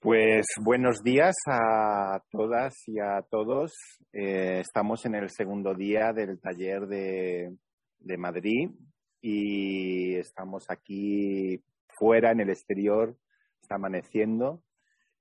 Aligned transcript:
Pues 0.00 0.46
buenos 0.62 1.02
días 1.02 1.34
a 1.48 2.22
todas 2.30 2.72
y 2.86 3.00
a 3.00 3.20
todos. 3.28 3.72
Eh, 4.12 4.60
estamos 4.60 5.04
en 5.06 5.16
el 5.16 5.28
segundo 5.28 5.74
día 5.74 6.12
del 6.12 6.38
taller 6.40 6.86
de, 6.86 7.56
de, 7.98 8.16
Madrid 8.16 8.70
y 9.20 10.14
estamos 10.14 10.66
aquí 10.68 11.60
fuera 11.88 12.30
en 12.30 12.38
el 12.38 12.50
exterior, 12.50 13.16
está 13.60 13.74
amaneciendo. 13.74 14.62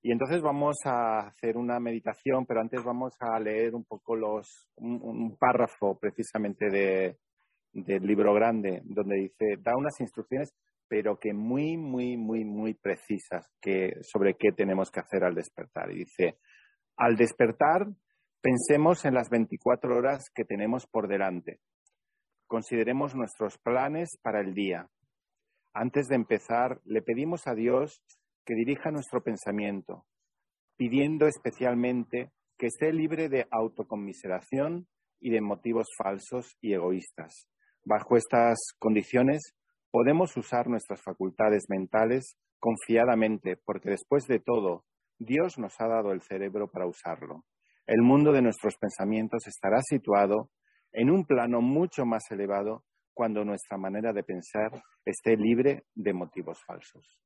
Y 0.03 0.11
entonces 0.11 0.43
vamos 0.43 0.75
a 0.85 1.21
hacer 1.21 1.57
una 1.57 1.79
meditación, 1.79 2.45
pero 2.45 2.61
antes 2.61 2.83
vamos 2.83 3.15
a 3.19 3.39
leer 3.39 3.73
un 3.73 3.83
poco 3.83 4.15
los, 4.15 4.69
un, 4.75 5.01
un 5.01 5.37
párrafo 5.37 5.97
precisamente 5.97 6.69
de, 6.69 7.17
del 7.73 8.05
libro 8.05 8.31
grande, 8.35 8.83
donde 8.85 9.15
dice, 9.21 9.57
da 9.59 9.71
unas 9.75 9.99
instrucciones 10.01 10.53
pero 10.87 11.17
que 11.19 11.33
muy, 11.33 11.77
muy, 11.77 12.17
muy, 12.17 12.45
muy 12.45 12.73
precisas 12.73 13.49
que, 13.61 13.93
sobre 14.01 14.35
qué 14.35 14.51
tenemos 14.51 14.89
que 14.91 14.99
hacer 14.99 15.23
al 15.23 15.35
despertar. 15.35 15.91
Y 15.91 15.99
dice, 15.99 16.37
al 16.95 17.15
despertar, 17.15 17.87
pensemos 18.41 19.05
en 19.05 19.13
las 19.13 19.29
24 19.29 19.95
horas 19.95 20.29
que 20.33 20.45
tenemos 20.45 20.87
por 20.87 21.07
delante. 21.07 21.59
Consideremos 22.47 23.15
nuestros 23.15 23.57
planes 23.57 24.17
para 24.21 24.39
el 24.39 24.53
día. 24.53 24.89
Antes 25.73 26.07
de 26.07 26.15
empezar, 26.15 26.79
le 26.85 27.01
pedimos 27.01 27.45
a 27.47 27.53
Dios 27.53 28.01
que 28.45 28.55
dirija 28.55 28.91
nuestro 28.91 29.21
pensamiento, 29.21 30.05
pidiendo 30.77 31.27
especialmente 31.27 32.31
que 32.57 32.67
esté 32.67 32.93
libre 32.93 33.29
de 33.29 33.45
autoconmiseración 33.51 34.87
y 35.19 35.29
de 35.29 35.41
motivos 35.41 35.87
falsos 35.97 36.57
y 36.61 36.73
egoístas. 36.73 37.47
Bajo 37.83 38.17
estas 38.17 38.57
condiciones, 38.79 39.53
podemos 39.91 40.35
usar 40.37 40.67
nuestras 40.67 41.01
facultades 41.01 41.65
mentales 41.69 42.37
confiadamente, 42.59 43.57
porque 43.57 43.89
después 43.89 44.27
de 44.27 44.39
todo, 44.39 44.85
Dios 45.19 45.57
nos 45.57 45.79
ha 45.79 45.87
dado 45.87 46.11
el 46.11 46.21
cerebro 46.21 46.69
para 46.69 46.87
usarlo. 46.87 47.43
El 47.85 48.01
mundo 48.01 48.31
de 48.31 48.41
nuestros 48.41 48.77
pensamientos 48.77 49.47
estará 49.47 49.79
situado 49.81 50.49
en 50.91 51.09
un 51.09 51.25
plano 51.25 51.61
mucho 51.61 52.05
más 52.05 52.23
elevado 52.31 52.83
cuando 53.13 53.43
nuestra 53.43 53.77
manera 53.77 54.13
de 54.13 54.23
pensar 54.23 54.71
esté 55.05 55.35
libre 55.35 55.85
de 55.95 56.13
motivos 56.13 56.59
falsos. 56.65 57.19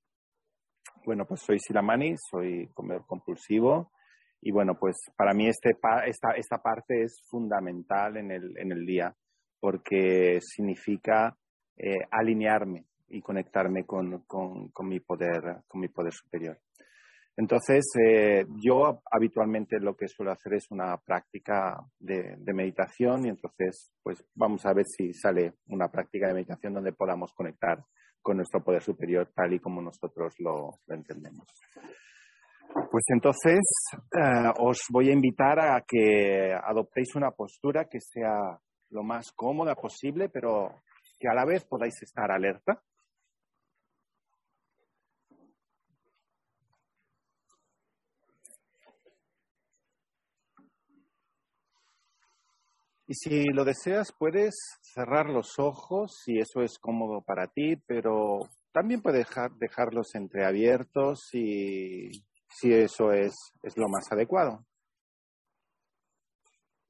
Bueno, 1.06 1.26
pues 1.26 1.42
soy 1.42 1.60
Silamani, 1.60 2.16
soy 2.30 2.70
comedor 2.74 3.06
compulsivo 3.06 3.92
y 4.40 4.52
bueno, 4.52 4.78
pues 4.80 4.96
para 5.18 5.34
mí 5.34 5.48
este, 5.48 5.72
esta, 6.06 6.32
esta 6.36 6.58
parte 6.60 7.04
es 7.04 7.22
fundamental 7.30 8.18
en 8.18 8.32
el, 8.32 8.58
en 8.58 8.72
el 8.72 8.86
día 8.86 9.16
porque 9.60 10.40
significa 10.42 11.38
eh, 11.84 11.98
alinearme 12.12 12.86
y 13.10 13.22
conectarme 13.22 13.86
con, 13.86 14.20
con, 14.28 14.88
mi 14.88 15.00
poder, 15.00 15.64
con 15.68 15.82
mi 15.82 15.88
poder 15.88 16.14
superior. 16.14 16.60
Entonces, 17.36 17.84
eh, 18.06 18.46
yo 18.64 19.02
habitualmente 19.10 19.80
lo 19.80 19.96
que 19.96 20.08
suelo 20.08 20.32
hacer 20.32 20.54
es 20.54 20.70
una 20.70 20.96
práctica 20.98 21.80
de, 21.98 22.38
meditación 22.54 23.26
y 23.26 23.30
entonces, 23.30 23.92
pues 24.04 24.24
vamos 24.36 24.64
a 24.68 24.74
ver 24.74 24.86
si 24.86 25.12
sale 25.12 25.54
una 25.70 25.90
práctica 25.90 26.28
de 26.28 26.36
meditación 26.36 26.76
donde 26.76 26.94
podamos 26.94 27.34
conectar 27.34 27.84
con 28.22 28.38
nuestro 28.38 28.64
poder 28.64 28.84
superior 28.84 29.32
tal 29.34 29.52
y 29.52 29.60
como 29.60 29.82
nosotros 29.82 30.36
lo, 30.38 30.82
entendemos. 30.88 31.48
Pues 32.92 33.04
entonces, 33.08 33.60
eh, 34.16 34.52
os 34.60 34.82
voy 34.92 35.10
a 35.10 35.14
invitar 35.14 35.60
a 35.60 35.84
que 35.88 36.54
adoptéis 36.54 37.16
una 37.16 37.32
postura 37.32 37.86
que 37.86 38.00
sea 38.00 38.60
lo 38.92 39.02
más 39.02 39.32
cómoda 39.32 39.74
posible, 39.74 40.30
pero 40.30 40.84
que 41.22 41.30
a 41.30 41.36
la 41.36 41.46
vez 41.46 41.64
podáis 41.64 42.02
estar 42.02 42.32
alerta. 42.32 42.82
Y 53.08 53.14
si 53.14 53.44
lo 53.50 53.66
deseas, 53.66 54.14
puedes 54.18 54.56
cerrar 54.82 55.30
los 55.30 55.60
ojos 55.60 56.18
si 56.24 56.40
eso 56.40 56.62
es 56.62 56.80
cómodo 56.80 57.22
para 57.22 57.48
ti, 57.48 57.76
pero 57.86 58.40
también 58.72 59.02
puedes 59.02 59.28
dejarlos 59.60 60.16
entreabiertos 60.16 61.20
si, 61.30 62.10
si 62.48 62.74
eso 62.74 63.12
es, 63.12 63.36
es 63.64 63.78
lo 63.78 63.90
más 63.90 64.10
adecuado. 64.12 64.66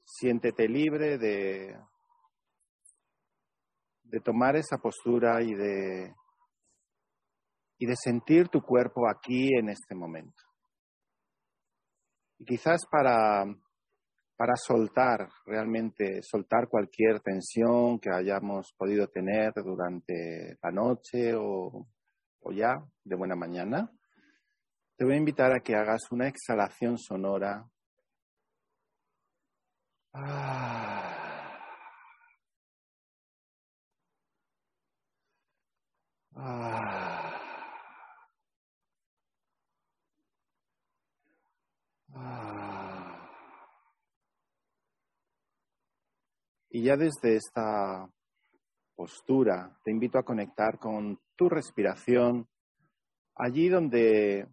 Siéntete 0.06 0.70
libre 0.70 1.18
de 1.18 1.76
de 4.12 4.20
tomar 4.20 4.58
esa 4.58 4.78
postura 4.78 5.42
y 5.42 5.56
de, 5.56 6.14
y 7.78 7.86
de 7.86 7.96
sentir 7.96 8.50
tu 8.50 8.62
cuerpo 8.62 9.10
aquí 9.10 9.50
en 9.58 9.70
este 9.70 9.96
momento. 9.96 10.44
Y 12.38 12.46
quizás 12.46 12.82
para, 12.92 13.46
para 14.36 14.56
soltar, 14.58 15.30
realmente 15.46 16.22
soltar 16.24 16.68
cualquier 16.68 17.22
tensión 17.22 18.00
que 18.00 18.10
hayamos 18.12 18.74
podido 18.78 19.08
tener 19.08 19.54
durante 19.54 20.58
la 20.62 20.72
noche 20.72 21.34
o, 21.34 21.88
o 22.42 22.52
ya 22.52 22.84
de 23.06 23.16
buena 23.16 23.36
mañana, 23.36 23.90
te 24.98 25.06
voy 25.06 25.14
a 25.14 25.18
invitar 25.20 25.54
a 25.54 25.62
que 25.62 25.76
hagas 25.76 26.12
una 26.12 26.28
exhalación 26.28 26.98
sonora. 26.98 27.66
Ah. 30.14 31.11
Ah. 36.44 37.40
Ah. 42.16 43.30
Y 46.72 46.84
ya 46.84 46.98
desde 46.98 47.36
esta 47.36 48.10
postura 48.96 49.78
te 49.84 49.92
invito 49.92 50.18
a 50.18 50.24
conectar 50.24 50.80
con 50.80 51.20
tu 51.36 51.48
respiración 51.48 52.48
allí 53.36 53.70
donde, 53.70 54.48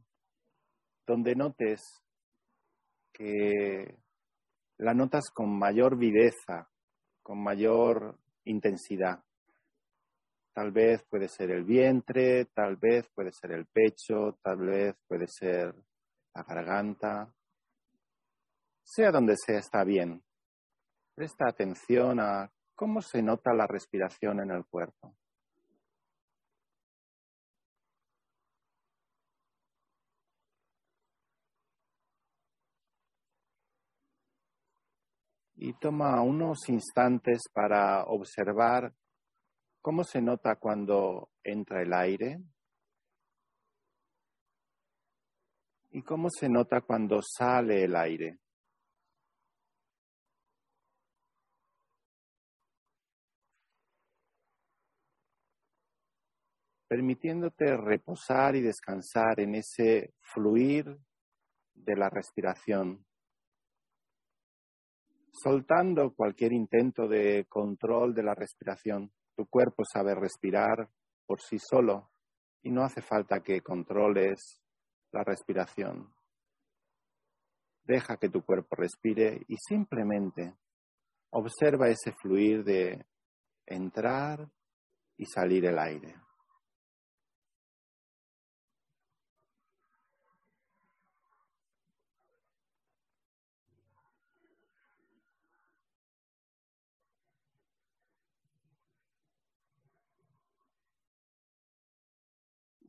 donde 1.06 1.34
notes 1.36 1.80
que 3.14 3.98
la 4.76 4.92
notas 4.92 5.30
con 5.32 5.58
mayor 5.58 5.96
viveza, 5.96 6.68
con 7.22 7.42
mayor 7.42 8.18
intensidad. 8.44 9.24
Tal 10.58 10.72
vez 10.72 11.04
puede 11.08 11.28
ser 11.28 11.52
el 11.52 11.62
vientre, 11.62 12.46
tal 12.46 12.74
vez 12.74 13.08
puede 13.14 13.30
ser 13.30 13.52
el 13.52 13.66
pecho, 13.66 14.40
tal 14.42 14.56
vez 14.56 14.96
puede 15.06 15.28
ser 15.28 15.72
la 16.34 16.42
garganta. 16.42 17.32
Sea 18.82 19.12
donde 19.12 19.36
sea, 19.36 19.60
está 19.60 19.84
bien. 19.84 20.20
Presta 21.14 21.46
atención 21.48 22.18
a 22.18 22.50
cómo 22.74 23.00
se 23.02 23.22
nota 23.22 23.54
la 23.54 23.68
respiración 23.68 24.40
en 24.40 24.50
el 24.50 24.66
cuerpo. 24.66 25.14
Y 35.54 35.72
toma 35.74 36.20
unos 36.20 36.68
instantes 36.68 37.42
para 37.54 38.02
observar 38.06 38.92
¿Cómo 39.88 40.04
se 40.04 40.20
nota 40.20 40.56
cuando 40.56 41.30
entra 41.42 41.80
el 41.80 41.94
aire? 41.94 42.42
¿Y 45.92 46.02
cómo 46.02 46.28
se 46.28 46.46
nota 46.46 46.82
cuando 46.82 47.22
sale 47.22 47.84
el 47.84 47.96
aire? 47.96 48.38
permitiéndote 56.86 57.74
reposar 57.78 58.56
y 58.56 58.60
descansar 58.60 59.40
en 59.40 59.54
ese 59.54 60.12
fluir 60.20 60.98
de 61.72 61.96
la 61.96 62.10
respiración, 62.10 63.06
soltando 65.32 66.12
cualquier 66.14 66.52
intento 66.52 67.08
de 67.08 67.46
control 67.48 68.14
de 68.14 68.22
la 68.22 68.34
respiración. 68.34 69.10
Tu 69.38 69.46
cuerpo 69.46 69.84
sabe 69.84 70.16
respirar 70.16 70.90
por 71.24 71.40
sí 71.40 71.60
solo 71.60 72.10
y 72.60 72.72
no 72.72 72.82
hace 72.82 73.00
falta 73.00 73.38
que 73.38 73.60
controles 73.60 74.60
la 75.12 75.22
respiración. 75.22 76.12
Deja 77.84 78.16
que 78.16 78.30
tu 78.30 78.42
cuerpo 78.42 78.74
respire 78.74 79.40
y 79.46 79.54
simplemente 79.58 80.56
observa 81.30 81.88
ese 81.88 82.12
fluir 82.20 82.64
de 82.64 83.06
entrar 83.64 84.50
y 85.16 85.26
salir 85.26 85.66
el 85.66 85.78
aire. 85.78 86.16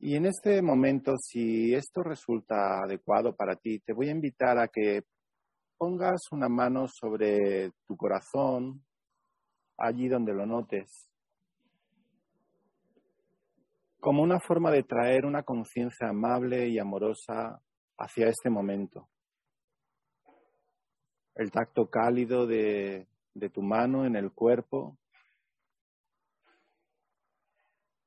Y 0.02 0.16
en 0.16 0.24
este 0.24 0.62
momento, 0.62 1.14
si 1.18 1.74
esto 1.74 2.02
resulta 2.02 2.80
adecuado 2.82 3.36
para 3.36 3.54
ti, 3.56 3.80
te 3.80 3.92
voy 3.92 4.08
a 4.08 4.12
invitar 4.12 4.58
a 4.58 4.68
que 4.68 5.02
pongas 5.76 6.22
una 6.32 6.48
mano 6.48 6.86
sobre 6.88 7.70
tu 7.86 7.98
corazón, 7.98 8.82
allí 9.76 10.08
donde 10.08 10.32
lo 10.32 10.46
notes, 10.46 11.10
como 14.00 14.22
una 14.22 14.40
forma 14.40 14.70
de 14.70 14.82
traer 14.82 15.26
una 15.26 15.42
conciencia 15.42 16.08
amable 16.08 16.68
y 16.68 16.78
amorosa 16.78 17.60
hacia 17.98 18.28
este 18.28 18.48
momento. 18.48 19.08
El 21.34 21.50
tacto 21.50 21.90
cálido 21.90 22.46
de, 22.46 23.06
tu 23.52 23.62
mano 23.62 24.06
en 24.06 24.16
el 24.16 24.32
cuerpo, 24.32 24.96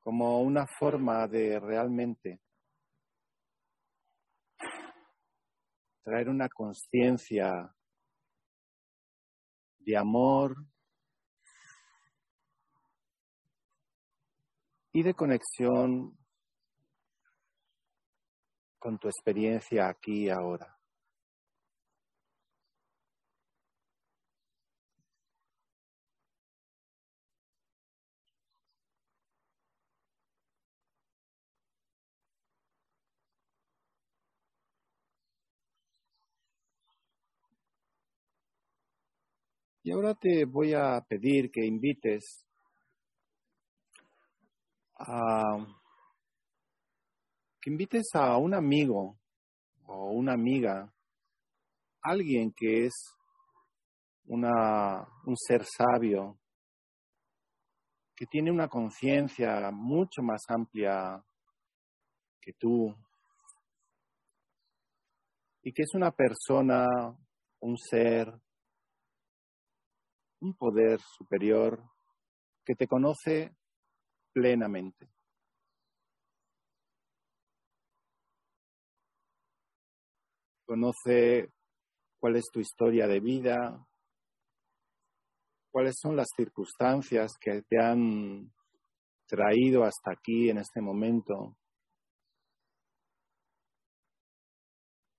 como 0.03 0.41
una 0.41 0.67
forma 0.67 1.27
de 1.27 1.59
realmente 1.59 2.41
traer 6.03 6.27
una 6.27 6.49
conciencia 6.49 7.73
de 9.79 9.97
amor 9.97 10.55
y 14.91 15.01
de 15.01 15.13
conexión 15.13 16.17
con 18.77 18.99
tu 18.99 19.07
experiencia 19.07 19.87
aquí 19.87 20.25
y 20.25 20.29
ahora. 20.29 20.72
Y 39.85 39.91
ahora 39.91 40.15
te 40.15 40.45
voy 40.45 40.73
a 40.73 41.01
pedir 41.01 41.51
que 41.51 41.65
invites 41.65 42.47
a 44.95 45.57
que 47.59 47.69
invites 47.69 48.07
a 48.13 48.37
un 48.37 48.53
amigo 48.53 49.19
o 49.85 50.11
una 50.11 50.33
amiga, 50.33 50.89
alguien 52.01 52.53
que 52.53 52.85
es 52.85 52.93
una, 54.25 55.05
un 55.25 55.35
ser 55.35 55.65
sabio, 55.65 56.39
que 58.15 58.25
tiene 58.25 58.51
una 58.51 58.69
conciencia 58.69 59.69
mucho 59.71 60.21
más 60.21 60.43
amplia 60.47 61.21
que 62.39 62.53
tú, 62.53 62.95
y 65.61 65.73
que 65.73 65.83
es 65.83 65.93
una 65.93 66.11
persona, 66.11 66.87
un 67.59 67.77
ser 67.77 68.42
un 70.43 70.55
poder 70.55 70.99
superior 70.99 71.81
que 72.65 72.75
te 72.75 72.85
conoce 72.85 73.55
plenamente. 74.33 75.09
Conoce 80.65 81.49
cuál 82.19 82.35
es 82.35 82.43
tu 82.51 82.59
historia 82.59 83.07
de 83.07 83.19
vida, 83.21 83.87
cuáles 85.71 85.95
son 85.97 86.15
las 86.15 86.27
circunstancias 86.35 87.33
que 87.39 87.61
te 87.63 87.79
han 87.81 88.51
traído 89.25 89.83
hasta 89.83 90.11
aquí 90.11 90.49
en 90.49 90.57
este 90.57 90.81
momento, 90.81 91.57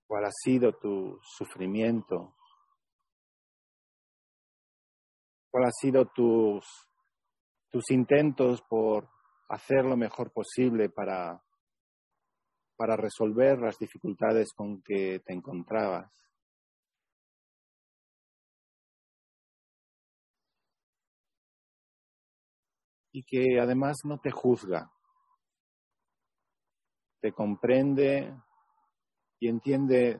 cuál 0.07 0.25
ha 0.25 0.31
sido 0.31 0.73
tu 0.73 1.19
sufrimiento, 1.21 2.35
cuál 5.55 5.67
han 5.67 5.71
sido 5.71 6.05
tus, 6.07 6.65
tus 7.71 7.89
intentos 7.91 8.61
por 8.67 9.09
hacer 9.47 9.85
lo 9.85 9.95
mejor 9.95 10.33
posible 10.33 10.89
para, 10.89 11.41
para 12.75 12.97
resolver 12.97 13.59
las 13.59 13.79
dificultades 13.79 14.49
con 14.53 14.81
que 14.81 15.21
te 15.25 15.33
encontrabas. 15.33 16.11
Y 23.13 23.23
que 23.23 23.57
además 23.57 23.95
no 24.03 24.19
te 24.19 24.31
juzga, 24.31 24.91
te 27.21 27.31
comprende 27.31 28.37
y 29.39 29.47
entiende 29.47 30.19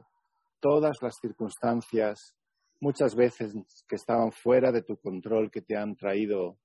todas 0.62 0.96
las 1.02 1.18
circunstancias 1.20 2.34
muchas 2.86 3.16
veces 3.16 3.52
que 3.88 3.96
estaban 3.96 4.32
fuera 4.32 4.72
de 4.72 4.84
tu 4.84 4.96
control, 4.98 5.50
que 5.50 5.64
te 5.64 5.76
han 5.76 5.96
traído 5.96 6.60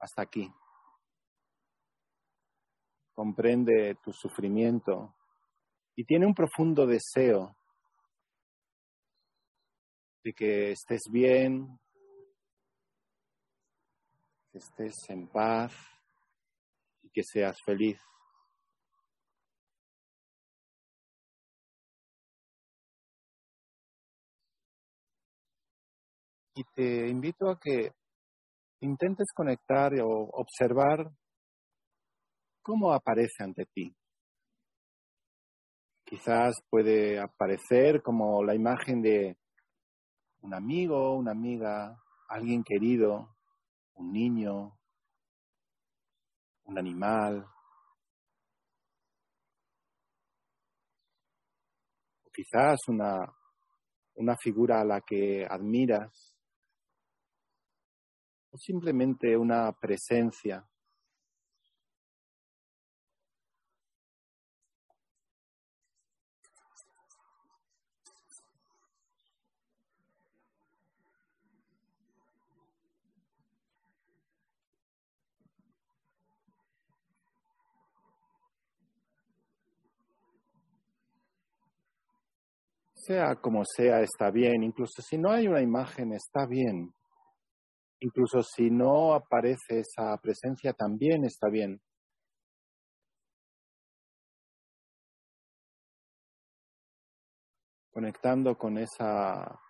hasta 0.00 0.22
aquí. 0.22 0.52
Comprende 3.14 3.96
tu 4.02 4.12
sufrimiento 4.12 5.14
y 5.94 6.04
tiene 6.04 6.26
un 6.26 6.34
profundo 6.34 6.84
deseo 6.84 7.56
de 10.24 10.32
que 10.32 10.72
estés 10.72 11.02
bien, 11.12 11.78
que 14.50 14.58
estés 14.58 14.96
en 15.10 15.28
paz 15.28 15.72
y 17.02 17.10
que 17.10 17.22
seas 17.22 17.56
feliz. 17.64 18.00
Y 26.60 26.64
te 26.74 27.08
invito 27.08 27.48
a 27.48 27.58
que 27.58 27.92
intentes 28.80 29.28
conectar 29.34 29.94
o 30.02 30.28
observar 30.32 31.10
cómo 32.60 32.92
aparece 32.92 33.42
ante 33.42 33.64
ti. 33.64 33.96
Quizás 36.04 36.56
puede 36.68 37.18
aparecer 37.18 38.02
como 38.02 38.44
la 38.44 38.54
imagen 38.54 39.00
de 39.00 39.38
un 40.42 40.52
amigo, 40.52 41.14
una 41.16 41.30
amiga, 41.30 41.96
alguien 42.28 42.62
querido, 42.62 43.34
un 43.94 44.12
niño, 44.12 44.78
un 46.64 46.78
animal. 46.78 47.46
Quizás 52.34 52.80
una, 52.88 53.16
una 54.16 54.36
figura 54.36 54.80
a 54.80 54.84
la 54.84 55.00
que 55.00 55.46
admiras 55.48 56.29
o 58.52 58.58
simplemente 58.58 59.36
una 59.36 59.72
presencia. 59.72 60.66
Sea 82.94 83.34
como 83.36 83.64
sea, 83.64 84.02
está 84.02 84.30
bien. 84.30 84.62
Incluso 84.62 85.00
si 85.00 85.16
no 85.16 85.30
hay 85.30 85.48
una 85.48 85.62
imagen, 85.62 86.12
está 86.12 86.46
bien. 86.46 86.92
Incluso 88.02 88.42
si 88.42 88.70
no 88.70 89.12
aparece 89.12 89.80
esa 89.80 90.16
presencia, 90.16 90.72
también 90.72 91.24
está 91.24 91.50
bien. 91.50 91.82
Conectando 97.92 98.56
con 98.56 98.78
esa 98.78 99.60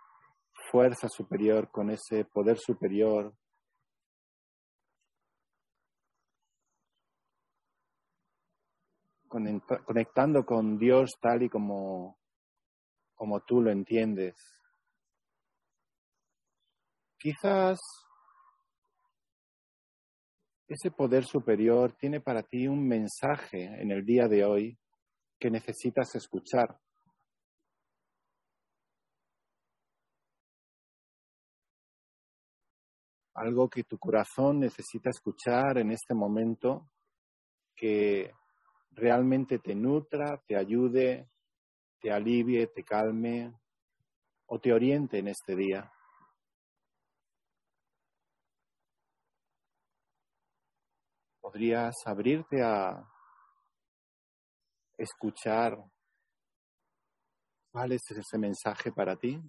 fuerza 0.71 1.09
superior, 1.09 1.71
con 1.73 1.91
ese 1.91 2.25
poder 2.25 2.59
superior. 2.59 3.35
Conectando 9.29 10.45
con 10.45 10.79
Dios 10.79 11.11
tal 11.21 11.43
y 11.43 11.49
como, 11.49 12.19
como 13.15 13.41
tú 13.41 13.61
lo 13.61 13.73
entiendes. 13.73 14.37
Quizás 17.19 17.79
ese 20.71 20.93
poder 20.93 21.25
superior 21.25 21.97
tiene 21.99 22.21
para 22.21 22.45
ti 22.45 22.69
un 22.69 22.87
mensaje 22.87 23.65
en 23.65 23.91
el 23.91 24.05
día 24.05 24.29
de 24.29 24.45
hoy 24.45 24.79
que 25.37 25.51
necesitas 25.51 26.15
escuchar. 26.15 26.79
Algo 33.35 33.69
que 33.69 33.83
tu 33.83 33.99
corazón 33.99 34.61
necesita 34.61 35.11
escuchar 35.11 35.79
en 35.79 35.91
este 35.91 36.15
momento 36.15 36.89
que 37.75 38.31
realmente 38.93 39.59
te 39.59 39.75
nutra, 39.75 40.41
te 40.47 40.57
ayude, 40.57 41.31
te 42.01 42.13
alivie, 42.13 42.69
te 42.69 42.85
calme 42.85 43.53
o 44.47 44.61
te 44.61 44.73
oriente 44.73 45.19
en 45.19 45.29
este 45.29 45.57
día. 45.57 45.91
Podrías 51.51 51.97
abrirte 52.07 52.63
a 52.63 53.05
escuchar 54.97 55.77
cuál 57.73 57.91
es 57.91 58.03
ese 58.09 58.39
mensaje 58.39 58.93
para 58.93 59.17
ti. 59.17 59.43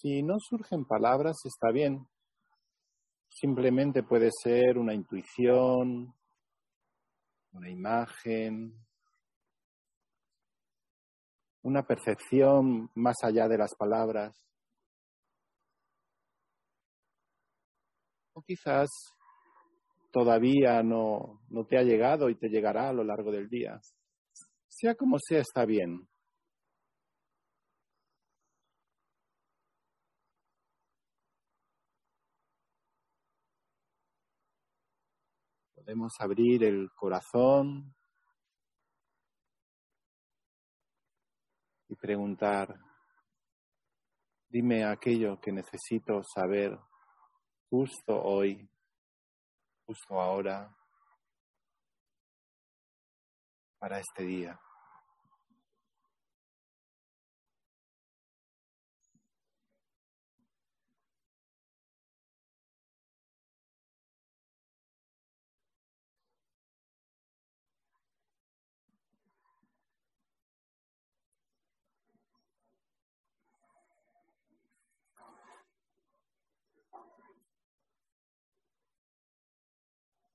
Si 0.00 0.22
no 0.22 0.38
surgen 0.40 0.84
palabras, 0.84 1.36
está 1.44 1.70
bien. 1.70 2.08
Simplemente 3.28 4.02
puede 4.02 4.30
ser 4.42 4.76
una 4.76 4.92
intuición, 4.92 6.12
una 7.52 7.70
imagen, 7.70 8.74
una 11.62 11.86
percepción 11.86 12.90
más 12.94 13.16
allá 13.22 13.46
de 13.46 13.58
las 13.58 13.74
palabras. 13.76 14.36
O 18.32 18.42
quizás 18.42 18.88
todavía 20.12 20.82
no, 20.82 21.40
no 21.50 21.66
te 21.66 21.78
ha 21.78 21.82
llegado 21.82 22.30
y 22.30 22.34
te 22.34 22.48
llegará 22.48 22.88
a 22.88 22.92
lo 22.92 23.04
largo 23.04 23.30
del 23.30 23.48
día. 23.48 23.80
Sea 24.66 24.96
como 24.96 25.18
sea, 25.20 25.40
está 25.40 25.64
bien. 25.64 26.08
Podemos 35.84 36.14
abrir 36.18 36.64
el 36.64 36.90
corazón 36.94 37.94
y 41.90 41.94
preguntar, 41.94 42.74
dime 44.48 44.86
aquello 44.86 45.38
que 45.38 45.52
necesito 45.52 46.22
saber 46.24 46.78
justo 47.68 48.18
hoy, 48.18 48.66
justo 49.84 50.18
ahora, 50.18 50.74
para 53.78 53.98
este 53.98 54.24
día. 54.24 54.58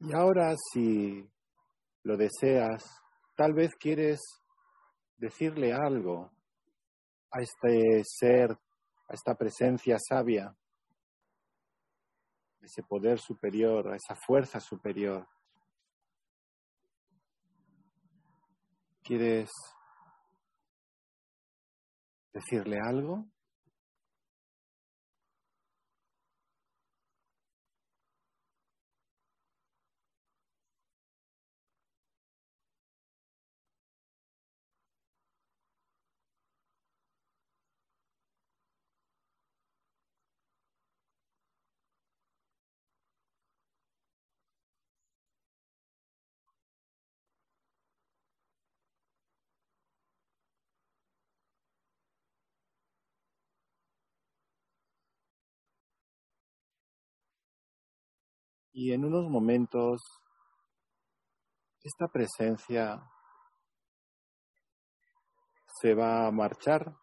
Y 0.01 0.13
ahora, 0.13 0.55
si 0.71 1.29
lo 2.03 2.15
deseas, 2.15 2.83
tal 3.35 3.53
vez 3.53 3.75
quieres 3.75 4.19
decirle 5.17 5.73
algo 5.73 6.31
a 7.31 7.41
este 7.41 8.01
ser, 8.05 8.51
a 8.51 9.13
esta 9.13 9.35
presencia 9.35 9.97
sabia, 9.99 10.55
ese 12.61 12.83
poder 12.83 13.19
superior, 13.19 13.91
a 13.91 13.95
esa 13.95 14.15
fuerza 14.15 14.59
superior. 14.59 15.27
¿Quieres 19.03 19.49
decirle 22.31 22.77
algo? 22.81 23.25
Y 58.81 58.93
en 58.93 59.03
unos 59.03 59.29
momentos, 59.29 59.99
esta 61.83 62.07
presencia 62.07 63.03
se 65.81 65.93
va 65.93 66.25
a 66.25 66.31
marchar, 66.31 66.95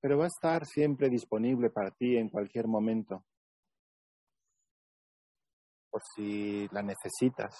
pero 0.00 0.18
va 0.18 0.24
a 0.24 0.26
estar 0.26 0.66
siempre 0.66 1.08
disponible 1.08 1.70
para 1.70 1.92
ti 1.92 2.16
en 2.16 2.28
cualquier 2.28 2.66
momento, 2.66 3.24
por 5.90 6.02
si 6.16 6.66
la 6.72 6.82
necesitas. 6.82 7.54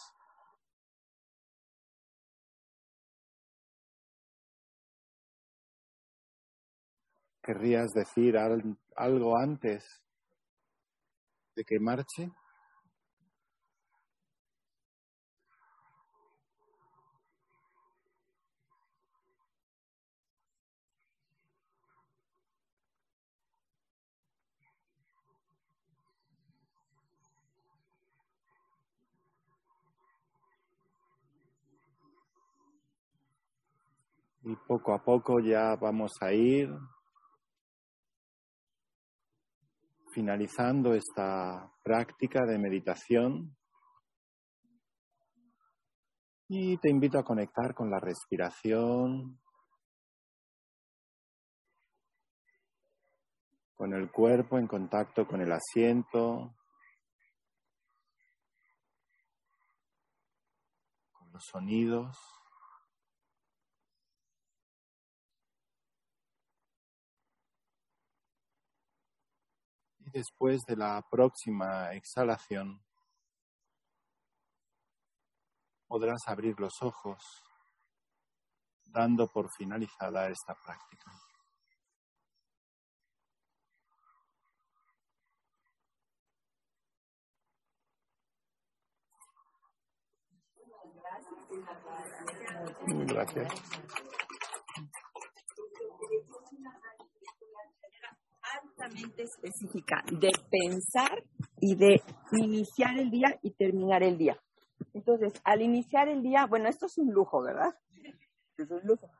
¿Querrías 7.40 7.92
decir 7.92 8.36
algo 8.36 9.36
antes 9.36 10.03
de 11.54 11.64
que 11.64 11.78
marche. 11.78 12.30
Y 34.42 34.54
poco 34.68 34.92
a 34.92 35.02
poco 35.02 35.40
ya 35.40 35.74
vamos 35.76 36.12
a 36.20 36.32
ir 36.32 36.68
finalizando 40.14 40.94
esta 40.94 41.68
práctica 41.82 42.46
de 42.46 42.56
meditación 42.56 43.56
y 46.48 46.76
te 46.78 46.88
invito 46.88 47.18
a 47.18 47.24
conectar 47.24 47.74
con 47.74 47.90
la 47.90 47.98
respiración, 47.98 49.40
con 53.74 53.92
el 53.92 54.10
cuerpo 54.12 54.56
en 54.56 54.68
contacto 54.68 55.26
con 55.26 55.40
el 55.40 55.50
asiento, 55.50 56.54
con 61.12 61.32
los 61.32 61.44
sonidos. 61.44 62.33
Después 70.14 70.64
de 70.64 70.76
la 70.76 71.04
próxima 71.10 71.92
exhalación 71.92 72.80
podrás 75.88 76.28
abrir 76.28 76.58
los 76.60 76.80
ojos 76.82 77.42
dando 78.84 79.26
por 79.26 79.50
finalizada 79.50 80.28
esta 80.28 80.54
práctica. 80.54 81.10
Gracias. 92.86 94.13
Específica 99.16 100.04
de 100.10 100.30
pensar 100.50 101.24
y 101.60 101.74
de 101.76 102.02
iniciar 102.32 102.98
el 102.98 103.10
día 103.10 103.38
y 103.42 103.52
terminar 103.52 104.02
el 104.02 104.18
día. 104.18 104.36
Entonces, 104.92 105.32
al 105.44 105.62
iniciar 105.62 106.08
el 106.08 106.22
día, 106.22 106.46
bueno, 106.46 106.68
esto 106.68 106.86
es 106.86 106.98
un 106.98 107.12
lujo, 107.12 107.42
¿verdad? 107.42 107.74
Es 108.56 108.70
un 108.70 108.80
lujo. 108.84 109.10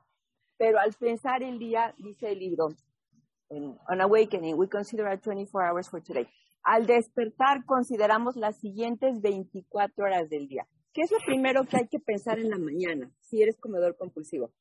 Pero 0.56 0.78
al 0.78 0.92
pensar 0.92 1.42
el 1.42 1.58
día, 1.58 1.94
dice 1.98 2.32
el 2.32 2.38
libro, 2.38 2.68
en 3.50 3.76
On 3.88 4.00
Awakening, 4.00 4.56
we 4.56 4.68
consider 4.68 5.06
our 5.06 5.18
24 5.18 5.68
hours 5.68 5.88
for 5.88 6.02
today. 6.02 6.26
Al 6.62 6.86
despertar, 6.86 7.64
consideramos 7.66 8.36
las 8.36 8.58
siguientes 8.58 9.20
24 9.20 10.04
horas 10.04 10.28
del 10.30 10.48
día. 10.48 10.66
¿Qué 10.92 11.02
es 11.02 11.10
lo 11.10 11.18
primero 11.26 11.64
que 11.64 11.76
hay 11.76 11.88
que 11.88 11.98
pensar 11.98 12.38
en 12.38 12.50
la 12.50 12.58
mañana 12.58 13.10
si 13.20 13.42
eres 13.42 13.56
comedor 13.58 13.96
compulsivo? 13.96 14.52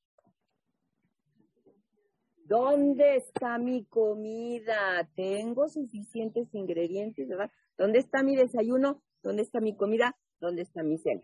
¿Dónde 2.46 3.16
está 3.16 3.58
mi 3.58 3.86
comida? 3.86 5.10
Tengo 5.16 5.70
suficientes 5.70 6.54
ingredientes, 6.54 7.28
¿verdad? 7.28 7.52
¿Dónde 7.78 8.00
está 8.00 8.22
mi 8.24 8.36
desayuno? 8.36 9.02
¿Dónde 9.22 9.44
está 9.44 9.60
mi 9.62 9.76
comida? 9.76 10.18
¿Dónde 10.40 10.62
está 10.62 10.84
mi 10.84 10.98
cena? 10.98 11.22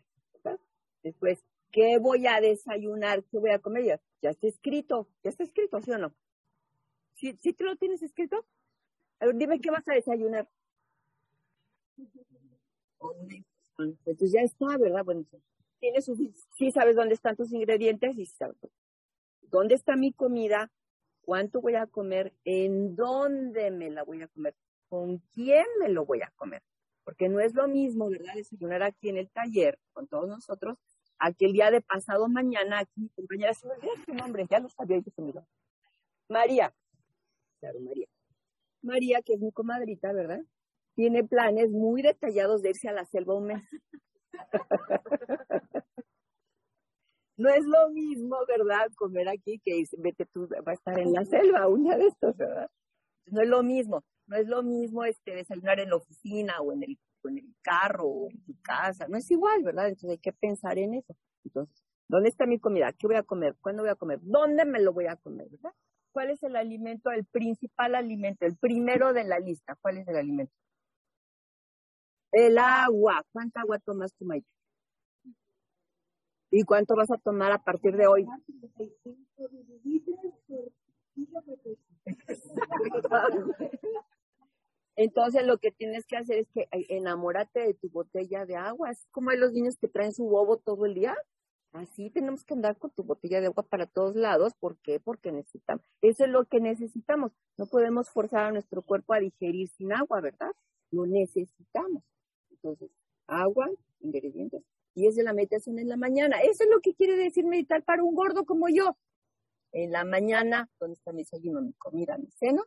Después, 1.04 1.46
¿qué 1.72 1.98
voy 1.98 2.28
a 2.28 2.42
desayunar? 2.42 3.24
¿Qué 3.26 3.38
voy 3.38 3.52
a 3.52 3.60
comer? 3.60 3.84
Ya, 3.86 4.02
ya 4.22 4.30
está 4.32 4.48
escrito. 4.48 5.10
¿Ya 5.24 5.30
está 5.30 5.44
escrito, 5.44 5.82
sí 5.82 5.92
o 5.92 5.98
no? 5.98 6.14
¿Sí, 7.16 7.38
¿Sí 7.42 7.54
te 7.54 7.64
lo 7.64 7.76
tienes 7.76 8.02
escrito? 8.02 8.46
A 9.20 9.26
ver, 9.26 9.36
dime 9.36 9.60
qué 9.60 9.72
vas 9.72 9.88
a 9.88 9.94
desayunar. 9.94 10.50
Entonces 13.78 14.32
ya 14.32 14.42
está, 14.42 14.78
¿verdad? 14.78 15.04
Bueno, 15.06 15.26
tienes 15.80 16.10
sí 16.58 16.72
sabes 16.72 16.96
dónde 16.96 17.14
están 17.14 17.36
tus 17.36 17.52
ingredientes 17.54 18.18
y 18.18 18.26
sabes 18.26 18.58
dónde 19.50 19.76
está 19.76 19.96
mi 19.96 20.14
comida, 20.14 20.72
cuánto 21.30 21.62
voy 21.62 21.76
a 21.76 21.86
comer, 21.86 22.34
en 22.44 22.96
dónde 22.96 23.70
me 23.70 23.92
la 23.92 24.02
voy 24.02 24.24
a 24.24 24.28
comer, 24.30 24.56
con 24.88 25.20
quién 25.32 25.64
me 25.80 25.88
lo 25.88 26.04
voy 26.04 26.24
a 26.24 26.34
comer. 26.36 26.64
Porque 27.04 27.30
no 27.30 27.40
es 27.40 27.54
lo 27.54 27.68
mismo, 27.68 28.10
¿verdad? 28.10 28.34
Desayunar 28.34 28.82
aquí 28.82 29.10
en 29.10 29.18
el 29.18 29.30
taller 29.30 29.78
con 29.94 30.08
todos 30.08 30.28
nosotros, 30.28 30.80
aquel 31.20 31.54
día 31.54 31.70
de 31.70 31.82
pasado 31.82 32.28
mañana 32.30 32.80
aquí, 32.80 33.12
compañera, 33.16 33.54
se 33.54 33.68
me 33.68 33.74
olvidó 33.74 33.92
su 34.04 34.14
nombre, 34.16 34.48
ya 34.50 34.60
lo 34.60 34.70
sabía 34.70 34.98
yo 34.98 35.12
se 35.12 35.22
María. 36.30 36.74
Claro, 37.60 37.80
María. 37.80 38.08
María, 38.82 39.22
que 39.22 39.34
es 39.34 39.40
mi 39.40 39.52
comadrita, 39.52 40.12
¿verdad? 40.12 40.42
Tiene 40.96 41.24
planes 41.24 41.70
muy 41.70 42.02
detallados 42.02 42.64
de 42.64 42.72
irse 42.72 42.90
a 42.90 42.94
la 42.94 43.06
selva 43.06 43.36
un 43.36 43.46
mes. 43.46 43.64
No 47.40 47.50
es 47.50 47.66
lo 47.66 47.90
mismo, 47.92 48.36
¿verdad? 48.50 48.92
Comer 48.98 49.30
aquí 49.30 49.62
que 49.64 49.86
vete 50.00 50.26
tú, 50.26 50.50
va 50.68 50.72
a 50.72 50.74
estar 50.74 51.00
en 51.00 51.14
la 51.14 51.24
selva 51.24 51.70
un 51.70 51.86
día 51.86 51.98
de 51.98 52.08
estos, 52.08 52.36
¿verdad? 52.36 52.70
No 53.28 53.42
es 53.42 53.48
lo 53.48 53.64
mismo, 53.64 54.04
no 54.28 54.36
es 54.36 54.46
lo 54.46 54.62
mismo 54.62 55.06
este 55.06 55.36
desayunar 55.36 55.80
en 55.80 55.90
la 55.90 55.96
oficina 55.96 56.60
o 56.60 56.74
en 56.74 56.84
el, 56.84 57.00
en 57.24 57.38
el 57.38 57.56
carro 57.62 58.08
o 58.08 58.30
en 58.30 58.44
tu 58.44 58.60
casa, 58.62 59.08
no 59.08 59.16
es 59.16 59.32
igual, 59.32 59.64
¿verdad? 59.64 59.88
Entonces 59.88 60.10
hay 60.10 60.18
que 60.18 60.34
pensar 60.34 60.78
en 60.80 60.96
eso. 60.96 61.16
Entonces, 61.46 61.82
¿dónde 62.10 62.28
está 62.28 62.46
mi 62.46 62.60
comida? 62.60 62.92
¿Qué 62.92 63.08
voy 63.08 63.16
a 63.16 63.24
comer? 63.24 63.56
¿Cuándo 63.62 63.84
voy 63.84 63.92
a 63.92 63.96
comer? 63.96 64.20
¿Dónde 64.22 64.66
me 64.66 64.82
lo 64.82 64.92
voy 64.92 65.06
a 65.06 65.16
comer, 65.16 65.48
verdad? 65.50 65.72
¿Cuál 66.12 66.32
es 66.32 66.44
el 66.44 66.58
alimento, 66.58 67.10
el 67.10 67.24
principal 67.24 67.96
alimento, 67.96 68.46
el 68.46 68.58
primero 68.58 69.14
de 69.14 69.24
la 69.24 69.40
lista? 69.40 69.78
¿Cuál 69.80 70.00
es 70.00 70.08
el 70.10 70.18
alimento? 70.18 70.54
El 72.34 72.58
agua. 72.58 73.24
¿Cuánta 73.32 73.62
agua 73.62 73.80
tomas 73.80 74.14
tú, 74.16 74.26
Mike? 74.26 74.46
¿Y 76.52 76.64
cuánto 76.64 76.96
vas 76.96 77.12
a 77.12 77.18
tomar 77.18 77.52
a 77.52 77.64
partir 77.64 77.96
de 77.96 78.08
hoy? 78.08 78.26
Entonces 84.96 85.46
lo 85.46 85.58
que 85.60 85.72
tienes 85.72 86.06
que 86.06 86.18
hacer 86.18 86.40
es 86.40 86.48
que 86.50 86.62
eh, 86.72 86.86
enamórate 86.90 87.62
de 87.62 87.74
tu 87.74 87.90
botella 87.90 88.46
de 88.46 88.56
agua. 88.56 88.92
Es 88.92 89.06
como 89.12 89.30
hay 89.30 89.38
los 89.38 89.54
niños 89.54 89.78
que 89.78 89.88
traen 89.88 90.14
su 90.14 90.26
bobo 90.26 90.58
todo 90.58 90.86
el 90.86 90.94
día. 90.94 91.16
Así 91.72 92.10
tenemos 92.10 92.44
que 92.44 92.56
andar 92.56 92.78
con 92.78 92.90
tu 92.92 93.04
botella 93.04 93.40
de 93.40 93.48
agua 93.48 93.64
para 93.64 93.86
todos 93.86 94.16
lados. 94.16 94.54
¿Por 94.60 94.78
qué? 94.80 95.00
Porque 95.00 95.32
necesitamos. 95.32 95.86
Eso 96.02 96.26
es 96.26 96.32
lo 96.32 96.46
que 96.46 96.60
necesitamos. 96.60 97.32
No 97.58 97.68
podemos 97.68 98.10
forzar 98.10 98.46
a 98.46 98.52
nuestro 98.52 98.82
cuerpo 98.82 99.14
a 99.14 99.20
digerir 99.20 99.70
sin 99.70 99.94
agua, 99.94 100.20
¿verdad? 100.20 100.52
Lo 100.92 101.06
necesitamos. 101.06 102.04
Entonces, 102.52 102.90
agua, 103.28 103.70
ingredientes, 104.02 104.64
y 105.00 105.08
es 105.08 105.16
de 105.16 105.24
la 105.24 105.34
meditación 105.34 105.80
en 105.80 105.88
la 105.88 105.96
mañana. 105.96 106.42
Eso 106.42 106.64
es 106.64 106.70
lo 106.70 106.82
que 106.82 106.94
quiere 106.94 107.16
decir 107.16 107.46
meditar 107.46 107.84
para 107.84 108.04
un 108.04 108.14
gordo 108.16 108.44
como 108.44 108.68
yo. 108.68 108.98
En 109.72 109.92
la 109.92 110.04
mañana, 110.04 110.68
¿dónde 110.78 110.96
está 110.96 111.14
mi 111.14 111.20
desayuno, 111.20 111.62
mi 111.62 111.72
comida, 111.74 112.18
mi 112.18 112.30
cena? 112.32 112.62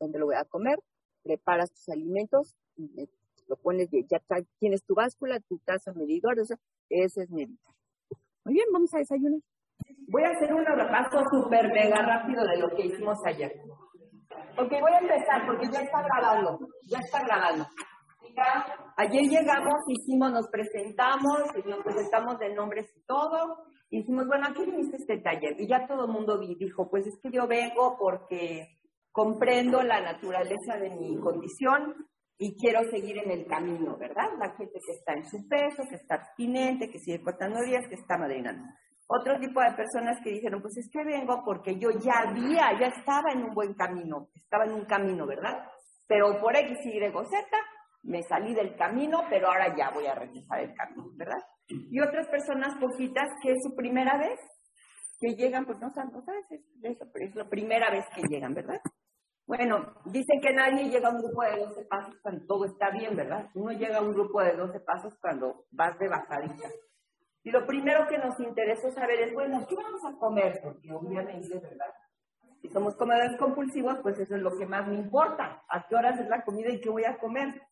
¿Dónde 0.00 0.18
lo 0.18 0.26
voy 0.26 0.34
a 0.34 0.44
comer? 0.44 0.80
Preparas 1.22 1.70
tus 1.70 1.88
alimentos, 1.88 2.56
lo 3.46 3.56
pones, 3.56 3.88
ya 4.10 4.20
tienes 4.58 4.82
tu 4.84 4.94
báscula, 4.94 5.38
tu 5.40 5.58
taza 5.58 5.92
medidor, 5.92 6.40
o 6.40 6.44
sea, 6.44 6.56
ese 6.88 7.22
es 7.22 7.30
meditar. 7.30 7.74
Muy 8.44 8.54
bien, 8.54 8.66
vamos 8.72 8.92
a 8.94 8.98
desayunar. 8.98 9.40
Voy 10.08 10.24
a 10.24 10.30
hacer 10.30 10.52
un 10.52 10.64
repaso 10.64 11.22
súper 11.30 11.68
mega 11.68 12.02
rápido 12.02 12.44
de 12.44 12.56
lo 12.56 12.74
que 12.74 12.86
hicimos 12.86 13.18
ayer. 13.24 13.52
Ok, 14.56 14.70
voy 14.80 14.92
a 14.92 14.98
empezar 14.98 15.46
porque 15.46 15.68
ya 15.70 15.82
está 15.82 16.02
grabando, 16.02 16.58
ya 16.88 16.98
está 16.98 17.22
grabando. 17.24 17.66
Ayer 18.96 19.22
llegamos, 19.22 19.74
hicimos, 19.88 20.32
nos 20.32 20.48
presentamos, 20.48 21.38
nos 21.64 21.84
presentamos 21.84 22.38
de 22.38 22.54
nombres 22.54 22.90
y 22.96 23.00
todo. 23.06 23.64
Y 23.90 24.00
dijimos, 24.00 24.26
bueno, 24.26 24.46
aquí 24.48 24.64
viniste 24.64 24.96
este 24.96 25.18
taller. 25.18 25.54
Y 25.58 25.66
ya 25.66 25.86
todo 25.86 26.06
el 26.06 26.12
mundo 26.12 26.38
dijo, 26.38 26.90
pues 26.90 27.06
es 27.06 27.18
que 27.22 27.30
yo 27.30 27.46
vengo 27.46 27.96
porque 27.98 28.78
comprendo 29.12 29.82
la 29.82 30.00
naturaleza 30.00 30.76
de 30.80 30.90
mi 30.90 31.18
condición 31.18 31.94
y 32.36 32.56
quiero 32.56 32.88
seguir 32.90 33.18
en 33.18 33.30
el 33.30 33.46
camino, 33.46 33.96
¿verdad? 33.96 34.28
La 34.38 34.54
gente 34.56 34.78
que 34.84 34.92
está 34.92 35.14
en 35.14 35.24
su 35.24 35.48
peso, 35.48 35.82
que 35.88 35.96
está 35.96 36.16
abstinente, 36.16 36.88
que 36.88 37.00
sigue 37.00 37.20
cortando 37.20 37.60
días, 37.62 37.88
que 37.88 37.96
está 37.96 38.16
madrinando. 38.16 38.64
Otro 39.08 39.40
tipo 39.40 39.60
de 39.60 39.72
personas 39.72 40.20
que 40.22 40.30
dijeron, 40.30 40.60
pues 40.60 40.76
es 40.76 40.88
que 40.90 41.02
vengo 41.02 41.42
porque 41.44 41.78
yo 41.78 41.90
ya 41.90 42.28
había, 42.28 42.78
ya 42.78 42.88
estaba 42.88 43.32
en 43.32 43.42
un 43.42 43.54
buen 43.54 43.74
camino, 43.74 44.28
estaba 44.34 44.66
en 44.66 44.72
un 44.72 44.84
camino, 44.84 45.26
¿verdad? 45.26 45.64
Pero 46.06 46.38
por 46.40 46.54
X, 46.54 46.78
Y, 46.84 47.00
Z, 47.00 47.46
me 48.02 48.22
salí 48.22 48.54
del 48.54 48.76
camino, 48.76 49.24
pero 49.28 49.48
ahora 49.48 49.74
ya 49.76 49.90
voy 49.90 50.06
a 50.06 50.14
regresar 50.14 50.60
el 50.60 50.74
camino, 50.74 51.10
¿verdad? 51.14 51.40
Y 51.68 52.00
otras 52.00 52.26
personas 52.28 52.74
poquitas 52.78 53.28
que 53.42 53.52
es 53.52 53.58
su 53.62 53.74
primera 53.74 54.16
vez 54.18 54.40
que 55.20 55.34
llegan, 55.34 55.66
pues 55.66 55.78
no 55.80 55.90
saben, 55.90 56.10
¿sabes? 56.24 56.46
pero 56.80 57.26
es 57.26 57.34
la 57.34 57.48
primera 57.48 57.90
vez 57.90 58.06
que 58.14 58.22
llegan, 58.28 58.54
¿verdad? 58.54 58.80
Bueno, 59.46 59.94
dicen 60.04 60.40
que 60.40 60.52
nadie 60.52 60.90
llega 60.90 61.08
a 61.08 61.12
un 61.12 61.22
grupo 61.22 61.42
de 61.42 61.58
12 61.58 61.84
pasos 61.86 62.14
cuando 62.22 62.46
todo 62.46 62.66
está 62.66 62.90
bien, 62.90 63.16
¿verdad? 63.16 63.48
Uno 63.54 63.72
llega 63.72 63.98
a 63.98 64.02
un 64.02 64.12
grupo 64.12 64.42
de 64.42 64.54
12 64.54 64.80
pasos 64.80 65.14
cuando 65.20 65.64
vas 65.70 65.98
de 65.98 66.08
bajadita. 66.08 66.68
Y 67.42 67.50
lo 67.50 67.66
primero 67.66 68.06
que 68.06 68.18
nos 68.18 68.38
interesó 68.40 68.90
saber 68.90 69.22
es, 69.22 69.32
bueno, 69.32 69.66
¿qué 69.66 69.74
vamos 69.74 70.02
a 70.04 70.18
comer? 70.18 70.60
Porque 70.62 70.92
obviamente, 70.92 71.58
¿verdad? 71.58 71.94
Si 72.60 72.68
somos 72.68 72.94
comedores 72.96 73.38
compulsivos, 73.38 73.98
pues 74.02 74.18
eso 74.18 74.36
es 74.36 74.42
lo 74.42 74.54
que 74.56 74.66
más 74.66 74.86
me 74.86 74.96
importa. 74.96 75.64
¿A 75.68 75.86
qué 75.88 75.94
horas 75.94 76.20
es 76.20 76.28
la 76.28 76.44
comida 76.44 76.68
y 76.70 76.80
qué 76.80 76.90
voy 76.90 77.04
a 77.04 77.16
comer? 77.16 77.62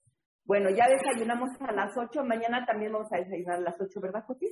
Bueno, 0.46 0.70
ya 0.70 0.86
desayunamos 0.86 1.50
a 1.60 1.72
las 1.72 1.96
8, 1.96 2.22
mañana 2.24 2.64
también 2.64 2.92
vamos 2.92 3.12
a 3.12 3.16
desayunar 3.16 3.56
a 3.56 3.62
las 3.62 3.80
8, 3.80 4.00
¿verdad, 4.00 4.24
José? 4.24 4.46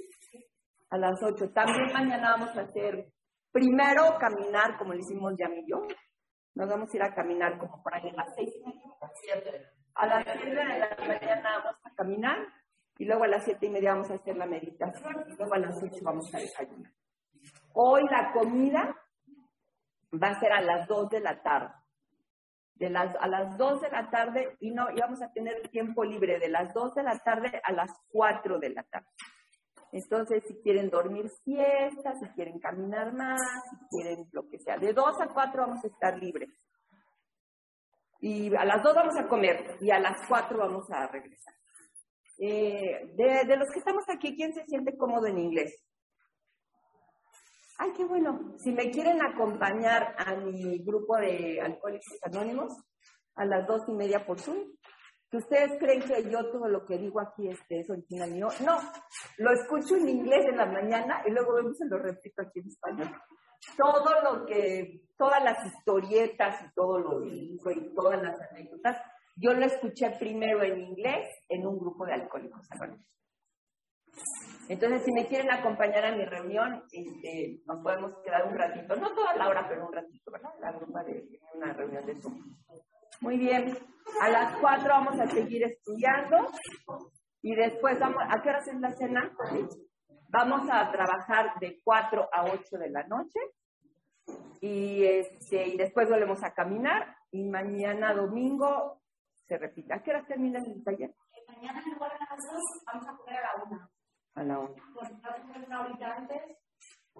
A 0.90 0.98
las 0.98 1.22
8. 1.22 1.52
También 1.52 1.92
mañana 1.92 2.32
vamos 2.32 2.56
a 2.56 2.62
hacer, 2.62 3.12
primero 3.52 4.18
caminar, 4.18 4.76
como 4.76 4.92
le 4.92 4.98
hicimos 4.98 5.34
ya 5.38 5.48
y 5.54 5.64
yo. 5.70 5.86
Nos 6.56 6.68
vamos 6.68 6.92
a 6.92 6.96
ir 6.96 7.02
a 7.04 7.14
caminar 7.14 7.58
como 7.58 7.80
por 7.80 7.94
ahí 7.94 8.08
a 8.08 8.12
las 8.12 8.34
6 8.34 8.50
A 9.94 10.06
las 10.06 10.24
7 10.24 10.50
de 10.50 10.54
la 10.54 10.96
mañana 10.98 11.50
vamos 11.64 11.80
a 11.84 11.94
caminar 11.94 12.38
y 12.98 13.04
luego 13.04 13.24
a 13.24 13.28
las 13.28 13.44
7 13.44 13.64
y 13.64 13.70
media 13.70 13.92
vamos 13.92 14.10
a 14.10 14.14
hacer 14.14 14.36
la 14.36 14.46
meditación 14.46 15.24
y 15.28 15.36
luego 15.36 15.54
a 15.54 15.58
las 15.58 15.80
8 15.80 15.96
vamos 16.02 16.34
a 16.34 16.38
desayunar. 16.38 16.92
Hoy 17.72 18.02
la 18.10 18.32
comida 18.32 18.96
va 20.20 20.28
a 20.28 20.40
ser 20.40 20.52
a 20.52 20.60
las 20.60 20.88
2 20.88 21.08
de 21.10 21.20
la 21.20 21.40
tarde 21.40 21.72
de 22.74 22.90
las, 22.90 23.14
a 23.20 23.28
las 23.28 23.56
2 23.56 23.80
de 23.82 23.90
la 23.90 24.10
tarde 24.10 24.56
y 24.60 24.70
no 24.70 24.90
íbamos 24.90 25.22
a 25.22 25.32
tener 25.32 25.68
tiempo 25.68 26.04
libre 26.04 26.38
de 26.38 26.48
las 26.48 26.74
2 26.74 26.94
de 26.94 27.02
la 27.02 27.18
tarde 27.18 27.60
a 27.62 27.72
las 27.72 27.90
4 28.10 28.58
de 28.58 28.70
la 28.70 28.82
tarde. 28.84 29.08
Entonces, 29.92 30.42
si 30.48 30.60
quieren 30.60 30.90
dormir 30.90 31.30
siesta, 31.44 32.14
si 32.16 32.26
quieren 32.30 32.58
caminar 32.58 33.12
más, 33.12 33.40
si 33.70 33.76
quieren 33.96 34.26
lo 34.32 34.48
que 34.48 34.58
sea, 34.58 34.76
de 34.76 34.92
2 34.92 35.20
a 35.20 35.28
4 35.28 35.62
vamos 35.62 35.84
a 35.84 35.86
estar 35.86 36.18
libres. 36.18 36.50
Y 38.20 38.54
a 38.56 38.64
las 38.64 38.82
2 38.82 38.94
vamos 38.94 39.16
a 39.16 39.28
comer 39.28 39.76
y 39.80 39.90
a 39.90 40.00
las 40.00 40.26
4 40.26 40.58
vamos 40.58 40.90
a 40.90 41.06
regresar. 41.06 41.54
Eh, 42.38 43.12
de, 43.14 43.44
de 43.46 43.56
los 43.56 43.70
que 43.70 43.78
estamos 43.78 44.04
aquí, 44.08 44.34
¿quién 44.34 44.52
se 44.52 44.64
siente 44.64 44.96
cómodo 44.96 45.26
en 45.26 45.38
inglés? 45.38 45.84
Ay, 47.78 47.92
qué 47.96 48.04
bueno. 48.04 48.54
Si 48.58 48.72
me 48.72 48.90
quieren 48.90 49.20
acompañar 49.22 50.14
a 50.18 50.36
mi 50.36 50.78
grupo 50.84 51.16
de 51.16 51.60
alcohólicos 51.60 52.18
anónimos 52.22 52.72
a 53.36 53.44
las 53.44 53.66
dos 53.66 53.82
y 53.88 53.92
media 53.92 54.24
por 54.24 54.38
Zoom, 54.38 54.58
que 55.30 55.38
ustedes 55.38 55.78
creen 55.80 56.02
que 56.02 56.30
yo 56.30 56.50
todo 56.52 56.68
lo 56.68 56.84
que 56.86 56.96
digo 56.96 57.20
aquí 57.20 57.48
es 57.48 57.90
original 57.90 58.30
mío. 58.30 58.48
No, 58.64 58.78
lo 59.38 59.52
escucho 59.52 59.96
en 59.96 60.08
inglés 60.08 60.46
en 60.46 60.56
la 60.56 60.66
mañana 60.66 61.22
y 61.26 61.30
luego 61.32 61.56
se 61.74 61.86
lo 61.86 61.98
repito 61.98 62.42
aquí 62.42 62.60
en 62.60 62.68
español. 62.68 63.10
todo 63.76 64.22
lo 64.22 64.46
que, 64.46 65.00
todas 65.16 65.42
las 65.42 65.58
historietas 65.66 66.62
y 66.62 66.74
todo 66.74 66.98
lo 66.98 67.20
dijo 67.22 67.70
y 67.72 67.92
todas 67.94 68.22
las 68.22 68.40
anécdotas, 68.50 69.00
yo 69.36 69.52
lo 69.52 69.66
escuché 69.66 70.10
primero 70.20 70.62
en 70.62 70.78
inglés 70.78 71.28
en 71.48 71.66
un 71.66 71.78
grupo 71.80 72.06
de 72.06 72.14
alcohólicos 72.14 72.70
anónimos. 72.70 73.06
Entonces, 74.68 75.02
si 75.04 75.12
me 75.12 75.26
quieren 75.26 75.50
acompañar 75.50 76.04
a 76.06 76.16
mi 76.16 76.24
reunión, 76.24 76.82
este, 76.90 77.60
nos 77.66 77.82
podemos 77.82 78.12
quedar 78.24 78.46
un 78.46 78.56
ratito, 78.56 78.96
no 78.96 79.14
toda 79.14 79.34
la 79.36 79.48
hora, 79.48 79.68
pero 79.68 79.86
un 79.86 79.92
ratito, 79.92 80.30
¿verdad? 80.30 80.50
La 80.60 80.72
grupa 80.72 81.04
de 81.04 81.28
una 81.54 81.72
reunión 81.72 82.06
de 82.06 82.14
Zoom. 82.20 82.56
Muy 83.20 83.38
bien. 83.38 83.76
A 84.20 84.28
las 84.28 84.56
cuatro 84.56 84.88
vamos 84.88 85.18
a 85.20 85.26
seguir 85.26 85.64
estudiando 85.64 86.48
y 87.42 87.54
después 87.54 87.98
vamos, 87.98 88.22
¿a 88.28 88.40
qué 88.42 88.48
hora 88.48 88.58
es 88.58 88.80
la 88.80 88.92
cena? 88.92 89.32
Vamos 90.28 90.68
a 90.70 90.90
trabajar 90.90 91.58
de 91.60 91.80
4 91.84 92.28
a 92.32 92.44
8 92.44 92.78
de 92.78 92.90
la 92.90 93.02
noche 93.04 93.38
y, 94.60 95.04
este, 95.04 95.68
y 95.68 95.76
después 95.76 96.08
volvemos 96.08 96.42
a 96.42 96.54
caminar 96.54 97.16
y 97.30 97.44
mañana 97.44 98.14
domingo 98.14 99.02
se 99.46 99.58
repite. 99.58 99.94
¿A 99.94 100.02
qué 100.02 100.10
hora 100.10 100.26
termina 100.26 100.58
el 100.58 100.82
taller? 100.82 101.14
Mañana 101.48 101.82
en 101.84 101.92
lugar 101.92 102.12
a 102.12 102.34
las 102.34 102.44
2 102.50 102.62
vamos 102.86 103.08
a 103.08 103.16
comer 103.16 103.36
a 103.36 103.58
la 103.58 103.64
1. 103.64 103.93
A 104.34 104.42
la 104.42 104.58
1. 104.58 104.74
Porque 104.94 105.14
vamos 105.14 105.24
a 105.24 105.42
comer 105.42 105.64
una 105.66 105.80
horita 105.82 106.16
antes, 106.16 106.42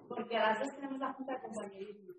porque 0.07 0.37
a 0.37 0.49
las 0.49 0.59
2 0.59 0.75
tenemos 0.75 0.99
la 0.99 1.13
junta 1.13 1.33
de 1.33 1.41
compañerismo. 1.41 2.13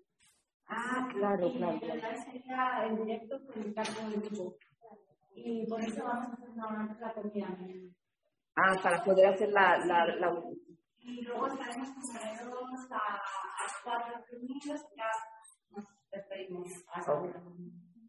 Ah, 0.67 1.07
claro, 1.13 1.47
y 1.47 1.57
claro. 1.57 1.79
la 1.81 1.93
verdad 1.95 2.25
sería 2.25 2.85
en 2.87 2.95
directo 3.05 3.39
comunicar 3.47 3.95
con 3.95 4.05
el 4.13 4.21
grupo. 4.21 4.55
Y 5.35 5.65
por 5.67 5.81
eso 5.81 6.03
vamos 6.03 6.27
a 6.29 6.33
hacer 6.33 6.49
una 6.49 6.97
la 6.99 7.13
comida. 7.13 7.57
Ah, 8.55 8.75
para 8.81 9.03
poder 9.03 9.27
hacer 9.27 9.49
la, 9.49 9.77
la, 9.85 10.05
la 10.15 10.43
Y 10.99 11.21
luego 11.21 11.47
estaremos 11.47 11.89
compañeros 11.91 12.91
a, 12.91 12.97
a 12.97 13.21
cuatro 13.83 14.25
reunidos 14.31 14.81
y 14.93 14.97
ya 14.97 15.11
nos 15.75 15.85
despedimos. 16.11 16.67
Hasta 16.91 17.13
Ok. 17.13 17.23
luego. 17.25 17.51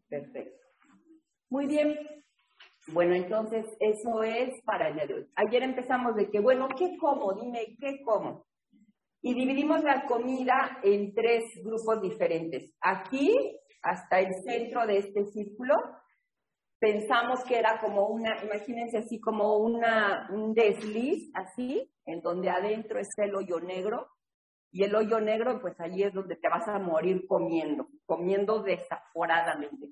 Perfecto. 0.09 0.65
Muy 1.49 1.67
bien. 1.67 2.23
Bueno, 2.91 3.13
entonces 3.13 3.65
eso 3.79 4.23
es 4.23 4.61
para 4.63 4.87
el 4.87 4.95
día 4.95 5.05
de 5.05 5.13
hoy. 5.13 5.27
Ayer 5.35 5.61
empezamos 5.61 6.15
de 6.15 6.29
que, 6.29 6.39
bueno, 6.39 6.67
¿qué 6.75 6.97
como? 6.97 7.33
Dime, 7.33 7.75
¿qué 7.79 8.01
como? 8.03 8.47
Y 9.21 9.35
dividimos 9.35 9.83
la 9.83 10.05
comida 10.05 10.79
en 10.81 11.13
tres 11.13 11.43
grupos 11.63 12.01
diferentes. 12.01 12.73
Aquí, 12.81 13.35
hasta 13.83 14.19
el 14.19 14.33
centro 14.43 14.87
de 14.87 14.97
este 14.97 15.25
círculo, 15.25 15.75
pensamos 16.79 17.43
que 17.43 17.59
era 17.59 17.79
como 17.79 18.07
una, 18.07 18.43
imagínense 18.43 18.97
así 18.97 19.19
como 19.19 19.57
una, 19.57 20.27
un 20.31 20.53
desliz, 20.53 21.29
así, 21.35 21.91
en 22.05 22.21
donde 22.21 22.49
adentro 22.49 22.99
está 22.99 23.25
el 23.25 23.35
hoyo 23.35 23.59
negro. 23.59 24.07
Y 24.71 24.83
el 24.83 24.95
hoyo 24.95 25.19
negro, 25.19 25.59
pues 25.61 25.79
ahí 25.79 26.01
es 26.01 26.13
donde 26.13 26.37
te 26.37 26.49
vas 26.49 26.67
a 26.67 26.79
morir 26.79 27.27
comiendo, 27.27 27.87
comiendo 28.05 28.63
desaforadamente 28.63 29.89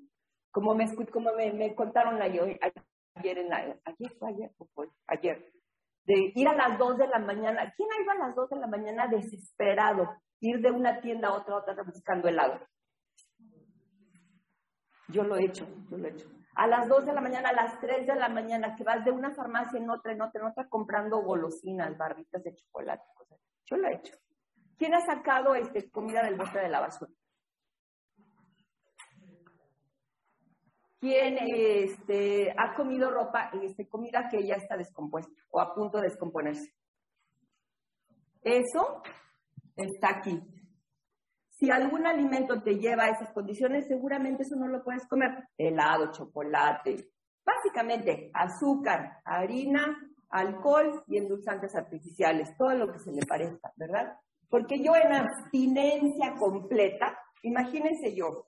como 0.50 0.74
me, 0.74 0.86
como 1.06 1.32
me, 1.32 1.52
me 1.52 1.74
contaron 1.74 2.20
ayer, 2.20 2.58
ayer 3.14 3.38
en 3.38 3.48
la, 3.48 3.56
ayer 3.56 4.12
ayer, 4.22 4.52
ayer, 5.06 5.52
de 6.04 6.32
ir 6.34 6.48
a 6.48 6.54
las 6.54 6.78
2 6.78 6.98
de 6.98 7.06
la 7.06 7.18
mañana. 7.18 7.72
¿Quién 7.76 7.88
ido 8.02 8.10
a 8.10 8.26
las 8.26 8.34
2 8.34 8.50
de 8.50 8.56
la 8.56 8.66
mañana 8.66 9.06
desesperado? 9.08 10.08
Ir 10.40 10.60
de 10.60 10.70
una 10.70 11.00
tienda 11.00 11.28
a 11.28 11.34
otra, 11.34 11.54
a 11.54 11.58
otra 11.58 11.82
buscando 11.82 12.28
helado. 12.28 12.60
Yo 15.08 15.24
lo 15.24 15.36
he 15.36 15.44
hecho, 15.44 15.66
yo 15.90 15.98
lo 15.98 16.06
he 16.06 16.10
hecho. 16.10 16.28
A 16.54 16.66
las 16.66 16.88
2 16.88 17.06
de 17.06 17.12
la 17.12 17.20
mañana, 17.20 17.50
a 17.50 17.52
las 17.52 17.78
3 17.80 18.06
de 18.06 18.14
la 18.14 18.28
mañana, 18.28 18.74
que 18.74 18.84
vas 18.84 19.04
de 19.04 19.10
una 19.10 19.30
farmacia 19.32 19.78
en 19.78 19.88
otra, 19.90 20.12
en 20.12 20.22
otra, 20.22 20.40
en 20.40 20.46
otra, 20.48 20.68
comprando 20.68 21.22
golosinas, 21.22 21.96
barritas 21.96 22.42
de 22.42 22.54
chocolate, 22.54 23.04
cosas. 23.14 23.38
Yo 23.64 23.76
lo 23.76 23.88
he 23.88 23.94
hecho. 23.94 24.16
¿Quién 24.78 24.94
ha 24.94 25.00
sacado 25.00 25.54
este, 25.54 25.90
comida 25.90 26.22
del 26.22 26.36
bote 26.36 26.58
de 26.58 26.68
la 26.68 26.80
basura? 26.80 27.12
¿Quién 31.00 31.38
este, 31.40 32.52
ha 32.56 32.74
comido 32.74 33.10
ropa, 33.10 33.50
este, 33.62 33.88
comida 33.88 34.28
que 34.28 34.44
ya 34.44 34.56
está 34.56 34.76
descompuesta 34.76 35.32
o 35.50 35.60
a 35.60 35.72
punto 35.72 35.98
de 35.98 36.08
descomponerse? 36.08 36.74
Eso 38.42 39.02
está 39.76 40.08
aquí. 40.18 40.42
Si 41.50 41.70
algún 41.70 42.06
alimento 42.06 42.62
te 42.62 42.78
lleva 42.78 43.04
a 43.04 43.10
esas 43.10 43.32
condiciones, 43.32 43.86
seguramente 43.86 44.42
eso 44.42 44.56
no 44.56 44.68
lo 44.68 44.82
puedes 44.82 45.06
comer. 45.06 45.48
Helado, 45.56 46.10
chocolate, 46.12 47.10
básicamente 47.44 48.30
azúcar, 48.34 49.20
harina, 49.24 49.96
alcohol 50.30 51.04
y 51.06 51.16
endulzantes 51.16 51.74
artificiales, 51.74 52.56
todo 52.56 52.74
lo 52.74 52.92
que 52.92 52.98
se 52.98 53.12
le 53.12 53.24
parezca, 53.24 53.72
¿verdad? 53.76 54.16
Porque 54.48 54.82
yo 54.82 54.94
en 54.96 55.12
abstinencia 55.12 56.34
completa, 56.38 57.18
imagínense 57.42 58.14
yo, 58.14 58.47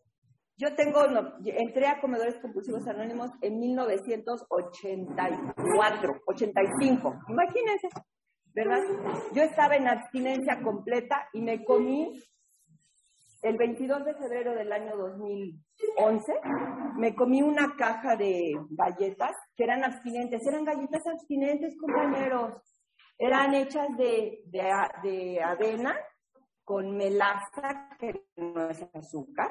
yo 0.60 0.74
tengo, 0.74 1.06
entré 1.42 1.86
a 1.86 2.02
Comedores 2.02 2.38
Compulsivos 2.38 2.86
Anónimos 2.86 3.30
en 3.40 3.58
1984, 3.58 6.20
85. 6.26 7.18
Imagínense, 7.28 7.88
¿verdad? 8.52 8.82
Yo 9.32 9.42
estaba 9.42 9.76
en 9.76 9.88
abstinencia 9.88 10.60
completa 10.62 11.30
y 11.32 11.40
me 11.40 11.64
comí 11.64 12.12
el 13.40 13.56
22 13.56 14.04
de 14.04 14.14
febrero 14.14 14.54
del 14.54 14.70
año 14.70 14.98
2011, 14.98 16.32
me 16.98 17.14
comí 17.14 17.40
una 17.40 17.74
caja 17.74 18.16
de 18.16 18.52
galletas 18.72 19.34
que 19.56 19.64
eran 19.64 19.82
abstinentes. 19.82 20.46
Eran 20.46 20.66
galletas 20.66 21.06
abstinentes, 21.06 21.74
compañeros. 21.78 22.60
Eran 23.16 23.54
hechas 23.54 23.88
de, 23.96 24.42
de, 24.44 24.70
de 25.04 25.42
avena 25.42 25.96
con 26.64 26.98
melaza, 26.98 27.96
que 27.98 28.26
no 28.36 28.68
es 28.68 28.86
azúcar, 28.94 29.50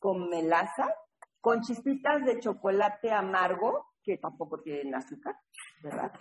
con 0.00 0.28
melaza, 0.28 0.92
con 1.40 1.60
chispitas 1.60 2.24
de 2.24 2.40
chocolate 2.40 3.12
amargo, 3.12 3.86
que 4.02 4.18
tampoco 4.18 4.60
tienen 4.60 4.94
azúcar, 4.94 5.36
¿verdad? 5.82 6.12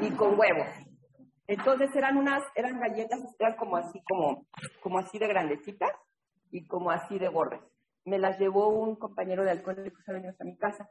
Y 0.00 0.10
con 0.12 0.38
huevos. 0.38 0.66
Entonces 1.46 1.94
eran 1.94 2.16
unas, 2.16 2.42
eran 2.54 2.80
galletas, 2.80 3.20
eran 3.38 3.56
como 3.56 3.76
así, 3.76 4.02
como, 4.08 4.46
como 4.82 4.98
así 4.98 5.18
de 5.18 5.28
grandecitas 5.28 5.92
y 6.50 6.66
como 6.66 6.90
así 6.90 7.18
de 7.18 7.28
gordas. 7.28 7.60
Me 8.04 8.18
las 8.18 8.38
llevó 8.38 8.68
un 8.68 8.96
compañero 8.96 9.44
de 9.44 9.50
Alcohólicos 9.50 10.08
Anónimos 10.08 10.40
a 10.40 10.44
mi 10.44 10.56
casa. 10.56 10.88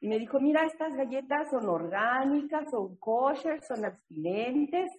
Y 0.00 0.08
me 0.08 0.18
dijo, 0.18 0.38
mira, 0.40 0.64
estas 0.64 0.94
galletas 0.94 1.50
son 1.50 1.68
orgánicas, 1.68 2.70
son 2.70 2.96
kosher, 2.96 3.62
son 3.64 3.84
abstinentes, 3.84 4.90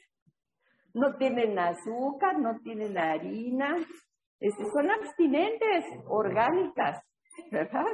no 0.94 1.16
tienen 1.16 1.58
azúcar, 1.58 2.40
no 2.40 2.60
tienen 2.62 2.98
harina, 2.98 3.76
este, 4.40 4.66
son 4.72 4.90
abstinentes, 4.92 5.86
orgánicas, 6.08 7.02
¿verdad? 7.52 7.86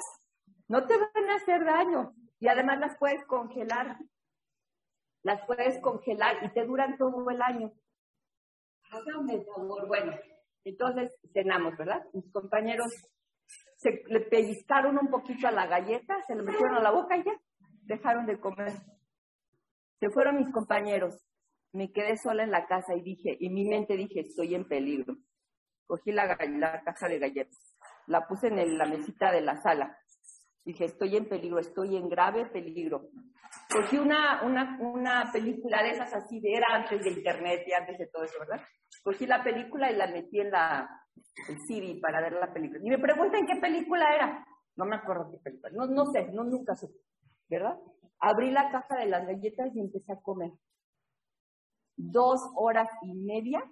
No 0.68 0.86
te 0.86 0.96
van 0.98 1.30
a 1.30 1.36
hacer 1.36 1.64
daño. 1.66 2.14
Y 2.40 2.48
además 2.48 2.80
las 2.80 2.98
puedes 2.98 3.24
congelar. 3.26 3.98
Las 5.24 5.46
puedes 5.46 5.80
congelar 5.82 6.44
y 6.44 6.52
te 6.52 6.66
duran 6.66 6.98
todo 6.98 7.30
el 7.30 7.42
año. 7.42 7.72
Hágame 8.92 9.46
favor. 9.46 9.88
Bueno, 9.88 10.14
entonces 10.66 11.12
cenamos, 11.32 11.78
¿verdad? 11.78 12.04
Mis 12.14 12.30
compañeros 12.32 12.92
se 13.78 14.04
le 14.08 14.22
pellizcaron 14.22 14.98
un 14.98 15.10
poquito 15.10 15.48
a 15.48 15.52
la 15.52 15.68
galleta, 15.68 16.16
se 16.28 16.36
le 16.36 16.44
metieron 16.44 16.76
a 16.76 16.82
la 16.82 16.92
boca 16.92 17.18
y 17.18 17.24
ya 17.24 17.34
dejaron 17.84 18.26
de 18.26 18.40
comer. 18.40 18.72
Se 20.00 20.10
fueron 20.10 20.38
mis 20.38 20.52
compañeros. 20.52 21.16
Me 21.72 21.92
quedé 21.92 22.18
sola 22.18 22.44
en 22.44 22.52
la 22.52 22.66
casa 22.66 22.96
y 22.96 23.02
dije, 23.02 23.36
y 23.40 23.50
mi 23.50 23.66
mente 23.66 23.96
dije, 23.96 24.22
estoy 24.22 24.56
en 24.56 24.68
peligro. 24.68 25.18
Cogí 25.86 26.12
la, 26.12 26.38
la 26.58 26.82
caja 26.84 27.08
de 27.08 27.20
galletas, 27.20 27.76
la 28.08 28.28
puse 28.28 28.48
en 28.48 28.60
el- 28.60 28.78
la 28.78 28.86
mesita 28.86 29.32
de 29.32 29.42
la 29.42 29.58
sala. 29.62 29.98
Dije, 30.66 30.86
estoy 30.86 31.18
en 31.18 31.28
peligro, 31.28 31.60
estoy 31.60 31.98
en 31.98 32.08
grave 32.08 32.46
peligro. 32.46 33.10
Cogí 33.70 33.98
una, 33.98 34.42
una, 34.44 34.78
una 34.80 35.30
película 35.32 35.84
de 35.84 35.90
esas 35.92 36.14
así, 36.14 36.40
de, 36.40 36.54
era 36.54 36.68
antes 36.72 37.04
de 37.04 37.12
internet 37.12 37.64
y 37.68 37.74
antes 37.74 37.98
de 37.98 38.08
todo 38.08 38.24
eso, 38.24 38.40
¿verdad? 38.40 38.66
Cogí 39.04 39.26
la 39.28 39.44
película 39.44 39.92
y 39.92 39.96
la 39.96 40.08
metí 40.08 40.40
en 40.40 40.52
la, 40.52 40.90
el 41.50 41.58
CD 41.68 42.00
para 42.02 42.22
ver 42.22 42.34
la 42.34 42.54
película. 42.54 42.80
Y 42.84 42.90
me 42.90 42.98
preguntan 43.00 43.46
qué 43.46 43.58
película 43.60 44.16
era. 44.16 44.46
No 44.76 44.86
me 44.86 44.96
acuerdo 44.96 45.30
qué 45.32 45.38
película. 45.40 45.72
No, 45.74 45.86
no 45.86 46.06
sé, 46.08 46.32
no, 46.32 46.44
nunca 46.44 46.76
supe, 46.76 46.98
¿verdad? 47.50 47.78
Abrí 48.20 48.50
la 48.52 48.72
caja 48.72 48.96
de 48.98 49.08
las 49.08 49.28
galletas 49.28 49.76
y 49.76 49.82
empecé 49.82 50.14
a 50.14 50.22
comer. 50.22 50.52
Dos 51.96 52.42
horas 52.56 52.90
y 53.04 53.14
media 53.14 53.64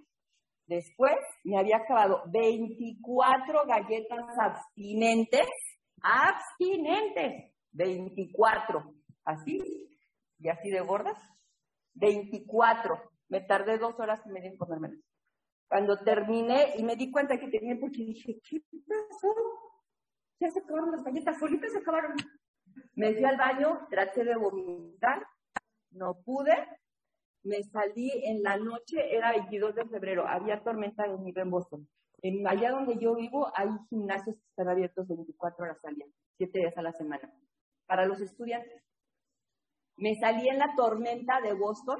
después 0.75 1.15
me 1.43 1.57
había 1.57 1.77
acabado 1.77 2.23
24 2.31 3.65
galletas 3.67 4.25
abstinentes. 4.39 5.47
Abstinentes. 6.01 7.53
24. 7.73 8.93
Así. 9.25 9.59
Y 10.39 10.49
así 10.49 10.69
de 10.69 10.81
gordas. 10.81 11.17
24. 11.95 13.01
Me 13.27 13.41
tardé 13.41 13.77
dos 13.77 13.99
horas 13.99 14.21
y 14.25 14.29
media 14.29 14.49
en 14.49 14.57
comérmelas. 14.57 14.99
Cuando 15.67 15.97
terminé 15.99 16.73
y 16.77 16.83
me 16.83 16.95
di 16.95 17.11
cuenta 17.11 17.37
que 17.37 17.47
tenía 17.47 17.77
porque 17.79 18.03
dije, 18.03 18.39
¿qué 18.49 18.61
pasó? 18.87 19.33
Ya 20.39 20.49
se 20.49 20.59
acabaron 20.59 20.91
las 20.91 21.03
galletas, 21.03 21.37
solitas 21.37 21.71
se 21.71 21.79
acabaron. 21.79 22.13
Me 22.95 23.13
fui 23.13 23.23
al 23.23 23.37
baño, 23.37 23.87
traté 23.89 24.23
de 24.23 24.35
vomitar, 24.35 25.25
no 25.91 26.15
pude. 26.25 26.55
Me 27.43 27.63
salí 27.63 28.11
en 28.23 28.43
la 28.43 28.57
noche, 28.57 29.15
era 29.15 29.31
22 29.31 29.75
de 29.75 29.85
febrero, 29.85 30.27
había 30.27 30.61
tormenta 30.63 31.07
de 31.07 31.17
nieve 31.17 31.41
en 31.41 31.49
Boston. 31.49 31.87
En, 32.21 32.45
allá 32.47 32.71
donde 32.71 32.97
yo 32.99 33.15
vivo 33.15 33.51
hay 33.55 33.69
gimnasios 33.89 34.35
que 34.35 34.47
están 34.49 34.69
abiertos 34.69 35.07
24 35.07 35.63
horas 35.63 35.83
al 35.83 35.95
día, 35.95 36.05
7 36.37 36.59
días 36.59 36.77
a 36.77 36.83
la 36.83 36.93
semana, 36.93 37.33
para 37.87 38.05
los 38.05 38.21
estudiantes. 38.21 38.83
Me 39.97 40.15
salí 40.15 40.47
en 40.47 40.59
la 40.59 40.75
tormenta 40.75 41.41
de 41.41 41.53
Boston, 41.53 41.99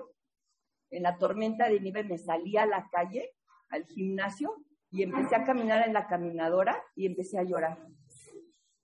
en 0.91 1.03
la 1.03 1.17
tormenta 1.17 1.69
de 1.69 1.79
nieve 1.79 2.03
me 2.03 2.17
salí 2.17 2.57
a 2.57 2.65
la 2.65 2.87
calle, 2.91 3.31
al 3.69 3.85
gimnasio, 3.85 4.63
y 4.91 5.03
empecé 5.03 5.35
a 5.35 5.43
caminar 5.43 5.87
en 5.87 5.93
la 5.93 6.07
caminadora 6.07 6.83
y 6.95 7.07
empecé 7.07 7.39
a 7.39 7.43
llorar. 7.43 7.87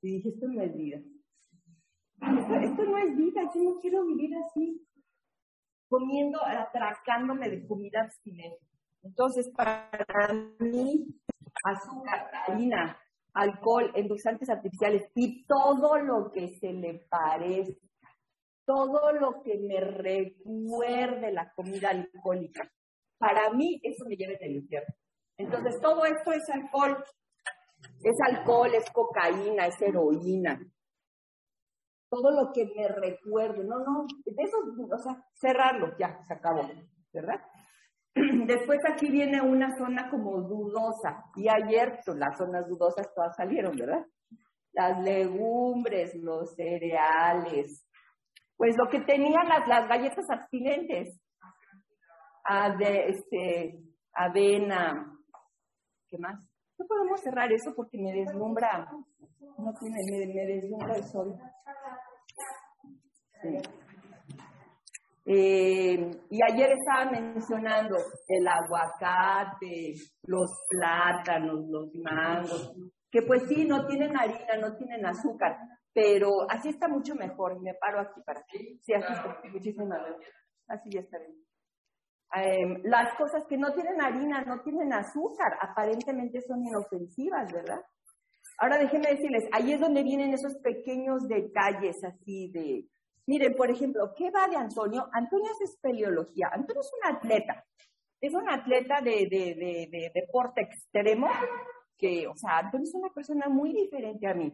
Y 0.01 0.15
dije, 0.15 0.29
esto 0.29 0.47
no 0.47 0.61
es 0.61 0.75
vida. 0.75 1.01
Esto, 2.19 2.83
no 2.83 2.97
es 2.97 3.15
vida, 3.15 3.41
yo 3.53 3.61
no 3.61 3.79
quiero 3.79 4.05
vivir 4.05 4.31
así, 4.37 4.81
comiendo, 5.87 6.39
atracándome 6.43 7.49
de 7.49 7.67
comida 7.67 8.01
abstinente. 8.01 8.59
Entonces, 9.03 9.49
para 9.55 9.89
mí, 10.59 11.07
azúcar, 11.63 12.29
harina, 12.47 12.97
alcohol, 13.33 13.91
endulzantes 13.95 14.49
artificiales 14.49 15.09
y 15.15 15.45
todo 15.45 15.97
lo 15.97 16.31
que 16.31 16.57
se 16.59 16.73
le 16.73 17.05
parezca, 17.09 17.87
todo 18.65 19.13
lo 19.13 19.41
que 19.43 19.57
me 19.59 19.79
recuerde 19.79 21.31
la 21.31 21.51
comida 21.53 21.89
alcohólica, 21.89 22.69
para 23.17 23.49
mí 23.51 23.79
eso 23.83 24.05
me 24.05 24.15
lleva 24.15 24.37
del 24.39 24.57
infierno. 24.57 24.93
Entonces, 25.37 25.79
todo 25.81 26.05
esto 26.05 26.31
es 26.33 26.49
alcohol. 26.49 27.03
Es 28.03 28.15
alcohol, 28.27 28.73
es 28.73 28.89
cocaína, 28.91 29.67
es 29.67 29.81
heroína. 29.81 30.59
Todo 32.09 32.31
lo 32.31 32.51
que 32.53 32.65
me 32.75 32.87
recuerde. 32.87 33.63
No, 33.63 33.79
no, 33.79 34.05
de 34.25 34.43
eso, 34.43 34.57
o 34.91 34.97
sea, 34.97 35.23
cerrarlo, 35.33 35.95
ya, 35.99 36.19
se 36.23 36.33
acabó, 36.33 36.61
¿verdad? 37.13 37.41
Después 38.47 38.79
aquí 38.89 39.09
viene 39.11 39.41
una 39.41 39.75
zona 39.77 40.09
como 40.09 40.41
dudosa. 40.41 41.25
Y 41.35 41.47
ayer 41.49 41.99
pues, 42.05 42.17
las 42.17 42.37
zonas 42.37 42.67
dudosas 42.67 43.13
todas 43.13 43.35
salieron, 43.35 43.75
¿verdad? 43.75 44.05
Las 44.73 45.01
legumbres, 45.03 46.15
los 46.15 46.55
cereales. 46.55 47.85
Pues 48.55 48.75
lo 48.77 48.89
que 48.89 49.01
tenían 49.01 49.47
las, 49.47 49.67
las 49.67 49.87
galletas 49.87 50.25
abstinentes. 50.29 51.19
Ah, 52.49 52.75
de, 52.77 53.09
este, 53.09 53.79
avena, 54.13 55.17
¿Qué 56.09 56.17
más? 56.17 56.39
No 56.79 56.85
podemos 56.87 57.19
cerrar 57.21 57.51
eso 57.51 57.73
porque 57.75 57.97
me 57.97 58.13
deslumbra, 58.13 58.89
no 59.57 59.73
tiene, 59.79 59.97
me, 60.33 60.45
deslumbra 60.45 60.95
el 60.95 61.03
sol. 61.03 61.37
Eh, 65.29 66.09
y 66.29 66.39
ayer 66.41 66.71
estaba 66.71 67.11
mencionando 67.11 67.97
el 68.27 68.47
aguacate, 68.47 69.93
los 70.23 70.49
plátanos, 70.69 71.67
los 71.67 71.93
mangos, 71.95 72.73
que 73.11 73.21
pues 73.23 73.43
sí, 73.47 73.65
no 73.65 73.85
tienen 73.85 74.15
harina, 74.17 74.57
no 74.61 74.75
tienen 74.77 75.05
azúcar, 75.05 75.57
pero 75.93 76.29
así 76.49 76.69
está 76.69 76.87
mucho 76.87 77.13
mejor. 77.15 77.61
Me 77.61 77.73
paro 77.73 77.99
aquí 77.99 78.21
para 78.25 78.41
que. 78.47 78.77
Sí, 78.81 78.93
así 78.93 79.11
está. 79.11 79.41
Muchísimas 79.51 79.99
gracias. 79.99 80.31
Así 80.67 80.89
ya 80.91 81.01
está 81.01 81.17
bien. 81.17 81.47
Em, 82.35 82.81
las 82.83 83.15
cosas 83.15 83.45
que 83.47 83.57
no 83.57 83.73
tienen 83.73 84.01
harina, 84.01 84.41
no 84.43 84.61
tienen 84.61 84.91
azúcar, 84.93 85.57
aparentemente 85.61 86.41
son 86.41 86.63
inofensivas, 86.63 87.51
¿verdad? 87.53 87.81
Ahora 88.59 88.77
déjenme 88.77 89.09
decirles, 89.09 89.45
ahí 89.53 89.73
es 89.73 89.79
donde 89.79 90.03
vienen 90.03 90.33
esos 90.33 90.55
pequeños 90.61 91.27
detalles 91.27 91.95
así 92.03 92.51
de, 92.51 92.85
miren, 93.27 93.55
por 93.55 93.69
ejemplo, 93.69 94.13
¿qué 94.15 94.31
va 94.31 94.47
de 94.47 94.55
Antonio? 94.55 95.07
Antonio 95.13 95.51
es 95.51 95.69
espeleología, 95.69 96.49
Antonio 96.51 96.81
es 96.81 96.91
un 96.93 97.15
atleta, 97.15 97.65
es 98.19 98.33
un 98.33 98.49
atleta 98.49 99.01
de, 99.01 99.27
de, 99.29 99.87
de 99.91 100.11
deporte 100.13 100.61
extremo, 100.61 101.29
que, 101.97 102.27
o 102.27 102.35
sea, 102.35 102.59
Antonio 102.59 102.85
es 102.87 102.95
una 102.95 103.09
persona 103.09 103.47
muy 103.49 103.73
diferente 103.73 104.27
a 104.27 104.33
mí, 104.33 104.53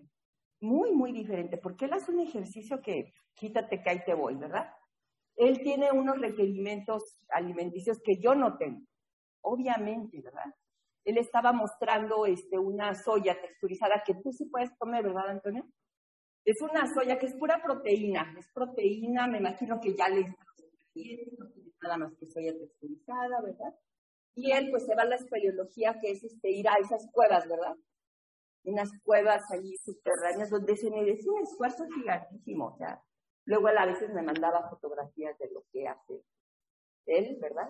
muy, 0.62 0.92
muy 0.92 1.12
diferente, 1.12 1.58
porque 1.58 1.86
él 1.86 1.94
hace 1.94 2.12
un 2.12 2.20
ejercicio 2.20 2.82
que 2.82 3.14
quítate 3.34 3.82
que 3.82 3.90
ahí 3.90 4.04
te 4.06 4.14
voy, 4.14 4.36
¿verdad? 4.36 4.70
él 5.36 5.62
tiene 5.64 5.92
unos 5.92 6.20
requerimientos 6.20 7.18
alimenticios 7.30 8.00
que 8.04 8.18
yo 8.18 8.36
no 8.36 8.58
tengo, 8.58 8.86
obviamente, 9.42 10.22
¿verdad? 10.22 10.54
Él 11.06 11.18
estaba 11.18 11.52
mostrando 11.52 12.26
este, 12.26 12.58
una 12.58 12.96
soya 12.96 13.40
texturizada 13.42 14.04
que 14.06 14.16
tú 14.16 14.32
sí 14.32 14.46
puedes 14.46 14.72
comer, 14.78 15.04
¿verdad, 15.04 15.30
Antonio? 15.30 15.66
Es 16.46 16.62
una 16.62 16.86
soya 16.94 17.18
que 17.18 17.28
es 17.28 17.36
pura 17.36 17.62
proteína, 17.64 18.36
es 18.38 18.48
proteína, 18.54 19.28
me 19.28 19.38
imagino 19.38 19.80
que 19.80 19.94
ya 19.94 20.10
le 20.10 20.36
nada 21.82 21.98
más 21.98 22.14
que 22.18 22.26
soya 22.28 22.54
texturizada, 22.58 23.42
¿verdad? 23.42 23.74
Y 24.36 24.52
él 24.52 24.70
pues 24.72 24.86
se 24.86 24.96
va 24.96 25.04
a 25.04 25.06
la 25.06 25.16
espeleología 25.16 26.00
que 26.02 26.12
es 26.12 26.24
este, 26.24 26.52
ir 26.52 26.68
a 26.68 26.76
esas 26.80 27.10
cuevas, 27.12 27.48
¿verdad? 27.48 27.76
Unas 28.64 28.90
cuevas 29.04 29.44
allí 29.52 29.76
subterráneas 29.84 30.50
donde 30.50 30.78
se 30.78 30.90
merece 30.90 31.30
un 31.30 31.42
esfuerzo 31.42 31.86
gigantísimo, 31.94 32.68
o 32.68 32.78
sea, 32.78 33.02
Luego 33.46 33.70
él 33.70 33.78
a 33.78 33.86
veces 33.86 34.14
me 34.14 34.22
mandaba 34.22 34.70
fotografías 34.70 35.38
de 35.38 35.50
lo 35.52 35.64
que 35.72 35.88
hace 35.88 36.24
él, 37.06 37.38
¿verdad? 37.42 37.70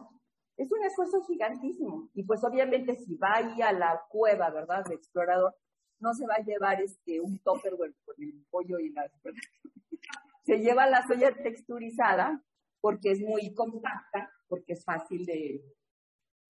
Es 0.56 0.72
un 0.72 0.84
esfuerzo 0.84 1.22
gigantísimo. 1.24 2.10
Y 2.14 2.24
pues 2.24 2.44
obviamente 2.44 2.96
si 2.96 3.16
va 3.16 3.38
ahí 3.38 3.62
a 3.62 3.72
la 3.72 4.04
cueva, 4.10 4.52
¿verdad? 4.52 4.86
De 4.86 4.96
explorador, 4.96 5.56
no 6.04 6.14
se 6.14 6.28
va 6.28 6.36
a 6.36 6.44
llevar 6.44 6.82
este 6.82 7.22
un 7.22 7.40
topper 7.40 7.78
con 7.78 8.16
el 8.18 8.46
pollo 8.52 8.78
y 8.78 8.90
la... 8.90 9.10
se 10.44 10.60
lleva 10.60 10.86
la 10.88 11.08
soya 11.08 11.34
texturizada 11.34 12.44
porque 12.82 13.12
es 13.12 13.22
muy 13.22 13.54
compacta, 13.54 14.30
porque 14.50 14.74
es 14.74 14.84
fácil 14.84 15.26
de, 15.26 15.64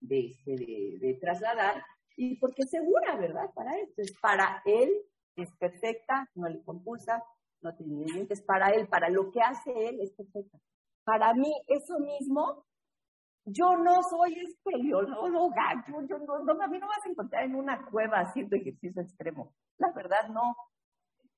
de, 0.00 0.26
este, 0.26 0.56
de, 0.56 1.18
trasladar 1.20 1.84
y 2.16 2.36
porque 2.36 2.62
es 2.62 2.70
segura, 2.70 3.14
¿verdad? 3.14 3.50
Para 3.54 3.78
él. 3.78 3.88
Para 4.20 4.60
él 4.64 4.90
es 5.36 5.54
perfecta, 5.56 6.28
no 6.34 6.48
le 6.48 6.60
compulsa, 6.64 7.22
no 7.60 7.76
tiene 7.76 8.04
límites 8.06 8.42
para 8.42 8.70
él, 8.70 8.88
para 8.88 9.08
lo 9.08 9.30
que 9.30 9.40
hace 9.40 9.88
él 9.88 10.00
es 10.00 10.12
perfecto. 10.12 10.60
Para 11.04 11.32
mí, 11.34 11.54
eso 11.68 12.00
mismo, 12.00 12.66
yo 13.46 13.76
no 13.76 14.02
soy 14.02 14.38
espeleóloga, 14.38 15.84
yo, 15.88 16.02
yo 16.06 16.18
no, 16.18 16.62
a 16.62 16.68
mí 16.68 16.78
no 16.78 16.88
vas 16.88 17.04
a 17.04 17.08
encontrar 17.08 17.44
en 17.44 17.54
una 17.54 17.84
cueva 17.86 18.20
haciendo 18.20 18.56
ejercicio 18.56 19.02
extremo. 19.02 19.52
La 19.78 19.92
verdad, 19.92 20.28
no, 20.28 20.56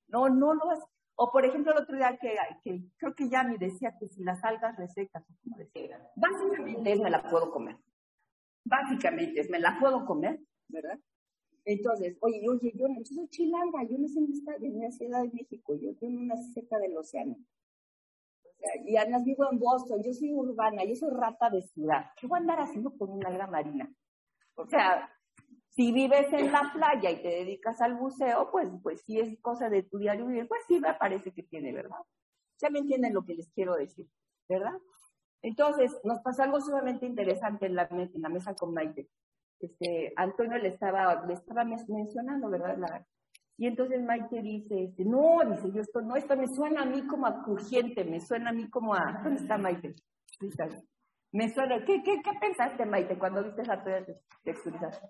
no, 0.07 0.29
no 0.29 0.53
lo 0.53 0.67
vas. 0.67 0.79
O 1.15 1.31
por 1.31 1.43
ejemplo, 1.45 1.71
el 1.71 1.79
otro 1.79 1.97
día 1.97 2.17
que, 2.17 2.37
que 2.63 2.83
creo 2.97 3.15
que 3.15 3.27
ya 3.27 3.43
me 3.43 3.57
decía 3.57 3.95
que 3.99 4.07
si 4.07 4.23
las 4.23 4.43
algas 4.43 4.77
resecas, 4.77 5.23
básicamente 6.15 6.91
es 6.91 6.99
me 6.99 7.09
la 7.09 7.23
puedo 7.29 7.51
comer. 7.51 7.77
Básicamente 8.63 9.47
me 9.49 9.59
la 9.59 9.79
puedo 9.79 10.05
comer, 10.05 10.39
¿verdad? 10.67 10.99
Entonces, 11.65 12.17
oye, 12.21 12.41
oye, 12.47 12.71
yo, 12.75 12.87
yo 12.87 13.03
soy 13.03 13.27
chilanga, 13.27 13.83
yo 13.89 13.97
no 13.97 14.07
sé 14.07 14.21
dónde 14.21 14.37
está, 14.37 14.55
en 14.55 14.79
la 14.79 14.91
Ciudad 14.91 15.21
de 15.23 15.31
México, 15.33 15.75
yo 15.75 15.93
tengo 15.97 16.21
una 16.21 16.37
cerca 16.53 16.77
del 16.79 16.95
océano. 16.95 17.35
Y 18.85 18.97
además 18.97 19.23
vivo 19.23 19.49
en 19.51 19.59
Boston, 19.59 20.01
yo 20.03 20.13
soy 20.13 20.33
urbana, 20.33 20.83
yo 20.85 20.95
soy 20.95 21.09
rata 21.11 21.49
de 21.49 21.61
ciudad. 21.61 22.11
¿Qué 22.15 22.27
voy 22.27 22.37
a 22.37 22.41
andar 22.41 22.59
haciendo 22.59 22.95
con 22.97 23.11
una 23.11 23.29
gran 23.29 23.51
marina? 23.51 23.91
O 24.55 24.65
sea, 24.65 25.09
si 25.69 25.91
vives 25.91 26.31
en 26.33 26.51
la 26.51 26.71
playa 26.73 27.11
y 27.11 27.21
te 27.21 27.29
dedicas 27.29 27.81
al 27.81 27.95
buceo, 27.95 28.49
pues, 28.51 28.67
pues 28.81 29.01
si 29.01 29.19
es 29.19 29.39
cosa 29.41 29.69
de 29.69 29.83
tu 29.83 29.97
diario 29.97 30.25
vivir, 30.25 30.47
pues 30.47 30.61
sí 30.67 30.79
me 30.79 30.93
parece 30.93 31.31
que 31.31 31.43
tiene, 31.43 31.73
¿verdad? 31.73 31.99
Ya 32.59 32.69
me 32.69 32.79
entienden 32.79 33.13
lo 33.13 33.23
que 33.23 33.35
les 33.35 33.49
quiero 33.51 33.75
decir, 33.75 34.07
¿verdad? 34.49 34.73
Entonces, 35.41 35.95
nos 36.03 36.19
pasó 36.19 36.43
algo 36.43 36.59
sumamente 36.59 37.05
interesante 37.05 37.67
en 37.67 37.75
la, 37.75 37.87
en 37.91 38.21
la 38.21 38.29
mesa 38.29 38.55
con 38.55 38.73
Maite 38.73 39.07
este, 39.59 40.13
Antonio 40.15 40.57
le 40.57 40.69
estaba, 40.69 41.25
le 41.25 41.33
estaba 41.33 41.63
mencionando, 41.63 42.49
¿verdad? 42.49 43.05
Y 43.57 43.65
entonces 43.65 44.03
Maite 44.03 44.41
dice, 44.41 44.83
este, 44.83 45.03
no, 45.03 45.39
dice, 45.49 45.71
yo 45.73 45.81
esto, 45.81 46.01
no, 46.01 46.15
esto 46.15 46.37
me 46.37 46.47
suena 46.47 46.83
a 46.83 46.85
mí 46.85 47.01
como 47.07 47.25
a 47.25 47.43
urgente, 47.47 48.05
me 48.05 48.19
suena 48.19 48.51
a 48.51 48.53
mí 48.53 48.69
como 48.69 48.93
a, 48.93 49.19
¿dónde 49.23 49.41
está 49.41 49.57
Maite? 49.57 49.95
Me 51.31 51.49
suena, 51.49 51.83
¿qué, 51.83 52.03
qué, 52.03 52.21
qué 52.23 52.31
pensaste 52.39 52.85
Maite 52.85 53.17
cuando 53.17 53.43
viste 53.43 53.63
esa 53.63 53.83
toalla 53.83 54.05
texturizada? 54.43 55.01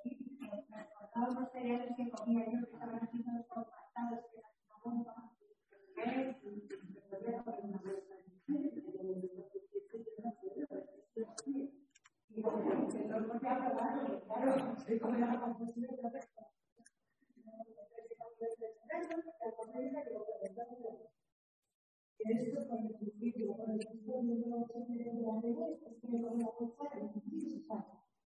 En 22.19 22.37
esto, 22.39 22.67
cuando 22.67 22.89
el 22.89 22.95
principio, 22.97 23.55
con 23.55 23.69
el 23.71 23.77
principio 23.77 24.15
de 24.15 24.23
de 24.23 25.21
la 25.21 25.39
ley, 25.39 25.77
es 25.85 26.01
que 26.01 26.07
lo 26.07 26.17
vamos 26.25 26.43
a 26.45 26.63
usar 26.63 26.97
en 26.97 27.21
física. 27.21 27.77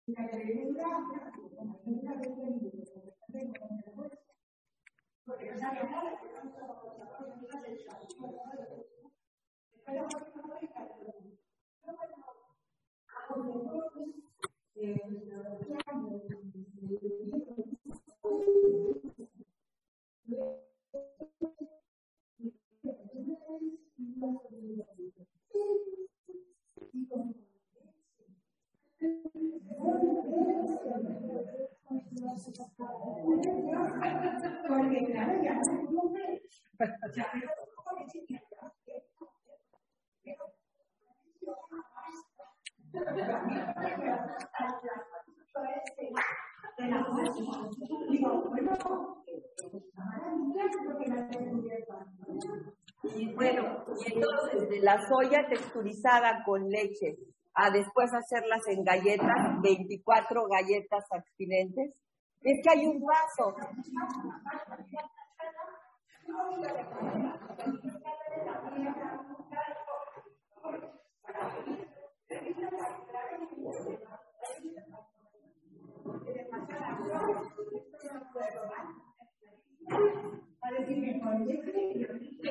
Y 0.06 0.12
la 0.12 0.30
pregunta, 0.30 0.84
como 1.56 1.80
nunca 1.84 2.14
lo 2.14 2.22
he 2.22 2.26
entendido, 2.28 2.84
porque 5.24 5.50
no 5.50 5.58
sabía 5.58 5.82
nada, 5.84 6.20
con 6.20 6.30
la 6.30 7.06
cosa, 7.06 7.34
no 7.34 7.48
la 7.48 7.60
Porque 34.68 35.06
claro, 35.06 35.32
no 52.32 52.81
y 53.04 53.34
bueno, 53.34 53.84
y 53.98 54.12
entonces 54.12 54.68
de 54.68 54.80
la 54.80 54.96
soya 55.08 55.46
texturizada 55.48 56.44
con 56.44 56.68
leche 56.68 57.16
a 57.54 57.70
después 57.70 58.10
hacerlas 58.12 58.62
en 58.68 58.84
galletas, 58.84 59.60
24 59.62 60.46
galletas 60.48 61.04
abstinentes, 61.10 61.94
es 62.42 62.60
que 62.62 62.70
hay 62.70 62.86
un 62.86 63.04
paso. 63.04 63.54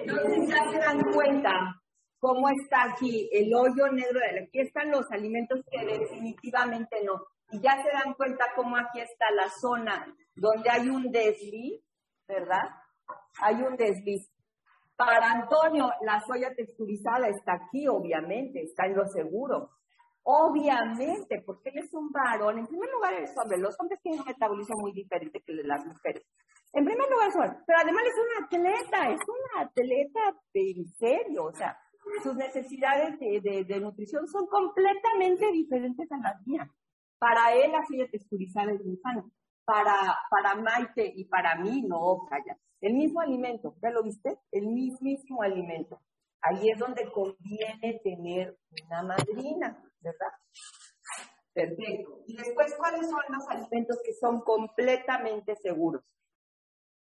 Entonces 0.01 0.49
ya 0.49 0.71
se 0.71 0.77
dan 0.79 1.03
cuenta 1.13 1.81
cómo 2.19 2.49
está 2.49 2.83
aquí 2.83 3.29
el 3.31 3.53
hoyo 3.53 3.87
negro. 3.91 4.19
De 4.19 4.43
aquí 4.43 4.59
están 4.59 4.91
los 4.91 5.11
alimentos 5.11 5.59
que 5.69 5.85
definitivamente 5.85 7.03
no. 7.03 7.25
Y 7.51 7.59
ya 7.59 7.81
se 7.83 7.89
dan 7.91 8.13
cuenta 8.13 8.45
cómo 8.55 8.77
aquí 8.77 8.99
está 9.01 9.29
la 9.31 9.49
zona 9.49 10.15
donde 10.35 10.69
hay 10.69 10.89
un 10.89 11.11
desliz, 11.11 11.83
¿verdad? 12.27 12.69
Hay 13.41 13.61
un 13.61 13.75
desliz. 13.75 14.31
Para 14.95 15.31
Antonio, 15.31 15.91
la 16.01 16.21
soya 16.21 16.53
texturizada 16.55 17.27
está 17.27 17.53
aquí, 17.53 17.87
obviamente, 17.87 18.61
está 18.61 18.85
en 18.85 18.95
lo 18.95 19.07
seguro. 19.07 19.71
Obviamente, 20.23 21.41
porque 21.43 21.71
él 21.71 21.79
es 21.79 21.93
un 21.93 22.11
varón. 22.11 22.59
En 22.59 22.67
primer 22.67 22.89
lugar, 22.91 23.13
es 23.15 23.35
hombre. 23.35 23.57
Los 23.57 23.75
hombres 23.79 23.99
tienen 24.01 24.21
un 24.21 24.27
metabolismo 24.27 24.75
muy 24.79 24.91
diferente 24.93 25.41
que 25.41 25.53
las 25.53 25.83
mujeres. 25.85 26.23
En 26.73 26.85
primer 26.85 27.09
lugar, 27.09 27.31
son, 27.31 27.63
pero 27.67 27.79
además 27.79 28.03
es 28.05 28.15
un 28.15 28.43
atleta, 28.45 29.09
es 29.11 29.19
un 29.27 29.61
atleta 29.61 30.19
en 30.53 30.87
serio, 30.93 31.45
o 31.45 31.53
sea, 31.53 31.77
sus 32.23 32.35
necesidades 32.35 33.19
de, 33.19 33.63
de, 33.65 33.79
nutrición 33.79 34.27
son 34.27 34.47
completamente 34.47 35.51
diferentes 35.51 36.11
a 36.11 36.17
las 36.17 36.47
mías. 36.47 36.69
Para 37.19 37.53
él, 37.53 37.71
la 37.71 37.85
soya 37.85 38.09
texturizada 38.09 38.71
es 38.71 38.83
muy 38.83 38.97
sana. 38.97 39.23
Para, 39.65 40.17
para 40.29 40.55
Maite 40.55 41.11
y 41.15 41.25
para 41.25 41.55
mí, 41.55 41.83
no, 41.83 42.25
calla. 42.29 42.57
El 42.79 42.93
mismo 42.95 43.21
alimento, 43.21 43.75
¿ya 43.81 43.91
lo 43.91 44.03
viste? 44.03 44.39
El 44.51 44.67
mismo 44.67 45.43
alimento. 45.43 46.01
Ahí 46.41 46.69
es 46.69 46.79
donde 46.79 47.11
conviene 47.11 48.01
tener 48.03 48.57
una 48.87 49.03
madrina, 49.03 49.83
¿verdad? 49.99 50.31
Perfecto. 51.53 52.23
Y 52.25 52.35
después, 52.35 52.73
¿cuáles 52.75 53.07
son 53.07 53.21
los 53.29 53.47
alimentos 53.49 53.99
que 54.03 54.13
son 54.13 54.41
completamente 54.41 55.55
seguros? 55.57 56.03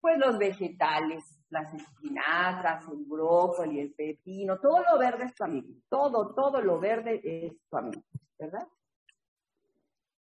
Pues 0.03 0.17
los 0.17 0.37
vegetales, 0.37 1.23
las 1.49 1.73
espinacas, 1.73 2.85
el 2.89 3.05
brócoli, 3.05 3.79
el 3.79 3.93
pepino, 3.93 4.59
todo 4.59 4.81
lo 4.81 4.99
verde 4.99 5.27
es 5.27 5.33
tu 5.33 5.45
amigo. 5.45 5.75
Todo, 5.87 6.33
todo 6.35 6.61
lo 6.61 6.77
verde 6.77 7.21
es 7.23 7.53
tu 7.69 7.77
amigo, 7.77 8.03
¿verdad? 8.37 8.67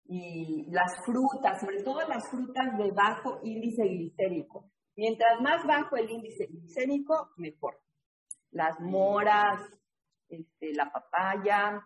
Y 0.05 0.71
las 0.71 1.05
frutas, 1.05 1.61
sobre 1.61 1.83
todo 1.83 2.07
las 2.07 2.31
frutas 2.31 2.79
de 2.79 2.93
bajo 2.93 3.41
índice 3.43 3.83
glicémico. 3.83 4.71
Mientras 4.95 5.41
más 5.41 5.67
bajo 5.67 5.97
el 5.97 6.09
índice 6.09 6.47
glicémico, 6.47 7.31
mejor. 7.37 7.81
Las 8.53 8.79
moras, 8.79 9.61
este, 10.29 10.73
la 10.73 10.93
papaya, 10.93 11.83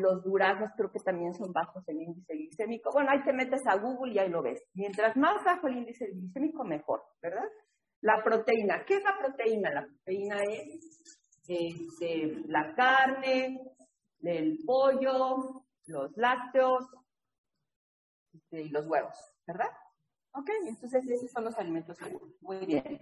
los 0.00 0.24
duraznos 0.24 0.70
creo 0.76 0.90
que 0.90 1.00
también 1.00 1.34
son 1.34 1.52
bajos 1.52 1.86
el 1.88 2.02
índice 2.02 2.34
glicémico. 2.34 2.90
Bueno, 2.92 3.10
ahí 3.10 3.22
te 3.22 3.32
metes 3.32 3.60
a 3.66 3.76
Google 3.76 4.12
y 4.12 4.18
ahí 4.18 4.28
lo 4.28 4.42
ves. 4.42 4.62
Mientras 4.74 5.16
más 5.16 5.44
bajo 5.44 5.68
el 5.68 5.78
índice 5.78 6.06
glicémico, 6.06 6.64
mejor, 6.64 7.02
¿verdad? 7.22 7.44
La 8.00 8.22
proteína. 8.22 8.84
¿Qué 8.84 8.96
es 8.96 9.04
la 9.04 9.16
proteína? 9.18 9.70
La 9.70 9.86
proteína 9.86 10.42
es 10.42 11.20
este, 11.46 12.42
la 12.46 12.74
carne, 12.74 13.60
el 14.22 14.58
pollo, 14.64 15.64
los 15.86 16.16
lácteos 16.16 16.84
este, 18.32 18.62
y 18.62 18.68
los 18.68 18.86
huevos, 18.86 19.14
¿verdad? 19.46 19.68
Ok, 20.32 20.48
entonces 20.66 21.04
esos 21.08 21.30
son 21.30 21.44
los 21.44 21.58
alimentos. 21.58 21.96
Muy 22.40 22.64
bien. 22.66 22.98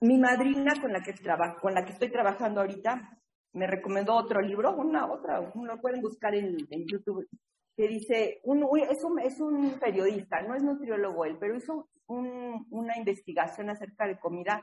Mi 0.00 0.18
madrina 0.18 0.80
con 0.80 0.92
la 0.92 1.02
que, 1.02 1.14
con 1.60 1.74
la 1.74 1.84
que 1.84 1.92
estoy 1.92 2.10
trabajando 2.10 2.60
ahorita 2.60 3.18
me 3.56 3.66
recomendó 3.66 4.14
otro 4.14 4.40
libro, 4.42 4.76
una 4.76 5.10
otra, 5.10 5.40
lo 5.40 5.80
pueden 5.80 6.02
buscar 6.02 6.34
en, 6.34 6.58
YouTube, 6.86 7.26
que 7.74 7.88
dice, 7.88 8.40
un, 8.44 8.68
es, 8.90 9.02
un, 9.02 9.18
es 9.18 9.40
un 9.40 9.78
periodista, 9.80 10.42
no 10.42 10.54
es 10.54 10.62
nutriólogo 10.62 11.24
él, 11.24 11.38
pero 11.40 11.56
hizo 11.56 11.88
una 12.06 12.96
investigación 12.98 13.70
acerca 13.70 14.06
de 14.06 14.18
comida 14.18 14.62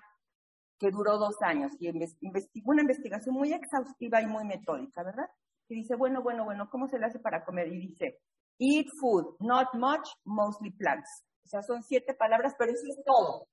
que 0.80 0.92
duró 0.92 1.18
dos 1.18 1.42
años 1.42 1.72
y 1.80 1.88
investigó 1.88 2.72
una 2.72 2.82
investigación 2.82 3.36
muy 3.36 3.52
exhaustiva 3.52 4.22
y 4.22 4.28
muy 4.28 4.46
metódica, 4.46 5.04
¿verdad? 5.04 5.28
Y 5.70 5.76
dice, 5.76 5.96
bueno, 5.96 6.22
bueno, 6.22 6.46
bueno, 6.46 6.70
¿cómo 6.70 6.88
se 6.88 7.00
le 7.00 7.08
hace 7.08 7.20
para 7.20 7.44
comer? 7.44 7.70
Y 7.70 7.88
dice, 7.88 8.20
eat 8.60 8.88
food, 9.00 9.38
not 9.40 9.74
much, 9.74 10.08
mostly 10.24 10.72
plants. 10.72 11.26
O 11.46 11.48
sea, 11.48 11.64
son 11.64 11.82
siete 11.82 12.14
palabras, 12.14 12.54
pero 12.58 12.72
eso 12.72 12.86
es 12.88 13.04
todo 13.04 13.48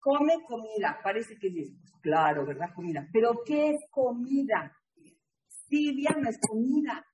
come 0.00 0.42
comida. 0.46 0.98
Parece 1.02 1.38
que 1.38 1.48
es 1.48 1.70
pues 1.80 1.92
claro, 2.00 2.46
¿verdad? 2.46 2.70
Comida. 2.74 3.06
Pero 3.12 3.42
¿qué 3.44 3.70
es 3.70 3.84
comida? 3.90 4.76
Tibia 5.68 6.16
no 6.18 6.28
es 6.28 6.38
comida. 6.40 7.06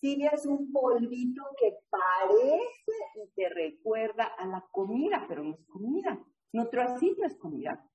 Tibia 0.00 0.30
es 0.30 0.46
un 0.46 0.72
polvito 0.72 1.44
que 1.56 1.76
parece 1.88 2.92
y 3.14 3.30
te 3.36 3.48
recuerda 3.48 4.24
a 4.24 4.46
la 4.46 4.64
comida, 4.72 5.24
pero 5.28 5.44
no 5.44 5.54
es 5.54 5.64
comida. 5.66 6.18
Nutrocid 6.52 7.18
no 7.18 7.26
es 7.26 7.36
comida. 7.36 7.88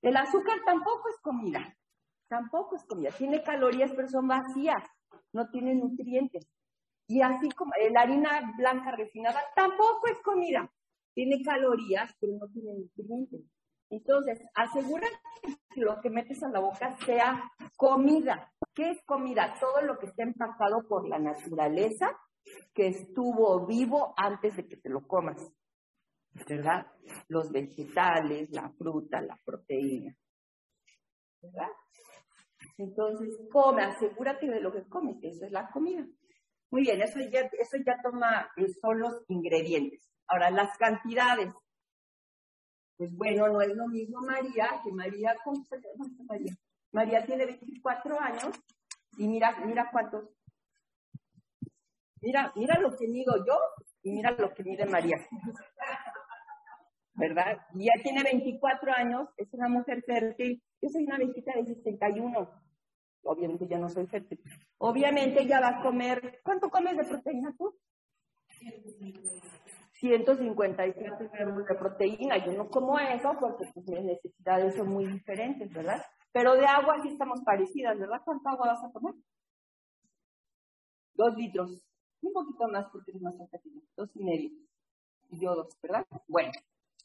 El 0.00 0.16
azúcar 0.16 0.58
tampoco 0.66 1.08
es 1.08 1.20
comida. 1.20 1.76
Tampoco 2.26 2.74
es 2.74 2.84
comida. 2.84 3.10
Tiene 3.16 3.42
calorías, 3.42 3.92
pero 3.92 4.08
son 4.08 4.26
vacías. 4.26 4.82
No 5.32 5.50
tiene 5.50 5.74
nutrientes. 5.74 6.50
Y 7.06 7.20
así 7.20 7.48
como 7.50 7.72
la 7.92 8.00
harina 8.00 8.54
blanca 8.56 8.90
refinada 8.92 9.40
tampoco 9.54 10.08
es 10.08 10.18
comida 10.22 10.68
tiene 11.14 11.42
calorías, 11.42 12.14
pero 12.20 12.34
no 12.38 12.48
tiene 12.48 12.74
nutrientes. 12.74 13.40
Entonces, 13.90 14.40
asegura 14.54 15.06
que 15.74 15.80
lo 15.80 16.00
que 16.00 16.10
metes 16.10 16.42
a 16.42 16.48
la 16.48 16.60
boca 16.60 16.96
sea 17.04 17.42
comida. 17.76 18.50
¿Qué 18.74 18.90
es 18.90 19.02
comida? 19.04 19.54
Todo 19.60 19.82
lo 19.82 19.98
que 19.98 20.06
está 20.06 20.22
empacado 20.22 20.86
por 20.88 21.06
la 21.06 21.18
naturaleza, 21.18 22.18
que 22.72 22.88
estuvo 22.88 23.66
vivo 23.66 24.14
antes 24.16 24.56
de 24.56 24.66
que 24.66 24.78
te 24.78 24.88
lo 24.88 25.06
comas. 25.06 25.36
¿Verdad? 26.48 26.86
Los 27.28 27.50
vegetales, 27.52 28.48
la 28.50 28.70
fruta, 28.70 29.20
la 29.20 29.38
proteína. 29.44 30.16
¿Verdad? 31.42 31.68
Entonces, 32.78 33.28
come, 33.50 33.82
asegúrate 33.82 34.46
de 34.46 34.60
lo 34.60 34.72
que 34.72 34.88
comes, 34.88 35.18
eso 35.22 35.44
es 35.44 35.52
la 35.52 35.70
comida. 35.70 36.06
Muy 36.70 36.82
bien, 36.82 37.02
eso 37.02 37.18
ya, 37.30 37.40
eso 37.40 37.76
ya 37.84 38.00
toma, 38.02 38.48
eh, 38.56 38.68
son 38.80 39.00
los 39.00 39.24
ingredientes. 39.28 40.08
Ahora, 40.26 40.50
las 40.50 40.76
cantidades. 40.78 41.52
Pues 42.96 43.14
bueno, 43.16 43.48
no 43.48 43.60
es 43.60 43.74
lo 43.74 43.88
mismo 43.88 44.20
María 44.20 44.80
que 44.84 44.92
María. 44.92 45.36
¿Cómo 45.44 45.64
se 45.64 45.76
llama 45.76 46.06
María? 46.28 46.54
María 46.92 47.24
tiene 47.24 47.46
24 47.46 48.20
años 48.20 48.50
y 49.16 49.26
mira, 49.26 49.56
mira 49.64 49.88
cuántos. 49.90 50.28
Mira, 52.20 52.52
mira 52.54 52.78
lo 52.78 52.96
que 52.96 53.08
mido 53.08 53.44
yo 53.44 53.58
y 54.02 54.12
mira 54.12 54.30
lo 54.32 54.54
que 54.54 54.62
mide 54.62 54.86
María. 54.86 55.16
¿Verdad? 57.14 57.58
Ya 57.74 57.92
tiene 58.02 58.22
24 58.22 58.92
años, 58.92 59.28
es 59.36 59.52
una 59.52 59.68
mujer 59.68 60.02
fértil. 60.04 60.62
Yo 60.80 60.88
soy 60.88 61.04
una 61.04 61.18
viejita 61.18 61.52
de 61.54 61.64
61. 61.66 62.50
Obviamente 63.24 63.66
ya 63.68 63.78
no 63.78 63.88
soy 63.88 64.06
fértil. 64.06 64.40
Obviamente 64.78 65.46
ya 65.46 65.60
va 65.60 65.68
a 65.68 65.82
comer. 65.82 66.40
¿Cuánto 66.42 66.70
comes 66.70 66.96
de 66.96 67.04
proteína 67.04 67.54
tú? 67.56 67.74
157 70.02 71.30
gramos 71.32 71.64
de 71.64 71.74
proteína. 71.76 72.44
Yo 72.44 72.52
no 72.54 72.68
como 72.68 72.98
eso 72.98 73.36
porque 73.38 73.66
pues, 73.72 73.86
mis 73.86 74.04
necesidades 74.04 74.74
son 74.74 74.88
muy 74.88 75.06
diferentes, 75.06 75.72
¿verdad? 75.72 76.04
Pero 76.32 76.54
de 76.54 76.66
agua 76.66 76.96
sí 77.02 77.10
estamos 77.10 77.40
parecidas, 77.44 77.96
¿verdad? 77.96 78.20
¿Cuánta 78.24 78.50
agua 78.50 78.72
vas 78.72 78.82
a 78.82 78.90
tomar? 78.90 79.14
Dos 81.14 81.36
litros. 81.36 81.86
Un 82.20 82.32
poquito 82.32 82.66
más 82.66 82.86
porque 82.90 83.12
es 83.12 83.22
más 83.22 83.34
pequeño. 83.48 83.80
Dos 83.96 84.10
y 84.16 84.24
medio. 84.24 84.50
Y 85.30 85.40
yo 85.40 85.54
dos, 85.54 85.68
¿verdad? 85.80 86.04
Bueno, 86.26 86.50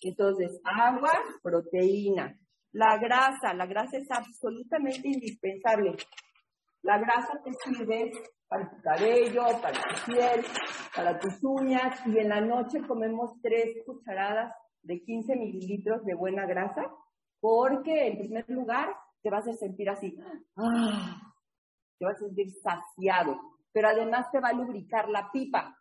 entonces 0.02 0.60
agua, 0.64 1.12
proteína. 1.44 2.36
La 2.72 2.98
grasa, 2.98 3.54
la 3.54 3.68
grasa 3.68 3.98
es 3.98 4.10
absolutamente 4.10 5.08
indispensable. 5.08 5.98
La 6.84 6.98
grasa 6.98 7.42
te 7.44 7.52
sirve 7.54 8.12
para 8.48 8.70
tu 8.70 8.82
cabello, 8.82 9.44
para 9.62 9.82
tu 9.82 10.12
piel, 10.12 10.46
para 10.96 11.20
tus 11.20 11.44
uñas 11.44 12.00
y 12.08 12.18
en 12.18 12.30
la 12.30 12.42
noche 12.42 12.80
comemos 12.88 13.32
tres 13.42 13.84
cucharadas 13.86 14.54
de 14.84 15.02
15 15.02 15.36
mililitros 15.36 16.06
de 16.06 16.14
buena 16.14 16.46
grasa 16.46 16.90
porque 17.40 18.08
en 18.08 18.18
primer 18.18 18.50
lugar 18.50 18.96
te 19.22 19.30
vas 19.30 19.48
a 19.48 19.54
sentir 19.54 19.90
así, 19.90 20.18
¡ah! 20.56 21.22
te 21.98 22.06
vas 22.06 22.16
a 22.16 22.26
sentir 22.26 22.52
saciado, 22.52 23.40
pero 23.72 23.90
además 23.90 24.32
te 24.32 24.40
va 24.40 24.50
a 24.50 24.54
lubricar 24.54 25.10
la 25.10 25.30
pipa 25.32 25.78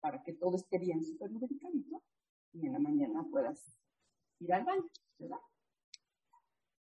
para 0.00 0.22
que 0.22 0.34
todo 0.34 0.56
esté 0.56 0.78
bien 0.78 1.02
súper 1.02 1.30
lubricadito 1.30 2.02
y 2.52 2.66
en 2.66 2.72
la 2.72 2.78
mañana 2.78 3.24
puedas 3.30 3.78
ir 4.40 4.52
al 4.52 4.64
baño, 4.64 4.84
¿verdad? 5.18 5.38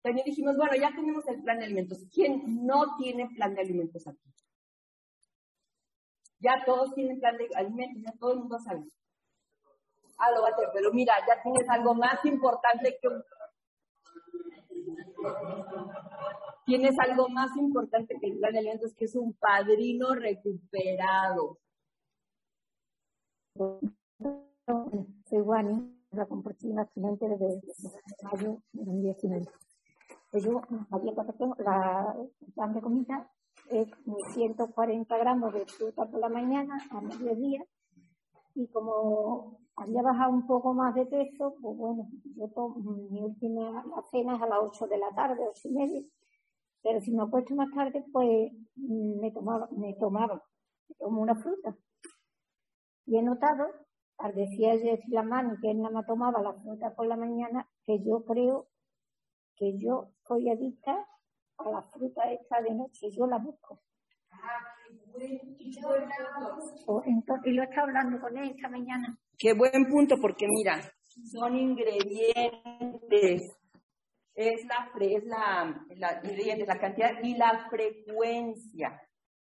También 0.03 0.25
dijimos, 0.25 0.57
bueno, 0.57 0.75
ya 0.75 0.91
tenemos 0.93 1.25
el 1.29 1.41
plan 1.41 1.59
de 1.59 1.65
alimentos. 1.65 1.99
¿Quién 2.13 2.65
no 2.65 2.97
tiene 2.97 3.29
plan 3.37 3.55
de 3.55 3.61
alimentos 3.61 4.05
aquí? 4.05 4.19
Ya 6.39 6.61
todos 6.65 6.93
tienen 6.93 7.21
plan 7.21 7.37
de 7.37 7.47
alimentos, 7.55 8.03
ya 8.03 8.11
todo 8.19 8.33
el 8.33 8.39
mundo 8.39 8.59
sabe. 8.59 8.83
Ah, 10.17 10.31
lo 10.31 10.41
va 10.41 10.49
a 10.49 10.51
hacer, 10.51 10.67
pero 10.73 10.91
mira, 10.91 11.13
ya 11.25 11.41
tienes 11.41 11.67
algo 11.69 11.95
más 11.95 12.23
importante 12.25 12.99
que 13.01 13.07
un... 13.07 13.23
Tienes 16.65 16.99
algo 16.99 17.29
más 17.29 17.55
importante 17.55 18.17
que 18.19 18.27
el 18.27 18.39
plan 18.39 18.51
de 18.51 18.59
alimentos, 18.59 18.93
que 18.93 19.05
es 19.05 19.15
un 19.15 19.33
padrino 19.33 20.15
recuperado. 20.15 21.59
Soy 25.29 25.39
Wani, 25.39 25.97
la 26.11 26.25
compartí 26.25 26.77
accidente 26.77 27.29
desde 27.29 27.61
mayo 28.23 28.61
de 28.73 28.83
2019. 28.83 29.47
Pues 30.33 30.45
yo 30.45 30.63
había 30.89 31.13
pasado 31.13 31.55
la 31.59 32.15
plan 32.55 32.73
de 32.73 32.81
comida 32.81 33.29
es 33.69 33.87
140 34.33 35.15
gramos 35.19 35.53
de 35.53 35.63
fruta 35.67 36.07
por 36.07 36.19
la 36.19 36.27
mañana 36.27 36.75
a 36.89 37.01
mediodía 37.01 37.63
y 38.55 38.67
como 38.69 39.59
había 39.75 40.01
bajado 40.01 40.33
un 40.33 40.47
poco 40.47 40.73
más 40.73 40.95
de 40.95 41.05
peso, 41.05 41.53
pues 41.61 41.77
bueno, 41.77 42.07
yo 42.35 42.49
tomo, 42.49 42.77
mi 43.11 43.21
última 43.21 43.85
cena 44.09 44.37
es 44.37 44.41
a 44.41 44.47
las 44.47 44.59
8 44.63 44.87
de 44.87 44.97
la 44.97 45.11
tarde, 45.11 45.47
8 45.47 45.67
y 45.67 45.71
media, 45.71 46.01
pero 46.81 46.99
si 46.99 47.11
me 47.11 47.21
acuesto 47.21 47.53
más 47.53 47.69
tarde, 47.71 48.03
pues 48.11 48.53
me 48.75 49.29
tomaba, 49.29 49.69
me 49.77 49.93
tomaba, 49.99 50.43
me 50.89 50.95
tomo 50.95 51.21
una 51.21 51.35
fruta. 51.35 51.77
Y 53.05 53.17
he 53.17 53.21
notado, 53.21 53.67
al 54.17 54.33
decía 54.33 54.73
la 55.09 55.21
mano 55.21 55.57
que 55.61 55.69
él 55.69 55.77
nada 55.77 55.93
más 55.93 56.07
tomaba 56.07 56.41
la 56.41 56.53
fruta 56.53 56.95
por 56.95 57.05
la 57.05 57.17
mañana, 57.17 57.69
que 57.85 58.03
yo 58.03 58.25
creo 58.25 58.72
que 59.55 59.77
yo 59.77 60.09
soy 60.27 60.49
adicta 60.49 61.07
a 61.57 61.69
la 61.69 61.81
fruta 61.83 62.31
esta 62.31 62.61
de 62.61 62.73
noche, 62.73 63.09
yo 63.11 63.27
la 63.27 63.37
busco. 63.37 63.81
y 67.45 67.51
lo 67.51 67.63
está 67.63 67.81
hablando 67.81 68.19
con 68.19 68.37
él 68.37 68.51
esta 68.51 68.69
mañana. 68.69 69.17
Qué 69.37 69.53
buen 69.53 69.85
punto, 69.89 70.15
porque 70.21 70.47
mira, 70.47 70.81
son 71.31 71.55
ingredientes, 71.55 73.55
es 74.35 74.65
la, 74.65 74.91
es 74.99 75.23
la, 75.25 75.85
la, 75.97 76.21
la 76.65 76.79
cantidad 76.79 77.11
y 77.21 77.35
la 77.35 77.67
frecuencia. 77.69 78.99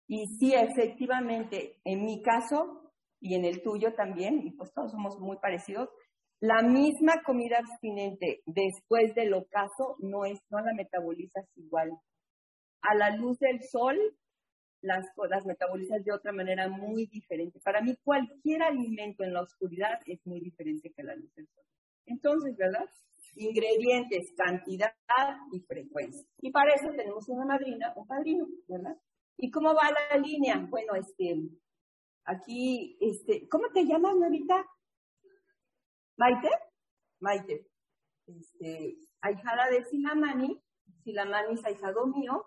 Y 0.07 0.27
sí, 0.39 0.53
efectivamente, 0.53 1.81
en 1.83 2.05
mi 2.05 2.21
caso 2.21 2.91
y 3.19 3.35
en 3.35 3.45
el 3.45 3.63
tuyo 3.63 3.93
también, 3.95 4.45
y 4.45 4.51
pues 4.51 4.71
todos 4.73 4.91
somos 4.91 5.19
muy 5.19 5.37
parecidos, 5.37 5.89
la 6.39 6.61
misma 6.61 7.21
comida 7.23 7.57
abstinente 7.59 8.41
después 8.45 9.13
del 9.15 9.33
ocaso 9.33 9.95
no, 9.99 10.25
es, 10.25 10.39
no 10.49 10.59
la 10.59 10.73
metabolizas 10.73 11.45
igual. 11.55 11.91
A 12.81 12.95
la 12.95 13.15
luz 13.15 13.39
del 13.39 13.61
sol 13.63 13.97
las, 14.81 15.05
las 15.29 15.45
metabolizas 15.45 16.03
de 16.03 16.13
otra 16.13 16.31
manera 16.31 16.67
muy 16.67 17.07
diferente. 17.07 17.59
Para 17.63 17.81
mí 17.81 17.95
cualquier 18.03 18.61
alimento 18.63 19.23
en 19.23 19.33
la 19.33 19.41
oscuridad 19.41 19.99
es 20.05 20.19
muy 20.25 20.39
diferente 20.39 20.91
que 20.95 21.03
la 21.03 21.15
luz 21.15 21.33
del 21.35 21.47
sol. 21.47 21.63
Entonces, 22.05 22.55
¿verdad? 22.55 22.85
Ingredientes, 23.35 24.31
cantidad 24.37 24.93
y 25.51 25.59
frecuencia. 25.61 26.25
Y 26.39 26.51
para 26.51 26.73
eso 26.73 26.89
tenemos 26.95 27.27
una 27.29 27.45
madrina, 27.45 27.93
un 27.95 28.05
padrino, 28.05 28.47
¿verdad? 28.67 28.95
¿Y 29.37 29.49
cómo 29.49 29.73
va 29.73 29.91
la 29.91 30.17
línea? 30.17 30.65
Bueno, 30.69 30.93
este, 30.95 31.35
aquí, 32.25 32.97
este, 33.01 33.47
¿cómo 33.49 33.67
te 33.73 33.85
llamas, 33.85 34.15
Novita? 34.15 34.65
Maite, 36.17 36.49
Maite, 37.19 37.67
este, 38.27 38.97
ahijada 39.21 39.69
de 39.69 39.83
Silamani, 39.83 40.61
Silamani 41.03 41.55
es 41.55 41.65
ahijado 41.65 42.07
mío, 42.07 42.45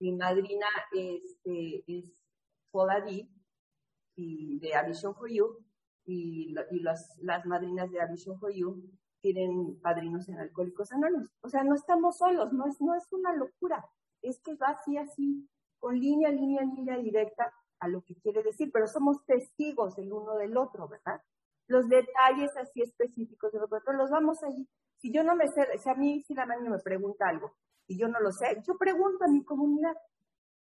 mi 0.00 0.12
madrina 0.12 0.66
este, 0.92 1.84
es 1.86 2.04
Poladi 2.70 3.28
y 4.14 4.58
de 4.60 4.74
Avision 4.74 5.14
for 5.14 5.28
You, 5.30 5.64
y, 6.04 6.54
y 6.70 6.80
las, 6.80 7.18
las 7.20 7.44
madrinas 7.44 7.90
de 7.90 8.00
Avision 8.00 8.38
for 8.38 8.52
You 8.52 8.82
tienen 9.20 9.80
padrinos 9.80 10.28
en 10.28 10.38
Alcohólicos 10.38 10.92
Anónimos. 10.92 11.28
O 11.40 11.48
sea, 11.48 11.64
no 11.64 11.74
estamos 11.74 12.18
solos, 12.18 12.52
no 12.52 12.66
es, 12.66 12.80
no 12.80 12.94
es 12.94 13.12
una 13.12 13.34
locura, 13.34 13.84
es 14.22 14.40
que 14.40 14.54
va 14.54 14.68
así, 14.68 14.96
así, 14.96 15.48
con 15.80 15.98
línea, 15.98 16.30
línea, 16.30 16.62
línea 16.62 16.96
directa 16.98 17.52
a 17.80 17.88
lo 17.88 18.02
que 18.02 18.14
quiere 18.16 18.42
decir, 18.42 18.70
pero 18.72 18.86
somos 18.86 19.24
testigos 19.24 19.98
el 19.98 20.12
uno 20.12 20.36
del 20.36 20.56
otro, 20.56 20.88
¿verdad? 20.88 21.20
Los 21.68 21.88
detalles 21.88 22.50
así 22.56 22.82
específicos 22.82 23.52
de 23.52 23.58
que 23.58 23.92
los 23.92 24.10
vamos 24.10 24.42
allí. 24.42 24.66
Si 24.96 25.12
yo 25.12 25.22
no 25.22 25.36
me 25.36 25.46
sé, 25.48 25.66
si 25.78 25.88
a 25.88 25.94
mí 25.94 26.22
si 26.26 26.34
la 26.34 26.46
mañana 26.46 26.70
me 26.70 26.78
pregunta 26.80 27.26
algo 27.28 27.52
y 27.86 27.98
yo 27.98 28.08
no 28.08 28.20
lo 28.20 28.32
sé, 28.32 28.60
yo 28.66 28.76
pregunto 28.76 29.24
a 29.24 29.30
mi 29.30 29.44
comunidad. 29.44 29.94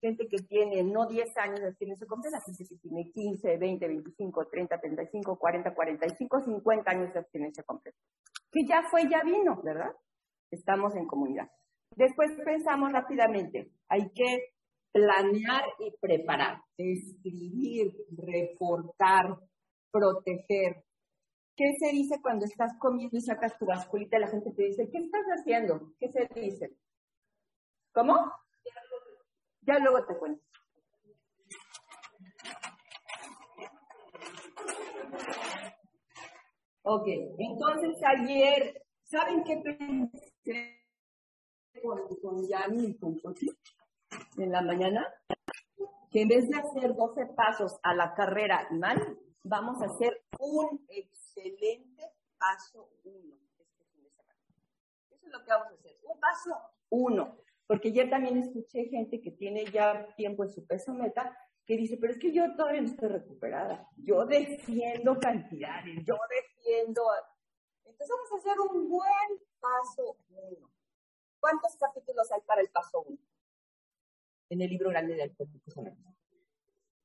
Gente 0.02 0.28
que 0.28 0.38
tiene 0.44 0.84
no 0.84 1.08
10 1.08 1.38
años 1.38 1.60
de 1.62 1.68
abstinencia 1.68 2.06
completa, 2.06 2.42
gente 2.42 2.66
que 2.68 2.78
tiene 2.78 3.12
15, 3.12 3.58
20, 3.58 3.88
25, 3.88 4.48
30, 4.48 4.80
35, 4.80 5.38
40, 5.38 5.74
45, 5.74 6.42
50 6.42 6.92
años 6.92 7.14
de 7.14 7.20
abstinencia 7.20 7.64
completa. 7.64 7.98
Que 8.52 8.66
ya 8.68 8.84
fue, 8.90 9.10
ya 9.10 9.24
vino, 9.24 9.62
¿verdad? 9.64 9.92
Estamos 10.52 10.96
en 10.96 11.08
comunidad. 11.08 11.50
Después 11.96 12.30
pensamos 12.44 12.92
rápidamente, 12.92 13.72
hay 13.88 14.10
que 14.12 14.56
planear 14.92 15.64
y 15.80 15.92
preparar, 16.00 16.62
escribir, 16.78 17.94
reportar, 18.18 19.38
proteger. 19.96 20.84
¿Qué 21.56 21.74
se 21.80 21.88
dice 21.92 22.22
cuando 22.22 22.46
estás 22.46 22.74
comiendo 22.80 23.16
y 23.16 23.22
sacas 23.22 23.58
tu 23.58 23.66
basculita 23.66 24.18
y 24.18 24.22
la 24.22 24.28
gente 24.28 24.52
te 24.52 24.64
dice, 24.64 24.90
¿qué 24.92 24.98
estás 24.98 25.26
haciendo? 25.38 25.94
¿Qué 26.00 26.12
se 26.12 26.42
dice? 26.42 26.76
¿Cómo? 27.94 28.30
Ya 29.62 29.80
luego 29.80 30.06
te 30.06 30.18
cuento. 30.18 30.44
Ok, 36.84 37.08
entonces 37.40 37.98
ayer, 38.04 38.84
¿saben 39.04 39.44
qué 39.44 39.58
pensé 39.64 40.86
con, 41.82 42.00
con 42.22 42.48
Yami 42.48 42.86
y 42.86 42.98
con 42.98 43.18
en 44.38 44.52
la 44.52 44.62
mañana? 44.62 45.08
Que 46.12 46.24
en 46.24 46.28
vez 46.28 46.50
de 46.50 46.58
hacer 46.58 46.94
12 46.94 47.28
pasos 47.28 47.80
a 47.82 47.96
la 47.96 48.14
carrera 48.14 48.68
mal, 48.72 49.18
vamos 49.46 49.82
a 49.82 49.86
hacer 49.86 50.26
un 50.40 50.86
excelente 50.90 52.12
paso 52.38 52.90
uno 53.04 53.36
este 53.60 53.86
fin 53.92 54.04
de 54.04 54.10
semana. 54.10 54.40
Eso 55.12 55.26
es 55.26 55.32
lo 55.32 55.44
que 55.44 55.52
vamos 55.52 55.68
a 55.68 55.76
hacer, 55.76 55.98
un 56.04 56.20
paso 56.20 56.58
uno. 56.90 57.38
Porque 57.68 57.92
ya 57.92 58.10
también 58.10 58.38
escuché 58.38 58.86
gente 58.86 59.22
que 59.22 59.32
tiene 59.32 59.66
ya 59.66 60.14
tiempo 60.16 60.44
en 60.44 60.50
su 60.50 60.66
peso 60.66 60.94
meta 60.94 61.36
que 61.66 61.78
dice, 61.78 61.98
pero 61.98 62.14
es 62.14 62.20
que 62.20 62.32
yo 62.32 62.56
todavía 62.56 62.82
no 62.82 62.88
estoy 62.88 63.10
recuperada. 63.10 63.90
Yo 63.98 64.26
defiendo 64.26 65.20
cantidades, 65.20 66.04
yo 66.06 66.16
defiendo. 66.30 67.04
Entonces 67.86 68.08
vamos 68.16 68.32
a 68.32 68.36
hacer 68.36 68.60
un 68.60 68.90
buen 68.90 69.42
paso 69.60 70.18
uno. 70.30 70.72
¿Cuántos 71.40 71.76
capítulos 71.76 72.32
hay 72.32 72.42
para 72.42 72.62
el 72.62 72.70
paso 72.70 73.02
uno? 73.08 73.18
En 74.50 74.62
el 74.62 74.70
libro 74.70 74.90
grande 74.90 75.16
del 75.16 75.36
Anónimos. 75.76 76.16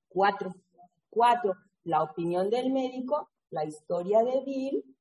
Cuatro. 0.09 0.55
Cuatro 1.09 1.57
la 1.85 2.03
opinión 2.03 2.51
del 2.51 2.72
médico, 2.72 3.31
la 3.51 3.64
historia 3.64 4.22
de 4.22 4.43
Bill, 4.45 4.97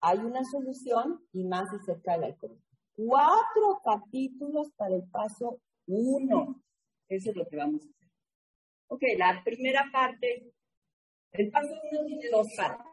hay 0.00 0.18
una 0.18 0.44
solución 0.44 1.20
y 1.32 1.44
más 1.44 1.72
acerca 1.72 2.12
del 2.12 2.24
alcohol. 2.24 2.58
Cuatro 2.94 3.80
capítulos 3.84 4.72
para 4.76 4.94
el 4.94 5.08
paso 5.10 5.60
uno. 5.86 6.62
Eso 7.08 7.30
es 7.30 7.36
lo 7.36 7.46
que 7.46 7.56
vamos 7.56 7.82
a 7.82 7.88
hacer. 7.88 8.10
Ok, 8.88 9.02
la 9.16 9.42
primera 9.44 9.84
parte, 9.92 10.52
el 11.32 11.50
paso 11.50 11.68
uno 11.68 12.04
tiene 12.06 12.30
dos 12.30 12.46
partes. 12.56 12.86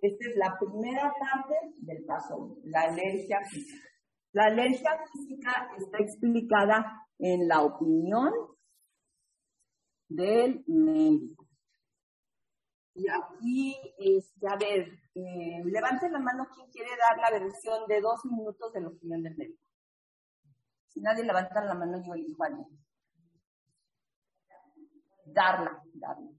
Esta 0.00 0.28
es 0.28 0.36
la 0.36 0.56
primera 0.58 1.12
parte 1.18 1.54
del 1.78 2.04
paso 2.04 2.36
uno, 2.36 2.56
la 2.64 2.82
alergia 2.82 3.40
física. 3.50 3.88
La 4.32 4.44
alergia 4.46 4.90
física 5.12 5.70
está 5.78 5.98
explicada 5.98 7.06
en 7.18 7.48
la 7.48 7.62
opinión 7.62 8.30
del 10.08 10.62
médico. 10.66 11.45
Y 12.98 13.06
aquí, 13.08 13.76
este, 13.98 14.48
a 14.48 14.56
ver, 14.56 14.88
eh, 15.14 15.62
levanten 15.64 16.12
la 16.12 16.18
mano 16.18 16.46
quien 16.54 16.70
quiere 16.70 16.90
dar 16.96 17.18
la 17.18 17.38
versión 17.38 17.86
de 17.86 18.00
dos 18.00 18.24
minutos 18.24 18.72
de 18.72 18.80
la 18.80 18.88
opinión 18.88 19.22
del 19.22 19.36
médico. 19.36 19.62
Si 20.88 21.00
nadie 21.02 21.24
levanta 21.24 21.62
la 21.62 21.74
mano, 21.74 22.02
yo 22.02 22.14
elijo 22.14 22.42
a 22.42 22.46
alguien. 22.46 22.66
darla, 25.26 25.82
darla. 25.92 26.30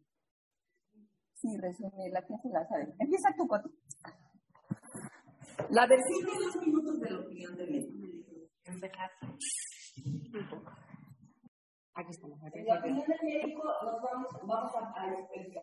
Sí, 1.35 1.55
resumirla, 1.57 2.23
¿quién 2.23 2.41
se 2.41 2.49
la 2.49 2.67
sabe? 2.67 2.91
Empieza 2.97 3.29
tú, 3.37 3.47
Coti. 3.47 3.69
La 5.69 5.85
versión 5.85 6.25
de 6.25 6.45
dos 6.45 6.55
minutos 6.65 6.99
de 6.99 7.09
la 7.11 7.19
opinión 7.19 7.55
de 7.55 7.67
médico. 7.67 8.07
Empezar. 8.63 9.11
Aquí 11.97 12.11
estamos. 12.11 12.39
En 12.53 12.65
la 12.67 12.77
opinión 12.77 13.05
del 13.07 13.17
médico 13.23 13.63
nos 13.83 14.01
vamos, 14.03 14.27
vamos, 14.43 14.71
a, 14.75 14.81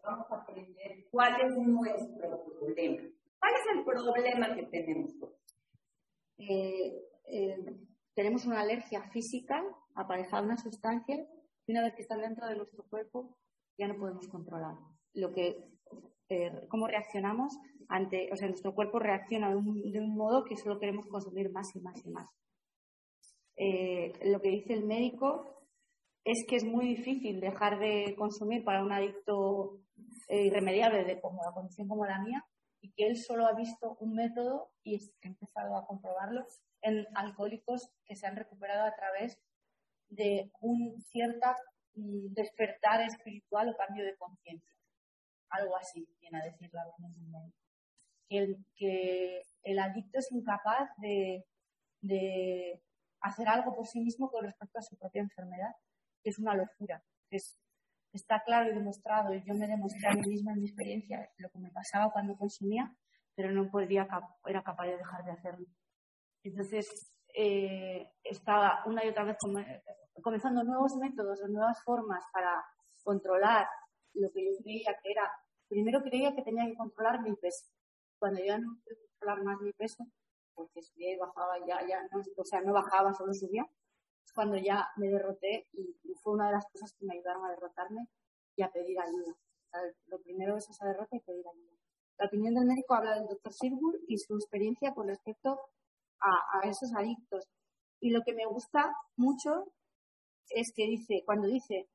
vamos 0.03 0.27
a 0.33 0.35
aprender 0.35 1.07
cuál 1.13 1.41
es 1.41 1.57
nuestro 1.57 2.45
problema. 2.45 3.03
¿Cuál 3.39 3.53
es 3.55 3.77
el 3.77 3.85
problema 3.85 4.53
que 4.57 4.65
tenemos? 4.65 5.15
Eh, 6.39 7.05
eh, 7.27 7.77
tenemos 8.15 8.47
una 8.47 8.63
alergia 8.63 9.03
física 9.11 9.63
aparejada 9.95 10.43
a 10.43 10.47
una 10.47 10.57
sustancia 10.57 11.25
y 11.67 11.73
una 11.73 11.83
vez 11.83 11.95
que 11.95 12.03
está 12.03 12.17
dentro 12.17 12.49
de 12.49 12.57
nuestro 12.57 12.83
cuerpo 12.91 13.37
ya 13.79 13.87
no 13.87 13.97
podemos 13.97 14.27
controlar. 14.27 14.75
Lo 15.13 15.33
que, 15.33 15.71
eh, 16.31 16.67
cómo 16.69 16.89
reaccionamos 16.89 17.57
ante, 17.89 18.33
o 18.33 18.37
sea, 18.37 18.49
nuestro 18.49 18.75
cuerpo 18.75 18.99
reacciona 18.99 19.51
de 19.51 19.55
un, 19.55 19.93
de 19.93 20.01
un 20.01 20.17
modo 20.17 20.45
que 20.45 20.57
solo 20.57 20.81
queremos 20.81 21.07
consumir 21.07 21.53
más 21.53 21.77
y 21.77 21.81
más 21.81 22.05
y 22.05 22.11
más. 22.11 22.29
Eh, 23.57 24.13
lo 24.25 24.41
que 24.41 24.49
dice 24.49 24.75
el 24.75 24.85
médico 24.85 25.54
es 26.25 26.45
que 26.49 26.57
es 26.57 26.65
muy 26.65 26.87
difícil 26.87 27.41
dejar 27.41 27.79
de 27.79 28.15
consumir 28.17 28.65
para 28.65 28.83
un 28.83 28.93
adicto 28.93 29.81
eh, 30.29 30.47
irremediable 30.47 31.05
de 31.05 31.21
como 31.21 31.43
la 31.45 31.53
condición 31.53 31.87
como 31.89 32.07
la 32.07 32.21
mía 32.21 32.45
y 32.81 32.93
que 32.93 33.07
él 33.07 33.17
solo 33.17 33.47
ha 33.47 33.55
visto 33.55 33.97
un 34.01 34.15
método 34.15 34.71
y 34.83 34.97
ha 34.97 35.29
empezado 35.29 35.77
a 35.77 35.87
comprobarlo 35.87 36.47
en 36.83 37.07
alcohólicos 37.15 37.91
que 38.05 38.17
se 38.17 38.27
han 38.27 38.37
recuperado 38.37 38.85
a 38.85 38.95
través 38.95 39.39
de 40.09 40.51
un 40.61 41.03
cierto 41.03 41.49
mm, 41.95 42.33
despertar 42.33 43.01
espiritual 43.03 43.69
o 43.69 43.77
cambio 43.77 44.05
de 44.05 44.17
conciencia. 44.17 44.75
Algo 45.51 45.77
así 45.77 46.07
viene 46.21 46.41
a 46.41 46.45
decir 46.45 46.71
la 46.73 46.85
que 48.29 48.39
el, 48.39 48.57
que 48.77 49.43
el 49.63 49.79
adicto 49.79 50.19
es 50.19 50.31
incapaz 50.33 50.91
de, 50.99 51.45
hacer 53.21 53.49
algo 53.49 53.75
por 53.75 53.87
sí 53.87 54.01
mismo 54.01 54.31
con 54.31 54.45
respecto 54.45 54.79
a 54.79 54.83
su 54.83 54.97
propia 54.97 55.23
enfermedad, 55.23 55.75
es 56.25 56.39
una 56.39 56.55
locura. 56.55 57.03
Es, 57.31 57.57
está 58.13 58.43
claro 58.45 58.71
y 58.71 58.75
demostrado, 58.75 59.35
y 59.35 59.43
yo 59.45 59.55
me 59.55 59.67
demostré 59.67 60.09
a 60.09 60.15
mí 60.15 60.23
misma 60.27 60.53
en 60.53 60.61
mi 60.61 60.67
experiencia 60.67 61.29
lo 61.39 61.51
que 61.51 61.59
me 61.59 61.71
pasaba 61.71 62.13
cuando 62.13 62.37
consumía, 62.37 62.95
pero 63.35 63.51
no 63.51 63.71
podía, 63.71 64.07
era 64.47 64.63
capaz 64.63 64.87
de 64.87 64.97
dejar 64.97 65.25
de 65.25 65.33
hacerlo. 65.33 65.67
Entonces, 66.43 67.13
eh, 67.35 68.09
estaba 68.23 68.85
una 68.87 69.05
y 69.05 69.09
otra 69.09 69.25
vez 69.25 69.37
comenzando 70.23 70.63
nuevos 70.63 70.97
métodos 70.97 71.41
nuevas 71.49 71.83
formas 71.83 72.23
para 72.33 72.65
controlar 73.03 73.67
lo 74.15 74.31
que 74.31 74.45
yo 74.45 74.63
creía 74.63 74.97
que 75.03 75.11
era. 75.11 75.31
Primero 75.69 76.03
creía 76.03 76.35
que 76.35 76.43
tenía 76.43 76.67
que 76.67 76.77
controlar 76.77 77.21
mi 77.23 77.35
peso. 77.35 77.67
Cuando 78.19 78.41
ya 78.45 78.59
no 78.59 78.79
pude 78.85 78.97
controlar 79.11 79.43
más 79.43 79.61
mi 79.61 79.73
peso, 79.73 80.05
porque 80.55 80.83
subía 80.83 81.15
y 81.15 81.19
bajaba, 81.19 81.59
ya, 81.67 81.87
ya 81.87 82.01
no, 82.13 82.23
o 82.37 82.45
sea, 82.45 82.61
no 82.61 82.73
bajaba, 82.73 83.13
solo 83.13 83.35
subía, 83.35 83.67
cuando 84.35 84.57
ya 84.57 84.89
me 84.97 85.09
derroté 85.09 85.69
y, 85.73 85.95
fue 86.23 86.35
una 86.35 86.47
de 86.47 86.55
las 86.55 86.67
cosas 86.73 86.93
que 86.99 87.05
me 87.05 87.15
ayudaron 87.15 87.45
a 87.45 87.51
derrotarme 87.51 88.09
y 88.57 88.63
a 88.63 88.71
pedir 88.71 88.99
ayuda. 88.99 89.37
lo 90.07 90.19
primero 90.23 90.57
es 90.57 90.69
esa 90.71 90.87
derrota 90.87 91.17
y 91.17 91.21
pedir 91.21 91.45
ayuda. 91.47 91.75
La 92.19 92.27
opinión 92.27 92.55
del 92.55 92.67
médico 92.67 92.95
habla 92.95 93.17
del 93.17 93.27
doctor 93.27 93.53
Silbur 93.53 93.99
y 94.09 94.17
su 94.19 94.35
experiencia 94.37 94.95
con 94.95 95.09
respecto 95.09 95.59
a, 96.21 96.67
esos 96.67 96.95
adictos. 96.97 97.45
Y 98.01 98.11
lo 98.11 98.23
que 98.23 98.33
me 98.33 98.47
gusta 98.47 98.93
mucho 99.17 99.73
es 100.49 100.73
que 100.75 100.87
dice, 100.87 101.23
cuando 101.27 101.49
dice 101.49 101.89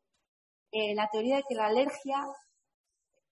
eh, 0.72 0.94
la 0.94 1.08
teoría 1.12 1.38
de 1.38 1.44
que 1.48 1.56
la 1.56 1.68
alergia, 1.68 2.20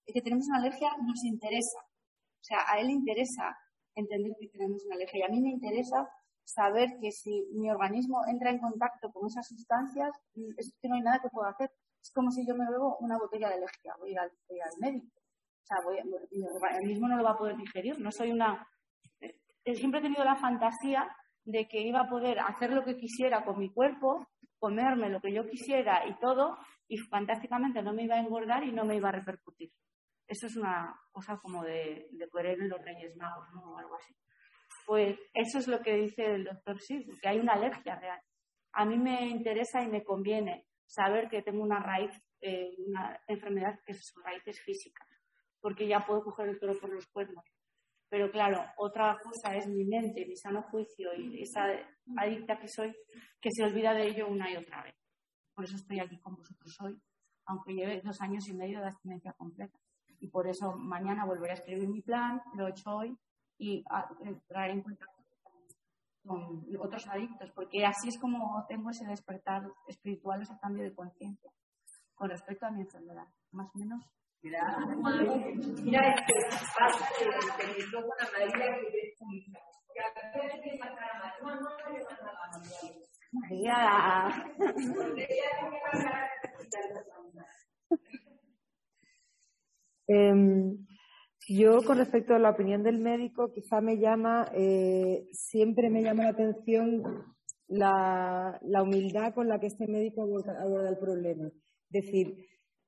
que 0.05 0.21
tenemos 0.21 0.47
una 0.47 0.59
alergia, 0.59 0.89
nos 1.05 1.23
interesa. 1.25 1.79
O 1.79 2.43
sea, 2.43 2.59
a 2.67 2.79
él 2.79 2.87
le 2.87 2.93
interesa 2.93 3.55
entender 3.93 4.31
que 4.39 4.47
tenemos 4.47 4.83
una 4.85 4.95
alergia. 4.95 5.19
Y 5.19 5.23
a 5.23 5.29
mí 5.29 5.41
me 5.41 5.49
interesa 5.49 6.07
saber 6.47 6.89
que 7.01 7.11
si 7.11 7.47
mi 7.53 7.69
organismo 7.69 8.21
entra 8.27 8.49
en 8.49 8.59
contacto 8.59 9.11
con 9.11 9.27
esas 9.27 9.47
sustancias, 9.47 10.11
es 10.57 10.73
que 10.81 10.87
no 10.87 10.95
hay 10.95 11.01
nada 11.01 11.19
que 11.21 11.29
pueda 11.29 11.49
hacer. 11.49 11.71
Es 12.01 12.11
como 12.11 12.31
si 12.31 12.47
yo 12.47 12.55
me 12.55 12.69
bebo 12.69 12.97
una 12.99 13.17
botella 13.17 13.49
de 13.49 13.55
alergia, 13.55 13.93
voy 13.99 14.11
a 14.11 14.13
ir 14.13 14.61
al, 14.61 14.79
médico. 14.79 15.07
O 15.17 15.65
sea, 15.65 15.77
voy, 15.83 15.97
mi 16.31 16.47
organismo 16.47 17.07
no 17.09 17.17
lo 17.17 17.23
va 17.23 17.31
a 17.31 17.37
poder 17.37 17.57
digerir. 17.57 17.99
No 17.99 18.11
soy 18.11 18.31
una 18.31 18.65
siempre 19.75 19.99
he 19.99 20.03
tenido 20.03 20.23
la 20.23 20.35
fantasía 20.35 21.09
de 21.43 21.67
que 21.67 21.81
iba 21.81 22.01
a 22.01 22.09
poder 22.09 22.39
hacer 22.39 22.71
lo 22.71 22.83
que 22.83 22.97
quisiera 22.97 23.43
con 23.43 23.59
mi 23.59 23.71
cuerpo, 23.71 24.27
comerme 24.59 25.09
lo 25.09 25.21
que 25.21 25.33
yo 25.33 25.47
quisiera 25.47 26.07
y 26.07 26.17
todo, 26.19 26.57
y 26.87 26.97
fantásticamente 26.97 27.81
no 27.81 27.93
me 27.93 28.03
iba 28.03 28.15
a 28.15 28.19
engordar 28.19 28.63
y 28.63 28.71
no 28.71 28.85
me 28.85 28.95
iba 28.95 29.09
a 29.09 29.13
repercutir. 29.13 29.71
Eso 30.27 30.47
es 30.47 30.57
una 30.57 30.99
cosa 31.11 31.37
como 31.37 31.63
de, 31.63 32.09
de 32.11 32.27
en 32.33 32.69
los 32.69 32.81
Reyes 32.81 33.15
Magos, 33.15 33.47
¿no? 33.53 33.61
O 33.73 33.77
algo 33.77 33.95
así. 33.95 34.13
Pues 34.87 35.19
eso 35.33 35.59
es 35.59 35.67
lo 35.67 35.81
que 35.81 35.95
dice 35.95 36.25
el 36.25 36.45
doctor 36.45 36.79
Sid, 36.79 37.19
que 37.21 37.27
hay 37.27 37.39
una 37.39 37.53
alergia 37.53 37.99
real. 37.99 38.21
A 38.71 38.85
mí 38.85 38.97
me 38.97 39.27
interesa 39.27 39.83
y 39.83 39.87
me 39.87 40.03
conviene 40.03 40.65
saber 40.85 41.27
que 41.27 41.41
tengo 41.41 41.61
una 41.61 41.79
raíz, 41.79 42.11
eh, 42.41 42.73
una 42.87 43.19
enfermedad 43.27 43.79
que 43.85 43.93
su 43.93 44.19
raíz 44.21 44.41
es 44.45 44.61
física, 44.61 45.05
porque 45.59 45.87
ya 45.87 46.05
puedo 46.05 46.23
coger 46.23 46.47
el 46.47 46.59
toro 46.59 46.79
por 46.79 46.89
los 46.89 47.05
cuernos 47.07 47.43
pero 48.09 48.31
claro, 48.31 48.63
otra 48.77 49.19
cosa 49.21 49.55
es 49.55 49.67
mi 49.67 49.83
mente, 49.83 50.25
mi 50.25 50.35
sano 50.37 50.63
juicio 50.63 51.13
y 51.13 51.41
esa 51.41 51.65
adicta 52.17 52.57
que 52.57 52.67
soy, 52.67 52.95
que 53.41 53.51
se 53.51 53.63
olvida 53.63 53.93
de 53.93 54.07
ello 54.07 54.27
una 54.27 54.49
y 54.49 54.55
otra 54.55 54.81
vez. 54.83 54.95
Por 55.53 55.65
eso 55.65 55.75
estoy 55.75 55.99
aquí 55.99 56.17
con 56.19 56.35
vosotros 56.35 56.77
hoy, 56.81 57.01
aunque 57.45 57.73
lleve 57.73 58.01
dos 58.01 58.21
años 58.21 58.47
y 58.47 58.53
medio 58.53 58.79
de 58.79 58.87
abstinencia 58.87 59.33
completa. 59.33 59.77
Y 60.19 60.29
por 60.29 60.47
eso 60.47 60.77
mañana 60.77 61.25
volveré 61.25 61.51
a 61.51 61.55
escribir 61.55 61.87
mi 61.89 62.01
plan, 62.01 62.41
lo 62.55 62.67
he 62.67 62.71
hecho 62.71 62.95
hoy, 62.95 63.17
y 63.57 63.83
traer 64.47 64.71
en 64.71 64.81
cuenta 64.81 65.05
con 66.25 66.65
otros 66.79 67.07
adictos, 67.07 67.51
porque 67.51 67.85
así 67.85 68.09
es 68.09 68.19
como 68.19 68.65
tengo 68.67 68.89
ese 68.89 69.05
despertar 69.05 69.63
espiritual, 69.87 70.41
ese 70.41 70.57
cambio 70.59 70.83
de 70.83 70.93
conciencia 70.93 71.51
con 72.15 72.29
respecto 72.29 72.65
a 72.65 72.71
mi 72.71 72.81
enfermedad. 72.81 73.27
Más 73.51 73.69
o 73.73 73.79
menos 73.79 74.03
Mira, 74.43 74.77
mira 75.83 76.13
este 76.13 76.33
pasa 76.77 77.09
que 77.17 77.25
el 77.25 77.75
micrófono 77.75 78.13
a 78.19 78.25
María 78.31 78.77
que 78.91 78.99
es 78.99 79.19
María. 83.31 84.29
Eh, 90.09 90.33
yo, 91.47 91.81
con 91.83 91.97
respecto 91.97 92.35
a 92.35 92.39
la 92.39 92.49
opinión 92.49 92.83
del 92.83 92.99
médico, 92.99 93.51
quizá 93.53 93.79
me 93.81 93.97
llama, 93.97 94.45
eh, 94.53 95.27
siempre 95.31 95.89
me 95.89 96.01
llama 96.01 96.23
la 96.23 96.29
atención 96.29 97.01
la, 97.67 98.59
la, 98.61 98.83
humildad 98.83 99.33
con 99.33 99.47
la 99.47 99.59
que 99.59 99.67
este 99.67 99.87
médico 99.87 100.23
aborda, 100.23 100.89
el 100.89 100.97
problema. 100.97 101.47
Es 101.47 102.03
decir, 102.03 102.35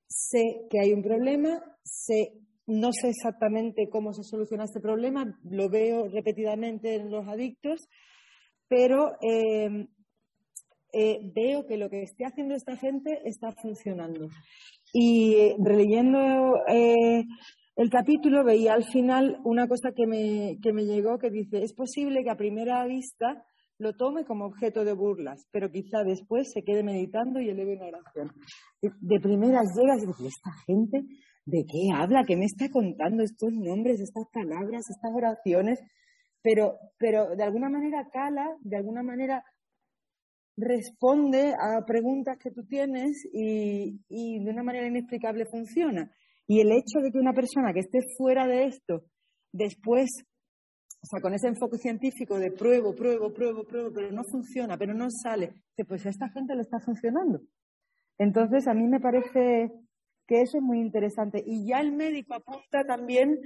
sé 0.08 0.68
que 0.70 0.80
hay 0.80 0.92
un 0.92 1.04
problema, 1.04 1.62
sé, 1.84 2.34
no 2.68 2.92
sé 2.92 3.10
exactamente 3.10 3.90
cómo 3.90 4.14
se 4.14 4.24
soluciona 4.24 4.66
este 4.66 4.82
problema, 4.82 5.40
lo 5.44 5.70
veo 5.70 6.08
repetidamente 6.10 6.96
en 6.96 7.12
los 7.12 7.28
adictos, 7.28 7.88
pero 8.68 9.12
em, 9.22 9.88
eh, 10.92 11.20
veo 11.34 11.66
que 11.66 11.78
lo 11.78 11.90
que 11.90 12.02
esté 12.02 12.26
haciendo 12.26 12.56
esta 12.56 12.76
gente 12.76 13.22
está 13.26 13.52
funcionando. 13.54 14.28
Y 14.92 15.36
eh, 15.36 15.56
releyendo 15.64 16.56
eh, 16.68 17.24
el 17.80 17.90
capítulo 17.90 18.44
veía 18.44 18.74
al 18.74 18.84
final 18.84 19.40
una 19.46 19.66
cosa 19.66 19.92
que 19.96 20.06
me, 20.06 20.58
que 20.62 20.74
me 20.74 20.84
llegó 20.84 21.18
que 21.18 21.30
dice, 21.30 21.64
es 21.64 21.74
posible 21.74 22.26
que 22.26 22.30
a 22.30 22.36
primera 22.36 22.86
vista 22.86 23.46
lo 23.78 23.94
tome 23.94 24.26
como 24.26 24.48
objeto 24.48 24.84
de 24.84 24.92
burlas, 24.92 25.48
pero 25.50 25.72
quizá 25.72 26.04
después 26.04 26.52
se 26.52 26.62
quede 26.64 26.84
meditando 26.84 27.40
y 27.40 27.48
eleve 27.48 27.78
una 27.78 27.86
oración. 27.86 28.32
De, 28.82 29.20
primeras 29.22 29.68
llegas 29.78 30.04
y 30.04 30.28
¿esta 30.28 30.52
gente 30.68 31.04
de 31.46 31.64
qué 31.66 31.96
habla? 31.96 32.26
¿Qué 32.28 32.36
me 32.36 32.44
está 32.44 32.70
contando 32.70 33.24
estos 33.24 33.54
nombres, 33.54 34.02
estas 34.02 34.26
palabras, 34.34 34.82
estas 34.90 35.12
oraciones? 35.16 35.80
Pero, 36.42 36.74
pero 36.98 37.34
de 37.34 37.44
alguna 37.44 37.70
manera 37.70 38.10
cala, 38.12 38.46
de 38.60 38.76
alguna 38.76 39.04
manera 39.04 39.42
responde 40.58 41.54
a 41.54 41.86
preguntas 41.86 42.38
que 42.44 42.52
tú 42.52 42.66
tienes 42.66 43.26
y 43.32 44.44
de 44.44 44.52
una 44.52 44.64
manera 44.64 44.86
inexplicable 44.86 45.46
funciona. 45.46 46.12
Y 46.50 46.62
el 46.62 46.72
hecho 46.72 47.00
de 47.00 47.12
que 47.12 47.20
una 47.20 47.34
persona 47.34 47.74
que 47.74 47.82
esté 47.82 48.00
fuera 48.18 48.48
de 48.48 48.66
esto 48.66 49.04
después 49.54 50.10
o 51.02 51.06
sea, 51.06 51.22
con 51.22 51.34
ese 51.34 51.48
enfoque 51.48 51.78
científico 51.78 52.40
de 52.40 52.52
pruebo, 52.52 52.94
pruebo, 52.94 53.32
pruebo, 53.32 53.64
pruebo, 53.64 53.92
pero 53.94 54.12
no 54.12 54.24
funciona, 54.24 54.78
pero 54.78 54.94
no 54.94 55.08
sale. 55.10 55.54
Pues 55.88 56.06
a 56.06 56.10
esta 56.10 56.28
gente 56.30 56.56
le 56.56 56.62
está 56.62 56.80
funcionando. 56.80 57.40
Entonces, 58.18 58.68
a 58.68 58.74
mí 58.74 58.86
me 58.88 59.00
parece 59.00 59.72
que 60.28 60.42
eso 60.42 60.58
es 60.58 60.64
muy 60.64 60.80
interesante. 60.80 61.42
Y 61.46 61.68
ya 61.68 61.80
el 61.80 61.94
médico 61.94 62.34
apunta 62.34 62.84
también 62.86 63.40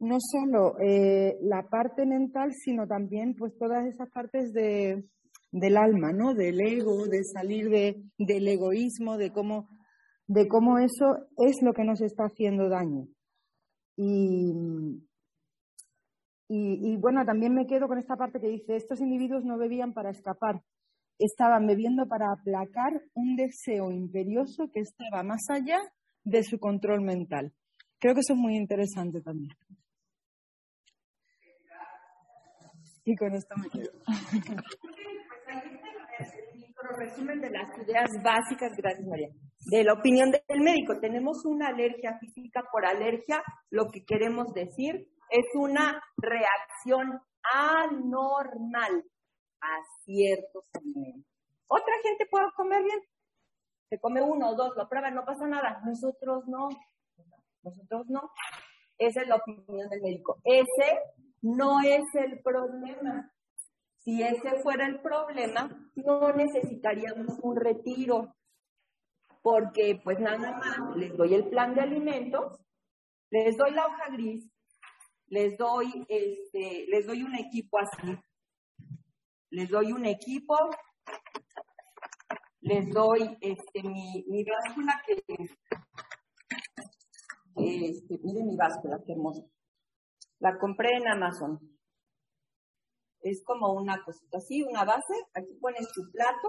no 0.00 0.18
solo 0.20 0.78
eh, 0.80 1.38
la 1.40 1.62
parte 1.68 2.04
mental, 2.04 2.52
sino 2.52 2.86
también 2.86 3.34
pues 3.34 3.56
todas 3.56 3.86
esas 3.86 4.10
partes 4.10 4.52
de, 4.52 5.04
del 5.50 5.76
alma, 5.76 6.12
¿no? 6.12 6.34
Del 6.34 6.60
ego, 6.60 7.06
de 7.06 7.24
salir 7.24 7.70
de, 7.70 8.02
del 8.18 8.48
egoísmo, 8.48 9.16
de 9.16 9.32
cómo 9.32 9.68
de 10.28 10.46
cómo 10.46 10.78
eso 10.78 11.16
es 11.38 11.56
lo 11.62 11.72
que 11.72 11.84
nos 11.84 12.00
está 12.00 12.24
haciendo 12.24 12.68
daño. 12.68 13.08
Y, 13.96 14.52
y, 16.48 16.96
bueno, 16.98 17.24
también 17.24 17.54
me 17.54 17.66
quedo 17.66 17.88
con 17.88 17.98
esta 17.98 18.16
parte 18.16 18.38
que 18.40 18.48
dice, 18.48 18.76
estos 18.76 19.00
individuos 19.00 19.44
no 19.44 19.58
bebían 19.58 19.92
para 19.92 20.10
escapar, 20.10 20.62
estaban 21.18 21.66
bebiendo 21.66 22.06
para 22.06 22.26
aplacar 22.32 23.02
un 23.14 23.36
deseo 23.36 23.90
imperioso 23.90 24.70
que 24.72 24.80
estaba 24.80 25.24
más 25.24 25.40
allá 25.50 25.80
de 26.24 26.44
su 26.44 26.58
control 26.58 27.02
mental. 27.02 27.52
Creo 27.98 28.14
que 28.14 28.20
eso 28.20 28.34
es 28.34 28.38
muy 28.38 28.54
interesante 28.56 29.20
también. 29.20 29.56
Y 33.04 33.16
con 33.16 33.34
esto 33.34 33.54
me 33.56 33.68
quedo. 33.70 33.90
resumen 36.98 37.40
de 37.40 37.50
las 37.50 37.78
ideas 37.78 38.10
básicas, 38.22 38.72
gracias 38.76 39.06
María, 39.06 39.28
de 39.66 39.84
la 39.84 39.94
opinión 39.94 40.30
del 40.30 40.60
médico. 40.60 40.98
Tenemos 41.00 41.44
una 41.44 41.68
alergia 41.68 42.18
física 42.18 42.64
por 42.70 42.86
alergia, 42.86 43.42
lo 43.70 43.88
que 43.88 44.04
queremos 44.04 44.52
decir 44.54 45.08
es 45.30 45.46
una 45.54 46.02
reacción 46.16 47.20
anormal 47.42 49.04
a 49.60 49.76
ciertos 50.04 50.64
alimentos. 50.74 51.26
Otra 51.66 51.92
gente 52.02 52.26
puede 52.30 52.46
comer 52.56 52.82
bien, 52.82 52.98
se 53.90 53.98
come 53.98 54.22
uno 54.22 54.50
o 54.50 54.54
dos, 54.54 54.74
lo 54.76 54.88
prueba, 54.88 55.10
no 55.10 55.24
pasa 55.24 55.46
nada. 55.46 55.80
Nosotros 55.84 56.44
no, 56.46 56.68
nosotros 57.62 58.06
no. 58.08 58.30
Esa 58.98 59.22
es 59.22 59.28
la 59.28 59.36
opinión 59.36 59.88
del 59.88 60.02
médico. 60.02 60.40
Ese 60.44 60.98
no 61.42 61.80
es 61.80 62.04
el 62.14 62.40
problema. 62.42 63.32
Si 63.98 64.22
ese 64.22 64.60
fuera 64.62 64.86
el 64.86 65.00
problema, 65.00 65.68
no 65.96 66.32
necesitaríamos 66.32 67.38
un 67.42 67.56
retiro, 67.56 68.34
porque 69.50 69.98
pues 70.04 70.20
nada 70.20 70.58
más 70.58 70.96
les 70.96 71.16
doy 71.16 71.32
el 71.32 71.48
plan 71.48 71.74
de 71.74 71.80
alimentos, 71.80 72.60
les 73.30 73.56
doy 73.56 73.70
la 73.70 73.86
hoja 73.86 74.10
gris, 74.12 74.46
les 75.28 75.56
doy 75.56 76.04
este, 76.06 76.84
les 76.88 77.06
doy 77.06 77.22
un 77.22 77.34
equipo 77.34 77.78
así, 77.78 78.14
les 79.48 79.70
doy 79.70 79.92
un 79.92 80.04
equipo, 80.04 80.54
les 82.60 82.90
doy 82.90 83.38
este 83.40 83.82
mi, 83.82 84.22
mi 84.28 84.44
báscula 84.44 85.02
que 85.06 85.14
este, 87.56 88.18
miren 88.22 88.48
mi 88.48 88.56
báscula, 88.56 89.00
qué 89.06 89.12
hermosa. 89.12 89.46
La 90.40 90.58
compré 90.58 90.90
en 90.94 91.08
Amazon. 91.08 91.58
Es 93.22 93.42
como 93.44 93.72
una 93.72 94.04
cosita 94.04 94.36
así, 94.36 94.62
una 94.62 94.84
base. 94.84 95.14
Aquí 95.32 95.54
pones 95.58 95.90
tu 95.92 96.02
plato, 96.12 96.48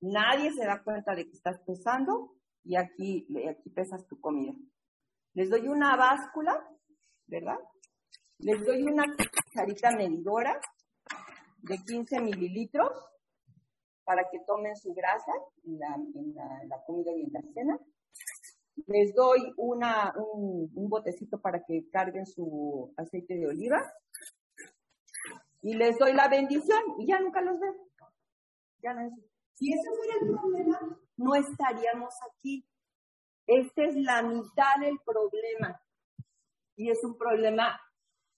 nadie 0.00 0.52
se 0.52 0.64
da 0.64 0.82
cuenta 0.82 1.14
de 1.14 1.26
que 1.26 1.36
estás 1.36 1.60
pesando 1.60 2.34
y 2.64 2.76
aquí, 2.76 3.26
aquí 3.48 3.70
pesas 3.70 4.06
tu 4.06 4.20
comida. 4.20 4.54
Les 5.34 5.48
doy 5.48 5.68
una 5.68 5.96
báscula, 5.96 6.66
¿verdad? 7.26 7.58
Les 8.38 8.64
doy 8.64 8.82
una 8.82 9.04
cucharita 9.04 9.90
medidora 9.92 10.58
de 11.58 11.78
15 11.78 12.20
mililitros 12.20 12.90
para 14.04 14.28
que 14.30 14.40
tomen 14.46 14.76
su 14.76 14.92
grasa 14.92 15.32
en 15.64 15.78
la, 15.78 16.82
comida 16.84 17.12
y 17.12 17.22
en 17.22 17.32
la 17.32 17.42
cena 17.52 17.78
les 18.86 19.14
doy 19.14 19.52
una, 19.56 20.12
un, 20.16 20.88
botecito 20.88 21.40
para 21.40 21.62
que 21.64 21.88
carguen 21.90 22.26
su 22.26 22.92
aceite 22.96 23.34
de 23.34 23.46
oliva 23.46 23.80
y 25.62 25.74
les 25.74 25.98
doy 25.98 26.12
la 26.12 26.28
bendición 26.28 26.80
y 26.98 27.06
ya 27.06 27.20
nunca 27.20 27.40
los 27.42 27.60
ven. 27.60 27.74
Ya 28.82 28.94
no 28.94 29.02
si 29.60 29.72
ese 29.74 29.90
fuera 29.94 30.14
el 30.22 30.28
problema, 30.28 30.98
no 31.18 31.34
estaríamos 31.34 32.14
aquí. 32.32 32.66
Esta 33.46 33.84
es 33.84 33.94
la 33.96 34.22
mitad 34.22 34.76
del 34.80 34.98
problema 35.04 35.78
y 36.76 36.90
es 36.90 37.04
un 37.04 37.18
problema 37.18 37.78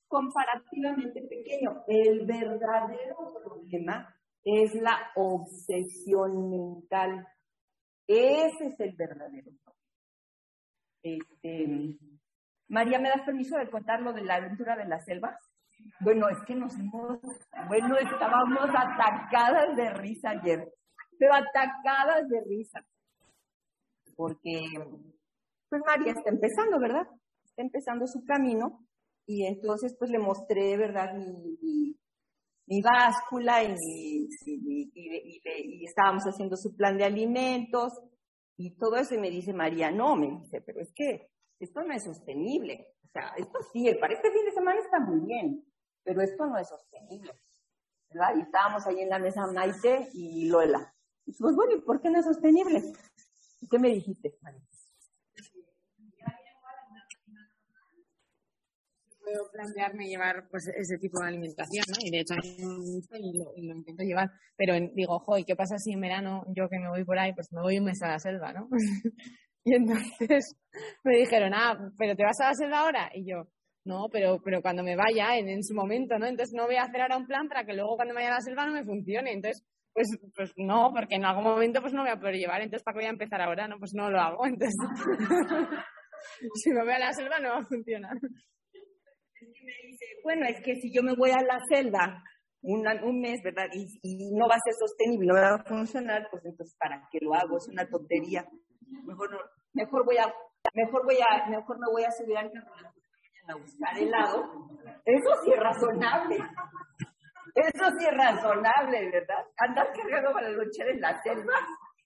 comparativamente 0.09 1.23
pequeño. 1.23 1.85
El 1.87 2.27
verdadero 2.27 3.35
problema 3.41 4.13
es 4.43 4.75
la 4.75 5.13
obsesión 5.15 6.51
mental. 6.51 7.25
Ese 8.09 8.67
es 8.67 8.81
el 8.81 8.97
verdadero 8.97 9.53
problema. 9.63 9.73
Este, 11.05 11.99
María, 12.69 12.99
¿me 12.99 13.11
das 13.11 13.23
permiso 13.25 13.57
de 13.59 13.71
contar 13.71 14.01
lo 14.01 14.13
de 14.13 14.25
la 14.25 14.37
aventura 14.37 14.77
de 14.77 14.87
la 14.87 14.99
selva? 15.01 15.39
Bueno, 16.01 16.29
es 16.29 16.39
que 16.47 16.55
nos 16.55 16.75
hemos, 16.75 17.21
bueno, 17.69 17.97
estábamos 17.97 18.69
atacadas 18.69 19.77
de 19.77 19.91
risa 19.95 20.31
ayer, 20.31 20.69
pero 21.23 21.35
atacadas 21.35 22.29
de 22.29 22.41
risa. 22.41 22.85
Porque, 24.17 24.61
pues 25.69 25.83
María 25.87 26.15
está 26.15 26.31
empezando, 26.31 26.81
¿verdad? 26.81 27.07
Está 27.45 27.63
empezando 27.63 28.09
su 28.09 28.25
camino 28.25 28.85
y 29.25 29.47
entonces 29.47 29.95
pues 29.97 30.11
le 30.11 30.19
mostré, 30.19 30.77
¿verdad? 30.77 31.15
Mi, 31.15 31.97
mi, 32.67 32.83
báscula 32.83 33.63
y, 33.63 33.77
y, 34.47 35.85
estábamos 35.85 36.25
haciendo 36.25 36.57
su 36.57 36.75
plan 36.75 36.99
de 36.99 37.05
alimentos 37.05 37.93
y 38.57 38.75
todo 38.75 38.97
eso 38.97 39.15
y 39.15 39.19
me 39.19 39.31
dice 39.31 39.53
María, 39.53 39.93
no, 39.93 40.17
me 40.17 40.41
dice, 40.41 40.61
pero 40.61 40.81
es 40.81 40.93
que 40.93 41.31
esto 41.61 41.85
no 41.85 41.95
es 41.95 42.03
sostenible. 42.03 42.89
O 43.05 43.09
sea, 43.13 43.33
esto 43.37 43.61
sí, 43.73 43.95
para 44.01 44.13
este 44.13 44.29
fin 44.33 44.45
de 44.45 44.51
semana 44.51 44.81
está 44.81 44.99
muy 44.99 45.21
bien, 45.21 45.65
pero 46.03 46.21
esto 46.21 46.47
no 46.47 46.59
es 46.59 46.69
sostenible. 46.69 47.33
¿verdad? 48.13 48.37
Y 48.37 48.41
estábamos 48.43 48.87
ahí 48.87 49.01
en 49.01 49.09
la 49.09 49.19
mesa 49.19 49.47
Maite 49.47 50.09
y 50.13 50.49
Lola. 50.49 50.93
Pues 51.25 51.55
bueno, 51.55 51.77
¿y 51.77 51.81
por 51.81 52.01
qué 52.01 52.11
no 52.11 52.19
es 52.19 52.25
sostenible? 52.25 52.83
¿Qué 53.71 53.79
me 53.79 53.89
dijiste, 53.89 54.35
puedo 59.33 59.51
plantearme 59.51 60.07
llevar 60.07 60.49
pues 60.51 60.69
ese 60.69 60.99
tipo 60.99 61.21
de 61.21 61.29
alimentación, 61.29 61.85
¿no? 61.89 61.97
Y 62.05 62.11
de 62.11 62.21
hecho 62.21 62.35
y 62.43 63.39
lo, 63.39 63.53
y 63.57 63.67
lo 63.67 63.75
intento 63.77 64.03
llevar, 64.03 64.31
pero 64.57 64.75
digo, 64.95 65.15
ojo, 65.15 65.39
¿y 65.39 65.45
qué 65.45 65.57
pasa 65.57 65.79
si 65.79 65.93
en 65.93 66.01
verano 66.01 66.45
yo 66.55 66.69
que 66.69 66.79
me 66.79 66.89
voy 66.89 67.05
por 67.05 67.19
ahí, 67.19 67.33
pues 67.33 67.49
me 67.53 67.63
voy 67.63 67.79
un 67.79 67.85
mes 67.85 68.03
a 68.03 68.09
la 68.09 68.19
selva, 68.19 68.53
¿no? 68.53 68.69
y 69.65 69.75
entonces 69.75 70.57
me 71.05 71.19
dijeron, 71.19 71.53
ah, 71.55 71.79
pero 71.99 72.17
te 72.17 72.25
vas 72.25 72.41
a 72.41 72.49
la 72.49 72.55
selva 72.55 72.81
ahora 72.81 73.11
y 73.15 73.29
yo, 73.29 73.49
no, 73.85 74.09
pero 74.11 74.41
pero 74.45 74.63
cuando 74.63 74.83
me 74.83 74.97
vaya 74.97 75.37
en, 75.39 75.49
en 75.49 75.63
su 75.63 75.75
momento, 75.75 76.19
¿no? 76.19 76.27
Entonces 76.27 76.55
no 76.55 76.67
voy 76.67 76.77
a 76.77 76.85
hacer 76.85 77.01
ahora 77.01 77.17
un 77.17 77.27
plan 77.27 77.49
para 77.49 77.65
que 77.65 77.75
luego 77.75 77.97
cuando 77.97 78.15
me 78.15 78.21
vaya 78.21 78.35
a 78.35 78.39
la 78.39 78.41
selva 78.41 78.67
no 78.67 78.73
me 78.73 78.85
funcione, 78.85 79.33
entonces 79.33 79.65
pues, 79.95 80.09
pues 80.35 80.53
no, 80.57 80.91
porque 80.95 81.17
en 81.17 81.25
algún 81.25 81.45
momento 81.45 81.81
pues 81.81 81.93
no 81.93 82.03
voy 82.03 82.11
a 82.11 82.19
poder 82.19 82.37
llevar, 82.37 82.63
entonces 82.63 82.85
¿para 82.85 82.95
qué 82.95 82.99
voy 83.01 83.07
a 83.07 83.11
empezar 83.11 83.41
ahora? 83.41 83.69
No, 83.69 83.79
pues 83.79 83.93
no 83.95 84.11
lo 84.11 84.21
hago, 84.21 84.47
entonces 84.47 84.75
si 86.55 86.71
me 86.71 86.83
voy 86.83 86.93
a 86.93 86.99
la 86.99 87.13
selva 87.13 87.39
no 87.41 87.51
va 87.51 87.59
a 87.59 87.65
funcionar 87.65 88.17
bueno, 90.23 90.47
es 90.47 90.61
que 90.63 90.77
si 90.77 90.93
yo 90.93 91.03
me 91.03 91.15
voy 91.15 91.31
a 91.31 91.43
la 91.43 91.59
selva 91.69 92.23
un 92.63 93.21
mes, 93.21 93.41
¿verdad? 93.43 93.67
Y, 93.73 94.31
no 94.33 94.47
va 94.47 94.55
a 94.55 94.65
ser 94.65 94.75
sostenible, 94.79 95.27
no 95.27 95.35
va 95.35 95.57
a 95.57 95.65
funcionar, 95.65 96.29
pues 96.31 96.45
entonces, 96.45 96.77
¿para 96.79 97.09
qué 97.11 97.19
lo 97.21 97.35
hago? 97.35 97.57
Es 97.57 97.69
una 97.69 97.89
tontería. 97.89 98.47
Mejor, 99.05 99.33
no, 99.33 99.39
mejor 99.73 100.05
voy 100.05 100.17
a, 100.19 100.33
mejor 100.75 101.05
voy 101.05 101.17
a, 101.17 101.51
mejor 101.51 101.79
me 101.81 101.87
voy 101.91 102.05
a 102.05 102.11
subir 102.13 102.37
al 102.37 102.53
carro 102.53 102.93
a 103.49 103.55
buscar 103.57 103.99
helado. 103.99 104.45
Eso 105.05 105.31
sí 105.45 105.51
es 105.53 105.59
razonable. 105.59 106.39
Eso 107.55 107.85
sí 107.99 108.07
es 108.07 108.17
razonable, 108.17 109.11
¿verdad? 109.11 109.45
Andar 109.59 109.93
cargando 109.93 110.33
para 110.33 110.49
luchar 110.51 110.89
en 110.89 111.01
la 111.01 111.21
selva. 111.23 111.53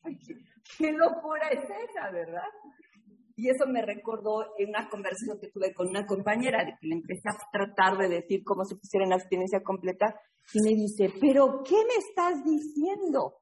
qué 0.78 0.92
locura 0.92 1.48
es 1.48 1.64
esa, 1.64 2.10
¿verdad? 2.10 2.48
Y 3.36 3.50
eso 3.50 3.66
me 3.68 3.84
recordó 3.84 4.46
en 4.58 4.70
una 4.70 4.88
conversación 4.88 5.38
que 5.38 5.50
tuve 5.50 5.74
con 5.74 5.88
una 5.88 6.06
compañera, 6.06 6.64
de 6.64 6.72
que 6.80 6.86
le 6.86 6.94
empecé 6.96 7.28
a 7.28 7.36
tratar 7.52 7.98
de 7.98 8.08
decir 8.08 8.42
cómo 8.44 8.64
se 8.64 8.76
pusiera 8.76 9.04
en 9.04 9.12
abstinencia 9.12 9.60
completa, 9.62 10.14
y 10.54 10.62
me 10.62 10.70
dice, 10.70 11.12
¿pero 11.20 11.62
qué 11.62 11.76
me 11.76 11.96
estás 11.98 12.42
diciendo? 12.42 13.34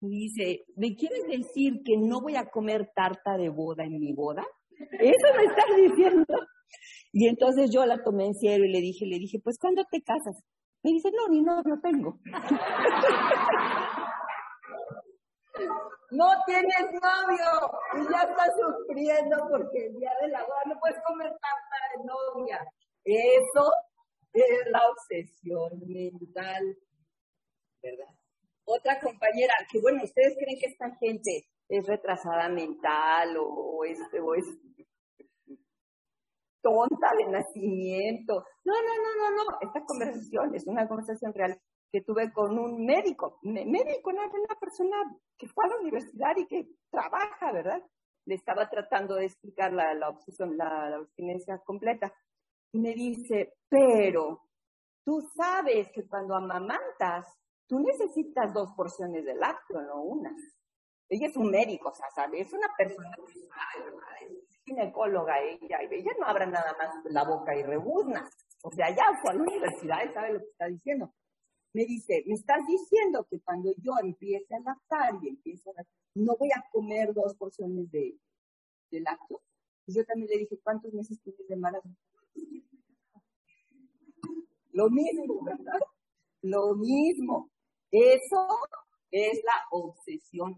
Y 0.00 0.28
dice, 0.28 0.64
¿me 0.76 0.94
quieres 0.96 1.22
decir 1.28 1.82
que 1.84 1.96
no 1.96 2.20
voy 2.20 2.36
a 2.36 2.46
comer 2.46 2.90
tarta 2.94 3.36
de 3.36 3.48
boda 3.48 3.84
en 3.84 4.00
mi 4.00 4.12
boda? 4.12 4.44
Eso 4.78 5.36
me 5.36 5.44
estás 5.44 5.76
diciendo. 5.76 6.34
Y 7.12 7.28
entonces 7.28 7.70
yo 7.72 7.86
la 7.86 8.02
tomé 8.02 8.26
en 8.26 8.34
serio 8.34 8.66
y 8.66 8.72
le 8.72 8.80
dije, 8.80 9.06
le 9.06 9.18
dije, 9.18 9.38
pues 9.42 9.58
¿cuándo 9.58 9.84
te 9.90 10.02
casas? 10.02 10.42
Me 10.82 10.92
dice, 10.92 11.10
no, 11.12 11.28
ni 11.28 11.42
novio 11.42 11.78
tengo. 11.82 12.18
no 16.10 16.28
tienes 16.46 16.92
novio 16.92 17.70
y 17.94 18.12
ya 18.12 18.22
estás 18.22 18.52
sufriendo 18.60 19.36
porque 19.50 19.86
el 19.86 19.96
día 19.96 20.12
de 20.20 20.28
la 20.28 20.42
boda 20.44 20.62
no 20.66 20.78
puedes 20.80 20.98
comer 21.04 21.30
tarta 21.30 21.76
de 21.96 22.04
novia. 22.04 22.64
Eso 23.04 23.72
es 24.32 24.70
la 24.70 24.82
obsesión 24.88 25.70
mental, 25.86 26.76
¿verdad? 27.82 28.14
Otra 28.64 28.98
compañera, 29.00 29.54
que 29.70 29.80
bueno, 29.80 30.02
ustedes 30.04 30.36
creen 30.38 30.58
que 30.58 30.66
esta 30.66 30.90
gente 30.96 31.46
es 31.68 31.86
retrasada 31.86 32.48
mental 32.48 33.36
o, 33.38 33.84
es, 33.84 33.98
o 34.20 34.34
es 34.34 34.44
tonta 36.66 37.14
de 37.16 37.26
nacimiento. 37.26 38.44
No, 38.64 38.74
no, 38.74 38.94
no, 39.04 39.30
no, 39.30 39.44
no. 39.44 39.58
Esta 39.60 39.84
conversación 39.84 40.54
es 40.54 40.66
una 40.66 40.88
conversación 40.88 41.32
real 41.32 41.60
que 41.92 42.00
tuve 42.00 42.32
con 42.32 42.58
un 42.58 42.84
médico, 42.84 43.38
médico, 43.42 44.10
una, 44.10 44.24
una 44.26 44.54
persona 44.58 44.96
que 45.38 45.46
fue 45.46 45.64
a 45.64 45.68
la 45.68 45.76
universidad 45.76 46.36
y 46.36 46.46
que 46.46 46.68
trabaja, 46.90 47.52
¿verdad? 47.52 47.80
le 48.26 48.34
estaba 48.34 48.68
tratando 48.68 49.14
de 49.14 49.26
explicar 49.26 49.72
la, 49.72 49.94
la 49.94 50.08
obsesión, 50.10 50.56
la, 50.56 50.90
la 50.90 50.96
abstinencia 50.96 51.58
completa. 51.64 52.12
Y 52.72 52.80
me 52.80 52.92
dice, 52.92 53.54
pero 53.68 54.42
tú 55.04 55.22
sabes 55.34 55.90
que 55.92 56.06
cuando 56.06 56.34
amamantas, 56.34 57.26
tú 57.68 57.78
necesitas 57.78 58.52
dos 58.52 58.72
porciones 58.76 59.24
de 59.24 59.34
lácteo, 59.34 59.80
no 59.80 60.02
una. 60.02 60.34
Ella 61.08 61.28
es 61.28 61.36
un 61.36 61.50
médico, 61.50 61.90
o 61.90 61.94
sea, 61.94 62.10
¿sabe? 62.10 62.40
Es 62.40 62.52
una 62.52 62.68
persona 62.76 63.14
que 63.14 63.32
sabe, 63.32 63.96
ginecóloga 64.66 65.40
ella, 65.40 65.78
y 65.82 65.94
ella 65.94 66.12
no 66.18 66.26
abra 66.26 66.46
nada 66.46 66.76
más 66.76 67.04
la 67.04 67.24
boca 67.24 67.56
y 67.56 67.62
rebuzna. 67.62 68.28
O 68.62 68.70
sea, 68.70 68.94
ya 68.94 69.04
fue 69.22 69.30
a 69.30 69.34
la 69.34 69.42
universidad 69.42 70.04
y 70.04 70.12
sabe 70.12 70.32
lo 70.32 70.40
que 70.40 70.50
está 70.50 70.66
diciendo. 70.66 71.14
Me 71.72 71.84
dice, 71.84 72.24
me 72.26 72.34
estás 72.34 72.66
diciendo 72.66 73.26
que 73.30 73.40
cuando 73.40 73.72
yo 73.78 73.92
empiece 74.02 74.54
a 74.54 74.60
lactar 74.60 75.14
y 75.22 75.28
empiece 75.28 75.70
a 75.70 75.84
no 76.14 76.36
voy 76.36 76.48
a 76.54 76.64
comer 76.72 77.12
dos 77.12 77.34
porciones 77.36 77.90
de, 77.90 78.18
de. 78.90 79.04
Y 79.86 79.94
yo 79.94 80.04
también 80.04 80.28
le 80.30 80.38
dije, 80.38 80.58
¿cuántos 80.62 80.92
meses 80.94 81.20
tienes 81.22 81.46
de 81.46 81.54
embarazo? 81.54 81.88
Lo 84.72 84.90
mismo, 84.90 85.44
¿verdad? 85.44 85.80
Lo 86.42 86.74
mismo. 86.74 87.50
Eso 87.90 88.48
es 89.10 89.44
la 89.44 89.66
obsesión. 89.70 90.54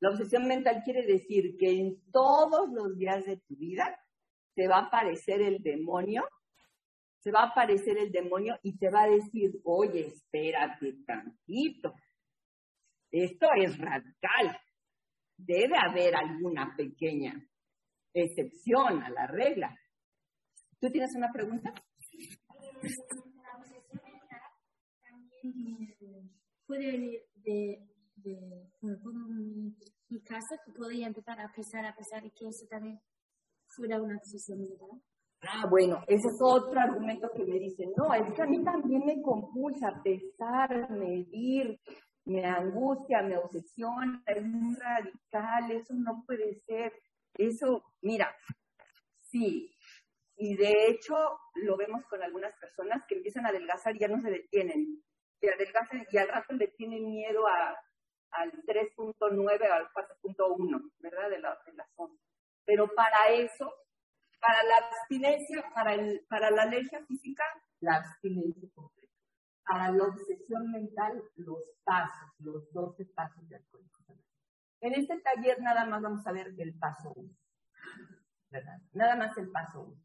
La 0.00 0.10
obsesión 0.10 0.46
mental 0.46 0.82
quiere 0.84 1.04
decir 1.04 1.56
que 1.58 1.70
en 1.70 2.10
todos 2.12 2.68
los 2.72 2.96
días 2.96 3.24
de 3.24 3.38
tu 3.38 3.56
vida 3.56 3.98
te 4.54 4.68
va 4.68 4.78
a 4.78 4.86
aparecer 4.86 5.40
el 5.42 5.62
demonio, 5.62 6.24
se 7.20 7.32
va 7.32 7.42
a 7.42 7.48
aparecer 7.48 7.98
el 7.98 8.12
demonio 8.12 8.58
y 8.62 8.78
te 8.78 8.90
va 8.90 9.02
a 9.02 9.08
decir, 9.08 9.60
oye, 9.64 10.06
espérate 10.06 10.94
tantito. 11.04 11.94
Esto 13.10 13.46
es 13.56 13.76
radical. 13.78 14.58
Debe 15.36 15.76
haber 15.76 16.14
alguna 16.14 16.74
pequeña 16.76 17.34
excepción 18.12 19.02
a 19.02 19.10
la 19.10 19.26
regla. 19.26 19.76
¿Tú 20.80 20.90
tienes 20.90 21.10
una 21.16 21.32
pregunta? 21.32 21.74
puede 26.66 26.92
venir 26.92 27.20
de, 27.36 27.80
de, 28.22 28.68
mi 30.08 30.20
casa, 30.22 30.58
que 30.64 30.72
podría 30.72 31.06
empezar 31.06 31.40
a 31.40 31.52
pesar, 31.52 31.84
a 31.84 31.94
pesar 31.94 32.22
de 32.22 32.30
que 32.30 32.48
eso 32.48 32.66
también 32.68 33.00
fuera 33.66 34.00
una 34.00 34.16
obsesión 34.16 34.60
mental. 34.60 35.02
Ah, 35.42 35.66
bueno, 35.70 36.02
ese 36.08 36.28
es 36.28 36.38
otro 36.40 36.80
argumento 36.80 37.30
que 37.34 37.44
me 37.44 37.58
dicen, 37.58 37.92
no, 37.96 38.12
es 38.12 38.32
que 38.34 38.42
a 38.42 38.46
mí 38.46 38.64
también 38.64 39.04
me 39.04 39.22
compulsa 39.22 40.00
pesar, 40.02 40.90
medir, 40.90 41.78
me 42.24 42.44
angustia, 42.44 43.22
me 43.22 43.36
obsesiona, 43.36 44.22
es 44.26 44.42
muy 44.42 44.74
radical, 44.74 45.70
eso 45.70 45.94
no 45.94 46.24
puede 46.26 46.60
ser. 46.66 46.92
Eso, 47.34 47.84
mira, 48.02 48.34
sí, 49.22 49.70
y 50.36 50.56
de 50.56 50.88
hecho 50.88 51.16
lo 51.54 51.76
vemos 51.76 52.04
con 52.06 52.22
algunas 52.22 52.54
personas 52.58 53.04
que 53.08 53.16
empiezan 53.16 53.46
a 53.46 53.48
adelgazar 53.48 53.96
y 53.96 54.00
ya 54.00 54.08
no 54.08 54.20
se 54.22 54.30
detienen. 54.30 55.02
Se 55.40 55.50
adelgazan 55.50 56.06
y 56.10 56.16
al 56.16 56.28
rato 56.28 56.54
le 56.54 56.68
tienen 56.68 57.10
miedo 57.10 57.46
a, 57.46 57.76
al 58.32 58.52
3.9 58.64 59.70
o 59.70 59.72
al 59.72 59.88
4.1, 59.92 60.92
¿verdad? 60.98 61.30
De 61.30 61.38
la, 61.38 61.58
de 61.66 61.72
la 61.72 61.88
zona. 61.96 62.14
Pero 62.64 62.94
para 62.94 63.28
eso, 63.30 63.72
para 64.40 64.62
la 64.62 64.76
abstinencia, 64.88 65.64
para, 65.74 65.94
el, 65.94 66.24
para 66.28 66.50
la 66.50 66.62
alergia 66.62 67.04
física, 67.06 67.44
la 67.80 67.96
abstinencia 67.96 68.68
completa. 68.74 69.14
Para 69.64 69.90
la 69.92 70.04
obsesión 70.04 70.70
mental, 70.70 71.22
los 71.36 71.62
pasos, 71.84 72.30
los 72.38 72.72
12 72.72 73.04
pasos 73.14 73.48
de 73.48 73.56
alcohólico. 73.56 73.98
En 74.80 74.94
este 74.94 75.20
taller 75.20 75.60
nada 75.60 75.84
más 75.86 76.02
vamos 76.02 76.26
a 76.26 76.32
ver 76.32 76.54
el 76.56 76.78
paso 76.78 77.12
1. 77.14 77.34
¿Verdad? 78.50 78.78
Nada 78.92 79.16
más 79.16 79.36
el 79.36 79.50
paso 79.50 79.80
1. 79.82 80.02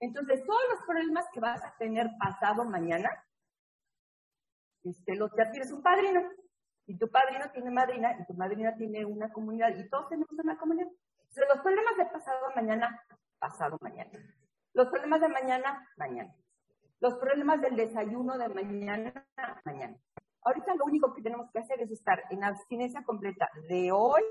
Entonces, 0.00 0.44
todos 0.46 0.62
los 0.70 0.80
problemas 0.86 1.26
que 1.32 1.40
vas 1.40 1.62
a 1.62 1.76
tener 1.76 2.08
pasado 2.18 2.64
mañana, 2.64 3.10
este, 4.84 5.16
los, 5.16 5.30
ya 5.36 5.50
tienes 5.50 5.72
un 5.72 5.82
padrino, 5.82 6.22
y 6.88 6.96
tu 6.96 7.06
padrino 7.10 7.50
tiene 7.52 7.70
madrina, 7.70 8.16
y 8.18 8.24
tu 8.24 8.32
madrina 8.32 8.74
tiene 8.74 9.04
una 9.04 9.30
comunidad, 9.30 9.76
y 9.76 9.88
todos 9.90 10.08
tenemos 10.08 10.32
una 10.32 10.56
comunidad. 10.56 10.88
Entonces, 10.88 11.44
los 11.54 11.62
problemas 11.62 11.96
de 11.98 12.06
pasado 12.06 12.46
mañana, 12.56 13.04
pasado 13.38 13.76
mañana. 13.82 14.10
Los 14.72 14.88
problemas 14.88 15.20
de 15.20 15.28
mañana, 15.28 15.86
mañana. 15.98 16.34
Los 17.00 17.18
problemas 17.18 17.60
del 17.60 17.76
desayuno 17.76 18.38
de 18.38 18.48
mañana, 18.48 19.26
mañana. 19.66 19.98
Ahorita 20.42 20.74
lo 20.76 20.86
único 20.86 21.12
que 21.12 21.20
tenemos 21.20 21.50
que 21.52 21.58
hacer 21.58 21.78
es 21.82 21.90
estar 21.90 22.22
en 22.30 22.42
abstinencia 22.42 23.04
completa 23.04 23.50
de 23.68 23.92
hoy 23.92 24.22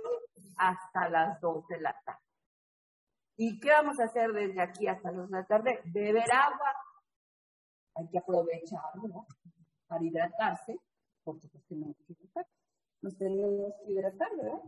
hasta 0.58 1.10
las 1.10 1.40
2 1.40 1.68
de 1.68 1.80
la 1.80 1.96
tarde. 2.04 2.20
¿Y 3.36 3.60
qué 3.60 3.70
vamos 3.70 4.00
a 4.00 4.06
hacer 4.06 4.32
desde 4.32 4.60
aquí 4.60 4.88
hasta 4.88 5.12
las 5.12 5.30
de 5.30 5.38
la 5.38 5.46
tarde? 5.46 5.82
Beber 5.86 6.32
agua. 6.32 6.74
Hay 7.98 8.10
que 8.10 8.18
aprovecharlo. 8.18 9.28
Para 9.88 10.04
hidratarse, 10.04 10.80
porque 11.28 11.48
pues 11.50 11.66
tenemos 11.68 11.98
que 11.98 12.14
hidratar. 12.14 12.48
Nos 13.02 13.18
tenemos 13.18 13.74
que 13.84 13.92
hidratar, 13.92 14.30
¿verdad? 14.38 14.62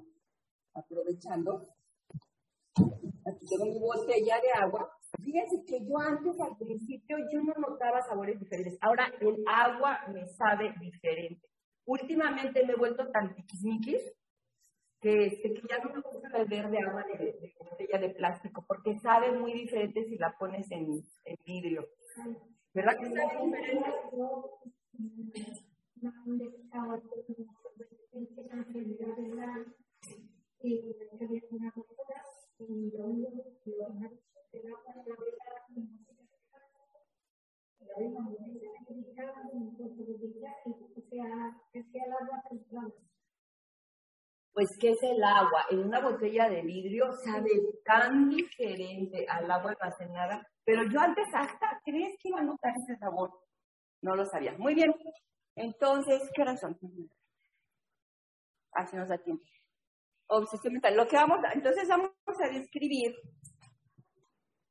Aprovechando. 0.74 1.66
Aquí 3.26 3.46
tengo 3.48 3.66
mi 3.66 3.80
botella 3.80 4.42
de 4.42 4.52
agua. 4.62 4.92
Fíjense 5.24 5.64
que 5.66 5.80
yo 5.86 5.98
antes, 5.98 6.40
al 6.42 6.58
principio, 6.58 7.18
yo 7.32 7.42
no 7.42 7.54
notaba 7.54 8.02
sabores 8.02 8.38
diferentes. 8.40 8.78
Ahora 8.82 9.10
el 9.22 9.42
agua 9.48 10.00
me 10.14 10.26
sabe 10.28 10.74
diferente. 10.82 11.48
Últimamente 11.86 12.66
me 12.66 12.74
he 12.74 12.76
vuelto 12.76 13.10
tan 13.10 13.34
tiquismiquis 13.36 14.04
que, 15.00 15.28
este, 15.28 15.54
que 15.54 15.62
ya 15.70 15.78
no 15.80 15.94
me 15.94 16.02
gusta 16.02 16.28
beber 16.30 16.70
de 16.70 16.78
agua 16.80 17.06
de, 17.06 17.18
de, 17.18 17.56
botella 17.58 18.00
de 18.00 18.10
plástico, 18.10 18.66
porque 18.68 19.00
sabe 19.00 19.32
muy 19.32 19.54
diferente 19.54 20.04
si 20.04 20.18
la 20.18 20.36
pones 20.38 20.70
en, 20.72 21.02
en 21.24 21.38
vidrio. 21.46 21.88
¿Verdad 22.74 22.98
que 23.00 23.10
sabe 23.10 23.46
diferente? 23.46 23.90
Pues, 44.54 44.78
¿qué 44.80 44.92
es 44.92 45.04
el 45.04 45.24
agua? 45.24 45.66
En 45.70 45.80
una 45.80 46.02
botella 46.02 46.50
de 46.50 46.62
vidrio 46.62 47.12
sabe 47.24 47.50
tan 47.86 48.30
diferente 48.30 49.26
al 49.28 49.50
agua 49.50 49.72
almacenada, 49.80 50.46
pero 50.66 50.84
yo 50.84 51.00
antes 51.00 51.28
hasta, 51.34 51.82
¿crees 51.86 52.18
que 52.20 52.30
iba 52.30 52.40
a 52.40 52.44
notar 52.44 52.74
ese 52.76 52.98
sabor? 52.98 53.32
No 54.02 54.16
lo 54.16 54.26
sabía. 54.26 54.54
Muy 54.58 54.76
bien. 54.76 54.94
Entonces, 55.60 56.22
¿qué 56.34 56.44
razón? 56.46 56.80
Así 58.72 58.96
nos 58.96 59.10
da 59.10 59.18
tiempo. 59.18 59.44
Obsesión 60.28 60.74
mental. 60.74 60.96
Lo 60.96 61.06
que 61.06 61.18
vamos 61.18 61.40
a, 61.44 61.52
entonces 61.52 61.88
vamos 61.90 62.12
a 62.42 62.48
describir, 62.48 63.14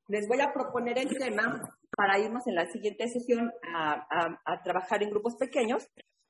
les 0.09 0.27
voy 0.27 0.41
a 0.41 0.53
proponer 0.53 0.99
el 0.99 1.11
tema 1.19 1.61
para 1.95 2.19
irnos 2.19 2.47
en 2.47 2.55
la 2.55 2.67
siguiente 2.67 3.07
sesión 3.07 3.53
a, 3.75 4.07
a, 4.11 4.41
a 4.47 4.63
trabajar 4.63 5.03
en 5.03 5.11
grupos 5.11 5.37
pequeños. 5.37 5.87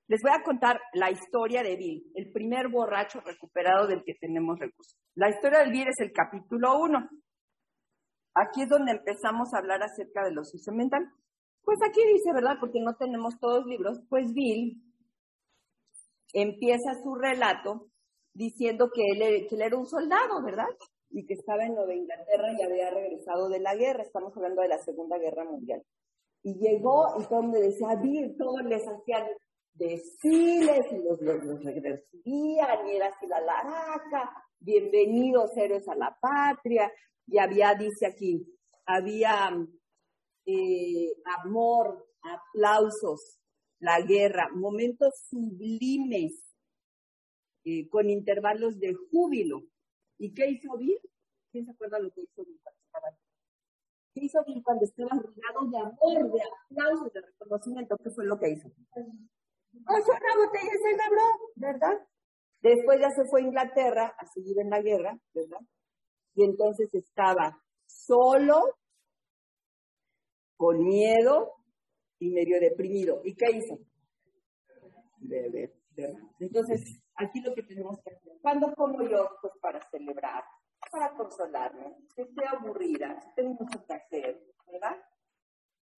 Les 0.09 0.21
voy 0.23 0.33
a 0.33 0.43
contar 0.43 0.81
la 0.95 1.11
historia 1.11 1.63
de 1.63 1.77
Bill, 1.77 2.11
el 2.17 2.33
primer 2.33 2.69
borracho 2.69 3.21
recuperado 3.21 3.87
del 3.87 4.03
que 4.05 4.15
tenemos 4.15 4.59
recursos. 4.59 4.97
La 5.15 5.29
historia 5.29 5.61
de 5.61 5.71
Bill 5.71 5.89
es 5.89 6.01
el 6.01 6.13
capítulo 6.13 6.81
1. 6.81 7.09
Aquí 8.35 8.63
es 8.63 8.69
donde 8.69 8.93
empezamos 8.93 9.55
a 9.55 9.59
hablar 9.59 9.83
acerca 9.83 10.25
de 10.25 10.35
la 10.35 10.41
obsesión 10.41 10.77
mental. 10.77 11.03
Pues 11.63 11.79
aquí 11.87 12.01
dice, 12.13 12.33
¿verdad? 12.33 12.57
Porque 12.61 12.81
no 12.81 12.97
tenemos 12.97 13.39
todos 13.39 13.67
libros. 13.67 14.01
Pues 14.09 14.33
Bill 14.33 14.83
empieza 16.33 16.95
su 17.03 17.15
relato 17.15 17.89
diciendo 18.33 18.91
que 18.93 19.03
él, 19.13 19.47
era 19.61 19.77
un 19.77 19.87
soldado, 19.87 20.43
¿verdad? 20.43 20.69
Y 21.11 21.27
que 21.27 21.35
estaba 21.35 21.65
en 21.65 21.75
Nueva 21.75 21.95
Inglaterra 21.95 22.53
y 22.53 22.63
había 22.63 22.91
regresado 22.91 23.49
de 23.49 23.61
la 23.61 23.75
guerra. 23.75 24.03
Estamos 24.03 24.37
hablando 24.37 24.63
de 24.63 24.69
la 24.69 24.79
Segunda 24.79 25.19
Guerra 25.19 25.45
Mundial. 25.45 25.83
Y 26.43 26.55
llegó 26.55 27.21
y 27.21 27.25
todo 27.25 27.43
mundo 27.43 27.59
decía, 27.59 27.97
Bill, 27.97 28.37
todos 28.37 28.63
les 28.65 28.87
hacían 28.87 29.25
desfiles 29.75 30.87
y 30.93 30.99
los, 30.99 31.21
los, 31.21 31.65
recibían 31.65 32.89
y 32.89 32.97
era 32.97 33.07
así 33.07 33.27
la 33.27 33.41
laraca, 33.41 34.31
bienvenidos 34.59 35.57
héroes 35.57 35.89
a 35.89 35.95
la 35.95 36.17
patria, 36.21 36.93
y 37.27 37.39
había, 37.39 37.75
dice 37.75 38.07
aquí, 38.07 38.45
había 38.87 39.51
eh, 40.51 41.13
amor, 41.45 42.09
aplausos, 42.23 43.39
la 43.81 44.01
guerra, 44.01 44.49
momentos 44.55 45.13
sublimes, 45.29 46.43
eh, 47.65 47.87
con 47.91 48.09
intervalos 48.09 48.81
de 48.81 48.95
júbilo. 48.95 49.63
¿Y 50.17 50.33
qué 50.33 50.49
hizo 50.49 50.75
Bill? 50.79 50.99
¿Quién 51.53 51.67
se 51.67 51.73
acuerda 51.73 51.99
lo 51.99 52.11
que 52.11 52.23
hizo 52.23 52.45
Bill 52.47 52.59
cuando 52.63 52.81
estaba 52.83 53.09
¿Qué 54.15 54.25
hizo 54.25 54.43
Bill 54.47 54.63
cuando 54.63 54.85
estaba 54.87 55.11
rodeado 55.11 55.71
de 55.71 55.79
amor, 55.79 56.33
de 56.33 56.41
aplausos, 56.43 57.13
de 57.13 57.21
reconocimiento? 57.21 57.97
¿Qué 57.99 58.11
fue 58.11 58.25
lo 58.25 58.39
que 58.39 58.49
hizo? 58.49 58.69
Ocho 58.69 60.11
una 60.11 60.47
botella 60.47 60.73
se 60.83 60.97
le 60.97 61.03
habló, 61.03 61.23
¿verdad? 61.57 62.09
Después 62.63 63.01
ya 63.01 63.11
se 63.11 63.27
fue 63.27 63.43
a 63.43 63.45
Inglaterra 63.45 64.15
a 64.19 64.27
seguir 64.29 64.59
en 64.61 64.71
la 64.71 64.81
guerra, 64.81 65.19
¿verdad? 65.35 65.61
Y 66.35 66.45
entonces 66.45 66.89
estaba 66.95 67.63
solo, 67.87 68.79
con 70.59 70.85
miedo 70.85 71.55
y 72.19 72.31
medio 72.31 72.61
deprimido. 72.61 73.23
¿Y 73.25 73.35
qué 73.35 73.51
hizo? 73.53 73.79
Beber, 75.21 75.73
¿verdad? 75.97 76.21
Entonces, 76.41 77.01
aquí 77.15 77.41
lo 77.41 77.55
que 77.55 77.63
tenemos 77.63 77.99
que 78.03 78.11
hacer. 78.11 78.33
¿Cuándo 78.43 78.75
como 78.75 79.03
yo? 79.09 79.39
Pues 79.41 79.55
para 79.63 79.81
celebrar, 79.89 80.45
para 80.91 81.15
consolarme. 81.15 81.97
Si 82.15 82.23
estoy 82.23 82.45
aburrida, 82.47 83.21
si 83.21 83.35
tengo 83.37 83.55
mucho 83.55 83.87
que 83.87 83.95
hacer, 83.95 84.43
¿verdad? 84.67 84.97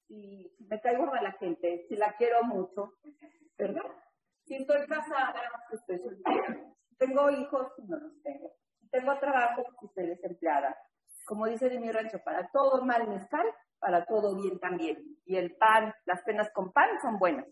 Y 0.08 0.52
me 0.68 0.80
caigo 0.80 1.10
a 1.10 1.22
la 1.22 1.32
gente, 1.32 1.86
si 1.88 1.96
la 1.96 2.14
quiero 2.16 2.42
mucho, 2.44 2.98
¿verdad? 3.56 3.90
Si 4.44 4.56
estoy 4.56 4.86
casada, 4.86 5.40
estoy 5.72 5.98
soltera. 6.00 6.74
Si 6.86 6.96
tengo 6.96 7.30
hijos, 7.30 7.72
no 7.88 7.96
los 7.96 8.22
tengo. 8.22 8.52
Si 8.78 8.88
tengo 8.90 9.18
trabajo, 9.18 9.64
estoy 9.82 10.06
desempleada. 10.06 10.76
Como 11.24 11.46
dice 11.46 11.68
de 11.68 11.78
mi 11.80 11.90
rancho, 11.90 12.18
para 12.24 12.48
todo 12.50 12.84
mal 12.84 13.08
mezcal, 13.08 13.46
para 13.78 14.04
todo 14.04 14.34
bien 14.36 14.58
también. 14.60 15.18
Y 15.24 15.36
el 15.36 15.56
pan, 15.56 15.94
las 16.04 16.22
penas 16.22 16.50
con 16.52 16.72
pan 16.72 17.00
son 17.00 17.18
buenas. 17.18 17.46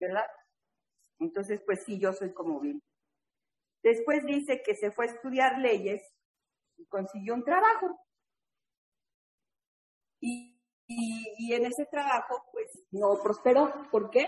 ¿Verdad? 0.00 0.26
Entonces, 1.20 1.62
pues 1.66 1.84
sí, 1.84 1.98
yo 2.00 2.12
soy 2.12 2.32
como 2.34 2.60
bien. 2.60 2.82
Después 3.82 4.26
dice 4.26 4.62
que 4.62 4.74
se 4.74 4.90
fue 4.90 5.06
a 5.06 5.12
estudiar 5.12 5.58
leyes 5.58 6.02
y 6.78 6.86
consiguió 6.86 7.34
un 7.34 7.44
trabajo. 7.44 7.98
Y, 10.20 10.60
y, 10.88 11.24
y 11.38 11.54
en 11.54 11.64
ese 11.64 11.86
trabajo, 11.86 12.44
pues 12.52 12.66
no 12.90 13.18
prosperó. 13.22 13.72
¿Por 13.90 14.10
qué? 14.10 14.26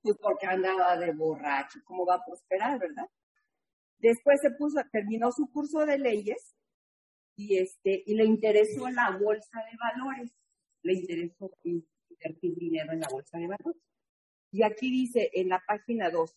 Pues 0.00 0.16
porque 0.22 0.46
andaba 0.46 0.96
de 0.96 1.12
borracho. 1.12 1.80
¿Cómo 1.84 2.06
va 2.06 2.14
a 2.14 2.24
prosperar, 2.24 2.78
verdad? 2.78 3.08
Después 4.02 4.40
se 4.40 4.50
puso, 4.50 4.80
terminó 4.90 5.30
su 5.30 5.48
curso 5.50 5.86
de 5.86 5.96
leyes 5.96 6.56
y 7.36 7.56
este 7.56 8.02
y 8.04 8.14
le 8.14 8.24
interesó 8.24 8.88
la 8.90 9.16
bolsa 9.16 9.60
de 9.70 9.76
valores. 9.78 10.32
Le 10.82 10.94
interesó 10.94 11.50
invertir 11.62 12.56
dinero 12.56 12.92
en 12.92 13.00
la 13.00 13.08
bolsa 13.08 13.38
de 13.38 13.46
valores. 13.46 13.80
Y 14.50 14.64
aquí 14.64 14.90
dice 14.90 15.30
en 15.32 15.48
la 15.48 15.62
página 15.64 16.10
2, 16.10 16.30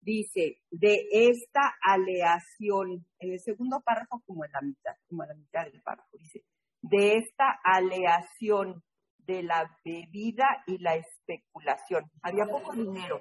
dice, 0.00 0.60
de 0.70 1.08
esta 1.10 1.74
aleación, 1.82 3.04
en 3.18 3.32
el 3.32 3.40
segundo 3.40 3.82
párrafo 3.84 4.22
como 4.24 4.44
en 4.44 4.52
la 4.52 4.60
mitad, 4.62 4.94
como 5.08 5.24
en 5.24 5.30
la 5.30 5.34
mitad 5.34 5.64
del 5.64 5.82
párrafo, 5.82 6.16
dice, 6.16 6.44
de 6.82 7.16
esta 7.16 7.58
aleación 7.64 8.82
de 9.18 9.42
la 9.42 9.76
bebida 9.84 10.62
y 10.66 10.78
la 10.78 10.94
especulación. 10.94 12.10
Había 12.22 12.46
poco 12.46 12.72
dinero, 12.74 13.18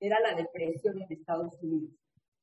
era 0.00 0.18
la 0.20 0.34
depresión 0.34 1.00
en 1.02 1.12
Estados 1.12 1.54
Unidos. 1.62 1.99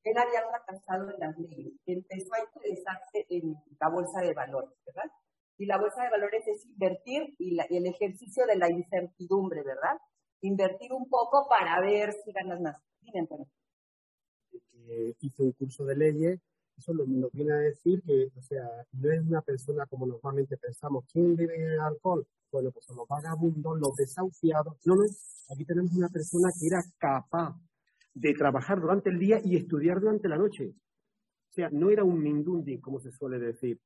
Él 0.09 0.17
había 0.17 0.47
fracasado 0.49 1.09
en 1.11 1.19
las 1.19 1.37
leyes, 1.37 1.73
empezó 1.85 2.33
a 2.33 2.43
interesarse 2.43 3.25
en 3.29 3.55
la 3.79 3.89
bolsa 3.89 4.21
de 4.21 4.33
valores, 4.33 4.71
¿verdad? 4.85 5.11
Y 5.57 5.65
la 5.65 5.77
bolsa 5.77 6.03
de 6.03 6.09
valores 6.09 6.47
es 6.47 6.65
invertir 6.65 7.35
y, 7.39 7.55
la, 7.55 7.65
y 7.69 7.77
el 7.77 7.87
ejercicio 7.87 8.45
de 8.45 8.55
la 8.55 8.69
incertidumbre, 8.69 9.63
¿verdad? 9.63 9.97
Invertir 10.41 10.93
un 10.93 11.09
poco 11.09 11.47
para 11.49 11.81
ver 11.81 12.13
si 12.23 12.31
ganas 12.31 12.61
más. 12.61 12.77
Dime, 13.01 13.19
Antonio. 13.19 13.47
Hizo 15.19 15.43
un 15.43 15.51
curso 15.53 15.83
de 15.85 15.95
leyes 15.95 16.39
eso 16.77 16.93
nos, 16.93 17.31
viene 17.31 17.53
a 17.53 17.57
decir 17.57 18.01
que, 18.03 18.31
o 18.35 18.41
sea, 18.41 18.63
no 18.93 19.11
es 19.11 19.21
una 19.21 19.41
persona 19.41 19.85
como 19.87 20.05
normalmente 20.05 20.57
pensamos. 20.57 21.05
¿Quién 21.11 21.35
bebe 21.35 21.77
alcohol? 21.79 22.25
Bueno, 22.51 22.71
pues 22.71 22.87
los 22.95 23.07
vagabundos, 23.07 23.79
los 23.79 23.95
desahuciados. 23.95 24.77
No, 24.85 24.95
no, 24.95 25.03
aquí 25.49 25.65
tenemos 25.65 25.91
una 25.93 26.09
persona 26.09 26.49
que 26.57 26.67
era 26.67 26.83
capaz 26.97 27.55
de 28.19 28.33
trabajar 28.33 28.81
durante 28.81 29.09
el 29.09 29.19
día 29.19 29.39
y 29.43 29.55
estudiar 29.55 29.99
durante 29.99 30.27
la 30.27 30.37
noche. 30.37 30.73
O 31.49 31.51
sea, 31.51 31.69
no 31.71 31.89
era 31.89 32.03
un 32.03 32.21
mindundi, 32.21 32.79
como 32.79 32.99
se 32.99 33.11
suele 33.11 33.39
decir. 33.39 33.79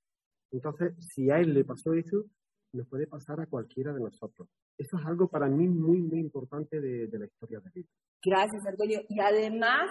Entonces, 0.52 0.94
si 1.14 1.30
a 1.30 1.40
él 1.40 1.54
le 1.54 1.64
pasó 1.64 1.94
eso, 1.94 2.26
nos 2.74 2.88
puede 2.88 3.08
pasar 3.08 3.40
a 3.42 3.48
cualquiera 3.48 3.94
de 3.94 4.00
nosotros. 4.00 4.48
Eso 4.78 4.98
es 4.98 5.06
algo 5.06 5.28
para 5.28 5.48
mí 5.48 5.68
muy, 5.68 6.02
muy 6.02 6.20
importante 6.20 6.80
de, 6.80 7.08
de 7.08 7.20
la 7.20 7.26
historia 7.26 7.60
de 7.60 7.70
vida. 7.74 7.90
Gracias, 8.24 8.66
Antonio. 8.66 9.02
Y 9.10 9.20
además 9.20 9.90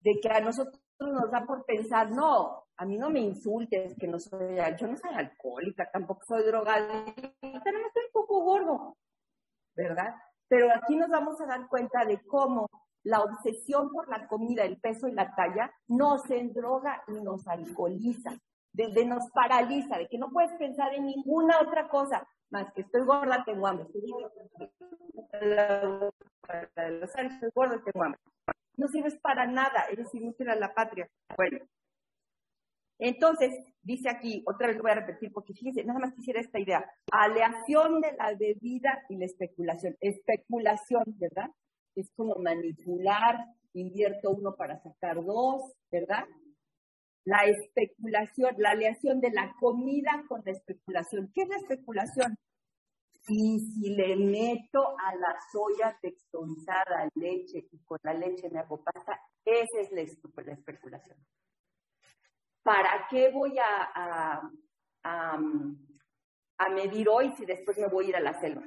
de 0.00 0.18
que 0.20 0.28
a 0.28 0.40
nosotros 0.40 0.80
nos 1.00 1.30
da 1.30 1.44
por 1.46 1.64
pensar, 1.64 2.10
no, 2.10 2.64
a 2.76 2.84
mí 2.84 2.98
no 2.98 3.10
me 3.10 3.20
insultes, 3.20 3.94
que 3.98 4.06
no 4.06 4.18
soy, 4.18 4.56
yo 4.78 4.86
no 4.86 4.96
soy 4.96 5.14
alcohólica, 5.14 5.90
tampoco 5.90 6.20
soy 6.26 6.44
drogadicta, 6.44 7.32
no 7.42 7.58
estoy 7.58 8.04
un 8.06 8.12
poco 8.12 8.44
gordo, 8.44 8.96
¿verdad? 9.74 10.14
Pero 10.48 10.68
aquí 10.74 10.96
nos 10.96 11.08
vamos 11.08 11.40
a 11.40 11.46
dar 11.46 11.68
cuenta 11.68 12.04
de 12.04 12.20
cómo 12.26 12.68
la 13.04 13.20
obsesión 13.20 13.90
por 13.90 14.08
la 14.08 14.26
comida, 14.26 14.64
el 14.64 14.78
peso 14.78 15.08
y 15.08 15.12
la 15.12 15.34
talla 15.34 15.72
nos 15.86 16.28
endroga 16.30 17.02
y 17.08 17.20
nos 17.20 17.46
alcoholiza, 17.46 18.32
de, 18.72 18.88
de 18.88 19.04
nos 19.06 19.30
paraliza, 19.30 19.98
de 19.98 20.08
que 20.08 20.18
no 20.18 20.30
puedes 20.30 20.52
pensar 20.58 20.94
en 20.94 21.06
ninguna 21.06 21.60
otra 21.60 21.88
cosa 21.88 22.26
más 22.50 22.72
que 22.72 22.80
estoy 22.82 23.02
gorda, 23.02 23.44
tengo 23.44 23.66
hambre. 23.66 23.86
Estoy 23.86 24.10
gorda, 24.10 24.30
tengo 27.84 28.04
hambre 28.04 28.20
no 28.78 28.88
sirves 28.88 29.18
para 29.18 29.46
nada, 29.46 29.86
eres 29.90 30.14
inútil 30.14 30.48
a 30.48 30.54
la 30.54 30.72
patria. 30.72 31.10
Bueno, 31.36 31.58
entonces, 32.98 33.54
dice 33.82 34.08
aquí, 34.08 34.42
otra 34.46 34.68
vez 34.68 34.76
lo 34.76 34.82
voy 34.82 34.92
a 34.92 34.96
repetir 34.96 35.32
porque 35.32 35.52
fíjense, 35.52 35.84
nada 35.84 35.98
más 35.98 36.14
quisiera 36.14 36.40
esta 36.40 36.58
idea. 36.58 36.90
Aleación 37.12 38.00
de 38.00 38.12
la 38.12 38.34
bebida 38.34 39.04
y 39.08 39.16
la 39.16 39.26
especulación. 39.26 39.96
Especulación, 40.00 41.04
¿verdad? 41.06 41.50
Es 41.98 42.12
como 42.14 42.36
manipular, 42.36 43.34
invierto 43.72 44.30
uno 44.30 44.54
para 44.54 44.80
sacar 44.80 45.16
dos, 45.16 45.72
¿verdad? 45.90 46.24
La 47.24 47.42
especulación, 47.44 48.54
la 48.58 48.70
aleación 48.70 49.20
de 49.20 49.32
la 49.32 49.52
comida 49.58 50.22
con 50.28 50.40
la 50.44 50.52
especulación. 50.52 51.32
¿Qué 51.34 51.42
es 51.42 51.48
la 51.48 51.56
especulación? 51.56 52.36
Y 53.26 53.58
si 53.58 53.90
le 53.96 54.14
meto 54.14 54.96
a 54.96 55.14
la 55.16 55.34
soya 55.50 55.98
texturizada 56.00 57.08
leche 57.16 57.66
y 57.68 57.78
con 57.84 57.98
la 58.04 58.14
leche 58.14 58.48
me 58.48 58.60
hago 58.60 58.80
pasta, 58.80 59.18
esa 59.44 59.80
es 59.80 59.90
la, 59.90 60.02
especulación. 60.52 61.18
¿Para 62.62 63.08
qué 63.10 63.30
voy 63.32 63.58
a, 63.58 64.40
a, 65.02 65.38
a, 66.58 66.68
medir 66.70 67.08
hoy 67.08 67.32
si 67.36 67.44
después 67.44 67.76
me 67.76 67.88
voy 67.88 68.06
a 68.06 68.08
ir 68.10 68.16
a 68.16 68.20
la 68.20 68.38
selva? 68.38 68.62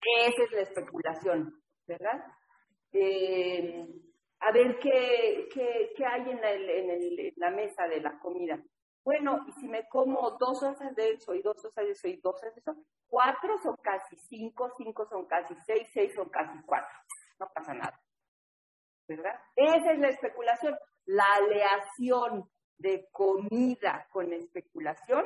Esa 0.00 0.42
es 0.44 0.52
la 0.52 0.60
especulación, 0.62 1.65
¿verdad? 1.86 2.24
Eh, 2.92 3.86
a 4.40 4.52
ver 4.52 4.78
qué, 4.78 5.48
qué, 5.52 5.92
qué 5.96 6.04
hay 6.04 6.30
en, 6.30 6.44
el, 6.44 6.70
en, 6.70 6.90
el, 6.90 7.32
la 7.36 7.50
mesa 7.50 7.86
de 7.88 8.00
la 8.00 8.18
comida. 8.18 8.62
Bueno, 9.04 9.44
y 9.46 9.52
si 9.52 9.68
me 9.68 9.88
como 9.88 10.32
dos 10.32 10.62
onzas 10.62 10.94
de 10.96 11.10
eso 11.10 11.34
y 11.34 11.42
dos 11.42 11.64
onzas 11.64 11.84
de 11.84 11.92
eso 11.92 12.08
y 12.08 12.16
dos 12.16 12.34
onzas 12.34 12.54
de 12.54 12.60
eso, 12.60 12.76
cuatro 13.06 13.56
son 13.62 13.76
casi 13.76 14.16
cinco, 14.16 14.72
cinco 14.76 15.06
son 15.06 15.26
casi 15.26 15.54
seis, 15.64 15.88
seis 15.92 16.12
son 16.14 16.28
casi 16.28 16.60
cuatro. 16.64 16.96
No 17.38 17.48
pasa 17.54 17.72
nada. 17.72 18.00
¿Verdad? 19.08 19.38
Esa 19.54 19.92
es 19.92 19.98
la 20.00 20.08
especulación. 20.08 20.76
La 21.04 21.24
aleación 21.34 22.50
de 22.78 23.08
comida 23.12 24.08
con 24.10 24.32
especulación 24.32 25.24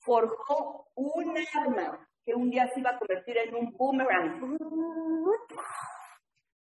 forjó 0.00 0.88
un 0.94 1.34
arma 1.54 2.08
que 2.26 2.34
un 2.34 2.50
día 2.50 2.68
se 2.74 2.80
iba 2.80 2.90
a 2.90 2.98
convertir 2.98 3.38
en 3.38 3.54
un 3.54 3.72
boomerang. 3.72 4.58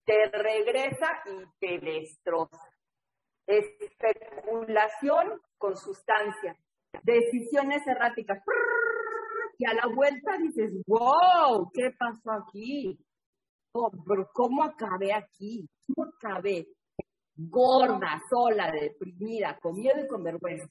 Te 0.04 0.28
regresa 0.32 1.22
y 1.26 1.44
te 1.60 1.78
destroza. 1.78 2.68
Especulación 3.46 5.40
con 5.56 5.76
sustancia. 5.76 6.56
Decisiones 7.04 7.86
erráticas. 7.86 8.42
Y 9.56 9.66
a 9.66 9.74
la 9.74 9.86
vuelta 9.94 10.36
dices, 10.38 10.72
wow, 10.88 11.70
¿qué 11.72 11.92
pasó 11.96 12.32
aquí? 12.32 12.98
Oh, 13.74 13.90
pero 14.06 14.28
¿cómo 14.34 14.64
acabé 14.64 15.14
aquí? 15.14 15.64
¿Cómo 15.94 16.08
acabé? 16.08 16.66
Gorda, 17.36 18.20
sola, 18.28 18.72
deprimida, 18.72 19.56
con 19.60 19.76
miedo 19.76 20.04
y 20.04 20.08
con 20.08 20.24
vergüenza. 20.24 20.66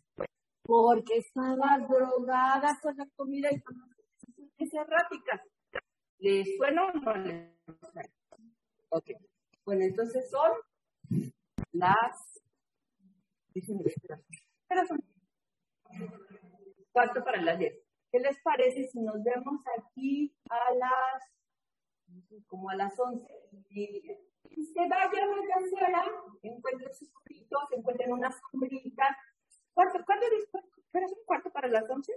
Porque 0.64 1.18
estaba 1.18 1.80
drogada 1.80 2.78
con 2.82 2.96
la 2.98 3.08
comida 3.16 3.50
y 3.52 3.62
con 3.62 3.78
decisiones 4.62 4.88
erráticas. 4.88 5.42
¿Le 6.20 6.46
suena 6.58 6.86
o 6.86 6.94
no 6.94 7.14
le 7.16 7.56
suena? 7.92 8.10
Ok. 8.90 9.10
Bueno, 9.66 9.84
entonces 9.84 10.30
son 10.30 10.52
las 11.72 12.42
cuarto 16.92 17.24
para 17.24 17.42
las 17.42 17.58
10. 17.58 17.74
¿Qué 18.12 18.20
les 18.20 18.42
parece 18.42 18.88
si 18.90 19.00
nos 19.00 19.24
vemos 19.24 19.62
aquí 19.78 20.36
a 20.50 20.74
las, 20.76 21.24
como 22.48 22.70
a 22.70 22.76
las 22.76 23.00
11? 23.00 23.26
Y, 23.70 24.02
se 24.74 24.80
vayan 24.80 25.30
a 25.30 25.46
la 25.46 25.80
sala, 25.80 26.06
encuentren 26.42 26.94
sus 26.94 27.10
cubitos, 27.12 27.72
encuentren 27.72 28.12
una 28.12 28.30
sombrita. 28.32 29.18
¿Cuánto, 29.74 30.00
¿Pero 30.92 31.06
es 31.06 31.12
un 31.12 31.26
cuarto 31.26 31.50
para 31.52 31.70
las 31.70 31.90
11? 31.90 32.14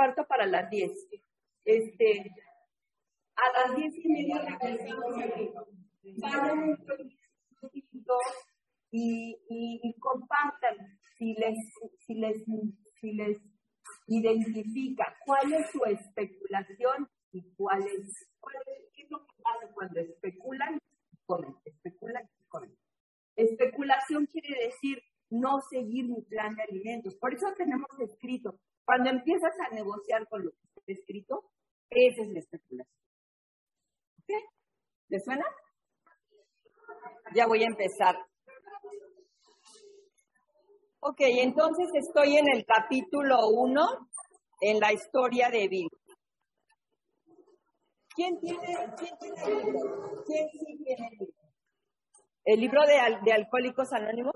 Cuarto 0.00 0.26
para 0.26 0.46
las 0.46 0.70
10. 0.70 0.92
Este, 1.62 2.34
A 3.36 3.68
las 3.68 3.76
diez 3.76 3.94
y 4.02 4.08
media 4.08 4.58
regresamos 4.58 5.14
aquí. 5.18 5.52
Y, 8.90 9.36
y 9.46 9.94
compartan 10.00 10.98
si 11.18 11.34
les, 11.34 11.58
si 11.98 12.14
les, 12.14 12.42
si 12.98 13.12
les 13.12 13.42
identifica 14.06 15.14
cuál 15.26 15.52
es 15.52 15.70
su 15.70 15.84
especulación 15.84 17.06
y 17.32 17.42
cuál 17.56 17.82
es, 17.82 18.26
cuál 18.40 18.56
es 18.56 18.90
qué 18.94 19.02
es 19.02 19.10
lo 19.10 19.18
que 19.18 19.34
pasa 19.42 19.70
cuando 19.74 20.00
especulan 20.00 20.78
y 21.12 21.16
comen, 21.26 21.54
especulan 21.62 22.24
y 22.24 22.48
comen. 22.48 22.74
Especulación 23.36 24.24
quiere 24.32 24.64
decir 24.64 25.02
no 25.28 25.60
seguir 25.60 26.08
mi 26.08 26.22
plan 26.22 26.54
de 26.54 26.62
alimentos. 26.62 27.14
Por 27.16 27.34
eso 27.34 27.52
tenemos 27.54 27.90
escrito, 27.98 28.58
cuando 28.90 29.10
empiezas 29.10 29.52
a 29.64 29.72
negociar 29.72 30.26
con 30.26 30.44
lo 30.44 30.50
que 30.50 30.56
está 30.74 30.92
escrito, 31.00 31.44
esa 31.90 32.22
es 32.22 32.28
la 32.32 32.40
especulación. 32.40 32.98
¿Ok? 34.18 34.30
¿Le 35.10 35.20
suena? 35.20 35.46
Ya 37.32 37.46
voy 37.46 37.62
a 37.62 37.68
empezar. 37.68 38.16
Ok, 40.98 41.20
entonces 41.20 41.86
estoy 41.94 42.36
en 42.36 42.46
el 42.52 42.64
capítulo 42.66 43.36
1, 43.50 43.80
en 44.62 44.80
la 44.80 44.92
historia 44.92 45.50
de 45.50 45.68
Bill. 45.68 45.88
¿Quién 48.16 48.40
tiene, 48.40 48.76
quién 48.98 49.18
tiene 49.20 49.42
el 49.44 49.66
libro? 49.66 50.24
¿Quién 50.26 50.48
sí 50.50 50.82
tiene 50.84 51.06
el 51.12 51.16
libro? 51.16 51.34
¿El 52.44 52.60
libro 52.60 52.80
de, 52.86 53.18
de 53.22 53.32
Alcohólicos 53.34 53.92
Anónimos? 53.92 54.34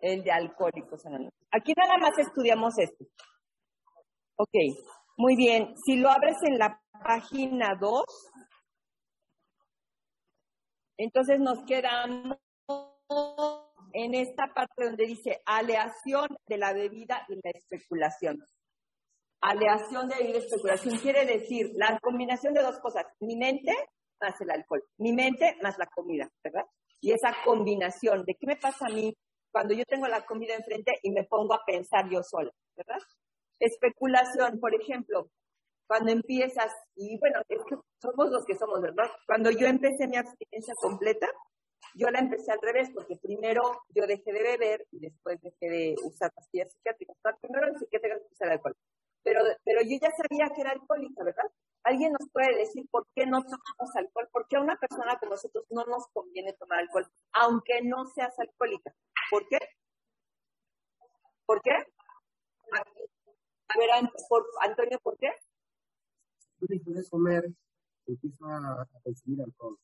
El 0.00 0.22
de 0.22 0.30
Alcohólicos 0.30 1.04
Anónimos. 1.06 1.34
Aquí 1.50 1.72
nada 1.76 1.98
más 1.98 2.16
estudiamos 2.18 2.78
esto. 2.78 3.04
Ok, 4.36 4.54
muy 5.16 5.36
bien. 5.36 5.74
Si 5.84 5.96
lo 5.96 6.10
abres 6.10 6.36
en 6.42 6.58
la 6.58 6.80
página 7.02 7.76
2, 7.80 8.04
entonces 10.98 11.38
nos 11.38 11.64
quedamos 11.64 12.38
en 13.92 14.14
esta 14.14 14.52
parte 14.54 14.84
donde 14.84 15.06
dice 15.06 15.42
aleación 15.44 16.28
de 16.46 16.56
la 16.56 16.72
bebida 16.72 17.26
y 17.28 17.34
la 17.34 17.50
especulación. 17.50 18.38
Aleación 19.42 20.08
de 20.08 20.16
bebida 20.16 20.38
y 20.38 20.42
especulación 20.42 20.98
quiere 20.98 21.26
decir 21.26 21.70
la 21.74 21.98
combinación 22.00 22.54
de 22.54 22.62
dos 22.62 22.78
cosas, 22.78 23.04
mi 23.20 23.36
mente 23.36 23.74
más 24.20 24.40
el 24.40 24.50
alcohol, 24.50 24.82
mi 24.98 25.12
mente 25.12 25.56
más 25.62 25.76
la 25.78 25.86
comida, 25.86 26.28
¿verdad? 26.44 26.64
Y 27.00 27.10
esa 27.12 27.34
combinación 27.44 28.24
de 28.24 28.36
qué 28.36 28.46
me 28.46 28.56
pasa 28.56 28.86
a 28.86 28.94
mí 28.94 29.12
cuando 29.50 29.74
yo 29.74 29.84
tengo 29.84 30.06
la 30.06 30.24
comida 30.24 30.54
enfrente 30.54 30.92
y 31.02 31.10
me 31.10 31.24
pongo 31.24 31.54
a 31.54 31.64
pensar 31.66 32.08
yo 32.08 32.22
sola, 32.22 32.50
¿verdad? 32.76 33.00
Especulación, 33.62 34.58
por 34.58 34.74
ejemplo, 34.74 35.30
cuando 35.86 36.10
empiezas, 36.10 36.72
y 36.96 37.16
bueno, 37.18 37.40
es 37.48 37.62
que 37.68 37.76
somos 38.00 38.30
los 38.30 38.44
que 38.44 38.56
somos, 38.56 38.80
¿verdad? 38.80 39.08
Cuando 39.26 39.50
yo 39.50 39.66
empecé 39.66 40.08
mi 40.08 40.16
abstinencia 40.16 40.74
completa, 40.80 41.28
yo 41.94 42.10
la 42.10 42.18
empecé 42.18 42.50
al 42.50 42.58
revés, 42.60 42.90
porque 42.92 43.16
primero 43.22 43.62
yo 43.94 44.06
dejé 44.06 44.32
de 44.32 44.42
beber 44.42 44.86
y 44.90 44.98
después 44.98 45.40
dejé 45.42 45.68
de 45.68 45.94
usar 46.02 46.32
pastillas 46.32 46.72
psiquiátricas. 46.72 47.16
Primero 47.40 47.68
en 47.68 47.78
psiquiátricas 47.78 48.22
usar 48.32 48.50
alcohol. 48.50 48.76
Pero, 49.22 49.40
pero 49.64 49.80
yo 49.82 49.98
ya 50.00 50.10
sabía 50.10 50.52
que 50.54 50.62
era 50.62 50.72
alcohólica, 50.72 51.22
¿verdad? 51.22 51.48
¿Alguien 51.84 52.12
nos 52.18 52.28
puede 52.32 52.56
decir 52.56 52.84
por 52.90 53.06
qué 53.14 53.26
no 53.26 53.42
tomamos 53.42 53.94
alcohol? 53.94 54.28
¿Por 54.32 54.48
qué 54.48 54.56
a 54.56 54.60
una 54.60 54.76
persona 54.76 55.16
como 55.20 55.32
nosotros 55.32 55.64
no 55.70 55.84
nos 55.84 56.08
conviene 56.12 56.52
tomar 56.54 56.80
alcohol, 56.80 57.06
aunque 57.32 57.82
no 57.82 58.06
seas 58.06 58.34
alcohólica? 58.38 58.92
¿Por 59.30 59.46
qué? 59.48 59.58
¿Por 61.46 61.60
qué? 61.62 61.76
A 63.74 63.78
ver, 63.78 63.90
Antonio, 64.60 64.98
¿por 65.02 65.18
qué? 65.18 65.30
Después 66.60 66.96
de 66.96 67.08
comer, 67.08 67.50
empiezo 68.06 68.46
a 68.46 68.86
consumir 69.02 69.42
alcohol 69.42 69.78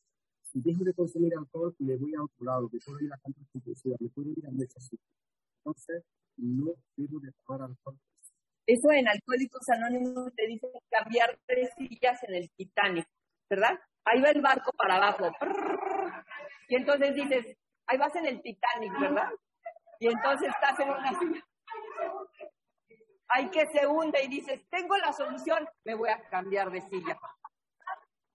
si 0.52 0.60
dejo 0.60 0.84
de 0.84 0.94
consumir 0.94 1.34
alcohol, 1.36 1.74
me 1.78 1.96
voy 1.96 2.14
a 2.14 2.22
otro 2.22 2.44
lado, 2.44 2.70
me 2.72 2.78
puedo 2.80 3.00
ir 3.00 3.12
a 3.12 3.18
compras 3.18 3.46
compulsivas, 3.52 4.00
me 4.00 4.08
puedo 4.08 4.30
ir 4.30 4.46
a 4.46 4.50
necesito. 4.50 5.02
Entonces, 5.58 6.04
no 6.36 6.72
debo 6.96 7.20
de 7.20 7.32
tomar 7.44 7.62
alcohol. 7.62 7.98
Eso 8.66 8.90
en 8.92 9.08
Alcohólicos 9.08 9.68
Anónimos 9.70 10.32
te 10.34 10.46
dicen 10.46 10.70
cambiar 10.90 11.38
tres 11.46 11.70
sillas 11.76 12.22
en 12.24 12.34
el 12.34 12.50
Titanic, 12.50 13.06
¿verdad? 13.48 13.78
Ahí 14.04 14.20
va 14.20 14.30
el 14.30 14.42
barco 14.42 14.72
para 14.72 14.96
abajo. 14.96 15.30
Y 16.68 16.76
entonces 16.76 17.14
dices, 17.14 17.56
ahí 17.86 17.98
vas 17.98 18.14
en 18.16 18.26
el 18.26 18.42
Titanic, 18.42 18.92
¿verdad? 19.00 19.30
Y 20.00 20.08
entonces 20.08 20.48
estás 20.48 20.78
en 20.80 20.90
una 20.90 21.18
silla. 21.18 21.46
Hay 23.28 23.50
que 23.50 23.66
se 23.66 23.86
hunde 23.86 24.24
y 24.24 24.28
dices, 24.28 24.62
tengo 24.70 24.96
la 24.96 25.12
solución, 25.12 25.66
me 25.84 25.94
voy 25.94 26.08
a 26.10 26.28
cambiar 26.28 26.70
de 26.70 26.80
silla. 26.82 27.18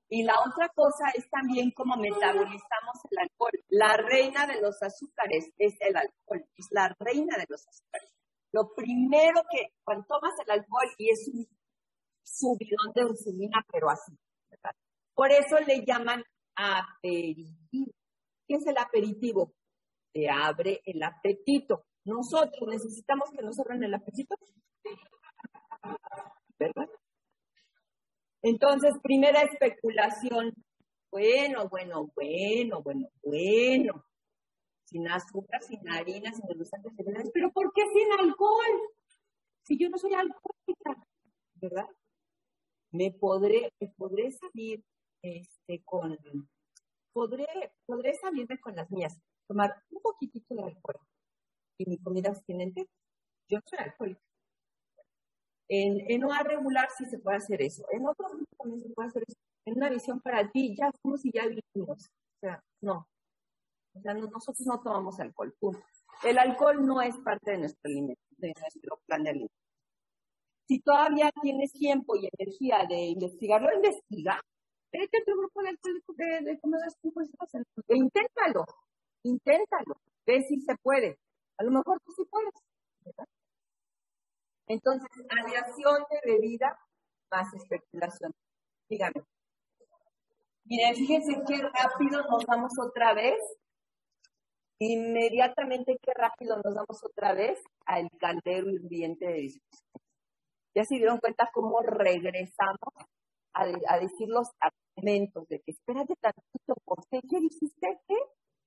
Y 0.09 0.23
la 0.23 0.35
otra 0.39 0.69
cosa 0.69 1.09
es 1.15 1.27
también 1.29 1.71
cómo 1.71 1.95
metabolizamos 1.97 2.95
el 3.09 3.17
alcohol. 3.17 3.51
La 3.69 3.97
reina 3.97 4.45
de 4.45 4.61
los 4.61 4.81
azúcares 4.83 5.49
es 5.57 5.73
el 5.79 5.97
alcohol, 5.97 6.45
es 6.55 6.67
la 6.69 6.95
reina 6.99 7.35
de 7.37 7.45
los 7.49 7.67
azúcares. 7.67 8.11
Lo 8.51 8.71
primero 8.75 9.41
que, 9.51 9.73
cuando 9.83 10.05
tomas 10.05 10.33
el 10.45 10.51
alcohol 10.51 10.87
y 10.99 11.09
es 11.09 11.27
un 11.33 11.47
subidón 12.23 12.93
de 12.93 13.01
insulina, 13.01 13.65
pero 13.71 13.89
así, 13.89 14.15
¿verdad? 14.51 14.75
Por 15.15 15.31
eso 15.31 15.59
le 15.65 15.83
llaman 15.83 16.23
aperitivo. 16.55 17.91
¿Qué 18.47 18.55
es 18.55 18.67
el 18.67 18.77
aperitivo? 18.77 19.53
Te 20.13 20.29
abre 20.29 20.81
el 20.85 21.01
apetito. 21.01 21.85
Nosotros 22.05 22.69
necesitamos 22.69 23.31
que 23.31 23.41
nos 23.41 23.59
abran 23.59 23.83
el 23.83 23.93
apetito. 23.93 24.35
¿Verdad? 26.59 26.89
Entonces, 28.41 28.93
primera 29.01 29.41
especulación. 29.41 30.53
Bueno, 31.11 31.69
bueno, 31.69 32.11
bueno, 32.15 32.81
bueno, 32.81 33.07
bueno. 33.23 34.05
Sin 34.85 35.07
azúcar, 35.07 35.61
sin 35.63 35.87
harina, 35.89 36.31
sin 36.33 36.51
endulzantes 36.51 36.91
Pero 37.33 37.51
¿por 37.51 37.71
qué 37.73 37.83
sin 37.93 38.11
alcohol? 38.19 38.89
Si 39.63 39.77
yo 39.77 39.89
no 39.89 39.97
soy 39.97 40.13
alcohólica, 40.13 41.07
¿verdad? 41.55 41.87
Me 42.91 43.11
podré, 43.11 43.71
me 43.79 43.87
podré 43.95 44.31
salir 44.31 44.83
este, 45.21 45.81
con, 45.85 46.17
podré, 47.13 47.47
podré 47.85 48.13
salirme 48.15 48.59
con 48.59 48.75
las 48.75 48.91
mías, 48.91 49.17
tomar 49.47 49.73
un 49.89 50.01
poquitito 50.01 50.53
de 50.53 50.63
alcohol 50.63 50.99
y 51.77 51.89
mi 51.89 51.97
comida 51.97 52.29
abstinente. 52.29 52.87
Yo 53.47 53.59
soy 53.65 53.79
alcohólica. 53.79 54.21
En, 55.69 56.11
en 56.11 56.23
OA 56.23 56.43
regular 56.43 56.89
sí 56.97 57.05
se 57.05 57.19
puede 57.19 57.37
hacer 57.37 57.61
eso. 57.61 57.85
En 57.91 58.05
otros 58.07 58.31
también 58.57 58.81
se 58.81 58.89
puede 58.89 59.09
hacer 59.09 59.23
eso. 59.27 59.37
En 59.65 59.77
una 59.77 59.89
visión 59.89 60.19
para 60.19 60.49
ti, 60.51 60.75
ya 60.75 60.91
fuimos 61.01 61.25
y 61.25 61.31
ya 61.31 61.47
vivimos. 61.47 62.09
O 62.09 62.39
sea, 62.41 62.61
no. 62.81 63.07
O 63.95 64.01
sea, 64.01 64.13
nosotros 64.13 64.65
no 64.67 64.81
tomamos 64.81 65.19
alcohol. 65.19 65.53
El 66.23 66.37
alcohol 66.37 66.85
no 66.85 67.01
es 67.01 67.17
parte 67.17 67.51
de 67.51 67.57
nuestro, 67.59 67.91
de 67.91 68.53
nuestro 68.59 68.99
plan 69.05 69.23
de 69.23 69.29
alimentación. 69.29 69.63
Si 70.67 70.79
todavía 70.79 71.31
tienes 71.41 71.71
tiempo 71.73 72.15
y 72.15 72.29
energía 72.37 72.85
de 72.87 72.95
investigarlo, 73.07 73.73
investiga. 73.73 74.41
Vete 74.91 75.17
a 75.17 75.25
tu 75.25 75.31
grupo 75.37 75.61
de, 75.63 75.71
de, 75.71 76.51
de 76.51 76.59
comedores 76.59 76.95
e 77.87 77.97
inténtalo. 77.97 78.65
Inténtalo. 79.23 79.95
Ve 80.25 80.43
si 80.43 80.61
se 80.61 80.75
puede. 80.77 81.17
A 81.57 81.63
lo 81.63 81.71
mejor 81.71 81.99
tú 82.05 82.11
sí 82.13 82.23
puedes. 82.29 82.53
¿verdad? 83.03 83.27
Entonces, 84.67 85.09
aleación 85.29 86.03
de 86.09 86.31
bebida 86.31 86.77
más 87.31 87.53
especulación. 87.53 88.31
Dígame. 88.89 89.23
Miren, 90.65 90.95
fíjense 90.95 91.41
qué 91.47 91.61
rápido 91.61 92.23
nos 92.29 92.45
vamos 92.45 92.71
otra 92.79 93.13
vez. 93.13 93.39
Inmediatamente 94.79 95.97
qué 96.01 96.11
rápido 96.13 96.57
nos 96.63 96.73
vamos 96.73 97.03
otra 97.03 97.33
vez 97.33 97.61
al 97.85 98.09
caldero 98.19 98.69
hirviente 98.69 99.25
de 99.25 99.33
discusión. 99.33 100.01
Ya 100.75 100.83
se 100.85 100.95
dieron 100.95 101.19
cuenta 101.19 101.49
cómo 101.53 101.81
regresamos 101.81 102.93
a, 103.53 103.65
decir 103.99 104.27
los 104.29 104.49
argumentos 104.59 105.47
de 105.47 105.59
que 105.59 105.71
espérate 105.71 106.15
tantito, 106.15 106.75
¿por 106.85 107.05
qué? 107.09 107.21
¿Qué 107.29 107.39
dijiste? 107.39 107.99
¿Qué? 108.07 108.15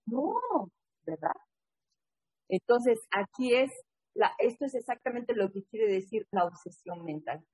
No, 0.07 0.71
¿verdad? 1.05 1.35
Entonces, 2.49 3.01
aquí 3.11 3.55
es 3.55 3.73
esto 4.39 4.65
es 4.65 4.75
exactamente 4.75 5.35
lo 5.35 5.51
que 5.51 5.65
quiere 5.65 5.91
decir 5.93 6.27
la 6.31 6.45
obsesión 6.45 7.05
mental. 7.05 7.45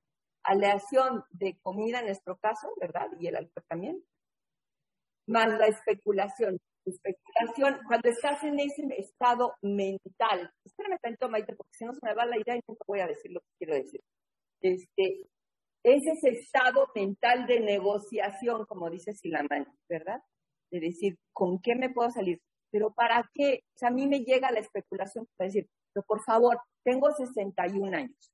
Aleación 0.43 1.23
de 1.31 1.57
comida 1.61 1.99
en 1.99 2.07
nuestro 2.07 2.37
caso, 2.37 2.73
¿verdad? 2.79 3.07
Y 3.19 3.27
el 3.27 3.35
alcohol 3.35 3.65
también. 3.67 4.03
Más 5.27 5.47
la 5.47 5.67
especulación. 5.67 6.59
Especulación, 6.85 7.79
cuando 7.87 8.09
estás 8.09 8.43
en 8.43 8.59
ese 8.59 8.83
estado 8.97 9.53
mental. 9.61 10.51
Espérame 10.65 10.97
tanto, 11.01 11.29
Maite, 11.29 11.55
porque 11.55 11.71
si 11.73 11.85
no 11.85 11.93
se 11.93 11.99
me 12.03 12.13
va 12.13 12.25
la 12.25 12.37
idea 12.37 12.57
y 12.57 12.61
nunca 12.67 12.83
voy 12.87 12.99
a 12.99 13.07
decir 13.07 13.31
lo 13.31 13.39
que 13.39 13.47
quiero 13.57 13.75
decir. 13.75 14.01
Este, 14.59 15.27
es 15.83 16.05
ese 16.07 16.29
estado 16.29 16.87
mental 16.95 17.45
de 17.45 17.59
negociación, 17.59 18.65
como 18.65 18.89
dice 18.89 19.13
Silamán, 19.13 19.67
¿verdad? 19.89 20.21
De 20.71 20.79
decir, 20.79 21.17
¿con 21.31 21.61
qué 21.61 21.75
me 21.75 21.89
puedo 21.89 22.09
salir? 22.09 22.41
Pero 22.71 22.93
¿para 22.93 23.29
qué? 23.33 23.63
O 23.75 23.79
sea, 23.79 23.89
a 23.89 23.91
mí 23.91 24.07
me 24.07 24.21
llega 24.21 24.51
la 24.51 24.59
especulación 24.59 25.27
para 25.37 25.47
decir, 25.47 25.69
pero 25.93 26.05
por 26.05 26.23
favor, 26.23 26.59
tengo 26.83 27.11
61 27.11 27.95
años. 27.95 28.33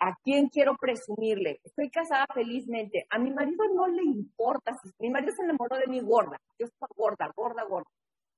¿A 0.00 0.16
quién 0.24 0.48
quiero 0.48 0.76
presumirle? 0.76 1.60
Estoy 1.62 1.88
casada 1.90 2.26
felizmente. 2.34 3.06
A 3.10 3.18
mi 3.18 3.30
marido 3.30 3.64
no 3.72 3.86
le 3.86 4.02
importa. 4.02 4.76
Si 4.82 4.90
mi 4.98 5.10
marido 5.10 5.32
se 5.32 5.42
enamoró 5.42 5.76
de 5.76 5.86
mí 5.86 6.00
gorda. 6.00 6.36
Yo 6.58 6.66
estaba 6.66 6.88
gorda, 6.96 7.30
gorda, 7.36 7.62
gorda. 7.64 7.88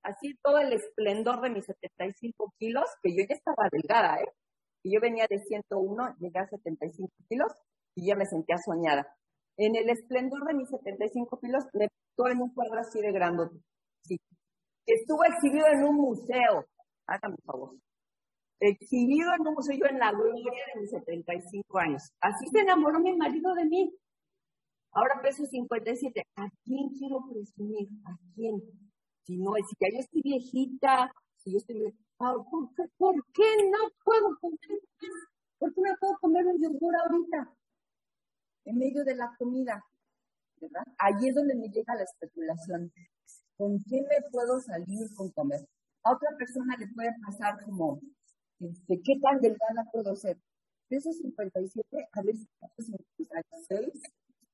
Así 0.02 0.36
todo 0.42 0.58
el 0.58 0.74
esplendor 0.74 1.40
de 1.40 1.48
mis 1.48 1.64
75 1.64 2.52
kilos, 2.58 2.84
que 3.02 3.16
yo 3.16 3.24
ya 3.26 3.34
estaba 3.34 3.68
delgada, 3.72 4.20
¿eh? 4.20 4.28
Y 4.82 4.92
yo 4.92 5.00
venía 5.00 5.26
de 5.26 5.38
101, 5.38 6.16
llegué 6.18 6.38
a 6.38 6.46
75 6.46 7.10
kilos 7.30 7.52
y 7.94 8.08
ya 8.08 8.16
me 8.16 8.26
sentía 8.26 8.58
soñada. 8.58 9.16
En 9.56 9.74
el 9.76 9.88
esplendor 9.88 10.44
de 10.44 10.52
mis 10.52 10.68
75 10.68 11.40
kilos, 11.40 11.64
me 11.72 11.88
puso 12.14 12.28
en 12.28 12.42
un 12.42 12.52
cuadro 12.52 12.80
así 12.80 13.00
de 13.00 13.12
grandote. 13.12 13.56
Sí. 14.02 14.20
Estuvo 14.84 15.24
exhibido 15.24 15.66
en 15.68 15.84
un 15.84 15.96
museo. 15.96 16.66
Hágame 17.06 17.36
favor 17.46 17.74
exhibido 18.60 19.30
un 19.38 19.54
museo 19.54 19.76
yo 19.76 19.86
en 19.86 19.98
la 19.98 20.12
gloria 20.12 20.64
de 20.74 20.80
mis 20.80 20.90
75 20.90 21.78
años. 21.78 22.02
Así 22.20 22.46
se 22.48 22.60
enamoró 22.60 23.00
mi 23.00 23.16
marido 23.16 23.54
de 23.54 23.64
mí. 23.64 23.94
Ahora 24.92 25.20
peso 25.22 25.44
57. 25.44 26.22
¿A 26.36 26.48
quién 26.64 26.88
quiero 26.90 27.24
presumir? 27.28 27.88
¿A 28.04 28.16
quién? 28.34 28.62
Si 29.24 29.36
no, 29.36 29.52
si 29.54 29.76
ya 29.80 29.88
yo 29.92 30.00
estoy 30.00 30.22
viejita, 30.22 31.12
si 31.38 31.52
yo 31.52 31.58
estoy 31.58 31.94
ah, 32.20 32.34
¿por, 32.50 32.74
qué, 32.74 32.82
¿Por 32.96 33.14
qué 33.32 33.70
no 33.70 33.90
puedo 34.04 34.38
comer 34.38 34.80
¿Por 35.58 35.74
qué 35.74 35.80
no 35.80 35.96
puedo 35.98 36.18
comer 36.20 36.46
un 36.46 36.62
yogur 36.62 36.94
ahorita? 36.94 37.52
En 38.66 38.78
medio 38.78 39.04
de 39.04 39.16
la 39.16 39.34
comida. 39.38 39.84
¿Verdad? 40.60 40.84
Allí 40.98 41.28
es 41.28 41.34
donde 41.34 41.54
me 41.54 41.68
llega 41.68 41.94
la 41.94 42.04
especulación. 42.04 42.92
¿Con 43.56 43.82
qué 43.84 44.02
me 44.02 44.30
puedo 44.30 44.60
salir 44.60 45.08
con 45.16 45.30
comer? 45.30 45.60
A 46.02 46.12
otra 46.12 46.30
persona 46.36 46.76
le 46.76 46.86
puede 46.88 47.10
pasar 47.24 47.64
como 47.64 48.00
este, 48.64 49.00
¿Qué 49.02 49.20
tan 49.20 49.40
delgada 49.40 49.84
puedo 49.92 50.14
ser? 50.16 50.38
Peso 50.88 51.12
57 51.12 52.08
a 52.12 52.22
veces 52.22 52.46
56, 53.16 54.02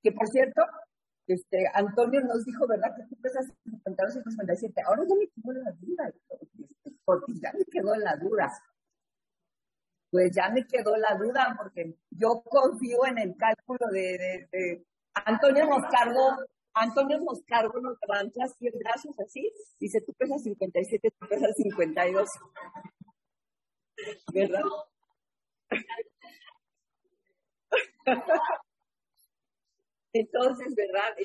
que 0.02 0.12
por 0.12 0.28
cierto, 0.28 0.62
este, 1.26 1.64
Antonio 1.74 2.20
nos 2.22 2.44
dijo, 2.44 2.66
¿verdad? 2.66 2.94
Que 2.96 3.04
tú 3.04 3.16
pesas 3.20 3.46
52 3.64 4.16
y 4.16 4.30
57. 4.30 4.82
Ahora 4.86 5.02
ya 5.06 5.14
me 5.14 5.26
quedó 5.28 5.52
la 5.52 5.72
duda, 5.72 6.12
porque 7.04 7.32
ya 7.40 7.52
me 7.52 7.64
quedó 7.64 7.96
la 7.96 8.16
duda. 8.16 8.50
Pues 10.10 10.32
ya 10.34 10.50
me 10.50 10.66
quedó 10.66 10.96
la 10.96 11.14
duda, 11.16 11.54
porque 11.56 11.96
yo 12.10 12.42
confío 12.42 13.06
en 13.06 13.18
el 13.18 13.36
cálculo 13.36 13.86
de, 13.92 14.84
Antonio 15.14 15.66
nos 15.66 15.82
Antonio 16.72 17.18
nos 17.18 17.42
nos 17.82 17.98
levantó 18.00 18.42
así 18.42 18.70
brazos 18.78 19.14
así, 19.20 19.52
dice, 19.78 20.00
tú 20.00 20.12
pesas 20.14 20.42
57, 20.42 21.10
tú 21.18 21.28
pesas 21.28 21.54
52. 21.56 22.28
¿Verdad? 24.32 24.62
Entonces, 30.12 30.74
¿verdad? 30.74 31.16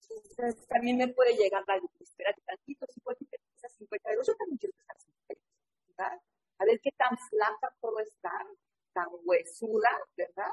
Entonces, 0.00 0.66
también 0.68 0.96
me 0.96 1.08
puede 1.08 1.36
llegar 1.36 1.62
la 1.66 1.80
espérate 2.00 2.40
tantito, 2.42 2.86
si 2.92 3.00
puedes 3.00 3.18
pesar 3.28 3.70
52, 3.70 4.26
yo 4.26 4.34
también 4.36 4.58
quiero 4.58 4.74
pesar 4.76 4.96
52, 5.00 5.38
¿verdad? 5.88 6.20
A 6.58 6.64
ver 6.64 6.80
qué 6.80 6.90
tan 6.92 7.16
flaca 7.18 7.74
puedo 7.80 7.98
estar, 8.00 8.46
tan 8.92 9.08
huesuda, 9.24 9.90
¿verdad? 10.16 10.52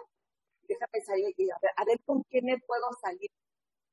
Déjame 0.63 1.01
salir 1.05 1.33
y 1.37 1.49
a 1.49 1.57
ver, 1.61 1.71
a 1.75 1.85
ver 1.85 1.99
con 2.05 2.23
qué 2.29 2.41
me 2.41 2.59
puedo 2.59 2.91
salir. 3.01 3.29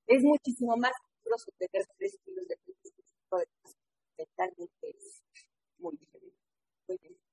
Es 0.06 0.22
muchísimo 0.22 0.76
más 0.76 0.92
peligroso 1.02 1.50
tener 1.58 1.86
3 1.98 2.18
kilos 2.24 2.48
de. 2.48 2.56
Mentalmente 4.18 4.90
es 4.90 5.22
muy 5.78 5.96
diferente. 5.96 6.38
Muy 6.88 6.98
bien. 6.98 7.25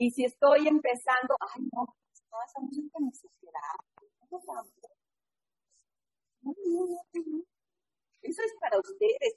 Y 0.00 0.10
si 0.12 0.24
estoy 0.24 0.66
empezando, 0.66 1.36
ay, 1.40 1.60
no, 1.74 1.84
no, 1.84 2.38
esa 2.46 2.60
música 2.60 2.96
en 2.98 3.04
mi 3.04 3.12
sociedad. 3.12 3.76
Eso 8.22 8.42
es 8.42 8.54
para 8.58 8.78
ustedes. 8.80 9.36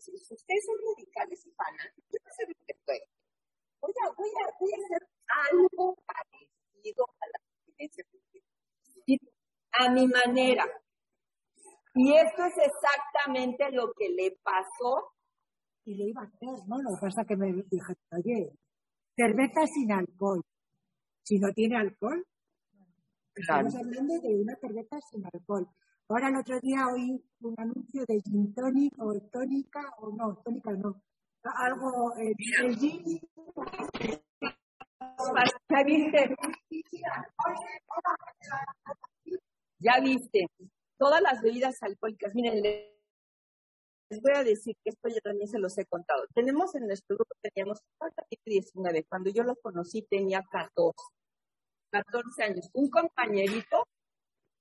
Si 0.00 0.12
ustedes 0.34 0.66
son 0.66 0.76
radicales 0.84 1.46
y 1.46 1.50
fanáticos, 1.52 2.04
yo 2.12 2.18
no 2.22 2.30
sé. 2.30 2.44
Voy 3.80 3.92
a, 4.04 4.10
voy, 4.12 4.28
a, 4.28 4.52
voy 4.60 4.70
a 4.70 4.76
hacer 4.84 5.08
algo 5.48 5.96
parecido 6.04 7.06
a 7.06 7.26
la 7.32 7.38
experiencia 7.64 8.04
a 9.78 9.90
mi 9.92 10.06
manera. 10.08 10.64
Y 11.94 12.14
esto 12.18 12.44
es 12.44 12.58
exactamente 12.58 13.70
lo 13.72 13.90
que 13.94 14.10
le 14.10 14.36
pasó. 14.42 15.14
Y 15.86 15.94
le 15.94 16.04
iba 16.10 16.20
a 16.20 16.26
hacer, 16.26 16.66
¿no? 16.66 16.82
Lo 16.82 16.90
que 16.96 17.00
pasa 17.00 17.24
que 17.24 17.36
me 17.36 17.50
dije, 17.70 17.94
oye, 18.12 18.52
cerveza 19.16 19.66
sin 19.66 19.90
alcohol. 19.92 20.42
Si 21.22 21.38
no 21.38 21.52
tiene 21.52 21.76
alcohol, 21.76 22.24
estamos 23.34 23.74
hablando 23.74 24.20
de 24.20 24.42
una 24.42 24.54
cerveza 24.56 25.00
sin 25.10 25.24
alcohol. 25.24 25.68
Ahora 26.08 26.28
el 26.28 26.36
otro 26.36 26.60
día 26.60 26.86
oí 26.86 27.20
un 27.40 27.54
anuncio 27.58 28.04
de 28.06 28.20
gin 28.20 28.54
tonic 28.54 28.94
o 28.98 29.18
tónica, 29.32 29.82
o 29.98 30.14
no, 30.14 30.36
tónica 30.44 30.70
no, 30.72 31.02
algo, 31.42 32.16
eh, 32.16 32.32
el 32.62 32.76
gin. 32.76 33.20
Ya 35.68 35.82
viste. 35.84 36.36
Ya 39.78 40.00
viste. 40.00 40.46
Todas 40.96 41.20
las 41.20 41.42
bebidas 41.42 41.82
alcohólicas, 41.82 42.34
miren, 42.34 42.62
les 44.08 44.20
voy 44.20 44.32
a 44.34 44.44
decir 44.44 44.76
que 44.82 44.90
esto 44.90 45.08
yo 45.08 45.20
también 45.22 45.48
se 45.48 45.58
los 45.58 45.76
he 45.78 45.86
contado. 45.86 46.24
Tenemos 46.34 46.74
en 46.74 46.86
nuestro 46.86 47.16
grupo, 47.16 47.34
teníamos 47.42 47.80
19, 48.44 49.04
cuando 49.08 49.30
yo 49.30 49.42
lo 49.42 49.56
conocí 49.56 50.02
tenía 50.08 50.42
14, 50.50 50.94
14 51.90 52.42
años. 52.44 52.70
Un 52.72 52.88
compañerito 52.90 53.84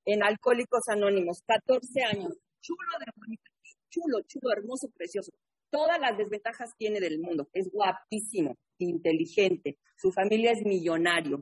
en 0.06 0.24
Alcohólicos 0.24 0.88
Anónimos, 0.88 1.42
14 1.46 2.04
años, 2.04 2.34
chulo 2.62 3.00
de 3.00 3.12
bonito, 3.16 3.52
chulo, 3.90 4.22
chulo, 4.28 4.52
hermoso, 4.52 4.90
precioso. 4.96 5.32
Todas 5.70 6.00
las 6.00 6.18
desventajas 6.18 6.72
tiene 6.78 7.00
del 7.00 7.20
mundo. 7.20 7.48
Es 7.54 7.70
guapísimo, 7.72 8.56
inteligente. 8.80 9.78
Su 9.98 10.12
familia 10.12 10.52
es 10.52 10.64
millonario. 10.64 11.42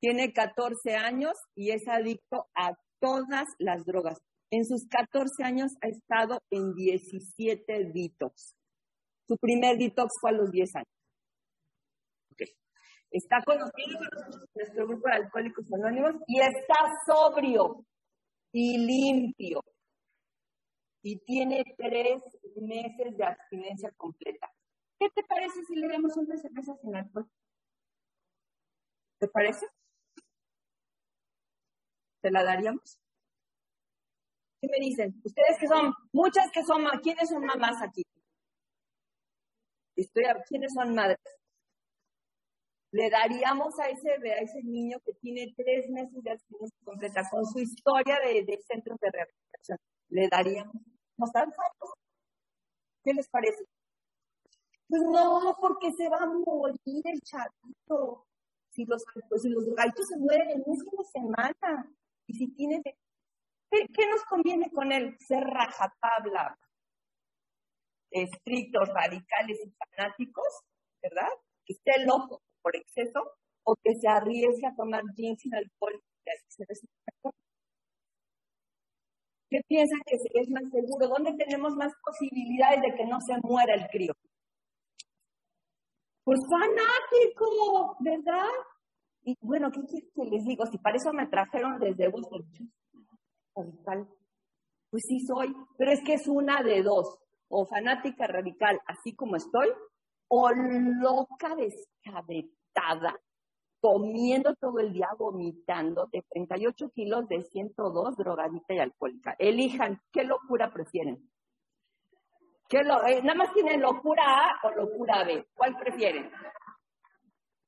Tiene 0.00 0.32
14 0.32 0.96
años 0.96 1.36
y 1.54 1.70
es 1.70 1.86
adicto 1.88 2.46
a 2.54 2.74
todas 3.00 3.46
las 3.58 3.84
drogas. 3.84 4.18
En 4.50 4.64
sus 4.64 4.86
14 4.88 5.42
años 5.42 5.72
ha 5.82 5.88
estado 5.88 6.38
en 6.50 6.74
17 6.74 7.92
detox. 7.92 8.54
Su 9.26 9.36
primer 9.38 9.78
detox 9.78 10.12
fue 10.20 10.30
a 10.30 10.34
los 10.34 10.50
10 10.50 10.76
años. 10.76 10.94
Está 13.10 13.36
conocido 13.44 13.98
con 14.10 14.42
nuestro 14.56 14.88
grupo 14.88 15.08
de 15.08 15.14
alcohólicos 15.14 15.64
anónimos 15.72 16.16
y 16.26 16.40
está 16.40 16.74
sobrio 17.06 17.86
y 18.52 18.76
limpio. 18.76 19.60
Y 21.00 21.20
tiene 21.20 21.62
tres 21.76 22.22
meses 22.56 23.16
de 23.16 23.24
abstinencia 23.24 23.92
completa. 23.96 24.50
¿Qué 24.98 25.08
te 25.10 25.22
parece 25.22 25.62
si 25.64 25.76
le 25.76 25.86
damos 25.86 26.16
una 26.16 26.36
cerveza 26.36 26.74
sin 26.82 26.96
alcohol? 26.96 27.30
¿Te 29.20 29.28
parece? 29.28 29.66
¿Te 32.20 32.32
la 32.32 32.42
daríamos? 32.42 32.98
¿Qué 34.64 34.70
me 34.70 34.82
dicen? 34.82 35.20
Ustedes 35.22 35.58
que 35.60 35.68
son, 35.68 35.92
muchas 36.12 36.50
que 36.50 36.64
son, 36.64 36.86
¿quiénes 37.02 37.28
son 37.28 37.44
mamás 37.44 37.82
aquí? 37.82 38.02
Estoy, 39.94 40.24
¿quiénes 40.48 40.72
son 40.72 40.94
madres? 40.94 41.18
Le 42.90 43.10
daríamos 43.10 43.78
a 43.78 43.90
ese, 43.90 44.12
a 44.12 44.38
ese 44.38 44.62
niño 44.62 44.98
que 45.04 45.12
tiene 45.20 45.52
tres 45.54 45.90
meses 45.90 46.22
de 46.22 46.30
abstinencia 46.30 46.78
completa 46.82 47.28
con 47.30 47.44
su 47.44 47.58
historia 47.58 48.18
de, 48.20 48.42
de 48.44 48.58
centros 48.66 48.98
de 49.00 49.10
rehabilitación. 49.10 49.78
Le 50.08 50.28
daríamos, 50.28 50.76
¿nos 51.18 51.30
dan 51.32 51.52
fotos? 51.52 51.92
¿Qué 53.02 53.12
les 53.12 53.28
parece? 53.28 53.66
Pues 54.88 55.02
no, 55.02 55.58
porque 55.60 55.92
se 55.92 56.08
va 56.08 56.22
a 56.22 56.26
morir 56.26 57.02
el 57.04 57.20
chavito. 57.20 58.26
Si 58.70 58.86
los, 58.86 59.04
si 59.42 59.48
los 59.50 59.66
drogadictos 59.66 60.06
se 60.08 60.16
mueren 60.16 60.50
en 60.52 60.62
una 60.66 61.04
semana, 61.12 61.94
y 62.26 62.34
si 62.34 62.46
tiene 62.54 62.80
¿Qué, 63.92 64.06
nos 64.08 64.24
conviene 64.24 64.70
con 64.70 64.92
él? 64.92 65.16
Ser 65.18 65.42
rajatabla, 65.42 66.56
estrictos, 68.10 68.88
radicales 68.88 69.58
y 69.64 69.72
fanáticos, 69.72 70.60
¿verdad? 71.02 71.28
Que 71.64 71.72
esté 71.72 72.04
loco 72.04 72.42
por 72.62 72.76
exceso 72.76 73.20
o 73.64 73.74
que 73.82 73.94
se 73.94 74.08
arriesgue 74.08 74.66
a 74.66 74.76
tomar 74.76 75.02
gin 75.16 75.36
sin 75.36 75.54
alcohol 75.54 76.00
y 76.24 76.30
así 76.30 76.44
se 76.48 76.64
¿Qué 79.50 79.60
piensan 79.68 80.00
que 80.06 80.16
es 80.16 80.50
más 80.50 80.64
seguro? 80.70 81.08
¿Dónde 81.08 81.32
tenemos 81.34 81.74
más 81.76 81.92
posibilidades 82.04 82.80
de 82.82 82.96
que 82.96 83.06
no 83.06 83.20
se 83.20 83.34
muera 83.42 83.74
el 83.74 83.86
crío? 83.88 84.12
Pues 86.24 86.40
fanático, 86.48 87.96
¿verdad? 88.00 88.50
Y 89.22 89.36
bueno, 89.40 89.70
¿qué 89.70 89.80
quiero 89.82 90.06
que 90.14 90.24
les 90.24 90.44
digo? 90.44 90.66
Si 90.66 90.78
para 90.78 90.96
eso 90.96 91.12
me 91.12 91.28
trajeron 91.28 91.78
desde 91.78 92.08
Boston, 92.08 92.42
radical. 93.54 94.08
Pues 94.90 95.04
sí 95.08 95.20
soy, 95.26 95.54
pero 95.76 95.92
es 95.92 96.00
que 96.04 96.14
es 96.14 96.28
una 96.28 96.62
de 96.62 96.82
dos, 96.82 97.18
o 97.48 97.66
fanática 97.66 98.26
radical, 98.26 98.80
así 98.86 99.14
como 99.14 99.36
estoy, 99.36 99.68
o 100.28 100.50
loca 100.52 101.54
descabetada, 101.56 103.20
comiendo 103.80 104.54
todo 104.54 104.78
el 104.78 104.92
día, 104.92 105.08
vomitando, 105.18 106.08
de 106.12 106.22
38 106.30 106.90
kilos, 106.94 107.28
de 107.28 107.42
102, 107.42 108.16
drogadita 108.16 108.74
y 108.74 108.78
alcohólica. 108.78 109.36
Elijan, 109.38 110.00
¿qué 110.12 110.24
locura 110.24 110.72
prefieren? 110.72 111.28
¿Qué 112.68 112.82
lo, 112.82 113.04
eh, 113.06 113.20
nada 113.22 113.34
más 113.34 113.52
tienen 113.52 113.82
locura 113.82 114.22
A 114.24 114.66
o 114.66 114.70
locura 114.70 115.24
B. 115.24 115.46
¿Cuál 115.54 115.76
prefieren? 115.76 116.30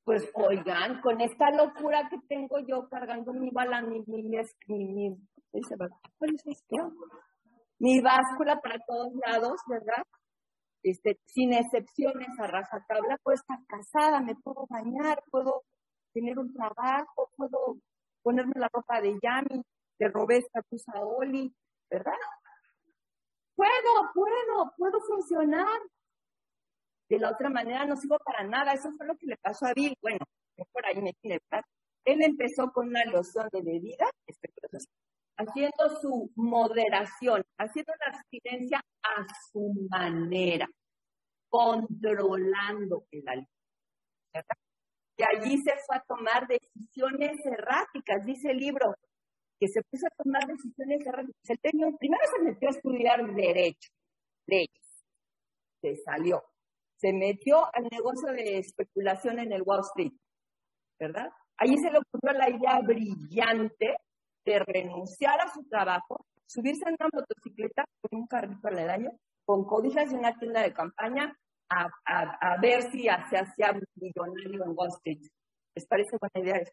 Pues 0.06 0.30
oigan, 0.34 1.00
con 1.00 1.20
esta 1.20 1.50
locura 1.50 2.08
que 2.08 2.18
tengo 2.28 2.60
yo 2.60 2.88
cargando 2.88 3.32
mi 3.32 3.50
bala, 3.50 3.82
mi, 3.82 4.04
mi, 4.06 4.22
mi, 4.22 5.16
mi, 7.80 8.00
báscula 8.00 8.60
para 8.60 8.78
todos 8.86 9.12
lados, 9.26 9.60
¿verdad? 9.66 10.04
Este, 10.84 11.18
sin 11.26 11.52
excepciones 11.54 12.28
a 12.38 12.46
rajatabla, 12.46 13.18
puedo 13.20 13.34
estar 13.34 13.58
casada, 13.66 14.20
me 14.20 14.36
puedo 14.36 14.68
bañar, 14.70 15.24
puedo 15.28 15.64
tener 16.12 16.38
un 16.38 16.54
trabajo, 16.54 17.28
puedo 17.36 17.74
ponerme 18.22 18.54
la 18.60 18.68
ropa 18.72 19.00
de 19.00 19.18
Yami, 19.20 19.60
de 19.98 20.08
Roberta 20.08 20.60
Oli, 21.18 21.52
¿verdad? 21.90 22.12
Puedo, 23.56 24.12
puedo, 24.14 24.72
puedo 24.76 25.00
funcionar. 25.00 25.80
De 27.08 27.18
la 27.18 27.30
otra 27.30 27.50
manera 27.50 27.86
no 27.86 27.96
sirvo 27.96 28.18
para 28.24 28.44
nada. 28.44 28.72
Eso 28.72 28.90
fue 28.96 29.06
lo 29.06 29.16
que 29.16 29.26
le 29.26 29.36
pasó 29.36 29.66
a 29.66 29.74
Bill. 29.74 29.94
Bueno, 30.00 30.24
por 30.72 30.86
ahí 30.86 31.00
me 31.00 31.12
tiene 31.20 31.38
Él 32.04 32.22
empezó 32.22 32.70
con 32.72 32.88
una 32.88 33.04
loción 33.04 33.48
de 33.52 33.62
bebida, 33.62 34.10
haciendo 35.36 36.00
su 36.00 36.30
moderación, 36.36 37.44
haciendo 37.58 37.92
la 38.00 38.16
abstinencia 38.16 38.80
a 39.02 39.26
su 39.52 39.72
manera, 39.90 40.68
controlando 41.48 43.04
el 43.10 43.28
alcohol. 43.28 43.48
Y 45.18 45.22
allí 45.22 45.58
se 45.62 45.72
fue 45.86 45.96
a 45.96 46.04
tomar 46.06 46.46
decisiones 46.46 47.44
erráticas, 47.46 48.24
dice 48.24 48.50
el 48.50 48.58
libro, 48.58 48.94
que 49.58 49.68
se 49.68 49.82
puso 49.82 50.06
a 50.06 50.22
tomar 50.22 50.46
decisiones 50.46 51.06
erráticas. 51.06 51.58
primero 51.98 52.22
se 52.36 52.42
metió 52.42 52.68
a 52.68 52.72
estudiar 52.72 53.34
Derecho, 53.34 53.90
leyes, 54.46 55.04
se 55.80 55.96
salió, 55.96 56.42
se 56.96 57.12
metió 57.12 57.64
al 57.74 57.84
negocio 57.90 58.32
de 58.32 58.58
especulación 58.58 59.38
en 59.38 59.52
el 59.52 59.62
Wall 59.62 59.80
Street, 59.80 60.12
¿verdad? 60.98 61.30
Allí 61.58 61.76
se 61.78 61.90
le 61.90 61.98
ocurrió 61.98 62.38
la 62.38 62.50
idea 62.50 62.80
brillante 62.80 63.96
de 64.44 64.58
renunciar 64.60 65.40
a 65.40 65.52
su 65.52 65.66
trabajo, 65.68 66.26
subirse 66.46 66.88
en 66.88 66.96
una 66.98 67.08
motocicleta 67.12 67.84
con 68.00 68.20
un 68.20 68.26
carrito 68.26 68.68
al 68.68 68.90
año, 68.90 69.10
con 69.44 69.64
cobijas 69.64 70.10
de 70.10 70.16
una 70.16 70.36
tienda 70.38 70.62
de 70.62 70.72
campaña, 70.72 71.36
a, 71.68 71.88
a, 72.04 72.60
ver 72.60 72.82
si 72.92 73.02
se 73.02 73.36
hacía 73.36 73.72
millonario 73.96 74.64
en 74.64 74.72
Wall 74.76 74.88
Street. 74.88 75.20
¿Les 75.74 75.86
parece 75.86 76.16
buena 76.18 76.46
idea 76.46 76.62
eso? 76.62 76.72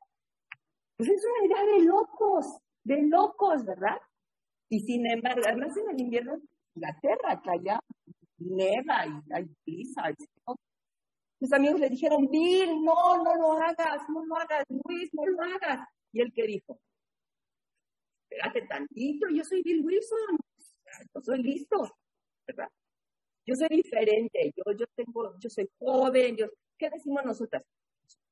Pues 0.95 1.09
es 1.09 1.25
una 1.25 1.47
idea 1.47 1.75
de 1.75 1.85
locos, 1.85 2.45
de 2.83 3.01
locos, 3.07 3.65
¿verdad? 3.65 3.97
Y 4.69 4.81
sin 4.81 5.09
embargo, 5.09 5.41
además 5.45 5.75
en 5.77 5.89
el 5.95 6.01
invierno, 6.01 6.37
Inglaterra, 6.75 7.41
que 7.41 7.49
allá 7.49 7.79
neva 8.37 9.05
y 9.07 9.33
hay 9.33 9.45
prisa. 9.63 10.03
Mis 11.39 11.51
amigos 11.53 11.79
le 11.79 11.89
dijeron, 11.89 12.29
Bill, 12.29 12.83
no, 12.83 13.23
no 13.23 13.35
lo 13.35 13.53
hagas, 13.53 14.07
no 14.09 14.25
lo 14.25 14.37
hagas, 14.37 14.63
Luis, 14.69 15.09
no 15.13 15.25
lo 15.25 15.41
hagas. 15.41 15.87
Y 16.11 16.21
él 16.21 16.31
que 16.33 16.47
dijo, 16.47 16.79
espérate 18.29 18.67
tantito, 18.67 19.27
yo 19.29 19.43
soy 19.43 19.61
Bill 19.61 19.83
Wilson, 19.83 20.37
yo 21.13 21.21
soy 21.21 21.43
listo, 21.43 21.89
¿verdad? 22.47 22.69
Yo 23.45 23.55
soy 23.55 23.67
diferente, 23.69 24.53
yo, 24.55 24.71
yo 24.73 24.85
tengo, 24.95 25.37
yo 25.39 25.49
soy 25.49 25.69
joven, 25.79 26.37
yo, 26.37 26.47
¿qué 26.77 26.89
decimos 26.89 27.25
nosotras? 27.25 27.63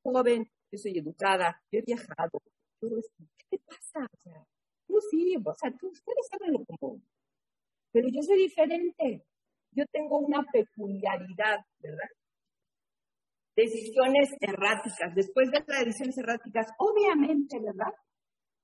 Joven, 0.02 0.50
yo 0.70 0.78
soy 0.78 0.98
educada, 0.98 1.60
yo 1.70 1.80
he 1.80 1.82
viajado, 1.82 2.42
¿qué 2.80 3.46
te 3.50 3.58
pasa? 3.58 4.06
O 4.10 4.22
sea, 4.22 4.46
tú 4.86 5.00
sí, 5.10 5.36
o 5.44 5.54
sea, 5.54 5.70
tú, 5.76 5.88
ustedes 5.88 6.28
saben 6.30 6.52
lo 6.52 6.64
como, 6.64 7.02
pero 7.92 8.08
yo 8.08 8.22
soy 8.22 8.38
diferente, 8.38 9.22
yo 9.72 9.84
tengo 9.92 10.18
una 10.18 10.42
peculiaridad, 10.52 11.64
¿verdad? 11.80 12.08
Decisiones 13.56 14.30
erráticas, 14.40 15.14
después 15.14 15.50
de 15.50 15.62
las 15.66 15.84
decisiones 15.84 16.16
erráticas, 16.18 16.68
obviamente, 16.78 17.58
¿verdad? 17.60 17.92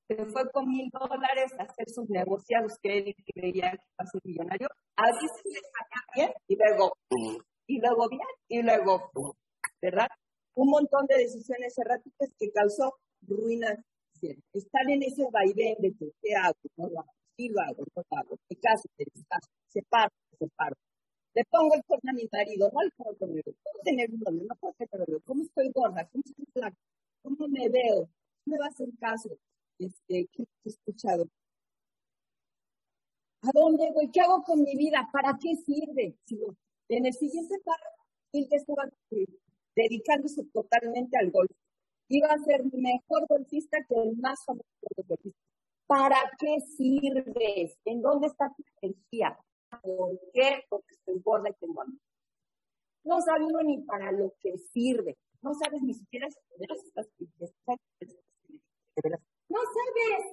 se 0.09 0.25
fue 0.25 0.51
con 0.51 0.67
mil 0.67 0.89
dólares 0.91 1.53
a 1.59 1.65
hacer 1.65 1.89
sus 1.91 2.09
negociados 2.09 2.79
que 2.83 2.99
él 2.99 3.15
creía 3.35 3.71
que 3.73 3.77
iba 3.77 3.99
a 3.99 4.07
ser 4.07 4.21
millonario. 4.25 4.69
Así 4.97 5.27
se 5.29 5.49
le 5.51 5.61
bien 6.15 6.33
y 6.49 6.57
luego, 6.57 6.97
y 7.67 7.79
luego 7.79 8.09
bien 8.09 8.23
y 8.49 8.63
luego, 8.63 9.11
¿verdad? 9.83 10.09
Un 10.55 10.71
montón 10.71 11.07
de 11.07 11.19
decisiones 11.19 11.77
erráticas 11.79 12.31
que 12.39 12.51
causó 12.51 12.95
ruinas. 13.21 13.79
Están 14.53 14.91
en 14.91 15.03
ese 15.03 15.25
vaivén 15.31 15.77
de 15.79 15.93
que, 15.93 16.11
¿qué 16.21 16.35
hago? 16.35 16.57
No 16.77 16.89
lo 16.89 17.01
hago, 17.01 17.13
sí 17.37 17.49
lo 17.51 17.61
hago, 17.61 17.85
no 17.95 18.03
lo 18.11 18.19
hago, 18.19 18.37
me 18.51 18.57
caso, 18.57 18.89
me 18.99 19.05
caso, 19.29 19.49
separo, 19.69 20.11
separo. 20.39 20.75
Le 21.39 21.45
pongo 21.45 21.73
el 21.73 21.85
cuerno 21.85 22.11
a 22.11 22.15
mi 22.15 22.29
marido, 22.33 22.69
no 22.73 22.81
mi 23.29 23.43
Puedo 23.43 23.79
tener 23.85 24.11
un 24.11 24.19
novio, 24.19 24.43
no 24.49 24.57
puedo 24.57 24.75
tener 24.75 25.23
¿Cómo 25.25 25.45
estoy 25.45 25.71
gorda? 25.71 26.09
¿Cómo 26.11 26.25
estoy 26.27 26.45
flaca? 26.53 26.77
¿Cómo 27.23 27.47
me 27.47 27.69
veo? 27.69 28.09
¿Me 28.45 28.59
va 28.59 28.65
a 28.65 28.69
hacer 28.71 28.89
caso? 28.99 29.39
este, 29.79 30.27
¿qué 30.33 30.43
he 30.43 30.69
escuchado? 30.69 31.29
¿A 33.43 33.51
dónde 33.55 33.89
voy? 33.95 34.11
¿Qué 34.11 34.21
hago 34.21 34.43
con 34.43 34.65
mi 34.65 34.75
vida? 34.75 35.09
¿Para 35.13 35.39
qué 35.41 35.55
sirve? 35.55 36.17
En 36.89 37.07
el 37.07 37.13
siguiente 37.13 37.55
párrafo, 37.65 38.03
él 38.33 38.49
estaba 38.51 38.91
eh, 39.13 39.27
dedicándose 39.77 40.43
totalmente 40.53 41.17
al 41.19 41.31
golf. 41.31 41.53
Iba 42.09 42.33
a 42.33 42.39
ser 42.39 42.65
mejor 42.65 43.29
golfista 43.29 43.79
que 43.89 43.95
el 43.95 44.17
más 44.17 44.45
famoso 44.45 44.67
golfista. 45.07 45.39
¿Para 45.87 46.19
qué 46.37 46.59
sirves? 46.77 47.79
¿En 47.85 48.03
dónde 48.03 48.27
está 48.27 48.53
tu 48.57 48.65
energía? 48.83 49.39
¿Por 49.83 50.19
qué? 50.33 50.65
Porque 50.69 50.95
estoy 50.95 51.21
gorda 51.23 51.51
y 51.51 51.55
tengo 51.55 51.83
hambre. 51.83 52.01
No 53.05 53.21
sabes 53.21 53.49
ni 53.65 53.83
para 53.83 54.13
lo 54.13 54.35
que 54.41 54.57
sirve. 54.73 55.17
No 55.43 55.55
sabes 55.55 55.83
ni 55.83 55.95
siquiera 55.95 56.29
si 56.31 56.39
estás, 56.61 57.09
no 59.49 59.59
sabes, 59.59 60.25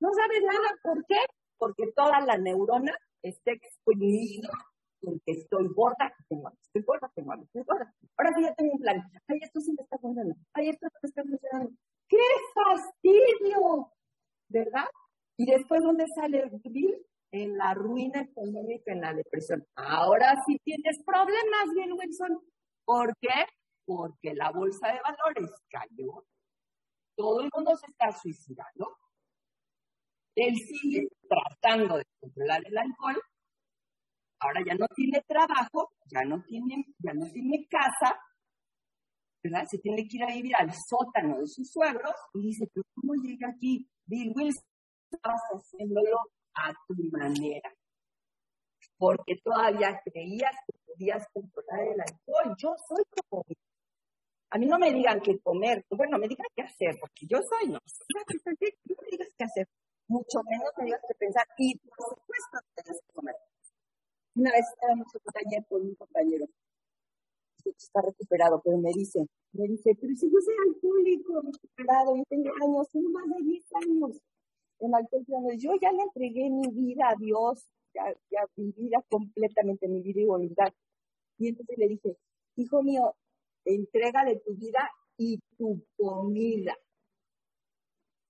no 0.00 0.12
sabes 0.12 0.42
nada. 0.44 0.76
¿Por 0.82 1.04
qué? 1.06 1.18
Porque 1.58 1.92
toda 1.94 2.20
la 2.20 2.38
neurona 2.38 2.96
está 3.22 3.52
exprimida 3.52 4.50
porque 5.02 5.32
estoy 5.32 5.68
gorda, 5.74 6.14
tengo 6.28 6.50
estoy 6.62 6.82
gorda, 6.82 7.10
tengo 7.14 7.34
estoy 7.34 7.62
gorda. 7.64 7.92
Ahora 8.16 8.32
sí 8.36 8.42
ya 8.42 8.54
tengo 8.54 8.72
un 8.72 8.78
plan. 8.78 9.02
Ay, 9.26 9.38
esto 9.42 9.60
sí 9.60 9.72
me 9.76 9.82
está 9.82 9.98
funcionando. 9.98 10.36
Ay, 10.52 10.68
esto 10.68 10.86
no 10.86 10.98
me 11.02 11.08
está 11.08 11.22
funcionando. 11.22 11.70
¡Qué 12.08 12.18
fastidio! 12.54 13.92
¿Verdad? 14.48 14.86
Y 15.36 15.46
después, 15.46 15.82
¿dónde 15.82 16.06
sale 16.14 16.40
el 16.40 16.50
vivir? 16.50 17.04
En 17.32 17.56
la 17.56 17.74
ruina 17.74 18.20
económica, 18.20 18.92
en 18.92 19.00
la 19.00 19.14
depresión. 19.14 19.64
Ahora 19.74 20.34
sí 20.46 20.58
tienes 20.62 21.02
problemas, 21.04 21.64
Bill 21.74 21.94
Wilson. 21.94 22.38
¿Por 22.84 23.16
qué? 23.20 23.46
Porque 23.86 24.34
la 24.34 24.50
bolsa 24.50 24.88
de 24.88 25.00
valores 25.00 25.50
cayó 25.70 26.24
todo 27.16 27.40
el 27.40 27.50
mundo 27.54 27.76
se 27.76 27.90
está 27.90 28.10
suicidando. 28.12 28.96
Él 30.34 30.54
sigue 30.56 31.08
tratando 31.28 31.98
de 31.98 32.04
controlar 32.18 32.62
el 32.64 32.78
alcohol. 32.78 33.22
Ahora 34.40 34.60
ya 34.66 34.74
no 34.74 34.86
tiene 34.94 35.20
trabajo, 35.26 35.90
ya 36.06 36.24
no 36.24 36.42
tiene, 36.42 36.84
ya 36.98 37.12
no 37.14 37.30
tiene 37.30 37.66
casa, 37.68 38.18
¿verdad? 39.42 39.64
Se 39.70 39.78
tiene 39.78 40.08
que 40.08 40.16
ir 40.16 40.24
a 40.24 40.34
vivir 40.34 40.56
al 40.56 40.72
sótano 40.72 41.38
de 41.38 41.46
sus 41.46 41.70
suegros 41.70 42.14
y 42.34 42.48
dice, 42.48 42.66
pero 42.72 42.84
¿cómo 42.94 43.14
llega 43.22 43.48
aquí? 43.48 43.86
Bill 44.06 44.32
Wilson, 44.34 44.64
estás 45.12 45.40
haciéndolo 45.52 46.18
a 46.54 46.72
tu 46.86 46.94
manera. 47.10 47.72
Porque 48.96 49.36
todavía 49.42 50.00
creías 50.04 50.54
que 50.66 50.78
podías 50.86 51.26
controlar 51.32 51.88
el 51.88 52.00
alcohol. 52.00 52.54
Yo 52.58 52.74
soy 52.88 53.04
como 53.28 53.44
a 54.52 54.58
mí 54.58 54.66
no 54.66 54.78
me 54.78 54.92
digan 54.92 55.18
qué 55.22 55.40
comer, 55.40 55.82
bueno, 55.88 56.18
me 56.18 56.28
digan 56.28 56.46
qué 56.54 56.62
hacer, 56.62 56.98
porque 57.00 57.24
yo 57.26 57.38
soy, 57.40 57.72
no, 57.72 57.78
no 57.78 58.96
me 59.00 59.08
digas 59.10 59.28
qué 59.38 59.44
hacer, 59.44 59.66
mucho 60.08 60.42
menos 60.44 60.68
me 60.76 60.84
digas 60.84 61.00
qué 61.08 61.14
pensar, 61.14 61.46
y 61.56 61.78
por 61.78 62.10
supuesto 62.10 62.58
tienes 62.76 63.00
que 63.00 63.12
comer. 63.14 63.34
Una 64.34 64.52
vez 64.52 64.66
estábamos 64.68 65.06
en 65.14 65.20
un 65.24 65.32
taller 65.32 65.66
con 65.66 65.80
un 65.80 65.94
compañero, 65.94 66.46
que 67.64 67.70
está 67.70 68.02
recuperado, 68.02 68.60
pero 68.62 68.76
me 68.76 68.92
dice, 68.92 69.24
me 69.52 69.64
dice, 69.68 69.96
pero 69.98 70.14
si 70.16 70.30
yo 70.30 70.38
soy 70.44 70.54
alcohólico, 70.68 71.40
recuperado, 71.40 72.16
yo 72.16 72.24
tengo 72.28 72.50
años, 72.60 72.88
tengo 72.92 73.08
más 73.08 73.24
de 73.28 73.42
10 73.42 73.64
años 73.74 74.20
en 74.82 74.94
alcohol, 74.94 75.24
yo 75.58 75.70
ya 75.80 75.92
le 75.92 76.02
entregué 76.02 76.50
mi 76.50 76.68
vida 76.72 77.08
a 77.08 77.16
Dios, 77.16 77.68
ya, 77.94 78.04
mi 78.56 78.72
vida 78.72 79.02
completamente, 79.08 79.88
mi 79.88 80.02
vida 80.02 80.20
y 80.20 80.26
voluntad. 80.26 80.72
Y 81.38 81.48
entonces 81.48 81.78
le 81.78 81.88
dije, 81.88 82.16
hijo 82.56 82.82
mío, 82.82 83.14
entrega 83.64 84.24
de 84.24 84.40
tu 84.40 84.54
vida 84.54 84.90
y 85.16 85.38
tu 85.56 85.84
comida. 85.96 86.76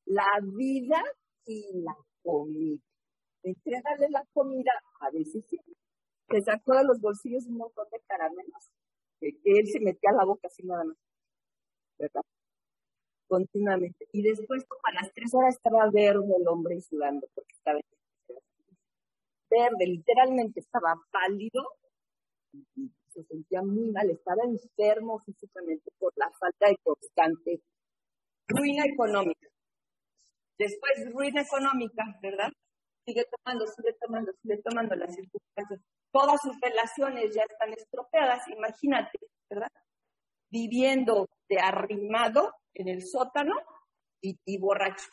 La 0.05 0.27
vida 0.43 1.03
y 1.47 1.65
la 1.83 1.97
comida. 2.23 2.83
Entrégale 3.43 4.11
la 4.11 4.25
comida, 4.35 4.73
a 5.01 5.11
sí. 5.11 5.43
Se 6.29 6.41
sacó 6.43 6.75
de 6.77 6.85
los 6.85 7.01
bolsillos 7.01 7.47
un 7.47 7.57
montón 7.57 7.87
de 7.91 8.01
caramelos 8.07 8.71
que, 9.21 9.29
él 9.45 9.67
se 9.67 9.81
metía 9.81 10.11
a 10.11 10.17
la 10.17 10.25
boca 10.25 10.49
así 10.49 10.63
nada 10.65 10.85
más. 10.85 10.97
¿Verdad? 11.99 12.23
Continuamente. 13.29 14.07
Y 14.13 14.23
después, 14.23 14.65
como 14.67 14.81
a 14.85 15.03
las 15.03 15.13
tres 15.13 15.35
horas, 15.35 15.55
estaba 15.57 15.91
verde 15.91 16.35
el 16.37 16.49
hombre 16.49 16.81
sudando 16.81 17.27
porque 17.35 17.53
estaba 17.55 17.81
verde, 19.51 19.87
literalmente 19.87 20.61
estaba 20.61 20.95
pálido, 21.11 21.69
se 23.09 23.23
sentía 23.25 23.63
muy 23.63 23.91
mal, 23.91 24.09
estaba 24.11 24.43
enfermo 24.45 25.19
físicamente 25.21 25.91
por 25.99 26.13
la 26.17 26.31
falta 26.39 26.69
de 26.69 26.77
constante 26.83 27.61
ruina 28.49 28.85
económica. 28.87 29.49
Después, 30.59 31.13
ruina 31.13 31.43
económica, 31.43 32.05
¿verdad? 32.23 32.51
Sigue 33.05 33.25
tomando, 33.25 33.67
sigue 33.67 33.95
tomando, 34.01 34.33
sigue 34.43 34.63
tomando 34.63 34.95
las 34.95 35.15
circunstancias. 35.15 35.81
Todas 36.13 36.41
sus 36.41 36.59
relaciones 36.61 37.35
ya 37.35 37.43
están 37.43 37.73
estropeadas, 37.73 38.47
imagínate, 38.49 39.19
¿verdad? 39.51 39.71
Viviendo 40.51 41.29
de 41.49 41.59
arrimado 41.59 42.53
en 42.75 42.89
el 42.89 43.03
sótano 43.03 43.55
y, 44.21 44.59
borracho. 44.59 45.11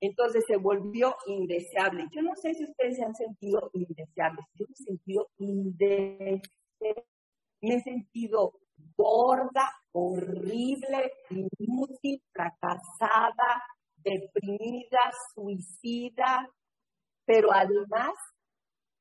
Entonces 0.00 0.44
se 0.46 0.56
volvió 0.56 1.16
indeseable. 1.26 2.08
Yo 2.10 2.22
no 2.22 2.34
sé 2.34 2.54
si 2.54 2.64
ustedes 2.64 2.96
se 2.96 3.04
han 3.04 3.14
sentido 3.14 3.70
indeseables. 3.74 4.46
Yo 4.54 4.66
me 4.66 4.72
he 4.72 4.84
sentido 4.84 5.28
indeseable. 5.38 6.42
Me 7.62 7.74
he 7.74 7.80
sentido 7.82 8.54
gorda, 8.96 9.70
horrible, 9.92 11.12
inútil, 11.58 12.22
fracasada, 12.32 13.62
deprimida, 13.96 15.12
suicida, 15.34 16.48
pero 17.26 17.52
además, 17.52 18.14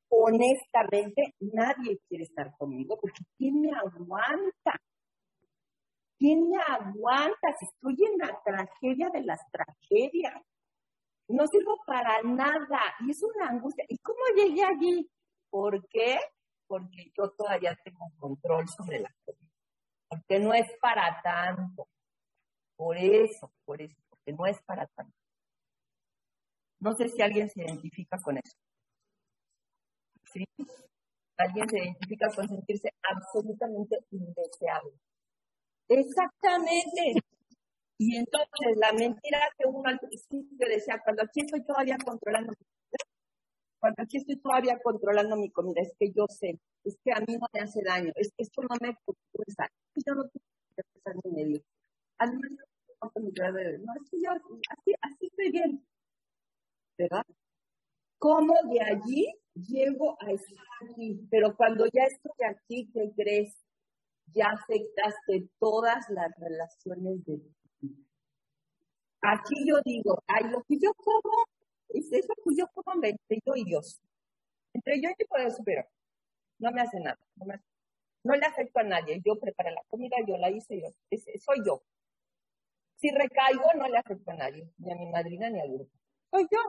honestamente, 0.09 1.35
nadie 1.39 1.99
quiere 2.07 2.25
estar 2.25 2.51
conmigo 2.57 2.97
porque 2.99 3.23
¿quién 3.37 3.61
me 3.61 3.71
aguanta? 3.71 4.79
¿Quién 6.19 6.49
me 6.49 6.57
aguanta 6.57 7.55
si 7.57 7.65
estoy 7.65 7.95
en 8.05 8.17
la 8.17 8.39
tragedia 8.43 9.09
de 9.09 9.23
las 9.23 9.39
tragedias? 9.51 10.35
No 11.29 11.47
sirvo 11.47 11.77
para 11.87 12.21
nada 12.23 12.81
y 12.99 13.11
es 13.11 13.23
una 13.23 13.49
angustia. 13.49 13.85
¿Y 13.87 13.97
cómo 13.99 14.19
llegué 14.35 14.63
allí? 14.63 15.09
¿Por 15.49 15.87
qué? 15.87 16.19
Porque 16.67 17.11
yo 17.17 17.31
todavía 17.31 17.75
tengo 17.83 18.05
control 18.17 18.67
sobre 18.67 18.99
la 18.99 19.09
cosa. 19.25 19.39
Porque 20.09 20.39
no 20.39 20.53
es 20.53 20.67
para 20.81 21.21
tanto. 21.23 21.87
Por 22.75 22.97
eso, 22.97 23.51
por 23.65 23.81
eso 23.81 23.95
no 24.33 24.45
es 24.45 24.61
para 24.63 24.85
tanto. 24.87 25.13
No 26.79 26.93
sé 26.95 27.09
si 27.09 27.21
alguien 27.21 27.49
se 27.49 27.61
identifica 27.61 28.17
con 28.21 28.37
eso. 28.37 28.57
Alguien 31.37 31.69
se 31.69 31.77
identifica 31.79 32.27
con 32.35 32.47
sentirse 32.47 32.89
absolutamente 33.09 33.97
indeseable. 34.11 34.93
Exactamente. 35.89 37.13
Y 37.99 38.15
entonces 38.17 38.77
la 38.77 38.93
mentira 38.93 39.39
que 39.57 39.67
uno 39.67 39.89
al 39.89 39.99
principio 39.99 40.67
decía, 40.67 41.01
cuando 41.03 41.23
aquí 41.23 41.41
estoy 41.41 41.63
todavía 41.65 41.97
controlando 42.03 42.51
mi 42.51 42.65
comida, 42.65 43.05
cuando 43.79 44.03
aquí 44.03 44.17
estoy 44.17 44.37
todavía 44.37 44.79
controlando 44.83 45.35
mi 45.37 45.51
comida, 45.51 45.81
es 45.81 45.93
que 45.99 46.11
yo 46.11 46.25
sé, 46.29 46.59
es 46.85 46.97
que 47.03 47.11
a 47.13 47.19
mí 47.21 47.37
no 47.37 47.47
me 47.53 47.61
hace 47.61 47.81
daño, 47.83 48.11
es 48.15 48.29
que 48.37 48.43
esto 48.43 48.61
no 48.63 48.75
me 48.81 48.95
pulsa, 49.05 49.65
es 49.65 49.93
que 49.95 50.01
yo 50.07 50.15
no 50.15 50.23
tengo 50.23 50.45
que 50.75 50.83
pensar 50.93 51.15
en 51.23 51.35
medio. 51.35 51.61
Además, 52.19 52.51
no, 53.01 53.93
es 54.01 54.09
que 54.11 54.17
yo 54.23 54.31
así, 54.31 54.93
así 55.01 55.27
estoy 55.27 55.51
bien, 55.51 55.85
¿verdad? 56.97 57.25
¿Cómo 58.19 58.53
de 58.71 58.81
allí 58.81 59.33
llego 59.55 60.17
a 60.21 60.31
estar 60.31 60.65
aquí? 60.81 61.21
Pero 61.31 61.55
cuando 61.55 61.85
ya 61.87 62.03
estoy 62.05 62.45
aquí, 62.47 62.89
¿qué 62.93 63.11
crees? 63.15 63.55
Ya 64.33 64.47
afectaste 64.47 65.49
todas 65.59 66.09
las 66.09 66.31
relaciones 66.37 67.25
de 67.25 67.37
ti. 67.37 68.07
Aquí 69.21 69.55
yo 69.67 69.79
digo, 69.83 70.23
ay, 70.27 70.49
lo 70.49 70.63
que 70.63 70.77
yo 70.79 70.93
como, 70.93 71.45
es 71.89 72.11
eso 72.11 72.33
que 72.35 72.55
yo 72.57 72.65
como 72.73 73.03
entre 73.03 73.39
yo 73.45 73.53
y 73.55 73.65
Dios. 73.65 74.01
Entre 74.73 75.01
yo 75.01 75.09
y 75.17 75.25
poder 75.25 75.51
superior. 75.51 75.87
No 76.59 76.71
me 76.71 76.81
hace 76.81 76.99
nada. 76.99 77.17
No, 77.35 77.45
me 77.45 77.59
no 78.23 78.35
le 78.35 78.45
afecto 78.45 78.79
a 78.79 78.83
nadie. 78.83 79.21
Yo 79.25 79.39
preparé 79.39 79.71
la 79.71 79.83
comida, 79.87 80.15
yo 80.27 80.37
la 80.37 80.49
hice, 80.51 80.79
yo, 80.81 80.89
soy 81.39 81.65
yo. 81.65 81.81
Si 82.97 83.09
recaigo, 83.11 83.63
no 83.77 83.87
le 83.87 83.97
afecto 83.97 84.31
a 84.31 84.35
nadie, 84.35 84.69
ni 84.77 84.91
a 84.91 84.95
mi 84.95 85.07
madrina 85.07 85.49
ni 85.49 85.59
al 85.61 85.69
grupo. 85.69 85.91
Soy 86.31 86.43
yo. 86.51 86.59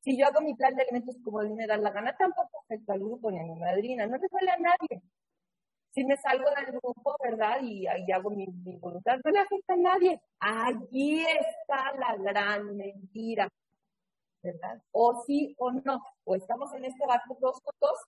Si 0.00 0.18
yo 0.18 0.26
hago 0.26 0.40
mi 0.40 0.54
plan 0.54 0.74
de 0.74 0.82
elementos 0.82 1.16
como 1.22 1.40
a 1.40 1.44
mí 1.44 1.54
me 1.54 1.66
da 1.66 1.76
la 1.76 1.90
gana, 1.90 2.16
tampoco 2.16 2.60
afecta 2.64 2.94
al 2.94 3.00
grupo 3.00 3.30
ni 3.30 3.38
a 3.38 3.44
mi 3.44 3.54
madrina, 3.54 4.06
no 4.06 4.16
le 4.16 4.26
duele 4.28 4.50
a 4.50 4.56
nadie. 4.58 5.02
Si 5.92 6.04
me 6.04 6.16
salgo 6.16 6.48
del 6.56 6.72
grupo, 6.80 7.16
¿verdad? 7.22 7.60
Y, 7.62 7.86
ahí 7.86 8.10
hago 8.10 8.30
mi, 8.30 8.46
voluntad, 8.80 9.18
no 9.24 9.30
le 9.30 9.38
afecta 9.40 9.74
a 9.74 9.76
nadie. 9.76 10.20
Allí 10.40 11.22
está 11.22 11.92
la 11.98 12.16
gran 12.16 12.76
mentira, 12.76 13.48
¿verdad? 14.42 14.82
O 14.92 15.22
sí 15.26 15.54
o 15.58 15.70
no. 15.70 16.02
O 16.24 16.34
estamos 16.34 16.72
en 16.74 16.86
este 16.86 17.06
barco 17.06 17.36
dos 17.40 17.58
dos, 17.80 17.98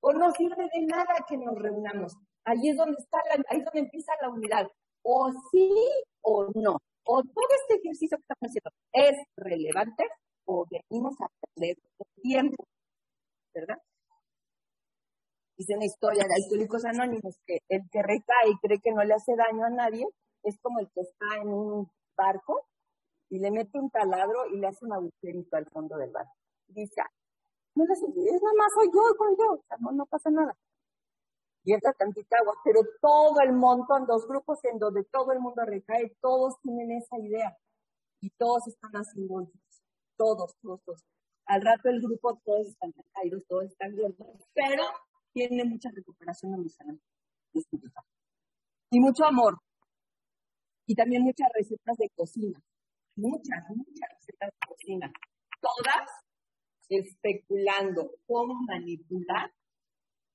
o 0.00 0.12
no 0.12 0.32
sirve 0.32 0.68
de 0.74 0.86
nada 0.86 1.14
que 1.28 1.36
nos 1.36 1.54
reunamos. 1.56 2.16
Allí 2.44 2.70
es 2.70 2.76
donde 2.76 2.96
está 2.98 3.18
la, 3.28 3.56
es 3.56 3.64
donde 3.64 3.80
empieza 3.80 4.12
la 4.20 4.28
unidad 4.28 4.66
o 5.02 5.30
sí 5.50 5.70
o 6.22 6.46
no. 6.54 6.78
O 7.04 7.22
todo 7.22 7.48
este 7.62 7.74
ejercicio 7.80 8.18
que 8.18 8.22
estamos 8.22 8.50
haciendo 8.50 8.70
es 8.92 9.26
relevante 9.36 10.04
o 10.44 10.66
venimos 10.70 11.14
a 11.20 11.28
perder 11.54 11.76
tiempo, 12.20 12.64
¿verdad? 13.54 13.78
Dice 15.56 15.74
una 15.74 15.84
historia 15.84 16.24
de 16.24 16.34
alcohólicos 16.34 16.84
anónimos 16.84 17.36
que 17.46 17.58
el 17.68 17.82
que 17.90 18.02
recae 18.02 18.50
y 18.50 18.58
cree 18.58 18.80
que 18.80 18.92
no 18.92 19.04
le 19.04 19.14
hace 19.14 19.36
daño 19.36 19.64
a 19.64 19.70
nadie 19.70 20.06
es 20.42 20.58
como 20.60 20.80
el 20.80 20.90
que 20.92 21.02
está 21.02 21.40
en 21.40 21.48
un 21.48 21.90
barco 22.16 22.66
y 23.28 23.38
le 23.38 23.50
mete 23.50 23.78
un 23.78 23.90
taladro 23.90 24.46
y 24.52 24.58
le 24.58 24.66
hace 24.66 24.84
un 24.84 24.92
agujerito 24.92 25.56
al 25.56 25.66
fondo 25.66 25.96
del 25.96 26.10
barco. 26.10 26.32
dice, 26.68 27.00
ah, 27.00 27.10
no 27.74 27.84
le 27.84 27.92
hace, 27.92 28.06
es 28.06 28.42
nada 28.42 28.54
más 28.56 28.72
soy 28.74 28.88
yo, 28.92 29.02
soy 29.16 29.36
yo, 29.38 29.52
o 29.52 29.62
sea, 29.68 29.76
no, 29.80 29.92
no 29.92 30.06
pasa 30.06 30.30
nada 30.30 30.56
y 31.64 31.74
esta 31.74 31.92
tantita 31.92 32.36
agua, 32.40 32.54
pero 32.64 32.80
todo 33.00 33.40
el 33.44 33.52
montón, 33.52 34.06
dos 34.06 34.26
grupos 34.26 34.58
en 34.64 34.78
donde 34.78 35.04
todo 35.04 35.32
el 35.32 35.40
mundo 35.40 35.62
recae, 35.64 36.16
todos 36.20 36.60
tienen 36.60 36.90
esa 36.92 37.18
idea 37.18 37.56
y 38.20 38.30
todos 38.30 38.66
están 38.66 38.92
haciendo 38.92 39.48
todos, 40.16 40.56
todos, 40.60 40.82
todos. 40.84 41.04
Al 41.46 41.62
rato 41.62 41.88
el 41.88 42.00
grupo 42.00 42.40
todos 42.44 42.66
están 42.66 42.92
recaídos, 42.92 43.42
todos 43.48 43.64
están 43.64 43.94
gordos, 43.94 44.26
pero 44.54 44.82
tiene 45.32 45.64
mucha 45.64 45.90
recuperación 45.90 46.54
emocional 46.54 47.00
y 48.90 49.00
mucho 49.00 49.24
amor. 49.24 49.58
Y 50.86 50.94
también 50.94 51.22
muchas 51.22 51.48
recetas 51.54 51.96
de 51.96 52.08
cocina, 52.14 52.60
muchas, 53.16 53.64
muchas 53.68 54.08
recetas 54.18 54.50
de 54.50 54.66
cocina, 54.66 55.12
todas 55.60 56.10
especulando 56.88 58.12
cómo 58.26 58.54
manipular 58.66 59.52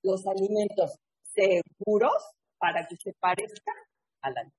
los 0.03 0.25
alimentos 0.25 0.97
seguros 1.21 2.31
para 2.57 2.87
que 2.87 2.95
se 2.95 3.13
parezca 3.13 3.73
a 4.21 4.31
la 4.31 4.51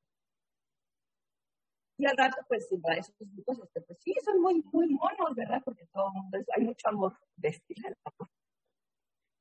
Y 1.98 2.06
al 2.06 2.16
rato, 2.16 2.36
pues, 2.47 2.69
esos 2.70 3.15
grupos, 3.19 3.59
este, 3.65 3.81
pues 3.81 3.98
sí, 4.05 4.15
son 4.24 4.40
muy, 4.40 4.62
muy 4.73 4.89
monos, 4.89 5.35
¿verdad? 5.35 5.60
Porque 5.65 5.86
todo 5.93 6.12
mundo, 6.12 6.39
hay 6.56 6.65
mucho 6.65 6.89
amor, 6.89 7.19
destila 7.36 7.89
el. 7.89 7.97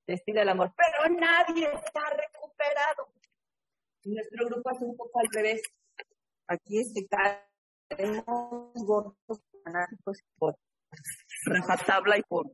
Destila 0.07 0.41
el 0.41 0.49
amor. 0.49 0.73
Pero 0.75 1.13
nadie 1.19 1.65
está 1.65 2.01
recuperado. 2.09 3.09
nuestro 4.05 4.45
grupo 4.45 4.71
es 4.71 4.81
un 4.81 4.95
poco 4.95 5.19
al 5.19 5.27
revés. 5.33 5.61
Aquí 6.47 6.79
este 6.79 7.07
tenemos 7.89 8.73
gordos 8.73 9.15
fanáticos 9.63 10.23
por 10.37 10.57
rajatabla 11.45 12.17
y 12.17 12.23
por. 12.23 12.49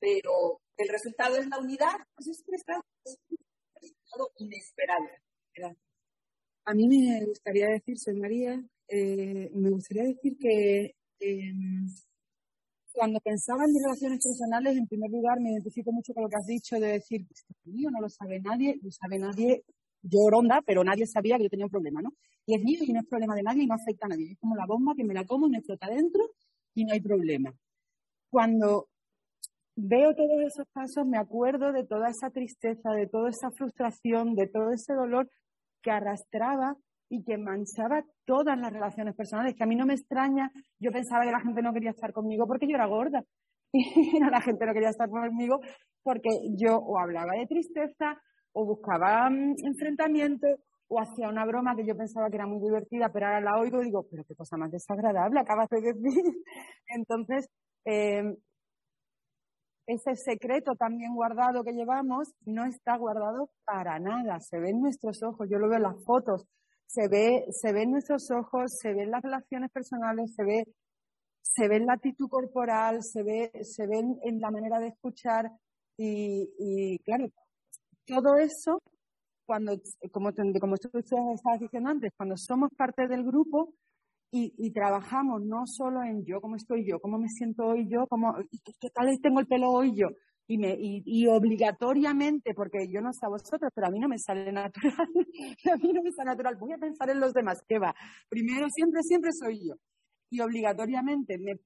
Pero 0.00 0.60
el 0.78 0.88
resultado 0.88 1.36
es 1.36 1.46
la 1.46 1.58
unidad. 1.58 1.96
Pues 2.14 2.28
es 2.28 2.42
que 2.42 2.56
está 2.56 2.80
inesperado. 4.38 5.06
A 6.64 6.74
mí 6.74 6.88
me 6.88 7.24
gustaría 7.26 7.68
decir, 7.68 7.98
soy 7.98 8.14
María, 8.14 8.62
eh, 8.88 9.50
me 9.52 9.70
gustaría 9.70 10.04
decir 10.04 10.38
que 10.38 10.94
em, 11.18 11.86
cuando 12.92 13.20
pensaba 13.20 13.64
en 13.64 13.72
mis 13.72 13.82
relaciones 13.82 14.24
personales, 14.24 14.76
en 14.76 14.86
primer 14.86 15.10
lugar 15.10 15.40
me 15.40 15.52
identifico 15.52 15.92
mucho 15.92 16.12
con 16.14 16.24
lo 16.24 16.28
que 16.28 16.36
has 16.36 16.46
dicho 16.46 16.78
de 16.78 16.88
decir, 16.88 17.26
mío, 17.64 17.90
no 17.90 18.00
lo 18.00 18.08
sabe 18.08 18.40
nadie, 18.40 18.78
lo 18.82 18.90
sabe 18.90 19.18
nadie, 19.18 19.64
yo 20.02 20.28
ronda, 20.30 20.62
pero 20.64 20.84
nadie 20.84 21.06
sabía 21.06 21.36
que 21.36 21.44
yo 21.44 21.50
tenía 21.50 21.66
un 21.66 21.70
problema, 21.70 22.02
¿no? 22.02 22.12
Y 22.46 22.54
es 22.54 22.62
mío 22.62 22.80
y 22.82 22.92
no 22.92 23.00
es 23.00 23.06
problema 23.06 23.34
de 23.34 23.42
nadie 23.42 23.62
y 23.62 23.66
no 23.66 23.74
afecta 23.74 24.06
a 24.06 24.08
nadie. 24.10 24.32
Es 24.32 24.38
como 24.38 24.56
la 24.56 24.66
bomba 24.66 24.94
que 24.96 25.04
me 25.04 25.14
la 25.14 25.24
como, 25.24 25.48
me 25.48 25.58
explota 25.58 25.88
dentro 25.88 26.30
y 26.74 26.84
no 26.84 26.92
hay 26.92 27.00
problema. 27.00 27.54
Cuando 28.30 28.88
veo 29.76 30.14
todos 30.14 30.42
esos 30.42 30.66
pasos, 30.72 31.06
me 31.06 31.18
acuerdo 31.18 31.72
de 31.72 31.84
toda 31.84 32.08
esa 32.08 32.30
tristeza, 32.30 32.90
de 32.90 33.06
toda 33.06 33.30
esa 33.30 33.50
frustración, 33.50 34.34
de 34.34 34.48
todo 34.48 34.72
ese 34.72 34.92
dolor 34.94 35.30
que 35.82 35.90
arrastraba 35.90 36.76
y 37.12 37.22
que 37.24 37.36
manchaba 37.36 38.02
todas 38.24 38.58
las 38.58 38.72
relaciones 38.72 39.14
personales, 39.14 39.54
que 39.54 39.64
a 39.64 39.66
mí 39.66 39.76
no 39.76 39.84
me 39.84 39.92
extraña, 39.92 40.50
yo 40.80 40.90
pensaba 40.90 41.24
que 41.24 41.30
la 41.30 41.40
gente 41.40 41.60
no 41.60 41.74
quería 41.74 41.90
estar 41.90 42.10
conmigo 42.10 42.46
porque 42.46 42.66
yo 42.66 42.74
era 42.74 42.86
gorda. 42.86 43.22
Y 43.74 44.18
la 44.18 44.40
gente 44.40 44.64
no 44.64 44.72
quería 44.72 44.88
estar 44.88 45.10
conmigo 45.10 45.60
porque 46.02 46.30
yo 46.58 46.78
o 46.78 46.98
hablaba 46.98 47.32
de 47.38 47.46
tristeza 47.46 48.18
o 48.52 48.64
buscaba 48.64 49.28
mm, 49.28 49.56
enfrentamiento 49.62 50.46
o 50.88 51.00
hacía 51.00 51.28
una 51.28 51.44
broma 51.44 51.76
que 51.76 51.86
yo 51.86 51.94
pensaba 51.94 52.30
que 52.30 52.36
era 52.36 52.46
muy 52.46 52.60
divertida, 52.60 53.10
pero 53.12 53.26
ahora 53.26 53.40
la 53.42 53.58
oigo 53.60 53.82
y 53.82 53.86
digo, 53.86 54.06
pero 54.10 54.24
qué 54.24 54.34
cosa 54.34 54.56
más 54.56 54.70
desagradable 54.70 55.40
acabas 55.40 55.68
de 55.68 55.82
decir. 55.82 56.02
Entonces, 56.86 57.46
eh, 57.84 58.36
ese 59.86 60.16
secreto 60.16 60.76
también 60.76 61.14
guardado 61.14 61.62
que 61.62 61.72
llevamos 61.72 62.32
no 62.46 62.64
está 62.64 62.96
guardado 62.96 63.50
para 63.66 63.98
nada, 63.98 64.40
se 64.40 64.58
ve 64.58 64.70
en 64.70 64.80
nuestros 64.80 65.22
ojos, 65.22 65.46
yo 65.50 65.58
lo 65.58 65.68
veo 65.68 65.76
en 65.76 65.82
las 65.82 66.04
fotos, 66.04 66.46
se 66.92 67.08
ve, 67.08 67.46
se 67.50 67.72
ve 67.72 67.84
en 67.84 67.92
nuestros 67.92 68.30
ojos, 68.30 68.72
se 68.78 68.92
ve 68.92 69.04
en 69.04 69.10
las 69.10 69.22
relaciones 69.22 69.70
personales, 69.70 70.34
se 70.34 70.44
ve, 70.44 70.64
se 71.40 71.66
ve 71.66 71.76
en 71.76 71.86
la 71.86 71.94
actitud 71.94 72.28
corporal, 72.28 73.02
se 73.02 73.22
ve, 73.22 73.50
se 73.62 73.86
ve 73.86 74.00
en, 74.22 74.40
la 74.40 74.50
manera 74.50 74.78
de 74.78 74.88
escuchar 74.88 75.50
y, 75.96 76.50
y 76.58 76.98
claro, 76.98 77.28
todo 78.04 78.36
eso 78.36 78.82
cuando, 79.46 79.72
como, 80.10 80.32
como 80.60 80.76
tú 80.76 80.90
estabas 80.98 81.60
diciendo 81.60 81.88
antes, 81.88 82.12
cuando 82.14 82.36
somos 82.36 82.68
parte 82.76 83.08
del 83.08 83.24
grupo 83.24 83.72
y, 84.30 84.52
y, 84.58 84.70
trabajamos 84.72 85.42
no 85.42 85.62
solo 85.66 86.02
en 86.02 86.24
yo, 86.26 86.42
cómo 86.42 86.56
estoy 86.56 86.86
yo, 86.86 87.00
cómo 87.00 87.18
me 87.18 87.28
siento 87.28 87.68
hoy 87.68 87.88
yo, 87.88 88.06
cómo, 88.06 88.34
qué, 88.80 88.90
tal 88.90 89.08
tengo 89.22 89.40
el 89.40 89.46
pelo 89.46 89.70
hoy 89.70 89.92
yo, 89.96 90.08
y, 90.46 90.58
me, 90.58 90.74
y, 90.78 91.02
y, 91.04 91.26
obligatoriamente, 91.26 92.54
porque 92.54 92.88
yo 92.88 93.00
no 93.00 93.12
sé 93.12 93.26
a 93.26 93.30
vosotros, 93.30 93.70
pero 93.74 93.86
a 93.86 93.90
mí 93.90 93.98
no 93.98 94.08
me 94.08 94.18
sale 94.18 94.52
natural, 94.52 94.96
a 95.72 95.76
mí 95.76 95.92
no 95.92 96.02
me 96.02 96.12
sale 96.12 96.30
natural, 96.30 96.56
voy 96.56 96.72
a 96.72 96.78
pensar 96.78 97.10
en 97.10 97.20
los 97.20 97.32
demás, 97.32 97.62
¿qué 97.68 97.78
va? 97.78 97.94
Primero, 98.28 98.68
siempre, 98.70 99.02
siempre 99.02 99.30
soy 99.32 99.68
yo. 99.68 99.74
Y 100.30 100.40
obligatoriamente 100.40 101.38
me, 101.38 101.60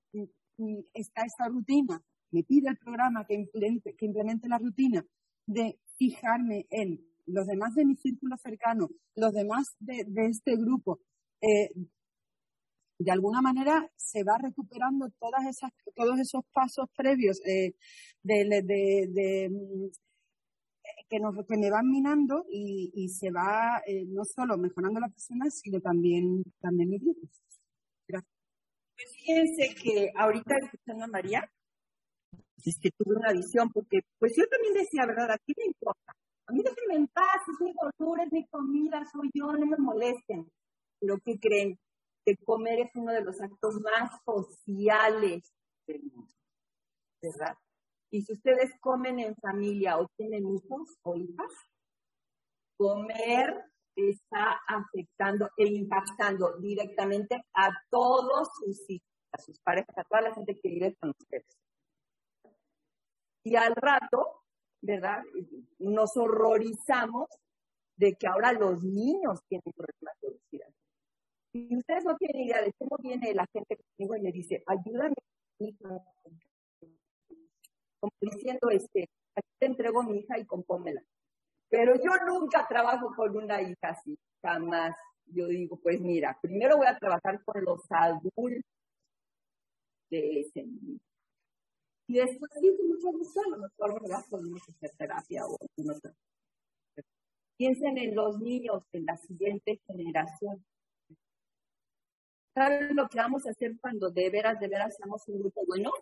está 0.93 1.23
esta 1.23 1.49
rutina, 1.49 2.01
me 2.33 2.43
pide 2.43 2.69
el 2.69 2.77
programa 2.77 3.25
que 3.27 3.35
implemente, 3.35 3.95
que 3.97 4.07
implemente 4.07 4.49
la 4.49 4.59
rutina 4.59 5.05
de 5.47 5.79
fijarme 5.97 6.67
en 6.71 7.01
los 7.27 7.47
demás 7.47 7.75
de 7.75 7.85
mi 7.85 7.97
círculo 7.97 8.37
cercano, 8.37 8.89
los 9.15 9.33
demás 9.33 9.67
de, 9.81 10.05
de 10.07 10.27
este 10.27 10.57
grupo, 10.57 11.01
eh, 11.41 11.71
de 12.99 13.13
alguna 13.13 13.43
manera 13.43 13.91
se 13.97 14.25
va 14.25 14.39
recuperando 14.39 15.09
todas 15.19 15.47
esas, 15.47 15.71
todos 15.95 16.19
esos 16.19 16.43
pasos 16.53 16.87
previos 16.97 17.41
eh, 17.47 17.75
de, 18.23 18.45
de, 18.45 19.07
de, 19.09 19.49
mm, 19.51 19.91
que, 21.09 21.21
nos, 21.21 21.35
que 21.47 21.57
me 21.57 21.71
van 21.71 21.89
minando 21.89 22.45
y, 22.51 22.91
y 22.95 23.09
se 23.09 23.31
va 23.31 23.83
eh, 23.87 24.05
no 24.07 24.25
solo 24.25 24.57
mejorando 24.57 25.01
la 25.01 25.09
persona, 25.09 25.47
sino 25.51 25.81
también, 25.81 26.43
también 26.61 26.91
mi 26.91 26.99
grupo. 26.99 27.29
Gracias. 28.09 28.33
Pues 28.95 29.15
fíjense 29.17 29.75
que 29.83 30.11
ahorita 30.17 30.55
escuchando 30.63 31.05
a 31.05 31.09
María, 31.09 31.51
es 32.65 32.79
que 32.81 32.91
tuve 32.91 33.15
una 33.17 33.33
visión, 33.33 33.71
porque 33.73 34.01
pues 34.19 34.33
yo 34.37 34.45
también 34.49 34.75
decía, 34.75 35.07
¿verdad? 35.07 35.31
Aquí 35.31 35.53
me 35.57 35.67
importa. 35.67 36.13
A 36.49 36.53
mí 36.53 36.63
déjenme 36.63 36.95
en 36.95 37.07
paz, 37.09 37.43
es 37.47 37.61
mi 37.61 37.75
cultura, 37.75 38.25
es 38.25 38.33
mi 38.33 38.47
comida, 38.49 39.03
soy 39.13 39.31
yo, 39.35 39.53
no 39.53 39.67
me 39.67 39.77
molesten. 39.77 40.49
Pero 40.99 41.19
¿qué 41.25 41.39
creen? 41.39 41.79
Que 42.27 42.37
comer 42.45 42.81
es 42.81 42.91
uno 42.97 43.13
de 43.13 43.23
los 43.23 43.41
actos 43.41 43.81
más 43.81 44.21
sociales 44.25 45.55
del 45.87 46.03
mundo, 46.03 46.33
¿verdad? 47.23 47.57
Y 48.11 48.23
si 48.23 48.33
ustedes 48.33 48.73
comen 48.81 49.21
en 49.21 49.37
familia 49.37 49.99
o 49.99 50.09
tienen 50.17 50.45
hijos 50.49 50.99
o 51.03 51.15
hijas, 51.15 51.53
comer 52.77 53.65
está 53.95 54.61
afectando 54.67 55.51
e 55.57 55.67
impactando 55.67 56.59
directamente 56.59 57.43
a 57.55 57.71
todos 57.91 58.49
sus 58.59 58.91
hijos, 58.91 59.09
a 59.33 59.39
sus 59.39 59.59
parejas, 59.61 59.97
a 59.97 60.05
toda 60.05 60.23
la 60.23 60.35
gente 60.35 60.59
que 60.61 60.69
vive 60.69 60.95
con 61.01 61.11
ustedes. 61.19 61.57
Y 63.45 63.57
al 63.57 63.75
rato, 63.77 64.43
¿verdad? 64.83 65.23
Nos 65.79 66.17
horrorizamos 66.17 67.29
de 67.97 68.15
que 68.15 68.27
ahora 68.27 68.53
los 68.53 68.83
niños 68.83 69.41
tienen 69.49 69.73
problemas 69.75 70.15
de 70.21 70.29
obesidad. 70.29 70.69
Y 71.57 71.75
ustedes 71.75 72.05
no 72.05 72.15
tienen 72.17 72.43
idea 72.43 72.61
de 72.61 72.71
cómo 72.79 72.99
viene 73.03 73.33
la 73.33 73.47
gente 73.51 73.79
conmigo 73.79 74.15
y 74.17 74.21
me 74.21 74.31
dice, 74.31 74.63
ayúdame, 74.67 75.15
como 77.99 78.13
diciendo, 78.21 78.69
este, 78.69 79.09
aquí 79.35 79.49
te 79.59 79.67
entrego 79.67 80.03
mi 80.03 80.19
hija 80.19 80.39
y 80.39 80.45
compómela. 80.45 81.03
Pero 81.71 81.95
yo 81.97 82.11
nunca 82.27 82.67
trabajo 82.69 83.11
con 83.17 83.35
una 83.37 83.63
hija 83.63 83.89
así, 83.89 84.19
jamás. 84.43 84.95
Yo 85.25 85.47
digo, 85.47 85.81
pues 85.83 85.99
mira, 85.99 86.39
primero 86.43 86.77
voy 86.77 86.87
a 86.89 86.99
trabajar 86.99 87.43
con 87.43 87.65
los 87.65 87.81
adultos 87.91 88.63
de 90.11 90.41
ese 90.41 90.63
niño. 90.63 90.99
Y 92.07 92.15
después 92.19 92.53
sí, 92.61 92.77
con 92.77 92.89
mucho 92.89 93.11
gusto, 93.13 93.41
a 93.41 93.49
lo 93.49 93.59
mejor 93.59 94.03
¿verdad? 94.03 94.25
podemos 94.29 94.63
hacer 94.69 94.91
terapia 94.97 95.47
o 95.47 95.55
otra. 95.55 96.15
Piensen 97.57 97.97
en 97.97 98.15
los 98.15 98.39
niños, 98.39 98.83
en 98.93 99.07
la 99.07 99.17
siguiente 99.17 99.81
generación. 99.87 100.63
¿Saben 102.57 102.97
lo 102.97 103.07
que 103.07 103.19
vamos 103.19 103.47
a 103.47 103.51
hacer 103.51 103.79
cuando 103.79 104.09
de 104.11 104.31
veras, 104.31 104.59
de 104.59 104.67
veras 104.67 104.97
seamos 104.97 105.29
un 105.29 105.41
grupo 105.41 105.63
bueno? 105.67 105.93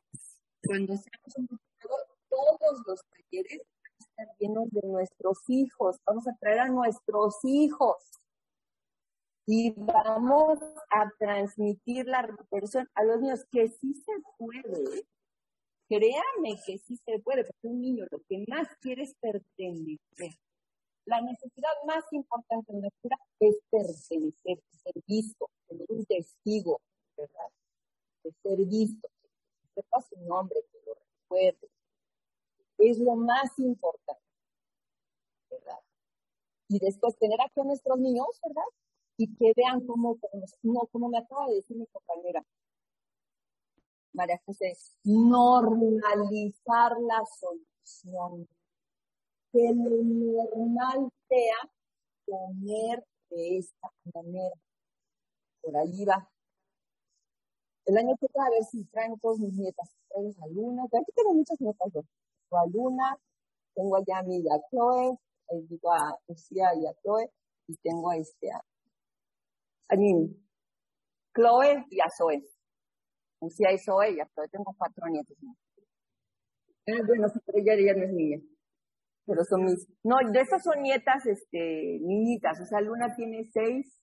Cuando 0.64 0.94
seamos 0.96 1.34
un 1.36 1.46
grupo 1.46 1.64
bueno, 1.82 2.12
todos 2.28 2.80
los 2.86 3.00
talleres 3.06 3.58
van 3.58 3.92
a 3.92 4.04
estar 4.04 4.36
llenos 4.38 4.70
de 4.70 4.80
nuestros 4.86 5.38
hijos. 5.48 5.96
Vamos 6.06 6.28
a 6.28 6.36
traer 6.36 6.60
a 6.60 6.68
nuestros 6.68 7.38
hijos. 7.42 7.96
Y 9.46 9.72
vamos 9.72 10.60
a 10.90 11.10
transmitir 11.18 12.06
la 12.06 12.22
recuperación 12.22 12.88
a 12.94 13.02
los 13.02 13.20
niños, 13.20 13.44
que 13.50 13.68
sí 13.68 13.92
se 13.92 14.12
puede, 14.38 15.06
Créame 15.88 16.60
que 16.64 16.78
sí 16.78 16.96
se 17.04 17.18
puede, 17.18 17.44
porque 17.44 17.66
un 17.66 17.80
niño 17.80 18.06
lo 18.12 18.20
que 18.28 18.44
más 18.46 18.68
quiere 18.80 19.02
es 19.02 19.14
pertenecer. 19.16 20.38
La 21.04 21.20
necesidad 21.20 21.72
más 21.84 22.04
importante 22.12 22.72
en 22.72 22.80
nuestra 22.80 23.16
vida 23.40 23.50
es 23.50 23.56
pertenecer, 23.70 24.62
ser 24.84 24.94
visto, 25.04 25.50
un 25.88 26.04
testigo, 26.06 26.80
¿verdad? 27.16 27.50
De 28.22 28.32
ser 28.42 28.58
visto, 28.66 29.08
que 29.08 29.68
sepa 29.74 30.00
su 30.00 30.16
nombre, 30.20 30.64
que 30.70 30.78
lo 30.86 30.94
recuerde. 30.94 31.70
Es 32.78 32.98
lo 32.98 33.14
más 33.16 33.58
importante, 33.58 34.22
¿verdad? 35.50 35.80
Y 36.68 36.78
después 36.78 37.16
tener 37.18 37.40
aquí 37.40 37.60
a 37.60 37.64
nuestros 37.64 37.98
niños, 37.98 38.26
¿verdad? 38.44 38.68
Y 39.16 39.34
que 39.36 39.52
vean 39.56 39.86
cómo, 39.86 40.18
como, 40.18 40.86
como 40.88 41.08
me 41.08 41.18
acaba 41.18 41.46
de 41.48 41.56
decir 41.56 41.76
mi 41.76 41.86
compañera, 41.86 42.44
María 44.14 44.40
José, 44.46 44.76
normalizar 45.04 46.92
la 47.00 47.22
solución. 47.26 48.48
Que 49.52 49.72
lo 49.72 50.02
normal 50.02 51.10
sea 51.28 51.70
comer 52.24 53.04
de 53.30 53.58
esta 53.58 53.92
manera. 54.14 54.54
Por 55.64 55.76
allí 55.76 56.04
va. 56.04 56.28
El 57.86 57.96
año 57.96 58.16
que 58.18 58.26
viene 58.26 58.46
a 58.46 58.50
ver 58.50 58.64
si 58.64 58.84
traen 58.86 59.18
todos 59.18 59.38
mis 59.38 59.54
nietas. 59.54 59.96
A 60.14 60.46
Luna. 60.48 60.84
Aquí 60.84 61.12
tengo 61.14 61.34
muchas 61.34 61.60
nietas. 61.60 61.92
Tengo 61.92 62.62
a 62.62 62.66
Luna, 62.66 63.18
tengo 63.74 63.96
a 63.96 64.22
mi 64.22 64.38
a 64.38 64.60
Chloe, 64.70 65.18
digo 65.68 65.92
a 65.92 66.18
Lucía 66.28 66.74
y 66.76 66.86
a 66.86 66.94
Chloe, 67.02 67.30
y 67.66 67.76
tengo 67.76 68.10
a 68.10 68.16
este 68.16 68.50
a, 68.52 68.62
a 69.88 69.96
Chloe 71.34 71.86
y 71.90 72.00
a 72.00 72.10
Zoe. 72.16 72.44
Lucía 73.40 73.72
y 73.72 73.78
Zoe, 73.78 74.16
ya 74.16 74.28
tengo 74.50 74.74
cuatro 74.78 75.06
nietos. 75.08 75.36
Eh, 76.86 77.02
bueno, 77.06 77.26
pero 77.46 77.58
ella, 77.58 77.74
ella 77.74 77.94
no 77.94 78.04
es 78.04 78.12
niña. 78.12 78.40
Pero 79.26 79.44
son 79.44 79.64
mis. 79.64 79.88
No, 80.02 80.16
de 80.30 80.40
esas 80.40 80.62
son 80.62 80.82
nietas, 80.82 81.26
este, 81.26 81.98
niñitas. 82.02 82.60
O 82.60 82.66
sea, 82.66 82.80
Luna 82.80 83.14
tiene 83.16 83.50
seis, 83.52 83.98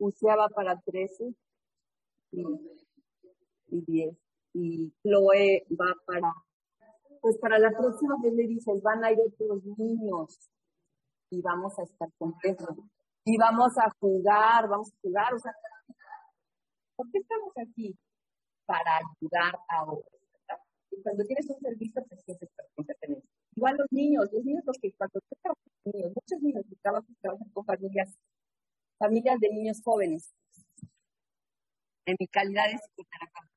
Va 0.00 0.48
para 0.48 0.80
trece 0.80 1.34
y, 2.32 2.44
y 3.68 3.80
diez. 3.86 4.16
Y 4.54 4.92
Chloe 5.02 5.66
va 5.70 5.94
para. 6.06 6.32
Pues 7.20 7.36
para 7.38 7.58
la 7.58 7.70
próxima 7.70 8.16
vez 8.22 8.32
le 8.32 8.46
dices, 8.46 8.80
van 8.82 9.04
a 9.04 9.12
ir 9.12 9.18
otros 9.20 9.64
niños 9.76 10.38
y 11.30 11.42
vamos 11.42 11.78
a 11.78 11.82
estar 11.82 12.08
contentos. 12.16 12.68
Y 13.24 13.36
vamos 13.36 13.76
a 13.76 13.90
jugar, 14.00 14.68
vamos 14.68 14.90
a 14.92 14.96
jugar. 15.02 15.34
O 15.34 15.38
sea, 15.38 15.52
¿por 16.96 17.10
qué 17.10 17.18
estamos 17.18 17.52
aquí? 17.56 17.96
para 18.68 19.00
ayudar 19.00 19.56
a 19.68 19.82
otros. 19.84 20.20
Y 20.90 21.02
cuando 21.02 21.24
tienes 21.24 21.48
un 21.48 21.58
servicio, 21.60 22.04
te 22.04 22.16
sientes 22.16 22.50
pertenencia. 22.76 23.30
Igual 23.56 23.76
los 23.78 23.88
niños, 23.90 24.28
los 24.30 24.44
niños, 24.44 24.62
porque 24.64 24.92
cuando 24.92 25.20
tú 25.20 25.36
trabajas 25.40 25.64
con 25.82 25.92
niños, 25.92 26.12
muchos 26.14 26.42
niños 26.42 26.64
que 26.68 26.76
trabajan, 26.76 27.16
trabajan 27.20 27.48
con 27.50 27.64
familias, 27.64 28.14
familias 28.98 29.38
de 29.40 29.48
niños 29.50 29.80
jóvenes, 29.82 30.32
en 32.06 32.16
mi 32.18 32.26
calidad 32.28 32.64
de 32.66 32.78
psicoterapeuta. 32.78 33.48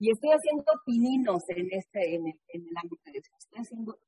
Y 0.00 0.10
estoy 0.12 0.30
haciendo 0.30 0.64
pininos 0.86 1.48
en 1.48 1.68
este, 1.72 2.14
en 2.14 2.28
el, 2.28 2.40
en 2.48 2.68
el 2.68 2.76
ámbito 2.76 3.10
de 3.10 3.18
eso. 3.18 3.30
Estoy 3.38 3.60
haciendo 3.60 3.98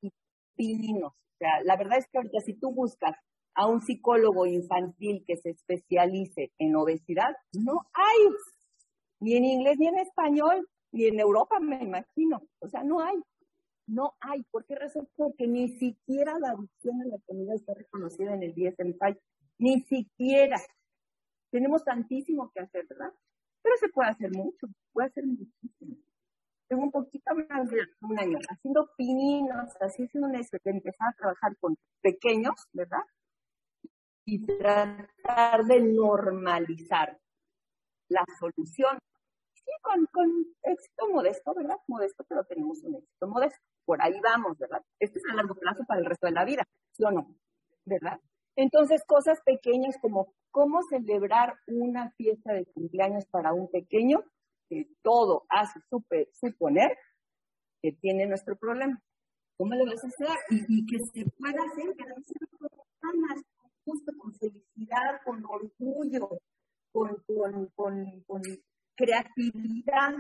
pininos. 0.55 1.12
O 1.12 1.36
sea, 1.39 1.62
la 1.64 1.77
verdad 1.77 1.98
es 1.98 2.06
que 2.09 2.18
ahorita 2.18 2.40
si 2.40 2.55
tú 2.55 2.72
buscas 2.72 3.16
a 3.55 3.66
un 3.66 3.81
psicólogo 3.81 4.47
infantil 4.47 5.24
que 5.27 5.36
se 5.36 5.51
especialice 5.51 6.52
en 6.59 6.77
obesidad, 6.77 7.35
no 7.52 7.81
hay 7.93 8.35
ni 9.20 9.35
en 9.35 9.44
inglés, 9.44 9.78
ni 9.78 9.89
en 9.89 9.98
español, 9.98 10.66
ni 10.93 11.06
en 11.06 11.20
Europa, 11.20 11.59
me 11.60 11.82
imagino. 11.82 12.43
O 12.60 12.68
sea, 12.68 12.82
no 12.82 13.01
hay. 13.01 13.16
No 13.86 14.14
hay. 14.20 14.43
¿Por 14.51 14.64
qué 14.64 14.77
razón? 14.77 15.09
Porque 15.16 15.47
ni 15.47 15.68
siquiera 15.68 16.39
la 16.39 16.51
adicción 16.51 17.02
a 17.02 17.06
la 17.06 17.18
comida 17.27 17.55
está 17.55 17.74
reconocida 17.74 18.35
en 18.35 18.43
el 18.44 18.55
DSM-5. 18.55 19.18
Ni 19.61 19.82
siquiera. 19.82 20.57
Tenemos 21.51 21.85
tantísimo 21.85 22.51
que 22.51 22.61
hacer, 22.61 22.87
¿verdad? 22.89 23.12
Pero 23.62 23.77
se 23.77 23.91
puede 23.91 24.09
hacer 24.09 24.31
mucho, 24.32 24.66
puede 24.91 25.09
hacer 25.09 25.24
muchísimo. 25.27 25.97
Tengo 26.66 26.85
un 26.85 26.91
poquito 26.91 27.35
más 27.35 27.69
de 27.69 27.82
un 28.01 28.19
año 28.19 28.39
haciendo 28.49 28.91
pininos, 28.97 29.77
así 29.81 30.05
haciendo 30.05 30.28
un 30.28 30.37
eso, 30.37 30.57
empezar 30.65 31.09
a 31.09 31.16
trabajar 31.16 31.57
con 31.59 31.77
pequeños, 32.01 32.55
¿verdad? 32.73 33.03
Y 34.24 34.47
tratar 34.47 35.65
de 35.65 35.81
normalizar 35.81 37.19
la 38.09 38.24
solución. 38.39 38.99
Sí, 39.53 39.70
con, 39.82 40.07
con 40.07 40.31
éxito 40.62 41.11
modesto, 41.12 41.53
¿verdad? 41.55 41.77
Modesto, 41.87 42.24
pero 42.27 42.45
tenemos 42.45 42.82
un 42.85 42.95
éxito 42.95 43.28
modesto. 43.28 43.61
Por 43.85 44.01
ahí 44.01 44.19
vamos, 44.23 44.57
¿verdad? 44.57 44.82
Esto 44.99 45.19
es 45.19 45.24
a 45.31 45.35
largo 45.35 45.55
plazo 45.55 45.85
para 45.87 46.01
el 46.01 46.07
resto 46.07 46.28
de 46.28 46.32
la 46.32 46.47
vida, 46.47 46.65
¿sí 46.93 47.05
o 47.05 47.11
no? 47.11 47.37
¿Verdad? 47.85 48.20
Entonces, 48.61 49.03
cosas 49.07 49.41
pequeñas 49.41 49.97
como 50.03 50.35
cómo 50.51 50.82
celebrar 50.82 51.55
una 51.66 52.11
fiesta 52.11 52.53
de 52.53 52.66
cumpleaños 52.66 53.24
para 53.24 53.55
un 53.55 53.70
pequeño, 53.70 54.23
que 54.69 54.87
todo 55.01 55.47
hace 55.49 55.81
suponer 56.35 56.99
que 57.81 57.93
tiene 57.93 58.27
nuestro 58.27 58.59
problema. 58.59 59.03
¿Cómo 59.57 59.74
lo 59.74 59.87
vas 59.87 60.05
a 60.05 60.09
hacer? 60.09 60.37
Y, 60.51 60.85
que 60.85 60.99
se 60.99 61.31
pueda 61.31 61.62
hacer, 61.62 61.97
que 61.97 62.05
con 62.05 63.20
más, 63.20 63.43
con 63.57 63.70
gusto, 63.87 64.12
con 64.19 64.35
felicidad, 64.35 65.23
con 65.24 65.43
orgullo, 65.43 66.28
con, 66.93 67.16
con, 67.27 67.66
con, 67.74 68.20
con 68.27 68.43
creatividad, 68.95 70.16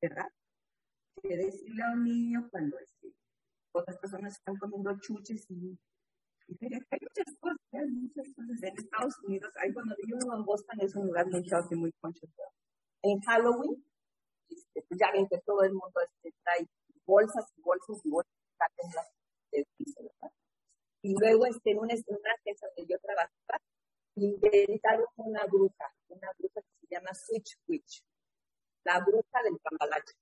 ¿verdad? 0.00 0.28
Que 1.20 1.36
decirle 1.36 1.82
a 1.82 1.92
un 1.92 2.04
niño 2.04 2.48
cuando 2.52 2.78
este, 2.78 3.12
otras 3.72 3.98
personas 3.98 4.32
están 4.34 4.56
comiendo 4.58 4.96
chuches 5.00 5.44
y 5.50 5.76
hay 6.48 6.98
muchas 7.00 7.36
cosas, 7.40 7.58
hay 7.72 7.90
muchas 7.90 8.26
cosas. 8.34 8.62
En 8.62 8.74
Estados 8.78 9.14
Unidos, 9.24 9.52
ahí 9.56 9.72
cuando 9.72 9.94
yo 9.96 10.18
vivo 10.18 10.34
en 10.36 10.44
Boston 10.44 10.80
es 10.80 10.94
un 10.96 11.06
lugar 11.06 11.26
muy 11.26 11.42
y 11.42 11.74
muy 11.76 11.92
concho. 12.00 12.26
En 13.02 13.20
Halloween, 13.20 13.84
este, 14.48 14.82
pues 14.88 15.00
ya 15.00 15.10
ven 15.12 15.26
que 15.28 15.38
todo 15.44 15.62
el 15.62 15.72
mundo 15.72 16.00
este, 16.00 16.34
trae 16.42 16.66
bolsas 17.06 17.44
y 17.56 17.62
bolsas 17.62 18.00
y 18.04 18.10
bolsas 18.10 18.32
en 19.52 19.64
¿verdad? 19.96 20.32
Y 21.02 21.14
luego 21.18 21.46
este, 21.46 21.72
en 21.72 21.78
una, 21.78 21.94
en 21.94 22.02
una 22.08 22.34
empresa 22.36 22.66
donde 22.76 22.92
yo 22.92 22.98
trabajaba, 23.00 23.58
inventaron 24.16 25.06
una 25.16 25.44
bruja, 25.46 25.92
una 26.08 26.28
bruja 26.38 26.60
que 26.60 26.86
se 26.86 26.94
llama 26.94 27.10
Switch 27.14 27.58
Witch, 27.66 28.04
la 28.84 29.00
bruja 29.00 29.42
del 29.42 29.58
cambalache. 29.62 30.14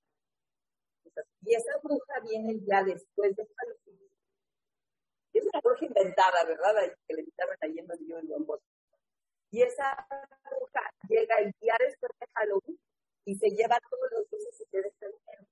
Y 1.43 1.53
esa 1.53 1.77
bruja 1.83 2.19
viene 2.23 2.59
ya 2.65 2.83
después 2.83 3.35
de 3.35 3.45
Halloween 3.45 4.11
es 5.39 5.45
una 5.45 5.61
bruja 5.61 5.85
inventada, 5.85 6.43
¿verdad? 6.45 6.73
Que 7.07 7.13
le 7.13 7.21
invitaron 7.21 7.55
ahí 7.61 7.79
en 7.79 7.87
donde 7.87 8.05
yo 8.05 8.17
en 8.17 8.45
Y 9.51 9.61
esa 9.61 10.07
bruja 10.43 10.81
llega 11.07 11.35
el 11.37 11.53
día 11.59 11.75
después 11.79 12.11
de 12.19 12.27
Halloween 12.33 12.79
y 13.25 13.35
se 13.35 13.49
lleva 13.49 13.79
todos 13.89 14.11
los 14.11 14.29
dulces 14.29 14.61
y 14.61 14.65
se 14.65 14.77
dinero. 14.77 15.47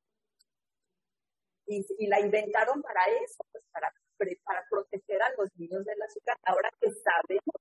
Y, 1.67 1.85
y 1.99 2.07
la 2.07 2.19
inventaron 2.19 2.81
para 2.81 3.01
eso, 3.23 3.43
pues 3.51 3.63
para, 3.71 3.93
para 4.43 4.65
proteger 4.69 5.21
a 5.21 5.31
los 5.37 5.49
niños 5.55 5.85
del 5.85 6.01
azúcar, 6.01 6.37
ahora 6.43 6.69
que 6.79 6.91
sabemos. 6.91 7.55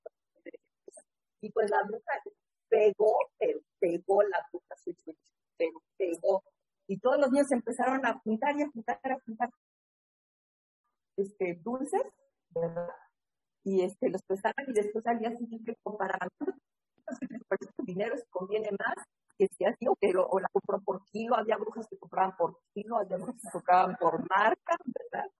Y 1.40 1.52
pues 1.52 1.70
la 1.70 1.82
bruja 1.84 2.22
pegó, 2.68 3.16
pero 3.38 3.60
pegó 3.78 4.22
la 4.22 4.44
bruja, 4.50 4.74
pero 5.56 5.82
pegó. 5.96 6.42
Y 6.86 6.98
todos 6.98 7.18
los 7.18 7.30
niños 7.30 7.52
empezaron 7.52 8.04
a 8.06 8.18
juntar 8.20 8.56
y 8.58 8.62
a 8.62 8.70
juntar, 8.70 8.98
a 9.04 9.20
juntar 9.20 9.50
este, 11.18 11.60
dulces, 11.62 12.02
¿verdad? 12.50 12.88
Y 13.64 13.82
este, 13.82 14.10
los 14.10 14.22
prestaban 14.22 14.64
y 14.68 14.72
después 14.72 15.06
al 15.06 15.18
día 15.18 15.36
siguiente 15.36 15.76
comparaban 15.82 16.28
por 16.38 16.54
dinero 17.84 18.16
se 18.16 18.26
conviene 18.30 18.68
más 18.78 19.06
que 19.38 19.46
si 19.56 19.64
así 19.64 19.86
o, 19.86 19.94
que 20.00 20.12
o 20.16 20.40
la 20.40 20.48
compró 20.48 20.80
por 20.80 21.04
kilo, 21.12 21.36
había 21.36 21.56
brujas 21.56 21.86
que 21.88 21.96
compraban 21.96 22.36
por 22.36 22.58
kilo, 22.74 22.96
había 22.96 23.16
brujas 23.16 23.40
que 23.40 23.50
compraban 23.50 23.96
por 23.96 24.18
marca, 24.28 24.76
¿verdad? 24.84 25.30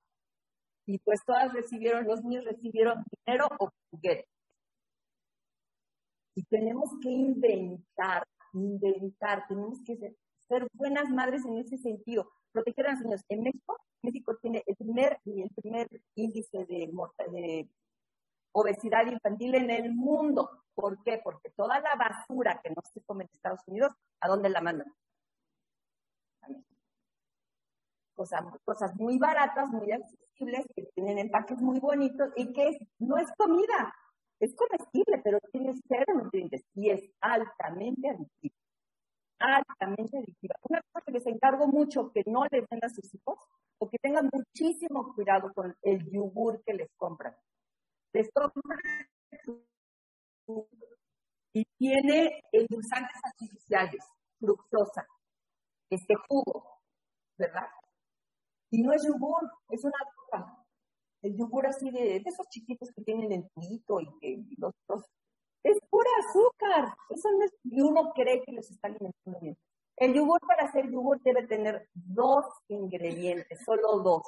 Y 0.86 0.98
pues 0.98 1.20
todas 1.26 1.52
recibieron, 1.52 2.06
los 2.06 2.22
niños 2.22 2.44
recibieron 2.44 3.04
dinero 3.26 3.48
o 3.58 3.70
juguetes. 3.90 4.24
Y 6.36 6.44
tenemos 6.44 6.90
que 7.02 7.10
inventar, 7.10 8.22
inventar, 8.52 9.44
tenemos 9.48 9.80
que 9.84 9.96
ser, 9.96 10.16
ser 10.46 10.68
buenas 10.72 11.10
madres 11.10 11.44
en 11.44 11.58
ese 11.58 11.76
sentido, 11.76 12.30
proteger 12.52 12.86
a 12.86 12.92
los 12.92 13.00
niños. 13.00 13.24
En 13.28 13.42
México 13.42 13.76
México 14.02 14.36
tiene 14.40 14.62
el 14.66 14.76
primer, 14.76 15.20
el 15.24 15.50
primer 15.50 15.88
índice 16.14 16.64
de, 16.66 17.68
obesidad 18.52 19.06
infantil 19.06 19.54
en 19.54 19.70
el 19.70 19.94
mundo. 19.94 20.64
¿Por 20.74 21.02
qué? 21.02 21.20
Porque 21.22 21.50
toda 21.50 21.80
la 21.80 21.94
basura 21.96 22.60
que 22.62 22.70
no 22.70 22.82
se 22.92 23.02
come 23.02 23.24
en 23.24 23.30
Estados 23.32 23.60
Unidos, 23.66 23.92
¿a 24.20 24.28
dónde 24.28 24.48
la 24.48 24.60
mandan? 24.60 24.92
Cosas, 28.14 28.42
cosas 28.64 28.94
muy 28.96 29.18
baratas, 29.18 29.70
muy 29.70 29.92
accesibles, 29.92 30.66
que 30.74 30.82
tienen 30.94 31.18
empaques 31.18 31.58
muy 31.60 31.78
bonitos 31.78 32.30
y 32.36 32.52
que 32.52 32.78
no 32.98 33.16
es 33.16 33.30
comida, 33.36 33.94
es 34.40 34.54
comestible, 34.56 35.20
pero 35.22 35.38
tiene 35.52 35.72
cero 35.86 36.14
nutrientes 36.14 36.62
y 36.74 36.90
es 36.90 37.02
altamente 37.20 38.08
adictiva. 38.08 38.57
Altamente 39.38 40.18
adictiva. 40.18 40.56
Una 40.68 40.80
cosa 40.82 41.04
que 41.04 41.12
les 41.12 41.26
encargo 41.26 41.66
mucho 41.68 42.10
que 42.12 42.22
no 42.26 42.44
les 42.50 42.66
den 42.68 42.80
a 42.82 42.88
sus 42.88 43.14
hijos 43.14 43.38
o 43.78 43.88
que 43.88 43.98
tengan 43.98 44.28
muchísimo 44.32 45.14
cuidado 45.14 45.52
con 45.54 45.76
el 45.82 46.10
yogur 46.10 46.62
que 46.64 46.74
les 46.74 46.90
compran. 46.96 47.36
Les 48.12 48.28
compran 48.32 48.78
y 51.52 51.64
tiene 51.76 52.42
endulzantes 52.52 53.16
artificiales, 53.22 54.04
fructosa, 54.40 55.06
este 55.90 56.14
jugo, 56.28 56.80
¿verdad? 57.36 57.68
Y 58.70 58.82
no 58.82 58.92
es 58.92 59.06
yogur, 59.06 59.50
es 59.70 59.84
una. 59.84 59.96
El 61.22 61.36
yogur 61.36 61.66
así 61.66 61.90
de, 61.90 62.16
esos 62.16 62.48
chiquitos 62.48 62.90
que 62.94 63.02
tienen 63.02 63.32
el 63.32 63.48
tuito 63.50 64.00
y 64.00 64.18
que 64.20 64.44
los, 64.56 64.72
los 64.88 65.02
es 65.62 65.78
pura 65.90 66.10
azúcar. 66.20 66.94
Eso 67.10 67.30
no 67.32 67.44
es, 67.44 67.52
y 67.64 67.80
uno 67.80 68.12
cree 68.14 68.42
que 68.42 68.52
los 68.52 68.70
está 68.70 68.88
alimentando 68.88 69.40
bien. 69.40 69.56
El 69.96 70.14
yogur 70.14 70.40
para 70.46 70.64
hacer 70.64 70.90
yogur 70.90 71.20
debe 71.22 71.46
tener 71.46 71.88
dos 71.92 72.44
ingredientes, 72.68 73.64
solo 73.64 73.98
dos, 74.00 74.22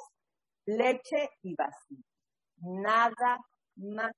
leche 0.65 1.29
y 1.43 1.55
vacío. 1.55 1.97
Nada 2.57 3.39
más. 3.75 4.11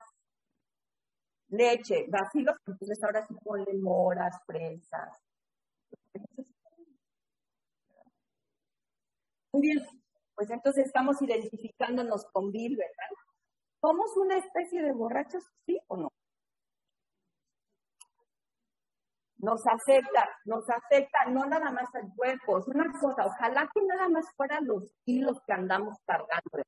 Leche, 1.50 2.08
vacilos, 2.10 2.56
entonces 2.66 3.04
ahora 3.04 3.28
sí 3.28 3.36
ponle 3.44 3.74
moras, 3.76 4.36
fresas. 4.48 5.16
Muy 9.54 9.62
bien, 9.62 9.86
pues 10.34 10.50
entonces 10.50 10.88
estamos 10.88 11.22
identificándonos 11.22 12.26
con 12.32 12.52
Bill, 12.52 12.76
¿verdad? 12.76 13.10
¿Somos 13.82 14.18
una 14.18 14.38
especie 14.38 14.82
de 14.82 14.94
borrachos, 14.94 15.44
sí 15.68 15.80
o 15.88 15.98
no? 15.98 16.10
Nos 19.44 19.68
afecta, 19.68 20.30
nos 20.46 20.64
afecta 20.70 21.26
no 21.28 21.46
nada 21.46 21.70
más 21.70 21.94
al 21.96 22.10
cuerpo, 22.16 22.60
es 22.60 22.68
una 22.68 22.90
cosa, 22.94 23.26
ojalá 23.26 23.70
que 23.74 23.82
nada 23.84 24.08
más 24.08 24.26
fueran 24.38 24.66
los 24.66 24.90
kilos 25.04 25.38
que 25.46 25.52
andamos 25.52 25.98
cargando, 26.06 26.64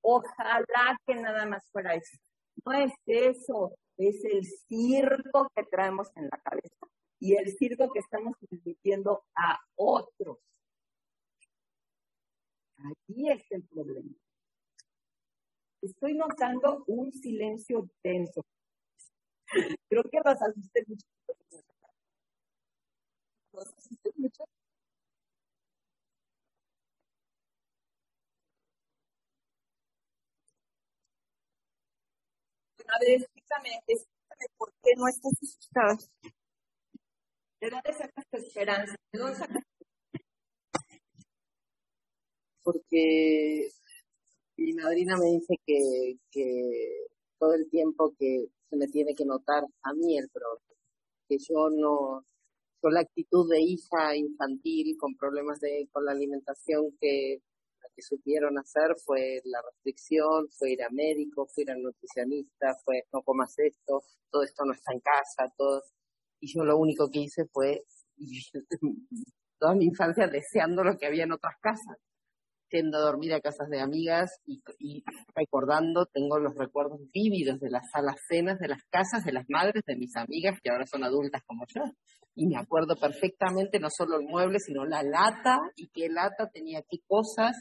ojalá 0.00 0.98
que 1.06 1.16
nada 1.16 1.44
más 1.44 1.62
fuera 1.70 1.94
eso. 1.94 2.16
No 2.64 2.72
es 2.72 2.92
eso, 3.04 3.76
es 3.98 4.24
el 4.24 4.42
circo 4.66 5.50
que 5.54 5.64
traemos 5.64 6.08
en 6.16 6.24
la 6.24 6.38
cabeza 6.38 6.86
y 7.20 7.36
el 7.36 7.54
circo 7.58 7.92
que 7.92 7.98
estamos 7.98 8.38
transmitiendo 8.38 9.22
a 9.34 9.60
otros. 9.76 10.38
Allí 12.78 13.30
es 13.30 13.44
el 13.50 13.64
problema. 13.64 14.14
Estoy 15.82 16.14
notando 16.14 16.84
un 16.86 17.12
silencio 17.12 17.86
tenso. 18.02 18.46
Creo 19.90 20.04
que 20.04 20.20
los 20.24 20.40
asusté 20.40 20.84
mucho. 20.86 21.06
A 23.56 23.60
ver, 33.00 33.20
explícame, 33.20 33.70
explícame 33.86 34.46
por 34.56 34.72
qué 34.82 34.90
no 34.96 35.06
estás 35.06 35.32
asustada. 35.40 35.96
¿De 37.60 37.70
dónde 37.70 37.92
sacas 37.92 38.26
tu 38.28 38.36
esperanza? 38.38 38.96
¿De 39.12 39.18
dónde 39.18 39.36
sacas 39.36 39.62
Porque 42.64 43.68
mi 44.56 44.72
madrina 44.74 45.16
me 45.16 45.26
dice 45.26 45.54
que, 45.64 46.16
que 46.30 47.06
todo 47.38 47.54
el 47.54 47.68
tiempo 47.70 48.12
que 48.18 48.48
se 48.68 48.76
me 48.76 48.88
tiene 48.88 49.14
que 49.14 49.24
notar 49.24 49.62
a 49.82 49.92
mí 49.92 50.18
el 50.18 50.28
problema, 50.30 50.74
que 51.28 51.38
yo 51.38 51.70
no, 51.70 52.24
con 52.84 52.92
la 52.92 53.00
actitud 53.00 53.50
de 53.50 53.62
hija 53.62 54.14
infantil, 54.14 54.94
con 54.98 55.16
problemas 55.16 55.58
de, 55.58 55.88
con 55.90 56.04
la 56.04 56.12
alimentación 56.12 56.94
que 57.00 57.40
que 57.94 58.02
supieron 58.02 58.58
hacer 58.58 58.96
fue 59.04 59.40
la 59.44 59.62
restricción, 59.62 60.48
fue 60.50 60.72
ir 60.72 60.82
a 60.82 60.90
médico, 60.90 61.46
fue 61.46 61.62
ir 61.62 61.70
al 61.70 61.80
nutricionista, 61.80 62.74
fue 62.84 63.04
no 63.12 63.22
comas 63.22 63.56
esto, 63.58 64.02
todo 64.30 64.42
esto 64.42 64.64
no 64.64 64.72
está 64.72 64.92
en 64.92 65.00
casa, 65.00 65.52
todo. 65.56 65.82
Y 66.40 66.52
yo 66.52 66.64
lo 66.64 66.76
único 66.76 67.08
que 67.08 67.20
hice 67.20 67.46
fue 67.46 67.84
toda 69.58 69.74
mi 69.74 69.86
infancia 69.86 70.26
deseando 70.26 70.82
lo 70.82 70.96
que 70.98 71.06
había 71.06 71.24
en 71.24 71.32
otras 71.32 71.54
casas 71.60 71.96
yendo 72.74 72.98
a 72.98 73.02
dormir 73.02 73.32
a 73.32 73.40
casas 73.40 73.68
de 73.68 73.80
amigas 73.80 74.40
y, 74.46 75.04
recordando, 75.34 76.06
tengo 76.06 76.38
los 76.38 76.54
recuerdos 76.56 77.00
vívidos 77.12 77.60
de 77.60 77.70
las 77.70 77.88
salas 77.90 78.16
cenas, 78.28 78.58
de 78.58 78.68
las 78.68 78.82
casas 78.90 79.24
de 79.24 79.32
las 79.32 79.44
madres 79.48 79.82
de 79.86 79.96
mis 79.96 80.16
amigas 80.16 80.58
que 80.62 80.70
ahora 80.70 80.86
son 80.86 81.04
adultas 81.04 81.42
como 81.46 81.64
yo. 81.68 81.82
Y 82.34 82.46
me 82.46 82.56
acuerdo 82.56 82.96
perfectamente 82.96 83.78
no 83.78 83.88
solo 83.96 84.16
el 84.16 84.26
mueble, 84.26 84.58
sino 84.58 84.84
la 84.84 85.02
lata 85.02 85.58
y 85.76 85.88
qué 85.88 86.08
lata 86.08 86.50
tenía 86.52 86.82
qué 86.82 86.98
cosas, 87.06 87.56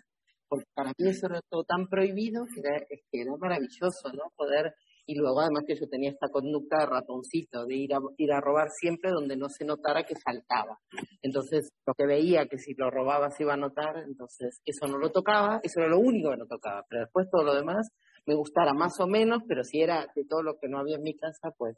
porque 0.48 0.66
para 0.74 0.90
mí 0.98 1.10
eso 1.10 1.28
era 1.28 1.42
todo 1.48 1.64
tan 1.64 1.88
prohibido 1.88 2.46
que 2.46 2.62
era, 2.62 2.80
que 2.88 3.22
era 3.22 3.32
maravilloso, 3.38 4.10
¿no? 4.14 4.32
Poder 4.36 4.74
y 5.06 5.16
luego 5.16 5.42
además 5.42 5.64
que 5.68 5.76
yo 5.76 5.88
tenía 5.88 6.12
esta 6.12 6.30
conducta 6.30 6.80
de 6.80 6.86
ratoncito, 6.86 7.66
de 7.66 7.76
ir 7.76 7.94
a, 7.94 8.00
ir 8.18 8.32
a 8.32 8.40
robar 8.40 8.70
siempre 8.70 9.12
donde 9.12 9.36
no 9.36 9.50
se 9.50 9.66
notara 9.66 10.04
que 10.04 10.16
faltaba. 10.16 10.80
Entonces, 11.22 11.70
lo 11.86 11.94
que 11.94 12.06
veía 12.06 12.46
que 12.48 12.58
si 12.58 12.74
lo 12.74 12.90
robaba 12.90 13.30
se 13.32 13.44
iba 13.44 13.54
a 13.54 13.58
notar, 13.58 13.98
entonces 14.06 14.62
eso 14.66 14.88
no 14.88 14.98
lo 14.98 15.12
tocaba, 15.12 15.60
eso 15.64 15.80
era 15.80 15.90
lo 15.90 16.00
único 16.00 16.32
que 16.32 16.38
no 16.38 16.48
tocaba, 16.48 16.86
pero 16.90 17.02
después 17.02 17.28
todo 17.30 17.44
lo 17.44 17.56
demás 17.56 17.90
me 18.26 18.36
gustara 18.36 18.74
más 18.74 19.00
o 19.00 19.08
menos, 19.08 19.44
pero 19.48 19.64
si 19.64 19.82
era 19.82 20.08
de 20.16 20.26
todo 20.26 20.42
lo 20.44 20.58
que 20.58 20.70
no 20.70 20.80
había 20.80 20.96
en 20.96 21.04
mi 21.04 21.16
casa, 21.16 21.52
pues. 21.58 21.78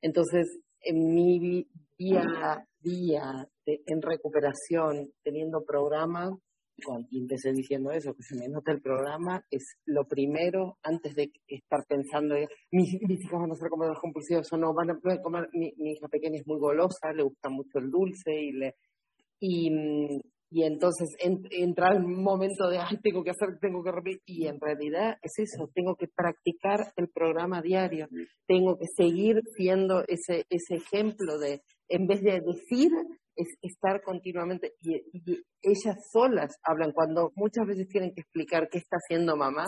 Entonces, 0.00 0.60
en 0.80 1.14
mi 1.14 1.66
día 1.98 2.22
a 2.22 2.64
día 2.80 3.48
en 3.66 4.02
recuperación, 4.02 5.12
teniendo 5.22 5.64
programas, 5.64 6.30
y 7.10 7.20
empecé 7.20 7.52
diciendo 7.52 7.90
eso, 7.90 8.14
que 8.14 8.22
se 8.22 8.36
me 8.36 8.48
nota 8.48 8.72
el 8.72 8.80
programa, 8.80 9.44
es 9.50 9.76
lo 9.86 10.06
primero, 10.06 10.78
antes 10.82 11.14
de 11.14 11.30
estar 11.46 11.84
pensando, 11.88 12.36
mis, 12.70 12.94
hijos 12.94 13.40
van 13.40 13.50
a 13.50 13.56
ser 13.56 13.68
comedores 13.68 14.00
compulsivos 14.00 14.52
o 14.52 14.56
no, 14.56 14.72
van 14.74 14.90
a 14.90 14.98
poder 14.98 15.20
comer, 15.20 15.48
mi, 15.52 15.72
hija 15.78 16.08
pequeña 16.08 16.38
es 16.38 16.46
muy 16.46 16.58
golosa, 16.58 17.12
le 17.12 17.22
gusta 17.22 17.48
mucho 17.48 17.78
el 17.78 17.90
dulce 17.90 18.32
y 18.32 18.52
le... 18.52 18.74
Y, 19.40 19.70
y 20.50 20.62
entonces 20.62 21.14
entra 21.20 21.92
el 21.92 22.02
momento 22.04 22.68
de, 22.68 22.78
ay, 22.78 22.96
tengo 23.02 23.22
que 23.22 23.30
hacer, 23.30 23.58
tengo 23.60 23.82
que 23.82 23.92
repetir, 23.92 24.20
y 24.24 24.46
en 24.46 24.58
realidad 24.58 25.18
es 25.20 25.38
eso, 25.38 25.70
tengo 25.74 25.94
que 25.94 26.08
practicar 26.08 26.92
el 26.96 27.08
programa 27.08 27.60
diario, 27.60 28.08
tengo 28.46 28.78
que 28.78 28.86
seguir 28.96 29.42
siendo 29.56 30.04
ese, 30.08 30.46
ese 30.48 30.76
ejemplo 30.76 31.38
de, 31.38 31.60
en 31.88 32.06
vez 32.06 32.22
de 32.22 32.40
decir, 32.40 32.90
es 33.36 33.48
estar 33.62 34.02
continuamente, 34.02 34.74
ellas 35.62 35.96
solas 36.12 36.56
hablan 36.62 36.92
cuando 36.92 37.32
muchas 37.36 37.66
veces 37.66 37.86
tienen 37.88 38.12
que 38.12 38.22
explicar 38.22 38.68
qué 38.68 38.78
está 38.78 38.96
haciendo 38.96 39.36
mamá, 39.36 39.64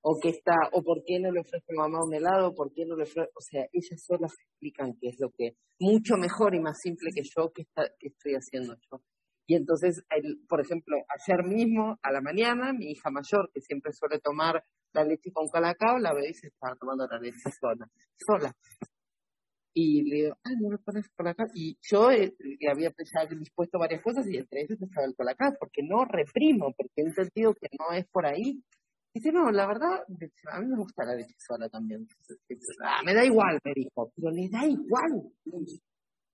o 0.00 0.18
qué 0.20 0.30
está, 0.30 0.54
o 0.72 0.82
por 0.82 1.02
qué 1.04 1.20
no 1.20 1.30
le 1.30 1.40
ofrece 1.40 1.72
mamá 1.76 1.98
un 2.02 2.14
helado, 2.14 2.54
por 2.54 2.72
qué 2.72 2.84
no 2.86 2.96
le 2.96 3.02
ofrece, 3.02 3.30
o 3.34 3.40
sea, 3.40 3.62
ellas 3.72 4.02
solas 4.06 4.32
explican 4.40 4.94
qué 4.98 5.08
es 5.08 5.16
lo 5.18 5.30
que, 5.36 5.52
mucho 5.78 6.16
mejor 6.16 6.54
y 6.54 6.60
más 6.60 6.78
simple 6.82 7.10
que 7.14 7.22
yo, 7.22 7.52
que, 7.52 7.62
está, 7.62 7.90
que 7.98 8.08
estoy 8.08 8.34
haciendo 8.34 8.74
yo. 8.90 9.02
Y 9.46 9.56
entonces, 9.56 10.02
por 10.48 10.60
ejemplo, 10.60 10.96
ayer 11.08 11.44
mismo, 11.44 11.98
a 12.02 12.12
la 12.12 12.20
mañana, 12.20 12.72
mi 12.72 12.92
hija 12.92 13.10
mayor, 13.10 13.50
que 13.52 13.60
siempre 13.60 13.92
suele 13.92 14.20
tomar 14.20 14.62
la 14.92 15.04
leche 15.04 15.32
con 15.32 15.48
colacao, 15.48 15.98
la 15.98 16.12
y 16.24 16.34
se 16.34 16.46
estaba 16.46 16.76
tomando 16.76 17.06
la 17.06 17.18
leche 17.18 17.50
sola, 17.60 17.86
sola. 18.16 18.54
Y 19.72 20.02
le 20.02 20.16
digo, 20.16 20.36
ay, 20.44 20.56
no 20.60 20.70
me 20.70 20.78
pones 20.78 21.08
colacao. 21.16 21.46
Y 21.54 21.78
yo 21.80 22.10
eh, 22.10 22.34
había 22.70 22.92
dispuesto 23.38 23.78
varias 23.78 24.02
cosas 24.02 24.26
y 24.28 24.36
entre 24.36 24.62
ellas 24.62 24.80
estaba 24.80 25.06
el 25.06 25.14
colacao, 25.14 25.54
porque 25.58 25.82
no 25.82 26.04
reprimo, 26.04 26.74
porque 26.76 26.92
he 26.96 27.02
entendido 27.02 27.54
que 27.54 27.68
no 27.78 27.94
es 27.96 28.06
por 28.08 28.26
ahí. 28.26 28.62
Dice, 29.12 29.32
no, 29.32 29.50
la 29.50 29.66
verdad, 29.66 30.04
a 30.52 30.60
mí 30.60 30.66
me 30.66 30.76
gusta 30.76 31.04
la 31.04 31.14
leche 31.14 31.34
sola 31.38 31.68
también. 31.68 32.06
Ah, 32.84 33.00
me 33.04 33.12
da 33.12 33.24
igual, 33.24 33.58
me 33.64 33.72
dijo, 33.74 34.12
pero 34.14 34.30
le 34.30 34.48
da 34.48 34.64
igual. 34.64 35.32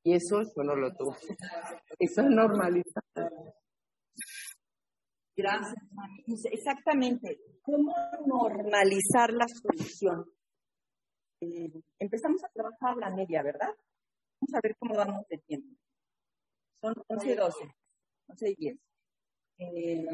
Y 0.03 0.15
eso 0.15 0.43
yo 0.43 0.63
no 0.63 0.77
lo 0.77 0.95
tuve. 0.95 1.17
Eso 1.99 2.21
es 2.21 2.29
normalizado. 2.29 3.55
Gracias. 5.37 5.75
Exactamente. 6.53 7.39
¿Cómo 7.63 7.93
normalizar 8.27 9.33
la 9.33 9.47
solución? 9.49 10.25
Eh, 11.41 11.71
empezamos 11.99 12.43
a 12.45 12.49
trabajar 12.49 12.97
la 12.97 13.11
media, 13.11 13.43
¿verdad? 13.43 13.75
Vamos 14.41 14.55
a 14.55 14.61
ver 14.63 14.77
cómo 14.79 14.95
vamos 14.95 15.27
de 15.29 15.39
tiempo. 15.39 15.77
Son 16.81 16.95
11 17.09 17.31
y 17.31 17.35
12, 17.35 17.75
11 18.29 18.51
y 18.51 18.55
10. 18.55 18.79
Eh, 19.59 20.07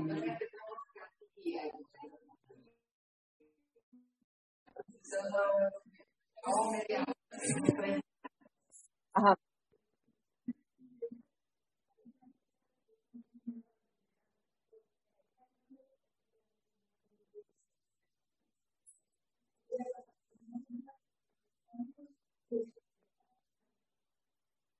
Ajá. 9.15 9.37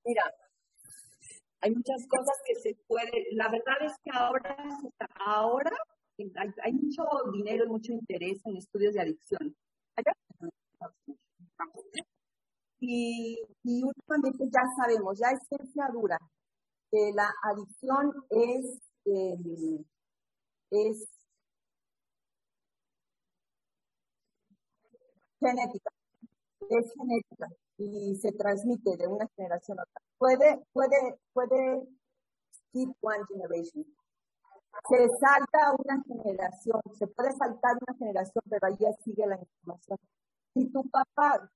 Mira, 0.05 0.23
hay 1.61 1.71
muchas 1.71 2.07
cosas 2.09 2.37
que 2.45 2.55
se 2.57 2.75
pueden, 2.89 3.25
la 3.33 3.49
verdad 3.49 3.77
es 3.83 3.93
que 4.03 4.11
ahora, 4.13 4.57
ahora 5.25 5.77
hay, 6.63 6.73
mucho 6.73 7.05
dinero 7.33 7.65
y 7.65 7.69
mucho 7.69 7.93
interés 7.93 8.41
en 8.45 8.57
estudios 8.57 8.95
de 8.95 9.01
adicción. 9.01 9.57
Y, 12.81 13.39
y 13.63 13.85
últimamente 13.85 14.45
ya 14.53 14.63
sabemos, 14.77 15.19
ya 15.19 15.31
es 15.31 15.47
ciencia 15.49 15.89
dura, 15.93 16.19
que 16.91 17.13
la 17.15 17.31
adicción 17.45 18.13
es, 18.29 18.81
eh, 19.05 19.85
es 20.71 21.09
genética, 25.39 25.91
es 26.71 26.93
genética 26.99 27.62
y 27.85 28.17
se 28.17 28.33
transmite 28.33 28.97
de 28.97 29.07
una 29.07 29.27
generación 29.37 29.79
a 29.81 29.83
otra. 29.83 30.03
Puede, 30.19 30.65
puede, 30.73 31.19
puede 31.33 31.83
skip 32.53 32.91
one 33.01 33.25
generation. 33.29 33.85
Se 34.89 35.09
salta 35.21 35.75
una 35.79 36.03
generación, 36.03 36.81
se 36.95 37.07
puede 37.07 37.33
saltar 37.33 37.77
una 37.87 37.97
generación, 37.99 38.43
pero 38.49 38.67
ahí 38.67 38.77
sigue 39.05 39.27
la 39.27 39.39
información. 39.39 39.99
Si 40.55 40.71
tu 40.71 40.83
papá, 40.91 41.51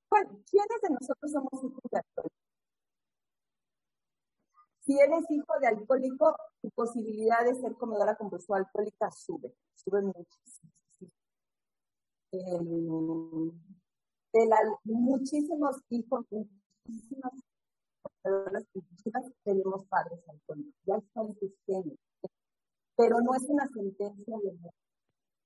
¿quiénes 0.50 0.80
de 0.82 0.90
nosotros 0.90 1.32
somos 1.32 1.64
hijos 1.64 1.82
de 1.90 1.98
alcohólicos? 1.98 2.46
Si 4.80 4.98
eres 4.98 5.24
hijo 5.30 5.58
de 5.60 5.66
alcohólico, 5.66 6.36
tu 6.62 6.70
posibilidad 6.70 7.44
de 7.44 7.54
ser 7.54 7.74
comedora 7.74 8.14
compulsiva 8.16 8.58
alcohólica 8.58 9.10
sube, 9.10 9.52
sube 9.74 10.02
muchísimo. 10.02 10.72
Eh, 12.32 12.60
muchísimos 14.84 15.76
hijos, 15.90 16.26
muchísimas 16.30 17.32
personas 18.22 18.64
tenemos 19.44 19.86
padres 19.86 20.20
alcohólicos, 20.28 20.74
ya 20.84 21.00
son 21.14 21.34
sistémicos, 21.38 21.98
pero 22.96 23.20
no 23.20 23.34
es 23.34 23.42
una 23.48 23.66
sentencia 23.68 24.36
de 24.38 24.70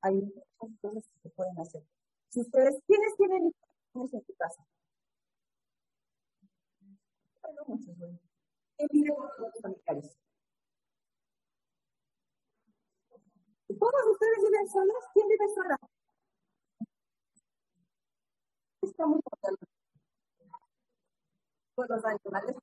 Hay 0.03 0.15
muchas 0.15 0.45
cosas 0.81 1.05
que 1.13 1.21
se 1.21 1.31
pueden 1.31 1.59
hacer. 1.59 1.83
Si 2.31 2.41
ustedes, 2.41 2.81
¿quiénes 2.87 3.17
tienen 3.17 3.53
hijos 3.95 4.15
en 4.15 4.25
su 4.25 4.35
casa? 4.35 4.65
Bueno, 7.43 7.63
muchos, 7.67 7.99
bueno. 7.99 8.19
¿Quién 8.77 8.89
vive 8.93 9.15
con 9.15 9.77
los? 9.87 10.17
¿Todos 13.79 14.07
ustedes 14.13 14.39
viven 14.45 14.69
solos? 14.69 15.05
¿Quién 15.15 15.29
vive 15.29 15.49
sola? 15.55 15.77
Estamos 18.83 19.21
pues 21.75 21.89
los 21.89 22.05
animales, 22.05 22.57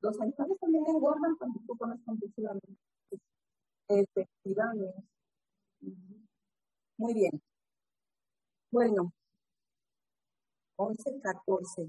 los 0.00 0.20
animales 0.20 0.58
también 0.60 0.86
engordan 0.86 1.36
cuando 1.36 1.60
tú 1.66 1.76
comes 1.76 2.00
compulsivamente. 2.04 2.76
Efectivamente. 3.88 5.04
Muy 6.96 7.14
bien. 7.14 7.42
Bueno, 8.70 9.12
11, 10.76 11.20
14. 11.20 11.88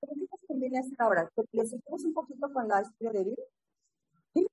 ¿Cómo 0.00 0.14
que 0.14 0.20
nos 0.30 0.40
conviene 0.46 0.78
hacer 0.78 0.96
ahora? 0.98 1.30
¿Le 1.52 1.66
seguimos 1.66 2.04
un 2.04 2.14
poquito 2.14 2.52
con 2.52 2.68
la 2.68 2.82
historia 2.82 3.12
de 3.12 3.24
Bill? 3.24 3.36
¿Sí? 4.34 4.46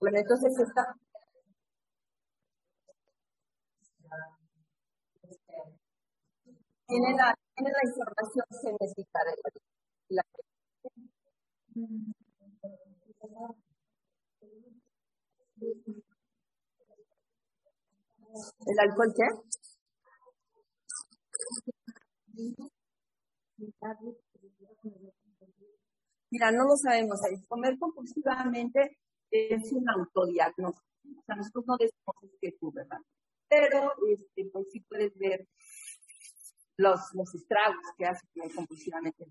Bueno, 0.00 0.18
entonces 0.18 0.58
esta, 0.58 0.96
tiene 6.88 7.14
la, 7.14 7.34
tiene 7.54 7.70
la 7.70 7.88
información 7.88 8.44
genética 8.62 9.20
de 9.24 9.60
la, 10.08 10.22
¿El 18.66 18.78
alcohol 18.78 19.14
qué? 19.16 19.24
Mira, 26.30 26.50
no 26.52 26.64
lo 26.64 26.76
sabemos. 26.76 27.20
Comer 27.48 27.78
compulsivamente 27.78 28.98
es 29.30 29.72
un 29.72 29.88
autodiagnóstico. 29.88 30.86
O 31.18 31.22
sea, 31.26 31.36
nosotros 31.36 31.64
no 31.66 31.76
decimos 31.78 32.16
que 32.40 32.52
tú, 32.52 32.70
¿verdad? 32.72 32.98
Pero, 33.48 33.92
este, 34.08 34.44
pues 34.52 34.66
sí 34.70 34.80
puedes 34.80 35.16
ver 35.18 35.48
los, 36.78 37.12
los 37.14 37.34
estragos 37.34 37.82
que 37.96 38.06
hace 38.06 38.26
comer 38.32 38.54
compulsivamente. 38.54 39.26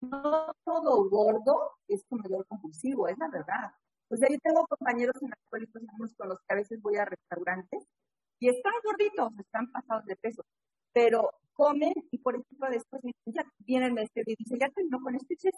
No 0.00 0.54
todo 0.64 1.08
gordo 1.10 1.72
es 1.88 2.04
comedor 2.08 2.46
compulsivo, 2.46 3.08
es 3.08 3.18
la 3.18 3.28
verdad. 3.28 3.72
O 4.08 4.16
sea, 4.16 4.28
yo 4.30 4.38
tengo 4.42 4.64
compañeros 4.66 5.20
en 5.20 5.32
alcohólicos 5.32 5.82
con 6.16 6.28
los 6.28 6.38
que 6.38 6.54
a 6.54 6.56
veces 6.56 6.80
voy 6.80 6.96
a 6.96 7.04
restaurantes 7.04 7.84
y 8.38 8.48
están 8.48 8.72
gorditos, 8.84 9.32
están 9.38 9.70
pasados 9.72 10.04
de 10.06 10.16
peso, 10.16 10.44
pero 10.92 11.30
comen 11.52 11.92
y 12.12 12.18
por 12.18 12.36
ejemplo 12.36 12.70
después 12.70 13.02
ya 13.26 13.42
vienen 13.58 13.98
este 13.98 14.22
y 14.24 14.36
dicen, 14.38 14.58
ya 14.60 14.70
terminó 14.70 15.00
con 15.00 15.16
este 15.16 15.36
chef. 15.36 15.52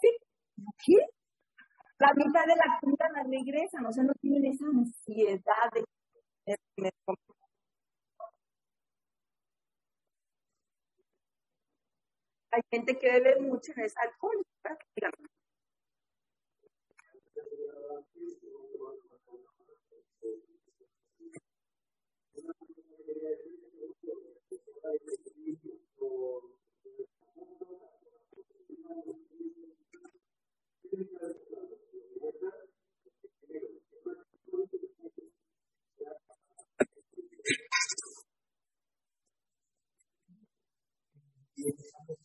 ¿Qué? 0.83 0.97
La 1.99 2.11
mitad 2.15 2.45
de 2.47 2.55
la 2.55 2.79
comida 2.81 3.05
la 3.13 3.23
regresan, 3.23 3.85
o 3.85 3.91
sea, 3.91 4.03
no 4.03 4.13
tienen 4.19 4.51
esa 4.51 4.65
ansiedad 4.65 5.69
de 5.71 5.83
hay 12.51 12.61
gente 12.69 12.97
que 12.99 13.11
bebe 13.11 13.39
mucho 13.39 13.71
en 13.75 13.85
ese 13.85 13.99
alcohol, 13.99 14.45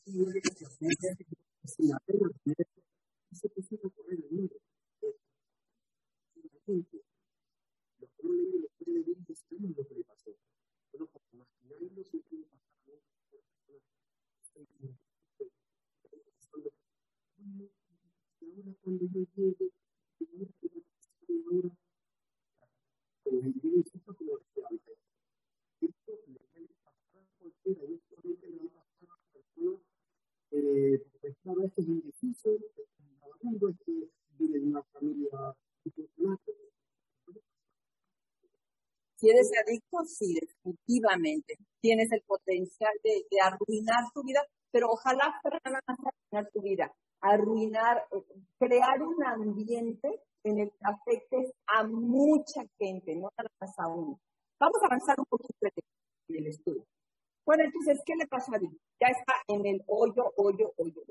prácticamente. 0.07 1.17
Eh, 30.57 31.03
pues 31.21 31.25
es 31.25 31.37
mundo 33.43 33.69
es 33.69 33.77
que 33.85 33.93
vive 34.39 34.59
de 34.59 34.67
una 34.67 34.83
familia. 34.93 35.55
Si 39.17 39.31
eres 39.31 39.51
adicto, 39.65 40.05
sí, 40.05 40.35
definitivamente. 40.35 41.55
Tienes 41.81 42.11
el 42.13 42.23
potencial 42.27 42.93
de, 43.03 43.23
arruinar 43.43 44.05
tu 44.13 44.23
vida, 44.23 44.41
pero 44.71 44.89
ojalá 44.91 45.39
fuera 45.41 45.61
nada 45.65 45.81
arruinar 45.87 46.51
tu 46.53 46.63
vida, 46.63 46.93
arruinar, 47.21 48.05
eh, 48.13 48.25
crear 48.59 49.03
un 49.03 49.25
ambiente 49.25 50.21
en 50.45 50.61
el 50.61 50.71
que 50.71 50.79
afectes 50.83 51.53
a 51.67 51.85
mucha 51.85 52.63
gente, 52.79 53.17
no 53.17 53.31
nada 53.37 53.51
más 53.61 53.79
a. 53.79 53.87
Vamos 53.87 54.83
a 54.83 54.87
avanzar 54.87 55.17
un 55.19 55.27
poquito 55.27 55.67
en 56.29 56.37
el 56.37 56.47
estudio. 56.47 56.85
Bueno, 57.47 57.63
entonces, 57.63 58.03
¿qué 58.05 58.17
le 58.17 58.27
pasa 58.27 58.51
a 58.57 58.59
Vic? 58.59 58.73
Ya 59.01 59.07
está 59.07 59.35
en 59.47 59.65
el 59.67 59.81
hoyo, 59.87 60.33
hoyo, 60.37 60.75
hoyo. 60.77 61.03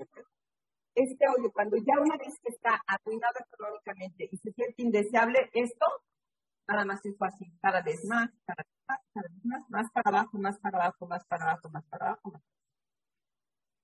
Este 0.93 1.25
hoyo, 1.29 1.49
cuando 1.53 1.77
ya 1.77 1.97
una 2.01 2.17
vez 2.17 2.37
que 2.41 2.49
está 2.49 2.81
arruinado 2.85 3.35
económicamente 3.39 4.27
y 4.29 4.37
se 4.37 4.51
siente 4.51 4.81
indeseable, 4.83 5.49
esto 5.53 5.85
nada 6.67 6.83
más 6.83 7.05
es 7.05 7.17
fácil, 7.17 7.47
cada 7.61 7.81
vez 7.81 8.03
más, 8.03 8.29
cada 8.45 8.63
vez 8.63 8.83
más, 8.85 8.99
cada 9.13 9.27
vez 9.29 9.45
más, 9.45 9.69
más 9.69 9.91
para 9.91 10.09
abajo, 10.09 10.37
más 10.37 10.59
para 10.59 10.77
abajo, 10.77 11.07
más 11.07 11.25
para 11.25 11.43
abajo, 11.45 11.69
más 11.69 11.85
para 11.85 12.05
abajo. 12.07 12.31
Más. 12.31 12.41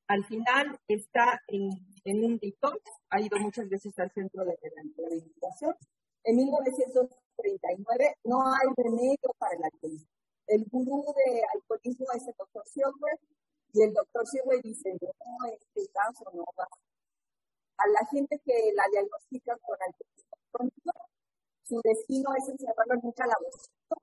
Al 0.09 0.25
final 0.25 0.77
está 0.89 1.41
en, 1.47 1.69
en 2.03 2.25
un 2.25 2.37
detox, 2.37 2.81
ha 3.11 3.21
ido 3.21 3.39
muchas 3.39 3.69
veces 3.69 3.97
al 3.97 4.11
centro 4.11 4.43
de 4.43 4.57
rehabilitación. 4.61 5.75
En 6.25 6.35
1939 6.35 8.15
no 8.25 8.43
hay 8.45 8.67
remedio 8.75 9.33
para 9.39 9.55
el 9.55 9.63
alcoholismo 9.63 10.20
el 10.47 10.65
gurú 10.69 11.05
de 11.15 11.41
alcoholismo 11.53 12.07
es 12.15 12.27
el 12.27 12.35
doctor 12.37 12.67
Silver, 12.67 13.19
y 13.73 13.83
el 13.83 13.93
doctor 13.93 14.27
Silver 14.27 14.61
dice, 14.61 14.91
no, 15.01 15.47
este 15.47 15.87
caso 15.93 16.25
no 16.33 16.43
va. 16.57 16.67
A 17.77 17.87
la 17.87 18.05
gente 18.11 18.39
que 18.43 18.71
la 18.75 18.83
diagnostica 18.91 19.57
con 19.65 19.77
alcoholismo 19.79 20.35
crónico, 20.51 20.91
su 21.63 21.79
destino 21.83 22.29
es 22.35 22.49
encerrarlo 22.49 22.93
en 22.95 23.05
un 23.05 23.11
calabocito. 23.13 23.95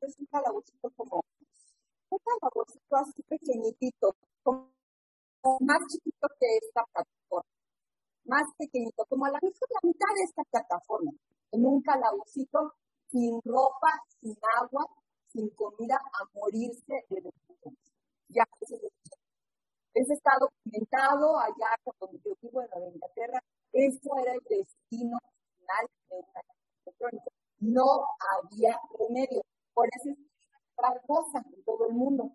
Es 0.00 0.18
un 0.18 0.26
calabocito 0.26 0.90
como, 0.96 1.22
un 2.10 2.18
calabocito 2.18 2.96
así 2.96 3.22
pequeñitito, 3.22 4.16
como 4.42 4.70
más 5.60 5.78
chiquito 5.92 6.26
que 6.40 6.46
esta 6.56 6.84
plataforma, 6.92 7.50
más 8.24 8.46
pequeñito, 8.58 9.04
como 9.08 9.26
a 9.26 9.30
la, 9.30 9.38
la 9.42 9.80
mitad 9.82 10.12
de 10.16 10.22
esta 10.24 10.42
plataforma, 10.44 11.12
en 11.52 11.66
un 11.66 11.82
calabocito 11.82 12.74
sin 13.10 13.40
ropa, 13.44 13.92
sin 14.20 14.36
agua, 14.60 14.84
sin 15.36 15.50
comida 15.50 15.96
a 15.96 16.24
morirse 16.34 17.04
de 17.10 17.20
desnutrición. 17.20 17.76
Ya, 18.28 18.44
eso 19.94 20.12
está 20.12 20.32
documentado 20.40 21.38
allá 21.38 21.70
donde 22.00 22.18
yo 22.24 22.34
vivo 22.40 22.62
en 22.62 22.70
Nueva 22.70 22.88
Inglaterra. 22.88 23.42
Eso 23.72 24.18
era 24.18 24.32
el 24.32 24.40
destino 24.48 25.18
final 25.56 25.86
de 26.08 26.16
una 26.16 26.96
crónica. 26.98 27.30
No 27.58 28.06
había 28.32 28.80
remedio. 28.98 29.42
Por 29.74 29.88
eso 29.88 30.10
es 30.10 30.16
cosa 31.06 31.42
en 31.54 31.64
todo 31.64 31.86
el 31.86 31.94
mundo. 31.94 32.32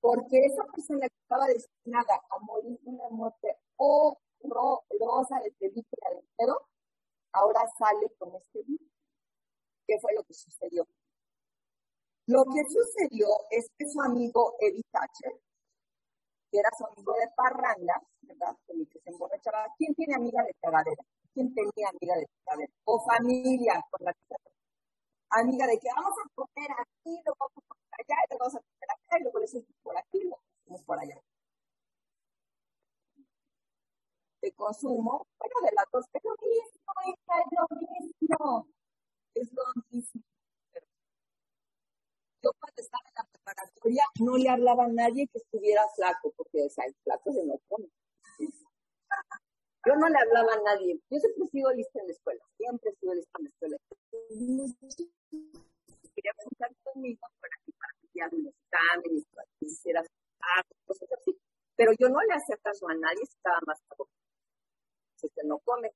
Porque 0.00 0.44
esa 0.44 0.64
persona 0.64 1.08
que 1.08 1.16
estaba 1.22 1.46
destinada 1.46 2.14
a 2.30 2.38
morir 2.44 2.78
una 2.84 3.08
muerte 3.10 3.56
horrorosa 3.76 5.40
de 5.42 5.50
película 5.58 6.10
de 6.10 6.20
entero, 6.20 6.68
ahora 7.32 7.60
sale 7.78 8.08
con 8.18 8.34
este 8.36 8.62
virus. 8.62 8.88
¿Qué 9.86 9.98
fue 10.00 10.14
lo 10.14 10.22
que 10.22 10.34
sucedió? 10.34 10.86
Lo 12.28 12.44
que 12.44 12.62
sucedió 12.68 13.26
es 13.50 13.70
que 13.78 13.88
su 13.88 14.02
amigo 14.02 14.54
Eddie 14.60 14.84
Thatcher, 14.92 15.32
que 16.50 16.58
era 16.58 16.68
su 16.76 16.84
amigo 16.84 17.14
de 17.14 17.26
parranda, 17.34 18.02
¿verdad? 18.20 18.54
Que 18.66 18.74
se 19.00 19.10
emborrachaba. 19.10 19.66
¿Quién 19.78 19.94
tiene 19.94 20.14
amiga 20.14 20.42
de 20.42 20.52
cagadera? 20.60 21.02
¿Quién 21.32 21.54
tenía 21.54 21.88
amiga 21.88 22.16
de 22.16 22.26
cagadera? 22.44 22.72
O 22.84 23.00
familia 23.00 23.82
con 23.90 24.04
la 24.04 24.12
que 24.12 24.36
amiga 25.30 25.66
de 25.66 25.78
que 25.78 25.88
vamos 25.96 26.12
a 26.22 26.28
comer 26.34 26.70
aquí, 26.78 27.22
lo 27.24 27.32
vamos 27.38 27.56
a 27.56 27.62
comer 27.68 27.94
allá, 27.98 28.16
y 28.28 28.32
lo 28.32 28.38
vamos 28.38 28.54
a 28.56 28.60
comer 28.60 28.90
acá, 28.92 29.18
y 29.18 29.22
luego 29.22 29.38
eso 29.40 29.58
por 29.82 29.96
aquí, 29.96 30.24
lo 30.24 30.36
vamos 30.66 30.82
por 30.84 30.98
allá. 30.98 31.18
De 34.42 34.52
consumo, 34.52 35.26
bueno, 35.38 35.54
de 35.62 35.72
las 35.74 35.86
dos, 35.92 36.04
es 36.12 36.22
lo 36.24 36.36
mismo, 36.44 36.92
es 37.06 37.46
lo 37.56 37.64
mismo, 37.80 38.66
es 39.34 39.52
lo 39.52 39.62
mismo. 39.90 40.27
Yo 42.42 42.50
cuando 42.60 42.82
estaba 42.82 43.02
en 43.08 43.14
la 43.14 43.24
preparatoria 43.24 44.04
no 44.20 44.36
le 44.36 44.48
hablaba 44.48 44.84
a 44.84 44.88
nadie 44.88 45.26
que 45.28 45.38
estuviera 45.38 45.82
flaco, 45.96 46.32
porque 46.36 46.66
o 46.66 46.70
sea, 46.70 46.84
el 46.86 46.94
flaco 47.02 47.32
se 47.32 47.44
no 47.44 47.58
come. 47.68 47.88
Yo 49.86 49.94
no 49.96 50.08
le 50.08 50.18
hablaba 50.18 50.52
a 50.52 50.62
nadie. 50.62 51.00
Yo 51.10 51.18
siempre 51.18 51.46
sigo 51.50 51.72
lista 51.72 52.00
en 52.00 52.06
la 52.06 52.12
escuela. 52.12 52.44
Siempre 52.56 52.92
sigo 53.00 53.14
lista 53.14 53.38
en 53.38 53.44
la 53.44 53.50
escuela. 53.50 53.76
Quería 56.14 56.32
preguntar 56.36 56.70
conmigo 56.82 57.20
para 57.40 57.54
que 57.64 57.72
que 58.18 58.36
los 58.36 58.54
exámenes, 58.54 59.24
para 59.34 59.48
que 59.58 59.66
hiciera 59.66 60.02
cosas 60.84 61.08
así. 61.12 61.38
Pero 61.76 61.92
yo 61.98 62.08
no 62.08 62.20
le 62.20 62.34
hacía 62.34 62.56
caso 62.58 62.88
a 62.88 62.94
nadie 62.94 63.22
estaba 63.22 63.58
más. 63.66 63.78
Si 65.16 65.28
que 65.30 65.42
no 65.44 65.58
come. 65.60 65.92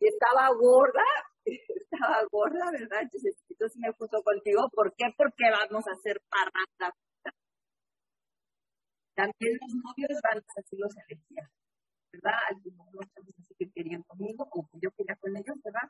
Y 0.00 0.08
estaba 0.08 0.48
gorda, 0.54 1.02
estaba 1.46 2.24
gorda, 2.30 2.70
¿verdad? 2.70 3.02
Entonces, 3.02 3.36
me 3.76 3.92
junto 3.92 4.22
contigo. 4.22 4.68
¿Por 4.72 4.94
qué? 4.96 5.06
Porque 5.16 5.44
vamos 5.50 5.86
a 5.86 5.92
hacer 5.92 6.20
parranda. 6.28 6.94
También 9.14 9.58
los 9.60 9.74
novios 9.74 10.20
van 10.22 10.38
a 10.38 10.60
hacer 10.60 10.78
los 10.78 10.94
elegías, 11.08 11.50
¿verdad? 12.12 12.38
Algunos 12.50 12.86
no 12.92 13.00
así 13.38 13.54
que 13.58 13.70
querían 13.70 14.02
conmigo, 14.02 14.46
o 14.50 14.68
que 14.68 14.78
yo 14.78 14.90
quería 14.90 15.16
con 15.16 15.34
ellos, 15.34 15.56
¿verdad? 15.64 15.88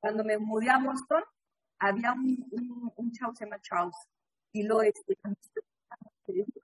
Cuando 0.00 0.24
me 0.24 0.38
mudé 0.38 0.70
a 0.70 0.78
Boston, 0.78 1.22
había 1.78 2.12
un, 2.12 2.44
un, 2.50 2.92
un 2.96 3.14
se 3.14 3.44
llama 3.44 3.60
Charles, 3.60 3.94
y 4.52 4.64
lo 4.64 4.82
este, 4.82 5.12
es 5.12 5.18
un 5.24 5.36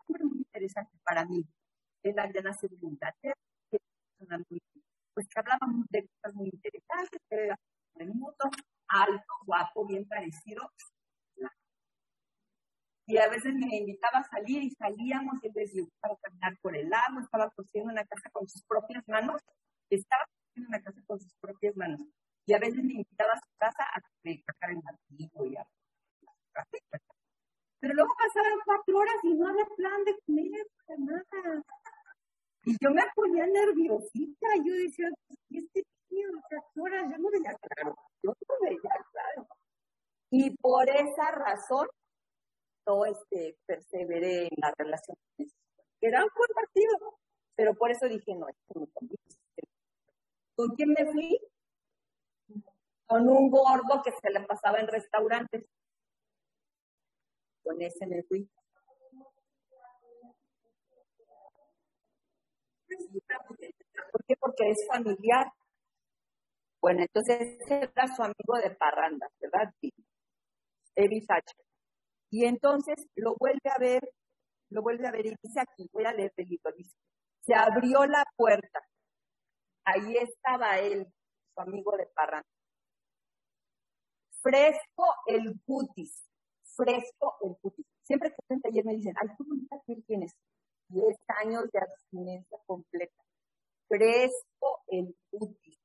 hombre 0.09 0.25
muy 0.25 0.39
interesante 0.39 0.99
para 1.05 1.25
mí. 1.25 1.45
Él 2.03 2.19
había 2.19 2.43
nacido 2.43 2.75
en 2.77 2.89
Inglaterra, 2.89 3.35
que 3.71 3.79
pues 5.15 5.29
que 5.29 5.41
hablaba 5.41 5.67
de 5.91 6.09
cosas 6.09 6.35
muy 6.35 6.51
interesantes, 6.53 7.21
que 7.29 7.37
era 7.37 7.57
mundo, 8.09 8.51
alto, 8.89 9.33
guapo, 9.45 9.87
bien 9.87 10.07
parecido. 10.07 10.71
Y 13.07 13.19
a 13.19 13.29
veces 13.29 13.55
me 13.55 13.77
invitaba 13.77 14.21
a 14.21 14.25
salir 14.25 14.63
y 14.63 14.71
salíamos 14.71 15.43
y 15.43 15.49
él 15.49 15.53
decía, 15.53 15.83
para 16.01 16.17
caminar 16.17 16.57
por 16.63 16.77
el 16.77 16.89
lago, 16.89 17.21
estaba 17.21 17.51
construyendo 17.51 17.93
una 17.93 18.05
casa 18.05 18.31
con 18.31 18.49
sus 18.49 18.63
propias 18.65 19.03
manos, 19.09 19.43
estaba 19.91 20.25
construyendo 20.27 20.69
una 20.69 20.83
casa 20.83 21.03
con 21.07 21.21
sus 21.21 21.35
propias 21.41 21.77
manos. 21.77 22.01
Y 22.47 22.55
a 22.55 22.59
veces 22.59 22.83
me 22.85 22.93
invitaba 22.93 23.33
a 23.33 23.37
su 23.37 23.51
casa 23.59 23.83
a 23.83 24.01
sacara 24.01 24.73
el 24.73 24.83
martillo 24.83 25.45
y 25.47 25.57
a 25.57 25.67
pero 27.81 27.95
luego 27.95 28.11
pasaban 28.15 28.59
cuatro 28.65 28.99
horas 28.99 29.17
y 29.23 29.35
no 29.35 29.49
había 29.49 29.65
plan 29.77 30.05
de 30.05 30.19
comer, 30.27 30.67
nada. 30.99 31.63
Y 32.65 32.77
yo 32.79 32.91
me 32.91 33.03
ponía 33.15 33.47
nerviosita. 33.47 34.49
Yo 34.65 34.75
decía, 34.75 35.09
¿y 35.49 35.59
este 35.59 35.83
Yo 36.11 37.19
no 37.19 37.31
veía 37.31 37.57
claro. 37.59 37.97
Yo 38.23 38.32
no 38.49 38.55
veía 38.62 39.07
claro. 39.12 39.49
Y 40.31 40.57
por 40.57 40.89
esa 40.89 41.31
razón, 41.32 41.89
no 42.87 43.05
este, 43.05 43.57
perseveré 43.66 44.45
en 44.45 44.57
la 44.59 44.73
relación. 44.77 45.16
Era 46.01 46.24
un 46.24 46.31
buen 46.35 46.51
partido. 46.55 47.19
Pero 47.57 47.74
por 47.74 47.91
eso 47.91 48.09
dije, 48.09 48.35
no, 48.35 48.49
esto 48.49 48.81
no 48.81 48.87
conviene. 48.95 49.23
¿Con 50.57 50.74
quién 50.74 50.91
me 50.91 51.12
fui? 51.12 51.39
Con 53.07 53.28
un 53.28 53.51
gordo 53.51 54.03
que 54.03 54.12
se 54.12 54.31
le 54.31 54.41
pasaba 54.47 54.78
en 54.78 54.89
restaurantes. 54.89 55.66
Con 57.62 57.82
ese 57.82 58.07
me 58.07 58.23
fui. 58.23 58.49
¿Por 63.47 64.24
qué? 64.24 64.37
Porque 64.39 64.70
es 64.70 64.87
familiar. 64.89 65.53
Bueno, 66.81 67.02
entonces 67.02 67.59
era 67.69 68.15
su 68.15 68.23
amigo 68.23 68.57
de 68.62 68.70
parranda, 68.70 69.28
¿verdad? 69.39 69.73
Evi 70.97 71.20
Sacher. 71.20 71.65
Y 72.31 72.44
entonces 72.44 73.07
lo 73.16 73.35
vuelve 73.36 73.70
a 73.74 73.78
ver, 73.78 74.01
lo 74.70 74.82
vuelve 74.82 75.07
a 75.07 75.11
ver 75.11 75.27
y 75.27 75.35
dice 75.43 75.61
aquí, 75.61 75.89
voy 75.93 76.05
a 76.05 76.12
leer 76.12 76.32
el 76.36 76.48
libro, 76.48 76.73
dice, 76.73 76.97
se 77.43 77.55
abrió 77.55 78.07
la 78.07 78.24
puerta. 78.36 78.81
Ahí 79.85 80.16
estaba 80.16 80.78
él, 80.78 81.07
su 81.55 81.61
amigo 81.61 81.97
de 81.97 82.07
parranda. 82.15 82.48
Fresco 84.40 85.05
el 85.27 85.61
cutis, 85.66 86.28
fresco 86.77 87.36
el 87.43 87.57
cutis. 87.61 87.86
Siempre 88.05 88.31
que 88.31 88.36
estoy 88.39 88.57
en 88.57 88.61
taller 88.62 88.85
me 88.85 88.94
dicen, 88.94 89.15
ay, 89.20 89.28
¿tú 89.36 89.44
bonita 89.44 89.77
piel 89.85 90.02
tienes? 90.07 90.32
10 90.89 91.16
años 91.44 91.65
de 91.73 91.78
abstinencia 91.78 92.59
completa. 92.66 93.23
Fresco 93.89 94.82
el 94.89 95.15
cutis, 95.31 95.80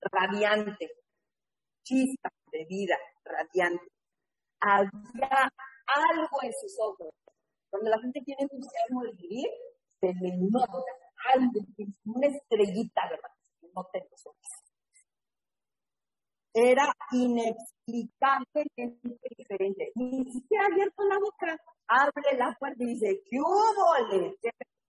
radiante, 0.00 0.90
chispa 1.84 2.30
de 2.52 2.64
vida, 2.66 2.96
radiante. 3.24 3.86
Había 4.60 5.52
algo 5.86 6.42
en 6.42 6.52
sus 6.60 6.78
ojos. 6.80 7.08
Cuando 7.70 7.90
la 7.90 8.00
gente 8.00 8.20
tiene 8.24 8.42
entusiasmo 8.42 9.02
de 9.02 9.12
vivir, 9.12 9.48
se 10.00 10.14
le 10.14 10.36
nota 10.38 10.72
algo, 11.34 11.60
una 12.04 12.28
estrellita, 12.28 13.08
¿verdad? 13.10 13.30
Se 13.60 13.68
nota 13.74 13.98
en 13.98 14.06
los 14.10 14.26
ojos. 14.26 14.46
Era 16.54 16.90
inexplicablemente 17.12 19.28
diferente. 19.36 19.92
Ni 19.94 20.32
siquiera 20.32 20.64
abierto 20.66 21.04
la 21.04 21.18
boca, 21.18 21.60
abre 21.86 22.36
la 22.36 22.56
puerta 22.58 22.82
y 22.82 22.94
dice, 22.94 23.22
¿qué 23.28 23.38
hubo? 23.38 24.08
¿Qué 24.10 24.18
le 24.18 24.34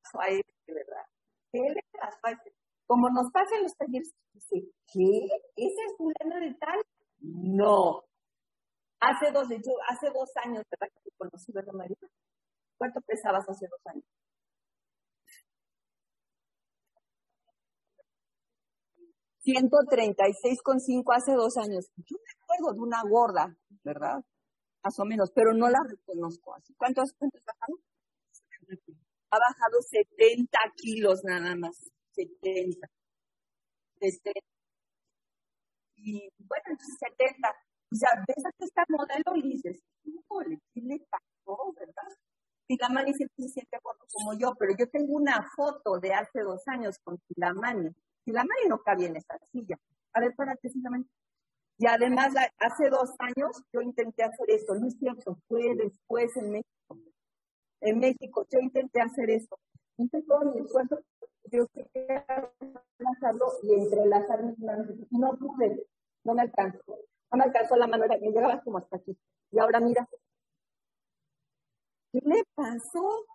pasó 0.01 0.21
a 0.21 0.27
este, 0.27 0.73
verdad? 0.73 1.05
¿Qué 1.51 1.59
le 1.59 1.83
pasó 1.91 2.17
a 2.23 2.31
este? 2.31 2.53
Como 2.89 3.07
nos 3.11 3.29
pasa 3.31 3.55
en 3.55 3.63
los 3.65 3.75
talleres, 3.77 4.15
dice, 4.33 4.67
¿qué? 4.91 5.27
¿Ese 5.55 5.81
es 5.85 5.95
fulano 5.95 6.43
de 6.43 6.55
tal? 6.55 6.81
No. 7.19 8.01
Hace 8.99 9.31
dos, 9.31 9.47
de 9.47 9.57
hecho, 9.57 9.69
hace 9.87 10.07
dos 10.09 10.31
años, 10.43 10.63
¿verdad? 10.71 10.91
Que 10.95 11.01
te 11.03 11.15
conocí, 11.15 11.51
¿verdad, 11.51 11.73
María? 11.73 11.95
¿Cuánto 12.79 12.99
pesabas 13.01 13.47
hace 13.47 13.67
dos 13.69 13.79
años? 13.85 14.03
$136,5 19.45 21.15
hace 21.15 21.33
dos 21.33 21.57
años. 21.57 21.91
Yo 21.95 22.17
me 22.17 22.31
acuerdo 22.41 22.73
de 22.73 22.79
una 22.79 23.03
gorda, 23.07 23.55
¿verdad? 23.83 24.17
Más 24.83 24.99
o 24.99 25.05
menos, 25.05 25.29
pero 25.29 25.53
no 25.53 25.69
la 25.69 25.79
reconozco 25.87 26.55
así. 26.55 26.73
¿Cuántos, 26.73 27.13
cuántos 27.19 27.43
bajado? 27.45 27.77
Ha 29.29 29.37
bajado 29.37 29.79
70 29.79 30.57
kilos 30.75 31.23
nada 31.23 31.55
más. 31.55 31.91
70. 32.19 32.87
70. 33.99 34.39
Y 35.95 36.29
bueno, 36.39 36.63
entonces 36.67 36.97
70. 36.99 37.49
O 37.91 37.95
sea, 37.95 38.09
ves 38.27 38.45
a 38.45 38.51
esta 38.59 38.83
modelo 38.89 39.35
y 39.35 39.53
dices, 39.53 39.81
híjole, 40.03 40.59
¿qué 40.73 40.81
le 40.81 40.99
pasó, 41.09 41.73
verdad? 41.73 42.17
Tilamani 42.67 43.13
siempre 43.13 43.45
se 43.45 43.49
siente 43.49 43.79
gordo 43.81 44.05
como 44.13 44.33
yo, 44.37 44.53
pero 44.59 44.73
yo 44.77 44.87
tengo 44.89 45.13
una 45.13 45.49
foto 45.55 45.99
de 45.99 46.13
hace 46.13 46.41
dos 46.41 46.61
años 46.67 46.97
con 47.03 47.17
Tilamani. 47.27 47.89
Tilamani 48.23 48.67
no 48.67 48.79
cabía 48.83 49.07
en 49.07 49.15
esa 49.15 49.39
silla. 49.51 49.75
A 50.13 50.19
ver, 50.19 50.35
párate, 50.35 50.69
Tilamani. 50.69 51.05
Y 51.79 51.87
además, 51.87 52.33
hace 52.59 52.89
dos 52.89 53.11
años 53.19 53.63
yo 53.73 53.81
intenté 53.81 54.23
hacer 54.23 54.51
esto. 54.51 54.75
No 54.75 54.87
es 54.87 54.97
cierto, 54.99 55.39
fue 55.47 55.73
después 55.75 56.35
en 56.37 56.51
México. 56.51 56.99
En 57.81 57.99
México 57.99 58.45
yo 58.51 58.59
intenté 58.59 59.01
hacer 59.01 59.29
esto. 59.31 59.57
Hice 59.97 60.21
todo 60.23 60.53
mi 60.53 60.61
esfuerzo. 60.61 60.99
Yo 61.51 61.67
quería 61.67 62.25
hacerlo 62.25 63.47
y 63.63 63.73
entrelazar 63.73 64.43
mis 64.43 64.59
manos. 64.59 64.87
Y 65.09 65.17
No 65.17 65.37
pude, 65.37 65.87
no 66.23 66.33
me 66.33 66.41
alcanzó. 66.43 66.97
No 67.31 67.37
me 67.37 67.43
alcanzó 67.43 67.75
la 67.75 67.87
mano, 67.87 68.05
me 68.07 68.31
llegaba 68.31 68.61
como 68.61 68.77
hasta 68.77 68.97
aquí. 68.97 69.17
Y 69.51 69.59
ahora 69.59 69.79
mira, 69.79 70.07
¿qué 72.11 72.19
le 72.23 72.43
pasó? 72.55 73.25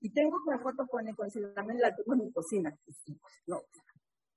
Y 0.00 0.12
tengo 0.12 0.36
una 0.46 0.58
foto 0.58 0.86
con 0.86 1.06
el 1.06 1.14
también 1.54 1.80
la 1.80 1.94
tengo 1.94 2.14
en 2.14 2.24
mi 2.24 2.32
cocina. 2.32 2.76
No. 3.46 3.60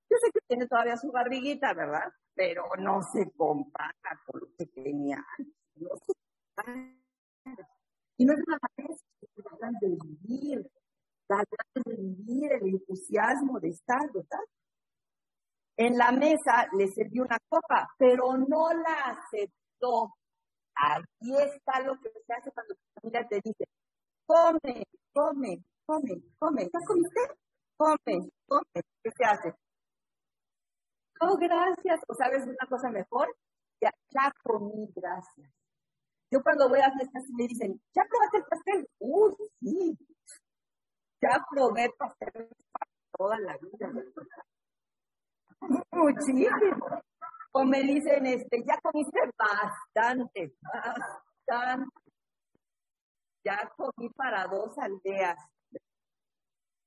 Yo 0.10 0.18
sé 0.18 0.32
que 0.32 0.40
tiene 0.48 0.68
todavía 0.68 0.96
su 0.98 1.12
barriguita, 1.12 1.74
¿verdad? 1.74 2.12
Pero 2.36 2.64
no 2.78 3.02
se 3.02 3.32
compara 3.32 4.22
con 4.26 4.42
lo 4.42 4.48
que 4.58 4.68
tenía. 4.68 5.26
No 5.76 5.90
se 6.06 6.14
compara. 6.56 6.96
Y 8.18 8.26
no 8.26 8.34
es 8.34 8.40
las 8.48 8.60
ganas 9.60 9.82
de 9.82 9.90
vivir, 9.90 10.72
las 11.28 11.44
ganas 11.50 11.86
de 11.86 11.96
vivir, 11.96 12.52
el 12.54 12.68
entusiasmo 12.68 13.60
de 13.60 13.70
estar, 13.70 14.12
¿verdad? 14.12 14.44
En 15.78 15.98
la 15.98 16.12
mesa 16.12 16.68
le 16.78 16.88
sirvió 16.88 17.24
una 17.24 17.38
copa, 17.50 17.90
pero 17.98 18.38
no 18.38 18.74
la 18.74 19.10
aceptó. 19.10 20.14
Ahí 20.76 21.36
está 21.54 21.82
lo 21.82 22.00
que 22.00 22.10
se 22.26 22.34
hace 22.34 22.52
cuando 22.52 22.76
tu 22.76 22.82
familia 23.02 23.28
te 23.28 23.42
dice, 23.44 23.66
come, 24.26 24.84
come, 25.14 25.64
come, 25.86 26.22
come. 26.40 26.70
¿Ya 26.72 26.80
comiste? 26.86 27.22
Come, 27.78 28.30
come. 28.48 28.84
¿Qué 29.04 29.12
se 29.18 29.26
hace? 29.26 29.54
Oh, 31.22 31.38
gracias. 31.38 32.02
¿O 32.08 32.14
sabes 32.14 32.44
una 32.44 32.68
cosa 32.70 32.90
mejor? 32.90 33.36
Ya, 33.82 33.92
ya 34.10 34.32
comí, 34.44 34.92
gracias. 34.96 35.50
Yo 36.32 36.42
cuando 36.42 36.70
voy 36.70 36.80
a 36.80 36.92
fiestas 36.92 37.24
y 37.30 37.34
me 37.34 37.48
dicen, 37.48 37.82
¿ya 37.94 38.04
probaste 38.10 38.38
el 38.38 38.44
pastel? 38.46 38.90
Uy, 39.00 39.34
sí. 39.62 39.98
Ya 41.26 41.44
probé 41.50 41.90
pastel 41.98 42.50
para 42.72 42.92
toda 43.18 43.40
la 43.40 43.58
vida. 43.58 43.92
Muchísimo. 45.92 47.02
O 47.54 47.64
me 47.64 47.82
dicen, 47.82 48.26
este, 48.28 48.64
ya 48.64 48.78
comiste 48.84 49.20
bastante, 49.36 50.54
bastante. 50.62 51.90
Ya 53.44 53.72
comí 53.76 54.10
para 54.10 54.46
dos 54.46 54.78
aldeas. 54.78 55.38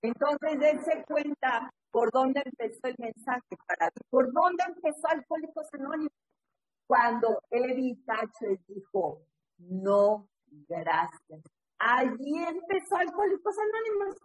Entonces, 0.03 0.61
dense 0.61 1.05
cuenta 1.09 1.71
por 1.91 2.13
dónde 2.13 2.41
empezó 2.45 2.87
el 2.87 2.97
mensaje 2.99 3.57
para 3.67 3.87
mí. 3.87 4.03
¿Por 4.09 4.33
dónde 4.33 4.63
empezó 4.69 5.09
Alcohólicos 5.09 5.67
Anónimos? 5.73 6.13
Cuando 6.87 7.41
Eddie 7.51 7.97
Thatcher 8.07 8.59
dijo, 8.69 9.27
no, 9.59 10.29
gracias. 10.69 11.58
Allí 11.79 12.45
empezó 12.45 12.97
Alcohólicos 12.97 13.55
Anónimos. 13.59 14.17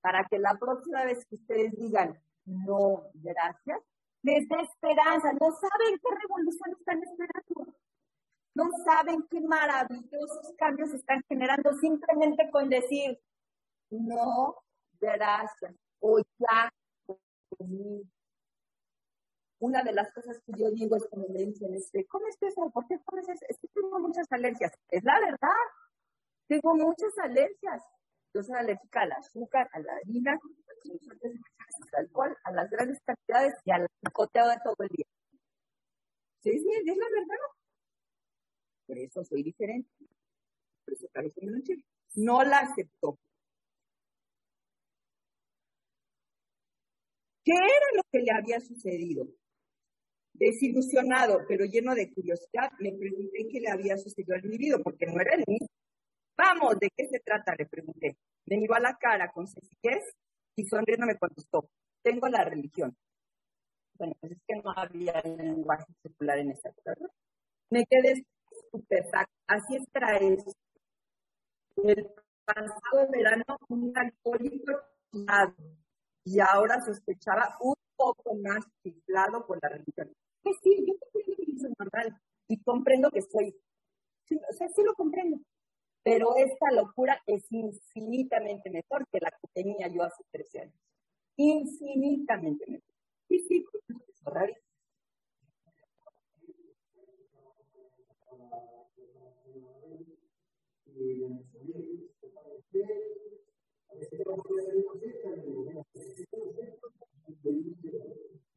Para 0.00 0.24
que 0.24 0.38
la 0.38 0.54
próxima 0.58 1.04
vez 1.04 1.24
que 1.26 1.36
ustedes 1.36 1.72
digan, 1.76 2.20
no, 2.44 3.04
gracias, 3.14 3.80
les 4.22 4.48
dé 4.48 4.56
esperanza. 4.62 5.32
No 5.32 5.50
saben 5.52 5.98
qué 6.02 6.08
revolución 6.22 6.76
están 6.78 7.02
esperando. 7.02 7.76
No 8.54 8.68
saben 8.84 9.26
qué 9.30 9.40
maravillosos 9.40 10.52
cambios 10.58 10.92
están 10.92 11.22
generando 11.28 11.72
simplemente 11.74 12.50
con 12.50 12.68
decir, 12.68 13.18
no, 13.90 14.56
gracias. 15.00 15.74
O 16.00 16.18
ya 16.38 16.72
comí. 17.56 18.02
una 19.58 19.82
de 19.82 19.92
las 19.92 20.12
cosas 20.12 20.40
que 20.44 20.52
yo 20.56 20.70
digo 20.70 20.96
es 20.96 21.06
cuando 21.06 21.28
me 21.28 21.44
dicen, 21.44 21.74
este, 21.74 22.04
¿cómo 22.06 22.26
es 22.26 22.36
eso? 22.42 22.68
¿Por 22.70 22.86
qué? 22.88 22.98
Es 23.48 23.58
que 23.58 23.68
tengo 23.68 23.98
muchas 24.00 24.26
alergias. 24.30 24.72
Es 24.88 25.04
la 25.04 25.20
verdad. 25.20 25.50
Tengo 26.48 26.74
muchas 26.74 27.16
alergias. 27.18 27.82
Yo 28.34 28.42
soy 28.42 28.56
alérgica 28.56 29.02
al 29.02 29.12
azúcar, 29.12 29.68
a 29.72 29.80
la 29.80 29.92
harina, 29.94 30.32
al 30.32 32.04
alcohol, 32.04 32.36
a 32.44 32.52
las 32.52 32.70
grandes 32.70 32.98
cantidades 33.04 33.54
y 33.64 33.70
al 33.70 33.86
picoteo 34.00 34.48
de 34.48 34.56
todo 34.64 34.76
el 34.80 34.88
día. 34.88 35.06
Sí, 36.42 36.58
sí, 36.58 36.68
es 36.74 36.96
la 36.96 37.06
verdad. 37.10 37.36
Por 38.86 38.98
eso 38.98 39.24
soy 39.24 39.42
diferente. 39.42 39.88
Por 40.84 40.94
eso 40.94 41.06
parece 41.12 41.46
noche. 41.46 41.76
No 42.14 42.42
la 42.42 42.58
aceptó. 42.58 43.18
¿Qué 47.44 47.52
era 47.52 47.86
lo 47.96 48.02
que 48.10 48.20
le 48.20 48.32
había 48.32 48.60
sucedido? 48.60 49.26
Desilusionado, 50.34 51.40
pero 51.46 51.64
lleno 51.64 51.94
de 51.94 52.12
curiosidad, 52.12 52.70
me 52.80 52.92
pregunté 52.92 53.48
qué 53.50 53.60
le 53.60 53.70
había 53.70 53.96
sucedido 53.98 54.34
al 54.34 54.44
individuo, 54.44 54.82
porque 54.82 55.06
no 55.06 55.20
era 55.20 55.34
el 55.34 55.44
mismo. 55.46 55.68
Vamos, 56.36 56.78
¿de 56.78 56.90
qué 56.96 57.06
se 57.08 57.20
trata? 57.20 57.54
Le 57.56 57.66
pregunté. 57.66 58.16
Me 58.46 58.56
miró 58.56 58.74
a 58.74 58.80
la 58.80 58.96
cara 58.96 59.30
con 59.30 59.46
sencillez 59.46 60.14
y 60.56 60.64
sonriendo 60.64 61.06
me 61.06 61.18
contestó. 61.18 61.68
Tengo 62.02 62.28
la 62.28 62.44
religión. 62.44 62.96
Bueno, 63.94 64.14
pues 64.20 64.32
es 64.32 64.38
que 64.46 64.56
no 64.56 64.72
había 64.74 65.20
lenguaje 65.22 65.92
secular 66.02 66.38
en 66.38 66.50
esa 66.50 66.70
época. 66.70 66.94
Me 67.70 67.84
quedé 67.86 68.24
estupefacta. 68.52 69.32
Así 69.46 69.76
es 69.76 69.86
para 69.90 70.16
eso. 70.16 70.52
El 71.76 72.10
pasado 72.44 73.08
verano, 73.10 73.44
un 73.68 73.92
alcohólico 73.96 74.72
y 76.24 76.40
ahora 76.40 76.80
sospechaba 76.80 77.56
un 77.60 77.74
poco 77.96 78.34
más 78.36 78.64
chiflado 78.82 79.46
por 79.46 79.58
la 79.62 79.68
religión. 79.68 80.12
Pues 80.42 80.56
sí, 80.62 80.84
yo 80.86 80.94
comprendo 80.98 81.36
que 81.46 81.58
soy 81.58 81.72
normal 81.78 82.20
y 82.48 82.62
comprendo 82.62 83.10
que 83.10 83.22
soy, 83.22 83.54
o 84.30 84.52
sea, 84.52 84.68
sí 84.68 84.82
lo 84.82 84.94
comprendo, 84.94 85.38
pero 86.02 86.36
esta 86.36 86.70
locura 86.72 87.20
es 87.26 87.44
infinitamente 87.50 88.70
mejor 88.70 89.06
que 89.08 89.20
la 89.20 89.30
que 89.30 89.48
tenía 89.52 89.88
yo 89.88 90.02
hace 90.02 90.24
13 90.30 90.60
años. 90.60 90.74
Infinitamente 91.36 92.64
mejor. 92.68 92.94
Sí, 93.28 93.38
sí. 93.48 93.64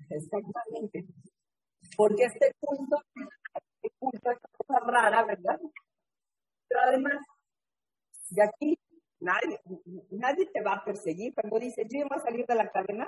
Exactamente. 0.10 1.06
Porque 1.98 2.24
este 2.26 2.54
punto, 2.60 2.98
este 3.54 3.96
punto 4.00 4.32
es 4.32 4.38
cosa 4.58 4.80
rara, 4.80 5.24
¿verdad? 5.24 5.60
Pero 6.68 6.82
además, 6.82 7.26
de 8.30 8.44
aquí 8.44 8.78
nadie, 9.20 9.60
nadie 10.12 10.46
te 10.52 10.62
va 10.62 10.74
a 10.74 10.84
perseguir. 10.84 11.34
Cuando 11.34 11.60
dices, 11.60 11.88
yo 11.90 12.08
voy 12.08 12.18
a 12.18 12.24
salir 12.24 12.46
de 12.46 12.56
la 12.56 12.72
cadena, 12.72 13.08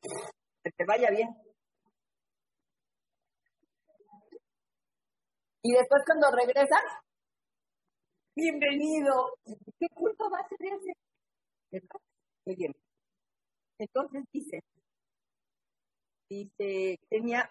que 0.00 0.70
te 0.70 0.84
vaya 0.84 1.10
bien. 1.10 1.28
Y 5.62 5.72
después 5.72 6.02
cuando 6.06 6.30
regresas, 6.30 6.82
bienvenido. 8.36 9.34
¿Qué 9.78 9.88
culto 9.94 10.30
va 10.30 10.40
a 10.40 10.48
ser 10.48 10.58
ese? 10.60 11.86
Muy 12.46 12.56
bien. 12.56 12.72
Entonces 13.78 14.24
dice, 14.32 14.60
dice, 16.28 16.98
tenía 17.08 17.50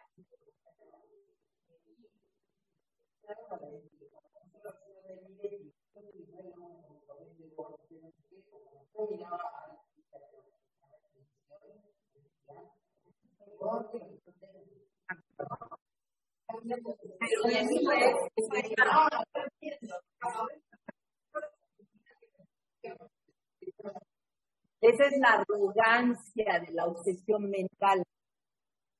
esa 24.81 25.05
es 25.05 25.17
la 25.17 25.29
arrogancia 25.29 26.59
de 26.59 26.73
la 26.73 26.85
obsesión 26.85 27.49
mental. 27.49 28.03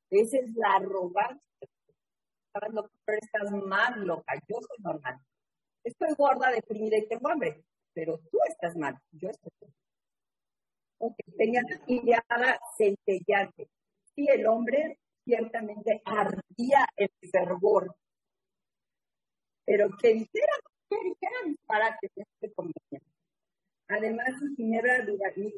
Esa 0.10 0.38
es 0.38 0.56
la 0.56 0.76
arrogancia. 0.76 1.42
Estás 2.54 3.52
más 3.52 3.98
loca. 3.98 4.34
Yo 4.48 4.58
soy 4.60 4.78
normal. 4.84 5.20
Estoy 5.84 6.14
gorda, 6.16 6.52
deprimida 6.52 6.98
y 6.98 7.08
tengo 7.08 7.30
hambre. 7.30 7.64
Pero 7.94 8.20
tú 8.32 8.38
estás 8.48 8.76
mal. 8.76 9.00
Yo 9.12 9.30
estoy 9.30 9.52
mal. 9.62 9.74
Okay. 11.00 11.36
Tenía 11.38 11.62
una 11.66 11.86
mirada 11.86 12.60
centellante. 12.78 13.68
Sí, 14.16 14.28
el 14.30 14.46
hombre 14.48 15.00
ciertamente 15.26 16.02
ardía 16.06 16.86
en 16.96 17.10
fervor. 17.32 17.96
Pero 19.66 19.90
que 19.98 20.14
dijera, 20.14 20.54
que 20.90 20.98
dijera 21.04 21.36
disparate, 21.46 22.12
este 22.16 22.54
convenía. 22.54 23.02
Además, 23.88 24.30
mi 24.42 24.56
ginebra, 24.56 25.06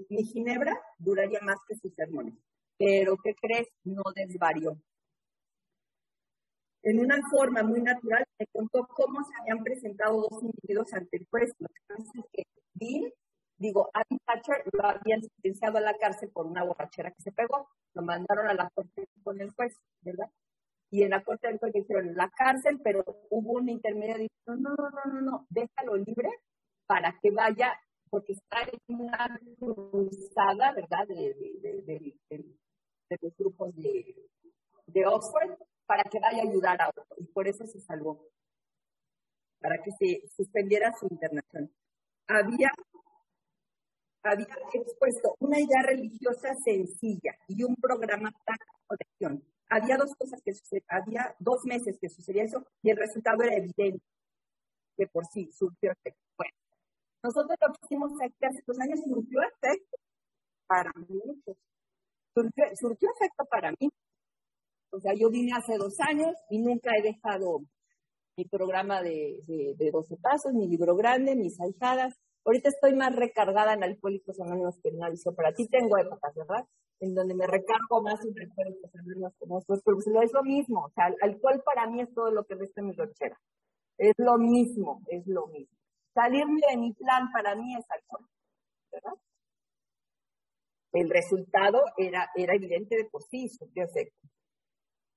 mi, 0.09 0.23
ginebra 0.25 0.79
duraría 0.97 1.39
más 1.41 1.57
que 1.67 1.75
sus 1.75 1.93
sermones. 1.93 2.33
Pero, 2.77 3.17
¿qué 3.23 3.33
crees? 3.35 3.67
No 3.83 4.03
desvarió. 4.13 4.77
En 6.83 6.99
una 6.99 7.19
forma 7.29 7.63
muy 7.63 7.81
natural, 7.81 8.24
me 8.39 8.47
contó 8.47 8.87
cómo 8.87 9.23
se 9.23 9.31
habían 9.39 9.63
presentado 9.63 10.21
dos 10.29 10.43
individuos 10.43 10.93
ante 10.93 11.17
el 11.17 11.27
juez. 11.29 11.51
Lo 11.59 11.67
que 11.67 11.81
pasa 11.87 12.11
es 12.15 12.25
que 12.31 12.43
Bill, 12.73 13.13
digo, 13.57 13.89
Abby 13.93 14.17
Thatcher 14.25 14.63
lo 14.73 14.85
habían 14.85 15.21
sentenciado 15.21 15.77
a 15.77 15.81
la 15.81 15.97
cárcel 15.97 16.29
por 16.31 16.45
una 16.45 16.63
borrachera 16.63 17.11
que 17.11 17.21
se 17.21 17.31
pegó. 17.31 17.69
Lo 17.93 18.01
mandaron 18.01 18.47
a 18.47 18.53
la 18.53 18.69
corte 18.69 19.07
con 19.23 19.39
el 19.39 19.51
juez, 19.51 19.73
¿verdad? 20.01 20.29
Y 20.91 21.03
en 21.03 21.11
la 21.11 21.23
corte 21.23 21.47
del 21.47 21.57
juez 21.59 21.73
dijeron, 21.73 22.15
la 22.15 22.29
cárcel, 22.29 22.79
pero 22.83 23.03
hubo 23.29 23.53
un 23.53 23.69
intermedio 23.69 24.17
dijo, 24.17 24.31
no, 24.45 24.75
no, 24.75 24.89
no, 24.89 25.13
no, 25.13 25.21
no, 25.21 25.47
déjalo 25.49 25.97
libre 25.97 26.29
para 26.85 27.17
que 27.21 27.31
vaya 27.31 27.79
porque 28.09 28.33
está 28.33 28.57
en 28.61 29.01
una 29.01 29.39
cruzada, 29.59 30.71
¿verdad?, 30.73 31.07
de, 31.07 32.15
los 33.21 33.35
grupos 33.37 33.75
de, 33.75 34.15
de 34.87 35.05
Oxford 35.05 35.57
para 35.85 36.03
que 36.03 36.19
vaya 36.19 36.43
a 36.43 36.49
ayudar 36.49 36.81
a 36.81 36.89
otros. 36.89 37.07
Y 37.17 37.25
por 37.25 37.47
eso 37.47 37.65
se 37.65 37.79
salvó, 37.79 38.27
para 39.59 39.81
que 39.81 39.91
se 39.91 40.27
suspendiera 40.35 40.91
su 40.93 41.07
internación. 41.07 41.71
Había, 42.27 42.69
había 44.23 44.47
expuesto 44.73 45.35
una 45.39 45.59
idea 45.59 45.81
religiosa 45.83 46.55
sencilla 46.63 47.35
y 47.47 47.63
un 47.63 47.75
programa 47.75 48.31
táctico 48.45 48.95
de 48.97 49.05
acción. 49.09 49.43
Había 49.69 49.97
dos 49.97 50.15
cosas 50.15 50.41
que 50.43 50.53
sucedían, 50.53 50.85
había 50.89 51.35
dos 51.39 51.65
meses 51.65 51.97
que 51.99 52.09
sucedía 52.09 52.43
eso 52.43 52.65
y 52.83 52.91
el 52.91 52.97
resultado 52.97 53.43
era 53.43 53.55
evidente 53.55 54.03
que 54.95 55.07
por 55.07 55.25
sí 55.25 55.49
surgió 55.51 55.91
efecto. 55.91 56.21
Bueno, 56.37 56.53
nosotros 57.23 57.57
lo 57.59 57.73
que 57.73 57.79
hicimos 57.83 58.11
aquí 58.21 58.45
hace 58.45 58.63
dos 58.65 58.79
años 58.79 58.99
surgió 59.03 59.41
efecto 59.41 59.97
para 60.67 60.91
muchos. 60.95 61.57
Surgió, 62.33 63.09
efecto 63.15 63.45
para 63.45 63.71
mí. 63.79 63.89
O 64.95 64.99
sea, 65.01 65.13
yo 65.13 65.29
vine 65.29 65.51
hace 65.53 65.77
dos 65.77 65.99
años 65.99 66.31
y 66.49 66.59
nunca 66.59 66.89
he 66.97 67.01
dejado 67.01 67.59
mi 68.37 68.45
programa 68.45 69.01
de, 69.01 69.39
de, 69.77 69.91
12 69.91 70.15
pasos, 70.21 70.53
mi 70.53 70.67
libro 70.67 70.95
grande, 70.95 71.35
mis 71.35 71.59
ahijadas. 71.59 72.15
Ahorita 72.45 72.69
estoy 72.69 72.95
más 72.95 73.13
recargada 73.13 73.73
en 73.73 73.83
Alcohólicos 73.83 74.39
Anónimos 74.39 74.79
que 74.81 74.89
en. 74.89 75.35
Para 75.35 75.53
ti 75.53 75.67
tengo 75.67 75.97
épocas, 75.97 76.33
¿verdad? 76.35 76.63
En 77.01 77.13
donde 77.13 77.35
me 77.35 77.45
recargo 77.45 78.01
más 78.03 78.23
en 78.23 78.39
Alcohólicos 78.39 78.95
Anónimos 78.95 79.33
en 79.41 79.51
otros, 79.51 79.81
pero 79.83 79.97
es 80.21 80.31
lo 80.31 80.43
mismo. 80.43 80.85
O 80.85 80.91
sea, 80.91 81.11
alcohol 81.21 81.61
para 81.65 81.89
mí 81.89 82.01
es 82.01 82.13
todo 82.13 82.31
lo 82.31 82.45
que 82.45 82.55
resta 82.55 82.79
en 82.79 82.87
mi 82.87 82.93
rochera. 82.95 83.37
Es 83.97 84.13
lo 84.17 84.37
mismo, 84.37 85.01
es 85.07 85.27
lo 85.27 85.47
mismo. 85.47 85.75
Salirme 86.13 86.61
de 86.71 86.77
mi 86.77 86.93
plan 86.93 87.29
para 87.33 87.55
mí 87.55 87.75
es 87.75 87.85
alcohol, 87.89 88.25
¿verdad? 88.93 89.13
El 90.93 91.09
resultado 91.09 91.81
era, 91.97 92.29
era 92.35 92.55
evidente 92.55 92.95
de 92.95 93.09
por 93.11 93.23
sí, 93.23 93.49
surgió 93.49 93.83
efecto. 93.83 94.29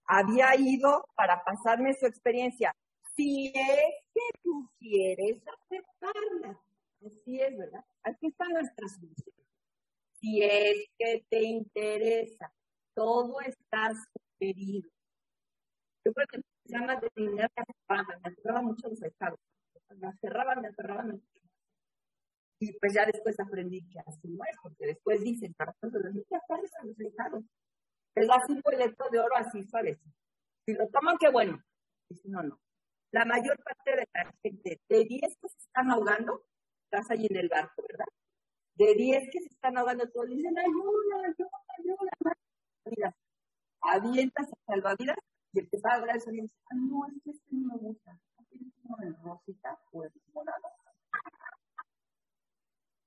Había 0.09 0.57
ido 0.57 1.05
para 1.15 1.45
pasarme 1.45 1.95
su 1.95 2.07
experiencia. 2.07 2.75
Si 3.15 3.53
es 3.55 3.95
que 4.15 4.41
tú 4.43 4.69
quieres 4.79 5.43
aceptarla. 5.47 6.61
Así 7.05 7.41
es, 7.41 7.57
¿verdad? 7.57 7.85
Aquí 8.03 8.27
está 8.29 8.49
nuestra 8.49 8.89
solución. 8.89 9.35
Si 10.15 10.43
es 10.43 10.87
que 10.99 11.25
te 11.29 11.43
interesa, 11.43 12.53
todo 12.95 13.41
está 13.41 13.93
sugerido. 13.95 14.91
Yo 16.05 16.13
creo 16.13 16.27
que 16.27 16.39
se 16.39 16.73
llama 16.73 16.97
de 16.97 17.09
dinero 17.15 17.49
me 17.89 18.31
acerraba 18.31 18.63
mucho 18.63 18.89
los 18.89 19.03
estados 19.03 19.39
me 19.97 20.09
aferraban, 20.09 20.61
me 20.61 20.69
aferraban, 20.69 21.23
Y 22.61 22.73
pues 22.79 22.95
ya 22.95 23.07
después 23.07 23.39
aprendí 23.39 23.87
que 23.89 24.01
así 24.01 24.29
no 24.29 24.45
es, 24.45 24.57
porque 24.63 24.87
después 24.87 25.23
dicen, 25.23 25.55
para 25.55 25.73
tanto 25.75 25.99
los 25.99 26.13
niños 26.13 26.27
a 26.31 26.87
los 26.87 27.01
estados. 27.01 27.45
Les 28.15 28.27
da 28.27 28.43
un 28.49 28.61
boleto 28.61 29.09
de 29.11 29.19
oro 29.19 29.37
así 29.37 29.63
suave. 29.65 29.99
Si 30.67 30.75
lo 30.75 30.89
toman, 30.89 31.17
qué 31.19 31.31
bueno. 31.31 31.63
Y 32.09 32.15
si 32.17 32.29
no, 32.29 32.43
no. 32.43 32.61
La 33.11 33.25
mayor 33.25 33.57
parte 33.63 33.97
de 33.97 34.09
la 34.13 34.33
gente, 34.43 34.81
de 34.89 35.05
10 35.05 35.37
que 35.41 35.49
se 35.49 35.59
están 35.59 35.91
ahogando, 35.91 36.45
estás 36.85 37.11
ahí 37.11 37.27
en 37.29 37.37
el 37.37 37.49
barco, 37.49 37.83
¿verdad? 37.89 38.07
De 38.75 38.95
10 38.95 39.31
que 39.33 39.41
se 39.41 39.49
están 39.49 39.79
ahogando, 39.79 40.09
todos 40.11 40.29
dicen, 40.29 40.59
ayuda, 40.59 41.35
ayuda, 41.79 42.37
ayuda. 42.85 43.17
Avientas 43.81 44.53
a 44.53 44.57
salvavidas 44.67 45.17
y 45.53 45.61
el 45.61 45.71
que 45.71 45.77
está 45.77 45.95
ahogando 45.95 46.31
dice, 46.31 46.51
ah, 46.71 46.75
no, 46.75 47.07
es 47.07 47.23
que 47.23 47.31
este 47.31 47.47
no 47.51 47.75
me 47.75 47.79
gusta. 47.79 48.19
¿Tienes 48.51 48.73
uno 48.85 48.97
de 48.99 49.13
rosita 49.23 49.79
o 49.93 50.05
el 50.05 50.13
morado? 50.33 50.63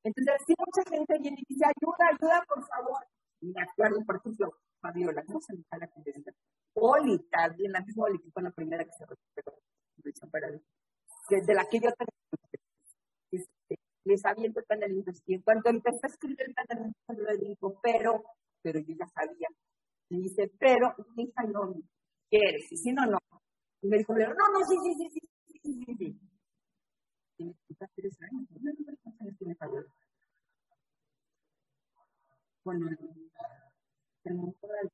Entonces, 0.04 0.34
si 0.48 0.56
mucha 0.58 0.90
gente 0.90 1.20
viene 1.20 1.38
y 1.42 1.54
dice, 1.54 1.66
ayuda, 1.66 2.10
ayuda, 2.10 2.44
por 2.48 2.68
favor. 2.68 3.06
Y 3.42 3.48
me 3.48 3.62
acuerdo, 3.62 4.04
por 4.04 4.16
ejemplo, 4.16 4.58
Fabiola, 4.82 5.24
¿cómo 5.24 5.40
se 5.42 5.54
llama 5.54 5.78
la 5.80 5.88
la 7.72 7.82
misma 7.82 8.06
Oli, 8.06 8.20
que 8.20 8.32
fue 8.32 8.44
la 8.44 8.52
primera 8.52 8.84
que 8.84 8.92
se 8.92 9.06
recuperó 9.06 9.62
de 11.30 11.54
la 11.54 11.66
que 11.66 11.80
yo 11.80 11.90
este, 13.32 13.80
les 14.04 14.26
aviento 14.26 14.60
el 14.60 14.66
panel 14.66 15.04
y 15.26 15.40
cuando 15.42 15.70
empecé 15.70 16.00
a 16.04 16.10
escribir 16.10 16.42
el 16.42 16.54
panel 16.54 16.94
le 17.08 17.38
digo, 17.38 17.80
pero, 17.82 18.24
pero 18.62 18.80
yo 18.80 18.96
ya 18.98 19.08
sabía. 19.08 19.48
Y 20.10 20.24
dice, 20.24 20.52
pero, 20.60 20.94
hija 21.16 21.44
no, 21.44 21.74
¿quieres? 22.30 22.70
Y 22.72 22.78
si 22.78 22.92
no, 22.92 23.06
no. 23.06 23.18
Y 23.82 23.88
me 23.88 24.00
dijo, 24.00 24.14
no, 24.14 24.50
no, 24.50 24.66
sí, 24.68 24.76
sí, 24.84 24.94
sí, 24.96 25.10
sí, 25.10 25.60
sí, 25.64 25.86
sí, 25.86 25.96
sí. 25.96 26.20
Y 27.38 27.46
me 27.46 27.90
tres 27.96 28.18
años, 28.22 28.48
cuántos 28.52 29.22
años 29.22 29.38
tiene 29.38 29.56
Fabiola. 29.56 29.88
Bueno, 32.64 32.90
el 34.24 34.36
motor 34.36 34.92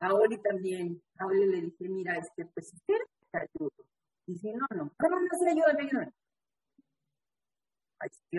a 0.00 0.14
Oli 0.14 0.36
también, 0.42 1.00
a 1.18 1.26
Oli 1.26 1.46
le 1.46 1.60
dije, 1.62 1.88
mira, 1.88 2.16
este, 2.16 2.44
pues 2.46 2.70
si 2.70 2.80
quieres, 2.80 3.06
te 3.30 3.38
ayudo. 3.38 3.70
Y 4.26 4.36
si 4.36 4.52
no, 4.52 4.66
no. 4.70 4.90
No, 4.98 5.08
no, 5.08 5.20
no, 5.20 5.28
sí, 5.38 5.46
ayúdame, 5.46 5.88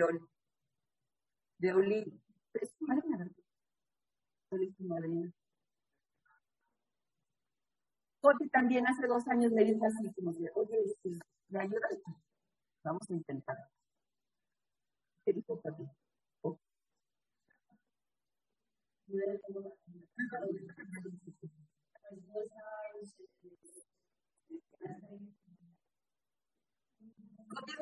Oli. 0.02 0.20
De 1.58 1.72
Oli, 1.72 2.22
es 2.54 2.70
su 2.78 2.86
madrina, 2.86 3.30
Oli 4.50 4.66
es 4.68 4.76
su 4.76 4.84
madrina. 4.84 5.32
Jorge 8.20 8.48
también 8.48 8.86
hace 8.86 9.06
dos 9.06 9.26
años 9.28 9.52
me 9.52 9.64
dijo 9.64 9.84
así, 9.84 10.10
como 10.14 10.30
oye, 10.54 10.82
este, 10.84 11.18
¿me 11.48 11.60
ayudas? 11.60 11.98
Vamos 12.82 13.10
a 13.10 13.12
intentar. 13.12 13.56
¿Qué 15.24 15.32
dijo 15.34 15.60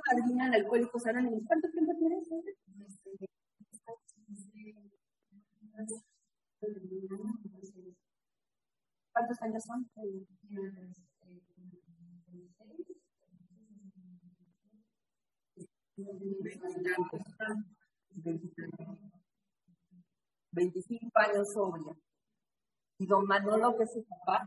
Madrina 0.07 0.47
en 0.47 0.55
Alcohólicos 0.55 1.07
Anónimos? 1.07 1.43
¿Cuánto 1.47 1.71
tiempo 1.71 1.93
tienes? 1.97 2.29
¿Cuántos 9.13 9.43
años 9.43 9.65
son? 9.65 9.89
25 20.53 21.11
años 21.19 21.53
sobria. 21.53 21.95
Y 22.99 23.07
don 23.07 23.27
Manolo, 23.27 23.77
que 23.77 23.85
es 23.85 23.93
su 23.93 24.05
papá. 24.05 24.47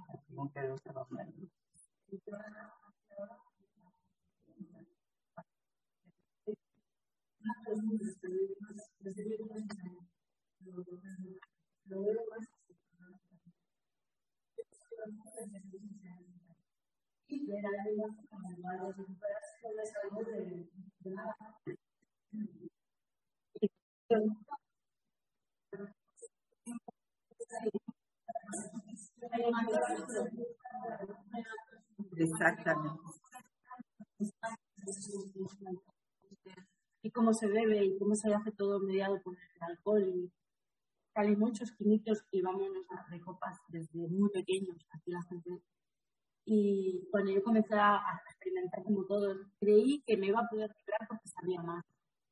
Exactamente. 32.18 33.00
Y 37.02 37.12
cómo 37.12 37.34
se 37.34 37.48
bebe 37.48 37.86
y 37.86 37.98
cómo 37.98 38.16
se 38.16 38.34
hace 38.34 38.52
todo 38.52 38.80
mediado 38.80 39.22
por 39.22 39.36
el 39.36 39.64
alcohol 39.64 40.04
y 40.04 40.32
muchos 41.38 41.72
químicos 41.72 42.26
y 42.32 42.42
vamos 42.42 42.68
de 43.10 43.22
copas 43.22 43.58
desde 43.70 44.08
muy 44.10 44.30
pequeños, 44.30 44.76
aquí 44.92 45.12
la 45.12 45.24
gente. 45.24 45.62
Y 46.46 47.08
cuando 47.10 47.32
yo 47.32 47.42
comencé 47.42 47.74
a 47.76 48.02
experimentar 48.30 48.84
como 48.84 49.06
todo, 49.06 49.34
creí 49.60 50.04
que 50.06 50.18
me 50.18 50.28
iba 50.28 50.42
a 50.42 50.50
poder 50.50 50.70
librar 50.78 51.08
porque 51.08 51.30
sabía 51.30 51.62
más 51.62 51.84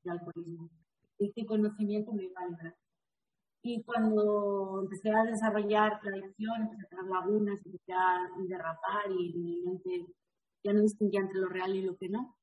de 0.04 0.12
alcoholismo. 0.12 0.70
Y 1.18 1.28
este 1.30 1.46
conocimiento 1.46 2.12
me 2.12 2.26
iba 2.26 2.42
a 2.42 2.48
librar. 2.48 2.76
Y 3.66 3.82
cuando 3.84 4.82
empecé 4.84 5.10
a 5.10 5.24
desarrollar 5.24 5.98
la 6.04 6.18
adicción, 6.18 6.64
empecé 6.64 6.86
a 6.86 6.90
tener 6.90 7.06
lagunas, 7.06 7.66
empecé 7.66 7.94
a 7.94 8.20
derrapar 8.46 9.10
y 9.10 9.34
mi 9.38 9.62
mente 9.62 10.06
ya 10.66 10.74
no 10.74 10.82
distinguía 10.82 11.22
entre 11.22 11.40
lo 11.40 11.48
real 11.48 11.74
y 11.74 11.82
lo 11.82 11.96
que 11.96 12.10
no. 12.10 12.36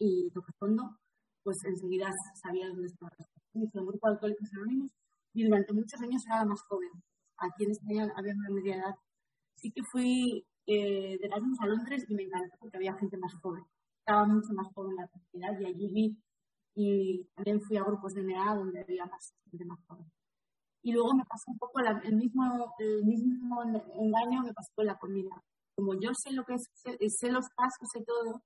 Y 0.00 0.28
toqué 0.34 0.52
fondo, 0.58 0.98
pues 1.44 1.58
enseguida 1.64 2.10
sabía 2.42 2.66
dónde 2.68 2.86
estaba. 2.86 3.12
Hice 3.54 3.78
un 3.78 3.86
grupo 3.86 4.08
de 4.08 4.14
alcohólicos 4.14 4.48
anónimos 4.56 4.90
y 5.32 5.44
durante 5.44 5.72
muchos 5.72 6.00
años 6.00 6.22
era 6.26 6.38
la 6.38 6.46
más 6.46 6.62
joven. 6.68 6.90
Aquí 7.38 7.64
en 7.64 7.70
España 7.70 8.12
había 8.16 8.34
una 8.34 8.50
media 8.50 8.76
edad. 8.76 8.94
Sí 9.54 9.70
que 9.70 9.82
fui 9.92 10.44
eh, 10.66 11.18
de 11.20 11.26
Erasmus 11.26 11.60
a 11.60 11.66
Londres 11.66 12.04
y 12.08 12.14
me 12.16 12.24
encantó 12.24 12.56
porque 12.58 12.78
había 12.78 12.98
gente 12.98 13.16
más 13.16 13.32
joven. 13.40 13.62
Estaba 14.00 14.26
mucho 14.26 14.52
más 14.54 14.66
joven 14.74 14.96
la 14.96 15.06
comunidad 15.06 15.60
y 15.60 15.66
allí 15.66 15.88
vi 15.92 16.18
y 16.74 17.24
también 17.34 17.60
fui 17.62 17.76
a 17.76 17.84
grupos 17.84 18.12
de 18.14 18.22
NA 18.22 18.54
donde 18.56 18.80
había 18.80 19.06
más 19.06 19.34
gente 19.50 19.64
más 19.64 19.78
joven. 19.86 20.15
Y 20.86 20.92
luego 20.92 21.14
me 21.14 21.24
pasó 21.24 21.50
un 21.50 21.58
poco 21.58 21.80
el, 21.80 22.14
mismo, 22.14 22.72
el 22.78 23.04
mismo 23.04 23.60
engaño 23.64 24.44
me 24.44 24.54
pasó 24.54 24.70
con 24.72 24.86
la 24.86 24.96
comida. 24.96 25.34
Como 25.74 25.98
yo 25.98 26.10
sé 26.14 26.30
lo 26.30 26.44
que 26.44 26.54
es, 26.54 26.70
sé, 27.18 27.28
los 27.28 27.44
pasos 27.56 27.88
y 27.96 28.04
todo, 28.04 28.40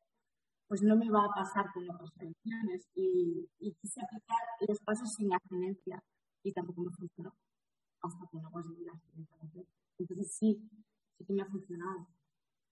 pues 0.66 0.80
no 0.80 0.96
me 0.96 1.10
va 1.10 1.26
a 1.26 1.34
pasar 1.34 1.70
con 1.74 1.86
las 1.86 2.00
restricciones. 2.00 2.88
Y, 2.94 3.46
quise 3.82 4.00
aplicar 4.00 4.38
los 4.66 4.80
pasos 4.80 5.10
sin 5.18 5.30
abstinencia 5.34 6.02
y 6.42 6.50
tampoco 6.54 6.80
me 6.80 6.92
funcionó 6.92 7.34
hasta 8.00 8.26
que 8.32 8.40
no 8.40 8.50
conseguí 8.50 8.86
la 8.86 8.92
abstinencia. 8.92 9.66
Entonces 9.98 10.34
sí, 10.34 10.66
sí 11.18 11.24
que 11.26 11.34
me 11.34 11.42
ha 11.42 11.46
funcionado. 11.46 12.08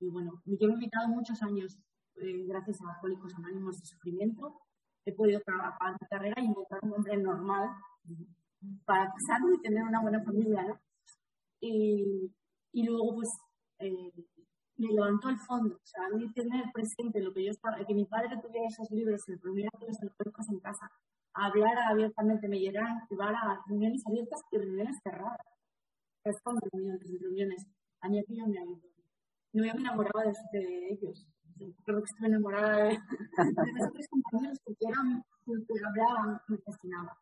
Y 0.01 0.09
bueno, 0.09 0.41
yo 0.47 0.67
me 0.67 0.73
he 0.73 0.77
evitado 0.79 1.09
muchos 1.09 1.43
años 1.43 1.79
eh, 2.15 2.47
gracias 2.47 2.81
a 2.81 2.95
Alcohólicos 2.95 3.35
Anónimos 3.35 3.79
de 3.81 3.85
Sufrimiento 3.85 4.63
he 5.05 5.13
podido 5.13 5.41
trabajar 5.41 5.93
mi 5.93 6.07
carrera 6.09 6.41
y 6.41 6.47
encontrar 6.47 6.81
un 6.83 6.93
hombre 6.95 7.17
normal 7.19 7.71
para 8.85 9.11
casarme 9.13 9.57
y 9.57 9.61
tener 9.61 9.83
una 9.83 10.01
buena 10.03 10.23
familia, 10.23 10.63
¿no? 10.63 10.81
Y, 11.61 12.31
luego, 12.75 13.17
pues, 13.17 13.29
eh, 13.81 14.13
me 14.77 14.93
levantó 14.93 15.29
el 15.29 15.39
fondo, 15.39 15.75
o 15.75 15.87
sea, 15.87 16.07
a 16.07 16.17
mí 16.17 16.33
tener 16.33 16.65
presente 16.73 17.21
lo 17.21 17.33
que 17.33 17.45
yo 17.45 17.51
estaba, 17.51 17.85
que 17.85 17.95
mi 17.95 18.05
padre 18.05 18.39
tuviera 18.41 18.69
esos 18.69 18.89
libros, 18.91 19.21
el 19.29 19.41
primer 19.41 19.69
de 19.81 19.87
los 19.89 20.03
alcohólicos 20.03 20.49
en 20.51 20.61
casa, 20.61 20.89
hablar 21.35 21.79
abiertamente, 21.91 22.49
me 22.49 22.61
llegaran, 22.61 23.01
llevar 23.11 23.35
a 23.35 23.61
reuniones 23.67 24.03
abiertas 24.07 24.41
y 24.53 24.59
reuniones 24.59 24.97
cerradas. 25.03 25.47
Es 26.25 26.41
como 26.43 26.61
reuniones, 26.73 27.21
reuniones. 27.21 27.67
A 28.01 28.09
mí 28.09 28.19
aquello 28.21 28.47
me 28.47 28.59
ayudó. 28.59 28.89
No 29.53 29.63
me 29.63 29.71
enamoraba 29.71 30.25
de, 30.53 30.89
ellos 30.91 31.27
creo 31.85 31.99
que 31.99 32.05
estoy 32.05 32.29
enamorada 32.29 32.77
de, 32.77 32.91
de 32.91 33.73
los 33.75 33.93
tres 33.93 34.09
compañeros 34.09 34.59
porque 34.65 34.87
eran, 34.87 35.25
que 35.45 35.87
hablaban, 35.87 36.41
me 36.49 36.59
fascinaba. 36.59 37.19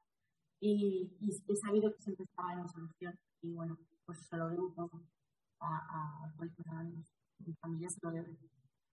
Y, 0.60 1.10
y, 1.20 1.52
he 1.52 1.56
sabido 1.56 1.92
que 1.94 2.02
siempre 2.02 2.24
estaba 2.24 2.52
en 2.52 2.58
la 2.60 2.68
solución. 2.68 3.18
Y 3.42 3.52
bueno, 3.52 3.78
pues 4.04 4.18
se 4.26 4.36
lo 4.36 4.48
debo 4.48 4.72
todo 4.74 4.90
a, 5.60 5.66
a, 5.66 6.24
a 6.24 6.82
Mi 7.38 7.54
familia 7.54 7.88
se 7.90 8.00
lo 8.02 8.10
debe. 8.10 8.36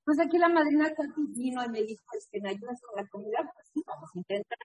Pues 0.03 0.19
aquí 0.19 0.37
la 0.37 0.49
madrina 0.49 0.93
Katy 0.93 1.27
vino 1.29 1.63
y 1.63 1.69
me 1.69 1.81
dijo, 1.83 2.03
es 2.17 2.27
que 2.29 2.41
me 2.41 2.49
ayudas 2.49 2.81
con 2.81 2.95
la 3.01 3.07
comida, 3.07 3.49
pues 3.53 3.67
sí, 3.73 3.81
vamos 3.85 4.09
a 4.13 4.17
intentar. 4.17 4.57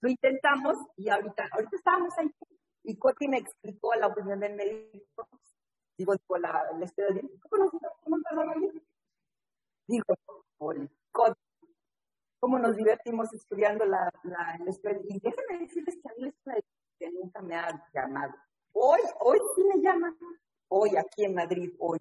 Lo 0.00 0.10
intentamos 0.10 0.76
y 0.96 1.08
ahorita, 1.08 1.48
ahorita 1.50 1.76
estábamos 1.76 2.12
ahí. 2.18 2.30
Y 2.82 2.96
Coti 2.98 3.26
me 3.26 3.38
explicó 3.38 3.94
la 3.94 4.08
opinión 4.08 4.38
del 4.40 4.54
médico. 4.54 5.26
Digo, 5.96 6.14
la, 6.38 6.64
la 6.78 6.84
historia 6.84 7.22
¿cómo 7.48 7.64
no? 7.64 7.70
¿Cómo 8.02 8.16
no? 8.18 8.82
dijo, 9.86 10.14
cómo 12.44 12.58
nos 12.58 12.76
divertimos 12.76 13.32
estudiando 13.32 13.86
la, 13.86 14.12
la, 14.22 14.58
escuela. 14.66 15.00
Y 15.08 15.18
déjenme 15.18 15.60
decirles 15.60 15.96
que 15.96 16.10
a 16.10 16.12
mí 16.14 16.22
la 16.24 16.28
escuela 16.28 16.60
que 16.98 17.10
nunca 17.10 17.40
me 17.40 17.56
ha 17.56 17.90
llamado. 17.94 18.34
Hoy, 18.72 19.00
hoy 19.20 19.38
sí 19.56 19.64
me 19.64 19.80
llama, 19.80 20.14
hoy 20.68 20.90
aquí 20.94 21.24
en 21.24 21.34
Madrid, 21.34 21.72
hoy. 21.78 21.98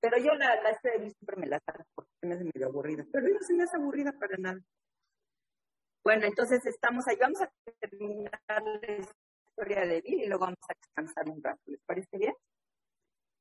Pero 0.00 0.16
yo 0.16 0.32
la, 0.32 0.62
la 0.62 0.70
historia 0.70 0.98
de 0.98 1.10
siempre 1.10 1.36
me 1.36 1.46
la 1.46 1.60
saco 1.60 1.84
porque 1.94 2.10
me 2.22 2.36
hace 2.36 2.44
medio 2.44 2.68
aburrida. 2.68 3.04
Pero 3.12 3.28
no 3.28 3.38
se 3.40 3.52
me 3.52 3.64
hace 3.64 3.76
aburrida 3.76 4.12
para 4.18 4.38
nada. 4.38 4.60
Bueno, 6.02 6.24
entonces 6.24 6.64
estamos 6.64 7.06
ahí. 7.06 7.18
Vamos 7.20 7.42
a 7.42 7.52
terminar 7.78 8.40
la 8.48 8.96
historia 8.96 9.84
de 9.84 10.00
Bill 10.00 10.22
y 10.22 10.26
luego 10.26 10.46
vamos 10.46 10.58
a 10.70 10.74
descansar 10.74 11.28
un 11.28 11.42
rato. 11.42 11.60
¿Les 11.66 11.82
parece 11.84 12.16
bien? 12.16 12.34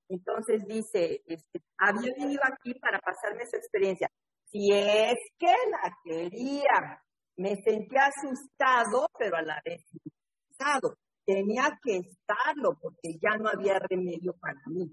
Entonces 0.10 0.68
dice, 0.68 1.24
este, 1.28 1.62
había 1.78 2.14
venido 2.14 2.42
aquí 2.44 2.74
para 2.74 3.00
pasarme 3.00 3.46
su 3.46 3.56
experiencia. 3.56 4.12
Si 4.56 4.72
es 4.72 5.18
que 5.38 5.54
la 5.70 5.98
quería, 6.02 7.04
me 7.36 7.62
sentí 7.62 7.94
asustado, 7.98 9.06
pero 9.20 9.36
a 9.36 9.42
la 9.42 9.62
vez 9.66 9.84
asustado. 9.84 10.96
Tenía 11.26 11.78
que 11.84 11.98
estarlo 11.98 12.78
porque 12.82 13.20
ya 13.22 13.36
no 13.38 13.50
había 13.50 13.78
remedio 13.80 14.34
para 14.40 14.62
mí. 14.68 14.90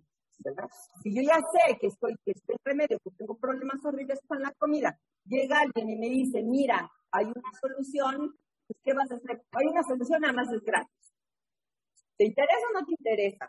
Si 1.00 1.14
yo 1.14 1.22
ya 1.22 1.36
sé 1.36 1.78
que 1.78 1.86
estoy, 1.86 2.16
que 2.24 2.32
remedio, 2.64 2.98
que 3.04 3.10
tengo 3.16 3.38
problemas 3.38 3.78
horribles 3.84 4.18
con 4.26 4.42
la 4.42 4.50
comida, 4.58 4.98
llega 5.26 5.60
alguien 5.60 5.90
y 5.90 5.96
me 5.96 6.08
dice, 6.08 6.42
mira, 6.42 6.90
hay 7.12 7.26
una 7.26 7.52
solución, 7.60 8.34
pues, 8.66 8.80
¿qué 8.82 8.94
vas 8.94 9.12
a 9.12 9.14
hacer? 9.14 9.44
Hay 9.52 9.66
una 9.66 9.84
solución, 9.84 10.22
nada 10.22 10.32
más 10.32 10.52
es 10.52 10.60
gratis. 10.62 11.14
¿Te 12.16 12.24
interesa 12.24 12.66
o 12.68 12.80
no 12.80 12.84
te 12.84 12.94
interesa? 12.98 13.48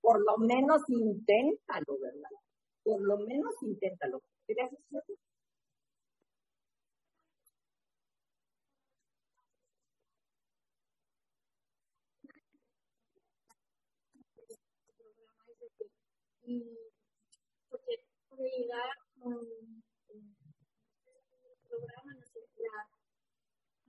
Por 0.00 0.18
lo 0.24 0.38
menos 0.38 0.82
inténtalo, 0.88 2.00
¿verdad? 2.00 2.36
Por 2.82 3.00
lo 3.00 3.18
menos 3.18 3.54
inténtalo. 3.62 4.20
¿Quieres 4.54 4.72
hacerlo? 4.72 5.02
y 16.44 16.76
porque 17.70 18.04
puede 18.28 18.50
llegar 18.58 18.90
con 19.18 19.32
el 19.32 20.36
programa, 21.66 22.14
no 22.14 22.22
sé, 22.26 22.40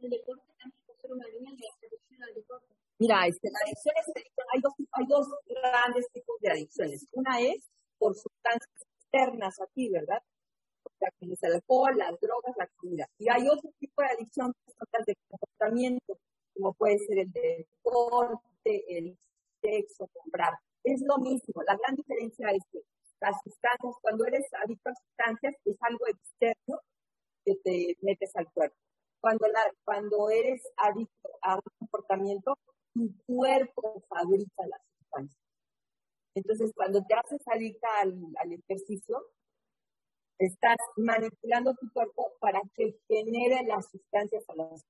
el 0.02 0.10
deporte 0.10 0.44
también 0.48 0.72
puede 0.86 1.00
ser 1.00 1.12
una 1.12 1.28
línea 1.28 1.52
de 1.52 1.88
adicción 1.88 2.24
al 2.24 2.34
deporte. 2.36 2.74
Mira, 3.00 3.28
este, 3.28 3.50
la 3.52 3.60
adicción 3.66 3.96
es, 3.98 4.08
hay, 4.54 4.62
dos, 4.62 4.74
hay 4.92 5.06
dos 5.08 5.28
grandes 5.46 6.08
tipos 6.14 6.40
de 6.40 6.52
adicciones. 6.52 7.08
Una 7.12 7.42
es 7.42 7.70
por 7.98 8.16
sustancias 8.16 8.70
externas 9.02 9.60
a 9.60 9.68
¿verdad? 9.92 10.22
O 10.86 10.92
sea, 11.00 11.10
que 11.20 11.34
es 11.34 11.44
el 11.44 11.54
alcohol, 11.54 11.98
las 11.98 12.20
drogas, 12.20 12.56
la 12.58 12.68
comida. 12.76 13.08
Y 13.18 13.30
hay 13.30 13.48
otro 13.48 13.70
tipo 13.80 14.02
de 14.02 14.08
adicción 14.10 14.54
que 14.66 14.74
son 14.74 14.88
las 14.92 15.06
de 15.06 15.16
comportamiento, 15.30 16.18
como 16.54 16.74
puede 16.74 17.00
ser 17.00 17.20
el 17.20 17.32
de 17.32 17.68
deporte, 17.70 18.98
el 18.98 19.18
sexo, 19.62 20.10
comprar. 20.14 20.54
Es 20.84 21.02
lo 21.02 21.18
mismo. 21.18 21.64
La 21.66 21.78
gran 21.78 21.96
diferencia 21.96 22.50
es 22.52 22.64
que 22.72 22.80
las 23.22 23.36
sustancias, 23.42 23.96
cuando 24.02 24.26
eres 24.26 24.46
adicto 24.64 24.90
a 24.90 24.96
sustancias, 24.96 25.56
es 25.66 25.78
algo 25.82 26.08
externo 26.08 26.80
que 27.46 27.56
te 27.64 27.98
metes 28.02 28.36
al 28.36 28.52
cuerpo. 28.52 28.76
Cuando, 29.22 29.48
la, 29.48 29.64
cuando 29.86 30.30
eres 30.30 30.62
adicto 30.76 31.30
a 31.42 31.56
un 31.56 31.62
comportamiento, 31.80 32.58
tu 32.94 33.10
cuerpo 33.26 34.04
fabrica 34.10 34.68
las 34.68 34.82
sustancias. 35.00 35.42
Entonces, 36.36 36.72
cuando 36.76 37.02
te 37.06 37.14
haces 37.14 37.42
adicta 37.48 37.88
al, 38.02 38.14
al 38.38 38.52
ejercicio, 38.52 39.24
estás 40.38 40.78
manipulando 40.98 41.74
tu 41.76 41.92
cuerpo 41.92 42.34
para 42.40 42.62
que 42.76 43.00
genere 43.08 43.64
las 43.66 43.90
sustancias 43.90 44.44
a 44.50 44.56
las 44.56 44.86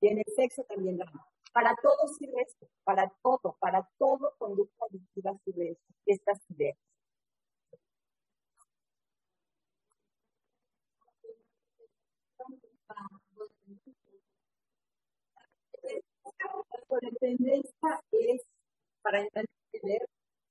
y 0.00 0.08
en 0.08 0.18
el 0.18 0.24
sexo 0.34 0.64
también 0.64 0.98
la 0.98 1.06
para 1.52 1.74
todo 1.82 2.08
sirve 2.08 2.42
esto, 2.42 2.66
para 2.82 3.12
todo, 3.22 3.56
para 3.60 3.86
todo 3.98 4.34
conducta 4.38 4.86
adictiva 4.90 5.32
sirve 5.44 5.76
estas 6.06 6.38
ideas. 6.50 6.76
Codependencia 16.88 18.00
es, 18.12 18.42
para 19.02 19.20
entender, 19.20 20.06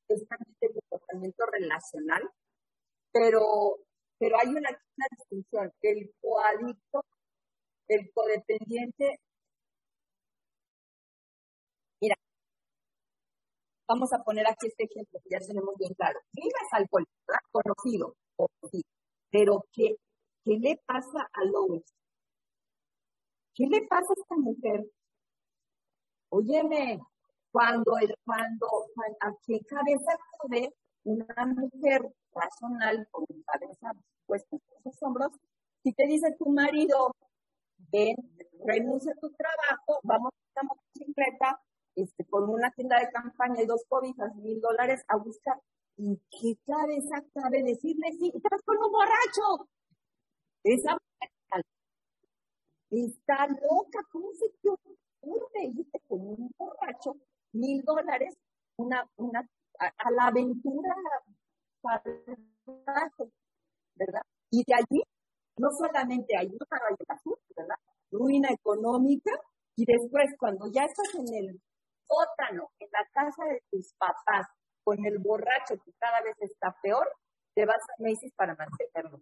exactamente 0.08 0.66
el 0.68 0.74
comportamiento 0.74 1.46
relacional, 1.48 2.32
pero, 3.12 3.78
pero 4.18 4.38
hay 4.40 4.50
una, 4.50 4.70
distinción. 5.18 5.72
El 5.82 6.12
coadicto, 6.22 7.04
el 7.88 8.12
codependiente 8.14 9.20
Mira, 12.02 12.16
vamos 13.88 14.12
a 14.14 14.24
poner 14.24 14.48
aquí 14.48 14.68
este 14.68 14.86
ejemplo 14.86 15.20
que 15.24 15.30
ya 15.32 15.40
tenemos 15.40 15.76
bien 15.78 15.94
claro. 15.94 16.20
Viva 16.34 16.60
es 16.66 16.74
alcohólico, 16.74 17.12
conocido, 17.52 18.16
pero 19.30 19.66
¿qué, 19.72 19.96
¿qué 20.44 20.58
le 20.60 20.78
pasa 20.86 21.30
a 21.34 21.46
Lois? 21.46 21.84
¿Qué 23.54 23.66
le 23.68 23.86
pasa 23.88 24.08
a 24.10 24.22
esta 24.22 24.36
mujer? 24.36 24.86
Óyeme, 26.30 27.00
cuando, 27.52 27.98
el, 27.98 28.16
cuando, 28.26 28.68
a 29.20 29.32
qué 29.46 29.60
cabeza 29.68 30.18
puede 30.40 30.74
una 31.04 31.46
mujer 31.46 32.02
racional 32.34 33.08
con 33.12 33.26
cabeza 33.46 33.94
puesta 34.26 34.56
en 34.56 34.84
sus 34.84 35.04
hombros, 35.04 35.32
si 35.84 35.94
te 35.94 36.06
dice 36.08 36.36
tu 36.38 36.50
marido, 36.50 37.16
ven, 37.92 38.16
renuncia 38.66 39.12
a 39.12 39.20
tu 39.20 39.32
trabajo, 39.32 40.00
vamos 40.04 40.32
a 40.34 40.62
una 40.62 40.70
motocicleta, 40.70 41.62
este, 41.96 42.26
con 42.26 42.50
una 42.50 42.72
tienda 42.72 43.00
de 43.00 43.12
campaña 43.12 43.62
y 43.62 43.66
dos 43.66 43.84
cobijas, 43.88 44.36
mil 44.36 44.62
dólares, 44.62 45.04
a 45.08 45.18
buscar. 45.18 45.60
¿En 45.98 46.18
qué 46.30 46.56
cabeza 46.66 47.24
cabe 47.34 47.64
decirle 47.64 48.12
sí? 48.14 48.32
¡Estás 48.34 48.62
con 48.64 48.78
un 48.78 48.92
borracho! 48.92 49.70
Esa 50.64 50.98
está 52.92 53.48
loca, 53.48 54.00
¿cómo 54.12 54.32
se 54.34 54.50
te 54.62 54.70
ocurre 54.70 55.66
irte 55.66 56.00
con 56.08 56.20
un 56.20 56.52
borracho 56.58 57.16
mil 57.54 57.84
dólares 57.84 58.38
una, 58.78 59.10
una, 59.18 59.48
a, 59.80 60.12
la 60.12 60.28
aventura 60.28 60.96
¿verdad? 63.96 64.22
Y 64.52 64.64
de 64.66 64.74
allí, 64.74 65.04
no 65.58 65.70
solamente 65.72 66.36
hay 66.38 66.50
para 66.70 66.86
¿verdad? 67.56 67.76
Ruina 68.12 68.50
económica, 68.50 69.32
y 69.76 69.86
después 69.86 70.30
cuando 70.38 70.68
ya 70.72 70.84
estás 70.86 71.16
en 71.16 71.34
el 71.34 71.62
sótano, 72.08 72.70
en 72.80 72.90
la 72.92 73.08
casa 73.14 73.46
de 73.46 73.62
tus 73.72 73.94
papás, 73.98 74.48
con 74.84 75.06
el 75.06 75.20
borracho 75.20 75.76
que 75.84 75.92
cada 76.00 76.22
vez 76.22 76.36
está 76.40 76.76
peor, 76.82 77.08
te 77.54 77.66
vas 77.66 77.78
a 77.78 78.02
Macy's 78.02 78.34
para 78.36 78.56
mantenerlo. 78.56 79.22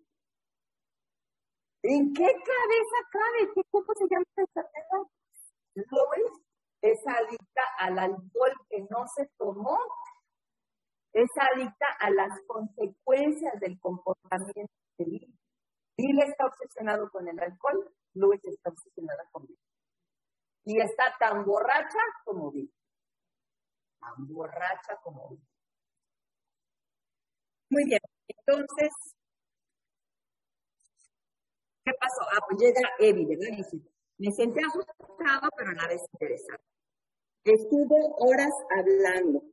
¿En 1.83 2.13
qué 2.13 2.25
cabeza 2.25 2.97
cabe? 3.11 3.51
¿Qué, 3.55 3.61
¿Cómo 3.71 3.93
se 3.95 4.05
llama 4.09 4.25
esa 4.31 4.41
enfermedad? 4.41 5.07
Lois 5.75 6.31
es 6.81 6.99
adicta 7.07 7.61
al 7.77 7.99
alcohol 7.99 8.53
que 8.69 8.81
no 8.89 9.05
se 9.15 9.29
tomó. 9.37 9.77
Es 11.13 11.29
adicta 11.53 11.87
a 11.99 12.09
las 12.11 12.39
consecuencias 12.47 13.59
del 13.59 13.79
comportamiento 13.79 14.73
de 14.97 15.05
Bill. 15.05 15.39
Bill 15.97 16.21
está 16.21 16.45
obsesionado 16.45 17.09
con 17.09 17.27
el 17.27 17.39
alcohol, 17.39 17.91
Lois 18.13 18.41
está 18.45 18.69
obsesionada 18.69 19.27
con 19.31 19.45
Bill. 19.47 19.59
Y 20.65 20.79
está 20.79 21.15
tan 21.19 21.45
borracha 21.45 21.99
como 22.23 22.51
Bill 22.51 22.71
tan 23.99 24.27
borracha 24.27 24.95
como 25.03 25.37
Muy 27.69 27.85
bien, 27.85 27.99
entonces, 28.27 28.89
¿qué 31.85 31.91
pasó? 31.99 32.21
Ah, 32.31 32.41
pues 32.47 32.61
llega 32.61 32.89
Evi, 32.99 33.25
¿verdad? 33.25 33.57
me 34.17 34.31
sentí 34.31 34.59
asustado, 34.59 35.49
pero 35.55 35.69
a 35.69 35.73
la 35.73 35.87
vez 35.87 36.01
interesado. 36.13 36.59
Estuvo 37.43 38.15
horas 38.17 38.51
hablando. 38.77 39.43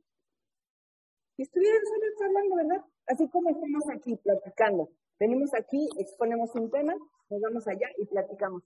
Estuvieron 1.37 1.81
horas 1.81 2.21
hablando, 2.25 2.55
¿verdad? 2.55 2.85
Así 3.07 3.29
como 3.29 3.49
estamos 3.49 3.83
aquí 3.93 4.15
platicando. 4.17 4.89
Venimos 5.19 5.53
aquí, 5.53 5.87
exponemos 5.97 6.53
un 6.55 6.69
tema, 6.71 6.95
nos 7.29 7.41
vamos 7.41 7.67
allá 7.67 7.87
y 7.97 8.05
platicamos 8.05 8.63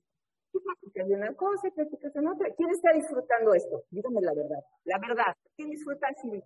platicas 0.60 1.07
de 1.07 1.15
una 1.15 1.34
cosa 1.35 1.68
y 1.68 1.72
platicas 1.72 2.14
de 2.14 2.27
otra. 2.27 2.53
¿Quién 2.56 2.69
está 2.69 2.91
disfrutando 2.93 3.53
esto? 3.53 3.84
Dígame 3.89 4.22
la 4.22 4.34
verdad. 4.34 4.64
La 4.84 4.99
verdad. 4.99 5.35
¿Quién 5.56 5.69
disfruta 5.69 6.07
así? 6.07 6.43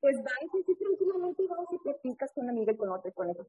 Pues 0.00 0.16
vas 0.22 0.34
así 0.42 0.74
tranquilamente 0.76 1.42
y 1.42 1.46
vas 1.46 1.66
y 1.72 1.78
platicas 1.78 2.32
con 2.32 2.44
una 2.44 2.52
amiga 2.52 2.72
y 2.72 2.76
con 2.76 2.90
otra 2.90 3.10
y 3.10 3.12
con 3.12 3.30
otra. 3.30 3.44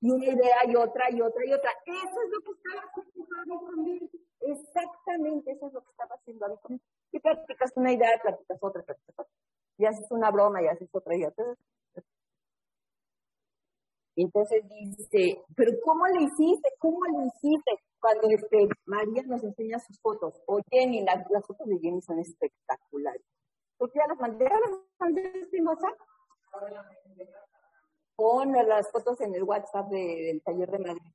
Y 0.00 0.10
una 0.10 0.26
idea 0.26 0.58
y 0.66 0.74
otra 0.74 1.10
y 1.10 1.20
otra 1.20 1.46
y 1.46 1.52
otra. 1.52 1.70
Eso 1.86 2.22
es 2.24 2.30
lo 2.30 2.40
que 2.42 2.50
estaba 2.58 2.82
haciendo 2.90 3.60
conmigo. 3.60 4.08
Exactamente 4.40 5.52
eso 5.52 5.66
es 5.68 5.72
lo 5.72 5.82
que 5.82 5.90
estaba 5.90 6.14
haciendo 6.16 6.60
conmigo. 6.60 6.84
Y 7.12 7.20
platicas 7.20 7.72
una 7.76 7.92
idea, 7.92 8.20
platicas 8.22 8.58
otra, 8.60 8.82
platicas 8.82 9.14
otra. 9.18 9.32
Y 9.78 9.84
haces 9.86 10.06
una 10.10 10.30
broma 10.30 10.62
y 10.62 10.66
haces 10.68 10.88
otra 10.92 11.16
y 11.16 11.24
otra. 11.24 11.44
Entonces 14.14 14.62
dice, 14.68 15.42
pero 15.56 15.72
¿cómo 15.84 16.06
le 16.06 16.22
hiciste? 16.24 16.68
¿Cómo 16.78 17.04
le 17.06 17.26
hiciste? 17.26 17.72
Cuando 17.98 18.28
este, 18.28 18.68
María 18.84 19.22
nos 19.22 19.42
enseña 19.42 19.78
sus 19.78 19.98
fotos, 20.00 20.34
o 20.46 20.60
Jenny, 20.70 21.02
las, 21.02 21.24
las 21.30 21.46
fotos 21.46 21.66
de 21.68 21.78
Jenny 21.78 22.02
son 22.02 22.18
espectaculares. 22.18 23.22
¿Por 23.78 23.90
qué 23.90 24.00
ya 24.00 24.08
las 24.08 24.18
mandé? 24.18 24.44
¿Ya 24.44 24.58
las 24.58 24.70
mandé 24.98 25.48
en 25.52 25.66
WhatsApp? 25.66 25.98
Pon 28.16 28.52
las 28.52 28.90
fotos 28.90 29.20
en 29.22 29.34
el 29.34 29.44
WhatsApp 29.44 29.88
de- 29.88 30.22
del 30.26 30.42
taller 30.42 30.70
de 30.70 30.78
Madrid. 30.78 31.12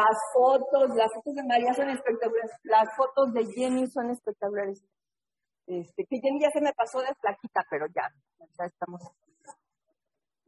Las 0.00 0.16
fotos, 0.32 0.96
las 0.96 1.12
fotos 1.12 1.34
de 1.34 1.44
María 1.44 1.74
son 1.74 1.90
espectaculares. 1.90 2.52
Las 2.62 2.88
fotos 2.96 3.32
de 3.34 3.44
Jenny 3.52 3.86
son 3.88 4.10
espectaculares. 4.10 4.82
Este, 5.66 6.06
que 6.06 6.20
Jenny 6.20 6.40
ya 6.40 6.50
se 6.50 6.60
me 6.62 6.72
pasó 6.72 7.00
de 7.00 7.14
flaquita, 7.20 7.66
pero 7.70 7.86
ya, 7.94 8.08
ya 8.58 8.64
estamos, 8.64 9.02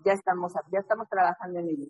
ya 0.05 0.13
estamos, 0.13 0.53
ya 0.73 0.79
estamos 0.79 1.09
trabajando 1.09 1.61
en 1.61 1.69
ello. 1.69 1.89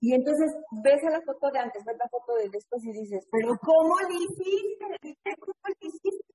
Y 0.00 0.14
entonces 0.14 0.50
ves 0.82 1.04
a 1.04 1.10
la 1.10 1.20
foto 1.20 1.50
de 1.50 1.58
antes, 1.58 1.84
ves 1.84 1.96
la 1.98 2.08
foto 2.08 2.34
de 2.36 2.48
después 2.48 2.82
y 2.84 2.92
dices, 2.92 3.26
pero 3.30 3.56
¿cómo 3.60 3.96
le 4.08 4.14
hiciste? 4.14 5.36
¿Cómo 5.40 5.64
le 5.68 5.88
hiciste? 5.88 6.34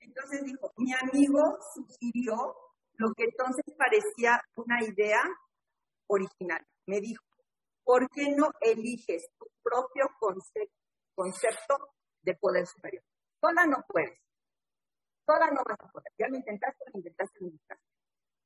Entonces 0.00 0.42
dijo, 0.44 0.72
mi 0.76 0.92
amigo 0.92 1.40
sugirió 1.74 2.36
lo 2.94 3.12
que 3.14 3.24
entonces 3.24 3.64
parecía 3.76 4.40
una 4.56 4.82
idea 4.82 5.22
original. 6.08 6.64
Me 6.86 7.00
dijo, 7.00 7.24
¿por 7.84 8.08
qué 8.10 8.34
no 8.36 8.50
eliges 8.60 9.28
tu 9.38 9.46
propio 9.62 10.06
concepto, 11.14 11.76
de 12.22 12.34
poder 12.34 12.66
superior? 12.66 13.02
Sola 13.40 13.66
no 13.66 13.84
puedes. 13.88 14.18
Sola 15.24 15.50
no 15.50 15.62
vas 15.64 15.78
a 15.80 15.88
poder. 15.90 16.12
Ya 16.18 16.28
lo 16.28 16.36
intentaste, 16.36 16.84
lo 16.92 16.98
intentaste, 16.98 17.38
lo 17.40 17.46
intentaste. 17.46 17.84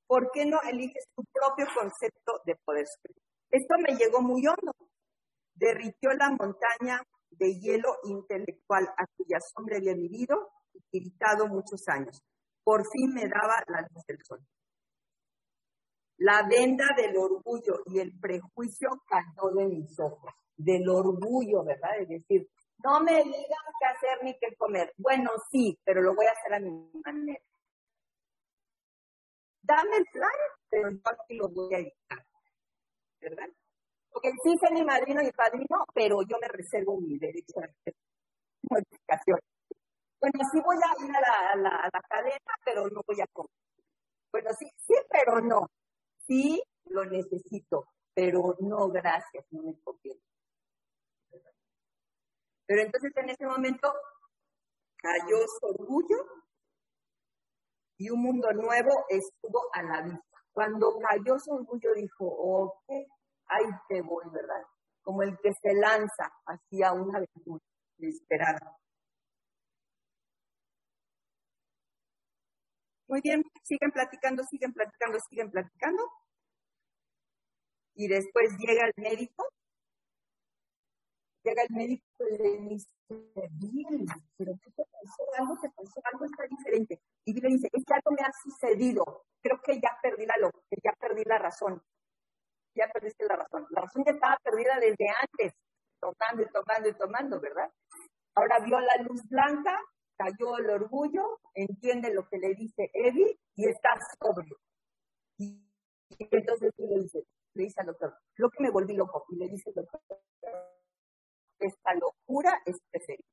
¿Por 0.06 0.30
qué 0.32 0.44
no 0.44 0.60
eliges 0.62 1.04
tu 1.14 1.22
propio 1.32 1.66
concepto 1.74 2.40
de 2.44 2.56
poder 2.64 2.86
superior? 2.86 3.22
Esto 3.50 3.74
me 3.78 3.96
llegó 3.96 4.20
muy 4.22 4.46
hondo. 4.46 4.72
Derritió 5.54 6.10
la 6.12 6.30
montaña 6.30 7.02
de 7.30 7.58
hielo 7.60 7.96
intelectual 8.04 8.88
a 8.96 9.06
cuya 9.16 9.38
sombra 9.40 9.76
había 9.76 9.94
vivido 9.94 10.50
y 10.72 10.80
tiritado 10.90 11.46
muchos 11.46 11.86
años. 11.88 12.22
Por 12.64 12.82
fin 12.90 13.14
me 13.14 13.22
daba 13.22 13.62
la 13.68 13.82
luz 13.82 14.04
del 14.06 14.18
sol. 14.24 14.40
La 16.20 16.46
venda 16.46 16.84
del 16.96 17.16
orgullo 17.16 17.80
y 17.86 17.98
el 17.98 18.12
prejuicio 18.20 18.90
cayó 19.06 19.50
de 19.54 19.66
mis 19.66 19.98
ojos. 19.98 20.34
Del 20.54 20.86
orgullo, 20.86 21.64
¿verdad? 21.64 21.98
Es 21.98 22.08
decir, 22.08 22.46
no 22.84 23.00
me 23.00 23.16
digan 23.24 23.64
qué 23.80 23.86
hacer 23.86 24.18
ni 24.22 24.38
qué 24.38 24.54
comer. 24.56 24.92
Bueno, 24.98 25.30
sí, 25.50 25.78
pero 25.82 26.02
lo 26.02 26.14
voy 26.14 26.26
a 26.26 26.32
hacer 26.32 26.52
a 26.54 26.60
mi 26.60 26.70
manera. 27.02 27.40
Dame 29.62 29.96
el 29.96 30.04
plan, 30.12 30.30
pero 30.68 30.90
yo 30.90 31.00
aquí 31.04 31.36
lo 31.36 31.48
voy 31.48 31.74
a 31.74 31.78
editar. 31.78 32.26
¿Verdad? 33.20 33.48
Porque 34.10 34.30
sí 34.42 34.54
soy 34.60 34.74
mi 34.74 34.84
madrino 34.84 35.22
y 35.22 35.32
padrino, 35.32 35.86
pero 35.94 36.20
yo 36.22 36.36
me 36.38 36.48
reservo 36.48 37.00
mi 37.00 37.18
derecho 37.18 37.60
a 37.60 37.64
hacer 37.64 37.94
modificaciones. 38.68 39.44
Bueno, 40.20 40.40
sí 40.52 40.60
voy 40.62 40.76
a 40.76 41.04
ir 41.04 41.16
a 41.16 41.20
la, 41.20 41.62
la, 41.62 41.76
a 41.76 41.88
la 41.90 42.00
cadena, 42.08 42.54
pero 42.62 42.88
no 42.88 43.00
voy 43.06 43.20
a 43.22 43.26
comer. 43.32 43.50
Bueno, 44.32 44.50
sí, 44.58 44.66
sí, 44.76 44.94
pero 45.10 45.40
no. 45.40 45.66
Sí, 46.30 46.62
lo 46.84 47.04
necesito, 47.06 47.88
pero 48.14 48.54
no, 48.60 48.86
gracias, 48.86 49.44
no 49.50 49.64
me 49.64 49.76
conviene. 49.80 50.20
Pero 52.66 52.82
entonces 52.82 53.10
en 53.16 53.30
ese 53.30 53.46
momento 53.46 53.92
cayó 54.96 55.38
su 55.58 55.66
orgullo 55.66 56.18
y 57.98 58.10
un 58.10 58.22
mundo 58.22 58.52
nuevo 58.52 59.06
estuvo 59.08 59.60
a 59.72 59.82
la 59.82 60.02
vista. 60.02 60.38
Cuando 60.52 60.96
cayó 61.00 61.36
su 61.40 61.50
orgullo 61.50 61.94
dijo, 61.94 62.26
ok, 62.26 62.88
ahí 63.48 63.66
te 63.88 64.00
voy, 64.00 64.24
¿verdad? 64.30 64.62
Como 65.02 65.24
el 65.24 65.36
que 65.42 65.52
se 65.60 65.74
lanza 65.74 66.30
hacia 66.46 66.92
una 66.92 67.18
aventura 67.18 67.64
inesperada. 67.98 68.79
Muy 73.10 73.20
bien, 73.20 73.44
siguen 73.62 73.90
platicando, 73.90 74.42
siguen 74.44 74.72
platicando, 74.72 75.18
siguen 75.28 75.50
platicando. 75.50 76.02
Y 77.94 78.08
después 78.08 78.50
llega 78.58 78.84
el 78.86 78.92
médico. 78.96 79.46
Llega 81.42 81.62
el 81.62 81.74
médico 81.74 82.04
y 82.30 82.36
le 82.38 82.58
dice, 82.68 82.88
bien, 83.52 84.06
pero 84.36 84.52
¿qué 84.62 84.70
te 84.72 84.84
pasó? 84.84 85.22
Algo 85.38 85.58
te 85.60 85.70
pasó, 85.70 86.00
algo 86.12 86.24
está 86.26 86.44
diferente. 86.48 87.00
Y 87.24 87.40
le 87.40 87.48
dice, 87.48 87.68
es 87.72 87.84
que 87.84 87.94
algo 87.94 88.10
me 88.10 88.22
ha 88.22 88.30
sucedido. 88.42 89.24
Creo 89.42 89.60
que 89.62 89.80
ya 89.80 89.98
perdí 90.02 90.26
la, 90.26 90.36
lo- 90.38 90.50
que 90.52 90.76
ya 90.84 90.92
perdí 91.00 91.24
la 91.24 91.38
razón. 91.38 91.82
Ya 92.74 92.88
perdiste 92.88 93.26
la 93.26 93.36
razón. 93.36 93.66
La 93.70 93.82
razón 93.82 94.04
ya 94.06 94.12
estaba 94.12 94.36
perdida 94.42 94.78
desde 94.80 95.08
antes, 95.22 95.54
tomando 96.00 96.42
y 96.42 96.46
tomando 96.52 96.88
y 96.88 96.94
tomando, 96.94 97.40
¿verdad? 97.40 97.70
Ahora 98.34 98.60
vio 98.60 98.80
la 98.80 98.96
luz 99.04 99.22
blanca, 99.28 99.78
cayó 100.20 100.58
el 100.58 100.68
orgullo, 100.68 101.40
entiende 101.54 102.12
lo 102.12 102.28
que 102.28 102.36
le 102.36 102.54
dice 102.54 102.90
Eddie 102.92 103.38
y 103.56 103.68
está 103.68 103.88
sobrio. 104.20 104.58
Y, 105.38 105.66
entonces 106.18 106.72
le 106.76 107.00
dice, 107.00 107.24
le 107.54 107.64
dice 107.64 107.80
al 107.80 107.86
doctor, 107.86 108.14
lo 108.36 108.50
que 108.50 108.62
me 108.62 108.70
volví 108.70 108.94
loco. 108.94 109.24
Y 109.30 109.36
le 109.36 109.48
dice 109.48 109.70
el 109.70 109.76
doctor, 109.76 110.00
esta 111.58 111.94
locura 111.94 112.60
es 112.66 112.76
preferible. 112.90 113.24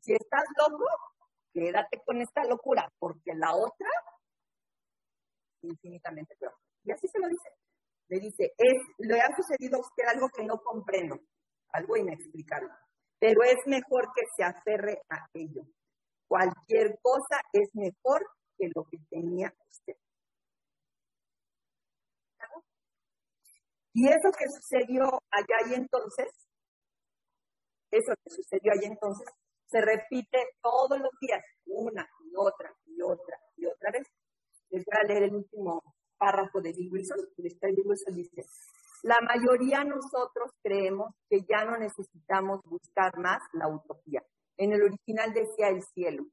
Si 0.00 0.12
estás 0.14 0.42
loco, 0.58 0.84
quédate 1.52 2.02
con 2.04 2.20
esta 2.20 2.42
locura, 2.44 2.92
porque 2.98 3.32
la 3.34 3.54
otra, 3.54 3.88
infinitamente 5.62 6.34
peor. 6.40 6.54
Y 6.82 6.90
así 6.90 7.06
se 7.06 7.20
lo 7.20 7.28
dice. 7.28 7.50
Le 8.08 8.18
dice, 8.18 8.52
es, 8.58 8.82
le 8.98 9.20
ha 9.20 9.34
sucedido 9.36 9.78
a 9.78 9.80
usted 9.80 10.04
algo 10.08 10.28
que 10.28 10.44
no 10.44 10.58
comprendo, 10.58 11.20
algo 11.68 11.96
inexplicable, 11.96 12.68
pero 13.18 13.42
es 13.44 13.56
mejor 13.66 14.12
que 14.14 14.22
se 14.36 14.44
aferre 14.44 15.00
a 15.08 15.26
ello. 15.32 15.62
Cualquier 16.28 16.98
cosa 17.02 17.40
es 17.52 17.68
mejor 17.74 18.26
que 18.56 18.70
lo 18.74 18.84
que 18.84 18.98
tenía 19.10 19.52
usted. 19.68 19.94
Y 23.92 24.08
eso 24.08 24.30
que 24.36 24.48
sucedió 24.48 25.04
allá 25.30 25.70
y 25.70 25.74
entonces, 25.74 26.26
eso 27.92 28.12
que 28.24 28.30
sucedió 28.30 28.72
allá 28.72 28.88
entonces, 28.88 29.28
se 29.66 29.80
repite 29.80 30.38
todos 30.60 30.98
los 30.98 31.10
días, 31.20 31.44
una 31.66 32.06
y 32.24 32.32
otra 32.36 32.74
y 32.86 33.00
otra 33.02 33.38
y 33.56 33.66
otra 33.66 33.90
vez. 33.92 34.06
Les 34.70 34.84
voy 34.84 34.94
a 35.00 35.06
leer 35.06 35.22
el 35.24 35.36
último 35.36 35.82
párrafo 36.18 36.60
de 36.60 36.72
Bill 36.72 36.92
Wilson. 36.92 37.18
Wilson 37.38 38.14
dice, 38.16 38.42
la 39.04 39.20
mayoría 39.20 39.84
nosotros 39.84 40.50
creemos 40.62 41.14
que 41.28 41.40
ya 41.48 41.64
no 41.64 41.76
necesitamos 41.76 42.60
buscar 42.64 43.16
más 43.18 43.42
la 43.52 43.68
utopía. 43.68 44.22
En 44.56 44.72
el 44.72 44.82
original 44.82 45.32
decía 45.32 45.68
el 45.68 45.82
cielo. 45.82 46.26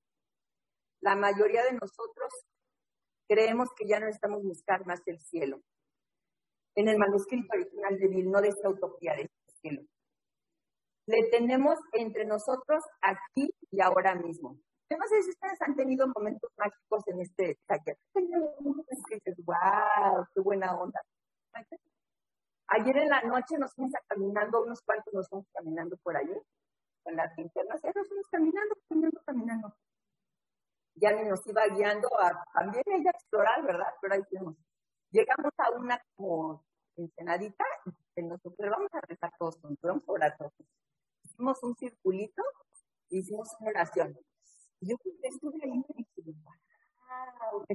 La 1.02 1.16
mayoría 1.16 1.64
de 1.64 1.74
nosotros 1.74 2.32
creemos 3.28 3.70
que 3.76 3.88
ya 3.88 4.00
no 4.00 4.06
necesitamos 4.06 4.44
buscar 4.44 4.86
más 4.86 5.02
el 5.06 5.20
cielo. 5.20 5.62
En 6.76 6.88
el 6.88 6.98
manuscrito 6.98 7.48
original 7.54 7.98
de 7.98 8.08
Bill 8.08 8.32
no 8.32 8.42
de 8.42 8.50
esta 8.50 8.70
utopía, 8.70 9.16
de 9.16 9.24
este 9.24 9.54
cielo. 9.62 9.82
Le 11.08 11.24
tenemos 11.30 11.80
entre 11.94 12.26
nosotros 12.26 12.84
aquí 13.02 13.50
y 13.72 13.82
ahora 13.82 14.16
mismo. 14.16 14.58
Yo 14.90 14.98
no 14.98 15.08
sé 15.08 15.24
si 15.24 15.30
ustedes 15.30 15.62
han 15.62 15.76
tenido 15.76 16.08
momentos 16.16 16.52
mágicos 16.58 17.04
en 17.08 17.22
este 17.22 17.58
taller. 17.66 17.98
Wow, 19.46 20.28
qué 20.34 20.42
buena 20.42 20.78
onda. 20.78 21.02
Ayer 22.68 22.98
en 22.98 23.10
la 23.10 23.22
noche 23.22 23.58
nos 23.58 23.74
fuimos 23.74 23.94
caminando, 24.08 24.64
unos 24.64 24.82
cuantos 24.82 25.14
nos 25.14 25.28
fuimos 25.28 25.48
caminando 25.54 25.98
por 26.04 26.16
ayer, 26.16 26.42
con 27.04 27.16
las 27.16 27.36
linternas, 27.38 27.82
caminando, 28.32 28.76
caminando, 28.88 29.22
caminando. 29.26 29.76
Ya 30.96 31.12
nos 31.24 31.46
iba 31.48 31.68
guiando 31.68 32.08
a 32.20 32.44
también 32.54 32.84
ella 32.88 33.12
explorar, 33.12 33.64
¿verdad? 33.64 33.88
Pero 34.02 34.14
ahí 34.14 34.24
fuimos. 34.30 34.56
Llegamos 35.12 35.52
a 35.58 35.72
una 35.72 36.02
como 36.16 36.64
ensenadita 36.96 37.66
y 37.86 37.92
se 38.14 38.22
nos 38.24 38.40
ocurrió, 38.46 38.72
vamos 38.72 38.94
a 38.94 39.02
rezar 39.02 39.32
todos 39.38 39.58
juntos, 39.60 39.80
vamos 39.82 40.04
a 40.08 40.12
orar 40.12 40.38
todos. 40.38 40.54
Hicimos 41.24 41.64
un 41.64 41.76
circulito 41.76 42.44
y 43.10 43.20
hicimos 43.20 43.50
una 43.60 43.70
oración. 43.72 44.18
Y 44.80 44.90
yo 44.90 44.96
estuve 45.24 45.60
ahí 45.64 45.72
me 45.72 45.86
dije, 45.96 46.22
wow, 46.44 47.66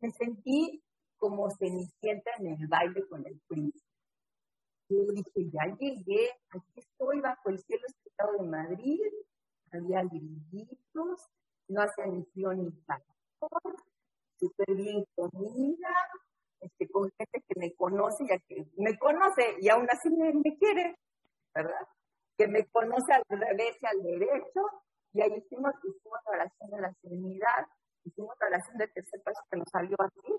me 0.00 0.10
sentí 0.10 0.82
como 1.16 1.50
cenicienta 1.50 2.30
en 2.38 2.60
el 2.60 2.66
baile 2.66 3.06
con 3.08 3.26
el 3.26 3.40
príncipe. 3.48 3.86
Yo 4.88 4.98
dije, 5.12 5.50
ya 5.50 5.76
llegué, 5.78 6.30
aquí 6.50 6.80
estoy 6.80 7.20
bajo 7.20 7.48
el 7.48 7.58
cielo 7.60 7.82
de 8.38 8.46
Madrid, 8.46 9.00
había 9.72 10.02
grillitos, 10.02 11.28
no 11.68 11.82
hacía 11.82 12.06
ni 12.06 12.24
frío 12.26 12.52
ni 12.54 12.70
calor, 12.84 13.76
súper 14.38 14.74
bien 14.74 15.04
comida, 15.14 15.88
este, 16.60 16.88
con 16.88 17.10
gente 17.16 17.44
que 17.46 17.60
me 17.60 17.74
conoce, 17.74 18.24
ya 18.28 18.38
que 18.38 18.66
me 18.76 18.96
conoce 18.98 19.56
y 19.60 19.68
aún 19.68 19.86
así 19.90 20.08
me, 20.10 20.32
quiere, 20.58 20.96
¿verdad? 21.54 21.88
Que 22.36 22.48
me 22.48 22.64
conoce 22.66 23.12
al 23.12 23.22
revés 23.28 23.76
y 23.80 23.86
al 23.86 24.02
derecho, 24.02 24.60
y 25.12 25.20
ahí 25.20 25.34
hicimos, 25.36 25.72
hicimos 25.84 26.20
oración 26.26 26.70
de 26.70 26.80
la 26.80 26.92
serenidad, 27.02 27.66
salió 29.70 29.96
así. 29.98 30.32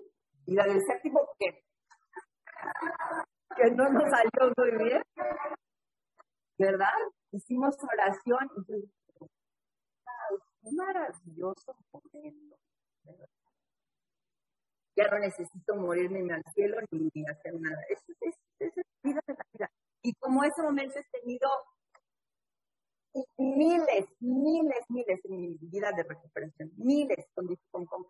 Y 0.46 0.54
la 0.54 0.64
del 0.64 0.80
séptimo, 0.86 1.20
que, 1.38 1.62
que 3.56 3.70
no 3.72 3.88
nos 3.90 4.04
salió 4.04 4.52
muy 4.56 4.84
bien. 4.84 5.02
¿Verdad? 6.58 6.92
Hicimos 7.30 7.76
oración 7.82 8.50
y 8.56 8.72
yo, 8.72 9.28
qué 10.62 10.70
maravilloso 10.72 11.76
momento. 11.92 12.56
Ya 14.96 15.08
no 15.08 15.18
necesito 15.18 15.76
morirme 15.76 16.22
ni 16.22 16.32
al 16.32 16.42
cielo 16.54 16.78
ni, 16.90 17.10
ni 17.14 17.28
hacer 17.28 17.54
nada. 17.60 17.80
Es, 17.88 17.98
es, 18.20 18.34
es, 18.58 18.76
es 18.76 18.86
vida 19.02 19.20
de 19.26 19.34
la 19.34 19.46
vida. 19.52 19.70
Y 20.02 20.14
como 20.14 20.42
ese 20.42 20.62
momento 20.62 20.98
he 20.98 21.20
tenido 21.20 21.48
miles, 23.36 24.06
miles, 24.20 24.84
miles 24.88 25.20
en 25.24 25.40
mi 25.40 25.56
vida 25.60 25.92
de 25.92 26.02
recuperación, 26.02 26.72
miles 26.76 27.26
con, 27.34 27.46
con, 27.70 27.86
con 27.86 28.04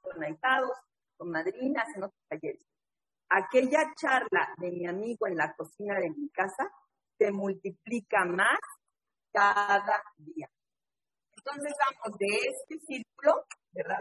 conectados, 0.00 0.76
con 1.16 1.30
madrinas, 1.30 1.88
en 1.96 2.04
otros 2.04 2.22
talleres. 2.28 2.64
Aquella 3.28 3.92
charla 3.94 4.54
de 4.58 4.70
mi 4.70 4.86
amigo 4.86 5.26
en 5.26 5.36
la 5.36 5.54
cocina 5.54 5.98
de 5.98 6.10
mi 6.10 6.28
casa 6.30 6.70
se 7.20 7.30
multiplica 7.30 8.24
más 8.24 8.58
cada 9.30 10.02
día. 10.16 10.48
Entonces 11.36 11.74
vamos 11.78 12.18
de 12.18 12.26
este 12.26 12.78
círculo, 12.86 13.44
¿verdad? 13.72 14.00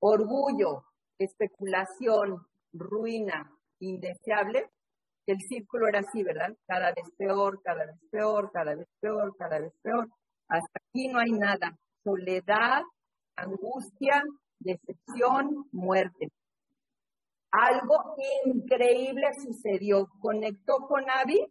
Orgullo, 0.00 0.84
especulación, 1.18 2.46
ruina, 2.72 3.50
indeseable, 3.78 4.68
el 5.26 5.40
círculo 5.42 5.86
era 5.86 6.00
así, 6.00 6.24
¿verdad? 6.24 6.56
Cada 6.66 6.92
vez 6.92 7.08
peor, 7.16 7.62
cada 7.62 7.86
vez 7.86 7.96
peor, 8.10 8.50
cada 8.52 8.74
vez 8.74 8.88
peor, 9.00 9.36
cada 9.36 9.60
vez 9.60 9.72
peor. 9.82 10.08
Hasta 10.48 10.80
aquí 10.88 11.08
no 11.08 11.20
hay 11.20 11.30
nada. 11.30 11.76
Soledad, 12.02 12.82
angustia, 13.36 14.24
decepción, 14.58 15.68
muerte. 15.70 16.30
Algo 17.52 18.16
increíble 18.44 19.28
sucedió. 19.34 20.08
Conectó 20.20 20.78
con 20.88 21.08
Abby. 21.08 21.46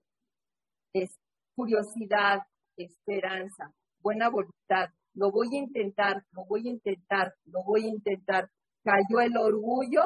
Es 0.93 1.17
curiosidad, 1.55 2.41
esperanza, 2.77 3.73
buena 3.99 4.29
voluntad. 4.29 4.89
Lo 5.13 5.31
voy 5.31 5.55
a 5.55 5.59
intentar, 5.59 6.23
lo 6.31 6.45
voy 6.45 6.67
a 6.67 6.71
intentar, 6.71 7.33
lo 7.45 7.63
voy 7.63 7.85
a 7.85 7.89
intentar. 7.89 8.49
Cayó 8.83 9.19
el 9.21 9.37
orgullo. 9.37 10.03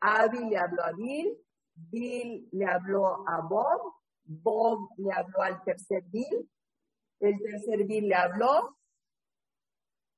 Abby 0.00 0.50
le 0.50 0.58
habló 0.58 0.84
a 0.84 0.92
Bill, 0.92 1.36
Bill 1.74 2.48
le 2.52 2.66
habló 2.66 3.26
a 3.28 3.40
Bob, 3.40 3.94
Bob 4.24 4.90
le 4.98 5.12
habló 5.12 5.42
al 5.42 5.62
tercer 5.64 6.02
Bill, 6.10 6.48
el 7.20 7.38
tercer 7.38 7.84
Bill 7.86 8.08
le 8.08 8.14
habló, 8.14 8.76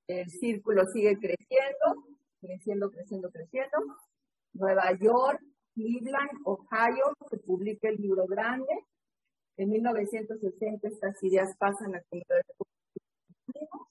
el 0.08 0.28
círculo 0.30 0.84
sigue 0.86 1.16
creciendo, 1.18 2.06
creciendo, 2.40 2.90
creciendo, 2.90 3.30
creciendo. 3.30 3.78
Nueva 4.54 4.92
York, 4.98 5.40
Cleveland, 5.74 6.30
Ohio, 6.44 7.14
se 7.30 7.38
publica 7.38 7.88
el 7.88 7.96
libro 7.96 8.26
grande. 8.26 8.86
En 9.58 9.70
1960 9.70 10.86
estas 10.86 11.22
ideas 11.24 11.56
pasan 11.58 11.96
a 11.96 12.02
comedores 12.02 12.46
compulsivos. 12.56 13.88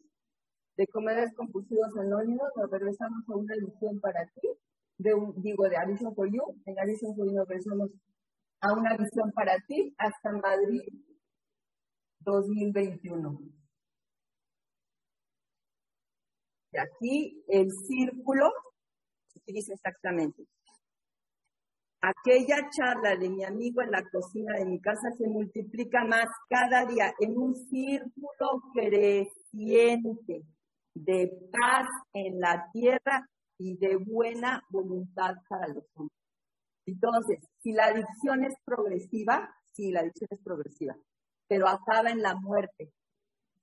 De 0.78 0.88
comedores 0.88 1.34
compulsivos 1.36 1.98
anónimos 1.98 2.48
nos 2.56 2.72
regresamos 2.72 3.28
a 3.28 3.36
una 3.36 3.54
misión 3.58 4.00
para 4.00 4.26
ti 4.28 4.48
de 4.98 5.14
un, 5.14 5.42
digo, 5.42 5.68
de 5.68 5.76
Avision 5.76 6.16
for 6.16 6.32
You. 6.32 6.62
En 6.66 6.80
Avision 6.80 7.14
for 7.18 7.28
You 7.28 7.34
nos 7.34 7.48
regresamos 7.50 7.90
a 8.62 8.74
una 8.74 8.96
visión 8.96 9.34
para 9.34 9.60
ti 9.68 9.94
hasta 9.98 10.32
Madrid 10.32 10.84
2021. 12.22 13.38
Y 16.72 16.78
aquí 16.78 17.44
el 17.50 17.70
círculo 17.72 18.54
se 19.28 19.40
utiliza 19.40 19.74
exactamente. 19.74 20.48
Aquella 22.02 22.70
charla 22.70 23.16
de 23.16 23.30
mi 23.30 23.44
amigo 23.44 23.82
en 23.82 23.92
la 23.92 24.04
cocina 24.10 24.54
de 24.58 24.66
mi 24.66 24.80
casa 24.80 25.12
se 25.18 25.28
multiplica 25.28 26.04
más 26.06 26.28
cada 26.48 26.86
día 26.86 27.14
en 27.20 27.36
un 27.38 27.56
círculo 27.56 28.62
creciente 28.74 30.44
de 30.94 31.32
paz 31.52 31.88
en 32.14 32.40
la 32.40 32.70
tierra 32.72 33.28
y 33.58 33.78
de 33.78 33.98
buena 33.98 34.64
voluntad 34.70 35.36
para 35.50 35.68
los 35.68 35.86
hombres. 35.96 36.18
Entonces, 36.86 37.40
si 37.62 37.74
la 37.74 37.86
adicción 37.86 38.46
es 38.46 38.54
progresiva, 38.64 39.54
sí, 39.74 39.92
la 39.92 40.02
adicción 40.02 40.30
es 40.32 40.40
progresiva, 40.44 40.96
pero 41.48 41.68
acaba 41.68 42.12
en 42.12 42.22
la 42.22 42.36
muerte. 42.36 42.92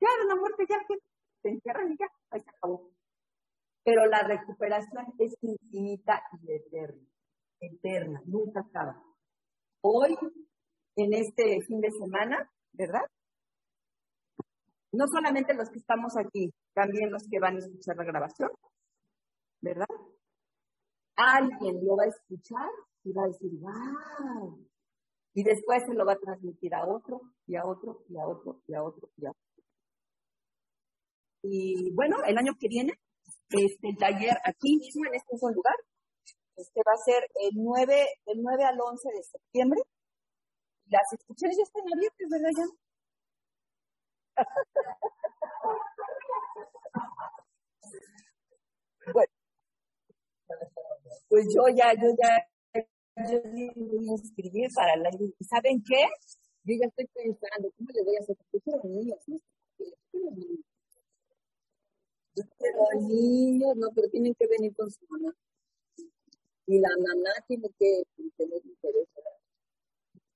Ya, 0.01 0.09
la 0.28 0.35
muerte 0.35 0.65
ya 0.69 0.78
que 0.86 0.97
se 1.43 1.48
entierran 1.51 1.93
y 1.93 1.97
ya, 1.97 2.06
ahí 2.31 2.40
se 2.40 2.51
acabó. 2.51 2.90
Pero 3.85 4.06
la 4.06 4.23
recuperación 4.23 5.06
es 5.19 5.35
infinita 5.40 6.23
y 6.43 6.52
eterna, 6.52 7.02
eterna, 7.66 8.22
nunca 8.26 8.60
acaba. 8.60 9.02
Hoy, 9.82 10.16
en 10.96 11.14
este 11.14 11.60
fin 11.66 11.80
de 11.80 11.90
semana, 11.90 12.50
¿verdad? 12.72 13.02
No 14.92 15.06
solamente 15.08 15.54
los 15.54 15.68
que 15.70 15.78
estamos 15.78 16.16
aquí, 16.16 16.52
también 16.72 17.10
los 17.10 17.24
que 17.30 17.40
van 17.40 17.56
a 17.56 17.58
escuchar 17.58 17.96
la 17.96 18.04
grabación, 18.04 18.50
¿verdad? 19.60 19.86
Alguien 21.16 21.84
lo 21.84 21.96
va 21.96 22.04
a 22.04 22.08
escuchar 22.08 22.68
y 23.04 23.12
va 23.12 23.24
a 23.24 23.28
decir, 23.28 23.50
wow. 23.60 24.58
Y 25.34 25.42
después 25.42 25.82
se 25.86 25.94
lo 25.94 26.06
va 26.06 26.12
a 26.12 26.18
transmitir 26.18 26.74
a 26.74 26.86
otro, 26.86 27.20
y 27.46 27.56
a 27.56 27.64
otro, 27.64 28.04
y 28.08 28.16
a 28.16 28.26
otro, 28.26 28.62
y 28.66 28.74
a 28.74 28.82
otro, 28.82 29.10
y 29.16 29.26
a 29.26 29.30
otro. 29.30 29.42
Y 31.42 31.92
bueno, 31.92 32.16
el 32.24 32.38
año 32.38 32.52
que 32.58 32.68
viene, 32.68 32.94
este 33.50 33.94
taller 33.98 34.36
aquí 34.44 34.76
mismo, 34.76 35.04
en 35.06 35.14
este 35.14 35.34
mismo 35.34 35.50
lugar, 35.50 35.74
este 36.56 36.81
va 36.86 36.93
a 36.93 36.98
ser 36.98 37.28
el 37.35 37.51
9, 37.55 38.06
el 38.26 38.43
9 38.43 38.64
al 38.64 38.81
11 38.81 39.09
de 39.10 39.22
septiembre. 39.22 39.82
Las 40.86 41.12
inscripciones 41.12 41.56
ya 41.56 41.62
están 41.64 41.82
abiertas, 41.93 42.28
¿verdad, 42.31 42.51
ya? 42.56 42.64
bueno, 49.12 49.32
pues 51.28 51.47
yo 51.55 51.68
ya, 51.68 51.93
yo 51.94 52.14
ya, 52.20 52.48
yo 53.28 53.40
voy 53.43 54.09
a 54.09 54.12
inscribir 54.12 54.70
para. 54.74 54.94
¿Y 55.39 55.44
saben 55.44 55.82
qué? 55.82 56.09
Yo 56.64 56.74
ya 56.81 56.86
estoy 56.86 57.06
pensando, 57.09 57.70
¿cómo 57.76 57.90
le 57.93 58.02
voy 58.05 58.16
a 58.16 58.20
hacer? 58.20 58.36
Porque 58.36 58.60
quiero 58.60 58.82
niños, 58.85 59.18
¿no? 59.26 59.39
Yo 62.36 62.44
niños, 63.01 63.76
no, 63.76 63.90
pero 63.94 64.09
tienen 64.09 64.35
que 64.35 64.47
venir 64.47 64.74
con 64.74 64.90
su 64.90 65.05
mamá. 65.09 65.32
Y 66.66 66.78
la 66.78 66.88
mamá 66.88 67.30
tiene 67.46 67.68
que 67.78 68.02
tener 68.36 68.60
interés. 68.64 69.08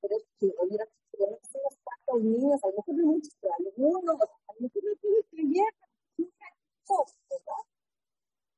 Pero 0.01 0.17
es 0.17 0.25
que, 0.39 0.47
oye, 0.59 0.79
si 1.11 1.19
no 1.19 1.27
tenemos 1.53 1.75
tantos 1.85 2.23
niños, 2.23 2.63
a 2.63 2.69
lo 2.69 2.75
mejor 2.77 2.95
no 2.95 3.07
muchos, 3.07 3.35
pero 3.41 3.55
algunos, 3.59 4.21
a 4.21 4.53
lo 4.55 4.61
mejor 4.61 4.85
no 4.85 4.95
tiene 5.01 5.23
que 5.31 5.43
llegar, 5.43 5.75
¿verdad? 6.19 6.55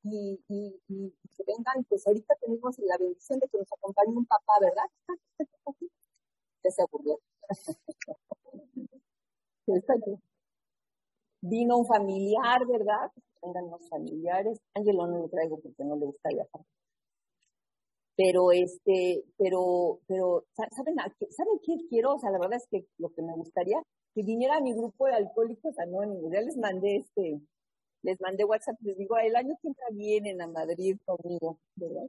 y, 0.02 0.40
y, 0.48 0.80
y, 0.88 1.14
que 1.36 1.44
vengan, 1.46 1.84
pues 1.88 2.06
ahorita 2.06 2.34
tenemos 2.40 2.78
la 2.78 2.96
bendición 2.98 3.38
de 3.38 3.48
que 3.48 3.58
nos 3.58 3.72
acompañe 3.72 4.16
un 4.16 4.26
papá, 4.26 4.54
¿verdad? 4.60 4.84
Ya 6.64 6.70
se 6.70 6.82
aburrió. 6.82 7.18
Vino 11.42 11.78
un 11.78 11.86
familiar, 11.86 12.66
¿verdad? 12.66 13.10
Vengan 13.42 13.70
los 13.70 13.88
familiares. 13.88 14.58
Ángelo 14.74 15.06
no 15.06 15.18
lo 15.18 15.28
traigo 15.28 15.58
porque 15.60 15.84
no 15.84 15.96
le 15.96 16.06
gusta 16.06 16.28
viajar. 16.30 16.62
Pero 18.20 18.52
este, 18.52 19.24
pero, 19.38 20.00
pero, 20.06 20.44
¿saben, 20.54 20.96
¿saben 21.30 21.58
qué 21.64 21.72
quiero? 21.88 22.16
O 22.16 22.18
sea, 22.18 22.30
la 22.30 22.38
verdad 22.38 22.58
es 22.58 22.66
que 22.70 22.84
lo 22.98 23.08
que 23.14 23.22
me 23.22 23.32
gustaría, 23.34 23.78
que 24.14 24.22
viniera 24.22 24.60
mi 24.60 24.74
grupo 24.74 25.06
de 25.06 25.14
alcohólicos 25.14 25.78
anónimos. 25.78 26.30
Ya 26.30 26.42
les 26.42 26.56
mandé 26.58 26.96
este, 26.96 27.40
les 28.02 28.20
mandé 28.20 28.44
WhatsApp, 28.44 28.76
les 28.82 28.98
digo, 28.98 29.16
el 29.18 29.36
año 29.36 29.54
que 29.62 29.68
entra 29.68 29.86
vienen 29.92 30.42
a 30.42 30.48
Madrid 30.48 30.98
conmigo, 31.06 31.60
¿verdad? 31.76 32.08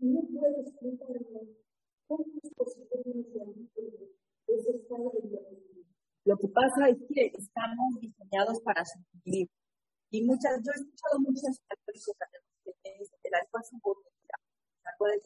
no 0.00 0.20
puede 0.32 0.60
explicarme 0.62 1.56
cómo 2.06 2.24
es 2.42 2.50
posible 2.54 2.88
que 2.92 3.38
no 3.44 3.52
ese 4.46 4.70
estado 4.76 5.10
de 5.10 5.20
bienestar. 5.28 5.76
Lo 6.24 6.36
que 6.36 6.48
pasa 6.48 6.88
es 6.88 6.98
que 7.08 7.30
estamos 7.34 8.00
diseñados 8.00 8.60
para 8.62 8.84
sobrevivir. 8.84 9.48
Y 10.10 10.24
muchas, 10.24 10.58
yo 10.62 10.70
he 10.72 10.80
escuchado 10.80 11.18
muchas 11.20 11.58
personas 11.84 12.30
que 12.64 12.72
me 12.84 12.98
dicen 12.98 13.18
que 13.22 13.30
la 13.30 13.46
fuerza 13.50 13.76
pública, 13.82 14.34
la 14.84 14.90
puedes 14.98 15.22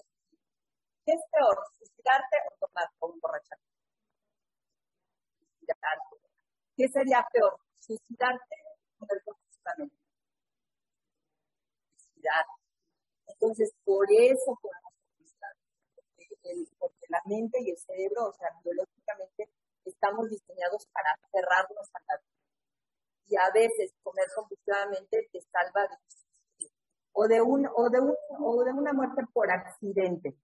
¿Qué 1.04 1.12
es 1.12 1.22
peor, 1.32 1.56
suicidarte 1.76 2.36
o 2.46 2.66
tomar 2.66 2.88
o 3.00 3.12
emborracharte? 3.14 3.64
¿Qué 6.76 6.88
sería 6.88 7.26
peor, 7.32 7.58
suicidarte 7.78 8.56
o 8.98 9.06
el 9.08 9.20
Suicidarte. 11.96 12.59
Entonces, 13.40 13.72
por 13.84 14.06
eso 14.12 14.58
podemos 14.60 14.92
suicidar. 15.16 15.52
Porque 16.78 17.06
la 17.08 17.22
mente 17.24 17.58
y 17.62 17.70
el 17.70 17.78
cerebro, 17.78 18.28
o 18.28 18.32
sea, 18.32 18.48
biológicamente, 18.62 19.48
estamos 19.84 20.28
diseñados 20.28 20.86
para 20.92 21.16
cerrarnos 21.32 21.88
a 21.94 22.00
la 22.06 22.16
vida. 22.18 22.30
Y 23.28 23.36
a 23.36 23.50
veces 23.52 23.94
comer 24.02 24.26
compulsivamente 24.34 25.28
te 25.32 25.40
salva 25.40 25.82
de 25.88 25.96
o 27.12 27.26
de 27.26 27.40
un 27.40 27.66
o 27.74 27.88
de 27.88 28.00
un 28.00 28.14
o 28.38 28.64
de 28.64 28.72
una 28.72 28.92
muerte 28.92 29.22
por 29.32 29.50
accidente, 29.50 30.36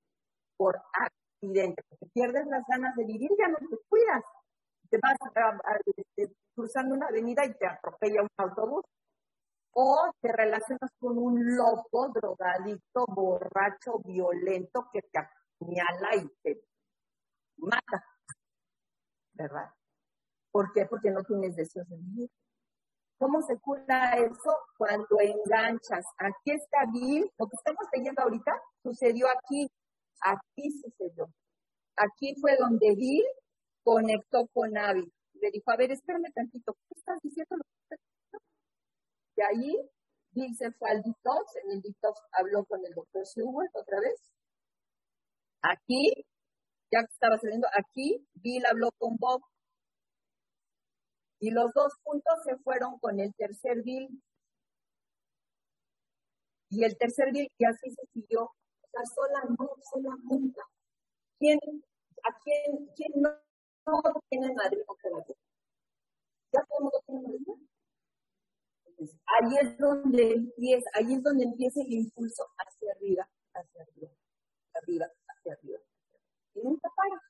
por 0.57 0.81
accidente, 0.93 1.83
porque 1.89 2.07
pierdes 2.15 2.47
las 2.47 2.65
ganas 2.67 2.97
de 2.97 3.05
vivir, 3.05 3.31
ya 3.39 3.49
no 3.49 3.59
te 3.59 3.77
cuidas. 3.89 4.23
Te 4.89 4.99
vas 5.03 5.17
cruzando 6.55 6.95
una 6.95 7.07
avenida 7.09 7.45
y 7.45 7.55
te 7.55 7.67
atropella 7.67 8.23
un 8.23 8.29
autobús. 8.39 8.85
O 9.79 10.11
te 10.21 10.33
relacionas 10.33 10.91
con 10.99 11.19
un 11.19 11.55
loco, 11.55 12.09
drogadicto, 12.09 13.05
borracho, 13.09 13.99
violento 14.05 14.89
que 14.93 15.03
te 15.03 15.19
apuñala 15.19 16.17
y 16.17 16.29
te 16.43 16.63
mata. 17.59 18.05
¿verdad? 19.37 19.71
¿Por 20.51 20.73
qué? 20.73 20.87
Porque 20.87 21.11
no 21.11 21.23
tienes 21.23 21.55
deseos 21.57 21.89
de 21.89 21.97
vivir. 21.97 22.31
¿Cómo 23.19 23.41
se 23.43 23.59
cura 23.59 24.15
eso? 24.17 24.59
Cuando 24.77 25.21
enganchas. 25.21 26.05
Aquí 26.19 26.53
está 26.53 26.85
Bill, 26.93 27.31
lo 27.39 27.47
que 27.47 27.57
estamos 27.57 27.87
leyendo 27.93 28.23
ahorita 28.23 28.53
sucedió 28.83 29.27
aquí, 29.29 29.71
aquí 30.21 30.71
sucedió. 30.83 31.29
Aquí 31.97 32.35
fue 32.41 32.57
donde 32.57 32.95
Bill 32.95 33.25
conectó 33.83 34.47
con 34.53 34.77
Abby. 34.77 35.11
Le 35.35 35.51
dijo, 35.51 35.71
a 35.71 35.77
ver, 35.77 35.93
espérame 35.93 36.33
tantito, 36.35 36.75
¿qué 36.89 36.99
estás 36.99 37.19
diciendo? 37.23 37.57
Y 39.37 39.43
ahí 39.43 39.91
Bill 40.33 40.55
se 40.57 40.73
fue 40.73 40.91
al 40.91 41.03
detox, 41.03 41.57
en 41.65 41.73
el 41.73 41.83
detox 41.83 42.21
habló 42.33 42.65
con 42.65 42.85
el 42.85 42.93
doctor 42.95 43.27
Seward 43.27 43.71
otra 43.75 44.01
vez. 44.01 44.21
Aquí 45.63 46.27
ya 46.93 47.01
que 47.01 47.13
estaba 47.13 47.39
saliendo 47.39 47.69
aquí, 47.77 48.27
Bill 48.35 48.65
habló 48.67 48.91
con 48.99 49.17
Bob 49.17 49.43
y 51.41 51.51
los 51.51 51.73
dos 51.75 51.93
juntos 52.03 52.35
se 52.45 52.57
fueron 52.59 52.99
con 52.99 53.21
el 53.21 53.35
tercer 53.35 53.83
Bill. 53.83 54.23
Y 56.71 56.85
el 56.85 56.97
tercer 56.97 57.33
Bill, 57.33 57.49
y 57.59 57.65
así 57.65 57.91
se 57.91 58.07
siguió. 58.13 58.45
O 58.45 58.89
sea, 58.91 59.03
sola 59.15 59.43
no, 59.59 59.69
sola 59.91 60.17
nunca. 60.25 60.63
¿Quién, 61.39 61.59
¿A 62.25 62.39
quién, 62.43 62.87
quién 62.97 63.13
no, 63.23 63.31
no 63.87 64.23
tiene 64.29 64.53
Madrid 64.55 64.81
o 64.87 64.97
¿Ya 66.53 66.65
todo 66.65 66.91
el 67.09 67.23
tiene 67.23 67.67
Ahí 68.99 69.57
es 69.61 69.79
donde 69.79 70.33
empieza, 70.33 70.91
ahí 70.95 71.15
es 71.15 71.23
donde 71.23 71.45
empieza 71.45 71.81
el 71.83 71.93
impulso 71.93 72.47
hacia 72.57 72.93
arriba, 72.93 73.29
hacia 73.53 73.83
arriba, 73.83 74.11
hacia 74.73 74.81
arriba, 74.81 75.07
hacia 75.29 75.53
arriba 75.53 75.79
y 76.57 76.63
nunca 76.63 76.89
para. 76.97 77.23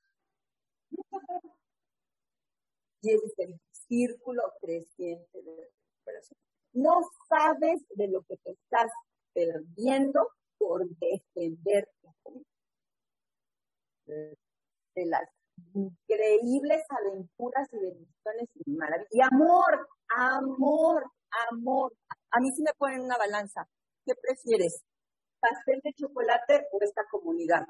Nunca 0.91 1.27
para. 1.27 1.55
Y 3.03 3.11
ese 3.11 3.27
es 3.27 3.39
el 3.39 3.61
círculo 3.73 4.43
creciente 4.61 5.43
de 5.43 5.71
recuperación. 5.71 6.39
No 6.73 7.01
sabes 7.29 7.83
de 7.91 8.09
lo 8.09 8.23
que 8.23 8.37
te 8.39 8.53
estás 8.53 8.91
perdiendo 9.33 10.29
por 10.59 10.87
defenderte 10.89 11.93
de 14.07 15.07
las 15.07 15.29
increíbles 15.75 16.85
aventuras 16.89 17.69
y 17.73 17.79
bendiciones 17.79 18.49
y 18.55 18.71
maravillas. 18.71 19.09
Y 19.11 19.21
amor, 19.21 19.89
amor, 20.09 21.11
amor. 21.51 21.93
A 22.31 22.41
mí 22.41 22.51
sí 22.55 22.63
me 22.63 22.73
ponen 22.79 23.03
una 23.03 23.17
balanza. 23.17 23.67
¿Qué 24.05 24.15
prefieres? 24.15 24.83
¿Pastel 25.41 25.81
de 25.83 25.93
chocolate 25.95 26.67
o 26.73 26.79
esta 26.81 27.03
comunidad? 27.11 27.67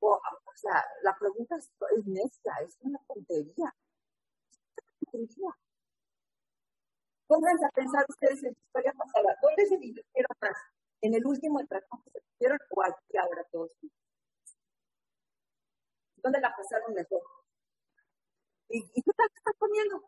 O, 0.00 0.18
sea, 0.54 0.84
la 1.02 1.16
pregunta 1.18 1.56
es, 1.56 1.70
es 1.96 2.06
necia, 2.06 2.52
es 2.62 2.76
una 2.80 2.98
tontería. 3.06 3.74
Es 4.76 4.84
una 4.84 5.10
tontería. 5.12 5.50
Pónganse 7.26 7.64
a 7.64 7.70
pensar 7.70 8.04
ustedes 8.08 8.42
en 8.44 8.54
su 8.54 8.60
historia 8.60 8.92
pasada. 8.92 9.36
¿Dónde 9.40 9.66
se 9.66 9.78
divirtieron 9.78 10.36
más? 10.40 10.56
¿En 11.02 11.14
el 11.14 11.24
último 11.24 11.60
atracón 11.60 12.02
que 12.02 12.10
se 12.10 12.20
pusieron 12.20 12.58
o 12.70 12.82
aquí 12.82 13.16
ahora 13.16 13.44
todos 13.50 13.70
¿Dónde 16.16 16.40
la 16.40 16.54
pasaron 16.54 16.92
mejor? 16.92 17.22
¿Y, 18.68 18.78
y 18.78 19.02
qué 19.02 19.10
estás 19.10 19.54
comiendo? 19.58 20.02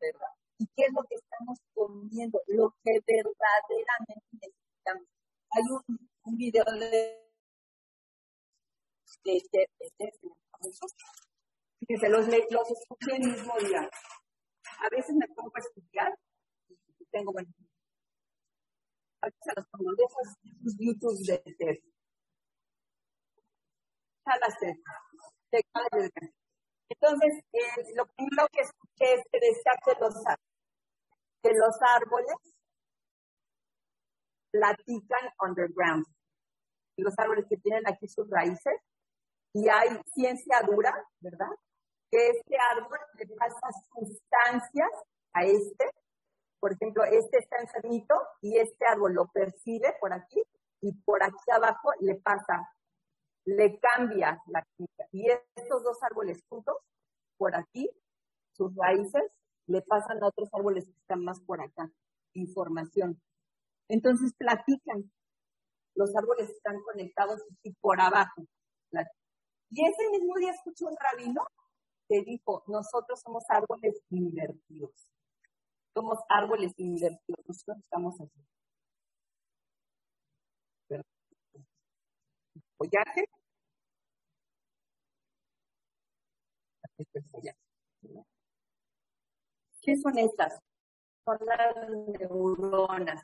¿Verdad? 0.00 0.32
¿Y 0.58 0.66
qué 0.74 0.84
es 0.84 0.92
lo 0.92 1.02
que 1.04 1.14
estamos 1.14 1.58
comiendo? 1.74 2.40
Lo 2.48 2.74
que 2.82 3.00
verdaderamente 3.06 4.14
necesitamos. 4.32 5.06
Hay 5.50 5.62
un, 6.24 6.36
video 6.36 6.64
de 6.64 7.30
de 9.24 9.36
este, 9.36 9.66
este, 9.78 10.12
Fíjense, 11.80 12.08
los, 12.08 12.26
los 12.26 12.70
escuché 12.70 13.16
el 13.16 13.30
mismo 13.30 13.54
día. 13.58 13.90
A 14.78 14.88
veces 14.90 15.14
me 15.16 15.26
pongo 15.28 15.52
a 15.54 15.60
estudiar 15.60 16.18
y 16.98 17.04
tengo, 17.06 17.32
bueno, 17.32 17.50
a 19.22 19.26
veces 19.26 19.52
los 19.56 19.66
pongo 19.68 19.94
de 19.94 20.04
esos, 20.04 20.36
YouTube 20.78 21.26
de 21.26 21.38
TED. 21.56 21.78
Entonces, 26.90 27.44
eh, 27.52 27.94
lo 27.94 28.06
primero 28.06 28.48
que 28.52 28.62
escuché 28.62 29.14
es 29.14 29.22
que 29.30 29.38
decía 29.38 29.72
que 29.84 29.92
los, 30.00 30.14
que 31.42 31.52
los 31.54 31.76
árboles 31.96 32.36
platican 34.50 35.30
underground. 35.40 36.04
Los 36.96 37.14
árboles 37.16 37.46
que 37.48 37.56
tienen 37.58 37.86
aquí 37.86 38.08
sus 38.08 38.28
raíces 38.28 38.74
y 39.54 39.68
hay 39.68 40.00
ciencia 40.12 40.60
dura, 40.66 40.92
¿verdad? 41.20 41.50
Que 42.10 42.30
este 42.30 42.56
árbol 42.76 42.98
le 43.14 43.26
pasa 43.36 43.68
sustancias 43.94 44.90
a 45.32 45.44
este. 45.44 45.90
Por 46.58 46.72
ejemplo, 46.72 47.04
este 47.04 47.38
está 47.38 47.56
enfermito 47.58 48.14
y 48.42 48.58
este 48.58 48.84
árbol 48.86 49.14
lo 49.14 49.28
percibe 49.28 49.94
por 50.00 50.12
aquí 50.12 50.42
y 50.82 50.92
por 51.04 51.22
aquí 51.22 51.50
abajo 51.52 51.90
le 52.00 52.16
pasa, 52.16 52.68
le 53.44 53.78
cambia 53.78 54.40
la 54.46 54.66
química. 54.76 55.04
Y 55.12 55.28
estos 55.56 55.82
dos 55.82 56.02
árboles 56.02 56.42
juntos, 56.48 56.76
por 57.36 57.54
aquí, 57.54 57.90
sus 58.52 58.74
raíces, 58.76 59.22
le 59.66 59.82
pasan 59.82 60.22
a 60.22 60.26
otros 60.26 60.48
árboles 60.52 60.86
que 60.86 60.98
están 61.00 61.24
más 61.24 61.40
por 61.40 61.60
acá, 61.60 61.90
información. 62.34 63.20
Entonces 63.88 64.32
platican. 64.36 65.10
Los 65.94 66.14
árboles 66.16 66.50
están 66.50 66.80
conectados 66.82 67.40
y 67.62 67.72
por 67.74 68.00
abajo. 68.00 68.46
Y 69.72 69.86
ese 69.86 70.10
mismo 70.10 70.34
día 70.36 70.50
escuché 70.50 70.84
un 70.84 70.96
rabino 70.96 71.42
que 72.08 72.22
dijo, 72.22 72.64
nosotros 72.66 73.20
somos 73.20 73.44
árboles 73.48 74.02
invertidos. 74.10 74.90
Somos 75.94 76.18
árboles 76.28 76.72
invertidos. 76.76 77.44
Nosotros 77.46 77.78
estamos 77.78 78.16
¿Qué 89.82 89.96
son 89.96 90.18
estas? 90.18 90.58
Son 91.24 91.38
las 91.46 91.74
neuronas 92.18 93.22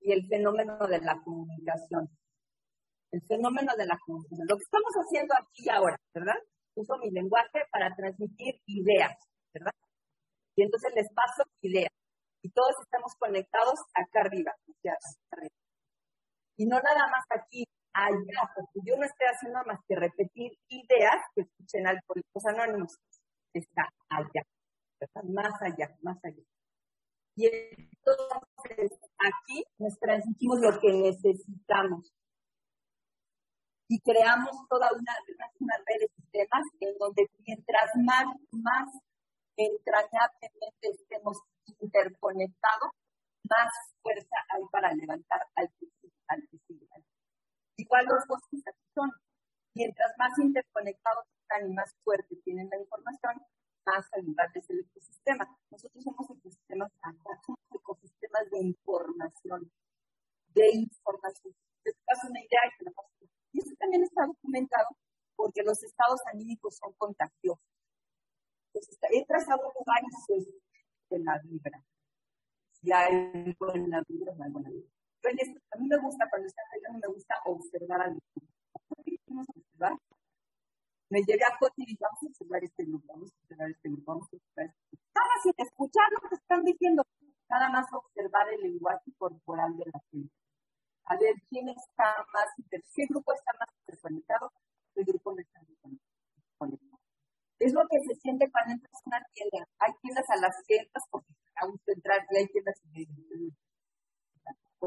y 0.00 0.12
el 0.12 0.26
fenómeno 0.26 0.78
de 0.86 1.00
la 1.00 1.20
comunicación 1.22 2.08
el 3.14 3.22
fenómeno 3.28 3.72
de 3.76 3.86
la 3.86 3.98
comunicación. 4.04 4.46
Lo 4.48 4.56
que 4.56 4.64
estamos 4.64 4.92
haciendo 4.94 5.34
aquí 5.38 5.68
ahora, 5.70 5.96
¿verdad? 6.12 6.38
Uso 6.74 6.98
mi 6.98 7.10
lenguaje 7.10 7.62
para 7.70 7.94
transmitir 7.94 8.60
ideas, 8.66 9.16
¿verdad? 9.52 9.72
Y 10.56 10.62
entonces 10.64 10.92
les 10.96 11.06
paso 11.14 11.48
ideas. 11.62 11.92
Y 12.42 12.50
todos 12.50 12.74
estamos 12.82 13.14
conectados 13.18 13.78
acá 13.94 14.22
arriba. 14.22 14.52
Y 16.56 16.66
no 16.66 16.80
nada 16.80 17.06
más 17.06 17.24
aquí, 17.30 17.64
allá, 17.94 18.50
porque 18.54 18.80
yo 18.84 18.96
no 18.96 19.04
estoy 19.04 19.26
haciendo 19.28 19.64
más 19.64 19.80
que 19.88 19.96
repetir 19.96 20.52
ideas 20.68 21.22
que 21.34 21.42
escuchen 21.42 21.86
alcohólicos 21.86 22.44
anónimos. 22.46 22.98
Está 23.52 23.88
allá. 24.10 24.42
Más 25.24 25.62
allá, 25.62 25.96
más 26.02 26.18
allá. 26.24 26.42
Y 27.36 27.46
entonces 27.46 28.98
aquí 29.18 29.64
nos 29.78 29.98
transmitimos 29.98 30.60
lo 30.60 30.78
que 30.80 30.92
necesitamos 30.92 32.12
y 33.88 34.00
creamos 34.00 34.56
toda 34.68 34.90
una, 34.92 35.12
una 35.60 35.74
red 35.86 36.00
de 36.00 36.08
sistemas 36.16 36.64
en 36.80 36.96
donde 36.98 37.28
mientras 37.46 37.90
más, 38.04 38.24
más 38.52 38.88
entrañablemente 39.56 40.88
estemos 40.90 41.38
interconectados, 41.80 42.90
más 43.50 43.70
fuerza 44.00 44.36
hay 44.48 44.62
para 44.70 44.92
levantar 44.94 45.46
al 45.56 45.68
que. 45.78 45.94
Igual 47.76 48.06
los 48.06 48.26
bosques 48.28 48.62
aquí 48.66 48.86
son, 48.94 49.10
mientras 49.74 50.12
más 50.18 50.38
interconectados 50.38 51.26
están 51.42 51.70
y 51.70 51.74
más 51.74 51.94
fuerte 52.04 52.36
tienen 52.44 52.68
la 52.70 52.78
información, 52.78 53.34
más 53.84 54.08
saludable 54.08 54.60
es 54.60 54.70
el 54.70 54.80
ecosistema. 54.80 55.44
Nosotros 55.70 56.02
somos 56.02 56.30
ecosistemas, 56.30 56.92
somos 57.44 57.60
ecosistemas 57.70 58.50
de 58.50 58.58
información, 58.62 59.70
de 60.54 60.70
información. 60.72 61.54
Te 61.82 61.90
das 62.06 62.24
una 62.24 62.40
idea 62.40 62.60
y 62.64 62.78
te 62.78 62.84
la 62.84 62.92
paso. 62.92 63.10
Y 63.52 63.58
eso 63.60 63.74
también 63.78 64.02
está 64.02 64.26
documentado 64.26 64.88
porque 65.36 65.62
los 65.62 65.82
estados 65.82 66.20
anímicos 66.32 66.76
son 66.76 66.92
contagiosos. 66.96 67.64
Entonces, 68.72 68.98
he 69.10 69.24
trazado 69.26 69.72
varios 69.86 70.50
de 71.10 71.18
la 71.20 71.38
vibra. 71.44 71.84
Si 72.72 72.92
hay 72.92 73.54
la 73.88 74.02
vibra, 74.08 74.34
no 74.34 74.44
hay 74.44 74.50
buena 74.50 74.70
vibra. 74.70 74.93
Entonces, 75.24 75.62
a 75.72 75.78
mí 75.78 75.88
me 75.88 75.98
gusta, 75.98 76.28
cuando 76.28 76.46
está 76.46 76.62
no 76.92 76.98
me 76.98 77.08
gusta 77.08 77.34
observar 77.46 78.00
al 78.02 78.10
grupo. 78.10 78.46
Vamos 79.26 79.46
a 79.48 79.52
observar. 79.58 79.98
Me 81.08 81.20
llevé 81.22 81.44
a 81.44 81.56
Coti 81.58 81.82
y 81.82 81.86
dije, 81.86 81.98
vamos 82.00 82.22
a 82.22 82.26
observar 82.26 82.64
este 82.64 82.84
grupo, 82.84 83.06
vamos 83.08 83.30
a 83.32 83.36
observar 83.40 83.70
este 83.70 83.88
grupo, 83.88 84.04
vamos 84.06 84.24
a 84.24 84.36
observar 84.36 84.66
este 84.66 84.84
grupo. 84.90 85.08
Nada 85.14 85.34
sin 85.42 85.54
escuchar 85.56 86.08
lo 86.12 86.28
que 86.28 86.34
están 86.34 86.64
diciendo, 86.64 87.02
nada 87.48 87.68
más 87.70 87.86
observar 87.92 88.52
el 88.52 88.60
lenguaje 88.60 89.12
corporal 89.16 89.76
de 89.76 89.84
la 89.86 90.00
gente. 90.10 90.34
A 91.06 91.16
ver 91.16 91.34
quién 91.48 91.68
está 91.68 92.08
más, 92.32 92.48
el 92.58 93.08
grupo 93.08 93.32
está 93.32 93.52
más 93.58 93.68
interconectado, 93.80 94.52
el 94.96 95.04
grupo 95.04 95.32
no 95.32 95.40
está. 95.40 95.60
Es 97.60 97.72
lo 97.72 97.80
que 97.88 97.98
se 98.06 98.14
siente 98.20 98.50
cuando 98.50 98.72
entras 98.72 98.92
a 98.92 99.08
una 99.08 99.24
tienda. 99.32 99.66
Hay 99.78 99.92
tiendas 100.02 100.28
a 100.28 100.36
las 100.36 100.54
ciertas 100.66 101.02
porque 101.10 101.32
a 101.56 101.66
gusto 101.66 101.92
entrar 101.92 102.26
y 102.30 102.36
hay 102.36 102.46
tiendas 102.48 102.74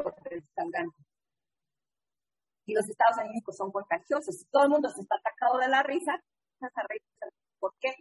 por 0.03 0.15
restaurantes. 0.24 1.06
Y 2.65 2.74
los 2.74 2.88
estados 2.90 3.18
anímicos 3.18 3.56
son 3.56 3.72
contagiosos. 3.72 4.45
Todo 4.52 4.64
el 4.64 4.69
mundo 4.69 4.90
se 4.90 5.02
está 5.02 5.15
atacado 5.15 5.57
de 5.57 5.69
la 5.69 5.84
risa, 5.84 6.22
¿por 7.60 7.74
qué? 7.80 7.95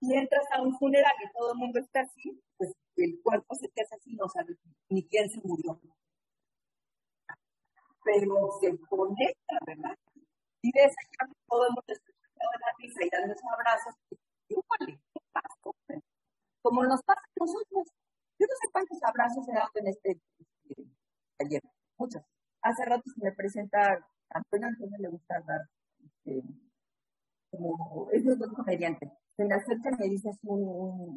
Si 0.00 0.14
entras 0.14 0.44
a 0.52 0.62
un 0.62 0.76
funeral 0.78 1.12
y 1.24 1.32
todo 1.32 1.52
el 1.52 1.58
mundo 1.58 1.78
está 1.78 2.00
así, 2.00 2.42
pues 2.56 2.72
el 2.96 3.20
cuerpo 3.22 3.54
se 3.54 3.68
te 3.68 3.82
hace 3.82 3.94
así, 3.94 4.14
no 4.16 4.28
sabes 4.28 4.56
ni 4.88 5.06
quién 5.06 5.30
se 5.30 5.40
murió. 5.44 5.80
Pero 8.04 8.50
se 8.60 8.76
conecta, 8.88 9.58
¿verdad? 9.64 9.96
Y 10.62 10.72
ves 10.72 10.92
a 11.20 11.26
todo 11.46 11.66
el 11.66 11.70
mundo 11.70 11.84
está 11.86 12.12
de 12.12 12.58
la 12.58 12.72
risa 12.78 13.04
y 13.04 13.10
dando 13.10 13.34
abrazos, 13.52 13.94
¡Igual! 14.48 15.00
¿qué 15.12 15.20
pasa? 15.32 16.00
Como 16.62 16.82
nos 16.82 17.00
pasa 17.04 17.20
a 17.20 17.38
nosotros. 17.38 18.01
Yo 18.42 18.46
no 18.50 18.56
sé 18.60 18.72
cuántos 18.72 18.98
abrazos 19.04 19.48
he 19.48 19.52
dado 19.52 19.70
en 19.76 19.86
este, 19.86 20.10
este 20.10 20.90
taller, 21.38 21.62
muchos. 21.96 22.22
Hace 22.60 22.84
rato 22.86 23.04
se 23.06 23.22
me 23.22 23.30
presenta, 23.30 23.78
Antonio 24.30 24.66
Antonio 24.66 24.96
le 24.98 25.08
gusta 25.10 25.40
dar, 25.46 25.60
este, 26.02 26.42
como, 27.52 28.10
es 28.10 28.24
muy 28.24 28.34
buen 28.34 28.50
comediante. 28.50 29.12
Se 29.36 29.44
me 29.44 29.54
acerca 29.54 29.90
y 29.92 29.96
me 29.96 30.08
dice 30.08 30.28
un, 30.42 30.60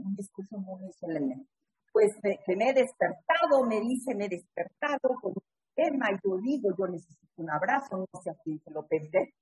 un, 0.05 0.15
discurso 0.15 0.55
muy 0.59 0.93
solemne. 0.93 1.47
Pues 1.91 2.13
me 2.21 2.69
he 2.69 2.73
despertado, 2.73 3.65
me 3.65 3.81
dice, 3.81 4.13
me 4.13 4.25
he 4.25 4.29
despertado 4.29 5.17
con 5.19 5.31
un 5.31 5.43
tema 5.73 6.11
y 6.11 6.19
yo 6.23 6.37
digo, 6.37 6.69
yo 6.77 6.85
necesito 6.85 7.41
un 7.41 7.49
abrazo, 7.49 7.97
no 7.97 8.21
sé 8.21 8.29
a 8.29 8.35
quién 8.43 8.59
se 8.59 8.69
lo 8.69 8.85
pensé. 8.85 9.33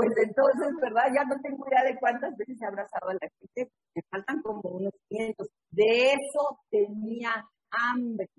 Pues 0.00 0.16
entonces, 0.16 0.74
¿verdad? 0.80 1.12
Ya 1.14 1.24
no 1.24 1.38
tengo 1.42 1.68
idea 1.68 1.84
de 1.84 1.98
cuántas 1.98 2.34
veces 2.34 2.56
he 2.58 2.64
abrazado 2.64 3.10
a 3.10 3.14
la 3.20 3.28
gente, 3.38 3.70
me 3.94 4.02
faltan 4.10 4.40
como 4.40 4.62
unos 4.62 4.94
cientos. 5.08 5.48
De 5.70 6.12
eso 6.12 6.58
tenía 6.70 7.46
hambre. 7.70 8.30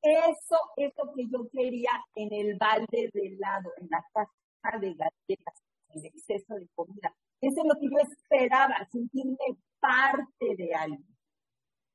Eso 0.00 0.56
es 0.76 0.92
lo 0.96 1.12
que 1.12 1.26
yo 1.30 1.46
quería 1.52 1.90
en 2.14 2.32
el 2.32 2.56
balde 2.56 3.10
de 3.12 3.20
helado, 3.20 3.70
en 3.76 3.88
la 3.90 4.02
caja 4.14 4.78
de 4.78 4.94
galletas, 4.94 5.54
en 5.90 6.00
el 6.00 6.06
exceso 6.06 6.54
de 6.54 6.66
comida. 6.74 7.14
Eso 7.42 7.60
es 7.60 7.66
lo 7.66 7.74
que 7.78 7.90
yo 7.90 7.98
esperaba, 7.98 8.88
sentirme 8.90 9.36
parte 9.78 10.56
de 10.56 10.74
alguien. 10.74 11.16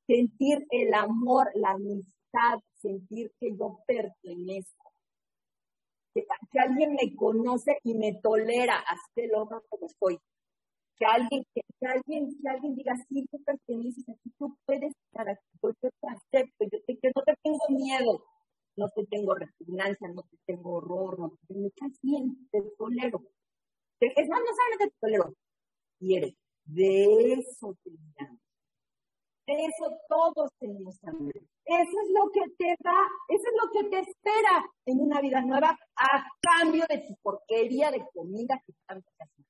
Sentir 0.06 0.64
el 0.70 0.94
amor, 0.94 1.50
la 1.54 1.70
amistad, 1.70 2.60
sentir 2.80 3.32
que 3.40 3.56
yo 3.58 3.80
pertenezco. 3.88 4.92
Que, 6.16 6.26
que 6.50 6.58
alguien 6.58 6.94
me 6.94 7.14
conoce 7.14 7.78
y 7.82 7.92
me 7.94 8.14
tolera 8.22 8.78
hasta 8.78 9.20
el 9.20 9.34
hombre 9.34 9.58
como 9.68 9.86
estoy 9.86 10.18
que 10.96 11.04
alguien, 11.04 11.44
que, 11.54 11.62
alguien, 11.86 12.28
que 12.40 12.48
alguien 12.48 12.74
diga, 12.74 12.94
sí, 13.08 13.26
tú 13.30 13.42
perteneces 13.44 14.08
aquí, 14.08 14.30
tú 14.38 14.56
puedes 14.64 14.94
estar 15.04 15.28
aquí, 15.28 15.42
yo 15.62 15.72
te 15.80 16.08
acepto, 16.08 16.64
yo 16.72 16.78
te, 16.86 16.98
que 16.98 17.10
no 17.14 17.22
te 17.22 17.34
tengo 17.42 17.58
miedo, 17.68 18.24
no 18.76 18.88
te 18.88 19.04
tengo 19.06 19.34
repugnancia, 19.34 20.08
no 20.08 20.22
te 20.22 20.38
tengo 20.46 20.76
horror, 20.76 21.18
no 21.18 21.30
te 21.30 21.54
tengo, 21.54 21.66
estás 21.68 21.92
bien, 22.02 22.48
te 22.50 22.62
tolero. 22.78 23.22
Es 24.00 24.28
más, 24.28 24.40
no 24.40 24.46
sabes 24.46 24.78
te 24.78 24.90
tolero, 25.00 25.34
quieres, 25.98 26.34
de 26.64 27.32
eso 27.34 27.76
teníamos. 27.84 28.45
De 29.46 29.54
eso 29.64 29.96
todos 30.08 30.50
tenemos 30.58 30.98
hambre. 31.04 31.40
Eso 31.64 32.00
es 32.02 32.10
lo 32.12 32.30
que 32.32 32.40
te 32.58 32.76
da, 32.80 32.98
eso 33.28 33.44
es 33.46 33.54
lo 33.62 33.70
que 33.72 33.88
te 33.90 34.00
espera 34.00 34.64
en 34.86 35.00
una 35.00 35.20
vida 35.20 35.40
nueva 35.40 35.78
a 35.96 36.28
cambio 36.40 36.84
de 36.88 36.98
tu 36.98 37.14
porquería 37.22 37.90
de 37.90 38.04
comida 38.12 38.60
que 38.66 38.72
tanto 38.86 39.08
te 39.16 39.24
hace. 39.24 39.46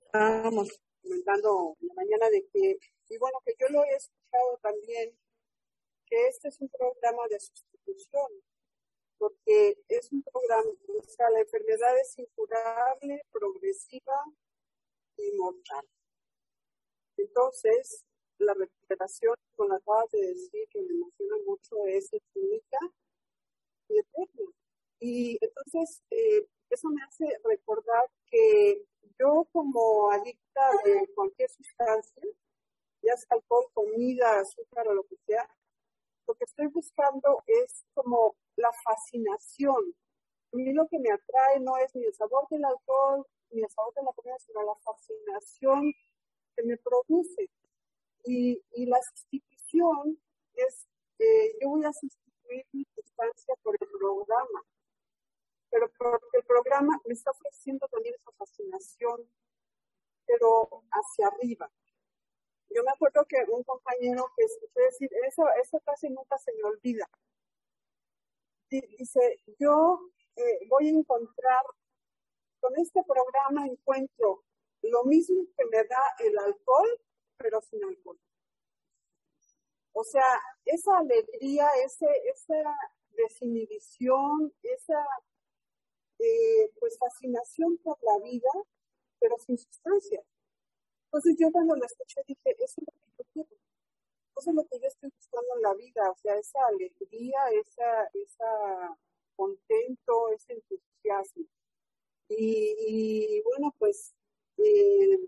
Estábamos 0.00 0.80
comentando 1.02 1.76
en 1.80 1.88
la 1.88 1.94
mañana 1.94 2.30
de 2.30 2.46
que, 2.52 2.78
y 3.10 3.18
bueno, 3.18 3.38
que 3.44 3.52
yo 3.60 3.68
lo 3.68 3.84
he 3.84 3.94
escuchado 3.94 4.58
también, 4.62 5.14
que 6.08 6.28
este 6.28 6.48
es 6.48 6.60
un 6.60 6.68
programa 6.68 7.26
de 7.28 7.40
sustitución, 7.40 8.30
porque 9.18 9.76
es 9.88 10.12
un 10.12 10.22
programa, 10.22 10.70
o 10.70 11.02
sea, 11.02 11.30
la 11.30 11.40
enfermedad 11.40 11.98
es 11.98 12.18
incurable, 12.18 13.24
progresiva 13.30 14.24
y 15.16 15.32
mortal. 15.36 15.86
Entonces, 17.16 18.04
la 18.38 18.54
recuperación, 18.54 19.34
con 19.56 19.68
la 19.68 19.76
acabas 19.76 20.10
de 20.12 20.20
decir, 20.20 20.68
que 20.70 20.80
me 20.80 20.94
emociona 20.94 21.36
mucho, 21.44 21.86
es 21.86 22.10
única 22.34 22.78
y 23.88 23.98
eterna. 23.98 24.52
Y 25.00 25.38
entonces, 25.40 26.02
eh, 26.10 26.46
eso 26.70 26.88
me 26.90 27.02
hace 27.02 27.24
recordar 27.44 28.04
que 28.26 28.84
yo 29.18 29.46
como 29.52 30.10
adicta 30.10 30.70
de 30.84 31.08
cualquier 31.14 31.50
sustancia, 31.50 32.22
ya 33.02 33.16
sea 33.16 33.28
alcohol, 33.30 33.66
comida, 33.72 34.40
azúcar 34.40 34.88
o 34.88 34.94
lo 34.94 35.04
que 35.04 35.16
sea, 35.26 35.48
lo 36.28 36.34
que 36.34 36.44
estoy 36.44 36.66
buscando 36.66 37.42
es 37.46 37.86
como 37.94 38.36
la 38.56 38.70
fascinación. 38.84 39.94
A 40.52 40.56
mí 40.56 40.72
lo 40.74 40.86
que 40.86 40.98
me 40.98 41.10
atrae 41.10 41.58
no 41.60 41.78
es 41.78 41.94
ni 41.94 42.04
el 42.04 42.14
sabor 42.14 42.46
del 42.50 42.64
alcohol, 42.64 43.26
ni 43.50 43.62
el 43.62 43.70
sabor 43.70 43.94
de 43.94 44.02
la 44.02 44.12
comida, 44.12 44.38
sino 44.38 44.62
la 44.62 44.76
fascinación 44.76 45.92
que 46.54 46.62
me 46.64 46.76
produce. 46.76 47.50
Y, 48.24 48.62
y 48.72 48.86
la 48.86 49.00
sustitución 49.00 50.20
es, 50.54 50.86
eh, 51.18 51.56
yo 51.62 51.70
voy 51.70 51.84
a 51.84 51.92
sustituir 51.92 52.66
mi 52.72 52.84
sustancia 52.94 53.54
por 53.62 53.76
el 53.80 53.88
programa, 53.88 54.62
pero 55.70 55.90
porque 55.96 56.38
el 56.38 56.44
programa 56.44 57.00
me 57.06 57.14
está 57.14 57.30
ofreciendo 57.30 57.88
también 57.88 58.14
esa 58.14 58.32
fascinación, 58.32 59.30
pero 60.26 60.84
hacia 60.90 61.28
arriba. 61.28 61.70
Yo 62.70 62.82
me 62.84 62.90
acuerdo 62.90 63.24
que 63.26 63.36
un 63.50 63.62
compañero 63.64 64.30
que 64.36 64.44
escuché 64.44 64.80
decir, 64.80 65.10
eso, 65.26 65.44
eso 65.62 65.80
casi 65.80 66.10
nunca 66.10 66.36
se 66.38 66.52
me 66.52 66.64
olvida. 66.64 67.08
Dice, 68.70 69.40
yo 69.58 70.00
eh, 70.36 70.66
voy 70.68 70.88
a 70.88 70.90
encontrar, 70.90 71.64
con 72.60 72.76
este 72.76 73.02
programa 73.04 73.66
encuentro 73.66 74.44
lo 74.82 75.04
mismo 75.04 75.44
que 75.56 75.64
me 75.66 75.84
da 75.84 76.02
el 76.18 76.36
alcohol, 76.38 77.00
pero 77.36 77.60
sin 77.62 77.82
alcohol. 77.84 78.18
O 79.92 80.04
sea, 80.04 80.40
esa 80.64 80.98
alegría, 80.98 81.68
ese, 81.84 82.06
esa 82.32 82.76
desinhibición, 83.10 84.52
esa 84.62 85.04
eh, 86.18 86.70
pues 86.78 86.98
fascinación 86.98 87.78
por 87.78 87.98
la 88.02 88.18
vida, 88.18 88.50
pero 89.18 89.36
sin 89.38 89.58
sustancia. 89.58 90.22
Entonces 91.08 91.36
yo 91.40 91.50
cuando 91.50 91.74
la 91.76 91.86
escuché 91.86 92.20
dije, 92.26 92.54
eso 92.58 92.80
es 92.80 92.86
lo 92.86 92.92
que 92.92 93.08
yo 93.18 93.24
quiero. 93.32 93.48
Eso 94.36 94.50
es 94.50 94.56
lo 94.56 94.64
que 94.66 94.78
yo 94.78 94.86
estoy 94.88 95.10
buscando 95.16 95.48
en 95.56 95.62
la 95.62 95.74
vida, 95.74 96.10
o 96.10 96.16
sea, 96.16 96.36
esa 96.36 96.58
alegría, 96.68 97.38
esa, 97.54 98.04
esa 98.12 98.96
contento, 99.36 100.28
ese 100.34 100.52
entusiasmo. 100.54 101.44
Y, 102.28 102.74
y 102.78 103.42
bueno, 103.42 103.74
pues 103.78 104.14
eh, 104.58 105.18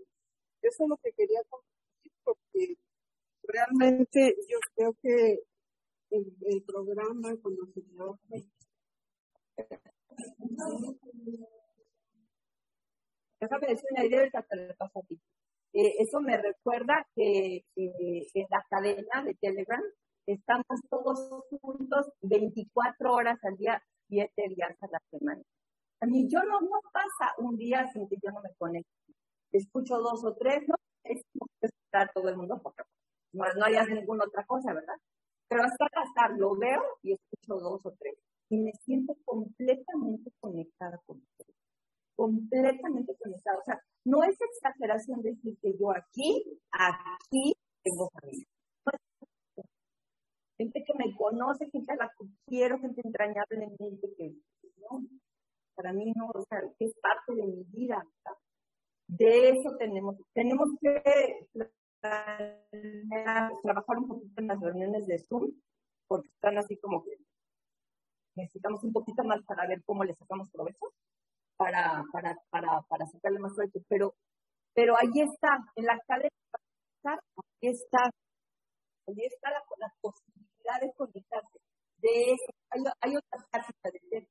eso 0.61 0.83
es 0.83 0.89
lo 0.89 0.97
que 0.97 1.11
quería 1.13 1.41
compartir 1.49 2.11
porque 2.23 2.77
realmente 3.43 4.35
yo 4.47 4.59
creo 4.75 4.93
que 5.01 5.43
el, 6.11 6.37
el 6.45 6.63
programa 6.63 7.35
cuando 7.41 7.65
se 7.73 7.81
trabaja 7.81 8.19
Déjame 13.39 13.67
decir 13.67 13.85
una 13.91 14.05
idea 14.05 14.29
te 14.29 14.55
lo 14.55 14.75
paso 14.75 14.99
a 14.99 15.01
ti. 15.03 15.19
Eh, 15.73 15.95
eso 15.99 16.19
me 16.19 16.37
recuerda 16.37 17.07
que 17.15 17.63
eh, 17.75 18.27
en 18.33 18.47
la 18.49 18.65
cadena 18.69 19.23
de 19.23 19.35
Telegram 19.35 19.81
estamos 20.25 20.81
todos 20.89 21.29
juntos 21.61 22.11
24 22.21 23.13
horas 23.13 23.39
al 23.43 23.57
día, 23.57 23.81
7 24.09 24.49
días 24.49 24.75
a 24.81 24.87
la 24.87 25.01
semana. 25.09 25.41
A 26.01 26.05
mí 26.07 26.27
yo 26.27 26.39
no, 26.43 26.59
no 26.61 26.81
pasa 26.91 27.33
un 27.37 27.57
día 27.57 27.89
sin 27.93 28.07
que 28.09 28.17
yo 28.21 28.31
no 28.31 28.41
me 28.41 28.53
conecte. 28.57 28.89
Escucho 29.51 29.97
dos 29.99 30.23
o 30.25 30.35
tres, 30.35 30.67
no 30.67 30.75
es 31.03 31.21
como 31.37 31.49
estar 31.61 32.11
todo 32.13 32.29
el 32.29 32.37
mundo 32.37 32.59
porque 32.61 32.83
no, 33.33 33.45
no 33.55 33.65
hay 33.65 33.75
ninguna 33.93 34.25
otra 34.25 34.45
cosa, 34.45 34.73
¿verdad? 34.73 34.95
Pero 35.47 35.63
hasta 35.63 35.85
pasar, 35.87 36.31
lo 36.37 36.55
veo 36.57 36.81
y 37.03 37.13
escucho 37.13 37.59
dos 37.59 37.85
o 37.85 37.91
tres. 37.99 38.15
Y 38.49 38.57
me 38.57 38.71
siento 38.83 39.15
completamente 39.25 40.31
conectada 40.39 40.97
con 41.05 41.17
ustedes. 41.17 41.60
Completamente 42.21 43.17
conectada. 43.17 43.57
O 43.57 43.63
sea, 43.63 43.81
no 44.05 44.23
es 44.23 44.37
exageración 44.39 45.23
decir 45.23 45.57
que 45.59 45.75
yo 45.75 45.89
aquí, 45.89 46.61
aquí 46.71 47.53
tengo 47.83 48.11
familia. 48.11 48.45
Gente 50.55 50.83
que 50.85 50.93
me 50.99 51.15
conoce, 51.15 51.67
gente 51.71 51.93
a 51.93 51.95
la 51.95 52.07
que 52.09 52.27
quiero, 52.45 52.77
gente 52.77 53.01
entrañablemente 53.03 54.13
que 54.15 54.35
no, 54.77 55.03
para 55.73 55.93
mí 55.93 56.13
no, 56.15 56.27
o 56.27 56.43
sea, 56.47 56.61
que 56.77 56.85
es 56.85 56.93
parte 57.01 57.33
de 57.33 57.43
mi 57.43 57.63
vida. 57.63 58.05
De 59.07 59.49
eso 59.49 59.75
tenemos, 59.79 60.15
tenemos 60.35 60.69
que 60.79 61.47
trabajar 63.63 63.97
un 63.97 64.07
poquito 64.07 64.41
en 64.41 64.47
las 64.47 64.59
reuniones 64.59 65.07
de 65.07 65.17
Zoom, 65.17 65.51
porque 66.07 66.29
están 66.29 66.59
así 66.59 66.77
como 66.77 67.03
que 67.03 67.17
necesitamos 68.35 68.83
un 68.83 68.93
poquito 68.93 69.23
más 69.23 69.43
para 69.43 69.67
ver 69.67 69.81
cómo 69.85 70.03
le 70.03 70.13
sacamos 70.13 70.51
provecho, 70.51 70.85
para, 71.61 72.03
para, 72.11 72.35
para, 72.49 72.81
para 72.89 73.05
sacarle 73.05 73.39
más 73.39 73.53
provecho. 73.53 73.85
Pero, 73.87 74.15
pero 74.73 74.95
ahí 74.97 75.13
está, 75.21 75.61
en 75.75 75.85
la 75.85 75.99
cadena, 76.07 76.29
ahí 77.05 77.69
está, 77.69 78.01
ahí 79.07 79.21
está 79.29 79.51
la, 79.51 79.61
la 79.77 79.93
posibilidad 80.01 80.81
de 80.81 80.91
conectarse. 80.97 81.59
De 81.97 82.33
eso, 82.33 82.49
hay, 82.71 82.81
hay 83.01 83.15
otra 83.15 83.45
práctica 83.51 83.91
de 83.91 84.27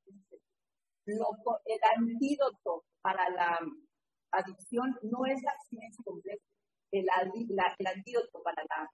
lo, 1.05 1.25
el 1.65 1.79
antídoto 1.97 2.83
para 3.01 3.29
la 3.29 3.59
adicción 4.31 4.91
no 5.03 5.25
es 5.25 5.41
la 5.41 5.51
abstinencia 5.51 6.03
completa. 6.03 6.43
El, 6.91 7.05
la, 7.05 7.75
el 7.79 7.87
antídoto 7.87 8.43
para 8.43 8.61
la, 8.67 8.89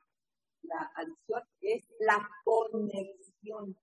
adicción 0.96 1.42
es 1.62 1.84
la 2.00 2.30
conexión. 2.44 3.76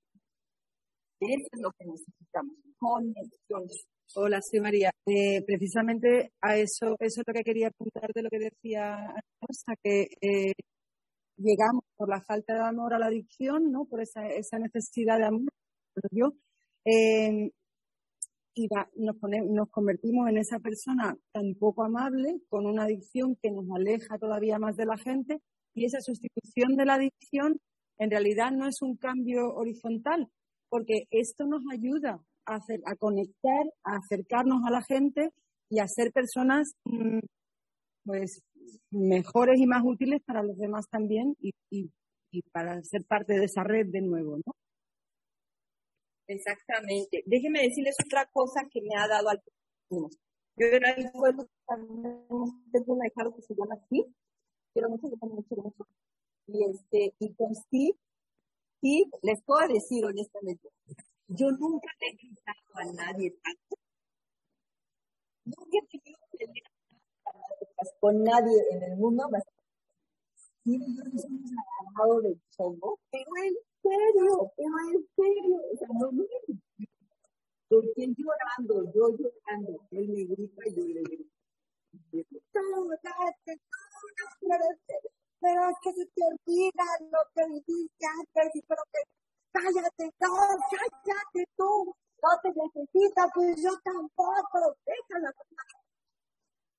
Eso 1.21 1.49
es 1.53 1.61
lo 1.61 1.71
que 1.73 1.87
necesitamos, 1.87 2.55
conexión. 2.79 3.67
Hola, 4.13 4.39
soy 4.43 4.61
María. 4.61 4.91
Eh, 5.07 5.43
precisamente 5.45 6.33
a 6.41 6.57
eso, 6.57 6.95
eso 7.01 7.21
es 7.21 7.25
lo 7.27 7.35
que 7.35 7.43
quería 7.43 7.69
apuntar 7.69 8.13
de 8.15 8.23
lo 8.23 8.29
que 8.31 8.39
decía 8.39 8.97
Rosa, 9.41 9.75
que 9.83 10.03
eh, 10.21 10.53
llegamos 11.37 11.83
por 11.97 12.09
la 12.09 12.23
falta 12.23 12.55
de 12.55 12.61
amor 12.61 12.95
a 12.95 12.99
la 12.99 13.07
adicción, 13.07 13.73
¿no? 13.73 13.87
Por 13.87 14.01
esa, 14.03 14.23
necesidad 14.59 15.19
de 15.19 15.27
amor. 15.27 15.51
Yo, 16.13 16.29
eh, 16.85 17.51
y 18.55 18.69
nos, 18.97 19.17
pone, 19.19 19.41
nos 19.43 19.69
convertimos 19.71 20.29
en 20.29 20.39
esa 20.39 20.61
persona 20.61 21.17
tan 21.33 21.55
poco 21.59 21.85
amable, 21.85 22.41
con 22.49 22.67
una 22.67 22.85
adicción 22.85 23.37
que 23.43 23.51
nos 23.51 23.67
aleja 23.75 24.19
todavía 24.19 24.59
más 24.59 24.77
de 24.77 24.87
la 24.87 24.97
gente, 24.97 25.41
y 25.75 25.87
esa 25.87 26.01
sustitución 26.01 26.77
de 26.77 26.85
la 26.85 26.95
adicción 26.95 27.61
en 27.99 28.11
realidad 28.11 28.53
no 28.53 28.69
es 28.69 28.81
un 28.83 28.97
cambio 28.97 29.55
horizontal, 29.55 30.29
porque 30.69 31.05
esto 31.11 31.47
nos 31.47 31.63
ayuda 31.73 32.21
a, 32.47 32.57
hacer, 32.57 32.81
a 32.87 32.97
conectar, 32.97 33.65
a 33.85 33.97
acercarnos 33.97 34.65
a 34.67 34.71
la 34.71 34.83
gente 34.83 35.31
y 35.71 35.79
a 35.79 35.89
ser 35.89 36.13
personas 36.13 36.75
mmm, 36.85 37.21
pues 38.05 38.43
mejores 38.91 39.61
y 39.61 39.67
más 39.67 39.83
útiles 39.85 40.23
para 40.25 40.43
los 40.43 40.57
demás 40.57 40.89
también 40.89 41.37
y, 41.41 41.53
y, 41.71 41.91
y 42.31 42.43
para 42.53 42.83
ser 42.83 43.05
parte 43.05 43.35
de 43.39 43.45
esa 43.45 43.65
red 43.65 43.87
de 43.87 44.01
nuevo, 44.01 44.37
¿no? 44.37 44.53
Exactamente. 46.27 47.23
Déjenme 47.27 47.63
decirles 47.63 47.97
otra 48.05 48.27
cosa 48.33 48.67
que 48.71 48.81
me 48.81 48.97
ha 48.97 49.07
dado 49.09 49.29
al 49.29 49.43
Yo 49.91 50.67
era 50.67 50.91
ahí 50.91 51.05
tengo 52.73 52.95
una 52.95 53.07
hija 53.07 53.31
que 53.37 53.43
se 53.43 53.55
llama 53.55 53.77
Steve, 53.87 54.09
quiero 54.73 54.89
mucho, 54.91 55.09
le 55.09 55.17
mucho, 55.29 55.57
mucho. 55.57 55.87
Y 56.47 56.65
este, 56.65 57.15
y 57.19 57.35
con 57.35 57.55
Steve, 57.55 57.97
Steve, 58.79 59.11
les 59.23 59.43
puedo 59.43 59.67
decir 59.69 60.05
honestamente, 60.05 60.69
yo 61.29 61.51
nunca 61.53 61.89
le 62.01 62.07
he 62.09 62.17
gritado 62.17 62.75
a 62.75 62.85
nadie 62.93 63.31
tanto. 63.43 63.77
Nunca 65.45 65.79
he 65.79 65.99
tenido 65.99 66.19
con 68.01 68.23
nadie 68.23 68.57
en 68.73 68.83
el 68.83 68.97
mundo 68.97 69.29
más. 69.31 69.43
Y 70.65 70.79
yo 70.79 71.05
nos 71.05 71.25
hemos 71.25 71.51
agarrado 71.53 72.21
del 72.23 72.41
chongo, 72.51 72.99
pero 73.11 73.31
él 73.45 73.59
serio, 73.85 74.53
pero 74.57 74.75
en 74.93 75.07
serio, 75.15 75.57
o 75.73 75.77
sea, 75.77 75.89
no 75.93 76.13
me 76.13 76.25
porque 77.69 78.07
llorando, 78.17 78.93
yo 78.95 79.09
llorando, 79.17 79.81
él 79.91 80.09
me 80.09 80.25
grita 80.25 80.63
y 80.67 80.75
yo 80.75 80.85
le 80.87 81.03
grito. 81.03 81.31
Pero 85.41 85.69
es 85.69 85.77
que 85.83 85.93
se 85.93 86.07
te 86.07 86.23
olvida 86.23 86.87
lo 87.01 87.19
que 87.35 87.43
dijiste 87.53 88.07
antes 88.07 88.55
y 88.55 88.63
pero 88.63 88.83
que 88.93 89.01
cállate, 89.55 90.11
no, 90.19 90.35
cállate 90.71 91.47
tú, 91.57 91.95
no 92.23 92.31
te 92.43 92.49
necesitas, 92.51 93.31
pues 93.35 93.63
yo 93.63 93.71
tampoco, 93.85 94.77
déjala. 94.85 95.31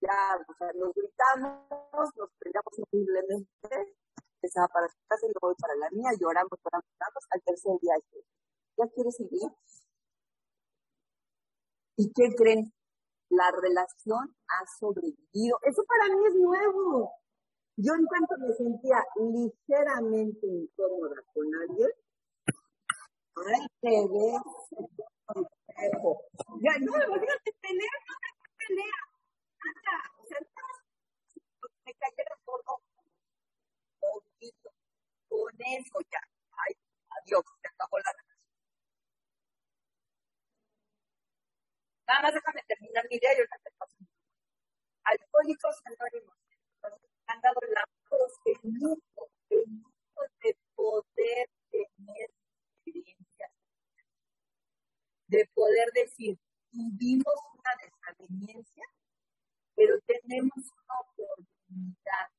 Ya, 0.02 0.36
o 0.48 0.54
sea, 0.58 0.72
nos 0.76 0.94
gritamos, 0.94 2.10
nos 2.16 2.30
peleamos 2.38 2.74
horriblemente, 2.78 3.96
empezaba 4.36 4.68
para 4.68 4.88
su 4.90 5.00
casa 5.08 5.26
y 5.26 5.32
luego 5.32 5.48
voy 5.48 5.56
para 5.56 5.76
la 5.76 5.90
mía, 5.92 6.12
lloramos, 6.20 6.60
lloramos, 6.64 6.86
lloramos, 6.92 7.24
al 7.32 7.42
tercer 7.44 7.80
día, 7.82 7.96
¿ya 8.78 8.88
quieres 8.94 9.16
seguir? 9.16 9.50
¿Y 11.98 12.12
qué 12.12 12.36
creen? 12.36 12.74
La 13.30 13.50
relación 13.52 14.36
ha 14.48 14.62
sobrevivido. 14.80 15.58
Eso 15.64 15.84
para 15.88 16.14
mí 16.14 16.28
es 16.28 16.36
nuevo. 16.36 17.12
Yo 17.78 17.94
en 17.94 18.06
cuanto 18.06 18.36
me 18.38 18.54
sentía 18.54 19.04
ligeramente 19.16 20.46
incómoda 20.46 21.16
con 21.34 21.46
alguien, 21.56 21.90
ay, 23.36 23.68
te 23.82 23.90
ves, 23.90 24.42
ya, 26.62 26.74
no, 26.82 26.94
olvídate 26.94 27.52
de 27.52 27.54
pelear, 27.62 28.00
no 28.08 28.16
te 28.22 28.66
pelea. 28.68 29.00
Anda, 29.66 29.98
o 30.18 30.26
sea, 30.28 30.40
me 31.86 31.94
cayera 31.96 32.36
todo 32.46 32.82
poquito. 34.00 34.70
Con 35.30 35.54
eso 35.60 36.00
ya, 36.12 36.22
ay, 36.66 36.74
adiós, 37.18 37.44
se 37.62 37.68
acabó 37.68 37.98
la 38.00 38.12
relación. 38.12 38.36
Nada 42.08 42.22
más 42.22 42.34
déjame 42.34 42.62
terminar 42.68 43.06
mi 43.10 43.16
idea 43.18 43.34
y 43.34 43.38
ahorita 43.38 43.58
te 43.64 43.72
paso. 43.78 43.98
Alcohólicos 45.04 45.82
anónimos 45.86 46.36
han 47.28 47.42
dado 47.42 47.60
la 47.74 47.84
voz, 48.10 48.34
el 48.46 48.60
lujo, 48.80 49.30
el 49.50 49.64
lujo 49.66 50.22
de 50.44 50.58
poder 50.76 51.50
tener 51.72 52.30
de 55.28 55.50
poder 55.54 55.92
decir, 55.94 56.38
tuvimos 56.72 57.36
una 57.54 57.72
desaveniencia, 57.82 58.84
pero 59.76 60.00
tenemos 60.08 60.54
una 60.56 61.00
oportunidad 61.12 62.30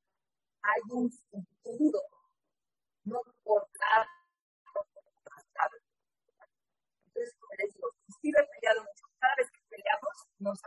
hay 0.67 0.83
un 0.91 1.11
futuro, 1.11 2.01
no 3.05 3.21
por 3.45 3.69
nada. 3.81 4.09
Entonces, 7.07 7.35
como 7.39 7.53
les 7.59 7.73
digo, 7.73 7.89
sí 8.21 8.29
he 8.29 8.33
peleado 8.33 8.81
mucho. 8.83 9.07
Cada 9.19 9.35
vez 9.37 9.51
que 9.51 9.61
peleamos, 9.69 10.27
nos 10.39 10.65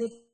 de 0.00 0.29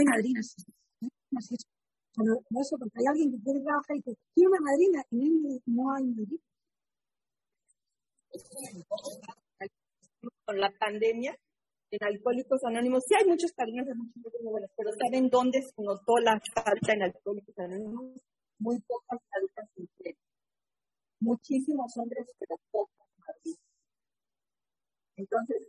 hay 0.00 0.06
madrinas. 0.06 0.56
Así 1.36 1.54
es. 1.54 1.66
Pero 2.16 2.40
eso, 2.60 2.76
porque 2.78 2.98
hay 2.98 3.06
alguien 3.06 3.30
que 3.30 3.42
quiere 3.42 3.60
trabajar 3.60 3.96
y 3.96 4.00
dice, 4.00 4.18
quiero 4.34 4.50
una 4.50 4.60
madrina, 4.60 5.04
y 5.10 5.60
no 5.66 5.94
hay, 5.94 6.04
hay 6.04 6.10
madrina. 6.10 6.42
con 10.44 10.60
la 10.60 10.70
pandemia 10.72 11.36
en 11.92 12.04
Alcohólicos 12.04 12.62
Anónimos, 12.64 13.04
sí 13.06 13.14
hay 13.14 13.26
muchos 13.26 13.52
padrinos 13.52 13.86
de 13.86 13.94
muchos 13.94 14.32
buenos, 14.42 14.70
pero 14.76 14.90
¿saben 14.92 15.28
dónde 15.28 15.62
se 15.62 15.82
notó 15.82 16.18
la 16.18 16.40
falta 16.54 16.92
en 16.92 17.02
Alcohólicos 17.02 17.58
Anónimos? 17.58 18.20
Muy 18.58 18.80
pocas 18.80 19.18
adultas 19.30 19.68
mujeres. 19.76 20.18
Muchísimos 21.20 21.96
hombres, 21.96 22.26
pero 22.38 22.56
pocas 22.70 23.06
mujeres. 23.16 23.58
Entonces, 25.16 25.68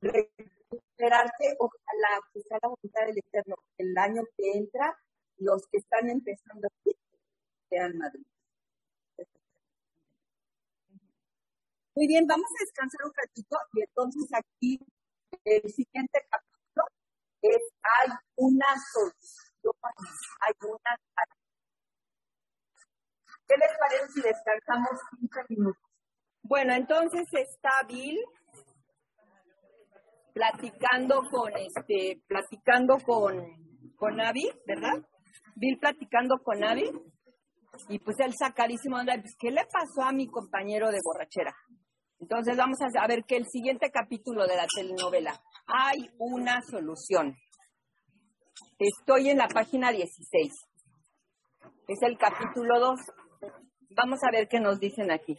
recuperarse, 0.00 1.56
ojalá 1.58 2.20
que 2.32 2.40
sea 2.42 2.58
la 2.62 2.68
voluntad 2.68 3.06
del 3.06 3.18
Eterno, 3.18 3.56
el 3.78 3.95
año 4.06 4.22
que 4.36 4.52
entra, 4.52 4.96
los 5.38 5.66
que 5.70 5.78
están 5.78 6.08
empezando 6.08 6.68
sean 7.68 7.96
Madrid. 7.98 8.26
Muy 11.94 12.06
bien, 12.06 12.26
vamos 12.26 12.46
a 12.46 12.64
descansar 12.64 13.06
un 13.06 13.12
ratito 13.14 13.56
y 13.72 13.82
entonces 13.82 14.28
aquí 14.34 14.78
el 15.44 15.62
siguiente 15.70 16.20
capítulo 16.30 16.84
es 17.40 17.62
hay 17.82 18.12
una 18.36 18.66
solución, 18.92 19.74
hay 20.40 20.52
una 20.60 20.92
salida. 21.14 21.36
¿Qué 23.48 23.54
les 23.56 23.78
parece 23.78 24.12
si 24.12 24.20
descansamos 24.20 25.00
15 25.20 25.40
minutos? 25.48 25.82
Bueno, 26.42 26.74
entonces 26.74 27.26
está 27.32 27.70
Bill 27.88 28.18
platicando 30.34 31.22
con 31.30 31.56
este, 31.56 32.22
platicando 32.28 32.98
con, 32.98 33.55
con 33.96 34.20
Abby, 34.20 34.48
¿verdad? 34.66 35.04
Bill 35.56 35.78
platicando 35.78 36.38
con 36.42 36.64
Abby 36.64 36.90
y 37.88 37.98
pues 37.98 38.16
él 38.20 38.32
sacadísimo 38.38 38.96
anda, 38.96 39.14
pues, 39.20 39.36
¿qué 39.38 39.50
le 39.50 39.64
pasó 39.64 40.02
a 40.02 40.12
mi 40.12 40.28
compañero 40.28 40.90
de 40.90 40.98
borrachera? 41.02 41.54
Entonces 42.18 42.56
vamos 42.56 42.78
a 42.80 43.02
a 43.02 43.06
ver 43.06 43.24
que 43.24 43.36
el 43.36 43.46
siguiente 43.46 43.90
capítulo 43.90 44.46
de 44.46 44.56
la 44.56 44.66
telenovela, 44.74 45.38
hay 45.66 46.10
una 46.18 46.62
solución. 46.62 47.36
Estoy 48.78 49.30
en 49.30 49.38
la 49.38 49.48
página 49.48 49.90
16. 49.90 50.52
Es 51.88 52.02
el 52.02 52.16
capítulo 52.16 52.80
2. 52.80 53.00
Vamos 53.96 54.18
a 54.22 54.30
ver 54.30 54.48
qué 54.48 54.60
nos 54.60 54.80
dicen 54.80 55.10
aquí. 55.10 55.36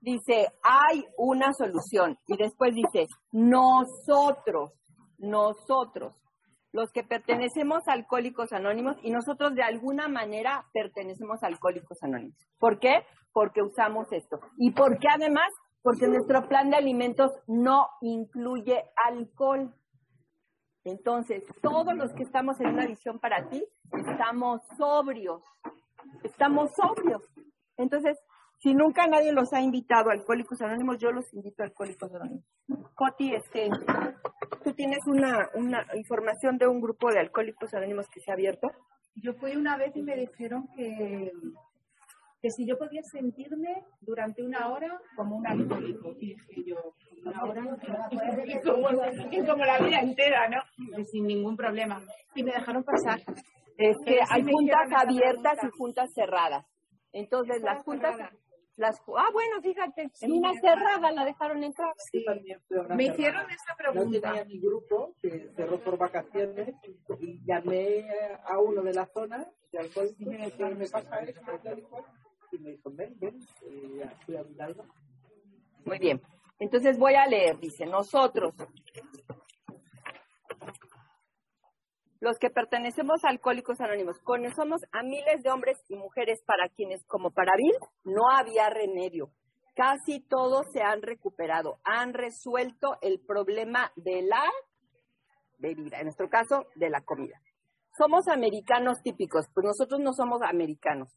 Dice, 0.00 0.52
hay 0.62 1.04
una 1.16 1.52
solución. 1.52 2.16
Y 2.28 2.36
después 2.36 2.72
dice, 2.74 3.06
nosotros, 3.32 4.72
nosotros, 5.18 6.14
los 6.76 6.92
que 6.92 7.02
pertenecemos 7.02 7.88
a 7.88 7.94
Alcohólicos 7.94 8.52
Anónimos 8.52 8.98
y 9.02 9.10
nosotros 9.10 9.54
de 9.54 9.62
alguna 9.62 10.08
manera 10.08 10.66
pertenecemos 10.74 11.42
a 11.42 11.46
Alcohólicos 11.46 12.02
Anónimos. 12.02 12.36
¿Por 12.58 12.78
qué? 12.78 13.02
Porque 13.32 13.62
usamos 13.62 14.12
esto. 14.12 14.40
Y 14.58 14.72
porque 14.72 15.08
además, 15.10 15.50
porque 15.80 16.06
nuestro 16.06 16.46
plan 16.48 16.68
de 16.68 16.76
alimentos 16.76 17.32
no 17.46 17.88
incluye 18.02 18.84
alcohol. 19.06 19.74
Entonces, 20.84 21.44
todos 21.62 21.96
los 21.96 22.12
que 22.12 22.24
estamos 22.24 22.60
en 22.60 22.66
una 22.66 22.86
visión 22.86 23.20
para 23.20 23.48
ti, 23.48 23.64
estamos 23.92 24.60
sobrios. 24.76 25.42
Estamos 26.24 26.72
sobrios. 26.74 27.22
Entonces, 27.78 28.18
si 28.58 28.74
nunca 28.74 29.06
nadie 29.06 29.32
los 29.32 29.52
ha 29.52 29.60
invitado 29.60 30.10
a 30.10 30.14
Alcohólicos 30.14 30.60
Anónimos, 30.62 30.98
yo 30.98 31.10
los 31.10 31.32
invito 31.34 31.62
a 31.62 31.66
Alcohólicos 31.66 32.12
Anónimos. 32.14 32.44
Coti, 32.94 33.34
este, 33.34 33.68
¿tú 34.64 34.72
tienes 34.72 35.00
una, 35.06 35.48
una 35.54 35.86
información 35.94 36.58
de 36.58 36.66
un 36.66 36.80
grupo 36.80 37.10
de 37.10 37.20
Alcohólicos 37.20 37.72
Anónimos 37.74 38.06
que 38.08 38.20
se 38.20 38.30
ha 38.30 38.34
abierto? 38.34 38.68
Yo 39.16 39.34
fui 39.34 39.56
una 39.56 39.76
vez 39.76 39.94
y 39.96 40.02
me 40.02 40.16
dijeron 40.16 40.68
que, 40.76 41.30
que 42.40 42.50
si 42.50 42.66
yo 42.66 42.76
podía 42.76 43.02
sentirme 43.02 43.82
durante 44.00 44.42
una 44.42 44.68
hora 44.68 45.00
como 45.16 45.36
un 45.36 45.46
alcohólico. 45.46 46.12
Y 46.20 46.34
dije 46.34 46.64
yo, 46.66 46.76
una 47.24 47.42
hora, 47.44 47.62
y 48.10 48.60
como, 48.60 48.88
y 49.30 49.46
como 49.46 49.64
la 49.64 49.78
vida 49.78 50.00
entera, 50.00 50.48
¿no? 50.48 51.04
Sin 51.04 51.26
ningún 51.26 51.56
problema. 51.56 52.00
Y 52.34 52.42
me 52.42 52.52
dejaron 52.52 52.84
pasar. 52.84 53.20
Es 53.78 53.96
que 54.04 54.14
Pero 54.14 54.26
sí 54.26 54.30
hay 54.30 54.42
juntas 54.42 54.92
abiertas 54.94 55.58
y 55.62 55.68
juntas 55.78 56.10
cerradas. 56.14 56.66
Entonces, 57.12 57.62
las 57.62 57.82
juntas. 57.82 58.16
Las, 58.76 59.00
ah, 59.16 59.28
bueno, 59.32 59.60
fíjate, 59.62 60.02
en 60.02 60.10
Sí, 60.14 60.30
una 60.30 60.52
me- 60.52 60.60
cerrada 60.60 61.10
la 61.10 61.24
dejaron 61.24 61.64
entrar. 61.64 61.94
Me 62.90 63.04
hicieron 63.04 63.50
esa 63.50 63.74
pregunta. 63.76 64.20
tenía 64.20 64.44
mi 64.44 64.60
grupo, 64.60 65.14
que 65.20 65.50
cerró 65.56 65.78
por 65.80 65.96
vacaciones, 65.98 66.74
y 67.20 67.40
llamé 67.44 68.06
a 68.44 68.58
uno 68.58 68.82
de 68.82 68.92
la 68.92 69.06
zona 69.06 69.46
de 69.72 69.78
alcohol 69.78 70.10
y 70.18 70.24
dije, 70.24 70.52
"¿Qué 70.56 70.64
me 70.74 70.88
pasa 70.88 71.20
esto? 71.20 71.40
y 71.76 71.82
cual?". 71.82 72.04
Y 72.52 72.58
me 72.58 72.70
dijo, 72.72 72.90
ven, 72.92 73.14
ven, 73.18 73.38
y 73.38 74.00
fui 74.24 74.36
a 74.36 74.42
mirarlo. 74.44 74.84
Muy 75.84 75.98
bien. 75.98 76.20
Entonces 76.58 76.98
voy 76.98 77.14
a 77.14 77.26
leer, 77.26 77.58
dice, 77.58 77.86
nosotros, 77.86 78.54
los 82.20 82.38
que 82.38 82.50
pertenecemos 82.50 83.24
a 83.24 83.28
Alcohólicos 83.28 83.80
Anónimos, 83.80 84.18
conocemos 84.22 84.80
a 84.92 85.02
miles 85.02 85.42
de 85.42 85.50
hombres 85.50 85.78
y 85.88 85.96
mujeres 85.96 86.42
para 86.46 86.68
quienes, 86.68 87.04
como 87.06 87.30
para 87.30 87.52
Bill, 87.56 87.76
no 88.04 88.30
había 88.30 88.70
remedio. 88.70 89.30
Casi 89.74 90.20
todos 90.20 90.64
se 90.72 90.82
han 90.82 91.02
recuperado, 91.02 91.78
han 91.84 92.14
resuelto 92.14 92.96
el 93.02 93.20
problema 93.20 93.92
de 93.96 94.22
la 94.22 94.42
bebida, 95.58 95.98
en 95.98 96.04
nuestro 96.04 96.30
caso, 96.30 96.66
de 96.76 96.88
la 96.88 97.02
comida. 97.02 97.38
Somos 97.98 98.28
americanos 98.28 98.98
típicos, 99.02 99.46
pues 99.54 99.66
nosotros 99.66 100.00
no 100.00 100.12
somos 100.12 100.40
americanos, 100.42 101.08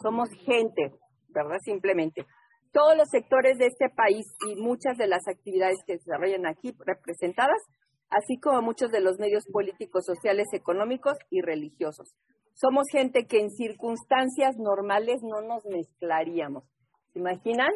somos 0.00 0.28
gente, 0.44 0.92
¿verdad? 1.28 1.58
Simplemente. 1.64 2.26
Todos 2.72 2.96
los 2.96 3.08
sectores 3.08 3.58
de 3.58 3.66
este 3.66 3.88
país 3.88 4.26
y 4.48 4.60
muchas 4.60 4.96
de 4.98 5.06
las 5.06 5.26
actividades 5.28 5.78
que 5.86 5.98
se 5.98 6.04
desarrollan 6.04 6.46
aquí 6.46 6.76
representadas, 6.84 7.62
así 8.10 8.38
como 8.40 8.62
muchos 8.62 8.90
de 8.90 9.00
los 9.00 9.18
medios 9.18 9.44
políticos, 9.52 10.04
sociales, 10.04 10.46
económicos 10.52 11.18
y 11.30 11.40
religiosos. 11.40 12.14
Somos 12.54 12.86
gente 12.90 13.26
que 13.26 13.40
en 13.40 13.50
circunstancias 13.50 14.56
normales 14.56 15.20
no 15.22 15.42
nos 15.42 15.64
mezclaríamos. 15.66 16.64
¿Se 17.12 17.18
imaginan? 17.18 17.70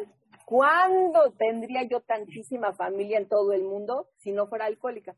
¿Cuándo 0.45 1.33
tendría 1.37 1.83
yo 1.87 2.01
tantísima 2.01 2.73
familia 2.73 3.19
en 3.19 3.27
todo 3.27 3.53
el 3.53 3.63
mundo 3.63 4.07
si 4.17 4.31
no 4.31 4.47
fuera 4.47 4.65
alcohólica? 4.65 5.15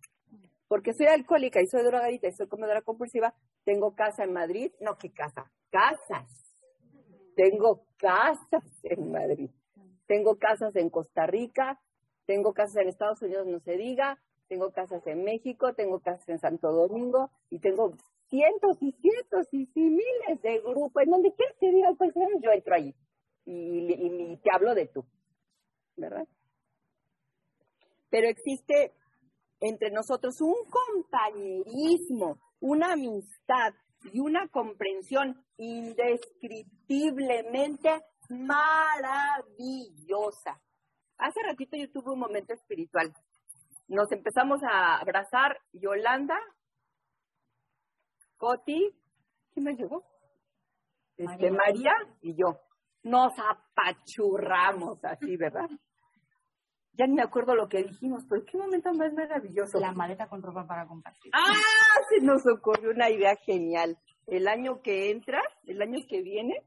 Porque 0.68 0.94
soy 0.94 1.08
alcohólica 1.08 1.62
y 1.62 1.68
soy 1.68 1.84
drogadita 1.84 2.28
y 2.28 2.34
soy 2.34 2.48
comedora 2.48 2.82
compulsiva, 2.82 3.34
tengo 3.64 3.96
casa 3.96 4.24
en 4.24 4.34
Madrid. 4.34 4.72
No, 4.80 4.98
¿qué 4.98 5.12
casa? 5.12 5.52
Casas. 5.70 6.28
Tengo 7.36 7.86
casas 7.98 8.64
en 8.84 9.12
Madrid. 9.12 9.50
Tengo 10.08 10.38
casas 10.38 10.76
en 10.76 10.90
Costa 10.90 11.26
Rica, 11.26 11.80
tengo 12.26 12.54
casas 12.54 12.78
en 12.78 12.90
Estados 12.90 13.22
Unidos, 13.22 13.48
no 13.48 13.60
se 13.60 13.78
diga, 13.78 14.20
tengo 14.54 14.72
casas 14.72 15.02
en 15.08 15.24
México, 15.24 15.74
tengo 15.74 16.00
casas 16.00 16.30
en 16.30 16.38
Santo 16.38 16.72
Domingo 16.72 17.32
y 17.50 17.58
tengo 17.58 17.98
cientos 18.30 18.78
y 18.82 18.92
cientos 18.92 19.48
y, 19.52 19.66
sí, 19.66 19.80
miles 19.80 20.40
de 20.44 20.60
grupos. 20.60 21.02
En 21.02 21.10
donde 21.10 21.34
quieras 21.34 21.56
que 21.60 21.72
diga, 21.72 21.92
pues 21.98 22.14
bueno, 22.14 22.40
yo 22.40 22.52
entro 22.52 22.78
y, 22.78 22.96
y- 23.46 23.94
y 24.34 24.38
te 24.38 24.52
hablo 24.54 24.76
de 24.76 24.86
tú, 24.90 25.04
¿verdad? 25.96 26.28
Pero 28.12 28.28
existe 28.28 28.94
entre 29.60 29.90
nosotros 29.90 30.40
un 30.40 30.54
compañerismo, 30.70 32.38
una 32.60 32.94
amistad 32.94 33.74
y 34.12 34.20
una 34.20 34.48
comprensión 34.50 35.44
indescriptiblemente 35.58 38.04
maravillosa. 38.30 40.62
Hace 41.18 41.42
ratito 41.42 41.76
yo 41.76 41.90
tuve 41.92 42.12
un 42.14 42.20
momento 42.20 42.54
espiritual. 42.54 43.12
Nos 43.88 44.12
empezamos 44.12 44.62
a 44.64 44.98
abrazar 44.98 45.60
Yolanda, 45.72 46.40
Coti, 48.38 48.92
¿quién 49.54 49.66
me 49.66 49.76
llegó? 49.76 50.04
Este, 51.18 51.52
María 51.52 51.94
y 52.22 52.36
yo. 52.36 52.60
Nos 53.04 53.34
apachurramos 53.38 55.04
así, 55.04 55.38
¿verdad? 55.38 55.70
Ya 56.94 57.08
ni 57.08 57.16
me 57.16 57.24
acuerdo 57.24 57.56
lo 57.56 57.68
que 57.68 57.84
dijimos, 57.84 58.24
pero 58.30 58.46
qué 58.46 58.58
momento 58.58 58.94
más 58.94 59.12
maravilloso. 59.14 59.80
La 59.80 59.94
maleta 59.94 60.28
con 60.28 60.42
ropa 60.42 60.68
para 60.68 60.86
compartir. 60.88 61.32
¡Ah! 61.34 61.54
Se 62.10 62.22
nos 62.22 62.46
ocurrió 62.46 62.92
una 62.92 63.10
idea 63.10 63.36
genial. 63.38 63.98
El 64.28 64.48
año 64.48 64.82
que 64.82 65.10
entra, 65.10 65.42
el 65.66 65.82
año 65.82 66.00
que 66.08 66.22
viene, 66.22 66.66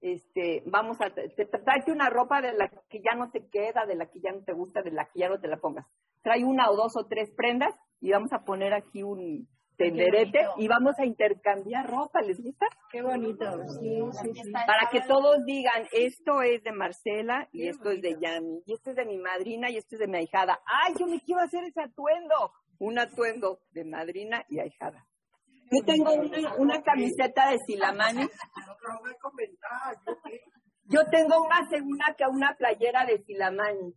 este, 0.00 0.62
vamos 0.66 1.00
a, 1.00 1.10
te, 1.10 1.28
te- 1.30 1.46
tráete 1.46 1.92
una 1.92 2.10
ropa 2.10 2.40
de 2.40 2.52
la 2.52 2.68
que 2.88 3.00
ya 3.00 3.16
no 3.16 3.30
te 3.30 3.48
queda, 3.48 3.86
de 3.86 3.94
la 3.96 4.06
que 4.06 4.20
ya 4.20 4.32
no 4.32 4.42
te 4.44 4.52
gusta, 4.52 4.82
de 4.82 4.90
la 4.92 5.06
que 5.06 5.20
ya 5.20 5.28
no 5.28 5.40
te 5.40 5.48
la 5.48 5.56
pongas. 5.58 5.86
Trae 6.22 6.44
una 6.44 6.70
o 6.70 6.76
dos 6.76 6.96
o 6.96 7.06
tres 7.06 7.30
prendas 7.36 7.74
y 8.00 8.10
vamos 8.10 8.32
a 8.32 8.44
poner 8.44 8.72
aquí 8.74 9.02
un 9.02 9.48
tenderete 9.76 10.40
y 10.56 10.68
vamos 10.68 10.98
a 10.98 11.04
intercambiar 11.04 11.86
ropa, 11.90 12.22
¿les 12.22 12.42
gusta? 12.42 12.66
Qué 12.90 13.02
bonito. 13.02 13.44
Sí, 13.78 14.00
sí, 14.22 14.34
sí. 14.42 14.52
Para 14.52 14.88
que 14.90 15.02
todos 15.02 15.44
digan, 15.44 15.84
esto 15.92 16.40
es 16.42 16.62
de 16.64 16.72
Marcela 16.72 17.48
y 17.52 17.68
esto 17.68 17.90
es 17.90 18.00
de 18.00 18.16
Yami, 18.18 18.62
y 18.64 18.72
esto 18.72 18.90
es 18.90 18.96
de 18.96 19.04
mi 19.04 19.18
madrina 19.18 19.70
y 19.70 19.76
esto 19.76 19.96
es 19.96 20.00
de 20.00 20.08
mi 20.08 20.16
ahijada. 20.16 20.60
¡Ay, 20.64 20.94
yo 20.98 21.06
me 21.06 21.20
quiero 21.20 21.42
hacer 21.42 21.62
ese 21.64 21.82
atuendo! 21.82 22.52
Un 22.78 22.98
atuendo 22.98 23.58
de 23.72 23.84
madrina 23.84 24.44
y 24.48 24.60
ahijada. 24.60 25.06
Yo 25.70 25.84
tengo 25.84 26.12
una, 26.12 26.54
una 26.56 26.82
camiseta 26.82 27.50
de 27.50 27.58
Silamani. 27.66 28.28
Yo 30.84 31.00
tengo 31.10 31.48
más 31.48 31.68
segunda 31.68 32.14
que 32.16 32.24
una 32.30 32.54
playera 32.56 33.04
de 33.04 33.22
Silamani, 33.24 33.92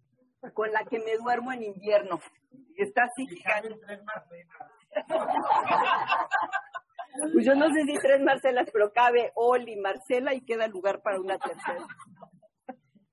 con 0.53 0.71
la 0.71 0.83
que 0.85 0.99
me 0.99 1.15
duermo 1.17 1.51
en 1.51 1.63
invierno. 1.63 2.19
Está 2.75 3.03
así. 3.03 3.27
Pues 7.33 7.45
yo 7.45 7.55
no 7.55 7.67
sé 7.73 7.83
si 7.85 7.95
tres 7.95 8.21
Marcelas, 8.21 8.69
pero 8.71 8.91
cabe 8.93 9.31
Oli, 9.35 9.75
Marcela 9.75 10.33
y 10.33 10.41
queda 10.41 10.67
lugar 10.67 11.01
para 11.01 11.19
una 11.19 11.37
tercera. 11.37 11.85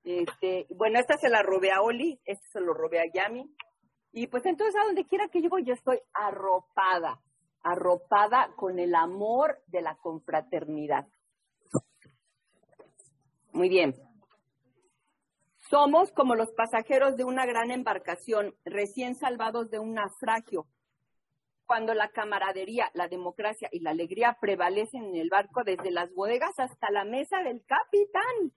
Este, 0.04 0.66
bueno, 0.70 1.00
esta 1.00 1.16
se 1.16 1.28
la 1.28 1.42
robé 1.42 1.72
a 1.72 1.80
Oli, 1.80 2.20
este 2.24 2.46
se 2.52 2.60
lo 2.60 2.74
robé 2.74 3.00
a 3.00 3.10
Yami. 3.12 3.50
Y 4.12 4.28
pues 4.28 4.46
entonces 4.46 4.76
a 4.80 4.84
donde 4.84 5.06
quiera 5.06 5.28
que 5.28 5.40
llego 5.40 5.58
yo 5.58 5.74
estoy 5.74 5.98
arropada, 6.12 7.20
arropada 7.66 8.52
con 8.56 8.78
el 8.78 8.94
amor 8.94 9.58
de 9.66 9.82
la 9.82 9.96
confraternidad. 9.96 11.06
Muy 13.52 13.68
bien. 13.68 13.94
Somos 15.68 16.12
como 16.12 16.36
los 16.36 16.52
pasajeros 16.52 17.16
de 17.16 17.24
una 17.24 17.44
gran 17.44 17.72
embarcación, 17.72 18.54
recién 18.64 19.16
salvados 19.16 19.68
de 19.70 19.80
un 19.80 19.94
naufragio. 19.94 20.66
Cuando 21.66 21.92
la 21.92 22.10
camaradería, 22.10 22.88
la 22.94 23.08
democracia 23.08 23.68
y 23.72 23.80
la 23.80 23.90
alegría 23.90 24.36
prevalecen 24.40 25.04
en 25.06 25.16
el 25.16 25.28
barco 25.28 25.64
desde 25.64 25.90
las 25.90 26.14
bodegas 26.14 26.56
hasta 26.58 26.92
la 26.92 27.04
mesa 27.04 27.38
del 27.42 27.64
capitán. 27.66 28.52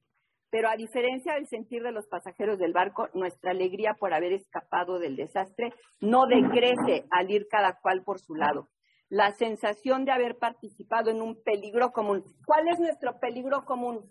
Pero 0.51 0.69
a 0.69 0.75
diferencia 0.75 1.33
del 1.33 1.47
sentir 1.47 1.81
de 1.81 1.91
los 1.91 2.05
pasajeros 2.07 2.59
del 2.59 2.73
barco, 2.73 3.07
nuestra 3.15 3.51
alegría 3.51 3.95
por 3.99 4.13
haber 4.13 4.33
escapado 4.33 4.99
del 4.99 5.15
desastre 5.15 5.73
no 5.99 6.27
decrece 6.27 7.07
al 7.09 7.31
ir 7.31 7.47
cada 7.49 7.79
cual 7.81 8.03
por 8.03 8.19
su 8.19 8.35
lado. 8.35 8.67
La 9.09 9.31
sensación 9.31 10.05
de 10.05 10.11
haber 10.11 10.37
participado 10.37 11.09
en 11.09 11.21
un 11.21 11.41
peligro 11.43 11.91
común. 11.91 12.23
¿Cuál 12.45 12.67
es 12.69 12.79
nuestro 12.79 13.19
peligro 13.19 13.65
común? 13.65 14.07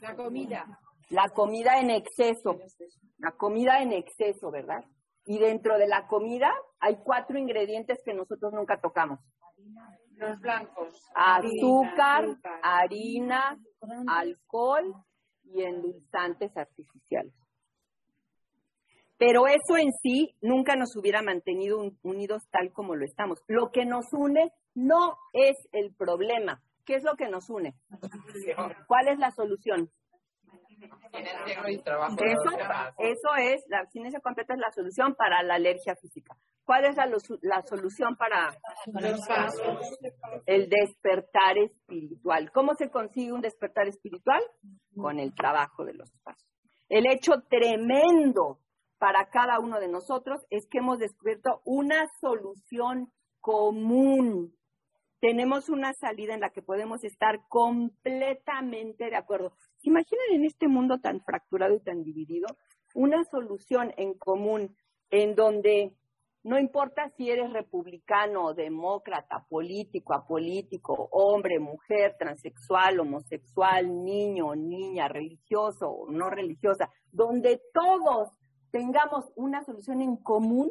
La 0.00 0.14
comida. 0.14 0.66
La 1.08 1.28
comida 1.30 1.80
en 1.80 1.90
exceso. 1.90 2.58
La 3.18 3.32
comida 3.32 3.82
en 3.82 3.92
exceso, 3.92 4.50
¿verdad? 4.50 4.84
Y 5.26 5.38
dentro 5.38 5.78
de 5.78 5.86
la 5.86 6.06
comida 6.06 6.52
hay 6.80 6.98
cuatro 7.02 7.38
ingredientes 7.38 8.02
que 8.04 8.14
nosotros 8.14 8.52
nunca 8.52 8.80
tocamos. 8.80 9.20
Los 10.16 10.38
blancos. 10.40 11.02
Azúcar, 11.14 12.26
harina, 12.62 13.58
alcohol 14.06 14.94
y 15.44 15.62
endulzantes 15.62 16.54
artificiales. 16.56 17.39
Pero 19.20 19.46
eso 19.46 19.76
en 19.76 19.92
sí 20.02 20.34
nunca 20.40 20.74
nos 20.76 20.96
hubiera 20.96 21.20
mantenido 21.22 21.78
un- 21.78 21.98
unidos 22.02 22.42
tal 22.50 22.72
como 22.72 22.96
lo 22.96 23.04
estamos. 23.04 23.38
Lo 23.48 23.70
que 23.70 23.84
nos 23.84 24.06
une 24.12 24.50
no 24.74 25.16
es 25.34 25.56
el 25.72 25.94
problema. 25.94 26.62
¿Qué 26.86 26.94
es 26.96 27.04
lo 27.04 27.14
que 27.16 27.28
nos 27.28 27.50
une? 27.50 27.74
¿Cuál 28.88 29.08
es 29.08 29.18
la 29.18 29.30
solución? 29.30 29.90
Eso, 32.24 32.50
eso 32.98 33.34
es, 33.38 33.62
la 33.68 33.80
abstinencia 33.80 34.20
completa 34.20 34.54
es 34.54 34.60
la 34.60 34.70
solución 34.72 35.14
para 35.14 35.42
la 35.42 35.54
alergia 35.56 35.94
física. 35.96 36.34
¿Cuál 36.64 36.86
es 36.86 36.96
la, 36.96 37.06
la 37.42 37.62
solución 37.66 38.16
para 38.16 38.50
el 40.46 40.68
despertar 40.70 41.58
espiritual? 41.58 42.50
¿Cómo 42.52 42.74
se 42.74 42.88
consigue 42.90 43.32
un 43.32 43.42
despertar 43.42 43.86
espiritual? 43.88 44.40
Con 44.96 45.18
el 45.18 45.34
trabajo 45.34 45.84
de 45.84 45.92
los 45.94 46.10
pasos. 46.22 46.48
El 46.88 47.06
hecho 47.06 47.32
tremendo 47.50 48.60
para 49.00 49.30
cada 49.30 49.58
uno 49.58 49.80
de 49.80 49.88
nosotros 49.88 50.46
es 50.50 50.68
que 50.68 50.78
hemos 50.78 50.98
descubierto 50.98 51.62
una 51.64 52.06
solución 52.20 53.10
común. 53.40 54.54
Tenemos 55.20 55.70
una 55.70 55.94
salida 55.94 56.34
en 56.34 56.40
la 56.40 56.50
que 56.50 56.60
podemos 56.60 57.02
estar 57.02 57.40
completamente 57.48 59.06
de 59.08 59.16
acuerdo. 59.16 59.54
¿Se 59.78 59.88
imaginan 59.88 60.26
en 60.32 60.44
este 60.44 60.68
mundo 60.68 60.98
tan 61.00 61.22
fracturado 61.22 61.74
y 61.74 61.80
tan 61.80 62.04
dividido 62.04 62.46
una 62.94 63.24
solución 63.24 63.94
en 63.96 64.12
común 64.18 64.76
en 65.08 65.34
donde 65.34 65.94
no 66.42 66.58
importa 66.58 67.08
si 67.16 67.30
eres 67.30 67.52
republicano, 67.52 68.52
demócrata, 68.52 69.46
político, 69.48 70.12
apolítico, 70.12 71.08
hombre, 71.10 71.58
mujer, 71.58 72.16
transexual, 72.18 73.00
homosexual, 73.00 74.04
niño, 74.04 74.54
niña, 74.54 75.08
religioso 75.08 75.88
o 75.88 76.10
no 76.10 76.28
religiosa, 76.28 76.90
donde 77.12 77.62
todos 77.72 78.30
tengamos 78.70 79.32
una 79.36 79.64
solución 79.64 80.00
en 80.00 80.16
común 80.16 80.70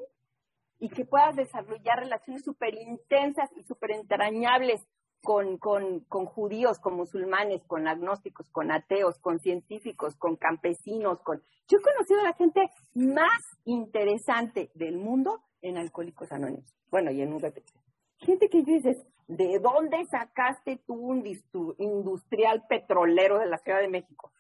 y 0.80 0.90
que 0.90 1.06
puedas 1.06 1.36
desarrollar 1.36 2.00
relaciones 2.00 2.44
súper 2.44 2.76
intensas 2.76 3.50
y 3.56 3.64
súper 3.64 3.92
entrañables 3.92 4.86
con, 5.22 5.58
con, 5.58 6.02
con 6.02 6.26
judíos, 6.26 6.80
con 6.80 6.96
musulmanes, 6.96 7.64
con 7.66 7.88
agnósticos, 7.88 8.50
con 8.50 8.72
ateos, 8.72 9.20
con 9.20 9.40
científicos, 9.40 10.16
con 10.16 10.38
campesinos, 10.38 11.22
con... 11.22 11.44
Yo 11.68 11.78
he 11.78 11.82
conocido 11.82 12.22
a 12.22 12.24
la 12.24 12.34
gente 12.34 12.70
más 12.94 13.42
interesante 13.66 14.72
del 14.74 14.98
mundo 14.98 15.44
en 15.62 15.78
Alcohólicos 15.78 16.32
Anónimos. 16.32 16.74
Bueno, 16.90 17.12
y 17.12 17.22
en 17.22 17.34
UVP. 17.34 17.64
Gente 18.18 18.50
que 18.50 18.64
dices, 18.64 19.06
¿de 19.28 19.60
dónde 19.60 20.06
sacaste 20.06 20.82
tú 20.88 20.94
un 20.94 21.24
industrial 21.78 22.66
petrolero 22.68 23.40
de 23.40 23.48
la 23.48 23.58
Ciudad 23.58 23.82
de 23.82 23.90
México? 23.90 24.32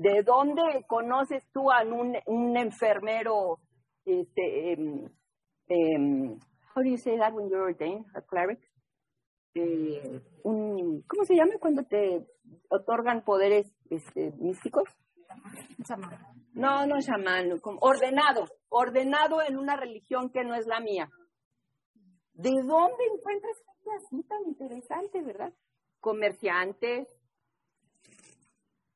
¿De 0.00 0.22
dónde 0.22 0.62
conoces 0.86 1.46
tú 1.52 1.70
a 1.70 1.82
un, 1.82 2.16
un 2.24 2.56
enfermero, 2.56 3.58
este, 4.06 4.72
em, 4.72 6.38
how 6.74 6.82
do 6.82 6.88
you 6.88 6.96
say 6.96 7.18
that 7.18 7.34
when 7.34 7.50
you're 7.50 7.64
ordained, 7.64 8.06
a 8.14 8.22
cleric? 8.22 8.60
Eh, 9.54 10.22
un, 10.44 11.02
¿Cómo 11.02 11.24
se 11.24 11.34
llama 11.34 11.52
cuando 11.60 11.82
te 11.82 12.26
otorgan 12.70 13.22
poderes 13.24 13.70
este, 13.90 14.32
místicos? 14.38 14.88
No, 16.54 16.86
no 16.86 16.96
chamán, 17.00 17.50
ordenado, 17.80 18.46
ordenado 18.70 19.42
en 19.42 19.58
una 19.58 19.76
religión 19.76 20.30
que 20.30 20.44
no 20.44 20.54
es 20.54 20.66
la 20.66 20.80
mía. 20.80 21.10
¿De 22.32 22.52
dónde 22.66 23.04
encuentras 23.14 23.62
gente 23.66 23.90
así 23.98 24.22
tan 24.22 24.46
interesante, 24.46 25.22
verdad? 25.22 25.52
Comerciantes, 26.00 27.06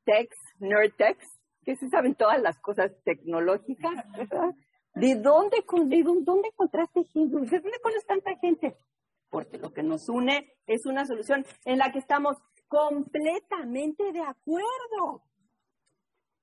techs, 0.07 0.39
nerd 0.59 0.93
techs, 0.97 1.27
que 1.65 1.77
se 1.77 1.89
saben 1.89 2.15
todas 2.15 2.41
las 2.43 2.59
cosas 2.61 2.93
tecnológicas, 3.05 3.93
¿verdad? 4.17 4.55
¿De 4.95 5.17
dónde, 5.17 5.65
con- 5.65 5.89
de 5.89 6.03
dónde, 6.03 6.49
encontraste 6.49 7.05
gente? 7.05 7.37
¿De 7.41 7.61
dónde 7.61 7.81
conoces 7.83 8.07
tanta 8.07 8.37
gente? 8.37 8.77
Porque 9.31 9.59
lo 9.59 9.73
que 9.73 9.83
nos 9.83 10.09
une 10.09 10.53
es 10.67 10.87
una 10.87 11.05
solución 11.07 11.45
en 11.65 11.79
la 11.79 11.91
que 11.91 11.99
estamos 11.99 12.37
completamente 12.69 14.13
de 14.13 14.21
acuerdo 14.21 15.23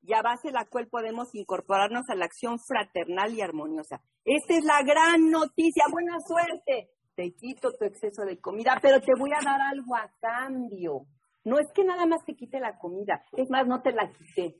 y 0.01 0.13
a 0.13 0.21
base 0.21 0.47
de 0.49 0.53
la 0.53 0.65
cual 0.65 0.87
podemos 0.87 1.33
incorporarnos 1.35 2.09
a 2.09 2.15
la 2.15 2.25
acción 2.25 2.57
fraternal 2.59 3.33
y 3.33 3.41
armoniosa. 3.41 4.01
Esta 4.25 4.53
es 4.55 4.63
la 4.65 4.81
gran 4.83 5.29
noticia. 5.29 5.85
Buena 5.91 6.17
suerte. 6.19 6.89
Te 7.15 7.33
quito 7.35 7.71
tu 7.73 7.85
exceso 7.85 8.23
de 8.23 8.39
comida, 8.39 8.79
pero 8.81 8.99
te 8.99 9.11
voy 9.17 9.29
a 9.31 9.43
dar 9.43 9.61
algo 9.61 9.95
a 9.95 10.11
cambio. 10.19 11.05
No 11.43 11.57
es 11.59 11.67
que 11.73 11.83
nada 11.83 12.05
más 12.05 12.23
te 12.25 12.35
quite 12.35 12.59
la 12.59 12.77
comida, 12.77 13.23
es 13.33 13.49
más, 13.49 13.67
no 13.67 13.81
te 13.81 13.91
la 13.91 14.11
quité. 14.11 14.57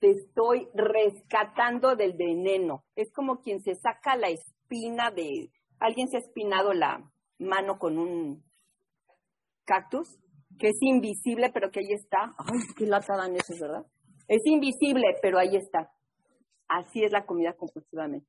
Te 0.00 0.10
estoy 0.10 0.68
rescatando 0.74 1.94
del 1.94 2.14
veneno. 2.14 2.84
Es 2.96 3.12
como 3.12 3.40
quien 3.40 3.60
se 3.60 3.74
saca 3.74 4.16
la 4.16 4.28
espina 4.28 5.10
de... 5.10 5.50
¿Alguien 5.78 6.08
se 6.08 6.16
ha 6.16 6.20
espinado 6.20 6.72
la 6.72 7.08
mano 7.38 7.78
con 7.78 7.98
un 7.98 8.44
cactus? 9.64 10.18
que 10.58 10.68
es 10.68 10.78
invisible, 10.80 11.50
pero 11.52 11.70
que 11.70 11.80
ahí 11.80 11.92
está. 11.92 12.34
Ay, 12.38 12.60
qué 12.76 12.86
lata 12.86 13.16
dan 13.16 13.34
esos, 13.34 13.58
¿verdad? 13.58 13.84
Es 14.28 14.42
invisible, 14.46 15.02
pero 15.20 15.38
ahí 15.38 15.56
está. 15.56 15.90
Así 16.68 17.02
es 17.04 17.12
la 17.12 17.26
comida 17.26 17.54
compulsivamente. 17.54 18.28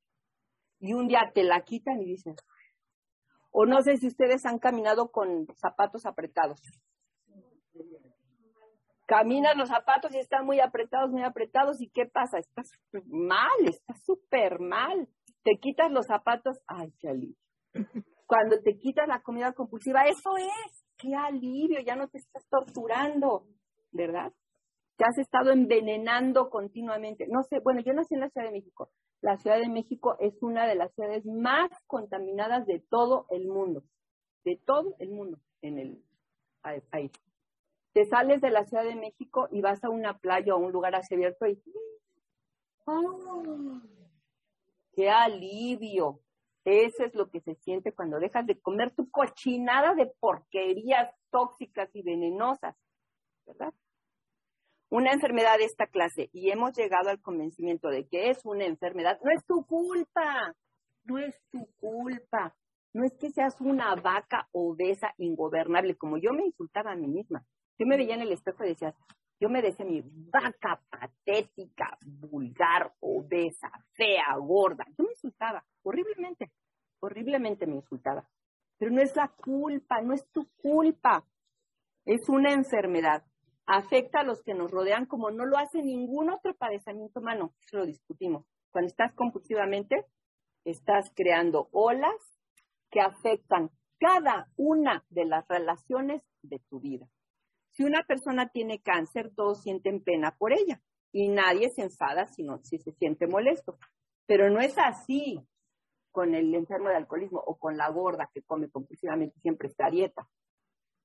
Y 0.79 0.93
un 0.93 1.07
día 1.07 1.31
te 1.33 1.43
la 1.43 1.61
quitan 1.61 2.01
y 2.01 2.05
dicen, 2.05 2.35
o 3.51 3.65
no 3.65 3.81
sé 3.81 3.97
si 3.97 4.07
ustedes 4.07 4.45
han 4.45 4.59
caminado 4.59 5.11
con 5.11 5.47
zapatos 5.55 6.05
apretados. 6.05 6.59
Caminan 9.05 9.57
los 9.57 9.69
zapatos 9.69 10.13
y 10.15 10.19
están 10.19 10.45
muy 10.45 10.59
apretados, 10.59 11.11
muy 11.11 11.23
apretados. 11.23 11.81
¿Y 11.81 11.89
qué 11.89 12.05
pasa? 12.05 12.37
Estás 12.39 12.71
mal, 13.05 13.67
estás 13.67 14.01
súper 14.03 14.59
mal. 14.59 15.09
Te 15.43 15.57
quitas 15.59 15.91
los 15.91 16.07
zapatos, 16.07 16.59
ay, 16.67 16.93
qué 16.99 17.09
alivio. 17.09 17.35
Cuando 18.25 18.59
te 18.63 18.77
quitas 18.77 19.07
la 19.07 19.21
comida 19.21 19.51
compulsiva, 19.51 20.05
eso 20.05 20.37
es, 20.37 20.85
qué 20.97 21.13
alivio, 21.15 21.79
ya 21.85 21.95
no 21.95 22.07
te 22.07 22.17
estás 22.17 22.47
torturando, 22.49 23.45
¿verdad? 23.91 24.31
Te 24.95 25.05
has 25.05 25.17
estado 25.17 25.51
envenenando 25.51 26.49
continuamente. 26.49 27.27
No 27.27 27.43
sé, 27.43 27.59
bueno, 27.59 27.81
yo 27.81 27.93
nací 27.93 28.13
en 28.13 28.21
la 28.21 28.29
Ciudad 28.29 28.47
de 28.47 28.53
México. 28.53 28.89
La 29.21 29.37
Ciudad 29.37 29.57
de 29.57 29.69
México 29.69 30.15
es 30.19 30.41
una 30.41 30.65
de 30.65 30.75
las 30.75 30.93
ciudades 30.93 31.25
más 31.25 31.69
contaminadas 31.87 32.65
de 32.65 32.79
todo 32.89 33.25
el 33.29 33.47
mundo, 33.47 33.83
de 34.45 34.59
todo 34.65 34.95
el 34.99 35.09
mundo 35.09 35.39
en 35.61 35.79
el 35.79 36.03
país. 36.89 37.11
Te 37.93 38.05
sales 38.05 38.41
de 38.41 38.49
la 38.49 38.65
Ciudad 38.65 38.83
de 38.83 38.95
México 38.95 39.47
y 39.51 39.61
vas 39.61 39.83
a 39.83 39.89
una 39.89 40.17
playa 40.17 40.55
o 40.55 40.57
a 40.57 40.61
un 40.61 40.71
lugar 40.71 40.95
así 40.95 41.13
abierto 41.13 41.45
y 41.45 41.61
¡oh! 42.85 43.81
¡Qué 44.93 45.09
alivio! 45.09 46.19
Eso 46.65 47.03
es 47.03 47.13
lo 47.13 47.29
que 47.29 47.41
se 47.41 47.55
siente 47.55 47.91
cuando 47.91 48.19
dejas 48.19 48.45
de 48.45 48.59
comer 48.59 48.91
tu 48.95 49.09
cochinada 49.11 49.95
de 49.95 50.11
porquerías 50.19 51.13
tóxicas 51.29 51.89
y 51.93 52.03
venenosas, 52.03 52.75
¿verdad? 53.45 53.73
Una 54.89 55.11
enfermedad 55.11 55.57
de 55.57 55.65
esta 55.65 55.87
clase, 55.87 56.29
y 56.31 56.51
hemos 56.51 56.77
llegado 56.77 57.09
al 57.09 57.21
convencimiento 57.21 57.89
de 57.89 58.07
que 58.07 58.29
es 58.29 58.45
una 58.45 58.65
enfermedad, 58.65 59.19
no 59.23 59.31
es 59.31 59.43
tu 59.45 59.65
culpa, 59.65 60.55
no 61.03 61.19
es 61.19 61.35
tu 61.51 61.67
culpa, 61.79 62.55
no 62.93 63.03
es 63.03 63.13
que 63.17 63.31
seas 63.31 63.59
una 63.59 63.95
vaca 63.95 64.47
obesa 64.51 65.13
ingobernable, 65.17 65.97
como 65.97 66.17
yo 66.17 66.31
me 66.31 66.45
insultaba 66.45 66.91
a 66.91 66.95
mí 66.95 67.07
misma. 67.07 67.43
Yo 67.77 67.85
me 67.85 67.97
veía 67.97 68.15
en 68.15 68.21
el 68.21 68.31
espejo 68.31 68.63
y 68.63 68.69
decía, 68.69 68.93
yo 69.39 69.49
me 69.49 69.61
decía 69.61 69.85
mi 69.85 70.01
vaca 70.05 70.81
patética, 70.89 71.97
vulgar, 72.05 72.93
obesa, 73.01 73.69
fea, 73.93 74.37
gorda. 74.39 74.85
Yo 74.97 75.03
me 75.03 75.11
insultaba 75.11 75.65
horriblemente, 75.83 76.51
horriblemente 76.99 77.67
me 77.67 77.75
insultaba. 77.75 78.27
Pero 78.77 78.91
no 78.91 79.01
es 79.01 79.15
la 79.15 79.27
culpa, 79.27 80.01
no 80.01 80.13
es 80.13 80.25
tu 80.31 80.47
culpa. 80.57 81.25
Es 82.05 82.29
una 82.29 82.51
enfermedad. 82.51 83.25
Afecta 83.65 84.21
a 84.21 84.23
los 84.23 84.41
que 84.43 84.53
nos 84.53 84.71
rodean 84.71 85.05
como 85.05 85.31
no 85.31 85.45
lo 85.45 85.57
hace 85.57 85.81
ningún 85.81 86.29
otro 86.29 86.53
padecimiento 86.55 87.19
humano. 87.19 87.53
Eso 87.65 87.77
lo 87.77 87.85
discutimos. 87.85 88.45
Cuando 88.71 88.87
estás 88.87 89.13
compulsivamente, 89.13 90.05
estás 90.65 91.11
creando 91.15 91.69
olas 91.71 92.15
que 92.89 93.01
afectan 93.01 93.71
cada 93.99 94.47
una 94.57 95.05
de 95.09 95.25
las 95.25 95.47
relaciones 95.47 96.21
de 96.41 96.59
tu 96.69 96.79
vida. 96.79 97.07
Si 97.73 97.83
una 97.83 98.03
persona 98.03 98.49
tiene 98.49 98.81
cáncer, 98.81 99.31
todos 99.35 99.61
sienten 99.61 100.03
pena 100.03 100.35
por 100.37 100.53
ella 100.53 100.81
y 101.11 101.27
nadie 101.27 101.69
se 101.69 101.81
enfada 101.81 102.27
sino 102.27 102.59
si 102.63 102.77
se 102.77 102.91
siente 102.93 103.27
molesto. 103.27 103.77
Pero 104.25 104.49
no 104.49 104.61
es 104.61 104.77
así 104.77 105.39
con 106.11 106.35
el 106.35 106.53
enfermo 106.53 106.89
de 106.89 106.95
alcoholismo 106.95 107.39
o 107.39 107.57
con 107.57 107.75
la 107.75 107.89
gorda 107.89 108.29
que 108.31 108.43
come 108.43 108.69
compulsivamente 108.69 109.39
siempre 109.39 109.67
está 109.67 109.87
a 109.87 109.91
dieta. 109.91 110.29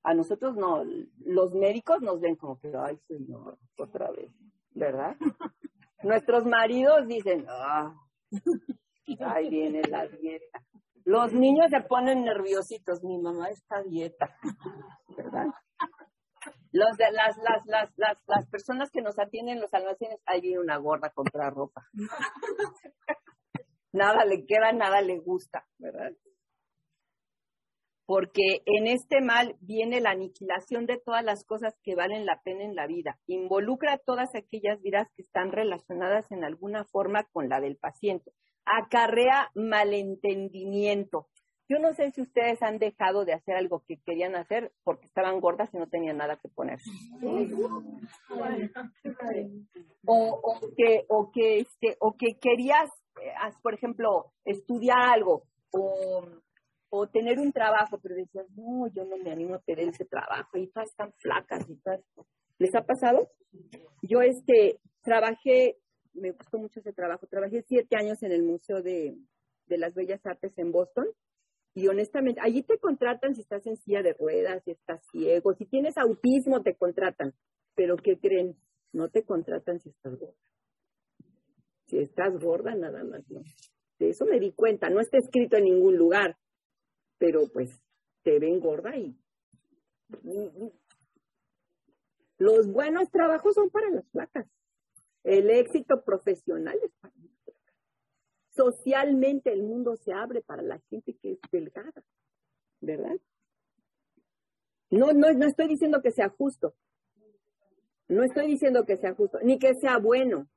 A 0.03 0.13
nosotros 0.13 0.55
no, 0.55 0.83
los 1.25 1.53
médicos 1.53 2.01
nos 2.01 2.21
ven 2.21 2.35
como 2.35 2.59
que, 2.59 2.71
ay 2.77 2.97
señor, 3.07 3.57
otra 3.77 4.11
vez, 4.11 4.31
¿verdad? 4.71 5.17
Nuestros 6.03 6.45
maridos 6.45 7.07
dicen, 7.07 7.45
ah, 7.49 7.93
ahí 9.19 9.49
viene 9.49 9.81
la 9.89 10.07
dieta. 10.07 10.63
Los 11.03 11.33
niños 11.33 11.71
se 11.71 11.81
ponen 11.81 12.23
nerviositos, 12.23 13.03
mi 13.03 13.17
mamá 13.17 13.49
está 13.49 13.77
a 13.77 13.83
dieta, 13.83 14.37
¿verdad? 15.17 15.47
Los 16.71 16.97
de, 16.97 17.11
las, 17.11 17.35
las, 17.37 17.65
las, 17.65 17.91
las, 17.97 18.17
las 18.27 18.49
personas 18.49 18.91
que 18.91 19.01
nos 19.01 19.17
atienden 19.17 19.55
en 19.55 19.61
los 19.61 19.73
almacenes, 19.73 20.19
ahí 20.25 20.41
viene 20.41 20.59
una 20.59 20.77
gorda 20.77 21.09
comprar 21.09 21.53
ropa. 21.53 21.87
nada 23.91 24.25
le 24.25 24.45
queda, 24.45 24.71
nada 24.71 25.01
le 25.01 25.17
gusta, 25.19 25.65
¿verdad? 25.77 26.11
Porque 28.05 28.63
en 28.65 28.87
este 28.87 29.21
mal 29.21 29.55
viene 29.61 30.01
la 30.01 30.11
aniquilación 30.11 30.87
de 30.87 30.97
todas 30.97 31.23
las 31.23 31.43
cosas 31.45 31.75
que 31.83 31.93
valen 31.93 32.25
la 32.25 32.41
pena 32.43 32.63
en 32.63 32.75
la 32.75 32.87
vida. 32.87 33.19
Involucra 33.27 33.93
a 33.93 33.97
todas 33.99 34.33
aquellas 34.33 34.81
vidas 34.81 35.07
que 35.15 35.21
están 35.21 35.51
relacionadas 35.51 36.31
en 36.31 36.43
alguna 36.43 36.85
forma 36.85 37.25
con 37.31 37.49
la 37.49 37.59
del 37.59 37.77
paciente. 37.77 38.31
Acarrea 38.65 39.51
malentendimiento. 39.53 41.27
Yo 41.69 41.77
no 41.77 41.93
sé 41.93 42.11
si 42.11 42.21
ustedes 42.21 42.63
han 42.63 42.79
dejado 42.79 43.25
de 43.25 43.33
hacer 43.33 43.55
algo 43.55 43.83
que 43.87 43.97
querían 44.03 44.35
hacer 44.35 44.71
porque 44.83 45.05
estaban 45.05 45.39
gordas 45.39 45.69
y 45.71 45.77
no 45.77 45.87
tenían 45.87 46.17
nada 46.17 46.35
que 46.37 46.49
poner. 46.49 46.79
O, 50.03 50.41
o 50.41 50.59
que, 50.75 51.05
o 51.07 51.29
que, 51.31 51.59
este, 51.59 51.95
o 51.99 52.15
que 52.17 52.39
querías, 52.41 52.89
eh, 53.21 53.53
por 53.61 53.75
ejemplo, 53.75 54.33
estudiar 54.45 54.97
algo 55.13 55.43
o, 55.71 56.25
o 56.89 57.07
tener 57.07 57.37
un 57.37 57.53
trabajo, 57.53 57.99
pero 58.01 58.15
decías, 58.15 58.47
no, 58.55 58.87
yo 58.87 59.05
no 59.05 59.17
me 59.17 59.31
animo 59.31 59.53
a 59.53 59.59
tener 59.59 59.89
ese 59.89 60.05
trabajo 60.05 60.57
y 60.57 60.71
todas 60.71 60.89
están 60.89 61.13
flacas 61.19 61.69
y 61.69 61.75
todas. 61.81 62.01
¿Les 62.57 62.73
ha 62.73 62.81
pasado? 62.81 63.29
Yo 64.01 64.21
este 64.21 64.79
trabajé, 65.03 65.77
me 66.13 66.31
gustó 66.31 66.57
mucho 66.57 66.79
ese 66.79 66.93
trabajo, 66.93 67.27
trabajé 67.27 67.61
siete 67.67 67.95
años 67.95 68.23
en 68.23 68.31
el 68.31 68.41
Museo 68.41 68.81
de, 68.81 69.15
de 69.67 69.77
las 69.77 69.93
Bellas 69.93 70.25
Artes 70.25 70.57
en 70.57 70.71
Boston 70.71 71.05
y 71.73 71.87
honestamente, 71.87 72.41
allí 72.43 72.63
te 72.63 72.77
contratan 72.79 73.35
si 73.35 73.41
estás 73.41 73.65
en 73.67 73.77
silla 73.77 74.01
de 74.01 74.13
ruedas, 74.13 74.63
si 74.63 74.71
estás 74.71 75.01
ciego, 75.11 75.53
si 75.53 75.65
tienes 75.65 75.97
autismo, 75.97 76.61
te 76.61 76.75
contratan. 76.75 77.33
Pero 77.75 77.95
¿qué 77.97 78.19
creen? 78.19 78.57
No 78.91 79.09
te 79.09 79.23
contratan 79.23 79.79
si 79.79 79.89
estás 79.89 80.17
gorda. 80.17 80.35
Si 81.85 81.99
estás 81.99 82.39
gorda, 82.39 82.75
nada 82.75 83.03
más, 83.03 83.29
no. 83.29 83.41
De 83.99 84.09
eso 84.09 84.25
me 84.25 84.39
di 84.39 84.51
cuenta. 84.53 84.89
No 84.89 84.99
está 84.99 85.17
escrito 85.17 85.57
en 85.57 85.65
ningún 85.65 85.97
lugar. 85.97 86.37
Pero 87.17 87.41
pues 87.53 87.81
te 88.23 88.39
ven 88.39 88.59
gorda 88.59 88.97
y. 88.97 89.15
Los 92.37 92.71
buenos 92.71 93.11
trabajos 93.11 93.53
son 93.53 93.69
para 93.69 93.89
las 93.89 94.05
placas. 94.09 94.47
El 95.23 95.49
éxito 95.49 96.03
profesional 96.03 96.77
es 96.83 96.91
para 96.99 97.13
socialmente 98.59 99.53
el 99.53 99.63
mundo 99.63 99.95
se 99.95 100.11
abre 100.11 100.41
para 100.41 100.61
la 100.61 100.79
gente 100.89 101.15
que 101.15 101.31
es 101.31 101.39
delgada, 101.49 102.03
¿verdad? 102.81 103.15
No, 104.89 105.13
no, 105.13 105.31
no 105.31 105.45
estoy 105.45 105.69
diciendo 105.69 106.01
que 106.01 106.11
sea 106.11 106.27
justo. 106.27 106.75
No 108.09 108.23
estoy 108.23 108.47
diciendo 108.47 108.85
que 108.85 108.97
sea 108.97 109.13
justo, 109.13 109.39
ni 109.43 109.59
que 109.59 109.75
sea 109.75 109.97
bueno. 109.97 110.49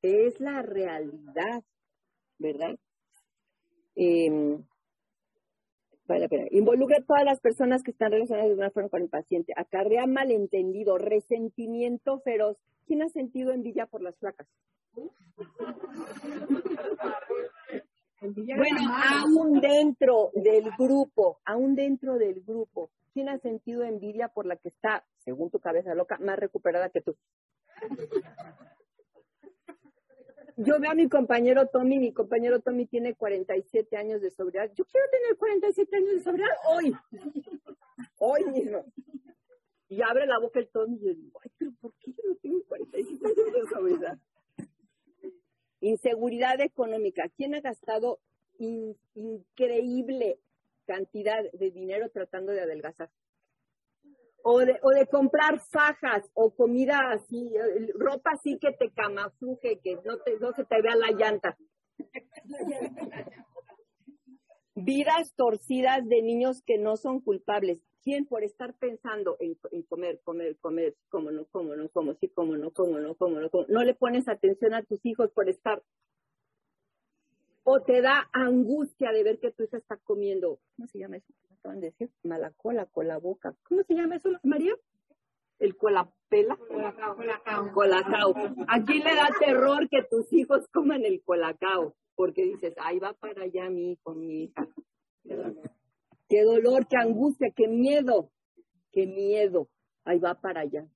Es 0.00 0.40
la 0.40 0.62
realidad, 0.62 1.62
¿verdad? 2.38 2.78
Eh, 3.96 4.58
vale 6.08 6.28
Involucra 6.50 6.96
a 6.98 7.02
todas 7.02 7.24
las 7.24 7.40
personas 7.40 7.82
que 7.82 7.92
están 7.92 8.10
relacionadas 8.10 8.48
de 8.48 8.56
una 8.56 8.70
forma 8.70 8.88
con 8.88 9.02
el 9.02 9.08
paciente. 9.08 9.52
Acarrea 9.56 10.06
malentendido, 10.06 10.98
resentimiento 10.98 12.20
feroz. 12.20 12.56
¿Quién 12.86 13.02
ha 13.02 13.08
sentido 13.10 13.52
envidia 13.52 13.86
por 13.86 14.02
las 14.02 14.16
flacas? 14.18 14.48
Bueno, 18.20 18.80
aún 19.22 19.60
dentro 19.60 20.30
del 20.34 20.70
grupo, 20.76 21.38
aún 21.44 21.76
dentro 21.76 22.18
del 22.18 22.42
grupo, 22.42 22.90
¿quién 23.12 23.28
ha 23.28 23.38
sentido 23.38 23.84
envidia 23.84 24.28
por 24.28 24.46
la 24.46 24.56
que 24.56 24.70
está, 24.70 25.04
según 25.18 25.50
tu 25.50 25.60
cabeza 25.60 25.94
loca, 25.94 26.18
más 26.18 26.38
recuperada 26.38 26.88
que 26.88 27.02
tú? 27.02 27.14
Yo 30.60 30.80
veo 30.80 30.90
a 30.90 30.94
mi 30.94 31.08
compañero 31.08 31.68
Tommy, 31.68 32.00
mi 32.00 32.12
compañero 32.12 32.58
Tommy 32.58 32.86
tiene 32.86 33.14
47 33.14 33.96
años 33.96 34.20
de 34.20 34.32
sobriedad. 34.32 34.68
Yo 34.74 34.84
quiero 34.86 35.06
tener 35.08 35.36
47 35.36 35.96
años 35.96 36.14
de 36.14 36.20
sobriedad 36.20 36.50
hoy, 36.68 36.96
hoy 38.18 38.44
mismo. 38.46 38.84
Y 39.88 40.02
abre 40.02 40.26
la 40.26 40.40
boca 40.40 40.58
el 40.58 40.68
Tommy 40.68 40.96
y 40.96 41.06
yo 41.06 41.14
digo, 41.14 41.40
ay, 41.44 41.50
pero 41.56 41.70
¿por 41.80 41.94
qué 42.00 42.12
yo 42.12 42.22
no 42.28 42.34
tengo 42.42 42.60
47 42.66 43.24
años 43.24 43.52
de 43.52 43.66
sobriedad? 43.72 44.18
Inseguridad 45.80 46.60
económica. 46.60 47.28
¿Quién 47.36 47.54
ha 47.54 47.60
gastado 47.60 48.18
increíble 49.14 50.40
cantidad 50.86 51.40
de 51.52 51.70
dinero 51.70 52.10
tratando 52.10 52.50
de 52.50 52.62
adelgazar? 52.62 53.10
O 54.42 54.60
de, 54.60 54.78
o 54.82 54.90
de 54.90 55.06
comprar 55.06 55.60
fajas 55.60 56.30
o 56.34 56.54
comida 56.54 57.10
así, 57.10 57.52
ropa 57.94 58.30
así 58.32 58.58
que 58.58 58.72
te 58.72 58.90
camafluje, 58.90 59.80
que 59.80 59.96
no, 60.04 60.18
te, 60.18 60.38
no 60.38 60.52
se 60.52 60.64
te 60.64 60.80
vea 60.80 60.94
la 60.94 61.10
llanta. 61.10 61.58
Vidas 64.74 65.34
torcidas 65.34 66.08
de 66.08 66.22
niños 66.22 66.62
que 66.62 66.78
no 66.78 66.96
son 66.96 67.20
culpables. 67.20 67.80
¿Quién 68.04 68.26
por 68.26 68.44
estar 68.44 68.74
pensando 68.74 69.36
en, 69.40 69.56
comer, 69.88 70.20
comer, 70.22 70.56
comer, 70.60 70.94
cómo 71.08 71.32
no, 71.32 71.46
cómo 71.46 71.74
no, 71.74 71.88
cómo 71.88 72.14
sí, 72.14 72.28
cómo 72.28 72.56
no, 72.56 72.70
cómo 72.70 72.98
no, 73.00 73.16
cómo 73.16 73.40
no, 73.40 73.50
no 73.68 73.82
le 73.82 73.94
pones 73.94 74.28
atención 74.28 74.72
a 74.72 74.84
tus 74.84 75.04
hijos 75.04 75.30
por 75.32 75.48
estar 75.48 75.82
o 77.70 77.82
te 77.82 78.00
da 78.00 78.30
angustia 78.32 79.12
de 79.12 79.22
ver 79.22 79.38
que 79.38 79.50
tu 79.50 79.62
hija 79.62 79.76
está 79.76 79.98
comiendo, 79.98 80.58
¿cómo 80.74 80.88
se 80.88 81.00
llama 81.00 81.18
eso? 81.18 81.34
¿Me 81.58 81.70
acaban 81.70 81.80
de 81.80 81.86
decir? 81.88 82.10
Mala 82.22 82.52
cola, 82.56 82.86
cola 82.86 83.18
boca. 83.18 83.54
¿Cómo 83.64 83.82
se 83.82 83.94
llama 83.94 84.16
eso, 84.16 84.30
María? 84.44 84.74
El 85.58 85.76
colapela. 85.76 86.56
Colacao. 86.56 87.16
Colacao. 87.16 87.72
Colacao. 87.72 88.34
Aquí 88.68 88.98
le 88.98 89.14
da 89.14 89.28
terror 89.40 89.88
que 89.88 90.02
tus 90.08 90.32
hijos 90.32 90.68
coman 90.72 91.04
el 91.04 91.20
colacao, 91.24 91.96
porque 92.14 92.44
dices, 92.44 92.74
ahí 92.78 93.00
va 93.00 93.12
para 93.14 93.42
allá 93.42 93.68
mi 93.70 93.92
hijo, 93.92 94.14
mi 94.14 94.44
hija. 94.44 94.68
Qué 96.28 96.42
dolor, 96.44 96.86
qué 96.86 96.96
angustia, 96.96 97.48
qué 97.56 97.66
miedo, 97.66 98.30
qué 98.92 99.06
miedo. 99.06 99.68
Ahí 100.04 100.20
va 100.20 100.40
para 100.40 100.60
allá, 100.60 100.86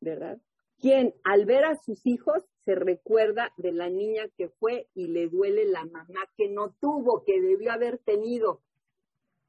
¿verdad? 0.00 0.38
Quien 0.78 1.14
al 1.24 1.44
ver 1.44 1.64
a 1.64 1.76
sus 1.76 2.06
hijos 2.06 2.42
se 2.64 2.74
recuerda 2.74 3.52
de 3.58 3.72
la 3.72 3.90
niña 3.90 4.28
que 4.36 4.48
fue 4.48 4.88
y 4.94 5.08
le 5.08 5.28
duele 5.28 5.66
la 5.66 5.84
mamá 5.84 6.20
que 6.36 6.48
no 6.48 6.74
tuvo, 6.80 7.22
que 7.24 7.40
debió 7.40 7.72
haber 7.72 7.98
tenido. 7.98 8.62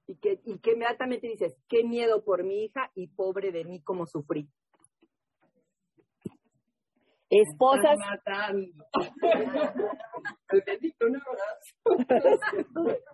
Y 0.08 0.18
que, 0.18 0.40
y 0.46 0.60
que 0.60 0.74
inmediatamente 0.74 1.28
dices, 1.28 1.58
qué 1.68 1.84
miedo 1.84 2.24
por 2.24 2.44
mi 2.44 2.66
hija 2.66 2.92
y 2.94 3.08
pobre 3.08 3.52
de 3.52 3.66
mí 3.66 3.82
como 3.82 4.06
sufrí. 4.06 4.48
Esposas. 7.30 7.98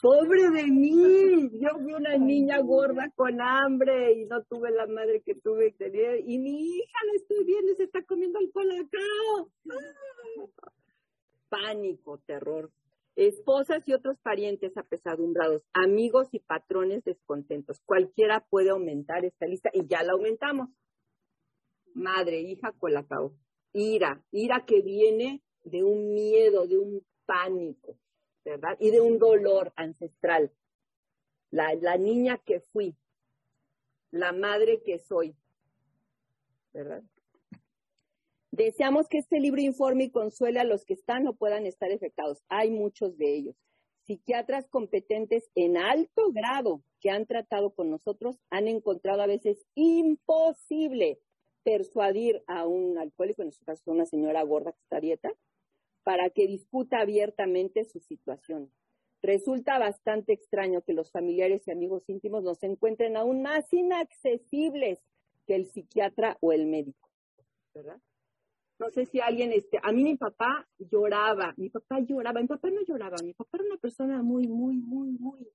Pobre 0.00 0.50
de 0.50 0.64
mí, 0.64 1.50
yo 1.60 1.78
vi 1.78 1.94
una 1.94 2.18
niña 2.18 2.60
gorda 2.60 3.08
con 3.14 3.40
hambre 3.40 4.12
y 4.12 4.26
no 4.26 4.42
tuve 4.44 4.70
la 4.72 4.86
madre 4.86 5.22
que 5.24 5.34
tuve 5.36 5.72
que 5.72 5.90
tener. 5.90 6.20
Y 6.26 6.38
mi 6.38 6.60
hija 6.60 6.98
la 7.06 7.12
estoy 7.16 7.44
viendo 7.44 7.72
y 7.72 7.76
se 7.76 7.84
está 7.84 8.02
comiendo 8.02 8.38
el 8.40 8.52
colacao. 8.52 9.48
Pánico, 11.48 12.18
terror. 12.26 12.70
Esposas 13.14 13.86
y 13.86 13.92
otros 13.92 14.16
parientes 14.22 14.76
apesadumbrados, 14.76 15.62
amigos 15.74 16.28
y 16.32 16.40
patrones 16.40 17.04
descontentos. 17.04 17.78
Cualquiera 17.84 18.46
puede 18.48 18.70
aumentar 18.70 19.24
esta 19.24 19.46
lista 19.46 19.70
y 19.72 19.86
ya 19.86 20.02
la 20.02 20.12
aumentamos. 20.12 20.70
Madre, 21.94 22.40
hija, 22.40 22.72
colacao. 22.72 23.34
Ira, 23.74 24.24
ira 24.30 24.64
que 24.66 24.80
viene 24.80 25.42
de 25.64 25.84
un 25.84 26.14
miedo, 26.14 26.66
de 26.66 26.78
un 26.78 27.06
pánico, 27.26 27.98
¿verdad? 28.44 28.76
Y 28.80 28.90
de 28.90 29.00
un 29.00 29.18
dolor 29.18 29.72
ancestral. 29.76 30.50
La, 31.50 31.74
la 31.74 31.98
niña 31.98 32.38
que 32.38 32.60
fui, 32.60 32.96
la 34.10 34.32
madre 34.32 34.82
que 34.82 34.98
soy, 34.98 35.36
¿verdad? 36.72 37.02
Deseamos 38.52 39.08
que 39.08 39.16
este 39.16 39.40
libro 39.40 39.62
informe 39.62 40.04
y 40.04 40.10
consuele 40.10 40.60
a 40.60 40.64
los 40.64 40.84
que 40.84 40.92
están 40.92 41.26
o 41.26 41.34
puedan 41.34 41.64
estar 41.64 41.90
afectados. 41.90 42.42
Hay 42.50 42.70
muchos 42.70 43.16
de 43.16 43.34
ellos. 43.34 43.56
Psiquiatras 44.04 44.68
competentes 44.68 45.48
en 45.54 45.78
alto 45.78 46.30
grado 46.32 46.82
que 47.00 47.08
han 47.08 47.24
tratado 47.24 47.74
con 47.74 47.88
nosotros 47.88 48.36
han 48.50 48.68
encontrado 48.68 49.22
a 49.22 49.26
veces 49.26 49.64
imposible 49.74 51.18
persuadir 51.64 52.44
a 52.46 52.66
un 52.66 52.98
alcohólico, 52.98 53.40
en 53.40 53.48
este 53.48 53.64
caso 53.64 53.90
una 53.90 54.04
señora 54.04 54.42
gorda 54.42 54.72
que 54.72 54.82
está 54.82 55.00
dieta, 55.00 55.32
para 56.02 56.28
que 56.28 56.46
discuta 56.46 57.00
abiertamente 57.00 57.84
su 57.84 58.00
situación. 58.00 58.70
Resulta 59.22 59.78
bastante 59.78 60.34
extraño 60.34 60.82
que 60.82 60.92
los 60.92 61.10
familiares 61.10 61.66
y 61.66 61.70
amigos 61.70 62.06
íntimos 62.06 62.42
nos 62.42 62.62
encuentren 62.64 63.16
aún 63.16 63.40
más 63.40 63.72
inaccesibles 63.72 65.00
que 65.46 65.54
el 65.54 65.70
psiquiatra 65.70 66.36
o 66.40 66.52
el 66.52 66.66
médico, 66.66 67.08
¿verdad? 67.72 67.98
No 68.82 68.90
sé 68.90 69.06
si 69.06 69.20
alguien, 69.20 69.52
este, 69.52 69.78
a 69.80 69.92
mí 69.92 70.02
mi 70.02 70.16
papá 70.16 70.68
lloraba, 70.76 71.54
mi 71.56 71.70
papá 71.70 72.00
lloraba, 72.00 72.40
mi 72.40 72.48
papá 72.48 72.68
no 72.68 72.80
lloraba, 72.82 73.16
mi 73.22 73.32
papá 73.32 73.58
era 73.58 73.64
una 73.66 73.76
persona 73.76 74.22
muy, 74.22 74.48
muy, 74.48 74.76
muy, 74.76 75.10
muy, 75.10 75.48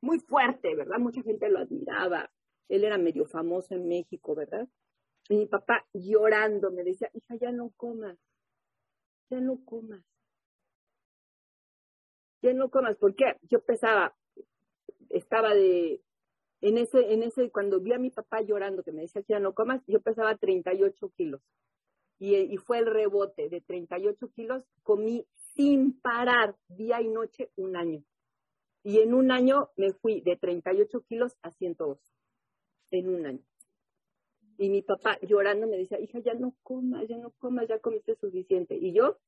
muy 0.00 0.20
fuerte, 0.20 0.76
¿verdad? 0.76 1.00
Mucha 1.00 1.20
gente 1.24 1.48
lo 1.48 1.58
admiraba, 1.58 2.30
él 2.68 2.84
era 2.84 2.96
medio 2.96 3.26
famoso 3.26 3.74
en 3.74 3.88
México, 3.88 4.36
¿verdad? 4.36 4.68
Y 5.28 5.34
mi 5.34 5.46
papá 5.46 5.84
llorando 5.92 6.70
me 6.70 6.84
decía, 6.84 7.10
hija, 7.12 7.34
ya 7.34 7.50
no 7.50 7.70
comas, 7.70 8.16
ya 9.28 9.40
no 9.40 9.64
comas, 9.64 10.04
ya 12.40 12.52
no 12.52 12.70
comas, 12.70 12.96
¿por 12.98 13.16
qué? 13.16 13.36
Yo 13.42 13.64
pesaba, 13.64 14.14
estaba 15.08 15.54
de, 15.54 16.00
en 16.60 16.78
ese, 16.78 17.12
en 17.12 17.24
ese, 17.24 17.50
cuando 17.50 17.80
vi 17.80 17.92
a 17.94 17.98
mi 17.98 18.10
papá 18.10 18.42
llorando 18.42 18.84
que 18.84 18.92
me 18.92 19.02
decía, 19.02 19.24
ya 19.26 19.40
no 19.40 19.54
comas, 19.54 19.82
yo 19.88 20.00
pesaba 20.00 20.36
38 20.36 21.10
kilos. 21.16 21.42
Y, 22.22 22.58
fue 22.58 22.78
el 22.80 22.86
rebote 22.86 23.48
de 23.48 23.62
38 23.62 24.30
kilos, 24.32 24.62
comí 24.82 25.26
sin 25.54 25.98
parar 26.00 26.54
día 26.68 27.00
y 27.00 27.08
noche 27.08 27.50
un 27.56 27.76
año. 27.76 28.04
Y 28.82 28.98
en 28.98 29.14
un 29.14 29.30
año 29.30 29.70
me 29.76 29.94
fui 29.94 30.20
de 30.20 30.36
38 30.36 31.00
kilos 31.08 31.34
a 31.40 31.50
102 31.50 31.98
en 32.90 33.08
un 33.08 33.26
año. 33.26 33.44
Y 34.58 34.68
mi 34.68 34.82
papá 34.82 35.18
llorando 35.22 35.66
me 35.66 35.78
decía, 35.78 35.98
hija, 35.98 36.18
ya 36.18 36.34
no 36.34 36.54
comas, 36.62 37.08
ya 37.08 37.16
no 37.16 37.30
comas, 37.38 37.66
ya 37.66 37.78
comiste 37.78 38.14
suficiente. 38.16 38.76
Y 38.76 38.92
yo, 38.92 39.18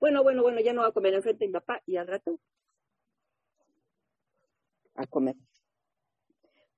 bueno, 0.00 0.24
bueno, 0.24 0.42
bueno, 0.42 0.60
ya 0.60 0.72
no 0.72 0.80
voy 0.80 0.90
a 0.90 0.92
comer 0.92 1.14
enfrente 1.14 1.44
de 1.44 1.48
mi 1.48 1.52
papá 1.52 1.80
y 1.86 1.96
al 1.96 2.08
rato 2.08 2.40
a 4.96 5.06
comer. 5.06 5.36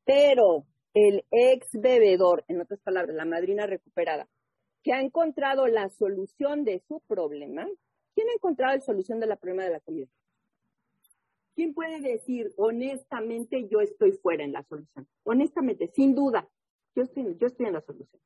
Pero 0.05 0.67
el 0.95 1.25
ex 1.33 1.69
bebedor, 1.73 2.45
en 2.49 2.61
otras 2.61 2.81
palabras, 2.81 3.15
la 3.15 3.25
madrina 3.25 3.67
recuperada, 3.67 4.29
que 4.83 4.93
ha 4.93 5.01
encontrado 5.01 5.67
la 5.67 5.89
solución 5.91 6.65
de 6.65 6.81
su 6.87 7.01
problema, 7.01 7.67
¿quién 8.15 8.29
ha 8.29 8.35
encontrado 8.35 8.77
la 8.77 8.81
solución 8.81 9.19
de 9.19 9.27
la 9.27 9.37
problema 9.37 9.65
de 9.65 9.71
la 9.71 9.81
comida? 9.81 10.07
¿Quién 11.55 11.73
puede 11.73 12.01
decir 12.01 12.53
honestamente 12.57 13.69
yo 13.69 13.81
estoy 13.81 14.13
fuera 14.13 14.45
en 14.45 14.53
la 14.53 14.63
solución? 14.65 15.07
Honestamente, 15.25 15.89
sin 15.95 16.15
duda, 16.15 16.49
yo 16.95 17.03
estoy, 17.03 17.37
yo 17.39 17.47
estoy 17.47 17.67
en 17.67 17.73
la 17.73 17.81
solución. 17.81 18.21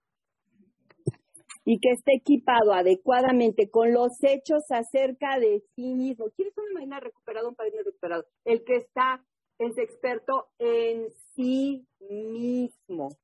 Y 1.64 1.78
que 1.80 1.90
esté 1.90 2.14
equipado 2.16 2.72
adecuadamente 2.72 3.68
con 3.70 3.92
los 3.92 4.12
hechos 4.22 4.70
acerca 4.70 5.38
de 5.38 5.62
sí 5.76 5.94
mismo. 5.94 6.30
¿Quieres 6.30 6.56
una 6.56 6.72
marina 6.72 7.00
recuperada, 7.00 7.48
un 7.48 7.54
padrino 7.54 7.82
recuperado? 7.82 8.24
El 8.44 8.64
que 8.64 8.76
está, 8.76 9.22
es 9.58 9.76
experto 9.76 10.48
en 10.58 11.08
sí 11.38 11.86
mismo. 12.00 13.16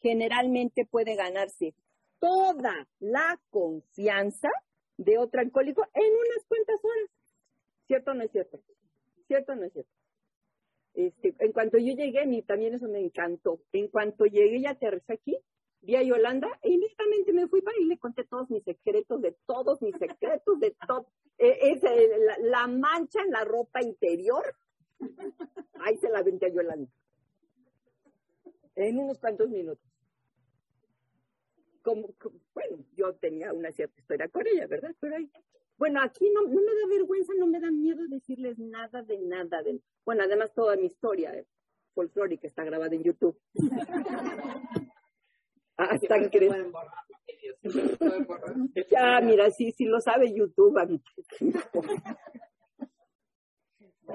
Generalmente 0.00 0.84
puede 0.84 1.14
ganarse 1.14 1.74
toda 2.18 2.88
la 2.98 3.40
confianza 3.50 4.50
de 4.96 5.16
otro 5.16 5.40
alcohólico 5.40 5.86
en 5.94 6.12
unas 6.12 6.44
cuantas 6.48 6.84
horas. 6.84 7.10
¿Cierto 7.86 8.10
o 8.10 8.14
no 8.14 8.24
es 8.24 8.32
cierto? 8.32 8.60
¿Cierto 9.28 9.52
o 9.52 9.54
no 9.54 9.64
es 9.64 9.72
cierto? 9.72 9.90
Este, 10.94 11.36
en 11.38 11.52
cuanto 11.52 11.78
yo 11.78 11.94
llegué, 11.94 12.26
mi, 12.26 12.42
también 12.42 12.74
eso 12.74 12.88
me 12.88 12.98
encantó. 12.98 13.60
En 13.72 13.86
cuanto 13.88 14.26
llegué 14.26 14.58
y 14.58 14.66
aterricé 14.66 15.12
aquí, 15.12 15.38
vi 15.82 15.94
a 15.94 16.02
Yolanda 16.02 16.48
e 16.62 16.72
inmediatamente 16.72 17.32
me 17.32 17.46
fui 17.46 17.62
para 17.62 17.78
y 17.78 17.84
le 17.84 17.96
conté 17.96 18.24
todos 18.24 18.50
mis 18.50 18.64
secretos, 18.64 19.22
de 19.22 19.36
todos 19.46 19.80
mis 19.82 19.96
secretos, 19.96 20.58
de 20.58 20.74
todo. 20.84 21.06
Eh, 21.38 21.58
es, 21.62 21.82
la, 22.40 22.66
mancha 22.66 23.22
en 23.22 23.30
la 23.30 23.44
ropa 23.44 23.82
interior, 23.82 24.44
ahí 25.80 25.96
se 25.98 26.10
la 26.10 26.22
venté 26.22 26.46
a 26.46 26.48
Yolanda. 26.48 26.90
En 28.74 28.98
unos 28.98 29.18
cuantos 29.18 29.48
minutos. 29.48 29.84
Como, 31.82 32.12
como, 32.18 32.38
bueno, 32.54 32.84
yo 32.96 33.14
tenía 33.14 33.52
una 33.52 33.72
cierta 33.72 33.98
historia 33.98 34.28
con 34.28 34.46
ella, 34.46 34.66
¿verdad? 34.66 34.94
Pero 35.00 35.16
ahí, 35.16 35.30
bueno, 35.78 36.00
aquí 36.02 36.30
no, 36.30 36.42
no, 36.42 36.48
me 36.48 36.74
da 36.74 36.86
vergüenza, 36.88 37.32
no 37.38 37.46
me 37.46 37.58
da 37.58 37.70
miedo 37.70 38.06
decirles 38.06 38.58
nada 38.58 39.02
de 39.02 39.18
nada. 39.18 39.62
De, 39.62 39.80
bueno, 40.04 40.24
además 40.24 40.52
toda 40.52 40.76
mi 40.76 40.86
historia 40.86 41.34
eh, 41.34 41.46
folclórica 41.94 42.46
está 42.46 42.64
grabada 42.64 42.94
en 42.94 43.02
YouTube. 43.02 43.38
Hasta 45.76 46.28
que 46.28 46.50
Ya, 48.90 49.20
mira, 49.22 49.50
sí, 49.50 49.72
sí 49.72 49.86
lo 49.86 50.00
sabe 50.00 50.34
YouTube. 50.34 51.00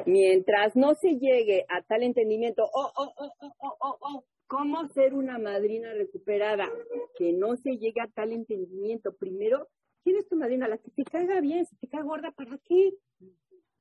Mientras 0.05 0.75
no 0.75 0.93
se 0.93 1.17
llegue 1.17 1.65
a 1.69 1.81
tal 1.81 2.03
entendimiento, 2.03 2.69
oh, 2.71 2.91
oh, 2.95 3.13
oh, 3.17 3.31
oh, 3.39 3.55
oh, 3.59 3.77
oh, 3.79 3.97
oh, 4.01 4.23
¿cómo 4.47 4.87
ser 4.89 5.13
una 5.13 5.37
madrina 5.37 5.93
recuperada? 5.93 6.71
Que 7.17 7.33
no 7.33 7.55
se 7.55 7.77
llegue 7.77 8.01
a 8.01 8.07
tal 8.07 8.31
entendimiento. 8.31 9.15
Primero, 9.15 9.67
¿quién 10.03 10.17
es 10.17 10.27
tu 10.27 10.35
madrina? 10.35 10.67
La 10.67 10.77
que 10.77 10.91
te 10.91 11.03
caiga 11.03 11.41
bien, 11.41 11.65
si 11.65 11.75
te 11.77 11.87
cae 11.87 12.03
gorda, 12.03 12.31
¿para 12.31 12.57
qué? 12.59 12.93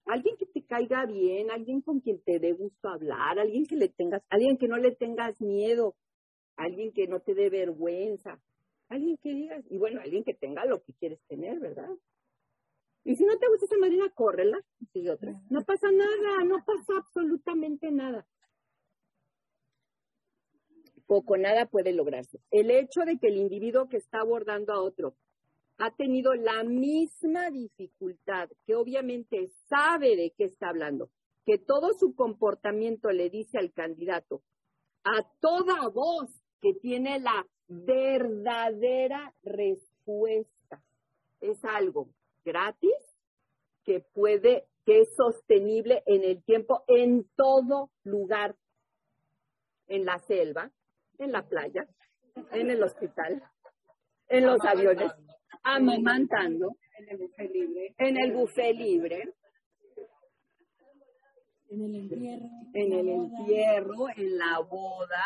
Alguien 0.06 0.36
que 0.36 0.46
te 0.46 0.64
caiga 0.64 1.06
bien, 1.06 1.50
alguien 1.50 1.80
con 1.80 2.00
quien 2.00 2.20
te 2.22 2.38
dé 2.38 2.52
gusto 2.52 2.88
hablar, 2.88 3.38
alguien 3.38 3.64
que 3.66 3.76
le 3.76 3.88
tengas, 3.88 4.22
alguien 4.28 4.58
que 4.58 4.68
no 4.68 4.76
le 4.76 4.92
tengas 4.92 5.40
miedo, 5.40 5.96
alguien 6.56 6.92
que 6.92 7.06
no 7.06 7.20
te 7.20 7.34
dé 7.34 7.48
vergüenza, 7.48 8.40
alguien 8.88 9.16
que 9.16 9.30
digas, 9.30 9.64
y 9.70 9.78
bueno, 9.78 10.00
alguien 10.02 10.24
que 10.24 10.34
tenga 10.34 10.66
lo 10.66 10.82
que 10.82 10.92
quieres 10.92 11.20
tener, 11.26 11.58
¿verdad? 11.58 11.88
Y 13.04 13.16
si 13.16 13.24
no 13.24 13.36
te 13.38 13.48
gusta 13.48 13.66
esa 13.66 13.78
madrina, 13.78 14.10
córrela. 14.14 14.58
sigue 14.92 15.10
otra. 15.10 15.40
No 15.50 15.62
pasa 15.62 15.90
nada, 15.90 16.44
no 16.44 16.64
pasa 16.64 16.98
absolutamente 16.98 17.90
nada. 17.90 18.26
Poco, 21.06 21.36
nada 21.36 21.66
puede 21.66 21.92
lograrse. 21.92 22.40
El 22.50 22.70
hecho 22.70 23.02
de 23.02 23.18
que 23.18 23.28
el 23.28 23.36
individuo 23.36 23.88
que 23.88 23.98
está 23.98 24.20
abordando 24.20 24.72
a 24.72 24.82
otro 24.82 25.14
ha 25.78 25.90
tenido 25.94 26.34
la 26.34 26.64
misma 26.64 27.50
dificultad, 27.50 28.48
que 28.66 28.74
obviamente 28.74 29.50
sabe 29.68 30.16
de 30.16 30.32
qué 30.36 30.44
está 30.44 30.68
hablando, 30.68 31.10
que 31.44 31.58
todo 31.58 31.92
su 31.98 32.14
comportamiento 32.14 33.10
le 33.10 33.28
dice 33.28 33.58
al 33.58 33.72
candidato, 33.72 34.42
a 35.02 35.28
toda 35.40 35.88
voz 35.88 36.30
que 36.60 36.72
tiene 36.74 37.20
la 37.20 37.46
verdadera 37.68 39.34
respuesta. 39.42 40.82
Es 41.40 41.62
algo 41.64 42.08
gratis 42.44 42.94
que 43.84 44.00
puede, 44.00 44.66
que 44.86 45.00
es 45.00 45.14
sostenible 45.14 46.02
en 46.06 46.24
el 46.24 46.42
tiempo, 46.42 46.84
en 46.86 47.28
todo 47.36 47.90
lugar, 48.02 48.56
en 49.88 50.06
la 50.06 50.18
selva, 50.20 50.72
en 51.18 51.32
la 51.32 51.42
playa, 51.46 51.86
en 52.52 52.70
el 52.70 52.82
hospital, 52.82 53.42
en 54.28 54.46
los 54.46 54.60
aviones, 54.64 55.12
amamantando, 55.62 56.76
En 56.98 57.08
el 57.08 57.18
buffet 57.18 57.50
libre. 57.50 57.94
en 57.98 58.16
el 58.18 58.32
buffet 58.32 58.76
libre, 58.76 59.34
En 61.70 61.82
el 61.82 61.94
entierro. 61.96 62.46
en 62.74 62.92
el 62.92 63.08
entierro, 63.08 64.06
en 64.16 64.38
la 64.38 64.58
boda, 64.60 65.24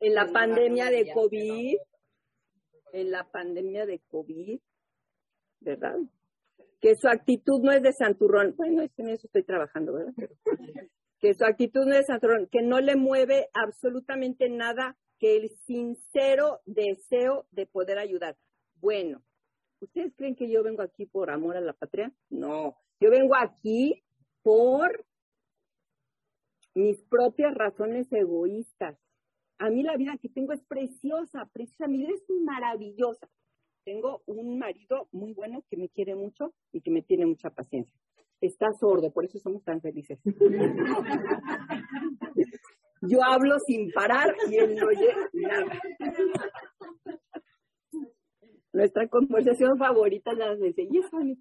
en 0.00 0.14
la 0.14 0.26
pandemia 0.26 0.90
de. 0.90 1.10
COVID, 1.12 1.76
en 2.92 3.10
la 3.10 3.24
pandemia 3.30 3.84
de 3.86 4.00
COVID, 4.08 4.60
¿verdad? 5.60 5.96
Que 6.80 6.94
su 6.94 7.08
actitud 7.08 7.60
no 7.62 7.72
es 7.72 7.82
de 7.82 7.92
santurrón. 7.92 8.54
Bueno, 8.56 8.82
es 8.82 8.92
que 8.92 9.02
en 9.02 9.08
eso 9.10 9.26
estoy 9.26 9.42
trabajando, 9.44 9.92
¿verdad? 9.94 10.12
Pero- 10.16 10.34
que 11.20 11.34
su 11.34 11.44
actitud 11.44 11.84
no 11.84 11.94
es 11.94 12.00
de 12.02 12.04
santurrón, 12.04 12.46
que 12.48 12.62
no 12.62 12.80
le 12.80 12.94
mueve 12.94 13.48
absolutamente 13.52 14.48
nada 14.48 14.96
que 15.18 15.36
el 15.36 15.50
sincero 15.66 16.60
deseo 16.64 17.46
de 17.50 17.66
poder 17.66 17.98
ayudar. 17.98 18.36
Bueno, 18.76 19.22
¿ustedes 19.80 20.14
creen 20.16 20.36
que 20.36 20.50
yo 20.50 20.62
vengo 20.62 20.82
aquí 20.82 21.06
por 21.06 21.30
amor 21.30 21.56
a 21.56 21.60
la 21.60 21.72
patria? 21.72 22.12
No, 22.30 22.76
yo 23.00 23.10
vengo 23.10 23.34
aquí 23.36 24.02
por 24.42 25.04
mis 26.74 27.02
propias 27.04 27.54
razones 27.54 28.10
egoístas. 28.12 28.96
A 29.58 29.70
mí 29.70 29.82
la 29.82 29.96
vida 29.96 30.16
que 30.20 30.28
tengo 30.28 30.52
es 30.52 30.62
preciosa, 30.62 31.48
preciosa, 31.52 31.88
mi 31.88 31.98
vida 31.98 32.10
es 32.14 32.22
maravillosa. 32.44 33.28
Tengo 33.84 34.22
un 34.26 34.58
marido 34.58 35.08
muy 35.12 35.32
bueno 35.32 35.64
que 35.68 35.76
me 35.76 35.88
quiere 35.88 36.14
mucho 36.14 36.54
y 36.72 36.80
que 36.80 36.90
me 36.90 37.02
tiene 37.02 37.26
mucha 37.26 37.50
paciencia. 37.50 37.98
Está 38.40 38.72
sordo, 38.72 39.12
por 39.12 39.24
eso 39.24 39.40
somos 39.40 39.64
tan 39.64 39.80
felices. 39.80 40.20
Yo 43.02 43.22
hablo 43.22 43.58
sin 43.60 43.90
parar 43.92 44.34
y 44.50 44.56
él 44.56 44.76
no 44.76 44.86
oye 44.86 45.14
nada. 45.32 45.80
Nuestra 48.72 49.08
conversación 49.08 49.78
favorita 49.78 50.32
es 50.32 50.38
la 50.38 50.54
de 50.54 50.66
decir, 50.66 50.88
yes, 50.90 51.12
honey, 51.12 51.36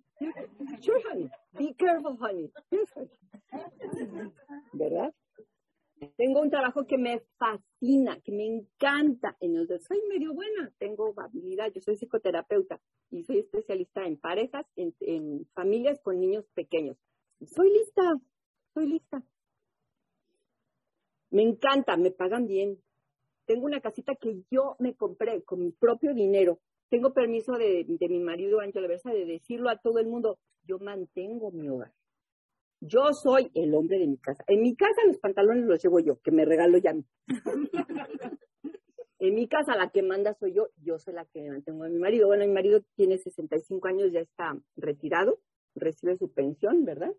sure, 0.79 1.03
honey, 1.11 1.29
be 1.51 1.75
careful, 1.75 2.17
honey, 2.19 2.51
yes, 2.71 2.89
honey. 2.95 4.31
¿Verdad? 4.73 5.13
Tengo 6.15 6.41
un 6.41 6.49
trabajo 6.49 6.85
que 6.85 6.97
me 6.97 7.21
fascina, 7.37 8.19
que 8.21 8.31
me 8.31 8.45
encanta, 8.45 9.35
en 9.39 9.67
que 9.67 9.79
soy 9.79 9.99
medio 10.09 10.33
buena, 10.33 10.71
tengo 10.77 11.13
habilidad, 11.17 11.71
yo 11.73 11.81
soy 11.81 11.97
psicoterapeuta 11.97 12.79
y 13.09 13.23
soy 13.23 13.39
especialista 13.39 14.05
en 14.05 14.17
parejas, 14.17 14.65
en, 14.75 14.95
en 15.01 15.47
familias 15.53 15.99
con 16.01 16.19
niños 16.19 16.45
pequeños. 16.53 16.97
Soy 17.45 17.71
lista, 17.71 18.19
soy 18.73 18.87
lista. 18.87 19.23
Me 21.31 21.43
encanta, 21.43 21.97
me 21.97 22.11
pagan 22.11 22.47
bien. 22.47 22.77
Tengo 23.45 23.65
una 23.65 23.81
casita 23.81 24.15
que 24.15 24.43
yo 24.51 24.75
me 24.79 24.95
compré 24.95 25.43
con 25.43 25.61
mi 25.61 25.71
propio 25.71 26.13
dinero. 26.13 26.59
Tengo 26.89 27.13
permiso 27.13 27.53
de, 27.53 27.85
de 27.87 28.09
mi 28.09 28.19
marido 28.19 28.59
Ángel 28.59 28.87
Versa 28.87 29.11
de 29.11 29.25
decirlo 29.25 29.69
a 29.69 29.77
todo 29.77 29.99
el 29.99 30.07
mundo. 30.07 30.39
Yo 30.63 30.79
mantengo 30.79 31.51
mi 31.51 31.67
hogar. 31.69 31.91
Yo 32.79 33.11
soy 33.11 33.49
el 33.55 33.73
hombre 33.73 33.97
de 33.99 34.07
mi 34.07 34.17
casa. 34.17 34.43
En 34.47 34.61
mi 34.61 34.75
casa 34.75 35.01
los 35.07 35.17
pantalones 35.17 35.65
los 35.65 35.81
llevo 35.81 35.99
yo, 35.99 36.19
que 36.21 36.31
me 36.31 36.45
regalo 36.45 36.77
ya. 36.77 36.93
En 39.19 39.33
mi 39.33 39.47
casa 39.47 39.75
la 39.75 39.89
que 39.89 40.03
manda 40.03 40.35
soy 40.35 40.53
yo, 40.53 40.67
yo 40.83 40.99
soy 40.99 41.15
la 41.15 41.25
que 41.25 41.49
mantengo 41.49 41.83
a 41.83 41.89
mi 41.89 41.97
marido. 41.97 42.27
Bueno, 42.27 42.45
mi 42.45 42.53
marido 42.53 42.81
tiene 42.95 43.17
65 43.17 43.87
años, 43.87 44.11
ya 44.11 44.19
está 44.19 44.55
retirado, 44.75 45.39
recibe 45.73 46.17
su 46.17 46.31
pensión, 46.31 46.85
¿verdad? 46.85 47.11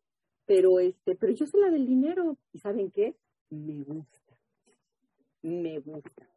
Pero 0.46 0.78
este, 0.78 1.16
pero 1.16 1.32
yo 1.32 1.46
soy 1.46 1.60
la 1.60 1.70
del 1.70 1.86
dinero. 1.86 2.38
¿Y 2.52 2.60
saben 2.60 2.92
qué? 2.92 3.16
Me 3.51 3.83
gusta. 3.83 4.39
Me 5.43 5.78
gusta. 5.78 6.28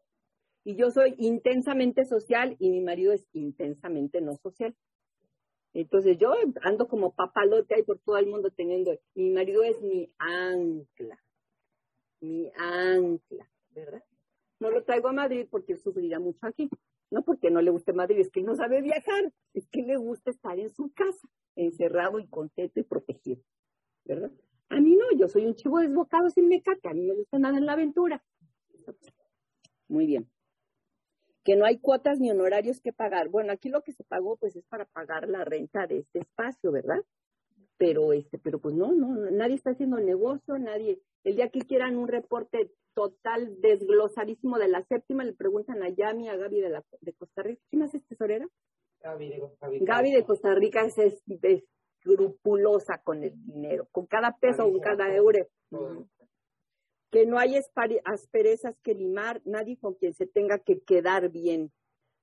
Y 0.64 0.76
yo 0.76 0.92
soy 0.92 1.16
intensamente 1.18 2.06
social 2.06 2.56
y 2.60 2.70
mi 2.70 2.82
marido 2.82 3.14
es 3.14 3.28
intensamente 3.34 4.22
no 4.22 4.36
social. 4.38 4.76
Entonces 5.74 6.18
yo 6.18 6.34
ando 6.64 6.88
como 6.88 7.14
papalote 7.14 7.76
ahí 7.76 7.84
por 7.84 8.00
todo 8.00 8.18
el 8.18 8.28
mundo 8.28 8.52
teniendo, 8.52 8.94
y 9.16 9.24
mi 9.24 9.32
marido 9.32 9.64
es 9.64 9.82
mi 9.82 10.12
ancla, 10.18 11.18
mi 12.20 12.52
ancla, 12.58 13.50
¿verdad? 13.70 14.04
No 14.60 14.70
lo 14.70 14.84
traigo 14.84 15.08
a 15.08 15.14
Madrid 15.14 15.48
porque 15.50 15.78
sufrirá 15.78 16.20
mucho 16.20 16.46
aquí. 16.46 16.70
No 17.10 17.24
porque 17.24 17.52
no 17.52 17.62
le 17.62 17.72
guste 17.72 17.92
Madrid, 17.92 18.20
es 18.20 18.32
que 18.32 18.42
no 18.42 18.56
sabe 18.56 18.82
viajar, 18.82 19.34
es 19.54 19.68
que 19.70 19.82
le 19.82 19.98
gusta 19.98 20.32
estar 20.32 20.58
en 20.60 20.70
su 20.70 20.94
casa, 20.94 21.28
encerrado 21.56 22.20
y 22.20 22.28
contento 22.28 22.80
y 22.80 22.84
protegido, 22.84 23.42
¿verdad? 24.06 24.32
A 24.72 24.80
mí 24.80 24.96
no, 24.96 25.04
yo 25.18 25.28
soy 25.28 25.46
un 25.46 25.56
chivo 25.56 25.80
desbocado 25.80 26.30
sin 26.30 26.48
mecate, 26.48 26.88
a 26.88 26.94
mí 26.94 27.02
me 27.06 27.14
gusta 27.14 27.38
nada 27.38 27.58
en 27.58 27.66
la 27.66 27.74
aventura. 27.74 28.24
Muy 29.90 30.06
bien. 30.06 30.30
Que 31.44 31.58
no 31.58 31.66
hay 31.66 31.80
cuotas 31.80 32.20
ni 32.20 32.32
honorarios 32.32 32.80
que 32.80 32.94
pagar. 32.94 33.28
Bueno, 33.28 33.52
aquí 33.52 33.68
lo 33.68 33.82
que 33.82 33.92
se 33.92 34.06
pagó 34.06 34.38
pues 34.38 34.56
es 34.56 34.64
para 34.68 34.86
pagar 34.86 35.28
la 35.28 35.44
renta 35.44 35.88
de 35.88 36.00
este 36.00 36.20
espacio, 36.20 36.72
¿verdad? 36.72 37.04
Pero 37.78 38.14
este, 38.14 38.38
pero 38.38 38.60
pues 38.60 38.74
no, 38.74 38.94
no, 38.94 39.30
nadie 39.32 39.56
está 39.56 39.72
haciendo 39.72 40.00
negocio, 40.00 40.58
nadie. 40.58 41.02
El 41.26 41.36
día 41.36 41.50
que 41.50 41.62
quieran 41.62 41.98
un 41.98 42.08
reporte 42.08 42.72
total 42.94 43.60
desglosadísimo 43.60 44.58
de 44.58 44.70
la 44.70 44.84
séptima, 44.84 45.26
le 45.26 45.34
preguntan 45.34 45.84
a 45.84 45.90
Yami, 45.90 46.30
a 46.30 46.38
Gaby 46.38 46.62
de, 46.62 46.70
la, 46.70 46.86
de 47.02 47.14
Costa 47.14 47.44
Rica. 47.44 47.62
¿Quién 47.70 47.82
es 47.82 47.92
tesorera? 48.08 48.48
Gaby 49.02 49.30
de 49.30 49.40
Costa 49.40 49.68
Rica. 49.68 49.96
Gaby 49.96 50.12
de 50.12 50.24
Costa 50.24 50.56
Rica 50.56 50.86
es, 50.86 50.98
es, 50.98 51.24
es 51.42 51.64
escrupulosa 52.04 53.00
con 53.04 53.24
el 53.24 53.34
dinero, 53.46 53.88
con 53.92 54.06
cada 54.06 54.38
peso, 54.38 54.64
con 54.64 54.80
cada 54.80 55.14
euro. 55.14 55.48
Que 57.12 57.26
no 57.26 57.38
hay 57.38 57.56
asperezas 58.06 58.76
que 58.82 58.94
limar, 58.94 59.42
nadie 59.46 59.78
con 59.78 59.96
quien 59.96 60.14
se 60.14 60.28
tenga 60.28 60.60
que 60.60 60.80
quedar 60.82 61.30
bien. 61.30 61.72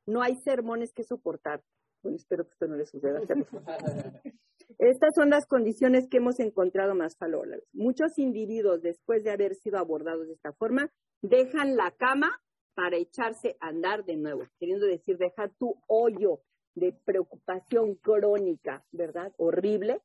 No 0.07 0.23
hay 0.23 0.37
sermones 0.37 0.93
que 0.93 1.05
soportar. 1.05 1.63
Bueno, 2.03 2.17
espero 2.17 2.45
que 2.45 2.53
esto 2.53 2.67
no 2.67 2.77
le 2.77 2.87
suceda. 2.87 3.21
Estas 4.79 5.15
son 5.15 5.31
las 5.31 5.47
condiciones 5.47 6.09
que 6.09 6.19
hemos 6.19 6.39
encontrado 6.41 6.95
más 6.95 7.17
favorables. 7.17 7.65
Muchos 7.73 8.19
individuos, 8.19 8.81
después 8.81 9.25
de 9.25 9.31
haber 9.31 9.55
sido 9.55 9.79
abordados 9.79 10.27
de 10.27 10.35
esta 10.35 10.53
forma, 10.53 10.91
dejan 11.21 11.77
la 11.77 11.91
cama 11.91 12.41
para 12.75 12.97
echarse 12.97 13.57
a 13.61 13.69
andar 13.69 14.05
de 14.05 14.17
nuevo, 14.17 14.45
queriendo 14.59 14.87
decir, 14.87 15.19
dejar 15.19 15.51
tu 15.59 15.75
hoyo 15.89 16.43
de 16.79 16.93
preocupación 17.05 17.95
crónica, 17.97 18.85
¿verdad? 18.93 19.33
Horrible, 19.37 20.01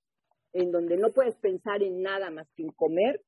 en 0.53 0.71
donde 0.71 0.97
no 0.97 1.11
puedes 1.11 1.35
pensar 1.35 1.83
en 1.83 2.01
nada 2.01 2.29
más 2.29 2.47
que 2.55 2.63
en 2.63 2.71
comer, 2.71 3.21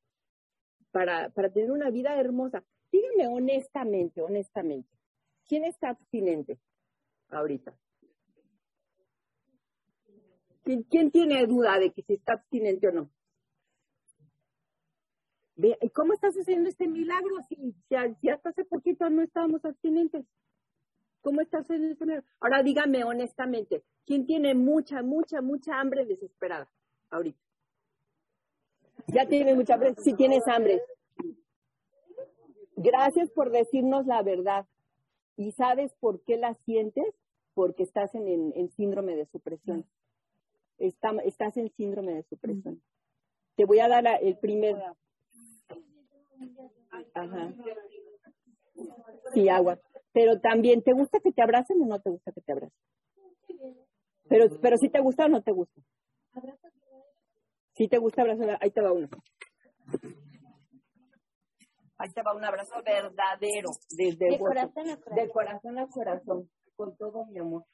para, 0.90 1.30
para 1.30 1.50
tener 1.50 1.70
una 1.70 1.90
vida 1.90 2.18
hermosa. 2.18 2.64
Díganme 2.90 3.28
honestamente, 3.28 4.22
honestamente, 4.22 4.88
¿quién 5.46 5.64
está 5.64 5.90
abstinente 5.90 6.58
ahorita? 7.28 7.76
¿Quién, 10.62 10.82
quién 10.84 11.10
tiene 11.10 11.46
duda 11.46 11.78
de 11.78 11.92
que 11.92 12.02
si 12.02 12.14
está 12.14 12.34
abstinente 12.34 12.88
o 12.88 12.92
no? 12.92 13.10
¿y 15.56 15.90
¿Cómo 15.90 16.12
está 16.12 16.30
sucediendo 16.30 16.68
este 16.68 16.86
milagro 16.86 17.36
si, 17.48 17.74
si 17.88 18.28
hasta 18.28 18.50
hace 18.50 18.64
poquito 18.64 19.08
no 19.08 19.22
estábamos 19.22 19.64
abstinentes? 19.64 20.24
¿Cómo 21.26 21.40
está 21.40 21.58
sucediendo 21.62 21.94
este 21.94 22.06
milagro? 22.06 22.24
Ahora 22.38 22.62
dígame 22.62 23.02
honestamente, 23.02 23.82
¿quién 24.06 24.26
tiene 24.26 24.54
mucha, 24.54 25.02
mucha, 25.02 25.42
mucha 25.42 25.80
hambre 25.80 26.06
desesperada 26.06 26.70
ahorita? 27.10 27.40
¿Ya 29.08 29.26
tiene 29.26 29.56
mucha 29.56 29.74
hambre? 29.74 29.96
Sí 29.96 30.14
tienes 30.14 30.46
hambre. 30.46 30.80
Gracias 32.76 33.28
por 33.32 33.50
decirnos 33.50 34.06
la 34.06 34.22
verdad. 34.22 34.66
¿Y 35.36 35.50
sabes 35.50 35.92
por 35.98 36.22
qué 36.22 36.36
la 36.36 36.54
sientes? 36.54 37.12
Porque 37.54 37.82
estás 37.82 38.14
en, 38.14 38.28
en, 38.28 38.52
en 38.54 38.70
síndrome 38.70 39.16
de 39.16 39.26
supresión. 39.26 39.84
Está, 40.78 41.10
estás 41.24 41.56
en 41.56 41.72
síndrome 41.72 42.14
de 42.14 42.22
supresión. 42.22 42.80
Te 43.56 43.64
voy 43.64 43.80
a 43.80 43.88
dar 43.88 44.06
el 44.22 44.38
primer. 44.38 44.80
Ajá. 47.14 47.52
Sí, 49.34 49.48
agua. 49.48 49.80
Pero 50.16 50.40
también, 50.40 50.82
¿te 50.82 50.94
gusta 50.94 51.20
que 51.20 51.30
te 51.30 51.42
abracen 51.42 51.76
o 51.82 51.84
no 51.84 52.00
te 52.00 52.08
gusta 52.08 52.32
que 52.32 52.40
te 52.40 52.52
abracen? 52.52 52.78
Pero, 54.26 54.46
pero 54.62 54.78
si 54.78 54.88
te 54.88 54.98
gusta 54.98 55.26
o 55.26 55.28
no 55.28 55.42
te 55.42 55.52
gusta. 55.52 55.78
Si 57.74 57.86
te 57.86 57.98
gusta 57.98 58.22
abrazo, 58.22 58.44
ahí 58.58 58.70
te 58.70 58.80
va 58.80 58.92
uno. 58.92 59.08
Ahí 61.98 62.10
te 62.14 62.22
va 62.22 62.34
un 62.34 62.44
abrazo 62.46 62.76
verdadero, 62.82 63.68
desde 63.90 64.28
el 64.28 64.32
De 64.32 64.38
corazón 64.38 64.88
a 64.88 64.96
corazón. 64.96 65.14
De 65.16 65.30
corazón 65.30 65.78
a 65.78 65.86
corazón, 65.86 66.50
con 66.76 66.96
todo 66.96 67.26
mi 67.26 67.38
amor. 67.38 67.66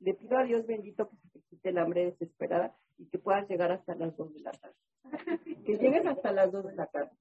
Le 0.00 0.14
pido 0.14 0.38
a 0.38 0.42
Dios 0.42 0.66
bendito 0.66 1.08
que 1.08 1.16
se 1.18 1.28
te 1.28 1.40
quite 1.50 1.68
el 1.68 1.78
hambre 1.78 2.06
desesperada 2.06 2.76
y 2.98 3.06
que 3.06 3.20
puedas 3.20 3.48
llegar 3.48 3.70
hasta 3.70 3.94
las 3.94 4.16
dos 4.16 4.34
de 4.34 4.40
la 4.40 4.50
tarde. 4.50 4.74
Que 5.64 5.78
llegues 5.78 6.04
hasta 6.04 6.32
las 6.32 6.50
dos 6.50 6.66
de 6.66 6.74
la 6.74 6.86
tarde. 6.86 7.12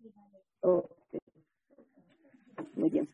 Muy 2.74 2.90
bien. 2.90 3.08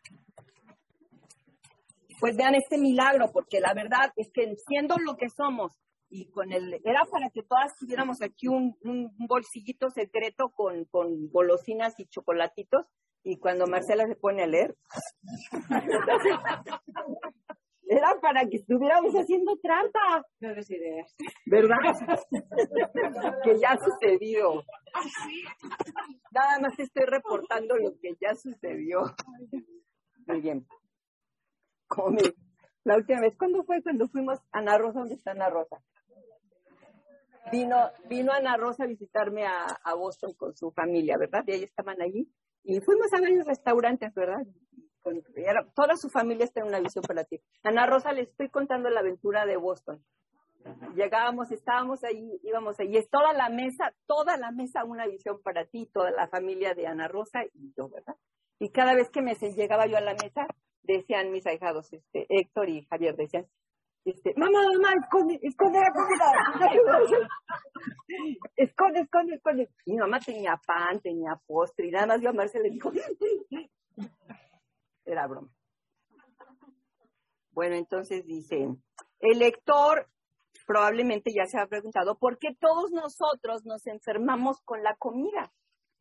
Pues 2.20 2.36
vean 2.36 2.54
este 2.54 2.78
milagro, 2.78 3.30
porque 3.32 3.60
la 3.60 3.74
verdad 3.74 4.12
es 4.16 4.30
que 4.32 4.54
siendo 4.66 4.96
lo 4.98 5.16
que 5.16 5.28
somos, 5.28 5.72
y 6.08 6.30
con 6.30 6.52
el, 6.52 6.80
era 6.84 7.04
para 7.10 7.30
que 7.30 7.42
todas 7.42 7.74
tuviéramos 7.76 8.22
aquí 8.22 8.46
un, 8.48 8.76
un 8.82 9.12
bolsillito 9.26 9.90
secreto 9.90 10.50
con, 10.54 10.84
con 10.86 11.28
golosinas 11.28 11.98
y 11.98 12.06
chocolatitos, 12.06 12.86
y 13.22 13.38
cuando 13.38 13.66
Marcela 13.66 14.06
se 14.06 14.14
pone 14.14 14.44
a 14.44 14.46
leer, 14.46 14.76
era 17.88 18.20
para 18.20 18.46
que 18.46 18.58
estuviéramos 18.58 19.14
haciendo 19.14 19.56
trampa. 19.56 20.24
No 20.40 20.54
des 20.54 20.70
ideas. 20.70 21.14
¿Verdad? 21.46 21.76
que 23.44 23.58
ya 23.58 23.76
sucedió. 23.78 24.62
Nada 26.30 26.60
más 26.60 26.78
estoy 26.78 27.06
reportando 27.06 27.76
lo 27.76 27.98
que 28.00 28.14
ya 28.20 28.34
sucedió. 28.34 29.00
Muy 30.26 30.40
bien. 30.40 30.66
Come. 31.88 32.20
La 32.84 32.96
última 32.96 33.20
vez, 33.20 33.36
¿cuándo 33.36 33.64
fue? 33.64 33.82
Cuando 33.82 34.08
fuimos 34.08 34.38
a 34.52 34.58
Ana 34.58 34.78
Rosa, 34.78 35.00
¿dónde 35.00 35.14
está 35.14 35.32
Ana 35.32 35.50
Rosa? 35.50 35.82
Vino, 37.50 37.90
vino 38.08 38.32
Ana 38.32 38.56
Rosa 38.56 38.84
a 38.84 38.86
visitarme 38.86 39.46
a, 39.46 39.94
Boston 39.94 40.34
con 40.34 40.56
su 40.56 40.70
familia, 40.72 41.16
¿verdad? 41.18 41.44
Y 41.46 41.52
ellos 41.52 41.68
estaban 41.70 42.00
allí. 42.02 42.28
Y 42.64 42.80
fuimos 42.80 43.12
a 43.12 43.20
varios 43.20 43.46
restaurantes, 43.46 44.12
¿verdad? 44.14 44.44
Con- 45.02 45.22
era- 45.36 45.64
toda 45.74 45.96
su 45.96 46.08
familia 46.10 46.44
está 46.44 46.60
en 46.60 46.66
una 46.66 46.80
visión 46.80 47.04
para 47.06 47.24
ti. 47.24 47.40
Ana 47.62 47.86
Rosa, 47.86 48.12
le 48.12 48.22
estoy 48.22 48.50
contando 48.50 48.90
la 48.90 49.00
aventura 49.00 49.46
de 49.46 49.56
Boston. 49.56 50.04
Llegábamos, 50.96 51.52
estábamos 51.52 52.02
ahí, 52.02 52.40
íbamos 52.42 52.80
ahí, 52.80 52.96
es 52.96 53.08
toda 53.08 53.32
la 53.32 53.48
mesa, 53.48 53.94
toda 54.06 54.36
la 54.36 54.50
mesa 54.50 54.84
una 54.84 55.06
visión 55.06 55.40
para 55.40 55.64
ti, 55.64 55.88
toda 55.92 56.10
la 56.10 56.26
familia 56.26 56.74
de 56.74 56.88
Ana 56.88 57.06
Rosa 57.06 57.44
y 57.54 57.72
yo, 57.76 57.88
¿verdad? 57.88 58.16
Y 58.58 58.70
cada 58.70 58.94
vez 58.94 59.08
que 59.10 59.22
me 59.22 59.34
llegaba 59.34 59.86
yo 59.86 59.96
a 59.96 60.00
la 60.00 60.14
mesa, 60.14 60.48
decían 60.86 61.30
mis 61.30 61.46
ahijados, 61.46 61.92
este, 61.92 62.26
Héctor 62.28 62.68
y 62.68 62.84
Javier, 62.86 63.16
decían, 63.16 63.46
este, 64.04 64.34
mamá, 64.36 64.60
mamá, 64.72 64.94
esconde, 65.02 65.38
esconde 65.42 65.80
la 65.80 65.92
comida. 65.92 66.24
esconde, 68.56 69.00
esconde, 69.00 69.34
esconde. 69.34 69.68
Mi 69.84 69.96
mamá 69.96 70.20
tenía 70.20 70.60
pan, 70.64 71.00
tenía 71.00 71.40
postre, 71.44 71.88
y 71.88 71.90
nada 71.90 72.06
más 72.06 72.22
yo 72.22 72.30
a 72.30 72.32
le 72.32 72.70
dijo, 72.70 72.92
era 75.04 75.26
broma. 75.26 75.50
Bueno, 77.50 77.74
entonces 77.74 78.24
dice, 78.26 78.68
el 79.18 79.38
lector 79.38 80.08
probablemente 80.66 81.32
ya 81.34 81.46
se 81.46 81.58
ha 81.58 81.66
preguntado, 81.66 82.18
¿por 82.18 82.38
qué 82.38 82.48
todos 82.60 82.90
nosotros 82.92 83.64
nos 83.64 83.86
enfermamos 83.86 84.60
con 84.62 84.82
la 84.82 84.94
comida? 84.96 85.52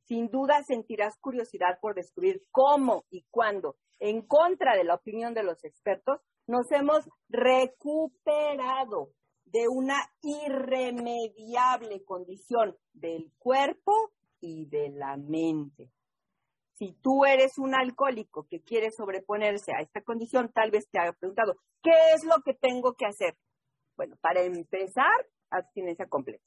Sin 0.03 0.29
duda 0.29 0.61
sentirás 0.63 1.17
curiosidad 1.17 1.79
por 1.81 1.95
descubrir 1.95 2.43
cómo 2.51 3.05
y 3.09 3.25
cuándo, 3.31 3.77
en 3.99 4.21
contra 4.21 4.75
de 4.75 4.83
la 4.83 4.95
opinión 4.95 5.33
de 5.33 5.43
los 5.43 5.63
expertos, 5.63 6.21
nos 6.47 6.71
hemos 6.71 7.09
recuperado 7.29 9.11
de 9.45 9.67
una 9.67 9.97
irremediable 10.21 12.03
condición 12.03 12.75
del 12.93 13.31
cuerpo 13.37 14.11
y 14.39 14.65
de 14.65 14.89
la 14.89 15.17
mente. 15.17 15.89
Si 16.73 16.93
tú 17.01 17.23
eres 17.25 17.57
un 17.57 17.73
alcohólico 17.73 18.47
que 18.49 18.61
quiere 18.61 18.91
sobreponerse 18.91 19.71
a 19.73 19.81
esta 19.81 20.01
condición, 20.01 20.51
tal 20.51 20.71
vez 20.71 20.89
te 20.89 20.99
haya 20.99 21.13
preguntado, 21.13 21.55
¿qué 21.81 22.13
es 22.13 22.25
lo 22.25 22.41
que 22.43 22.53
tengo 22.53 22.95
que 22.95 23.05
hacer? 23.05 23.37
Bueno, 23.95 24.17
para 24.19 24.41
empezar, 24.41 25.25
abstinencia 25.49 26.07
completa. 26.07 26.43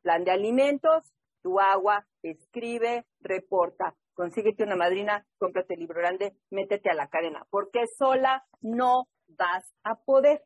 Plan 0.00 0.24
de 0.24 0.30
alimentos, 0.30 1.12
tu 1.42 1.60
agua, 1.60 2.06
escribe, 2.22 3.04
reporta, 3.20 3.94
consíguete 4.18 4.64
una 4.64 4.74
madrina, 4.74 5.24
cómprate 5.38 5.74
el 5.74 5.80
libro 5.80 6.00
grande, 6.00 6.34
métete 6.50 6.90
a 6.90 6.94
la 6.94 7.06
cadena, 7.08 7.46
porque 7.50 7.86
sola 7.86 8.44
no 8.60 9.06
vas 9.28 9.72
a 9.84 9.94
poder. 9.94 10.42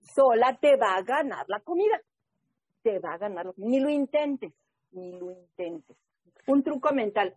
Sola 0.00 0.58
te 0.58 0.74
va 0.74 0.96
a 0.96 1.02
ganar 1.02 1.44
la 1.46 1.60
comida. 1.60 2.02
Te 2.82 2.98
va 2.98 3.12
a 3.12 3.18
ganar, 3.18 3.46
la- 3.46 3.54
ni 3.58 3.78
lo 3.78 3.90
intentes, 3.90 4.52
ni 4.90 5.12
lo 5.12 5.30
intentes. 5.30 5.96
Un 6.48 6.64
truco 6.64 6.92
mental, 6.92 7.36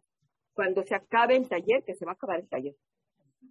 cuando 0.55 0.81
se 0.81 0.95
acabe 0.95 1.35
el 1.35 1.47
taller, 1.47 1.83
que 1.83 1.93
se 1.93 2.03
va 2.05 2.13
a 2.13 2.15
acabar 2.15 2.39
el 2.39 2.49
taller, 2.49 2.75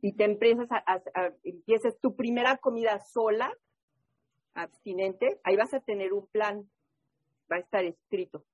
y 0.01 0.15
te 0.17 0.25
empiezas 0.25 0.67
a- 0.73 1.01
empieces 1.45 2.01
tu 2.01 2.17
primera 2.17 2.57
comida 2.57 2.99
sola, 2.99 3.57
abstinente, 4.55 5.41
ahí 5.45 5.55
vas 5.55 5.73
a 5.73 5.79
tener 5.81 6.13
un 6.13 6.27
plan, 6.27 6.69
va 7.51 7.59
a 7.59 7.61
estar 7.61 7.85
escrito. 7.85 8.45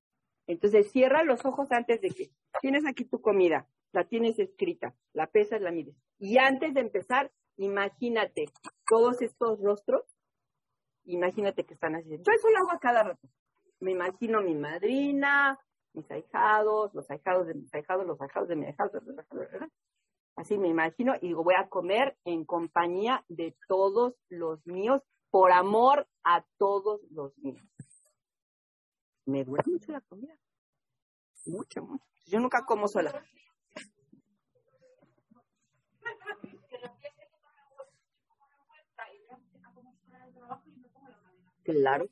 Entonces 0.48 0.90
cierra 0.90 1.22
los 1.24 1.44
ojos 1.44 1.70
antes 1.70 2.00
de 2.00 2.08
que 2.10 2.30
tienes 2.60 2.86
aquí 2.86 3.04
tu 3.04 3.20
comida, 3.20 3.68
la 3.92 4.04
tienes 4.04 4.38
escrita, 4.38 4.94
la 5.12 5.26
pesas, 5.26 5.60
la 5.60 5.70
mides. 5.70 5.94
Y 6.18 6.38
antes 6.38 6.72
de 6.72 6.80
empezar, 6.80 7.30
imagínate 7.56 8.46
todos 8.88 9.20
estos 9.20 9.60
rostros, 9.60 10.02
imagínate 11.04 11.64
que 11.64 11.74
están 11.74 11.96
así. 11.96 12.08
Yo 12.08 12.32
eso 12.32 12.48
lo 12.48 12.58
hago 12.58 12.72
a 12.72 12.80
cada 12.80 13.02
rato. 13.02 13.28
Me 13.80 13.92
imagino 13.92 14.40
mi 14.40 14.54
madrina, 14.54 15.60
mis 15.92 16.10
ahijados, 16.10 16.94
los 16.94 17.10
ahijados 17.10 17.46
de 17.46 17.54
mis 17.54 17.72
ahijados, 17.74 18.06
los 18.06 18.20
ahijados 18.20 18.48
de 18.48 18.56
mis 18.56 18.68
ahijados. 18.68 19.02
Así 20.34 20.56
me 20.56 20.68
imagino 20.68 21.14
y 21.20 21.28
digo, 21.28 21.44
voy 21.44 21.56
a 21.58 21.68
comer 21.68 22.16
en 22.24 22.46
compañía 22.46 23.22
de 23.28 23.54
todos 23.66 24.14
los 24.30 24.66
míos, 24.66 25.02
por 25.30 25.52
amor 25.52 26.08
a 26.24 26.46
todos 26.56 27.02
los 27.10 27.36
míos. 27.36 27.66
Me 29.28 29.44
dura 29.44 29.62
mucho 29.66 29.92
la 29.92 30.00
comida. 30.00 30.34
Mucho, 31.44 31.82
mucho. 31.82 32.04
Yo 32.24 32.40
nunca 32.40 32.64
como 32.64 32.88
sola. 32.88 33.12
Claro. 41.62 42.08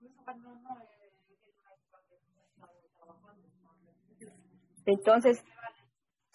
Incluso 0.00 0.24
cuando 0.24 0.54
no 0.56 0.80
eh, 0.80 1.12
tiene 1.28 1.54
una 1.60 1.76
situación 1.76 2.20
no 2.26 2.40
he 2.42 2.44
estado 2.46 2.72
trabajando. 2.72 2.90
Entonces, 4.86 5.42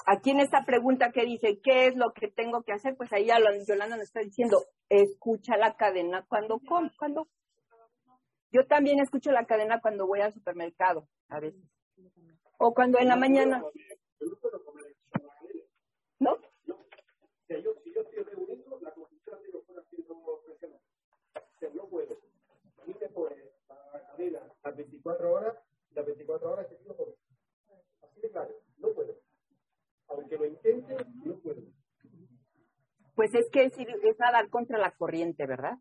aquí 0.06 0.32
en 0.32 0.40
esta 0.40 0.64
pregunta 0.66 1.12
que 1.12 1.26
dice, 1.26 1.60
¿qué 1.62 1.88
es 1.88 1.96
lo 1.96 2.14
que 2.14 2.28
tengo 2.30 2.64
que 2.64 2.74
hacer? 2.74 2.96
Pues 2.96 3.12
ahí 3.12 3.26
ya 3.26 3.40
lo- 3.40 3.52
Yolanda 3.66 3.98
nos 3.98 4.06
está 4.06 4.22
diciendo, 4.22 4.64
escucha 4.90 5.58
la 5.58 5.76
cadena 5.76 6.26
cuando 6.28 6.60
com, 6.60 6.90
cuando. 6.98 7.28
Yo 8.52 8.66
también 8.68 9.00
escucho 9.00 9.32
la 9.32 9.46
cadena 9.46 9.82
cuando 9.82 10.08
voy 10.08 10.22
al 10.22 10.34
supermercado, 10.34 11.08
a 11.30 11.40
veces. 11.40 11.62
O 12.58 12.74
cuando 12.74 13.00
en 13.00 13.08
la 13.10 13.16
mañana. 13.18 13.64
¿No? 16.20 16.38
Las 24.64 24.76
24 24.76 25.32
horas, 25.32 25.56
las 25.96 26.06
24 26.06 26.52
horas 26.52 26.68
que. 26.68 26.76
Así 28.02 28.22
de 28.22 28.30
claro, 28.30 28.54
no 28.78 28.90
puedo. 28.94 29.16
Aunque 30.08 30.38
lo 30.38 30.46
intente, 30.46 30.96
no 31.24 31.36
puedo. 31.40 31.62
Pues 33.16 33.34
es 33.34 33.50
que 33.52 33.64
es, 33.64 33.74
es 33.78 34.20
nadar 34.20 34.50
contra 34.50 34.78
la 34.78 34.92
corriente, 34.92 35.48
¿verdad? 35.48 35.78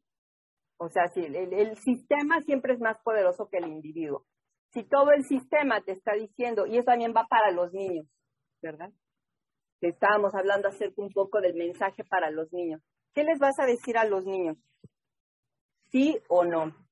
O 0.76 0.88
sea, 0.88 1.08
si 1.08 1.24
el, 1.24 1.34
el 1.34 1.76
sistema 1.78 2.40
siempre 2.42 2.74
es 2.74 2.80
más 2.80 2.98
poderoso 3.02 3.48
que 3.48 3.58
el 3.58 3.66
individuo. 3.66 4.24
Si 4.72 4.84
todo 4.84 5.10
el 5.12 5.24
sistema 5.24 5.82
te 5.82 5.92
está 5.92 6.14
diciendo, 6.14 6.66
y 6.66 6.78
eso 6.78 6.86
también 6.86 7.12
va 7.16 7.26
para 7.28 7.50
los 7.50 7.72
niños, 7.72 8.06
¿verdad? 8.60 8.90
Que 9.80 9.88
estábamos 9.88 10.34
hablando 10.34 10.68
acerca 10.68 11.02
un 11.02 11.12
poco 11.12 11.40
del 11.40 11.54
mensaje 11.54 12.04
para 12.04 12.30
los 12.30 12.52
niños. 12.52 12.80
¿Qué 13.14 13.24
les 13.24 13.38
vas 13.38 13.58
a 13.60 13.66
decir 13.66 13.96
a 13.98 14.04
los 14.04 14.24
niños? 14.24 14.56
¿Sí 15.90 16.18
o 16.28 16.44
no? 16.44 16.83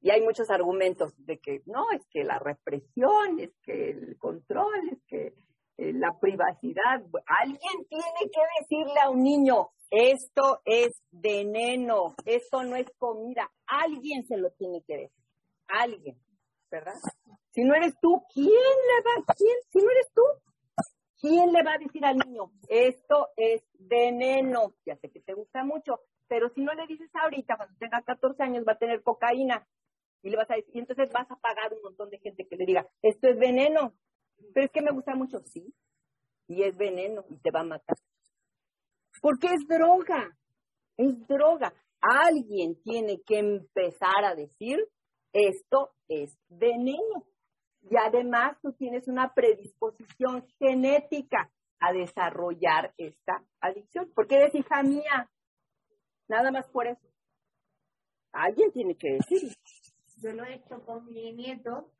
Y 0.00 0.10
hay 0.10 0.20
muchos 0.22 0.50
argumentos 0.50 1.12
de 1.24 1.38
que 1.38 1.62
no, 1.66 1.90
es 1.92 2.06
que 2.10 2.24
la 2.24 2.38
represión, 2.38 3.40
es 3.40 3.50
que 3.62 3.90
el 3.90 4.16
control, 4.18 4.88
es 4.92 5.02
que 5.06 5.34
eh, 5.76 5.92
la 5.92 6.18
privacidad. 6.20 7.02
Alguien 7.26 7.86
tiene 7.88 8.30
que 8.32 8.40
decirle 8.60 9.00
a 9.00 9.10
un 9.10 9.22
niño, 9.22 9.70
esto 9.90 10.60
es 10.64 11.02
veneno, 11.10 12.14
esto 12.24 12.62
no 12.62 12.76
es 12.76 12.86
comida. 12.98 13.50
Alguien 13.66 14.24
se 14.26 14.36
lo 14.36 14.50
tiene 14.52 14.82
que 14.86 14.96
decir. 14.96 15.24
Alguien. 15.68 16.16
¿verdad? 16.70 16.94
Si 17.50 17.64
no 17.64 17.74
eres 17.74 17.94
tú, 18.00 18.22
¿quién 18.32 18.46
le 18.46 19.02
va, 19.04 19.34
quién, 19.36 19.56
si 19.70 19.78
no 19.78 19.90
eres 19.90 20.12
tú, 20.14 20.22
quién 21.20 21.52
le 21.52 21.62
va 21.62 21.74
a 21.74 21.78
decir 21.78 22.04
al 22.04 22.18
niño, 22.18 22.52
esto 22.68 23.28
es 23.36 23.62
veneno? 23.78 24.74
Ya 24.86 24.96
sé 24.96 25.10
que 25.10 25.20
te 25.20 25.34
gusta 25.34 25.64
mucho, 25.64 26.00
pero 26.28 26.50
si 26.50 26.60
no 26.62 26.74
le 26.74 26.86
dices 26.86 27.10
ahorita, 27.14 27.56
cuando 27.56 27.76
tenga 27.78 28.02
14 28.02 28.42
años 28.42 28.64
va 28.66 28.72
a 28.72 28.78
tener 28.78 29.02
cocaína. 29.02 29.66
Y 30.22 30.30
le 30.30 30.36
vas 30.36 30.50
a 30.50 30.56
decir, 30.56 30.74
y 30.74 30.80
entonces 30.80 31.10
vas 31.12 31.30
a 31.30 31.36
pagar 31.36 31.72
un 31.72 31.82
montón 31.82 32.10
de 32.10 32.18
gente 32.18 32.46
que 32.46 32.56
le 32.56 32.66
diga, 32.66 32.86
esto 33.02 33.28
es 33.28 33.38
veneno. 33.38 33.94
Pero 34.54 34.66
es 34.66 34.72
que 34.72 34.82
me 34.82 34.92
gusta 34.92 35.14
mucho, 35.14 35.40
sí. 35.40 35.72
Y 36.48 36.62
es 36.62 36.76
veneno 36.76 37.24
y 37.28 37.36
te 37.38 37.50
va 37.50 37.60
a 37.60 37.64
matar. 37.64 37.96
Porque 39.20 39.48
es 39.48 39.66
droga. 39.68 40.36
Es 40.96 41.26
droga. 41.26 41.72
Alguien 42.00 42.80
tiene 42.82 43.22
que 43.22 43.38
empezar 43.38 44.24
a 44.24 44.34
decir, 44.34 44.78
esto 45.32 45.90
es 46.08 46.36
veneno. 46.48 47.26
Y 47.90 47.96
además 47.96 48.58
tú 48.60 48.72
tienes 48.72 49.08
una 49.08 49.32
predisposición 49.34 50.46
genética 50.58 51.50
a 51.80 51.92
desarrollar 51.92 52.92
esta 52.96 53.44
adicción. 53.60 54.10
Porque 54.14 54.36
eres 54.36 54.54
hija 54.54 54.82
mía. 54.82 55.30
Nada 56.28 56.50
más 56.50 56.68
por 56.68 56.86
eso. 56.86 57.06
Alguien 58.32 58.72
tiene 58.72 58.96
que 58.96 59.12
decirlo. 59.14 59.54
Yo 60.20 60.32
lo 60.32 60.44
he 60.44 60.54
hecho 60.54 60.82
con 60.84 61.06
mi 61.06 61.32
nieto 61.32 61.92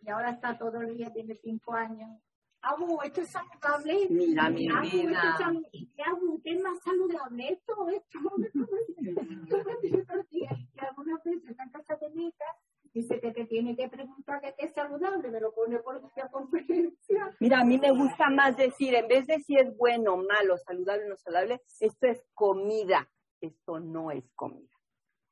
y 0.00 0.10
ahora 0.10 0.30
está 0.30 0.58
todo 0.58 0.80
el 0.80 0.96
día, 0.96 1.12
tiene 1.12 1.34
cinco 1.36 1.74
años. 1.74 2.20
Abu, 2.62 3.00
esto 3.02 3.20
es 3.20 3.30
saludable. 3.30 4.08
Mira, 4.10 4.50
mi 4.50 4.68
Abu, 4.68 4.84
esto 4.84 4.98
es 4.98 5.10
vida. 5.10 5.68
¿Y 5.72 5.86
qué 5.94 6.02
Abu? 6.02 6.40
¿Qué 6.42 6.50
es 6.52 6.62
más 6.62 6.78
saludable 6.82 7.52
esto? 7.52 7.88
Esto, 7.88 8.18
Yo 8.52 9.64
me 9.64 9.76
digo 9.82 10.02
todos 10.02 10.16
los 10.16 10.28
días, 10.30 10.52
y 10.58 10.66
que 10.72 10.80
algunas 10.84 11.22
veces 11.22 11.50
está 11.50 11.62
en 11.62 11.70
casa 11.70 11.96
de 11.96 12.10
mi 12.10 12.28
hija, 12.28 12.44
dice 12.92 13.20
que 13.20 13.30
te 13.32 13.44
tiene 13.44 13.76
que 13.76 13.88
preguntar 13.88 14.40
que 14.40 14.54
qué 14.58 14.66
es 14.66 14.72
saludable, 14.72 15.30
me 15.30 15.40
lo 15.40 15.54
pone 15.54 15.78
por 15.78 16.02
videoconferencia. 16.02 17.36
Mira, 17.40 17.60
a 17.60 17.64
mí 17.64 17.78
me 17.78 17.92
gusta 17.92 18.30
más 18.30 18.56
decir, 18.56 18.94
en 18.94 19.06
vez 19.06 19.26
de 19.26 19.38
si 19.40 19.56
es 19.56 19.76
bueno, 19.76 20.16
malo, 20.16 20.56
saludable 20.58 21.04
o 21.04 21.08
no 21.10 21.16
saludable, 21.16 21.62
esto 21.80 22.06
es 22.06 22.22
comida. 22.34 23.08
Esto 23.40 23.78
no 23.78 24.10
es 24.10 24.24
comida. 24.34 24.72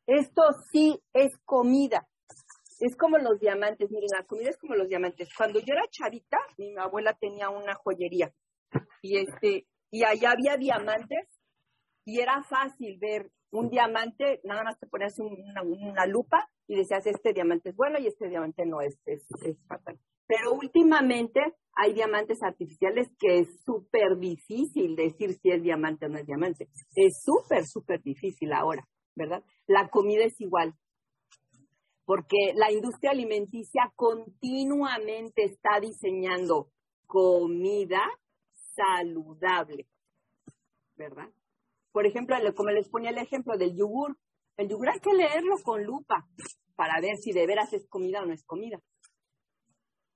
Esto 0.06 0.42
sí 0.70 1.02
es 1.14 1.38
comida. 1.38 2.06
Es 2.80 2.96
como 2.96 3.18
los 3.18 3.38
diamantes. 3.40 3.90
Miren, 3.90 4.08
la 4.18 4.24
comida 4.26 4.50
es 4.50 4.58
como 4.58 4.74
los 4.74 4.88
diamantes. 4.88 5.28
Cuando 5.36 5.60
yo 5.60 5.74
era 5.74 5.86
chavita, 5.90 6.38
mi 6.58 6.74
abuela 6.78 7.14
tenía 7.20 7.48
una 7.50 7.74
joyería 7.74 8.32
y 9.02 9.18
este 9.18 9.66
y 9.90 10.02
allá 10.02 10.32
había 10.32 10.56
diamantes 10.56 11.28
y 12.04 12.20
era 12.20 12.42
fácil 12.42 12.98
ver 13.00 13.30
un 13.52 13.70
diamante, 13.70 14.40
nada 14.42 14.64
más 14.64 14.78
te 14.80 14.86
ponías 14.88 15.16
un- 15.20 15.40
una, 15.50 15.62
una 15.62 16.06
lupa 16.06 16.48
y 16.66 16.74
decías 16.76 17.06
este 17.06 17.32
diamante 17.32 17.68
es 17.70 17.76
bueno 17.76 17.98
y 18.00 18.08
este 18.08 18.28
diamante 18.28 18.66
no 18.66 18.80
es, 18.80 18.98
es, 19.06 19.24
es 19.44 19.56
fatal. 19.68 19.98
Pero 20.26 20.52
últimamente 20.54 21.40
hay 21.76 21.92
diamantes 21.92 22.42
artificiales 22.42 23.08
que 23.18 23.38
es 23.40 23.62
súper 23.64 24.16
difícil 24.18 24.96
decir 24.96 25.34
si 25.34 25.50
es 25.50 25.62
diamante 25.62 26.06
o 26.06 26.08
no 26.08 26.18
es 26.18 26.26
diamante. 26.26 26.68
Es 26.96 27.22
súper, 27.22 27.64
súper 27.66 28.00
difícil 28.02 28.52
ahora, 28.52 28.82
¿verdad? 29.14 29.44
La 29.68 29.88
comida 29.90 30.24
es 30.24 30.40
igual. 30.40 30.74
Porque 32.04 32.52
la 32.54 32.70
industria 32.70 33.12
alimenticia 33.12 33.92
continuamente 33.96 35.44
está 35.44 35.80
diseñando 35.80 36.68
comida 37.06 38.02
saludable, 38.74 39.86
¿verdad? 40.96 41.28
Por 41.92 42.06
ejemplo, 42.06 42.36
lo- 42.40 42.54
como 42.54 42.70
les 42.70 42.88
ponía 42.88 43.10
el 43.10 43.18
ejemplo 43.18 43.56
del 43.56 43.74
yogur, 43.76 44.18
el 44.56 44.68
yogur 44.68 44.88
hay 44.90 45.00
que 45.00 45.14
leerlo 45.14 45.56
con 45.62 45.84
lupa 45.84 46.26
para 46.76 47.00
ver 47.00 47.16
si 47.16 47.32
de 47.32 47.46
veras 47.46 47.72
es 47.72 47.86
comida 47.88 48.22
o 48.22 48.26
no 48.26 48.32
es 48.34 48.44
comida. 48.44 48.80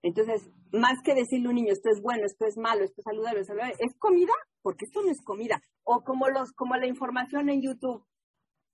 Entonces, 0.03 0.49
más 0.73 0.99
que 1.05 1.15
decirle 1.15 1.47
a 1.47 1.51
un 1.51 1.57
niño, 1.57 1.73
esto 1.73 1.89
es 1.91 2.01
bueno, 2.01 2.25
esto 2.25 2.47
es 2.47 2.57
malo, 2.57 2.85
esto 2.85 3.01
es 3.01 3.05
saludable, 3.05 3.41
esto 3.41 3.53
es 3.53 3.59
saludable, 3.59 3.77
¿es 3.81 3.95
comida? 3.99 4.33
Porque 4.63 4.85
esto 4.85 5.03
no 5.03 5.11
es 5.11 5.21
comida. 5.25 5.61
O 5.85 6.03
como 6.03 6.29
los, 6.29 6.53
como 6.53 6.77
la 6.77 6.87
información 6.87 7.49
en 7.49 7.63
YouTube. 7.63 8.05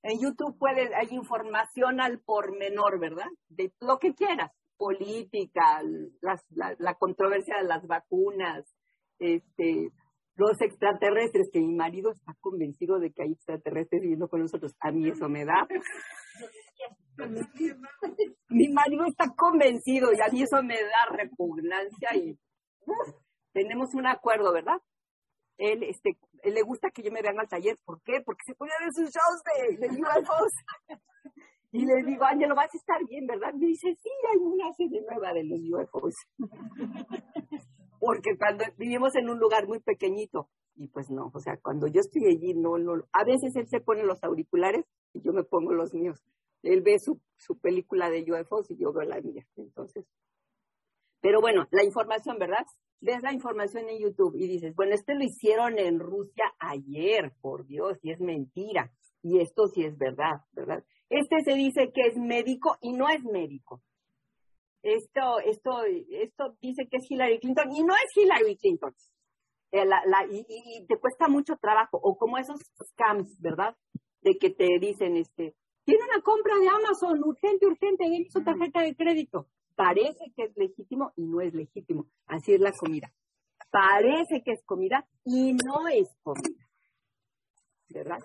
En 0.06 0.20
YouTube 0.20 0.58
puedes, 0.58 0.90
hay 0.94 1.08
información 1.16 1.98
al 1.98 2.20
por 2.20 2.56
menor, 2.58 3.00
¿verdad? 3.00 3.26
De 3.48 3.72
lo 3.80 3.98
que 3.98 4.14
quieras. 4.14 4.52
Política, 4.76 5.80
las- 6.20 6.44
la, 6.50 6.94
controversia 6.94 7.56
de 7.56 7.64
las 7.66 7.86
vacunas, 7.86 8.66
este, 9.18 9.88
los 10.36 10.60
extraterrestres, 10.60 11.48
que 11.50 11.60
mi 11.60 11.74
marido 11.74 12.10
está 12.10 12.34
convencido 12.40 12.98
de 12.98 13.12
que 13.12 13.22
hay 13.22 13.32
extraterrestres 13.32 14.02
viviendo 14.02 14.28
con 14.28 14.40
nosotros. 14.40 14.74
A 14.80 14.90
mí 14.92 15.08
eso 15.08 15.28
me 15.30 15.46
da. 15.46 15.66
Mi 18.48 18.68
marido 18.68 19.04
está 19.06 19.26
convencido 19.36 20.12
y 20.12 20.20
a 20.20 20.30
mí 20.32 20.42
eso 20.42 20.62
me 20.62 20.74
da 20.74 21.16
repugnancia 21.16 22.08
y 22.14 22.36
tenemos 23.52 23.94
un 23.94 24.06
acuerdo, 24.06 24.52
¿verdad? 24.52 24.78
Él, 25.58 25.82
este, 25.84 26.18
él 26.42 26.54
le 26.54 26.62
gusta 26.62 26.90
que 26.90 27.02
yo 27.02 27.10
me 27.12 27.22
vean 27.22 27.38
al 27.38 27.48
taller. 27.48 27.78
¿Por 27.84 28.02
qué? 28.02 28.20
Porque 28.24 28.42
se 28.46 28.54
pone 28.54 28.72
ver 28.80 28.92
sus 28.92 29.10
shows 29.10 29.42
de, 29.44 29.76
de 29.76 30.00
UFOs. 30.00 30.52
Y 31.72 31.84
le 31.86 32.04
digo, 32.04 32.24
Ángelo, 32.24 32.54
vas 32.54 32.72
a 32.72 32.76
estar 32.76 33.04
bien, 33.08 33.26
¿verdad? 33.26 33.52
Me 33.54 33.66
dice, 33.66 33.96
sí, 34.00 34.08
hay 34.30 34.38
una 34.38 34.72
serie 34.74 35.02
nueva 35.02 35.32
de 35.32 35.44
los 35.44 35.60
UFOs. 35.60 36.14
Porque 37.98 38.36
cuando 38.38 38.64
vivimos 38.76 39.14
en 39.16 39.28
un 39.28 39.38
lugar 39.38 39.66
muy 39.66 39.80
pequeñito, 39.80 40.48
y 40.76 40.88
pues 40.88 41.10
no, 41.10 41.30
o 41.32 41.40
sea, 41.40 41.56
cuando 41.56 41.86
yo 41.86 42.00
estoy 42.00 42.26
allí, 42.26 42.54
no, 42.54 42.78
no, 42.78 43.02
a 43.12 43.24
veces 43.24 43.56
él 43.56 43.66
se 43.68 43.80
pone 43.80 44.04
los 44.04 44.22
auriculares 44.22 44.84
y 45.12 45.22
yo 45.22 45.32
me 45.32 45.44
pongo 45.44 45.72
los 45.72 45.94
míos. 45.94 46.22
Él 46.62 46.82
ve 46.82 46.98
su, 46.98 47.20
su 47.36 47.58
película 47.58 48.10
de 48.10 48.24
UFOs 48.30 48.70
y 48.70 48.76
yo 48.76 48.92
veo 48.92 49.08
la 49.08 49.20
mía. 49.20 49.46
Entonces, 49.56 50.04
pero 51.20 51.40
bueno, 51.40 51.66
la 51.70 51.82
información, 51.82 52.38
¿verdad? 52.38 52.66
Ves 53.04 53.22
la 53.22 53.34
información 53.34 53.86
en 53.90 53.98
YouTube 53.98 54.34
y 54.34 54.46
dices, 54.48 54.74
bueno, 54.74 54.94
este 54.94 55.14
lo 55.14 55.22
hicieron 55.24 55.78
en 55.78 56.00
Rusia 56.00 56.54
ayer, 56.58 57.34
por 57.42 57.66
Dios, 57.66 57.98
y 58.02 58.12
es 58.12 58.18
mentira. 58.20 58.90
Y 59.22 59.40
esto 59.40 59.66
sí 59.68 59.84
es 59.84 59.98
verdad, 59.98 60.40
¿verdad? 60.52 60.82
Este 61.10 61.42
se 61.44 61.52
dice 61.54 61.92
que 61.92 62.00
es 62.08 62.16
médico 62.16 62.78
y 62.80 62.94
no 62.94 63.10
es 63.10 63.22
médico. 63.22 63.82
Esto, 64.82 65.38
esto, 65.40 65.82
esto 66.08 66.56
dice 66.62 66.88
que 66.90 66.96
es 66.96 67.10
Hillary 67.10 67.40
Clinton 67.40 67.70
y 67.76 67.82
no 67.82 67.92
es 67.94 68.16
Hillary 68.16 68.56
Clinton. 68.56 68.94
Eh, 69.70 69.84
la- 69.84 70.02
la- 70.06 70.26
y, 70.30 70.86
te 70.86 70.98
cuesta 70.98 71.28
mucho 71.28 71.56
trabajo. 71.56 71.98
O 72.02 72.16
como 72.16 72.38
esos 72.38 72.58
scams, 72.92 73.38
¿verdad? 73.38 73.76
De 74.22 74.38
que 74.38 74.48
te 74.48 74.78
dicen, 74.80 75.16
este, 75.18 75.54
tiene 75.84 76.04
una 76.04 76.22
compra 76.22 76.54
de 76.58 76.68
Amazon, 76.68 77.22
urgente, 77.22 77.66
urgente, 77.66 78.06
y 78.06 78.30
su 78.30 78.42
tarjeta 78.42 78.80
de 78.80 78.94
crédito. 78.96 79.46
Parece 79.74 80.32
que 80.36 80.44
es 80.44 80.56
legítimo 80.56 81.12
y 81.16 81.22
no 81.22 81.40
es 81.40 81.52
legítimo. 81.52 82.06
Así 82.26 82.54
es 82.54 82.60
la 82.60 82.72
comida. 82.72 83.12
Parece 83.70 84.42
que 84.42 84.52
es 84.52 84.62
comida 84.64 85.06
y 85.24 85.52
no 85.52 85.88
es 85.88 86.08
comida. 86.22 86.64
¿Verdad? 87.88 88.20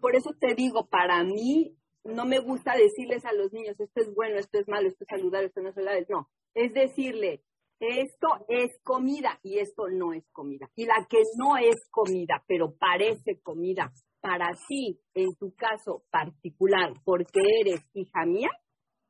Por 0.00 0.16
eso 0.16 0.34
te 0.34 0.54
digo, 0.54 0.86
para 0.86 1.22
mí 1.22 1.76
no 2.04 2.24
me 2.24 2.38
gusta 2.40 2.76
decirles 2.76 3.24
a 3.24 3.32
los 3.32 3.52
niños, 3.52 3.78
esto 3.78 4.00
es 4.00 4.14
bueno, 4.14 4.38
esto 4.38 4.58
es 4.58 4.68
malo, 4.68 4.88
esto 4.88 5.04
es 5.04 5.08
saludable, 5.08 5.46
esto 5.48 5.60
no 5.60 5.68
es 5.68 5.74
saludable. 5.74 6.06
No, 6.08 6.28
es 6.54 6.72
decirle, 6.72 7.42
esto 7.80 8.28
es 8.48 8.70
comida 8.82 9.38
y 9.42 9.58
esto 9.58 9.88
no 9.88 10.12
es 10.12 10.24
comida. 10.32 10.70
Y 10.76 10.86
la 10.86 11.06
que 11.08 11.22
no 11.36 11.56
es 11.56 11.88
comida, 11.90 12.44
pero 12.46 12.74
parece 12.78 13.40
comida 13.42 13.92
para 14.20 14.50
ti, 14.68 15.00
en 15.14 15.34
tu 15.34 15.54
caso 15.54 16.04
particular, 16.10 16.94
porque 17.04 17.40
eres 17.60 17.80
hija 17.92 18.24
mía, 18.24 18.50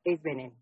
es 0.05 0.23
veneno. 0.23 0.62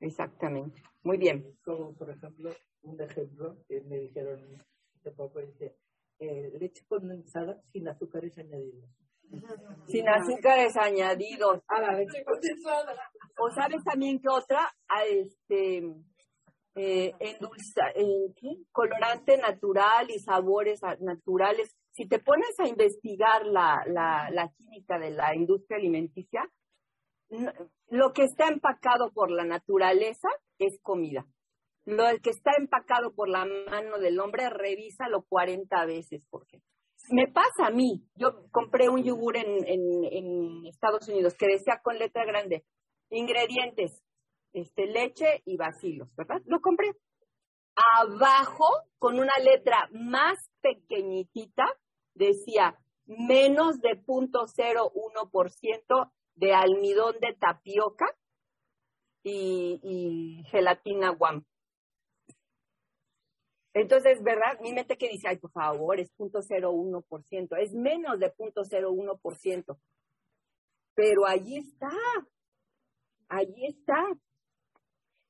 Exactamente. 0.00 0.82
Muy 1.02 1.18
bien. 1.18 1.56
Como 1.64 1.94
por 1.94 2.10
ejemplo, 2.10 2.50
un 2.82 3.00
ejemplo 3.00 3.56
que 3.68 3.80
me 3.82 3.98
dijeron 3.98 4.40
hace 4.96 5.10
poco, 5.12 5.40
dice, 5.40 5.76
eh, 6.18 6.52
leche 6.58 6.84
condensada 6.88 7.60
sin 7.72 7.88
azúcares 7.88 8.36
añadidos. 8.38 8.90
Sin 9.86 10.08
azúcares 10.08 10.76
añadidos. 10.76 11.62
A 11.68 11.80
la 11.80 11.92
leche 11.92 12.24
condensada. 12.24 12.94
O 13.38 13.50
sabes 13.50 13.82
también 13.84 14.20
que 14.20 14.28
otra, 14.28 14.72
a 14.88 15.04
este 15.04 15.78
eh, 16.74 17.12
endulza, 17.18 17.90
eh, 17.94 18.32
¿qué? 18.36 18.48
colorante 18.72 19.36
natural 19.38 20.10
y 20.10 20.18
sabores 20.18 20.80
naturales 21.00 21.76
si 21.92 22.06
te 22.06 22.18
pones 22.18 22.58
a 22.58 22.68
investigar 22.68 23.46
la, 23.46 23.82
la, 23.86 24.30
la 24.30 24.48
química 24.56 24.98
de 24.98 25.10
la 25.10 25.34
industria 25.34 25.76
alimenticia, 25.78 26.48
lo 27.88 28.12
que 28.12 28.24
está 28.24 28.48
empacado 28.48 29.12
por 29.12 29.30
la 29.30 29.44
naturaleza 29.44 30.28
es 30.58 30.80
comida. 30.82 31.26
Lo 31.84 32.04
que 32.22 32.30
está 32.30 32.52
empacado 32.58 33.14
por 33.14 33.28
la 33.28 33.44
mano 33.44 33.98
del 33.98 34.20
hombre, 34.20 34.50
revísalo 34.50 35.24
40 35.28 35.84
veces. 35.86 36.26
Porque 36.30 36.60
me 37.10 37.28
pasa 37.28 37.66
a 37.66 37.70
mí. 37.70 38.04
Yo 38.14 38.50
compré 38.50 38.88
un 38.88 39.02
yogur 39.02 39.36
en 39.36 40.66
Estados 40.66 41.08
Unidos 41.08 41.34
que 41.34 41.46
decía 41.46 41.80
con 41.82 41.98
letra 41.98 42.24
grande, 42.24 42.64
ingredientes, 43.10 44.02
este, 44.52 44.86
leche 44.86 45.42
y 45.44 45.56
bacilos, 45.56 46.14
¿verdad? 46.16 46.42
Lo 46.46 46.60
compré. 46.60 46.92
Abajo, 47.98 48.66
con 48.98 49.18
una 49.18 49.32
letra 49.42 49.88
más 49.92 50.38
pequeñitita, 50.60 51.64
decía 52.14 52.78
menos 53.06 53.80
de 53.80 53.98
0.01% 54.04 56.12
de 56.40 56.54
almidón 56.54 57.16
de 57.20 57.34
tapioca 57.34 58.06
y, 59.22 60.42
gelatina 60.50 61.10
guam. 61.10 61.44
Entonces, 63.74 64.22
¿verdad? 64.22 64.58
Mi 64.60 64.72
mente 64.72 64.96
que 64.96 65.08
dice, 65.08 65.28
ay, 65.28 65.36
por 65.36 65.52
favor, 65.52 66.00
es 66.00 66.10
0.01%, 66.16 67.56
es 67.58 67.72
menos 67.74 68.18
de 68.18 68.32
0.01%. 68.34 69.78
Pero 70.94 71.26
allí 71.26 71.58
está, 71.58 71.90
allí 73.28 73.66
está. 73.66 74.08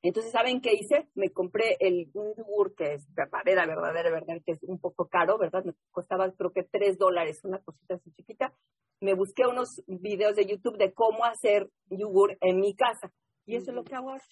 Entonces, 0.03 0.33
¿saben 0.33 0.61
qué 0.63 0.73
hice? 0.73 1.09
Me 1.15 1.31
compré 1.31 1.77
el, 1.81 2.11
yogur 2.13 2.75
que 2.75 2.95
es 2.95 3.15
verdadera, 3.15 3.67
verdadera, 3.67 4.11
verdadera, 4.11 4.41
que 4.47 4.53
es 4.53 4.63
un 4.63 4.79
poco 4.79 5.09
caro, 5.09 5.37
¿verdad? 5.37 5.65
Me 5.65 5.75
costaba 5.91 6.33
creo 6.33 6.53
que 6.53 6.63
tres 6.63 6.97
dólares, 6.97 7.45
una 7.45 7.59
cosita 7.59 7.97
así 7.97 8.11
chiquita. 8.13 8.55
Me 9.01 9.15
busqué 9.15 9.47
unos 9.47 9.83
videos 9.87 10.37
de 10.37 10.47
YouTube 10.47 10.77
de 10.79 10.93
cómo 10.93 11.25
hacer 11.25 11.71
yogur 11.89 12.37
en 12.41 12.61
mi 12.61 12.75
casa. 12.75 13.13
Y 13.47 13.57
eso 13.57 13.71
es 13.71 13.75
lo 13.75 13.85
que 13.85 13.95
hago 13.95 14.11
ahora. 14.11 14.25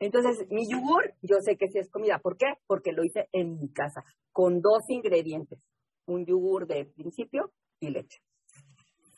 Entonces, 0.00 0.46
mi 0.50 0.68
yogur, 0.70 1.14
yo 1.22 1.36
sé 1.40 1.56
que 1.56 1.68
sí 1.68 1.78
es 1.78 1.90
comida. 1.90 2.20
¿Por 2.20 2.36
qué? 2.36 2.46
Porque 2.66 2.92
lo 2.92 3.04
hice 3.04 3.28
en 3.32 3.58
mi 3.58 3.72
casa, 3.72 4.04
con 4.32 4.60
dos 4.60 4.88
ingredientes. 4.88 5.60
Un 6.06 6.24
yogur 6.24 6.66
de 6.66 6.86
principio 6.86 7.52
y 7.80 7.90
leche. 7.90 8.20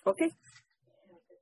¿Ok? 0.05 0.23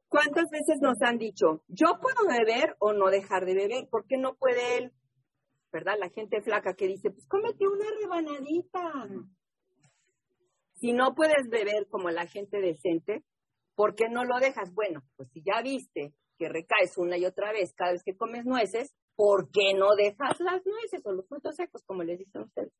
¿Cuántas 0.09 0.51
veces 0.51 0.81
nos 0.81 1.01
han 1.03 1.19
dicho, 1.19 1.63
yo 1.69 1.99
puedo 2.01 2.27
beber 2.27 2.77
o 2.79 2.93
no 2.93 3.11
dejar 3.11 3.45
de 3.45 3.55
beber? 3.55 3.89
¿Por 3.91 4.07
qué 4.07 4.17
no 4.17 4.35
puede 4.37 4.79
él? 4.79 4.93
¿Verdad? 5.71 5.97
La 5.99 6.09
gente 6.09 6.41
flaca 6.41 6.75
que 6.75 6.87
dice, 6.87 7.11
pues 7.11 7.27
cómete 7.29 7.69
una 7.69 7.85
rebanadita. 8.01 9.09
Si 10.81 10.93
no 10.93 11.15
puedes 11.15 11.49
beber 11.49 11.89
como 11.89 12.11
la 12.11 12.27
gente 12.27 12.61
decente, 12.61 13.25
¿por 13.75 13.95
qué 13.95 14.09
no 14.09 14.25
lo 14.25 14.39
dejas? 14.39 14.73
Bueno, 14.75 15.03
pues 15.17 15.29
si 15.33 15.43
ya 15.43 15.61
viste 15.63 16.15
que 16.39 16.49
recaes 16.49 16.97
una 16.97 17.17
y 17.19 17.27
otra 17.27 17.53
vez 17.53 17.75
cada 17.75 17.93
vez 17.93 18.03
que 18.05 18.17
comes 18.17 18.45
nueces, 18.45 18.95
¿por 19.17 19.51
qué 19.51 19.75
no 19.75 19.97
dejas 19.97 20.39
las 20.41 20.65
nueces 20.65 21.05
o 21.05 21.13
los 21.13 21.27
frutos 21.27 21.57
secos, 21.57 21.83
como 21.85 22.05
les 22.05 22.19
dicen 22.19 22.43
ustedes? 22.43 22.73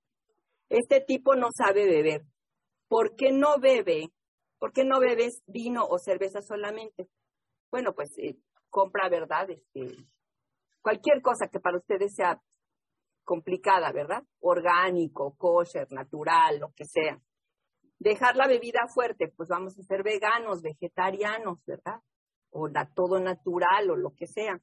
Este 0.69 1.01
tipo 1.01 1.35
no 1.35 1.49
sabe 1.51 1.87
beber. 1.87 2.23
¿Por 2.89 3.17
qué 3.17 3.33
no 3.33 3.59
bebe? 3.59 4.11
¿Por 4.59 4.73
qué 4.73 4.85
no 4.85 5.01
bebes 5.01 5.43
vino 5.47 5.85
o 5.85 5.99
cerveza 5.99 6.41
solamente? 6.41 7.09
Bueno, 7.71 7.95
pues 7.95 8.17
eh, 8.19 8.37
compra, 8.71 9.09
¿verdad? 9.09 9.51
Este, 9.51 9.97
cualquier 10.81 11.21
cosa 11.21 11.49
que 11.49 11.61
para 11.61 11.79
ustedes 11.79 12.15
sea 12.15 12.41
complicada, 13.25 13.93
¿verdad? 13.93 14.23
Orgánico, 14.41 15.35
kosher, 15.37 15.91
natural, 15.91 16.61
lo 16.61 16.73
que 16.75 16.85
sea. 16.85 17.21
Dejar 17.99 18.37
la 18.37 18.47
bebida 18.47 18.81
fuerte, 18.93 19.33
pues 19.37 19.49
vamos 19.49 19.79
a 19.79 19.83
ser 19.83 20.03
veganos, 20.03 20.63
vegetarianos, 20.63 21.65
¿verdad? 21.67 22.01
O 22.51 22.69
la, 22.69 22.89
todo 22.95 23.19
natural 23.19 23.91
o 23.91 23.97
lo 23.97 24.15
que 24.15 24.27
sea. 24.27 24.61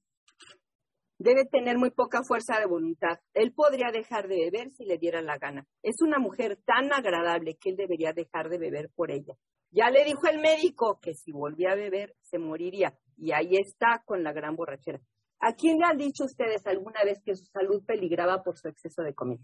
Debe 1.18 1.46
tener 1.46 1.78
muy 1.78 1.92
poca 1.92 2.24
fuerza 2.24 2.60
de 2.60 2.66
voluntad. 2.66 3.20
Él 3.34 3.54
podría 3.54 3.92
dejar 3.92 4.28
de 4.28 4.38
beber 4.46 4.72
si 4.72 4.86
le 4.86 4.98
diera 4.98 5.22
la 5.22 5.38
gana. 5.38 5.66
Es 5.82 6.02
una 6.02 6.20
mujer 6.20 6.58
tan 6.66 6.92
agradable 6.94 7.56
que 7.56 7.70
él 7.70 7.76
debería 7.78 8.14
dejar 8.14 8.50
de 8.50 8.58
beber 8.58 8.90
por 8.96 9.12
ella. 9.12 9.36
Ya 9.72 9.90
le 9.90 10.06
dijo 10.06 10.28
el 10.28 10.40
médico 10.40 11.00
que 11.02 11.14
si 11.14 11.32
volvía 11.32 11.72
a 11.72 11.76
beber 11.76 12.16
se 12.22 12.38
moriría. 12.38 12.98
Y 13.18 13.32
ahí 13.32 13.58
está 13.58 14.04
con 14.06 14.24
la 14.24 14.34
gran 14.34 14.56
borrachera. 14.56 15.02
¿A 15.40 15.54
quién 15.54 15.78
le 15.78 15.86
han 15.86 15.98
dicho 15.98 16.24
ustedes 16.24 16.66
alguna 16.66 17.04
vez 17.04 17.22
que 17.24 17.36
su 17.36 17.46
salud 17.46 17.84
peligraba 17.86 18.42
por 18.42 18.58
su 18.58 18.68
exceso 18.68 19.02
de 19.04 19.14
comida? 19.14 19.44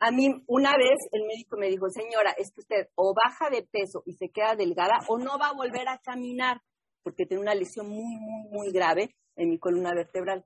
A 0.00 0.10
mí 0.12 0.44
una 0.46 0.76
vez 0.76 0.98
el 1.12 1.26
médico 1.26 1.56
me 1.56 1.68
dijo, 1.68 1.88
señora, 1.90 2.30
es 2.38 2.52
que 2.52 2.60
usted 2.60 2.88
o 2.94 3.14
baja 3.14 3.50
de 3.50 3.62
peso 3.62 4.02
y 4.06 4.14
se 4.14 4.30
queda 4.30 4.54
delgada 4.54 4.98
o 5.08 5.18
no 5.18 5.38
va 5.38 5.48
a 5.48 5.54
volver 5.54 5.88
a 5.88 5.98
caminar 5.98 6.62
porque 7.02 7.26
tengo 7.26 7.42
una 7.42 7.54
lesión 7.54 7.88
muy, 7.88 8.16
muy, 8.16 8.48
muy 8.50 8.72
grave 8.72 9.16
en 9.36 9.48
mi 9.48 9.58
columna 9.58 9.94
vertebral. 9.94 10.44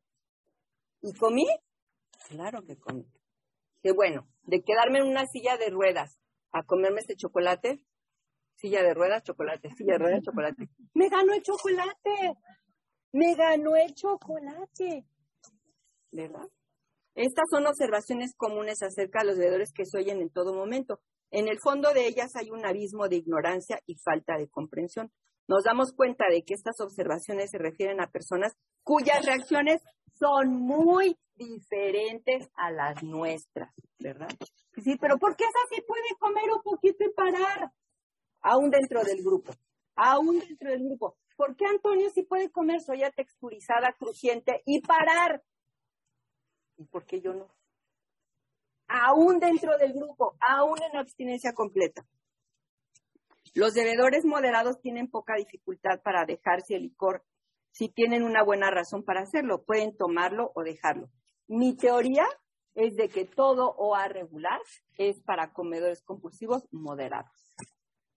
¿Y 1.01 1.13
comí? 1.15 1.47
Claro 2.29 2.63
que 2.63 2.79
comí. 2.79 3.05
Que 3.83 3.93
bueno, 3.93 4.29
de 4.43 4.63
quedarme 4.63 5.01
en 5.01 5.09
una 5.09 5.27
silla 5.27 5.57
de 5.57 5.71
ruedas 5.71 6.21
a 6.53 6.63
comerme 6.63 7.01
este 7.01 7.17
chocolate, 7.17 7.83
silla 8.55 8.83
de 8.83 8.95
ruedas, 8.95 9.25
chocolate, 9.25 9.71
silla 9.77 9.95
de 9.95 9.99
ruedas, 9.99 10.23
chocolate. 10.25 10.69
Me 10.95 11.09
ganó 11.09 11.33
el 11.33 11.43
chocolate. 11.43 12.37
Me 13.13 13.35
ganó 13.35 13.77
el 13.77 13.95
chocolate. 13.95 15.05
¿Verdad? 16.13 16.49
Estas 17.15 17.45
son 17.51 17.67
observaciones 17.67 18.35
comunes 18.37 18.83
acerca 18.83 19.21
de 19.21 19.27
los 19.27 19.39
bebedores 19.39 19.73
que 19.73 19.85
se 19.85 19.99
oyen 19.99 20.21
en 20.21 20.31
todo 20.31 20.55
momento. 20.55 21.01
En 21.31 21.49
el 21.49 21.59
fondo 21.61 21.93
de 21.93 22.07
ellas 22.07 22.35
hay 22.37 22.51
un 22.51 22.65
abismo 22.65 23.09
de 23.09 23.17
ignorancia 23.17 23.81
y 23.87 23.97
falta 23.97 24.37
de 24.37 24.49
comprensión. 24.49 25.11
Nos 25.49 25.65
damos 25.65 25.93
cuenta 25.93 26.25
de 26.31 26.43
que 26.43 26.55
estas 26.55 26.81
observaciones 26.81 27.51
se 27.51 27.59
refieren 27.59 28.01
a 28.01 28.11
personas 28.11 28.55
cuyas 28.83 29.25
reacciones 29.27 29.83
son 30.15 30.57
muy 30.57 31.17
diferentes 31.35 32.49
a 32.55 32.71
las 32.71 33.03
nuestras, 33.03 33.75
¿verdad? 33.99 34.29
Sí, 34.83 34.97
pero 35.01 35.19
¿por 35.19 35.37
qué 35.37 35.45
esa 35.45 35.75
sí 35.75 35.83
puede 35.87 36.17
comer 36.19 36.51
un 36.55 36.63
poquito 36.63 37.05
y 37.05 37.13
parar? 37.13 37.73
Aún 38.41 38.71
dentro 38.71 39.03
del 39.03 39.23
grupo, 39.23 39.53
aún 39.97 40.39
dentro 40.39 40.71
del 40.71 40.85
grupo. 40.85 41.17
¿Por 41.37 41.57
qué 41.57 41.67
Antonio 41.67 42.09
sí 42.11 42.23
puede 42.23 42.51
comer 42.51 42.81
soya 42.81 43.11
texturizada, 43.11 43.95
crujiente 43.99 44.63
y 44.65 44.81
parar? 44.81 45.43
¿Y 46.83 46.87
por 46.87 47.07
qué 47.07 47.21
yo 47.21 47.33
no? 47.33 47.49
Aún 48.89 49.39
dentro 49.39 49.79
del 49.79 49.93
grupo, 49.93 50.35
aún 50.41 50.79
en 50.83 50.97
abstinencia 50.97 51.53
completa. 51.55 52.05
Los 53.55 53.75
bebedores 53.75 54.25
moderados 54.25 54.81
tienen 54.81 55.09
poca 55.09 55.37
dificultad 55.37 56.03
para 56.03 56.25
dejarse 56.27 56.75
el 56.75 56.83
licor 56.83 57.25
si 57.71 57.89
tienen 57.89 58.25
una 58.25 58.43
buena 58.43 58.71
razón 58.71 59.05
para 59.05 59.21
hacerlo. 59.21 59.65
Pueden 59.65 59.97
tomarlo 59.97 60.51
o 60.57 60.65
dejarlo. 60.65 61.09
Mi 61.47 61.77
teoría 61.77 62.27
es 62.75 62.97
de 62.97 63.09
que 63.09 63.25
todo 63.25 63.75
OA 63.77 64.09
regular 64.09 64.61
es 64.99 65.23
para 65.23 65.53
comedores 65.53 66.03
compulsivos 66.03 66.67
moderados. 66.73 67.31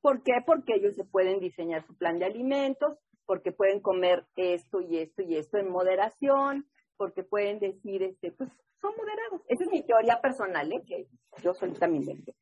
¿Por 0.02 0.24
qué? 0.24 0.34
Porque 0.46 0.74
ellos 0.76 0.96
se 0.96 1.06
pueden 1.06 1.40
diseñar 1.40 1.86
su 1.86 1.96
plan 1.96 2.18
de 2.18 2.26
alimentos, 2.26 2.98
porque 3.28 3.52
pueden 3.52 3.80
comer 3.80 4.26
esto 4.36 4.82
y 4.82 4.98
esto 4.98 5.22
y 5.22 5.36
esto 5.36 5.58
en 5.58 5.70
moderación, 5.70 6.66
porque 6.98 7.24
pueden 7.24 7.60
decir, 7.60 8.04
este, 8.04 8.32
pues 8.32 8.50
son 8.82 8.94
moderados. 8.98 9.42
Esa 9.48 9.64
es 9.64 9.70
mi 9.72 9.84
teoría 9.84 10.22
personal, 10.22 10.72
¿eh? 10.72 10.84
que 10.86 11.08
yo 11.42 11.54
solita 11.54 11.88
me 11.88 11.98
inventé. 11.98 12.36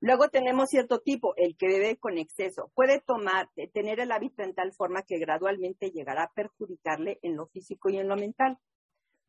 Luego 0.00 0.28
tenemos 0.28 0.68
cierto 0.68 0.98
tipo, 0.98 1.32
el 1.36 1.56
que 1.56 1.68
bebe 1.68 1.96
con 1.96 2.18
exceso. 2.18 2.72
Puede 2.74 3.00
tomar, 3.00 3.48
eh, 3.54 3.68
tener 3.68 4.00
el 4.00 4.10
hábito 4.10 4.42
en 4.42 4.52
tal 4.52 4.72
forma 4.72 5.02
que 5.02 5.18
gradualmente 5.18 5.92
llegará 5.92 6.24
a 6.24 6.32
perjudicarle 6.34 7.20
en 7.22 7.36
lo 7.36 7.46
físico 7.46 7.88
y 7.88 7.98
en 7.98 8.08
lo 8.08 8.16
mental. 8.16 8.58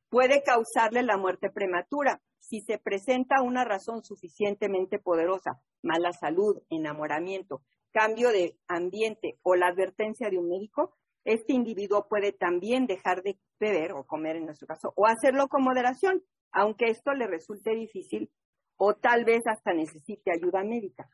Puede 0.10 0.42
causarle 0.42 1.04
la 1.04 1.18
muerte 1.18 1.52
prematura 1.52 2.24
si 2.40 2.62
se 2.62 2.80
presenta 2.80 3.44
una 3.44 3.64
razón 3.64 4.04
suficientemente 4.04 4.98
poderosa, 4.98 5.62
mala 5.84 6.12
salud, 6.12 6.62
enamoramiento, 6.72 7.62
cambio 7.92 8.30
de 8.30 8.58
ambiente 8.68 9.38
o 9.44 9.56
la 9.56 9.68
advertencia 9.68 10.32
de 10.32 10.40
un 10.40 10.50
médico. 10.50 10.98
Este 11.26 11.54
individuo 11.54 12.08
puede 12.08 12.32
también 12.34 12.86
dejar 12.86 13.24
de 13.24 13.40
beber 13.60 13.94
o 13.94 14.06
comer 14.06 14.36
en 14.36 14.46
nuestro 14.46 14.68
caso 14.68 14.94
o 14.96 15.08
hacerlo 15.08 15.48
con 15.48 15.64
moderación, 15.64 16.24
aunque 16.52 16.86
esto 16.86 17.14
le 17.14 17.28
resulte 17.28 17.72
difícil 17.76 18.32
o 18.78 18.96
tal 18.96 19.24
vez 19.24 19.42
hasta 19.48 19.74
necesite 19.74 20.32
ayuda 20.32 20.64
médica. 20.64 21.10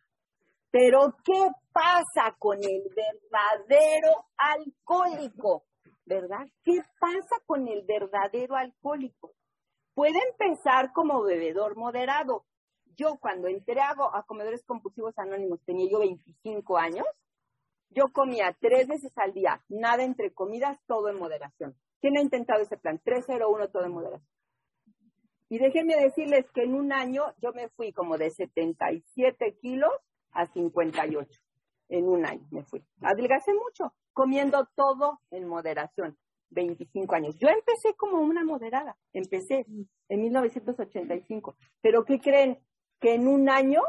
Pero, 0.72 1.16
¿qué 1.24 1.48
pasa 1.72 2.36
con 2.38 2.58
el 2.58 2.84
verdadero 2.96 4.26
alcohólico? 4.38 5.66
¿Verdad? 6.06 6.46
¿Qué 6.64 6.82
pasa 7.00 7.42
con 7.46 7.68
el 7.68 7.84
verdadero 7.86 8.56
alcohólico? 8.56 9.34
Puede 9.94 10.20
empezar 10.32 10.92
como 10.94 11.24
bebedor 11.24 11.76
moderado. 11.76 12.46
Yo 12.96 13.18
cuando 13.20 13.48
entré 13.48 13.82
a, 13.82 13.92
a 14.14 14.24
comedores 14.24 14.64
compulsivos 14.64 15.18
anónimos, 15.18 15.60
tenía 15.66 15.90
yo 15.90 16.00
25 16.00 16.78
años, 16.78 17.06
yo 17.90 18.06
comía 18.14 18.56
tres 18.60 18.88
veces 18.88 19.12
al 19.18 19.34
día, 19.34 19.64
nada 19.68 20.04
entre 20.04 20.32
comidas, 20.34 20.80
todo 20.88 21.10
en 21.10 21.18
moderación. 21.18 21.76
¿Quién 22.02 22.18
ha 22.18 22.22
intentado 22.22 22.62
ese 22.62 22.78
plan? 22.78 23.00
301, 23.04 23.70
todo 23.70 23.86
en 23.86 23.92
moderación. 23.92 24.30
Y 25.50 25.58
déjenme 25.58 25.96
decirles 25.96 26.46
que 26.54 26.64
en 26.64 26.76
un 26.76 26.94
año 26.94 27.24
yo 27.42 27.52
me 27.54 27.70
fui 27.70 27.92
como 27.92 28.18
de 28.18 28.30
77 28.30 29.58
kilos 29.60 29.92
a 30.32 30.46
58. 30.46 31.28
En 31.90 32.08
un 32.08 32.26
año 32.26 32.46
me 32.52 32.64
fui. 32.64 32.86
Adelgacé 33.02 33.52
mucho, 33.54 33.94
comiendo 34.14 34.68
todo 34.76 35.22
en 35.32 35.48
moderación. 35.48 36.18
25 36.52 37.16
años. 37.16 37.36
Yo 37.38 37.48
empecé 37.48 37.96
como 37.96 38.22
una 38.22 38.44
moderada. 38.44 38.98
Empecé 39.14 39.66
en 40.08 40.22
1985. 40.22 41.56
Pero 41.82 42.06
¿qué 42.06 42.20
creen? 42.20 42.60
Que 43.00 43.16
en 43.16 43.28
un 43.28 43.50
año 43.50 43.82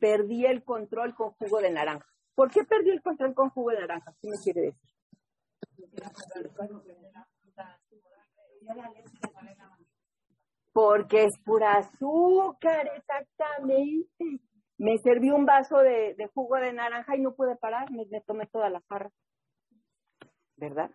perdí 0.00 0.46
el 0.46 0.62
control 0.62 1.14
con 1.14 1.30
jugo 1.32 1.60
de 1.60 1.70
naranja. 1.70 2.11
¿Por 2.34 2.50
qué 2.50 2.64
perdí 2.64 2.90
el 2.90 3.02
control 3.02 3.34
con 3.34 3.50
jugo 3.50 3.70
de 3.70 3.80
naranja? 3.80 4.14
¿Qué 4.20 4.28
me 4.28 4.36
quiere 4.42 4.60
decir? 4.62 4.92
Porque 10.72 11.24
es 11.24 11.38
pura 11.44 11.74
azúcar, 11.74 12.90
exactamente. 12.96 14.40
Me 14.78 14.96
serví 14.98 15.30
un 15.30 15.44
vaso 15.44 15.78
de, 15.78 16.16
jugo 16.34 16.56
de 16.56 16.72
naranja 16.72 17.16
y 17.16 17.20
no 17.20 17.34
pude 17.34 17.56
parar, 17.56 17.90
me, 17.90 18.06
me 18.10 18.22
tomé 18.22 18.46
toda 18.46 18.70
la 18.70 18.82
jarra. 18.88 19.10
¿Verdad? 20.56 20.90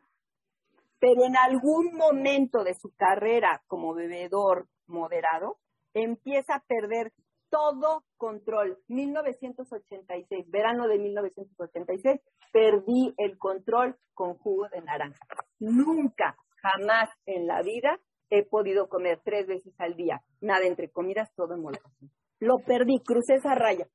Pero 0.99 1.25
en 1.25 1.38
algún 1.38 1.93
momento 1.93 2.64
de 2.64 2.74
su 2.74 2.91
carrera 2.95 3.61
como 3.67 3.93
bebedor 3.93 4.67
moderado, 4.88 5.59
empieza 5.93 6.56
a 6.56 6.64
perder 6.67 7.14
todo 7.50 8.03
control. 8.17 8.77
1986, 8.88 10.50
verano 10.50 10.88
de 10.88 11.00
1986, 11.00 12.22
perdí 12.51 13.14
el 13.17 13.38
control 13.38 13.98
con 14.14 14.38
jugo 14.38 14.67
de 14.69 14.82
naranja. 14.82 15.26
Nunca, 15.59 16.38
jamás 16.61 17.09
en 17.26 17.48
la 17.48 17.61
vida 17.61 18.00
he 18.30 18.43
podido 18.43 18.90
comer 18.90 19.22
tres 19.24 19.48
veces 19.48 19.74
al 19.80 19.95
día. 19.95 20.22
Nada 20.42 20.66
entre 20.66 20.90
comidas, 20.90 21.34
todo 21.35 21.53
en 21.53 21.61
moderación. 21.61 22.11
Lo 22.40 22.58
perdí, 22.59 23.00
crucé 23.00 23.35
esa 23.35 23.56
raya. 23.56 23.88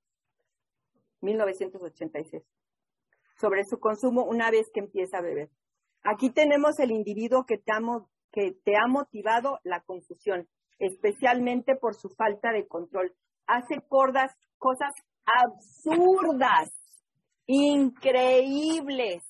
1986. 1.20 2.42
Sobre 3.40 3.64
su 3.64 3.78
consumo 3.78 4.24
una 4.24 4.50
vez 4.50 4.70
que 4.72 4.80
empieza 4.80 5.18
a 5.18 5.22
beber. 5.22 5.50
Aquí 6.04 6.30
tenemos 6.30 6.78
el 6.80 6.90
individuo 6.90 7.44
que 7.46 7.58
te, 7.58 7.72
que 8.32 8.56
te 8.64 8.72
ha 8.76 8.88
motivado 8.88 9.60
la 9.62 9.82
confusión, 9.82 10.48
especialmente 10.78 11.76
por 11.76 11.94
su 11.94 12.08
falta 12.08 12.52
de 12.52 12.66
control. 12.66 13.14
Hace 13.46 13.80
cordas, 13.88 14.32
cosas 14.58 14.92
absurdas, 15.24 16.72
increíbles 17.46 19.22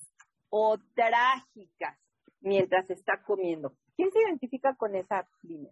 o 0.49 0.77
trágicas 0.93 1.97
mientras 2.41 2.89
está 2.89 3.23
comiendo. 3.23 3.73
¿Quién 3.95 4.11
se 4.11 4.19
identifica 4.21 4.75
con 4.75 4.95
esa 4.95 5.27
línea? 5.41 5.71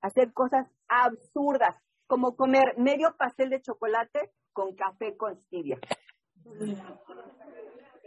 Hacer 0.00 0.32
cosas 0.32 0.66
absurdas, 0.88 1.76
como 2.06 2.36
comer 2.36 2.74
medio 2.78 3.16
pastel 3.16 3.50
de 3.50 3.62
chocolate 3.62 4.32
con 4.52 4.74
café 4.74 5.16
con 5.16 5.36
stevia. 5.44 5.78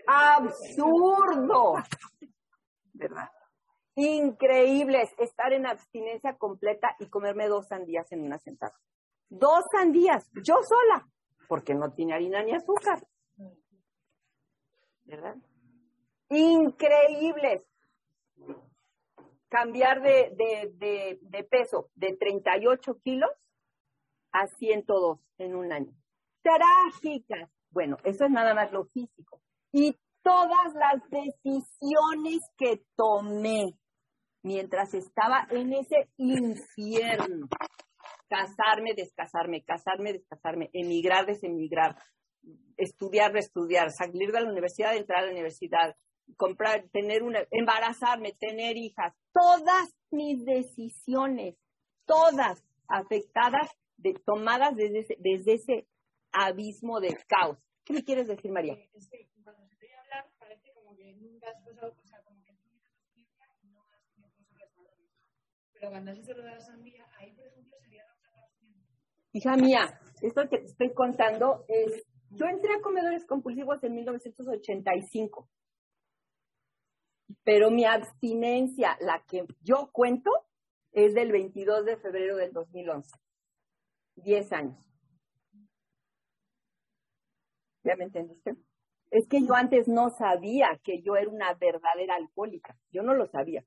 Absurdo. 0.08 1.76
¿Verdad? 2.94 3.30
Increíbles 3.96 5.10
estar 5.20 5.54
en 5.54 5.66
abstinencia 5.66 6.36
completa 6.38 6.96
y 7.00 7.08
comerme 7.08 7.48
dos 7.48 7.68
sandías 7.68 8.12
en 8.12 8.24
una 8.24 8.40
sentada. 8.40 8.76
Dos 9.36 9.66
sandías, 9.72 10.30
yo 10.46 10.58
sola, 10.62 11.08
porque 11.48 11.74
no 11.74 11.92
tiene 11.92 12.14
harina 12.14 12.44
ni 12.44 12.54
azúcar. 12.54 13.04
¿Verdad? 15.06 15.36
Increíbles 16.30 17.64
cambiar 19.50 20.02
de, 20.04 20.36
de, 20.36 20.72
de, 20.76 21.20
de, 21.22 21.44
peso 21.44 21.90
de 21.96 22.16
38 22.16 23.00
kilos 23.04 23.30
a 24.32 24.46
102 24.46 25.20
en 25.40 25.56
un 25.56 25.72
año. 25.72 25.92
Trágicas. 26.44 27.50
Bueno, 27.72 27.98
eso 28.04 28.26
es 28.26 28.32
nada 28.32 28.54
más 28.54 28.72
lo 28.72 28.86
físico. 28.86 29.42
Y 29.72 29.96
todas 30.22 30.74
las 30.76 31.02
decisiones 31.10 32.40
que 32.56 32.84
tomé 32.96 33.78
mientras 34.44 34.94
estaba 34.94 35.48
en 35.50 35.74
ese 35.74 36.08
infierno. 36.18 37.48
Casarme, 38.34 38.96
descasarme, 38.96 39.64
casarme, 39.64 40.14
descasarme, 40.14 40.72
emigrar, 40.74 41.28
desemigrar, 41.28 41.96
estudiar, 42.78 43.32
reestudiar, 43.32 43.92
salir 43.92 44.32
de 44.32 44.42
la 44.42 44.50
universidad, 44.50 44.98
entrar 44.98 45.20
a 45.20 45.26
la 45.28 45.32
universidad, 45.32 45.96
comprar, 46.36 46.90
tener 46.92 47.22
una, 47.22 47.46
embarazarme, 47.52 48.34
tener 48.40 48.76
hijas, 48.78 49.14
todas 49.32 49.96
mis 50.10 50.44
decisiones, 50.46 51.58
todas 52.06 52.64
afectadas, 52.88 53.70
de, 53.98 54.16
tomadas 54.26 54.76
desde 54.76 55.02
ese, 55.02 55.16
desde 55.20 55.54
ese 55.54 55.88
abismo 56.32 57.00
de 57.00 57.16
caos. 57.28 57.60
¿Qué 57.86 57.94
me 57.94 58.04
quieres 58.04 58.28
decir, 58.28 58.52
María? 58.52 58.74
Es 58.94 59.10
que 59.10 59.30
cuando 59.44 59.64
se 59.68 59.76
te 59.76 59.94
hablar 59.96 60.28
parece 60.40 60.74
como 60.74 60.96
que 60.96 61.14
nunca 61.14 61.48
o 61.52 62.08
sea, 62.08 62.24
como 62.24 62.44
que 62.44 62.58
Pero 65.74 65.92
cuando 65.92 66.12
lo 66.14 66.22
de 66.22 66.52
la 66.52 66.60
sandía, 66.60 67.06
ahí, 67.20 67.32
por 67.34 67.46
ejemplo, 67.46 67.78
sería. 67.80 68.13
Hija 69.34 69.58
mía, 69.58 70.00
esto 70.22 70.48
que 70.50 70.60
te 70.60 70.66
estoy 70.66 70.94
contando 70.94 71.66
es, 71.68 72.06
yo 72.30 72.46
entré 72.46 72.74
a 72.74 72.82
comedores 72.82 73.26
compulsivos 73.26 73.84
en 73.84 73.96
1985 73.96 75.50
pero 77.44 77.72
mi 77.72 77.86
abstinencia, 77.86 78.98
la 79.02 79.24
que 79.28 79.46
yo 79.62 79.90
cuento, 79.92 80.32
es 80.92 81.14
del 81.14 81.32
22 81.32 81.86
de 81.86 81.98
febrero 81.98 82.38
del 82.38 82.54
2011. 82.54 83.18
Diez 84.16 84.52
años. 84.54 84.78
¿Ya 87.84 87.96
me 87.96 88.06
entendiste? 88.06 88.56
Es 89.12 89.28
que 89.28 89.46
yo 89.46 89.56
antes 89.56 89.88
no 89.88 90.10
sabía 90.10 90.80
que 90.84 91.02
yo 91.02 91.16
era 91.16 91.30
una 91.30 91.54
verdadera 91.56 92.16
alcohólica. 92.16 92.78
Yo 92.92 93.04
no 93.04 93.14
lo 93.14 93.28
sabía. 93.28 93.66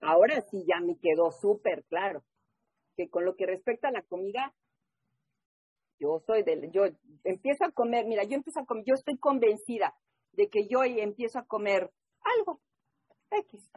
Ahora 0.00 0.40
sí 0.42 0.64
ya 0.66 0.80
me 0.80 0.98
quedó 0.98 1.30
súper 1.30 1.84
claro 1.84 2.24
que 2.96 3.08
con 3.08 3.24
lo 3.24 3.36
que 3.36 3.46
respecta 3.46 3.88
a 3.88 3.92
la 3.92 4.02
comida, 4.02 4.54
yo 6.02 6.20
soy 6.26 6.42
del, 6.42 6.72
yo 6.72 6.86
empiezo 7.22 7.64
a 7.64 7.70
comer, 7.70 8.06
mira, 8.06 8.24
yo 8.24 8.34
empiezo 8.34 8.58
a 8.58 8.66
comer, 8.66 8.84
yo 8.84 8.94
estoy 8.94 9.16
convencida 9.18 9.94
de 10.32 10.48
que 10.48 10.66
yo 10.66 10.82
empiezo 10.82 11.38
a 11.38 11.46
comer 11.46 11.92
algo, 12.38 12.60
X. 13.30 13.70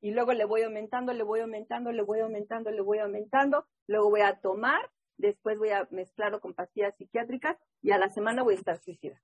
Y 0.00 0.10
luego 0.10 0.32
le 0.32 0.44
voy 0.44 0.62
aumentando, 0.62 1.12
le 1.12 1.22
voy 1.22 1.40
aumentando, 1.40 1.92
le 1.92 2.02
voy 2.02 2.18
aumentando, 2.20 2.70
le 2.70 2.82
voy 2.82 2.98
aumentando. 2.98 3.66
Luego 3.86 4.10
voy 4.10 4.20
a 4.20 4.38
tomar, 4.40 4.90
después 5.16 5.58
voy 5.58 5.70
a 5.70 5.86
mezclarlo 5.90 6.40
con 6.40 6.54
pastillas 6.54 6.94
psiquiátricas 6.96 7.56
y 7.80 7.92
a 7.92 7.98
la 7.98 8.10
semana 8.10 8.42
voy 8.42 8.54
a 8.54 8.58
estar 8.58 8.78
suicida. 8.82 9.22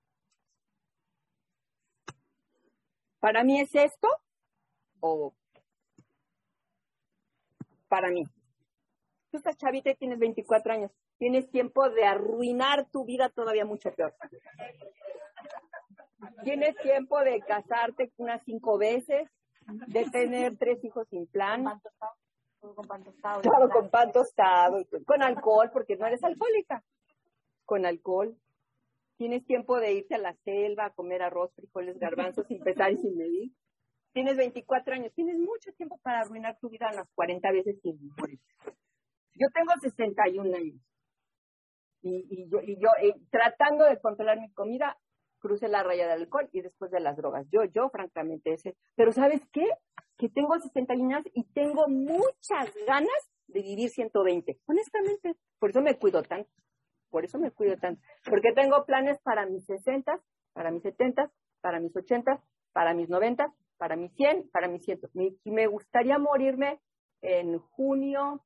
¿Para 3.19 3.43
mí 3.43 3.59
es 3.59 3.75
esto 3.75 4.07
o 5.01 5.35
para 7.87 8.09
mí? 8.09 8.25
Tú 9.31 9.37
estás 9.37 9.57
chavita 9.57 9.89
y 9.89 9.95
tienes 9.95 10.19
24 10.19 10.73
años. 10.73 10.91
Tienes 11.17 11.49
tiempo 11.49 11.89
de 11.89 12.03
arruinar 12.03 12.89
tu 12.91 13.05
vida 13.05 13.29
todavía 13.29 13.63
mucho 13.63 13.93
peor. 13.93 14.13
Tienes 16.43 16.75
tiempo 16.77 17.19
de 17.21 17.39
casarte 17.39 18.11
unas 18.17 18.43
cinco 18.43 18.77
veces, 18.77 19.29
de 19.87 20.05
tener 20.09 20.57
tres 20.57 20.83
hijos 20.83 21.07
sin 21.09 21.27
plan. 21.27 21.65
Con 22.59 22.87
pan 22.87 23.03
tostado. 23.03 23.41
Claro, 23.41 23.69
con 23.69 23.89
pan 23.89 24.11
tostado, 24.11 24.85
con 25.05 25.23
alcohol, 25.23 25.71
porque 25.71 25.95
no 25.95 26.05
eres 26.05 26.23
alcohólica. 26.23 26.83
Con 27.65 27.85
alcohol. 27.85 28.35
Tienes 29.17 29.45
tiempo 29.45 29.79
de 29.79 29.93
irte 29.93 30.15
a 30.15 30.17
la 30.17 30.35
selva 30.43 30.85
a 30.85 30.89
comer 30.89 31.21
arroz, 31.21 31.53
frijoles, 31.55 31.97
garbanzos 31.99 32.47
sin 32.47 32.61
pesar 32.61 32.91
y 32.91 32.97
sin 32.97 33.17
medir. 33.17 33.51
Tienes 34.13 34.35
24 34.35 34.93
años, 34.95 35.13
tienes 35.13 35.37
mucho 35.37 35.71
tiempo 35.73 35.97
para 36.03 36.21
arruinar 36.21 36.57
tu 36.59 36.69
vida 36.69 36.89
unas 36.91 37.07
40 37.15 37.51
veces 37.51 37.79
sin 37.81 37.97
morir. 38.17 38.39
Yo 39.35 39.47
tengo 39.53 39.71
61 39.79 40.55
años. 40.55 40.79
Y, 42.03 42.25
y 42.29 42.49
yo, 42.49 42.59
y 42.61 42.79
yo 42.79 42.89
eh, 43.01 43.15
tratando 43.29 43.85
de 43.85 43.99
controlar 43.99 44.39
mi 44.39 44.51
comida, 44.53 44.97
cruce 45.39 45.67
la 45.67 45.83
raya 45.83 46.07
del 46.07 46.21
alcohol 46.23 46.49
y 46.51 46.61
después 46.61 46.91
de 46.91 46.99
las 46.99 47.17
drogas. 47.17 47.45
Yo, 47.51 47.63
yo, 47.65 47.89
francamente, 47.89 48.53
ese. 48.53 48.75
Pero 48.95 49.11
¿sabes 49.11 49.41
qué? 49.51 49.67
Que 50.17 50.29
tengo 50.29 50.57
61 50.57 51.15
años 51.15 51.27
y 51.33 51.43
tengo 51.53 51.87
muchas 51.87 52.73
ganas 52.87 53.31
de 53.47 53.61
vivir 53.61 53.89
120. 53.89 54.59
Honestamente, 54.65 55.35
por 55.59 55.71
eso 55.71 55.81
me 55.81 55.97
cuido 55.97 56.23
tanto. 56.23 56.49
Por 57.09 57.25
eso 57.25 57.37
me 57.39 57.51
cuido 57.51 57.77
tanto. 57.77 58.01
Porque 58.25 58.53
tengo 58.53 58.85
planes 58.85 59.19
para 59.21 59.45
mis 59.45 59.65
60, 59.65 60.19
para 60.53 60.71
mis 60.71 60.83
70, 60.83 61.29
para 61.59 61.79
mis 61.79 61.95
80, 61.95 62.41
para 62.71 62.93
mis 62.93 63.09
90, 63.09 63.53
para 63.77 63.95
mis 63.95 64.13
100, 64.13 64.49
para 64.51 64.67
mis 64.67 64.85
100. 64.85 65.01
Me, 65.13 65.35
me 65.43 65.67
gustaría 65.67 66.17
morirme 66.17 66.79
en 67.21 67.59
junio. 67.59 68.45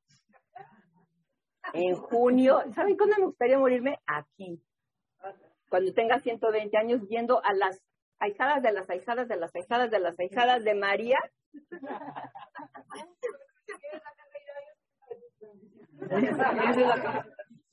En 1.72 1.94
junio. 1.96 2.62
¿Saben 2.74 2.96
cuándo 2.96 3.16
me 3.18 3.26
gustaría 3.26 3.58
morirme? 3.58 3.98
Aquí 4.06 4.62
cuando 5.68 5.92
tenga 5.94 6.20
120 6.20 6.76
años, 6.78 7.06
viendo 7.08 7.44
a 7.44 7.52
las 7.52 7.82
ahijadas 8.20 8.62
de 8.62 8.72
las 8.72 8.88
ahijadas 8.88 9.26
de 9.28 9.36
las 9.36 9.54
ahijadas 9.54 9.90
de 9.90 9.98
las 9.98 10.18
ahijadas 10.18 10.62
de 10.64 10.74
María. 10.74 11.18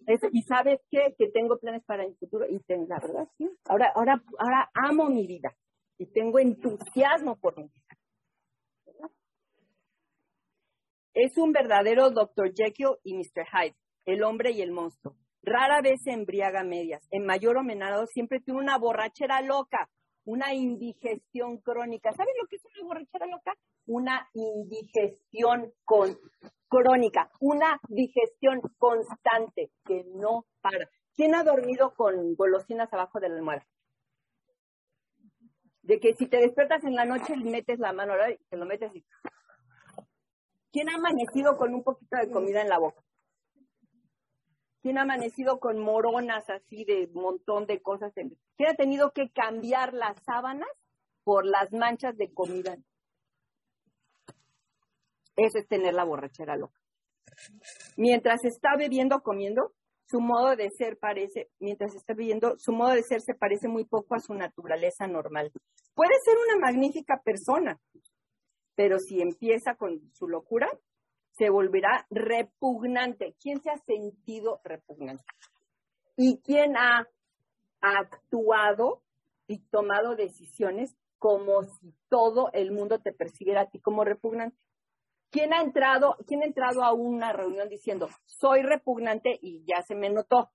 Es- 0.05 0.21
y 0.31 0.41
sabes 0.43 0.79
qué? 0.91 1.15
Que 1.17 1.29
tengo 1.29 1.57
planes 1.59 1.83
para 1.85 2.03
el 2.03 2.15
futuro 2.17 2.45
y 2.49 2.59
ten- 2.61 2.87
la 2.89 2.99
verdad 2.99 3.27
sí. 3.37 3.49
Ahora, 3.69 3.91
ahora, 3.95 4.21
ahora 4.37 4.69
amo 4.73 5.05
mi 5.09 5.25
vida 5.27 5.55
y 5.97 6.07
tengo 6.07 6.39
entusiasmo 6.39 7.37
por 7.37 7.57
mi 7.57 7.63
vida. 7.63 9.09
Es 11.13 11.37
un 11.37 11.51
verdadero 11.51 12.09
Dr. 12.09 12.51
Jekyll 12.55 12.97
y 13.03 13.13
Mr. 13.15 13.45
Hyde, 13.45 13.75
el 14.05 14.23
hombre 14.23 14.51
y 14.51 14.61
el 14.61 14.71
monstruo. 14.71 15.15
Rara 15.41 15.81
vez 15.81 16.01
se 16.03 16.11
embriaga 16.11 16.63
medias. 16.63 17.05
En 17.11 17.25
mayor 17.25 17.57
o 17.57 17.63
menor 17.63 18.07
siempre 18.07 18.39
tiene 18.39 18.59
una 18.59 18.77
borrachera 18.77 19.41
loca, 19.41 19.89
una 20.25 20.53
indigestión 20.53 21.57
crónica. 21.57 22.13
¿Sabes 22.13 22.33
lo 22.41 22.47
que 22.47 22.55
es 22.55 22.65
una 22.65 22.87
borrachera 22.87 23.25
loca? 23.27 23.53
Una 23.85 24.29
indigestión 24.33 25.73
con, 25.83 26.17
crónica, 26.69 27.29
una 27.39 27.79
digestión 27.89 28.61
constante 28.77 29.71
que 29.85 30.05
no 30.15 30.45
para. 30.61 30.89
¿Quién 31.15 31.35
ha 31.35 31.43
dormido 31.43 31.93
con 31.93 32.35
golosinas 32.35 32.91
abajo 32.91 33.19
de 33.19 33.29
la 33.29 33.35
almohada? 33.35 33.67
De 35.83 35.99
que 35.99 36.13
si 36.13 36.27
te 36.27 36.37
despiertas 36.37 36.83
en 36.85 36.95
la 36.95 37.05
noche 37.05 37.35
y 37.35 37.43
metes 37.43 37.77
la 37.77 37.93
mano, 37.93 38.13
te 38.49 38.57
lo 38.57 38.65
metes 38.65 38.95
y... 38.95 39.05
¿Quién 40.71 40.89
ha 40.89 40.95
amanecido 40.95 41.55
con 41.57 41.75
un 41.75 41.83
poquito 41.83 42.17
de 42.17 42.31
comida 42.31 42.61
en 42.61 42.69
la 42.69 42.79
boca? 42.79 43.03
¿Quién 44.83 44.97
ha 44.97 45.03
amanecido 45.03 45.61
con 45.61 45.79
moronas 45.79 46.49
así 46.49 46.83
de 46.83 47.09
montón 47.13 47.65
de 47.65 47.81
cosas? 47.81 48.11
¿Quién 48.13 48.69
ha 48.69 48.75
tenido 48.75 49.11
que 49.11 49.29
cambiar 49.31 49.93
las 49.93 50.21
sábanas 50.25 50.67
por 51.23 51.45
las 51.45 51.71
manchas 51.71 52.17
de 52.17 52.33
comida? 52.33 52.77
Eso 55.37 55.57
es 55.57 55.67
tener 55.69 55.93
la 55.93 56.03
borrachera 56.03 56.57
loca. 56.57 56.77
Mientras 57.95 58.43
está 58.43 58.75
bebiendo, 58.77 59.21
comiendo, 59.21 59.73
su 60.05 60.19
modo 60.19 60.57
de 60.57 60.69
ser 60.69 60.97
parece, 60.99 61.49
mientras 61.59 61.95
está 61.95 62.13
bebiendo, 62.13 62.59
su 62.59 62.73
modo 62.73 62.91
de 62.91 63.03
ser 63.03 63.21
se 63.21 63.35
parece 63.35 63.69
muy 63.69 63.85
poco 63.85 64.15
a 64.15 64.19
su 64.19 64.33
naturaleza 64.33 65.07
normal. 65.07 65.49
Puede 65.95 66.13
ser 66.25 66.35
una 66.37 66.59
magnífica 66.59 67.21
persona, 67.23 67.79
pero 68.75 68.99
si 68.99 69.21
empieza 69.21 69.75
con 69.75 70.11
su 70.11 70.27
locura, 70.27 70.69
se 71.33 71.49
volverá 71.49 72.05
repugnante. 72.09 73.35
¿Quién 73.39 73.61
se 73.61 73.69
ha 73.69 73.77
sentido 73.77 74.61
repugnante? 74.63 75.23
¿Y 76.15 76.39
quién 76.41 76.77
ha 76.77 77.07
actuado 77.81 79.01
y 79.47 79.59
tomado 79.69 80.15
decisiones 80.15 80.95
como 81.17 81.63
si 81.63 81.93
todo 82.09 82.51
el 82.53 82.71
mundo 82.71 82.99
te 82.99 83.13
percibiera 83.13 83.61
a 83.61 83.69
ti 83.69 83.79
como 83.79 84.03
repugnante? 84.03 84.57
¿Quién 85.31 85.53
ha 85.53 85.61
entrado, 85.61 86.15
quién 86.27 86.43
ha 86.43 86.45
entrado 86.45 86.83
a 86.83 86.93
una 86.93 87.33
reunión 87.33 87.67
diciendo, 87.67 88.07
soy 88.25 88.61
repugnante 88.61 89.39
y 89.41 89.63
ya 89.65 89.81
se 89.81 89.95
me 89.95 90.11
notó? 90.11 90.51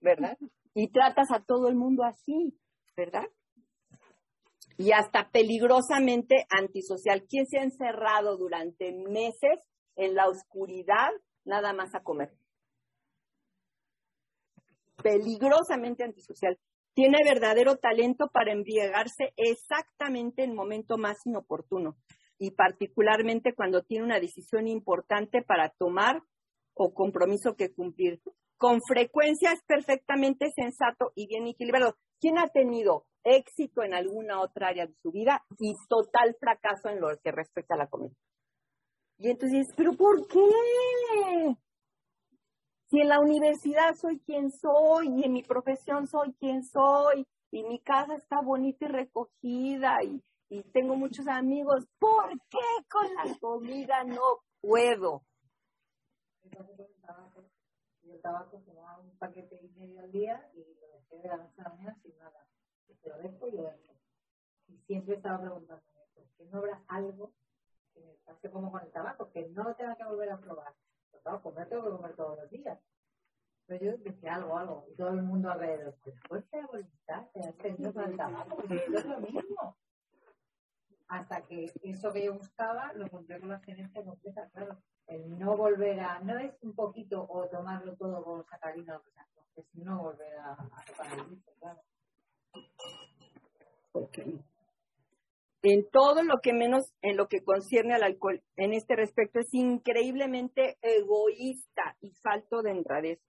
¿Verdad? 0.00 0.36
Y 0.74 0.88
tratas 0.88 1.30
a 1.30 1.40
todo 1.40 1.68
el 1.68 1.76
mundo 1.76 2.02
así, 2.02 2.58
¿verdad? 2.96 3.28
Y 4.78 4.92
hasta 4.92 5.30
peligrosamente 5.30 6.46
antisocial. 6.48 7.26
¿Quién 7.28 7.46
se 7.46 7.58
ha 7.58 7.64
encerrado 7.64 8.38
durante 8.38 8.92
meses 8.92 9.60
en 9.96 10.14
la 10.14 10.28
oscuridad 10.28 11.10
nada 11.44 11.74
más 11.74 11.94
a 11.94 12.02
comer? 12.02 12.32
Peligrosamente 15.02 16.04
antisocial. 16.04 16.58
Tiene 16.94 17.18
verdadero 17.24 17.76
talento 17.76 18.30
para 18.32 18.52
embriagarse 18.52 19.32
exactamente 19.36 20.42
en 20.42 20.54
momento 20.54 20.96
más 20.96 21.26
inoportuno 21.26 21.96
y 22.38 22.52
particularmente 22.52 23.54
cuando 23.54 23.82
tiene 23.82 24.04
una 24.04 24.20
decisión 24.20 24.68
importante 24.68 25.42
para 25.42 25.70
tomar 25.70 26.22
o 26.74 26.94
compromiso 26.94 27.56
que 27.56 27.72
cumplir. 27.72 28.20
Con 28.58 28.80
frecuencia 28.82 29.52
es 29.52 29.62
perfectamente 29.62 30.50
sensato 30.50 31.12
y 31.14 31.28
bien 31.28 31.46
equilibrado. 31.46 31.94
¿Quién 32.20 32.38
ha 32.38 32.48
tenido 32.48 33.06
éxito 33.22 33.84
en 33.84 33.94
alguna 33.94 34.40
otra 34.40 34.68
área 34.68 34.86
de 34.86 34.94
su 35.00 35.12
vida 35.12 35.44
y 35.60 35.74
total 35.88 36.36
fracaso 36.40 36.88
en 36.88 37.00
lo 37.00 37.08
que 37.22 37.30
respecta 37.30 37.76
a 37.76 37.78
la 37.78 37.86
comida? 37.86 38.14
Y 39.18 39.30
entonces, 39.30 39.68
¿pero 39.76 39.92
por 39.92 40.26
qué? 40.26 41.56
Si 42.90 43.00
en 43.00 43.08
la 43.08 43.20
universidad 43.20 43.94
soy 43.94 44.18
quien 44.20 44.50
soy 44.50 45.08
y 45.16 45.24
en 45.24 45.32
mi 45.32 45.42
profesión 45.42 46.08
soy 46.08 46.32
quien 46.34 46.64
soy 46.64 47.24
y 47.52 47.62
mi 47.62 47.80
casa 47.80 48.14
está 48.14 48.40
bonita 48.40 48.86
y 48.86 48.88
recogida 48.88 50.02
y, 50.02 50.20
y 50.48 50.62
tengo 50.72 50.96
muchos 50.96 51.28
amigos, 51.28 51.86
¿por 52.00 52.30
qué 52.48 52.84
con 52.90 53.14
la 53.14 53.38
comida 53.38 54.02
no 54.02 54.40
puedo? 54.60 55.22
Yo 58.08 58.18
tabaco 58.20 58.58
tomaba 58.64 58.98
un 58.98 59.10
paquete 59.18 59.60
y 59.62 59.68
medio 59.78 60.00
al 60.00 60.10
día 60.10 60.50
y 60.54 60.64
lo 60.80 60.88
dejé 60.88 61.18
de 61.18 61.28
la 61.28 61.36
noche 61.36 61.60
a 61.60 61.64
la 61.64 61.68
mañana 61.70 61.98
sin 62.02 62.16
nada. 62.18 62.46
Lo 63.04 63.18
dejo 63.18 63.48
y 63.48 63.52
lo 63.52 63.62
dejo. 63.62 63.94
Y 64.68 64.78
siempre 64.86 65.16
estaba 65.16 65.40
preguntándome, 65.40 66.00
¿por 66.14 66.24
qué 66.36 66.44
no 66.46 66.58
habrá 66.58 66.82
algo 66.88 67.32
que 67.92 68.00
me 68.00 68.14
pase 68.24 68.50
como 68.50 68.72
con 68.72 68.82
el 68.82 68.90
tabaco? 68.90 69.30
Que 69.30 69.48
no 69.50 69.64
lo 69.64 69.74
tenga 69.74 69.96
que 69.96 70.04
volver 70.04 70.30
a 70.30 70.38
probar. 70.38 70.74
Pero 71.10 71.22
claro, 71.22 71.42
comer 71.42 71.68
tengo 71.68 71.84
que 71.84 71.90
comer 71.90 72.16
todos 72.16 72.38
los 72.38 72.50
días. 72.50 72.78
Pero 73.66 73.84
yo 73.84 73.98
decía 73.98 74.36
algo, 74.36 74.56
algo. 74.56 74.86
Y 74.90 74.94
todo 74.94 75.10
el 75.10 75.22
mundo 75.22 75.50
alrededor, 75.50 75.94
pues 76.28 76.50
de 76.50 76.64
voluntad, 76.64 77.26
te 77.32 77.40
has 77.40 77.92
con 77.92 78.04
el 78.04 78.16
tabaco, 78.16 78.56
porque 78.56 78.76
es 78.76 79.04
lo 79.04 79.20
mismo. 79.20 79.76
Hasta 81.08 81.42
que 81.46 81.72
eso 81.82 82.12
que 82.12 82.24
yo 82.24 82.34
buscaba 82.34 82.92
lo 82.94 83.04
encontré 83.04 83.38
con 83.38 83.50
la 83.50 83.56
abstinencia 83.56 84.02
completa, 84.04 84.48
claro. 84.50 84.82
El 85.08 85.38
no 85.38 85.56
volver 85.56 85.98
a, 86.00 86.20
no 86.20 86.38
es 86.38 86.52
un 86.62 86.74
poquito 86.74 87.26
o 87.28 87.46
tomarlo 87.48 87.96
todo 87.96 88.22
con 88.22 88.44
sacarina 88.44 89.00
es 89.56 89.64
no 89.74 90.02
volver 90.02 90.38
a, 90.38 90.56
tocar 90.86 91.06
el 91.18 91.42
claro. 91.58 91.80
En 95.62 95.88
todo 95.90 96.22
lo 96.22 96.38
que 96.40 96.52
menos 96.52 96.92
en 97.02 97.16
lo 97.16 97.26
que 97.26 97.42
concierne 97.42 97.94
al 97.94 98.04
alcohol, 98.04 98.40
en 98.56 98.74
este 98.74 98.94
respecto, 98.94 99.40
es 99.40 99.52
increíblemente 99.52 100.78
egoísta 100.82 101.96
y 102.00 102.12
falto 102.22 102.62
de 102.62 102.70
honradez. 102.72 103.20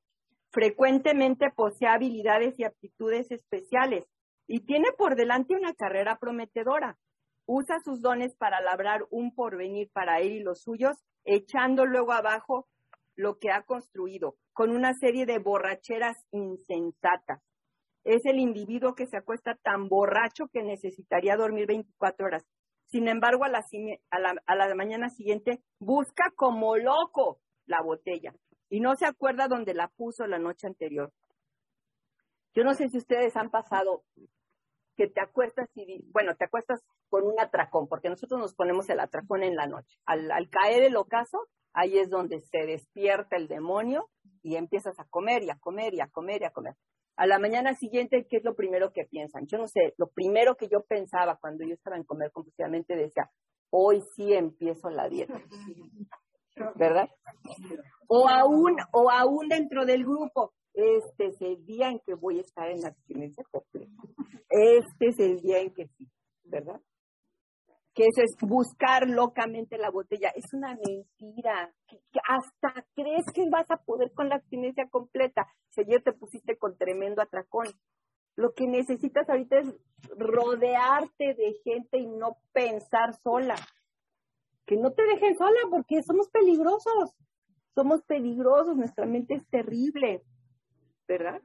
Frecuentemente 0.52 1.48
posee 1.56 1.88
habilidades 1.88 2.60
y 2.60 2.66
aptitudes 2.66 3.32
especiales 3.32 4.06
y 4.48 4.62
tiene 4.62 4.92
por 4.98 5.16
delante 5.16 5.56
una 5.56 5.74
carrera 5.74 6.18
prometedora. 6.20 6.98
Usa 7.52 7.80
sus 7.84 8.00
dones 8.00 8.36
para 8.36 8.62
labrar 8.62 9.08
un 9.10 9.34
porvenir 9.34 9.90
para 9.92 10.20
él 10.20 10.34
y 10.34 10.40
los 10.44 10.62
suyos, 10.62 11.04
echando 11.26 11.88
luego 11.88 12.12
abajo 12.12 12.68
lo 13.16 13.40
que 13.40 13.50
ha 13.50 13.64
construido, 13.64 14.36
con 14.54 14.70
una 14.70 14.94
serie 14.94 15.26
de 15.26 15.40
borracheras 15.40 16.16
insensatas. 16.30 17.42
Es 18.04 18.24
el 18.28 18.38
individuo 18.38 18.94
que 18.94 19.08
se 19.08 19.18
acuesta 19.18 19.56
tan 19.64 19.90
borracho 19.90 20.48
que 20.54 20.62
necesitaría 20.62 21.38
dormir 21.38 21.66
24 21.66 22.28
horas. 22.28 22.46
Sin 22.86 23.08
embargo, 23.08 23.46
a 23.46 23.50
la, 23.50 24.76
mañana 24.76 25.10
siguiente 25.10 25.64
busca 25.80 26.32
como 26.36 26.78
loco 26.78 27.40
la 27.66 27.82
botella 27.82 28.32
y 28.70 28.80
no 28.80 28.96
se 28.96 29.08
acuerda 29.08 29.48
dónde 29.48 29.74
la 29.74 29.88
puso 29.88 30.28
la 30.28 30.38
noche 30.38 30.68
anterior. 30.68 31.12
Yo 32.54 32.64
no 32.64 32.76
sé 32.76 32.90
si 32.90 33.00
ustedes 33.00 33.36
han 33.36 33.50
pasado 33.50 34.04
que 35.00 35.08
te 35.08 35.22
acuestas 35.22 35.70
y, 35.76 36.04
bueno, 36.12 36.36
te 36.36 36.44
acuestas 36.44 36.82
con 37.08 37.24
un 37.24 37.40
atracón, 37.40 37.88
porque 37.88 38.10
nosotros 38.10 38.38
nos 38.38 38.54
ponemos 38.54 38.90
el 38.90 39.00
atracón 39.00 39.44
en 39.44 39.56
la 39.56 39.66
noche. 39.66 39.98
Al, 40.06 40.30
al 40.30 40.50
caer 40.50 40.84
el 40.84 40.98
ocaso, 40.98 41.48
ahí 41.72 41.98
es 41.98 42.10
donde 42.10 42.42
se 42.42 42.66
despierta 42.66 43.38
el 43.38 43.48
demonio 43.48 44.10
y 44.44 44.58
empiezas 44.58 45.00
a 45.00 45.06
comer 45.06 45.44
y 45.44 45.52
a 45.52 45.58
comer 45.58 45.94
y 45.94 46.02
a 46.02 46.10
comer 46.10 46.42
y 46.42 46.46
a 46.46 46.52
comer. 46.52 46.76
A 47.16 47.28
la 47.28 47.40
mañana 47.40 47.76
siguiente, 47.76 48.28
¿qué 48.30 48.38
es 48.38 48.44
lo 48.44 48.56
primero 48.56 48.92
que 48.92 49.06
piensan? 49.06 49.48
Yo 49.48 49.58
no 49.58 49.68
sé, 49.68 49.94
lo 49.98 50.10
primero 50.10 50.56
que 50.56 50.68
yo 50.68 50.84
pensaba 50.84 51.38
cuando 51.40 51.64
yo 51.66 51.76
estaba 51.76 51.96
en 51.96 52.04
comer 52.04 52.32
compulsivamente 52.34 52.98
decía, 52.98 53.32
hoy 53.70 54.04
sí 54.18 54.34
empiezo 54.34 54.90
la 54.90 55.08
dieta. 55.08 55.40
¿Verdad? 56.76 57.10
O 58.10 58.28
aún, 58.28 58.76
o 58.92 59.10
aún 59.10 59.48
dentro 59.48 59.86
del 59.86 60.04
grupo, 60.04 60.52
este 60.74 61.28
es 61.28 61.42
el 61.42 61.66
día 61.66 61.90
en 61.90 62.00
que 62.00 62.14
voy 62.14 62.38
a 62.38 62.42
estar 62.42 62.70
en 62.70 62.86
abstinencia 62.86 63.44
completa. 63.52 64.04
Este 64.50 65.08
es 65.08 65.20
el 65.20 65.42
día 65.42 65.60
en 65.60 65.74
que 65.74 65.88
sí, 65.88 66.08
¿verdad? 66.44 66.82
Que 67.94 68.04
eso 68.04 68.22
es 68.22 68.36
buscar 68.42 69.08
locamente 69.08 69.78
la 69.78 69.90
botella. 69.90 70.30
Es 70.36 70.54
una 70.54 70.76
mentira. 70.76 71.74
Hasta 72.28 72.86
crees 72.96 73.26
que 73.34 73.50
vas 73.50 73.70
a 73.72 73.78
poder 73.78 74.12
con 74.14 74.30
la 74.30 74.36
abstinencia 74.36 74.88
completa. 74.90 75.48
Si 75.70 75.82
ayer 75.82 76.02
te 76.02 76.14
pusiste 76.14 76.58
con 76.58 76.78
tremendo 76.78 77.22
atracón. 77.22 77.68
Lo 78.36 78.54
que 78.54 78.68
necesitas 78.68 79.28
ahorita 79.28 79.60
es 79.60 79.76
rodearte 80.18 81.34
de 81.34 81.60
gente 81.64 81.98
y 81.98 82.08
no 82.08 82.38
pensar 82.54 83.14
sola. 83.22 83.56
Que 84.66 84.78
no 84.78 84.92
te 84.94 85.04
dejen 85.04 85.36
sola 85.36 85.60
porque 85.70 86.02
somos 86.04 86.30
peligrosos. 86.30 87.16
Somos 87.76 88.02
peligrosos, 88.04 88.76
nuestra 88.76 89.06
mente 89.06 89.36
es 89.36 89.48
terrible, 89.50 90.24
¿verdad? 91.10 91.42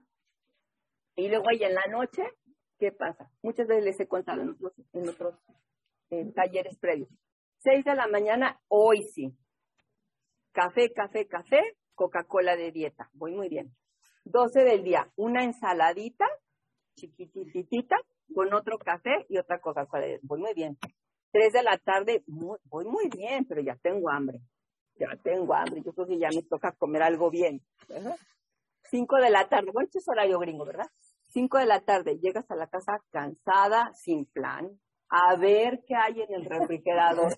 Y 1.16 1.28
luego 1.28 1.46
ahí 1.48 1.64
en 1.64 1.74
la 1.74 1.86
noche, 1.90 2.22
¿qué 2.78 2.92
pasa? 2.92 3.30
Muchas 3.42 3.66
veces 3.66 3.84
les 3.84 4.00
he 4.00 4.06
contado 4.06 4.42
en 4.42 4.50
otros, 4.50 4.72
en 4.92 5.08
otros 5.08 5.34
talleres 6.34 6.78
previos. 6.78 7.08
Seis 7.58 7.84
de 7.84 7.94
la 7.94 8.06
mañana, 8.06 8.60
hoy 8.68 9.02
sí. 9.04 9.34
Café, 10.52 10.92
café, 10.92 11.26
café, 11.26 11.60
Coca-Cola 11.94 12.56
de 12.56 12.72
dieta. 12.72 13.08
Voy 13.14 13.32
muy 13.32 13.48
bien. 13.48 13.74
12 14.26 14.64
del 14.64 14.84
día, 14.84 15.10
una 15.16 15.44
ensaladita 15.44 16.26
chiquititita 16.94 17.96
con 18.34 18.52
otro 18.52 18.78
café 18.78 19.24
y 19.28 19.38
otra 19.38 19.60
Coca-Cola. 19.60 20.06
Voy 20.22 20.40
muy 20.40 20.52
bien. 20.54 20.76
3 21.32 21.52
de 21.52 21.62
la 21.62 21.78
tarde, 21.78 22.22
voy 22.26 22.84
muy 22.84 23.08
bien, 23.08 23.46
pero 23.46 23.62
ya 23.62 23.76
tengo 23.76 24.10
hambre. 24.10 24.40
Ya 24.96 25.08
tengo 25.22 25.54
hambre. 25.54 25.82
Yo 25.84 25.92
creo 25.92 26.06
que 26.06 26.18
ya 26.18 26.28
me 26.28 26.42
toca 26.42 26.72
comer 26.72 27.02
algo 27.02 27.30
bien. 27.30 27.60
¿Verdad? 28.94 29.06
5 29.06 29.16
de 29.16 29.30
la 29.30 29.48
tarde, 29.48 29.70
bueno, 29.72 29.86
esto 29.86 29.98
es 29.98 30.08
horario 30.08 30.38
gringo, 30.38 30.64
¿verdad? 30.64 30.90
5 31.28 31.58
de 31.58 31.66
la 31.66 31.80
tarde, 31.80 32.18
llegas 32.18 32.48
a 32.50 32.56
la 32.56 32.68
casa 32.68 33.02
cansada, 33.10 33.92
sin 33.94 34.24
plan, 34.26 34.70
a 35.08 35.36
ver 35.36 35.82
qué 35.86 35.94
hay 35.96 36.22
en 36.22 36.32
el 36.32 36.44
refrigerador. 36.44 37.34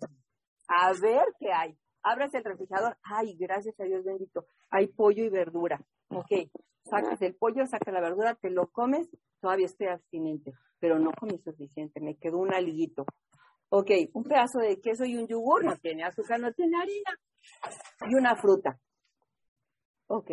A 0.69 0.93
ver 1.01 1.25
qué 1.39 1.53
hay. 1.53 1.79
Abres 2.03 2.35
el 2.35 2.45
refrigerador, 2.45 2.97
ay, 3.03 3.37
gracias 3.37 3.79
a 3.81 3.85
Dios 3.85 4.05
bendito, 4.05 4.47
hay 4.71 4.89
pollo 4.89 5.25
y 5.25 5.29
verdura. 5.29 5.81
Ok, 6.09 6.51
sacas 6.85 7.21
el 7.23 7.35
pollo, 7.35 7.67
sacas 7.67 7.95
la 7.95 8.01
verdura, 8.01 8.35
te 8.35 8.51
lo 8.51 8.69
comes, 8.69 9.09
todavía 9.41 9.67
estoy 9.67 9.89
abstinente, 9.89 10.53
pero 10.79 10.99
no 10.99 11.13
comí 11.13 11.39
suficiente, 11.39 12.01
me 12.01 12.17
quedó 12.17 12.39
un 12.39 12.53
alguito. 12.53 13.07
Ok, 13.71 13.91
un 14.13 14.25
pedazo 14.25 14.59
de 14.59 14.81
queso 14.81 15.05
y 15.05 15.17
un 15.17 15.27
yogur, 15.27 15.65
no 15.65 15.77
tiene 15.77 16.05
azúcar, 16.05 16.39
no 16.39 16.53
tiene 16.53 16.77
harina, 16.77 17.19
y 18.09 18.15
una 18.15 18.37
fruta. 18.37 18.79
Ok, 20.09 20.31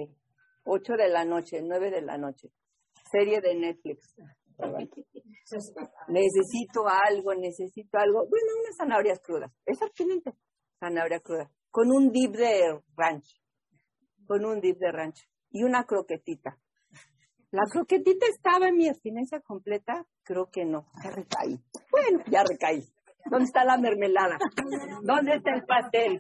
8 0.66 0.94
de 0.94 1.10
la 1.10 1.26
noche, 1.26 1.62
9 1.62 1.92
de 1.92 2.02
la 2.02 2.18
noche, 2.18 2.50
serie 3.12 3.42
de 3.42 3.56
Netflix. 3.56 4.16
Necesito 6.08 6.88
algo, 6.88 7.34
necesito 7.36 7.98
algo. 7.98 8.28
Bueno, 8.30 8.48
unas 8.62 8.76
zanahorias 8.78 9.20
crudas. 9.20 9.52
Es 9.66 9.82
abstinente. 9.82 10.34
Zanahoria 10.80 11.20
cruda. 11.20 11.52
Con 11.70 11.92
un 11.92 12.12
dip 12.12 12.36
de 12.36 12.80
ranch. 12.96 13.42
Con 14.26 14.46
un 14.46 14.62
dip 14.62 14.78
de 14.78 14.92
ranch. 14.92 15.28
Y 15.50 15.64
una 15.64 15.84
croquetita. 15.86 16.58
¿La 17.52 17.64
croquetita 17.72 18.26
estaba 18.28 18.68
en 18.68 18.78
mi 18.78 18.88
abstinencia 18.88 19.40
completa? 19.42 20.08
Creo 20.24 20.50
que 20.52 20.66
no. 20.66 20.88
Ya 21.04 21.12
recaí. 21.12 21.60
Bueno, 21.92 22.24
ya 22.30 22.44
recaí. 22.44 22.84
¿Dónde 23.30 23.46
está 23.46 23.64
la 23.64 23.78
mermelada? 23.78 24.38
¿Dónde 25.04 25.36
está 25.36 25.54
el 25.54 25.64
pastel? 25.66 26.20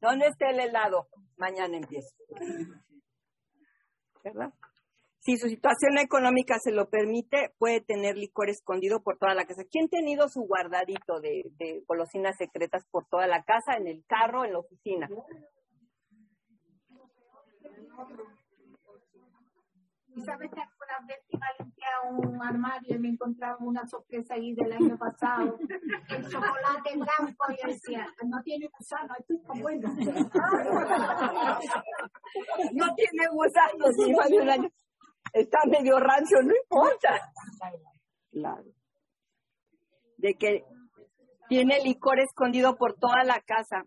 ¿Dónde 0.00 0.26
está 0.26 0.50
el 0.50 0.60
helado? 0.60 1.08
Mañana 1.36 1.76
empiezo. 1.76 2.14
¿Verdad? 4.24 4.52
Si 5.24 5.38
su 5.38 5.48
situación 5.48 5.96
económica 5.98 6.58
se 6.58 6.70
lo 6.70 6.90
permite, 6.90 7.54
puede 7.58 7.80
tener 7.80 8.18
licor 8.18 8.50
escondido 8.50 9.02
por 9.02 9.16
toda 9.16 9.34
la 9.34 9.46
casa. 9.46 9.62
¿Quién 9.70 9.86
ha 9.86 9.88
tenido 9.88 10.28
su 10.28 10.42
guardadito 10.42 11.18
de, 11.20 11.82
golosinas 11.86 12.36
secretas 12.36 12.84
por 12.90 13.06
toda 13.06 13.26
la 13.26 13.42
casa, 13.42 13.78
en 13.78 13.86
el 13.86 14.04
carro, 14.06 14.44
en 14.44 14.52
la 14.52 14.58
oficina? 14.58 15.08
¿Y 20.14 20.20
sabes 20.22 20.50
que 20.50 20.60
alguna 20.84 21.06
vez 21.06 21.24
iba 21.28 21.46
a 21.46 21.62
limpiar 21.62 21.92
un 22.10 22.42
armario 22.42 22.96
y 22.96 22.98
me 22.98 23.08
encontraba 23.08 23.56
una 23.60 23.86
sorpresa 23.86 24.34
ahí 24.34 24.54
del 24.54 24.72
año 24.72 24.96
pasado? 24.98 25.58
El 26.08 26.28
chocolate 26.28 26.94
blanco 26.94 27.52
y 27.52 27.56
yo 27.62 27.68
decía, 27.68 28.06
no 28.26 28.42
tiene 28.42 28.68
gusano, 28.68 29.14
esto 29.18 29.34
está 29.34 29.52
bueno. 29.60 29.88
No 32.72 32.94
tiene 32.94 33.28
gusanos, 33.30 33.94
sí, 33.96 34.12
año. 34.50 34.68
Está 35.32 35.58
medio 35.66 35.98
rancio, 35.98 36.42
no 36.42 36.52
importa. 36.54 37.32
Claro. 38.32 38.64
De 40.16 40.34
que 40.34 40.64
tiene 41.48 41.80
licor 41.80 42.18
escondido 42.18 42.76
por 42.76 42.94
toda 42.94 43.22
la 43.24 43.40
casa 43.40 43.84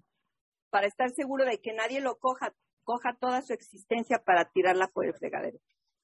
para 0.70 0.88
estar 0.88 1.10
seguro 1.10 1.46
de 1.46 1.60
que 1.60 1.74
nadie 1.74 2.00
lo 2.00 2.18
coja, 2.18 2.54
coja 2.84 3.18
toda 3.20 3.42
su 3.42 3.54
existencia 3.54 4.24
para 4.24 4.46
tirarla 4.46 4.88
por 4.88 5.06
el 5.06 5.14
fregadero. 5.14 5.60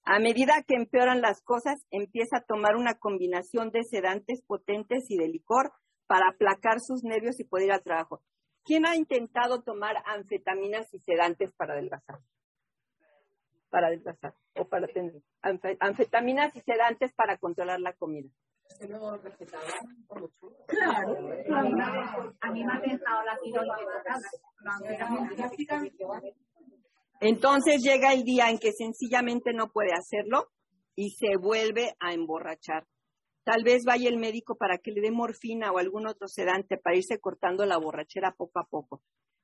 A 0.06 0.20
medida 0.20 0.64
que 0.68 0.76
empeoran 0.76 1.22
las 1.22 1.42
cosas, 1.42 1.86
empieza 1.90 2.38
a 2.38 2.44
tomar 2.44 2.76
una 2.76 2.96
combinación 2.96 3.72
de 3.72 3.84
sedantes 3.84 4.42
potentes 4.46 5.10
y 5.10 5.18
de 5.18 5.30
licor 5.30 5.72
para 6.08 6.28
aplacar 6.30 6.80
sus 6.82 7.04
nervios 7.04 7.40
y 7.40 7.46
poder 7.46 7.68
ir 7.68 7.72
al 7.74 7.84
trabajo. 7.84 8.22
¿Quién 8.66 8.86
ha 8.86 8.96
intentado 8.96 9.62
tomar 9.64 9.96
anfetaminas 10.06 10.94
y 10.94 11.00
sedantes 11.00 11.54
para 11.54 11.74
adelgazar? 11.74 12.20
Para 13.70 13.88
adelgazar 13.88 14.34
o 14.56 14.68
para 14.68 14.88
tener 14.88 15.22
anfe- 15.42 15.78
anfetaminas 15.80 16.56
y 16.56 16.62
sedantes 16.62 17.14
para 17.14 17.38
controlar 17.38 17.80
la 17.80 17.94
comida. 17.94 18.30
Claro. 20.68 21.18
A 22.42 22.52
mí 22.52 22.64
me 22.66 22.74
ha 22.74 22.80
dejado 22.80 23.24
la 23.24 23.38
tiroides 23.42 23.78
Entonces 27.20 27.82
llega 27.82 28.14
el 28.14 28.24
día 28.24 28.50
en 28.50 28.58
que 28.58 28.72
sencillamente 28.72 29.54
no 29.54 29.72
puede 29.72 29.92
hacerlo 29.94 30.50
y 30.96 31.12
se 31.12 31.38
vuelve 31.38 31.96
a 32.00 32.14
emborrachar. 32.14 32.86
Tal 33.44 33.64
vez 33.64 33.84
vaya 33.86 34.10
el 34.10 34.18
médico 34.18 34.56
para 34.56 34.78
que 34.78 34.92
le 34.92 35.02
dé 35.02 35.12
morfina 35.12 35.72
o 35.72 35.78
algún 35.78 36.08
otro 36.08 36.28
sedante 36.28 36.78
para 36.78 36.96
irse 36.96 37.20
cortando 37.20 37.66
la 37.66 37.78
borrachera 37.78 38.34
poco 38.38 38.60
a 38.60 38.66
poco. 38.66 39.02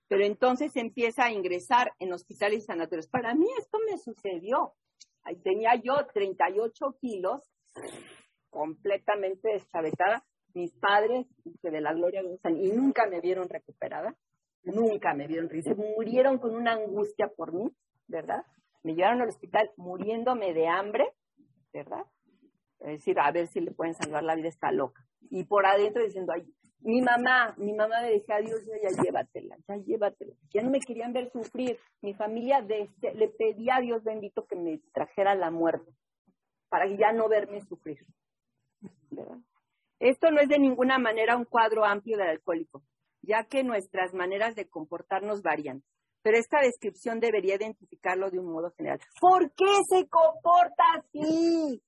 Pero 0.08 0.26
entonces 0.26 0.76
empieza 0.76 1.26
a 1.26 1.32
ingresar 1.32 1.92
en 2.00 2.14
hospitales 2.14 2.60
y 2.60 2.66
sanatorios. 2.66 3.08
Para 3.08 3.36
mí 3.36 3.46
esto 3.60 3.78
me 3.90 3.98
sucedió. 3.98 4.74
Tenía 5.44 5.76
yo 5.76 5.94
38 6.14 6.98
kilos, 7.00 7.42
completamente 8.50 9.50
deschavetada. 9.54 10.26
Mis 10.56 10.74
padres, 10.80 11.28
de 11.62 11.82
la 11.82 11.94
gloria 11.94 12.24
gozan, 12.24 12.58
y 12.58 12.72
nunca 12.72 13.06
me 13.08 13.22
vieron 13.22 13.48
recuperada. 13.48 14.18
Nunca 14.64 15.14
me 15.14 15.28
vieron 15.28 15.50
reír. 15.50 15.64
Se 15.64 15.76
murieron 15.76 16.38
con 16.38 16.56
una 16.56 16.74
angustia 16.74 17.28
por 17.28 17.54
mí, 17.54 17.72
¿verdad? 18.08 18.46
Me 18.84 18.96
llevaron 18.96 19.22
al 19.22 19.30
hospital 19.30 19.72
muriéndome 19.78 20.54
de 20.54 20.68
hambre, 20.68 21.14
¿verdad? 21.74 22.06
Es 22.80 23.00
decir, 23.00 23.20
a 23.20 23.32
ver 23.32 23.48
si 23.48 23.60
le 23.60 23.72
pueden 23.72 23.94
salvar 23.94 24.24
la 24.24 24.36
vida, 24.36 24.48
está 24.48 24.72
loca. 24.72 25.06
Y 25.30 25.44
por 25.44 25.66
adentro 25.66 26.04
diciendo, 26.04 26.34
ay, 26.34 26.46
mi 26.82 27.02
mamá, 27.02 27.54
mi 27.58 27.74
mamá 27.74 28.02
me 28.02 28.12
decía, 28.12 28.38
Dios 28.38 28.62
ya 28.66 28.90
llévatela, 29.04 29.58
ya 29.68 29.76
llévatela. 29.78 30.34
Ya 30.54 30.62
no 30.62 30.70
me 30.70 30.80
querían 30.80 31.12
ver 31.12 31.30
sufrir. 31.30 31.78
Mi 32.02 32.14
familia 32.14 32.62
le 32.62 33.28
pedía 33.38 33.78
a 33.78 33.82
Dios 33.82 34.04
bendito 34.04 34.46
que 34.46 34.56
me 34.56 34.80
trajera 34.94 35.36
la 35.36 35.52
muerte, 35.52 35.92
para 36.70 36.88
ya 36.88 37.12
no 37.12 37.28
verme 37.28 37.62
sufrir. 37.62 38.06
¿verdad? 39.10 39.40
Esto 40.00 40.32
no 40.32 40.40
es 40.40 40.48
de 40.48 40.60
ninguna 40.60 40.98
manera 40.98 41.36
un 41.36 41.44
cuadro 41.44 41.84
amplio 41.84 42.18
del 42.18 42.30
alcohólico, 42.30 42.84
ya 43.22 43.44
que 43.46 43.64
nuestras 43.64 44.14
maneras 44.14 44.56
de 44.56 44.68
comportarnos 44.68 45.42
varían. 45.42 45.84
Pero 46.22 46.38
esta 46.38 46.60
descripción 46.62 47.20
debería 47.20 47.56
identificarlo 47.56 48.30
de 48.30 48.40
un 48.40 48.52
modo 48.52 48.72
general. 48.72 49.00
¿Por 49.22 49.52
qué 49.54 49.74
se 49.90 50.08
comporta 50.10 50.84
así? 50.98 51.82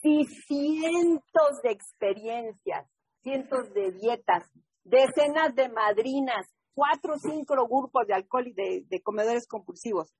Si 0.00 0.24
cientos 0.46 1.62
de 1.62 1.70
experiencias, 1.70 2.88
cientos 3.22 3.72
de 3.74 3.92
dietas, 3.92 4.44
decenas 4.84 5.54
de 5.54 5.68
madrinas, 5.68 6.46
cuatro 6.74 7.14
o 7.14 7.18
cinco 7.18 7.54
grupos 7.66 8.06
de 8.06 8.14
alcohol 8.14 8.48
y 8.48 8.52
de, 8.52 8.84
de 8.88 9.02
comedores 9.02 9.46
compulsivos, 9.46 10.12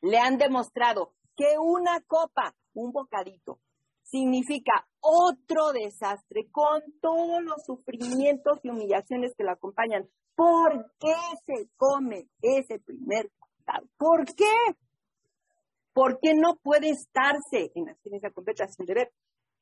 le 0.00 0.18
han 0.18 0.38
demostrado 0.38 1.14
que 1.36 1.56
una 1.58 2.00
copa, 2.06 2.54
un 2.74 2.92
bocadito, 2.92 3.60
significa 4.04 4.86
otro 5.00 5.72
desastre 5.72 6.46
con 6.50 6.82
todos 7.00 7.42
los 7.42 7.64
sufrimientos 7.64 8.60
y 8.62 8.70
humillaciones 8.70 9.34
que 9.36 9.44
lo 9.44 9.52
acompañan. 9.52 10.08
¿Por 10.34 10.92
qué 10.98 11.14
se 11.46 11.68
come 11.76 12.28
ese 12.40 12.78
primer 12.78 13.30
bocado? 13.38 13.86
¿Por 13.96 14.24
qué? 14.34 14.76
¿Por 15.92 16.18
qué 16.20 16.34
no 16.34 16.56
puede 16.56 16.90
estarse 16.90 17.72
en 17.74 17.88
abstinencia 17.88 18.30
completa 18.30 18.66
sin 18.68 18.86
beber? 18.86 19.12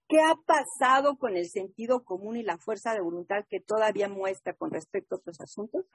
¿Qué 0.09 0.19
ha 0.21 0.35
pasado 0.35 1.17
con 1.17 1.37
el 1.37 1.49
sentido 1.49 2.05
común 2.05 2.37
y 2.37 2.43
la 2.43 2.59
fuerza 2.59 2.93
de 2.93 3.01
voluntad 3.01 3.45
que 3.49 3.61
todavía 3.61 4.09
muestra 4.09 4.55
con 4.55 4.71
respecto 4.71 5.15
a 5.15 5.19
otros 5.19 5.41
asuntos? 5.41 5.87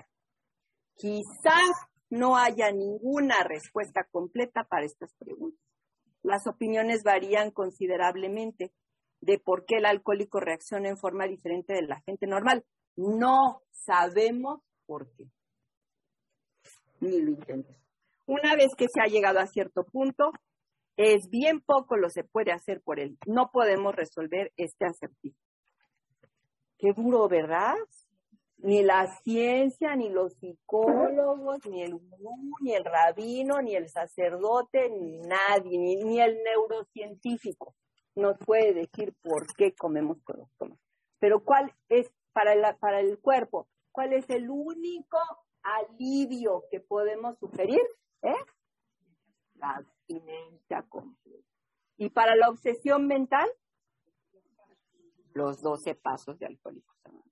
Quizás 0.95 1.72
no 2.09 2.38
haya 2.38 2.72
ninguna 2.72 3.43
respuesta 3.43 4.08
completa 4.11 4.64
para 4.64 4.85
estas 4.85 5.14
preguntas. 5.16 5.59
Las 6.27 6.45
opiniones 6.45 7.03
varían 7.03 7.51
considerablemente 7.51 8.73
de 9.22 9.39
por 9.39 9.64
qué 9.65 9.77
el 9.77 9.85
alcohólico 9.85 10.41
reacciona 10.41 10.89
en 10.89 10.97
forma 10.97 11.25
diferente 11.25 11.73
de 11.73 11.83
la 11.83 12.01
gente 12.01 12.27
normal. 12.27 12.65
No 12.97 13.61
sabemos 13.72 14.59
por 14.85 15.09
qué. 15.14 15.23
Ni 16.99 17.22
lo 17.22 17.31
intentes. 17.31 17.77
Una 18.25 18.57
vez 18.57 18.75
que 18.75 18.88
se 18.89 18.99
ha 18.99 19.07
llegado 19.07 19.39
a 19.39 19.47
cierto 19.47 19.85
punto, 19.85 20.33
es 20.97 21.30
bien 21.30 21.61
poco 21.61 21.95
lo 21.95 22.09
se 22.09 22.25
puede 22.25 22.51
hacer 22.51 22.81
por 22.81 22.99
él. 22.99 23.17
No 23.25 23.49
podemos 23.49 23.95
resolver 23.95 24.51
este 24.57 24.85
acertijo. 24.85 25.39
Qué 26.77 26.91
duro, 26.91 27.30
¿verdad? 27.30 27.77
Ni 28.58 28.84
la 28.84 29.08
ciencia, 29.22 29.95
ni 29.95 30.10
los 30.10 30.34
psicólogos, 30.34 31.66
ni 31.68 31.84
el 31.84 31.95
gurú, 31.95 32.36
ni 32.61 32.74
el 32.74 32.84
rabino, 32.84 33.61
ni 33.61 33.76
el 33.76 33.90
sacerdote, 33.90 34.90
ni 34.90 35.19
nadie, 35.19 35.77
ni, 35.77 35.95
ni 36.03 36.19
el 36.19 36.42
neurocientífico 36.44 37.76
nos 38.16 38.38
puede 38.40 38.74
decir 38.74 39.14
por 39.22 39.45
qué 39.56 39.76
comemos 39.76 40.18
con 40.24 40.38
los 40.40 40.50
estómago. 40.50 40.82
Pero 41.19 41.44
¿cuál 41.44 41.72
es 41.88 42.11
para, 42.34 42.56
la, 42.56 42.76
para 42.77 43.00
el 43.00 43.19
cuerpo? 43.19 43.68
¿Cuál 43.92 44.14
es 44.14 44.27
el 44.30 44.50
único 44.50 45.19
alivio 45.68 46.64
que 46.72 46.80
podemos 46.80 47.38
sugerir 47.40 47.82
es 48.22 48.36
la 49.56 49.72
abstinencia 49.77 50.84
completa. 50.84 51.48
Y 51.98 52.10
para 52.10 52.36
la 52.36 52.50
obsesión 52.50 53.08
mental, 53.08 53.50
los 55.34 55.61
12 55.61 55.95
pasos 55.95 56.38
de 56.40 56.45
alcohólicos. 56.45 56.95
Anónimos. 57.03 57.32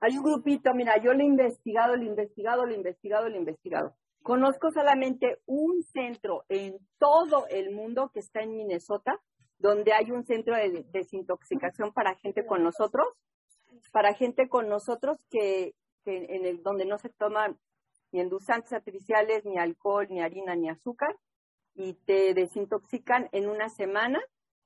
Hay 0.00 0.16
un 0.16 0.24
grupito, 0.24 0.72
mira, 0.74 0.96
yo 1.02 1.12
lo 1.12 1.20
he 1.20 1.26
investigado, 1.26 1.96
lo 1.96 2.02
he 2.02 2.06
investigado, 2.06 2.64
lo 2.64 2.72
he 2.72 2.76
investigado, 2.76 3.28
lo 3.28 3.34
he 3.34 3.38
investigado. 3.38 3.94
Conozco 4.22 4.70
solamente 4.70 5.40
un 5.46 5.82
centro 5.82 6.44
en 6.48 6.78
todo 6.98 7.46
el 7.48 7.70
mundo 7.70 8.10
que 8.12 8.20
está 8.20 8.40
en 8.40 8.56
Minnesota, 8.56 9.20
donde 9.58 9.92
hay 9.92 10.10
un 10.10 10.24
centro 10.24 10.54
de 10.54 10.86
desintoxicación 10.92 11.92
para 11.92 12.14
gente 12.16 12.46
con 12.46 12.62
nosotros, 12.62 13.08
para 13.92 14.14
gente 14.14 14.48
con 14.48 14.68
nosotros 14.68 15.18
que, 15.30 15.74
en 16.04 16.46
el 16.46 16.62
donde 16.62 16.86
no 16.86 16.98
se 16.98 17.10
toman 17.10 17.58
ni 18.12 18.20
endulzantes 18.20 18.72
artificiales, 18.72 19.44
ni 19.44 19.58
alcohol, 19.58 20.06
ni 20.08 20.22
harina, 20.22 20.54
ni 20.54 20.70
azúcar, 20.70 21.14
y 21.74 21.94
te 21.94 22.32
desintoxican 22.34 23.28
en 23.32 23.48
una 23.48 23.68
semana 23.68 24.20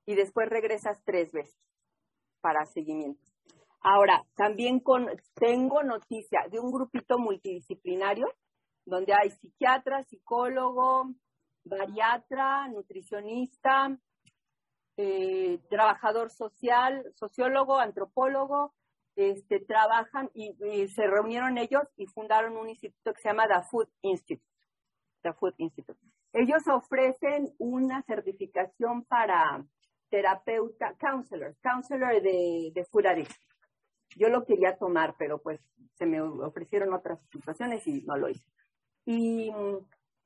y 0.07 0.15
después 0.15 0.49
regresas 0.49 1.03
tres 1.05 1.33
veces 1.33 1.59
para 2.41 2.65
seguimiento. 2.67 3.21
Ahora, 3.81 4.25
también 4.37 4.79
con, 4.79 5.09
tengo 5.35 5.83
noticia 5.83 6.47
de 6.51 6.61
un 6.61 6.71
grupito 6.71 7.19
multidisciplinario 7.19 8.27
donde 8.85 9.12
hay 9.15 9.31
psiquiatra, 9.31 10.03
psicólogo, 10.05 11.12
bariatra, 11.65 12.69
nutricionista, 12.69 13.97
eh, 14.97 15.59
trabajador 15.71 16.31
social, 16.31 17.05
sociólogo, 17.15 17.79
antropólogo, 17.79 18.75
este, 19.17 19.61
trabajan 19.61 20.31
y, 20.35 20.89
se 20.89 21.07
reunieron 21.07 21.59
ellos 21.59 21.83
y 21.97 22.07
fundaron 22.07 22.57
un 22.57 22.69
instituto 22.69 23.12
que 23.12 23.21
se 23.21 23.29
llama 23.29 23.47
The 23.47 23.62
Food 23.71 23.89
Institute. 24.03 24.47
The 25.23 25.33
Food 25.35 25.55
Institute. 25.59 25.99
Ellos 26.33 26.67
ofrecen 26.69 27.55
una 27.59 28.03
certificación 28.03 29.05
para 29.05 29.65
terapeuta, 30.09 30.95
counselor, 30.99 31.57
counselor 31.62 32.23
de, 32.23 32.71
de 32.75 32.85
food 32.85 33.07
addiction. 33.07 33.47
Yo 34.17 34.29
lo 34.29 34.45
quería 34.45 34.77
tomar, 34.77 35.15
pero 35.19 35.41
pues 35.41 35.61
se 35.95 36.07
me 36.07 36.21
ofrecieron 36.21 36.93
otras 36.93 37.19
situaciones 37.31 37.87
y 37.87 38.03
no 38.03 38.17
lo 38.17 38.29
hice. 38.29 38.45
Y 39.05 39.51
mm, 39.51 39.79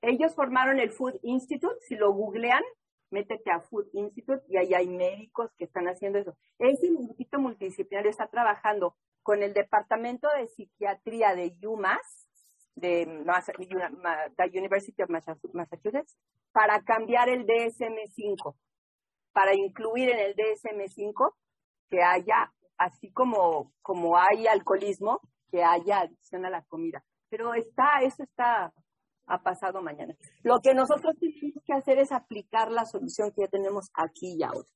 ellos 0.03 0.35
formaron 0.35 0.79
el 0.81 0.91
Food 0.91 1.19
Institute, 1.23 1.77
si 1.81 1.97
lo 1.97 2.13
googlean, 2.13 2.63
métete 3.11 3.51
a 3.51 3.61
Food 3.61 3.87
Institute 3.93 4.43
y 4.49 4.57
ahí 4.57 4.75
hay 4.75 4.89
médicos 4.89 5.51
que 5.57 5.65
están 5.65 5.87
haciendo 5.87 6.19
eso. 6.19 6.37
Ese 6.59 6.89
grupito 6.89 7.39
multidisciplinario 7.39 8.11
está 8.11 8.29
trabajando 8.29 8.97
con 9.23 9.43
el 9.43 9.53
Departamento 9.55 10.29
de 10.37 10.49
Psiquiatría 10.49 11.35
de 11.35 11.57
UMass, 11.67 12.29
de 12.75 13.07
la 13.25 14.47
University 14.47 15.03
of 15.03 15.11
Massachusetts, 15.11 16.17
para 16.53 16.83
cambiar 16.83 17.29
el 17.29 17.47
DSM-5, 17.47 18.55
para 19.33 19.55
incluir 19.55 20.11
en 20.11 20.19
el 20.19 20.35
DSM-5 20.37 21.33
que 21.91 22.03
haya, 22.03 22.53
así 22.77 23.11
como, 23.13 23.73
como 23.83 24.19
hay 24.19 24.47
alcoholismo, 24.47 25.21
que 25.51 25.65
haya 25.65 26.01
adicción 26.01 26.45
a 26.45 26.51
la 26.51 26.63
comida. 26.63 27.05
Pero 27.29 27.55
está, 27.55 28.01
eso 28.03 28.23
está 28.23 28.73
a 29.27 29.43
pasado 29.43 29.83
mañana. 29.83 30.15
Lo 30.43 30.61
que 30.61 30.75
nosotros 30.75 31.15
tenemos 31.19 31.63
que 31.65 31.73
hacer 31.73 31.99
es 31.99 32.13
aplicar 32.13 32.71
la 32.71 32.85
solución 32.85 33.33
que 33.33 33.43
ya 33.43 33.49
tenemos 33.49 33.91
aquí 33.95 34.37
y 34.39 34.43
ahora. 34.43 34.69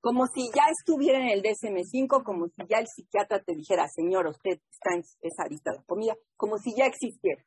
Como 0.00 0.26
si 0.26 0.50
ya 0.52 0.64
estuviera 0.68 1.18
en 1.18 1.28
el 1.28 1.42
DSM-5, 1.42 2.24
como 2.24 2.48
si 2.48 2.66
ya 2.68 2.78
el 2.78 2.88
psiquiatra 2.88 3.40
te 3.40 3.54
dijera, 3.54 3.86
señor, 3.86 4.26
usted 4.26 4.58
está 4.70 4.94
en 4.94 5.02
esa 5.20 5.46
lista 5.48 5.70
de 5.70 5.84
comida, 5.84 6.14
como 6.36 6.58
si 6.58 6.74
ya 6.76 6.86
existiera. 6.86 7.42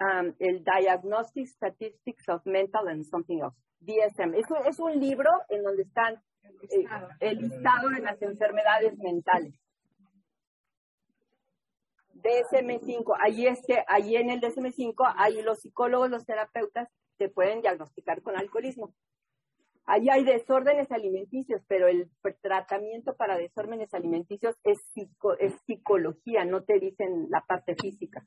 Um, 0.00 0.34
el 0.40 0.64
Diagnostic 0.64 1.46
Statistics 1.46 2.28
of 2.28 2.44
Mental 2.44 2.88
and 2.88 3.04
Something 3.04 3.38
Else, 3.38 3.56
DSM. 3.80 4.34
Es, 4.34 4.46
es 4.66 4.80
un 4.80 4.98
libro 4.98 5.30
en 5.48 5.62
donde 5.62 5.82
están 5.82 6.20
eh, 6.44 6.84
el 7.20 7.38
listado 7.38 7.90
de 7.90 8.00
las 8.00 8.20
enfermedades 8.20 8.98
mentales. 8.98 9.54
DSM-5, 12.24 13.14
ahí, 13.22 13.46
este, 13.46 13.84
ahí 13.86 14.16
en 14.16 14.30
el 14.30 14.40
DSM-5, 14.40 15.14
ahí 15.16 15.42
los 15.42 15.60
psicólogos, 15.60 16.10
los 16.10 16.26
terapeutas 16.26 16.88
te 17.18 17.28
pueden 17.28 17.60
diagnosticar 17.60 18.22
con 18.22 18.36
alcoholismo. 18.36 18.94
Ahí 19.86 20.08
hay 20.08 20.24
desórdenes 20.24 20.90
alimenticios, 20.90 21.62
pero 21.68 21.86
el 21.88 22.10
tratamiento 22.40 23.14
para 23.14 23.36
desórdenes 23.36 23.92
alimenticios 23.92 24.56
es, 24.64 24.80
psico, 24.94 25.36
es 25.38 25.54
psicología, 25.66 26.46
no 26.46 26.64
te 26.64 26.78
dicen 26.80 27.26
la 27.28 27.42
parte 27.42 27.76
física. 27.76 28.26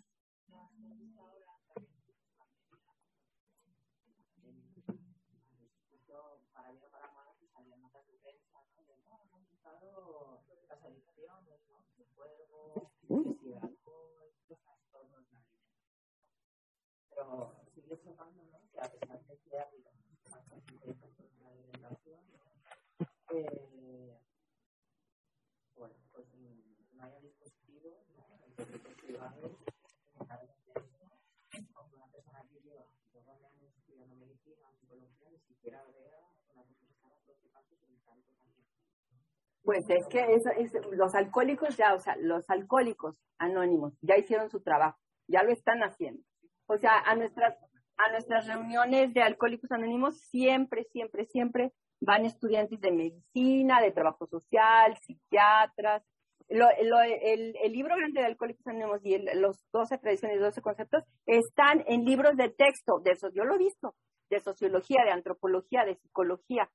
Bueno, 25.76 25.96
pues 26.12 26.28
no 26.36 26.46
que. 28.96 29.18
Pues 39.64 39.90
es 39.90 40.08
que 40.08 40.26
los 40.92 41.14
alcohólicos 41.14 41.76
ya, 41.76 41.94
o 41.94 42.00
sea, 42.00 42.16
los 42.16 42.50
alcohólicos 42.50 43.22
anónimos 43.38 43.98
ya 44.02 44.16
hicieron 44.18 44.50
su 44.50 44.62
trabajo, 44.62 44.98
ya 45.28 45.44
lo 45.44 45.52
están 45.52 45.84
haciendo. 45.84 46.24
O 46.68 46.78
sea, 46.78 47.00
a 47.00 47.16
nuestras, 47.16 47.58
a 47.98 48.12
nuestras 48.12 48.48
reuniones 48.48 49.14
de 49.14 49.22
Alcohólicos 49.22 49.72
Anónimos 49.72 50.20
siempre, 50.30 50.86
siempre, 50.92 51.26
siempre 51.26 51.74
van 52.00 52.26
estudiantes 52.26 52.80
de 52.80 52.92
medicina, 52.92 53.82
de 53.82 53.92
trabajo 53.92 54.28
social, 54.28 54.96
psiquiatras. 55.02 56.04
Lo, 56.50 56.68
lo, 56.84 57.02
el, 57.02 57.56
el, 57.62 57.72
libro 57.74 57.96
grande 57.98 58.22
de 58.22 58.28
Alcohólicos 58.28 58.66
Anónimos 58.68 59.02
y 59.04 59.16
el, 59.16 59.42
los 59.42 59.66
12 59.74 59.98
tradiciones, 59.98 60.40
12 60.40 60.62
conceptos 60.62 61.04
están 61.26 61.84
en 61.88 62.06
libros 62.06 62.38
de 62.38 62.50
texto, 62.50 63.00
de 63.04 63.12
eso 63.12 63.30
yo 63.34 63.44
lo 63.44 63.56
he 63.56 63.58
visto, 63.58 63.96
de 64.30 64.40
sociología, 64.40 65.04
de 65.04 65.12
antropología, 65.12 65.84
de 65.84 65.96
psicología. 65.96 66.70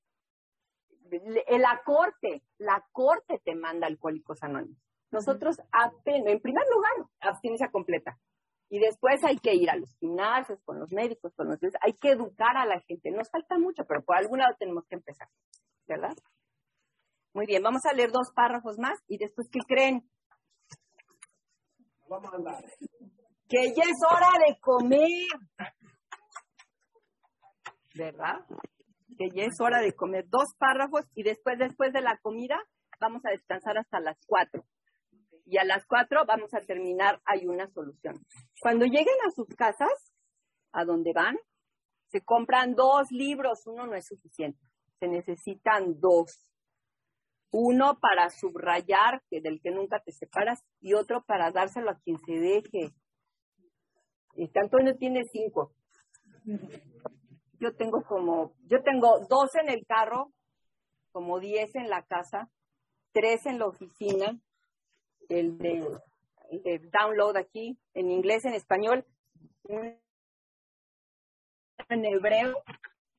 La 1.10 1.81
corte, 1.84 2.42
la 2.59 2.84
corte 2.91 3.41
te 3.44 3.55
manda 3.55 3.86
Alcohólicos 3.86 4.42
Anónimos. 4.42 4.83
Nosotros 5.10 5.60
apenas, 5.70 6.26
en 6.33 6.41
primer 6.41 6.65
lugar, 6.75 7.09
abstinencia 7.20 7.70
completa. 7.70 8.18
Y 8.73 8.78
después 8.78 9.23
hay 9.23 9.36
que 9.36 9.55
ir 9.55 9.68
a 9.68 9.76
los 9.76 9.94
gimnasios, 10.01 10.59
con 10.65 10.78
los 10.81 10.91
médicos, 10.92 11.34
con 11.34 11.47
los... 11.47 11.59
Hay 11.83 11.92
que 11.92 12.12
educar 12.12 12.57
a 12.57 12.65
la 12.65 12.81
gente. 12.81 13.10
Nos 13.10 13.31
falta 13.31 13.59
mucho, 13.59 13.84
pero 13.86 14.02
por 14.02 14.17
algún 14.17 14.39
lado 14.39 14.57
tenemos 14.59 14.86
que 14.89 14.94
empezar. 14.94 15.28
¿Verdad? 15.86 16.17
Muy 17.34 17.44
bien, 17.44 17.62
vamos 17.62 17.83
a 17.84 17.92
leer 17.92 18.10
dos 18.10 18.33
párrafos 18.34 18.78
más 18.78 18.99
y 19.09 19.18
después, 19.18 19.47
¿qué 19.52 19.59
creen? 19.68 20.09
Vamos 22.09 22.33
a 22.33 22.36
andar. 22.36 22.65
Que 23.47 23.75
ya 23.76 23.83
es 23.83 23.99
hora 24.10 24.31
de 24.47 24.59
comer. 24.59 25.28
¿Verdad? 27.94 28.41
Que 29.18 29.28
ya 29.34 29.42
es 29.42 29.60
hora 29.60 29.83
de 29.83 29.92
comer. 29.92 30.25
Dos 30.31 30.49
párrafos 30.59 31.05
y 31.15 31.25
después, 31.25 31.59
después 31.59 31.92
de 31.92 32.01
la 32.01 32.17
comida, 32.23 32.57
vamos 32.99 33.20
a 33.26 33.33
descansar 33.33 33.76
hasta 33.76 34.01
las 34.01 34.17
cuatro. 34.26 34.65
Y 35.45 35.59
a 35.59 35.65
las 35.65 35.85
4 35.87 36.25
vamos 36.27 36.55
a 36.55 36.61
terminar, 36.61 37.21
hay 37.25 37.47
una 37.47 37.69
solución. 37.69 38.25
Cuando 38.61 38.85
lleguen 38.85 39.17
a 39.27 39.31
sus 39.31 39.49
casas, 39.49 40.12
a 40.73 40.85
donde 40.85 41.12
van, 41.12 41.37
se 42.09 42.21
compran 42.21 42.75
dos 42.75 43.11
libros, 43.11 43.67
uno 43.67 43.87
no 43.87 43.95
es 43.95 44.07
suficiente, 44.07 44.61
se 45.01 45.09
necesitan 45.09 45.99
dos. 46.01 46.49
Uno 47.51 47.99
para 48.01 48.31
subrayar, 48.31 49.23
que 49.29 49.41
del 49.41 49.61
que 49.61 49.71
nunca 49.71 50.01
te 50.01 50.12
separas, 50.12 50.65
y 50.81 50.95
otro 50.95 51.23
para 51.25 51.51
dárselo 51.51 51.91
a 51.91 51.99
quien 51.99 52.19
se 52.19 52.33
deje. 52.33 52.95
Este 54.37 54.61
Antonio 54.61 54.97
tiene 54.97 55.25
cinco. 55.25 55.75
Yo 57.61 57.75
tengo 57.77 58.03
como, 58.05 58.55
yo 58.67 58.83
tengo 58.83 59.21
dos 59.29 59.55
en 59.57 59.69
el 59.69 59.85
carro, 59.87 60.33
como 61.12 61.41
diez 61.41 61.75
en 61.75 61.91
la 61.91 62.03
casa, 62.03 62.51
tres 63.12 63.45
en 63.47 63.59
la 63.59 63.67
oficina, 63.67 64.41
el 65.39 65.59
de, 65.59 66.81
download 66.91 67.36
aquí, 67.36 67.78
en 67.94 68.11
inglés, 68.11 68.44
en 68.44 68.55
español, 68.55 69.05
en 71.89 72.05
hebreo 72.05 72.62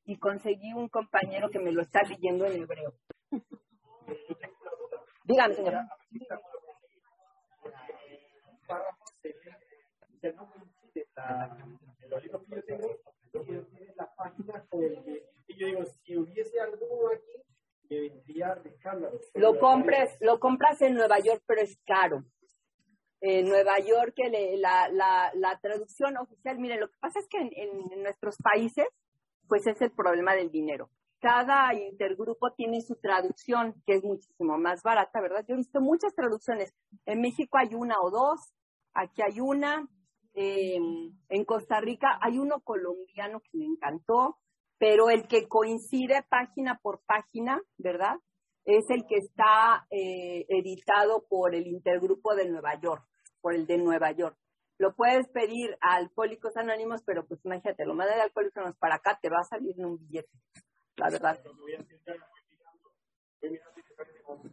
y 0.04 0.16
conseguí 0.18 0.72
un 0.72 0.88
compañero 0.88 1.50
que 1.50 1.58
me 1.58 1.72
lo 1.72 1.82
está 1.82 2.02
leyendo 2.02 2.46
en 2.46 2.62
hebreo. 2.62 2.94
Dígame, 5.24 5.54
señora. 5.54 5.88
Y 15.48 15.56
yo 15.56 15.66
digo, 15.66 15.84
si 15.84 16.16
hubiese 16.16 16.60
alguno 16.60 17.08
aquí, 17.12 17.43
Lo 19.34 19.58
compres, 19.58 20.16
lo 20.20 20.40
compras 20.40 20.80
en 20.82 20.94
Nueva 20.94 21.18
York, 21.20 21.42
pero 21.46 21.60
es 21.60 21.78
caro. 21.86 22.24
En 23.20 23.48
Nueva 23.48 23.78
York, 23.78 24.14
la, 24.58 24.88
la, 24.88 25.30
la 25.34 25.58
traducción 25.60 26.16
oficial, 26.18 26.58
mire, 26.58 26.78
lo 26.78 26.88
que 26.90 26.98
pasa 27.00 27.20
es 27.20 27.26
que 27.28 27.38
en, 27.38 27.50
en- 27.54 27.92
en 27.92 28.02
nuestros 28.02 28.36
países, 28.38 28.86
pues 29.48 29.66
es 29.66 29.80
el 29.80 29.92
problema 29.92 30.34
del 30.34 30.50
dinero. 30.50 30.90
Cada 31.20 31.72
intergrupo 31.72 32.52
tiene 32.52 32.82
su 32.82 32.96
traducción, 32.96 33.82
que 33.86 33.94
es 33.94 34.04
muchísimo 34.04 34.58
más 34.58 34.82
barata, 34.82 35.22
¿verdad? 35.22 35.42
Yo 35.48 35.54
he 35.54 35.58
visto 35.58 35.80
muchas 35.80 36.14
traducciones. 36.14 36.74
En 37.06 37.22
México 37.22 37.56
hay 37.56 37.74
una 37.74 37.94
o 38.02 38.10
dos, 38.10 38.52
aquí 38.92 39.22
hay 39.22 39.40
una, 39.40 39.88
eh, 40.34 40.76
en 41.28 41.44
Costa 41.46 41.80
Rica 41.80 42.18
hay 42.20 42.38
uno 42.38 42.60
colombiano 42.60 43.40
que 43.40 43.56
me 43.56 43.64
encantó, 43.64 44.36
pero 44.84 45.08
el 45.08 45.26
que 45.26 45.48
coincide 45.48 46.26
página 46.28 46.78
por 46.82 47.00
página, 47.06 47.58
¿verdad? 47.78 48.16
Es 48.66 48.84
el 48.90 49.06
que 49.06 49.16
está 49.16 49.86
eh, 49.90 50.44
editado 50.46 51.24
por 51.26 51.54
el 51.54 51.66
intergrupo 51.68 52.34
de 52.34 52.50
Nueva 52.50 52.78
York, 52.78 53.02
por 53.40 53.54
el 53.54 53.66
de 53.66 53.78
Nueva 53.78 54.12
York. 54.12 54.36
Lo 54.76 54.94
puedes 54.94 55.26
pedir 55.28 55.74
a 55.80 55.94
Alcohólicos 55.94 56.54
Anónimos, 56.58 57.00
pero 57.06 57.26
pues 57.26 57.42
imagínate, 57.46 57.86
lo 57.86 57.94
mandas 57.94 58.16
de 58.16 58.22
Alcohólicos 58.24 58.58
Anónimos 58.58 58.78
para 58.78 58.96
acá, 58.96 59.18
te 59.22 59.30
va 59.30 59.38
a 59.40 59.44
salir 59.44 59.74
en 59.78 59.86
un 59.86 59.96
billete, 59.96 60.36
la 60.96 61.08
verdad. 61.08 61.42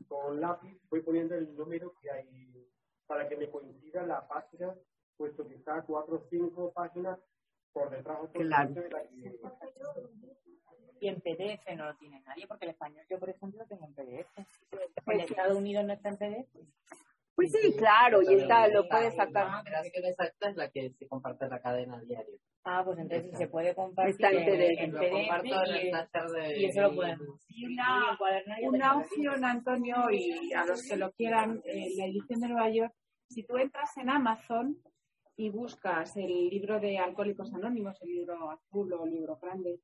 Con 0.07 0.39
lápiz 0.39 0.79
voy 0.89 1.01
poniendo 1.01 1.35
el 1.35 1.53
número 1.57 1.93
que 2.01 2.09
hay 2.09 2.69
para 3.05 3.27
que 3.27 3.35
me 3.35 3.49
coincida 3.49 4.05
la 4.05 4.25
página, 4.29 4.73
puesto 5.17 5.45
que 5.45 5.55
está 5.55 5.81
cuatro 5.81 6.15
o 6.15 6.27
cinco 6.29 6.71
páginas 6.71 7.19
por 7.73 7.89
detrás 7.89 8.17
o 8.21 8.31
por 8.31 8.41
Claro. 8.45 8.73
la 8.89 9.03
Y 10.99 11.07
en 11.07 11.19
PDF 11.21 11.75
no 11.75 11.85
lo 11.85 11.95
tiene 11.95 12.21
nadie, 12.21 12.45
porque 12.47 12.65
el 12.65 12.71
español 12.71 13.03
yo, 13.09 13.19
por 13.19 13.29
ejemplo, 13.29 13.59
lo 13.61 13.67
tengo 13.67 13.85
en 13.87 13.93
PDF. 13.95 14.37
En 15.07 15.19
Estados 15.21 15.57
Unidos 15.57 15.85
no 15.85 15.93
está 15.93 16.09
en 16.09 16.17
PDF. 16.17 16.49
Pues 17.33 17.51
sí, 17.53 17.73
claro, 17.77 18.21
y 18.21 18.35
está, 18.35 18.67
lo 18.67 18.87
puedes 18.87 19.15
La 19.15 19.25
sacar. 19.25 19.63
versión 19.63 20.05
exacta 20.05 20.49
es 20.49 20.55
la 20.57 20.69
que 20.69 20.91
se 20.91 21.07
comparte 21.07 21.45
en 21.45 21.51
la 21.51 21.61
cadena 21.61 21.99
diario. 22.01 22.37
Ah, 22.63 22.83
pues 22.85 22.99
entonces 22.99 23.35
se 23.35 23.47
puede 23.47 23.73
compartir 23.73 24.13
Está 24.13 24.29
en 24.29 24.45
PDF. 24.45 25.43
y, 25.45 25.51
taller 25.91 26.29
de... 26.29 26.59
y 26.59 26.65
eso 26.65 26.81
lo 26.81 26.93
podemos. 26.93 27.45
Y 27.47 27.65
una, 27.65 28.17
una 28.63 28.97
opción, 28.97 29.43
Antonio, 29.43 29.95
y 30.11 30.53
a 30.53 30.65
los 30.65 30.83
que 30.87 30.97
lo 30.97 31.11
quieran, 31.13 31.61
eh, 31.65 31.87
la 31.97 32.05
edición 32.05 32.41
de 32.41 32.47
Nueva 32.49 32.69
York, 32.69 32.93
si 33.27 33.43
tú 33.43 33.57
entras 33.57 33.97
en 33.97 34.09
Amazon 34.09 34.77
y 35.41 35.49
buscas 35.49 36.15
el 36.17 36.49
libro 36.49 36.79
de 36.79 36.99
Alcohólicos 36.99 37.51
Anónimos, 37.51 37.99
el 38.03 38.09
libro 38.09 38.51
azul 38.51 38.93
o 38.93 39.05
el 39.05 39.11
libro 39.11 39.39
grande, 39.41 39.79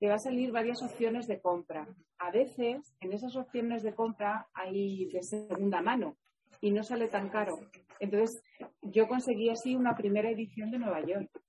te 0.00 0.08
va 0.08 0.14
a 0.14 0.18
salir 0.18 0.50
varias 0.50 0.82
opciones 0.82 1.26
de 1.26 1.38
compra. 1.38 1.86
A 2.18 2.30
veces, 2.30 2.94
en 2.98 3.12
esas 3.12 3.36
opciones 3.36 3.82
de 3.82 3.94
compra 3.94 4.48
hay 4.54 5.04
de 5.12 5.22
segunda 5.22 5.82
mano 5.82 6.16
y 6.62 6.70
no 6.70 6.82
sale 6.82 7.08
tan 7.08 7.28
caro. 7.28 7.58
Entonces, 8.00 8.42
yo 8.80 9.06
conseguí 9.06 9.50
así 9.50 9.74
una 9.74 9.94
primera 9.94 10.30
edición 10.30 10.70
de 10.70 10.78
Nueva 10.78 11.04
York. 11.04 11.41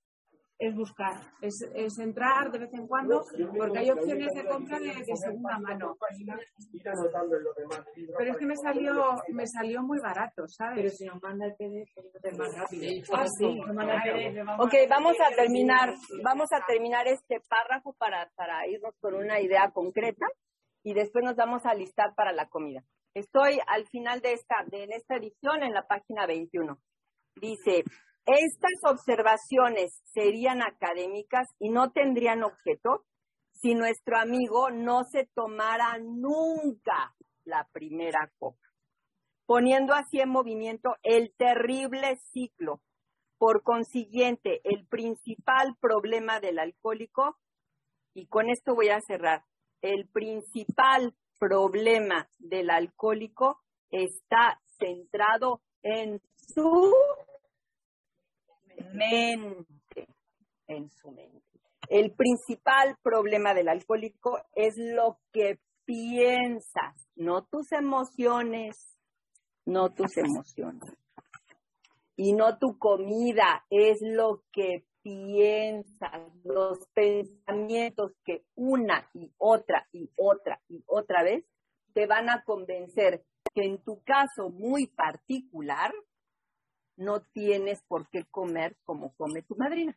Es 0.64 0.74
buscar, 0.74 1.20
es, 1.42 1.54
es 1.74 1.98
entrar 1.98 2.50
de 2.50 2.58
vez 2.60 2.72
en 2.72 2.86
cuando, 2.86 3.22
porque 3.58 3.80
hay 3.80 3.90
opciones 3.90 4.32
de 4.32 4.46
compra 4.46 4.78
de, 4.78 4.94
de 4.94 5.16
segunda 5.16 5.58
mano. 5.58 5.94
Pero 8.16 8.30
es 8.30 8.36
que 8.38 8.46
me 8.46 8.56
salió, 8.56 9.14
me 9.28 9.46
salió 9.46 9.82
muy 9.82 9.98
barato, 9.98 10.48
¿sabes? 10.48 10.76
Pero 10.76 10.88
si 10.88 11.04
nos 11.04 11.22
manda 11.22 11.44
el 11.44 11.54
PDF, 11.54 11.90
es 12.22 12.38
más 12.38 12.56
rápido. 12.56 13.04
Ah, 13.12 13.26
sí, 13.38 13.60
Ok, 14.58 14.74
vamos 14.88 15.16
a 15.20 15.36
terminar, 15.36 15.92
vamos 16.22 16.48
a 16.52 16.64
terminar 16.64 17.06
este 17.08 17.42
párrafo 17.46 17.92
para, 17.98 18.30
para 18.34 18.66
irnos 18.66 18.94
con 19.00 19.14
una 19.14 19.40
idea 19.40 19.70
concreta 19.70 20.26
y 20.82 20.94
después 20.94 21.26
nos 21.26 21.36
vamos 21.36 21.66
a 21.66 21.74
listar 21.74 22.14
para 22.14 22.32
la 22.32 22.48
comida. 22.48 22.82
Estoy 23.12 23.60
al 23.66 23.86
final 23.88 24.22
de 24.22 24.32
esta, 24.32 24.64
de 24.66 24.84
esta 24.84 25.16
edición 25.16 25.62
en 25.62 25.74
la 25.74 25.86
página 25.86 26.26
21. 26.26 26.78
Dice, 27.36 27.84
estas 28.26 28.72
observaciones 28.84 30.00
serían 30.12 30.62
académicas 30.62 31.48
y 31.58 31.70
no 31.70 31.92
tendrían 31.92 32.42
objeto 32.42 33.04
si 33.52 33.74
nuestro 33.74 34.18
amigo 34.18 34.70
no 34.70 35.04
se 35.04 35.28
tomara 35.34 35.98
nunca 35.98 37.14
la 37.44 37.68
primera 37.72 38.30
copa, 38.38 38.66
poniendo 39.46 39.94
así 39.94 40.20
en 40.20 40.30
movimiento 40.30 40.96
el 41.02 41.34
terrible 41.36 42.16
ciclo. 42.32 42.80
Por 43.38 43.62
consiguiente, 43.62 44.60
el 44.64 44.86
principal 44.86 45.76
problema 45.80 46.40
del 46.40 46.58
alcohólico, 46.58 47.36
y 48.14 48.26
con 48.26 48.48
esto 48.48 48.74
voy 48.74 48.88
a 48.88 49.00
cerrar, 49.00 49.44
el 49.82 50.08
principal 50.08 51.14
problema 51.38 52.28
del 52.38 52.70
alcohólico 52.70 53.60
está 53.90 54.60
centrado 54.78 55.60
en 55.82 56.22
su 56.36 56.94
mente, 58.92 60.08
en 60.66 60.90
su 60.90 61.10
mente. 61.10 61.42
El 61.88 62.12
principal 62.12 62.96
problema 63.02 63.54
del 63.54 63.68
alcohólico 63.68 64.38
es 64.54 64.74
lo 64.76 65.18
que 65.32 65.58
piensas, 65.84 67.08
no 67.14 67.44
tus 67.44 67.72
emociones, 67.72 68.96
no 69.66 69.92
tus 69.92 70.16
emociones 70.16 70.96
y 72.16 72.32
no 72.32 72.58
tu 72.58 72.78
comida, 72.78 73.64
es 73.70 73.98
lo 74.00 74.42
que 74.52 74.86
piensas, 75.02 76.32
los 76.44 76.78
pensamientos 76.94 78.12
que 78.24 78.44
una 78.54 79.10
y 79.12 79.30
otra 79.36 79.86
y 79.92 80.10
otra 80.16 80.62
y 80.68 80.82
otra 80.86 81.22
vez 81.22 81.44
te 81.92 82.06
van 82.06 82.30
a 82.30 82.42
convencer 82.44 83.24
que 83.54 83.64
en 83.64 83.82
tu 83.82 84.02
caso 84.02 84.48
muy 84.50 84.86
particular 84.86 85.92
no 86.96 87.20
tienes 87.32 87.82
por 87.88 88.08
qué 88.10 88.24
comer 88.30 88.76
como 88.84 89.14
come 89.14 89.42
tu 89.42 89.56
madrina, 89.56 89.96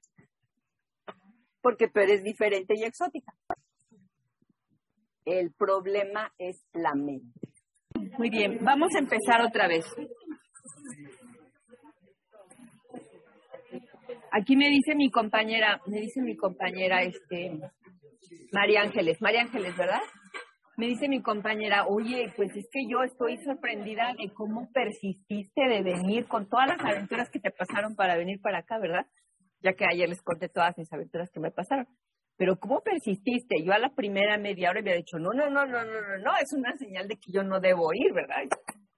porque 1.62 1.88
tú 1.88 2.00
eres 2.00 2.24
diferente 2.24 2.74
y 2.76 2.84
exótica. 2.84 3.34
El 5.26 5.52
problema 5.54 6.34
es 6.38 6.64
la 6.74 6.94
mente. 6.96 7.40
Muy 8.18 8.30
bien, 8.30 8.60
vamos 8.64 8.96
a 8.96 9.00
empezar 9.00 9.42
otra 9.42 9.68
vez. 9.68 9.86
Aquí 14.32 14.56
me 14.56 14.70
dice 14.70 14.96
mi 14.96 15.10
compañera, 15.10 15.82
me 15.88 16.00
dice 16.00 16.22
mi 16.22 16.36
compañera, 16.36 17.02
este, 17.04 17.60
María 18.52 18.82
Ángeles, 18.82 19.22
María 19.22 19.42
Ángeles, 19.42 19.76
¿verdad? 19.76 20.02
Me 20.78 20.86
dice 20.86 21.10
mi 21.10 21.24
compañera, 21.24 21.88
oye, 21.88 22.32
pues 22.36 22.56
es 22.56 22.70
que 22.72 22.88
yo 22.88 23.02
estoy 23.02 23.38
sorprendida 23.38 24.14
de 24.14 24.32
cómo 24.32 24.70
persististe 24.72 25.68
de 25.68 25.82
venir 25.82 26.28
con 26.28 26.48
todas 26.48 26.68
las 26.68 26.80
aventuras 26.80 27.32
que 27.32 27.40
te 27.40 27.50
pasaron 27.50 27.96
para 27.96 28.16
venir 28.16 28.40
para 28.40 28.60
acá, 28.60 28.78
¿verdad? 28.78 29.08
Ya 29.64 29.74
que 29.74 29.86
ayer 29.92 30.08
les 30.08 30.22
conté 30.22 30.50
todas 30.50 30.78
mis 30.78 30.94
aventuras 30.94 31.32
que 31.32 31.40
me 31.40 31.50
pasaron. 31.50 31.88
Pero 32.38 32.60
¿cómo 32.60 32.82
persististe? 32.82 33.64
Yo 33.64 33.74
a 33.74 33.80
la 33.80 33.90
primera 33.96 34.38
media 34.38 34.70
hora 34.70 34.84
me 34.84 34.92
había 34.92 35.02
dicho, 35.02 35.18
no, 35.18 35.32
no, 35.32 35.50
no, 35.50 35.66
no, 35.66 35.84
no, 35.84 36.00
no, 36.00 36.18
no, 36.20 36.38
es 36.40 36.54
una 36.54 36.78
señal 36.78 37.08
de 37.08 37.16
que 37.16 37.32
yo 37.32 37.42
no 37.42 37.60
debo 37.60 37.92
ir, 37.96 38.14
¿verdad? 38.14 38.44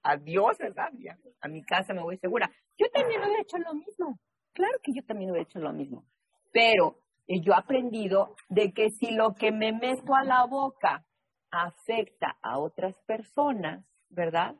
Adiós, 0.02 0.58
¿verdad? 0.58 0.90
Ya, 0.98 1.16
a 1.40 1.48
mi 1.48 1.62
casa 1.62 1.94
me 1.94 2.02
voy 2.02 2.18
segura. 2.18 2.50
Yo 2.76 2.90
también 2.92 3.22
hubiera 3.22 3.40
hecho 3.40 3.56
lo 3.56 3.72
mismo. 3.72 4.20
Claro 4.52 4.78
que 4.82 4.92
yo 4.94 5.02
también 5.06 5.30
hubiera 5.30 5.48
hecho 5.48 5.58
lo 5.58 5.72
mismo. 5.72 6.04
Pero 6.52 6.98
eh, 7.26 7.40
yo 7.40 7.54
he 7.54 7.56
aprendido 7.56 8.36
de 8.50 8.70
que 8.74 8.90
si 8.90 9.12
lo 9.12 9.32
que 9.32 9.50
me 9.50 9.72
meto 9.72 10.14
a 10.14 10.24
la 10.24 10.44
boca 10.44 11.06
afecta 11.50 12.36
a 12.42 12.58
otras 12.58 12.94
personas, 13.06 13.84
¿verdad? 14.08 14.56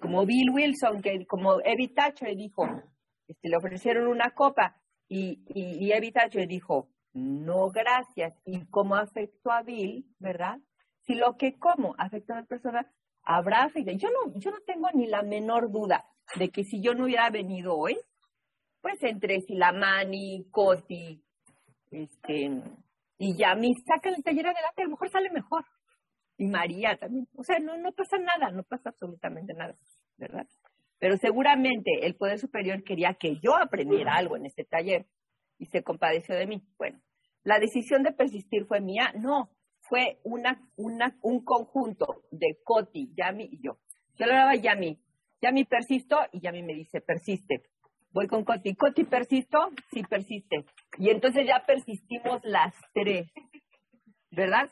como 0.00 0.24
Bill 0.24 0.50
Wilson, 0.50 1.02
que 1.02 1.26
como 1.26 1.60
Evie 1.60 1.88
Thatcher 1.88 2.34
dijo, 2.36 2.66
este, 3.26 3.48
le 3.48 3.56
ofrecieron 3.56 4.08
una 4.08 4.30
copa 4.30 4.80
y, 5.08 5.42
y, 5.48 5.84
y 5.84 5.92
Evie 5.92 6.12
Thatcher 6.12 6.46
dijo, 6.46 6.88
no 7.12 7.70
gracias. 7.70 8.34
¿Y 8.44 8.66
cómo 8.66 8.96
afectó 8.96 9.50
a 9.50 9.62
Bill, 9.62 10.06
verdad? 10.18 10.58
Si 11.06 11.14
lo 11.14 11.36
que 11.36 11.58
como 11.58 11.94
afectó 11.98 12.34
a 12.34 12.40
la 12.40 12.46
persona, 12.46 12.90
habrá 13.22 13.64
afectado. 13.64 13.96
Yo 13.96 14.08
no, 14.10 14.38
yo 14.38 14.50
no 14.50 14.58
tengo 14.66 14.88
ni 14.94 15.06
la 15.06 15.22
menor 15.22 15.70
duda 15.70 16.04
de 16.36 16.50
que 16.50 16.64
si 16.64 16.82
yo 16.82 16.94
no 16.94 17.04
hubiera 17.04 17.30
venido 17.30 17.76
hoy, 17.76 17.98
pues 18.80 19.02
entre 19.02 19.40
Silamani, 19.40 20.48
Coti, 20.50 21.22
este, 21.90 22.62
y 23.18 23.36
ya 23.36 23.54
me 23.54 23.68
sacan 23.86 24.14
el 24.14 24.22
taller 24.22 24.46
adelante, 24.46 24.82
a 24.82 24.84
lo 24.84 24.90
mejor 24.90 25.10
sale 25.10 25.30
mejor. 25.30 25.64
Y 26.38 26.46
María 26.46 26.96
también. 26.96 27.28
O 27.34 27.42
sea, 27.42 27.58
no, 27.58 27.76
no 27.76 27.92
pasa 27.92 28.16
nada, 28.18 28.50
no 28.52 28.62
pasa 28.62 28.90
absolutamente 28.90 29.52
nada, 29.52 29.74
¿verdad? 30.16 30.46
Pero 30.98 31.16
seguramente 31.16 32.06
el 32.06 32.14
Poder 32.14 32.38
Superior 32.38 32.82
quería 32.84 33.14
que 33.14 33.38
yo 33.40 33.56
aprendiera 33.56 34.14
algo 34.14 34.36
en 34.36 34.46
este 34.46 34.64
taller 34.64 35.06
y 35.58 35.66
se 35.66 35.82
compadeció 35.82 36.34
de 36.36 36.46
mí. 36.46 36.62
Bueno, 36.78 37.00
la 37.42 37.58
decisión 37.58 38.02
de 38.02 38.12
persistir 38.12 38.66
fue 38.66 38.80
mía, 38.80 39.12
no, 39.16 39.50
fue 39.80 40.20
una, 40.22 40.60
una, 40.76 41.16
un 41.22 41.44
conjunto 41.44 42.24
de 42.30 42.58
Coti, 42.64 43.12
Yami 43.16 43.48
y 43.50 43.62
yo. 43.62 43.78
Yo 44.16 44.26
le 44.26 44.34
daba 44.34 44.54
Yami, 44.54 44.98
Yami 45.40 45.64
persisto 45.64 46.18
y 46.32 46.40
Yami 46.40 46.62
me 46.62 46.74
dice, 46.74 47.00
persiste. 47.00 47.62
Voy 48.10 48.26
con 48.26 48.44
Coti, 48.44 48.74
Coti 48.74 49.04
persisto, 49.04 49.70
sí 49.92 50.02
persiste. 50.02 50.64
Y 50.98 51.10
entonces 51.10 51.46
ya 51.46 51.64
persistimos 51.66 52.40
las 52.42 52.74
tres, 52.94 53.30
¿verdad? 54.30 54.70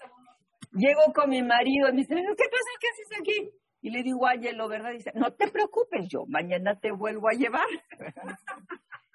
Llego 0.76 1.12
con 1.14 1.30
mi 1.30 1.42
marido 1.42 1.88
y 1.88 1.92
me 1.92 1.98
dice, 1.98 2.14
¿qué 2.14 2.22
pasa? 2.22 2.70
¿Qué 2.80 2.86
haces 2.88 3.20
aquí? 3.20 3.50
Y 3.82 3.90
le 3.90 4.02
digo 4.02 4.26
Hielo, 4.40 4.68
¿verdad? 4.68 4.92
Dice, 4.92 5.12
no 5.14 5.32
te 5.32 5.48
preocupes, 5.48 6.06
yo 6.08 6.24
mañana 6.26 6.78
te 6.78 6.90
vuelvo 6.92 7.28
a 7.28 7.32
llevar. 7.32 7.66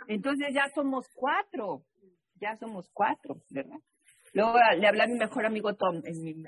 Entonces 0.07 0.53
ya 0.53 0.69
somos 0.73 1.07
cuatro, 1.13 1.83
ya 2.39 2.55
somos 2.57 2.89
cuatro, 2.93 3.41
¿verdad? 3.49 3.77
Luego 4.33 4.57
le 4.77 4.87
hablé 4.87 5.03
a 5.03 5.07
mi 5.07 5.17
mejor 5.17 5.45
amigo 5.45 5.75
Tom, 5.75 6.01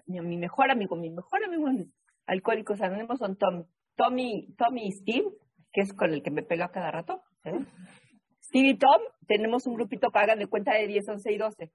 mi, 0.08 0.22
mi, 0.22 0.38
mejor 0.38 0.72
amigo, 0.72 0.96
mi 0.96 1.10
mejor 1.10 1.44
amigo 1.44 1.68
Alcohólicos 2.26 2.82
Anónimos 2.82 3.20
son 3.20 3.36
Tom, 3.38 3.66
Tommy, 3.96 4.54
Tommy 4.58 4.88
y 4.88 4.92
Steve, 4.92 5.30
que 5.72 5.82
es 5.82 5.94
con 5.94 6.14
el 6.14 6.24
que 6.24 6.32
me 6.32 6.44
pego 6.44 6.64
a 6.64 6.72
cada 6.72 6.92
rato. 6.92 7.22
¿eh? 7.44 7.60
Steve 8.42 8.70
y 8.70 8.78
Tom, 8.78 9.02
tenemos 9.28 9.68
un 9.68 9.76
grupito 9.76 10.10
que 10.10 10.20
hagan 10.20 10.40
de 10.40 10.48
cuenta 10.48 10.74
de 10.74 10.88
10, 10.88 11.10
11 11.10 11.34
y 11.34 11.38
12. 11.38 11.72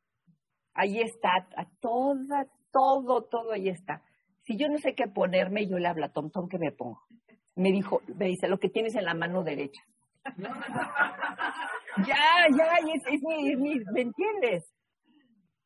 Ahí 0.75 1.01
está, 1.01 1.31
a 1.57 1.67
toda, 1.81 2.47
todo, 2.73 3.25
todo 3.25 3.53
ahí 3.53 3.69
está. 3.69 4.03
Si 4.45 4.57
yo 4.57 4.69
no 4.69 4.79
sé 4.79 4.95
qué 4.95 5.09
ponerme, 5.09 5.67
yo 5.67 5.79
le 5.79 5.89
hablo 5.89 6.07
a 6.07 6.13
Tom, 6.13 6.31
Tom, 6.31 6.49
¿qué 6.49 6.59
me 6.59 6.73
pongo? 6.73 7.03
Me 7.55 7.71
dijo, 7.71 8.01
me 8.17 8.27
dice, 8.27 8.49
lo 8.49 8.59
que 8.59 8.69
tienes 8.69 8.95
en 8.95 9.05
la 9.05 9.15
mano 9.15 9.43
derecha. 9.43 9.83
ya, 12.07 12.47
ya, 12.57 12.65
es, 12.95 13.03
es, 13.07 13.23
mi, 13.23 13.53
es 13.53 13.59
mi, 13.59 13.81
¿me 13.93 14.03
entiendes? 14.03 14.73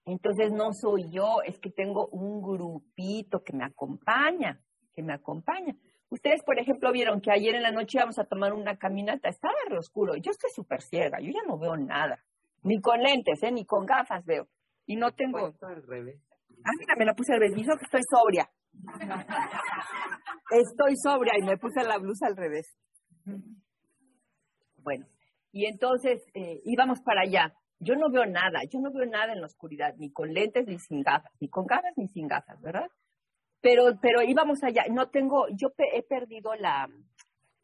Entonces 0.04 0.50
no 0.50 0.72
soy 0.72 1.10
yo, 1.10 1.42
es 1.44 1.58
que 1.58 1.70
tengo 1.70 2.08
un 2.08 2.42
grupito 2.42 3.42
que 3.44 3.52
me 3.52 3.64
acompaña, 3.64 4.60
que 4.94 5.02
me 5.02 5.12
acompaña. 5.12 5.76
Ustedes, 6.10 6.42
por 6.42 6.58
ejemplo, 6.58 6.92
vieron 6.92 7.20
que 7.20 7.30
ayer 7.30 7.54
en 7.54 7.62
la 7.62 7.70
noche 7.70 7.98
íbamos 7.98 8.18
a 8.18 8.24
tomar 8.24 8.52
una 8.52 8.76
caminata, 8.76 9.28
estaba 9.28 9.54
re 9.68 9.78
oscuro, 9.78 10.16
yo 10.16 10.30
estoy 10.30 10.50
súper 10.50 10.82
ciega, 10.82 11.20
yo 11.20 11.30
ya 11.30 11.42
no 11.46 11.56
veo 11.58 11.76
nada, 11.76 12.22
ni 12.62 12.80
con 12.80 13.00
lentes, 13.00 13.42
¿eh? 13.42 13.52
ni 13.52 13.64
con 13.64 13.86
gafas 13.86 14.24
veo, 14.24 14.48
y 14.86 14.96
no 14.96 15.12
tengo... 15.12 15.54
al 15.62 15.82
revés. 15.86 16.20
Ah, 16.64 16.70
mira, 16.78 16.94
me 16.96 17.04
la 17.04 17.14
puse 17.14 17.32
al 17.32 17.40
revés, 17.40 17.56
dijo 17.56 17.76
que 17.76 17.84
estoy 17.84 18.02
sobria. 18.08 18.48
estoy 20.50 20.96
sobria 20.96 21.32
y 21.38 21.42
me 21.44 21.56
puse 21.58 21.82
la 21.82 21.98
blusa 21.98 22.26
al 22.26 22.36
revés. 22.36 22.66
Bueno, 24.78 25.06
y 25.52 25.66
entonces 25.66 26.22
eh, 26.34 26.60
íbamos 26.64 27.00
para 27.02 27.22
allá. 27.22 27.52
Yo 27.78 27.96
no 27.96 28.10
veo 28.10 28.26
nada, 28.26 28.60
yo 28.70 28.78
no 28.80 28.92
veo 28.92 29.06
nada 29.06 29.32
en 29.32 29.40
la 29.40 29.46
oscuridad, 29.46 29.94
ni 29.98 30.12
con 30.12 30.32
lentes 30.32 30.66
ni 30.66 30.78
sin 30.78 31.02
gafas, 31.02 31.32
ni 31.40 31.48
con 31.48 31.66
gafas 31.66 31.92
ni 31.96 32.06
sin 32.08 32.28
gafas, 32.28 32.60
¿verdad? 32.60 32.86
Pero, 33.60 33.98
pero 34.00 34.22
íbamos 34.22 34.62
allá, 34.62 34.84
no 34.90 35.08
tengo, 35.10 35.46
yo 35.50 35.68
he 35.76 36.02
perdido 36.02 36.54
la, 36.54 36.88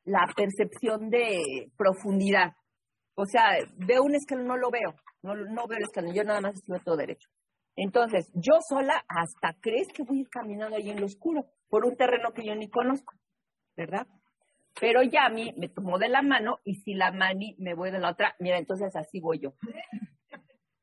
la 0.04 0.26
percepción 0.36 1.08
de 1.08 1.70
profundidad. 1.76 2.54
O 3.14 3.26
sea, 3.26 3.58
veo 3.76 4.02
un 4.02 4.14
escalón, 4.14 4.46
no 4.46 4.56
lo 4.56 4.70
veo, 4.70 4.94
no, 5.22 5.34
no 5.34 5.66
veo 5.68 5.78
el 5.78 5.84
escalón, 5.84 6.14
yo 6.14 6.24
nada 6.24 6.40
más 6.40 6.54
estuve 6.54 6.80
todo 6.80 6.96
derecho. 6.96 7.28
Entonces, 7.80 8.28
yo 8.34 8.54
sola, 8.68 9.04
hasta 9.06 9.56
crees 9.60 9.86
que 9.92 10.02
voy 10.02 10.18
a 10.18 10.20
ir 10.22 10.28
caminando 10.28 10.76
ahí 10.76 10.90
en 10.90 10.98
lo 10.98 11.06
oscuro, 11.06 11.46
por 11.68 11.84
un 11.84 11.94
terreno 11.96 12.32
que 12.32 12.44
yo 12.44 12.56
ni 12.56 12.68
conozco, 12.68 13.14
¿verdad? 13.76 14.08
Pero 14.80 15.04
ya 15.04 15.26
a 15.26 15.28
mí 15.28 15.54
me 15.56 15.68
tomó 15.68 15.96
de 15.96 16.08
la 16.08 16.20
mano 16.22 16.58
y 16.64 16.74
si 16.74 16.94
la 16.94 17.12
mani 17.12 17.54
me 17.60 17.74
voy 17.74 17.92
de 17.92 18.00
la 18.00 18.10
otra, 18.10 18.34
mira, 18.40 18.58
entonces 18.58 18.96
así 18.96 19.20
voy 19.20 19.38
yo. 19.38 19.54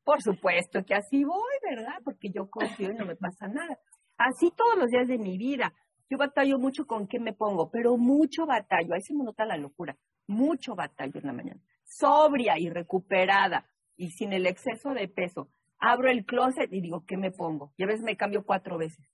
Por 0.04 0.22
supuesto 0.22 0.84
que 0.86 0.94
así 0.94 1.22
voy, 1.22 1.52
¿verdad? 1.68 1.96
Porque 2.02 2.30
yo 2.34 2.48
confío 2.48 2.90
y 2.90 2.94
no 2.94 3.04
me 3.04 3.16
pasa 3.16 3.46
nada. 3.46 3.78
Así 4.16 4.50
todos 4.56 4.78
los 4.78 4.88
días 4.88 5.06
de 5.06 5.18
mi 5.18 5.36
vida. 5.36 5.74
Yo 6.08 6.16
batallo 6.16 6.58
mucho 6.58 6.86
con 6.86 7.06
qué 7.08 7.20
me 7.20 7.34
pongo, 7.34 7.70
pero 7.70 7.98
mucho 7.98 8.46
batallo. 8.46 8.94
Ahí 8.94 9.02
se 9.02 9.12
me 9.12 9.22
nota 9.22 9.44
la 9.44 9.58
locura. 9.58 9.98
Mucho 10.28 10.74
batallo 10.74 11.20
en 11.20 11.26
la 11.26 11.32
mañana. 11.34 11.60
Sobria 11.84 12.58
y 12.58 12.70
recuperada 12.70 13.68
y 13.96 14.12
sin 14.12 14.32
el 14.32 14.46
exceso 14.46 14.94
de 14.94 15.08
peso. 15.08 15.50
Abro 15.78 16.10
el 16.10 16.24
closet 16.24 16.72
y 16.72 16.80
digo, 16.80 17.04
¿qué 17.06 17.16
me 17.16 17.30
pongo? 17.30 17.72
Y 17.76 17.82
a 17.82 17.86
veces 17.86 18.02
me 18.02 18.16
cambio 18.16 18.44
cuatro 18.44 18.78
veces 18.78 19.06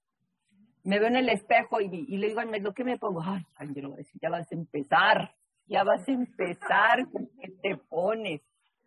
me 0.85 0.99
veo 0.99 1.09
en 1.09 1.17
el 1.17 1.29
espejo 1.29 1.81
y, 1.81 1.89
le 1.89 2.29
digo 2.29 2.41
al 2.41 2.49
médico, 2.49 2.75
¿qué 2.75 2.85
me 2.85 2.99
pongo? 2.99 3.23
Ay, 3.23 3.45
Ángel, 3.57 3.95
ya 4.21 4.31
vas 4.31 4.51
a 4.51 4.55
empezar, 4.55 5.35
ya 5.67 5.85
vas 5.85 6.09
a 6.09 6.13
empezar, 6.13 7.07
¿qué 7.41 7.49
te 7.63 7.77
pones? 7.77 8.43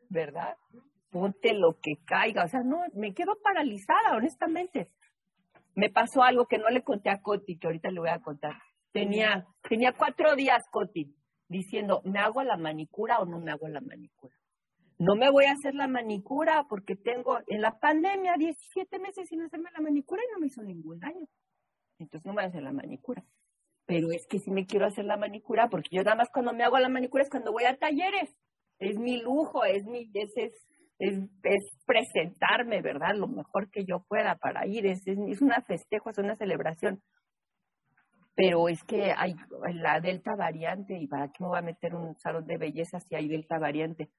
¿Verdad? 0.10 0.56
Ponte 1.10 1.54
lo 1.54 1.80
que 1.82 2.04
caiga. 2.06 2.44
O 2.44 2.48
sea, 2.48 2.62
no, 2.62 2.82
me 2.94 3.14
quedo 3.14 3.38
paralizada, 3.42 4.18
honestamente. 4.18 4.90
Me 5.74 5.90
pasó 5.90 6.24
algo 6.24 6.48
que 6.48 6.58
no 6.58 6.70
le 6.70 6.84
conté 6.84 7.10
a 7.10 7.22
Coti, 7.22 7.58
que 7.58 7.68
ahorita 7.68 7.92
le 7.92 8.00
voy 8.00 8.10
a 8.10 8.20
contar. 8.20 8.56
Tenía, 8.92 9.46
tenía 9.68 9.94
cuatro 9.94 10.36
días, 10.36 10.68
Coti, 10.70 11.14
diciendo, 11.48 12.02
¿me 12.06 12.20
hago 12.20 12.44
la 12.44 12.58
manicura 12.58 13.20
o 13.20 13.26
no 13.26 13.40
me 13.40 13.52
hago 13.52 13.68
la 13.68 13.82
manicura? 13.82 14.36
No 14.98 15.16
me 15.16 15.30
voy 15.30 15.46
a 15.46 15.52
hacer 15.52 15.76
la 15.76 15.88
manicura 15.88 16.66
porque 16.70 16.96
tengo 16.96 17.40
en 17.48 17.62
la 17.62 17.80
pandemia 17.80 18.36
17 18.38 19.00
meses 19.00 19.28
sin 19.30 19.42
hacerme 19.42 19.70
la 19.74 19.82
manicura 19.82 20.22
y 20.24 20.32
no 20.34 20.40
me 20.40 20.48
hizo 20.48 20.64
ningún 20.64 21.00
daño 21.00 21.28
entonces 22.00 22.26
no 22.26 22.34
me 22.34 22.42
voy 22.42 22.46
a 22.46 22.48
hacer 22.48 22.64
la 22.64 22.72
manicura. 22.72 23.24
Pero 23.86 24.12
es 24.12 24.26
que 24.28 24.40
si 24.40 24.52
me 24.52 24.66
quiero 24.66 24.86
hacer 24.88 25.06
la 25.06 25.18
manicura, 25.18 25.70
porque 25.70 25.90
yo 25.92 26.04
nada 26.04 26.16
más 26.16 26.30
cuando 26.32 26.54
me 26.54 26.64
hago 26.64 26.80
la 26.80 26.90
manicura 26.90 27.24
es 27.24 27.30
cuando 27.30 27.52
voy 27.52 27.66
a 27.66 27.78
talleres. 27.78 28.36
Es 28.80 28.98
mi 28.98 29.22
lujo, 29.22 29.64
es 29.64 29.86
mi, 29.86 30.10
es, 30.14 30.32
es, 30.36 30.54
es, 31.00 31.78
presentarme, 31.86 32.82
¿verdad? 32.82 33.16
Lo 33.16 33.28
mejor 33.28 33.70
que 33.70 33.86
yo 33.86 34.04
pueda 34.08 34.36
para 34.36 34.66
ir. 34.68 34.86
Es, 34.86 35.06
es, 35.08 35.18
es 35.28 35.42
una 35.42 35.62
festejo, 35.62 36.10
es 36.10 36.18
una 36.18 36.36
celebración. 36.36 37.02
Pero 38.36 38.68
es 38.68 38.84
que 38.84 39.14
hay 39.16 39.36
la 39.76 40.02
delta 40.02 40.36
variante, 40.36 40.98
y 41.00 41.08
para 41.08 41.30
qué 41.30 41.44
me 41.44 41.48
voy 41.48 41.60
a 41.60 41.62
meter 41.62 41.96
un 41.96 42.16
salón 42.18 42.46
de 42.48 42.58
belleza 42.58 43.00
si 43.00 43.16
hay 43.16 43.30
delta 43.30 43.60
variante. 43.60 44.10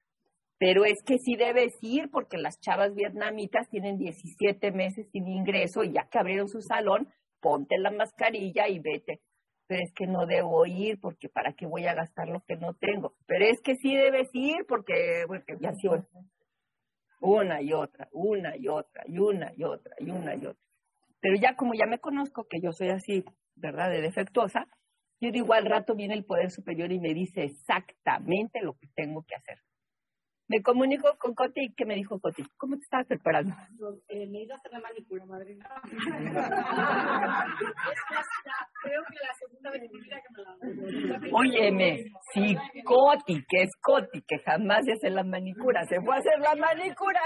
Pero 0.59 0.85
es 0.85 1.03
que 1.03 1.19
sí 1.19 1.35
debes 1.35 1.77
ir 1.81 2.09
porque 2.09 2.37
las 2.37 2.59
chavas 2.59 2.95
vietnamitas 2.95 3.69
tienen 3.69 3.97
17 3.97 4.71
meses 4.71 5.07
sin 5.11 5.27
ingreso 5.27 5.83
y 5.83 5.93
ya 5.93 6.07
que 6.09 6.17
abrieron 6.17 6.47
su 6.47 6.61
salón, 6.61 7.07
ponte 7.39 7.77
la 7.77 7.91
mascarilla 7.91 8.67
y 8.67 8.79
vete. 8.79 9.21
Pero 9.67 9.83
es 9.83 9.93
que 9.93 10.07
no 10.07 10.25
debo 10.25 10.65
ir 10.65 10.99
porque 10.99 11.29
para 11.29 11.53
qué 11.53 11.65
voy 11.67 11.85
a 11.85 11.93
gastar 11.93 12.29
lo 12.29 12.41
que 12.47 12.55
no 12.55 12.73
tengo. 12.73 13.13
Pero 13.27 13.45
es 13.45 13.61
que 13.61 13.75
sí 13.75 13.95
debes 13.95 14.29
ir 14.33 14.65
porque, 14.67 15.25
porque 15.27 15.57
ya 15.59 15.73
sí, 15.73 15.87
una 17.19 17.61
y 17.61 17.73
otra, 17.73 18.07
una 18.11 18.55
y 18.57 18.67
otra, 18.67 19.03
y 19.05 19.19
una 19.19 19.51
y 19.55 19.63
otra, 19.63 19.95
y 19.99 20.09
una 20.09 20.35
y 20.35 20.45
otra. 20.45 20.63
Pero 21.19 21.35
ya 21.35 21.55
como 21.55 21.73
ya 21.73 21.85
me 21.85 21.99
conozco 21.99 22.47
que 22.49 22.59
yo 22.61 22.71
soy 22.71 22.89
así, 22.89 23.23
¿verdad? 23.55 23.89
De 23.89 24.01
defectuosa, 24.01 24.67
yo 25.19 25.31
digo 25.31 25.53
al 25.53 25.65
rato 25.65 25.95
viene 25.95 26.13
el 26.13 26.25
poder 26.25 26.51
superior 26.51 26.91
y 26.91 26.99
me 26.99 27.13
dice 27.13 27.43
exactamente 27.43 28.61
lo 28.61 28.73
que 28.73 28.87
tengo 28.95 29.23
que 29.23 29.35
hacer. 29.35 29.57
Me 30.49 30.61
comunico 30.61 31.13
con 31.19 31.33
Coti, 31.33 31.73
¿qué 31.75 31.85
me 31.85 31.95
dijo 31.95 32.19
Coti? 32.21 32.41
¿Cómo 32.55 32.77
te 32.77 32.83
estabas 32.83 33.07
preparando? 33.07 33.53
Eh, 34.07 34.25
me 34.27 34.43
ido 34.43 34.53
a 34.53 34.57
hacer 34.57 34.71
la 34.71 34.79
manicura, 34.79 35.25
madre. 35.25 35.57
Creo 38.81 39.03
que 39.09 39.19
la 39.27 39.33
segunda 39.37 39.71
vez 39.71 39.81
en 39.83 39.91
mi 39.91 39.99
vida 39.99 40.21
que 40.21 40.33
me 40.33 40.43
la 40.43 40.51
hago. 40.51 41.37
Óyeme, 41.37 42.05
si 42.33 42.55
Coti, 42.85 43.43
que 43.45 43.63
es 43.63 43.71
Coti, 43.81 44.21
que 44.21 44.39
jamás 44.39 44.85
se 44.85 44.93
hace 44.93 45.09
la 45.09 45.23
manicura, 45.23 45.85
se 45.85 45.99
fue 45.99 46.15
a 46.15 46.19
hacer 46.19 46.39
la 46.39 46.55
manicura. 46.55 47.21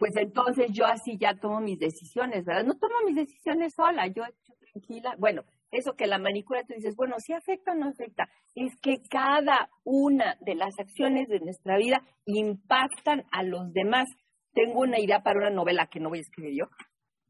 Pues 0.00 0.16
entonces 0.16 0.72
yo 0.72 0.86
así 0.86 1.18
ya 1.18 1.34
tomo 1.34 1.60
mis 1.60 1.78
decisiones, 1.78 2.44
¿verdad? 2.46 2.64
No 2.64 2.78
tomo 2.78 2.94
mis 3.04 3.16
decisiones 3.16 3.74
sola, 3.74 4.06
yo 4.06 4.24
tranquila. 4.72 5.14
Bueno, 5.18 5.44
eso 5.70 5.92
que 5.94 6.06
la 6.06 6.18
manicura 6.18 6.64
tú 6.64 6.72
dices, 6.74 6.96
bueno, 6.96 7.16
si 7.18 7.34
afecta 7.34 7.72
o 7.72 7.74
no 7.74 7.88
afecta, 7.88 8.28
es 8.54 8.74
que 8.80 8.96
cada 9.10 9.68
una 9.84 10.36
de 10.40 10.54
las 10.54 10.78
acciones 10.78 11.28
de 11.28 11.40
nuestra 11.40 11.76
vida 11.76 12.02
impactan 12.24 13.24
a 13.30 13.42
los 13.42 13.72
demás. 13.72 14.06
Tengo 14.54 14.80
una 14.80 14.98
idea 14.98 15.22
para 15.22 15.38
una 15.38 15.50
novela 15.50 15.86
que 15.86 16.00
no 16.00 16.08
voy 16.08 16.18
a 16.18 16.22
escribir 16.22 16.58
yo, 16.58 16.64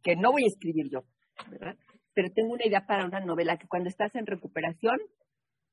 que 0.03 0.15
no 0.15 0.31
voy 0.31 0.45
a 0.45 0.47
escribir 0.47 0.89
yo, 0.91 1.01
¿verdad? 1.51 1.77
Pero 2.15 2.29
tengo 2.33 2.53
una 2.53 2.67
idea 2.67 2.87
para 2.87 3.05
una 3.05 3.21
novela 3.21 3.59
que 3.59 3.67
cuando 3.67 3.89
estás 3.89 4.15
en 4.15 4.27
recuperación 4.27 4.97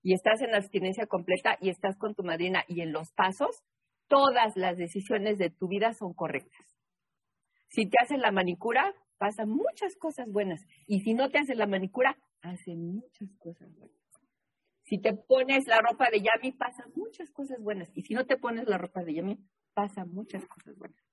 y 0.08 0.14
estás 0.14 0.42
en 0.42 0.56
abstinencia 0.56 1.06
completa 1.06 1.58
y 1.60 1.68
estás 1.68 1.98
con 1.98 2.16
tu 2.16 2.24
madrina 2.24 2.64
y 2.70 2.80
en 2.80 2.94
los 2.94 3.12
pasos, 3.12 3.62
todas 4.08 4.56
las 4.56 4.78
decisiones 4.78 5.38
de 5.38 5.50
tu 5.50 5.68
vida 5.68 5.92
son 5.92 6.14
correctas. 6.14 6.66
Si 7.68 7.90
te 7.90 7.98
hacen 8.02 8.22
la 8.22 8.32
manicura, 8.32 8.96
pasan 9.18 9.50
muchas 9.50 9.98
cosas 9.98 10.32
buenas. 10.32 10.66
Y 10.88 11.02
si 11.02 11.14
no 11.14 11.30
te 11.30 11.40
hacen 11.40 11.58
la 11.58 11.68
manicura, 11.68 12.18
hacen 12.42 12.88
muchas 12.88 13.28
cosas 13.38 13.68
buenas. 13.76 13.98
Si 14.84 14.98
te 14.98 15.14
pones 15.14 15.68
la 15.68 15.82
ropa 15.82 16.10
de 16.10 16.22
Yami, 16.22 16.54
pasan 16.54 16.90
muchas 16.96 17.30
cosas 17.32 17.62
buenas. 17.62 17.90
Y 17.94 18.04
si 18.04 18.14
no 18.14 18.26
te 18.26 18.38
pones 18.38 18.66
la 18.66 18.78
ropa 18.78 19.04
de 19.04 19.14
Yami, 19.14 19.38
pasan 19.74 20.14
muchas 20.14 20.46
cosas 20.46 20.78
buenas. 20.78 21.04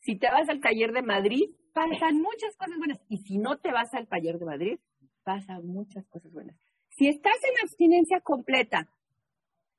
Si 0.00 0.18
te 0.18 0.26
vas 0.30 0.50
al 0.50 0.60
taller 0.60 0.92
de 0.92 1.00
Madrid, 1.00 1.48
pasan 1.72 2.20
muchas 2.20 2.54
cosas 2.58 2.76
buenas. 2.76 3.00
Y 3.08 3.16
si 3.22 3.38
no 3.38 3.56
te 3.56 3.72
vas 3.72 3.94
al 3.94 4.06
taller 4.06 4.38
de 4.38 4.44
Madrid, 4.44 4.78
pasan 5.22 5.66
muchas 5.66 6.06
cosas 6.08 6.30
buenas. 6.30 6.58
Si 6.96 7.08
estás 7.08 7.36
en 7.42 7.66
abstinencia 7.66 8.20
completa, 8.20 8.88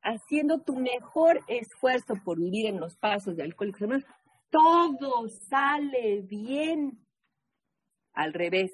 haciendo 0.02 0.61
tu 0.61 0.76
mejor 0.76 1.40
esfuerzo 1.48 2.14
por 2.24 2.38
vivir 2.38 2.68
en 2.68 2.80
los 2.80 2.98
pasos 2.98 3.35
de 3.35 3.44
Alcohólicos 3.44 3.82
Anónimos, 3.82 4.10
todo 4.50 5.27
sale 5.30 6.22
bien. 6.22 7.00
Al 8.14 8.34
revés, 8.34 8.72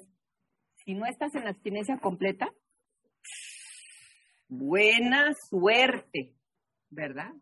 si 0.84 0.94
no 0.94 1.06
estás 1.06 1.34
en 1.34 1.46
abstinencia 1.46 1.98
completa, 1.98 2.52
buena 4.48 5.32
suerte, 5.48 6.34
¿verdad? 6.90 7.32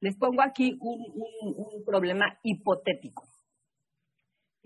Les 0.00 0.16
pongo 0.16 0.42
aquí 0.42 0.78
un, 0.80 1.84
problema 1.84 2.38
hipotético. 2.42 3.24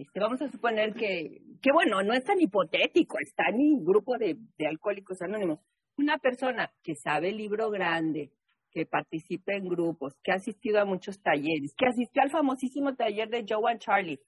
Este, 0.03 0.19
vamos 0.19 0.43
a 0.43 0.49
suponer 0.49 0.95
que, 0.95 1.43
que, 1.63 1.71
bueno, 1.73 2.03
no 2.03 2.13
es 2.13 2.25
tan 2.25 2.41
hipotético, 2.41 3.19
está 3.21 3.45
en 3.51 3.57
mi 3.57 3.85
grupo 3.85 4.19
de, 4.19 4.37
de 4.59 4.67
alcohólicos 4.67 5.23
anónimos. 5.23 5.61
Una 5.97 6.19
persona 6.19 6.73
que 6.83 6.97
sabe 6.97 7.31
libro 7.31 7.71
grande, 7.71 8.33
que 8.73 8.85
participa 8.85 9.53
en 9.53 9.69
grupos, 9.69 10.17
que 10.25 10.33
ha 10.33 10.37
asistido 10.37 10.81
a 10.81 10.85
muchos 10.85 11.23
talleres, 11.23 11.73
que 11.77 11.87
asistió 11.87 12.21
al 12.21 12.31
famosísimo 12.31 12.97
taller 12.97 13.29
de 13.29 13.45
Joe 13.49 13.71
and 13.71 13.81
Charlie, 13.81 14.19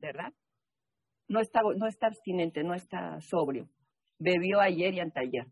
¿verdad? 0.00 0.32
No 1.28 1.38
está, 1.38 1.60
no 1.76 1.86
está 1.86 2.08
abstinente, 2.08 2.64
no 2.64 2.74
está 2.74 3.20
sobrio. 3.20 3.68
Bebió 4.18 4.60
ayer 4.60 4.94
y 4.94 5.00
anteayer. 5.00 5.46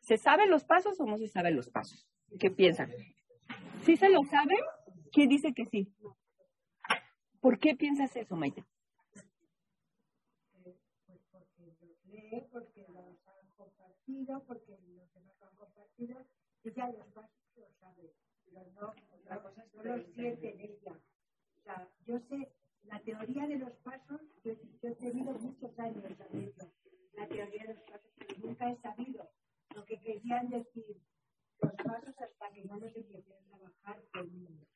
¿Se 0.00 0.18
saben 0.18 0.50
los 0.50 0.64
pasos 0.64 1.00
o 1.00 1.06
no 1.06 1.16
se 1.16 1.28
saben 1.28 1.56
los 1.56 1.70
pasos? 1.70 2.06
¿Qué 2.38 2.50
piensan? 2.50 2.90
¿Sí 3.80 3.96
se 3.96 4.10
lo 4.10 4.22
saben? 4.24 4.58
¿Quién 5.10 5.30
dice 5.30 5.54
que 5.54 5.64
sí? 5.64 5.88
¿Por 7.40 7.58
qué 7.58 7.74
piensas 7.76 8.14
eso, 8.14 8.36
Maite? 8.36 8.62
Lee, 12.30 12.46
porque 12.52 12.86
los 12.88 13.06
han 13.26 13.50
compartido, 13.56 14.42
porque 14.46 14.78
los 14.88 15.12
demás 15.14 15.36
lo 15.40 15.46
han 15.46 15.56
compartido, 15.56 16.26
ella 16.64 16.88
los 16.92 17.06
pasos 17.08 17.30
los 17.56 17.72
sabe, 17.78 18.12
pero 18.44 18.64
no, 18.72 18.94
otra 19.12 19.42
cosa 19.42 19.64
no 19.74 19.82
los 19.82 20.06
siente 20.14 20.52
en 20.52 20.60
ella. 20.60 20.92
O 20.92 21.62
sea, 21.62 21.88
yo 22.06 22.18
sé, 22.28 22.52
la 22.84 23.00
teoría 23.00 23.46
de 23.46 23.58
los 23.58 23.72
pasos, 23.78 24.20
yo, 24.44 24.52
yo 24.82 24.88
he 24.88 24.94
tenido 24.96 25.32
muchos 25.32 25.78
años 25.78 26.04
sabiendo 26.16 26.72
la 27.14 27.26
teoría 27.28 27.64
de 27.64 27.74
los 27.74 27.82
pasos, 27.84 28.10
pero 28.16 28.38
nunca 28.38 28.70
he 28.70 28.76
sabido 28.80 29.28
lo 29.74 29.84
que 29.84 30.00
querían 30.00 30.48
decir 30.48 30.96
los 31.60 31.72
pasos 31.74 32.14
hasta 32.18 32.50
que 32.52 32.64
no 32.64 32.78
los 32.78 32.94
empecé 32.94 33.34
a 33.34 33.42
trabajar 33.48 34.02
conmigo. 34.12 34.66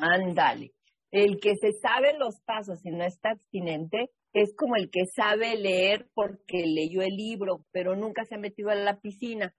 Ándale. 0.00 0.72
El 1.10 1.38
que 1.40 1.56
se 1.56 1.72
sabe 1.72 2.18
los 2.18 2.40
pasos 2.40 2.84
y 2.84 2.90
no 2.90 3.04
está 3.04 3.30
abstinente 3.30 4.10
es 4.38 4.54
como 4.54 4.76
el 4.76 4.90
que 4.90 5.06
sabe 5.06 5.56
leer 5.56 6.08
porque 6.14 6.66
leyó 6.66 7.00
el 7.00 7.16
libro, 7.16 7.64
pero 7.72 7.96
nunca 7.96 8.24
se 8.26 8.34
ha 8.34 8.38
metido 8.38 8.68
a 8.68 8.74
la 8.74 9.00
piscina, 9.00 9.54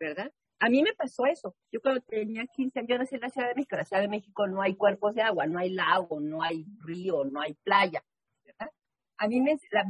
¿verdad? 0.00 0.32
A 0.58 0.68
mí 0.68 0.82
me 0.82 0.92
pasó 0.92 1.26
eso. 1.26 1.54
Yo 1.72 1.80
cuando 1.80 2.00
tenía 2.02 2.44
15 2.46 2.80
años, 2.80 2.88
yo 2.90 2.98
nací 2.98 3.14
en 3.14 3.20
la 3.20 3.30
Ciudad 3.30 3.48
de 3.48 3.54
México. 3.54 3.74
En 3.74 3.78
la 3.78 3.84
Ciudad 3.84 4.02
de 4.02 4.08
México 4.08 4.46
no 4.48 4.60
hay 4.62 4.74
cuerpos 4.74 5.14
de 5.14 5.22
agua, 5.22 5.46
no 5.46 5.58
hay 5.58 5.70
lago, 5.70 6.20
no 6.20 6.42
hay 6.42 6.64
río, 6.84 7.24
no 7.24 7.40
hay 7.40 7.54
playa, 7.62 8.04
¿verdad? 8.44 8.70
A 9.18 9.28
mí 9.28 9.40
me, 9.40 9.56
la- 9.70 9.84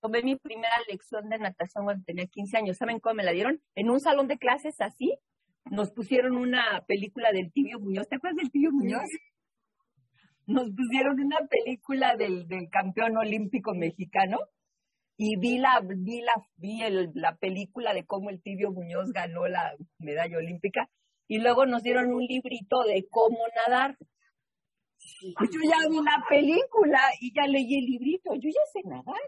tomé 0.00 0.22
mi 0.22 0.36
primera 0.36 0.74
lección 0.90 1.28
de 1.30 1.38
natación 1.38 1.84
cuando 1.84 2.04
tenía 2.04 2.26
15 2.26 2.58
años. 2.58 2.76
¿Saben 2.76 3.00
cómo 3.00 3.14
me 3.16 3.22
la 3.24 3.32
dieron? 3.32 3.62
En 3.74 3.88
un 3.88 4.00
salón 4.00 4.28
de 4.28 4.36
clases 4.36 4.78
así, 4.80 5.16
nos 5.70 5.90
pusieron 5.90 6.36
una 6.36 6.84
película 6.86 7.32
del 7.32 7.50
Tibio 7.50 7.80
Muñoz. 7.80 8.08
¿Te 8.08 8.16
acuerdas 8.16 8.36
del 8.42 8.50
Tibio 8.50 8.72
Muñoz? 8.72 9.08
Nos 10.46 10.70
pusieron 10.76 11.18
una 11.20 11.38
película 11.48 12.16
del, 12.16 12.46
del 12.46 12.68
campeón 12.70 13.16
olímpico 13.16 13.74
mexicano 13.74 14.38
y 15.16 15.36
vi 15.38 15.58
la 15.58 15.80
vi 15.80 16.20
la 16.22 16.32
vi 16.56 16.82
el- 16.82 17.10
la 17.14 17.36
película 17.36 17.94
de 17.94 18.04
cómo 18.04 18.30
el 18.30 18.42
Tibio 18.42 18.70
Muñoz 18.72 19.10
ganó 19.12 19.46
la 19.46 19.74
medalla 19.98 20.36
olímpica 20.38 20.88
y 21.28 21.38
luego 21.38 21.64
nos 21.66 21.82
dieron 21.82 22.12
un 22.12 22.22
librito 22.24 22.82
de 22.82 23.06
cómo 23.10 23.38
nadar. 23.66 23.96
Pues 25.38 25.50
yo 25.50 25.60
ya 25.62 25.88
vi 25.88 25.96
la 26.02 26.24
película 26.28 27.00
y 27.20 27.32
ya 27.34 27.46
leí 27.46 27.74
el 27.78 27.84
librito, 27.86 28.34
yo 28.34 28.50
ya 28.50 28.60
sé 28.72 28.80
nadar. 28.86 29.20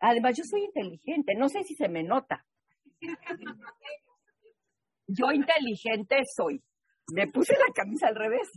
Además, 0.00 0.36
yo 0.36 0.42
soy 0.44 0.64
inteligente, 0.64 1.34
no 1.36 1.48
sé 1.48 1.62
si 1.62 1.74
se 1.76 1.88
me 1.88 2.02
nota. 2.02 2.44
Yo 5.06 5.30
inteligente 5.32 6.16
soy. 6.34 6.60
Me 7.14 7.26
puse 7.28 7.52
la 7.54 7.72
camisa 7.74 8.08
al 8.08 8.16
revés. 8.16 8.50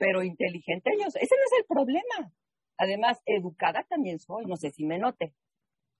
Pero 0.00 0.22
inteligente 0.22 0.90
yo 0.98 1.10
soy. 1.10 1.20
Ese 1.22 1.36
no 1.36 1.42
es 1.44 1.58
el 1.58 1.66
problema. 1.66 2.32
Además, 2.78 3.20
educada 3.26 3.84
también 3.84 4.18
soy. 4.18 4.46
No 4.46 4.56
sé 4.56 4.70
si 4.70 4.86
me 4.86 4.98
note. 4.98 5.34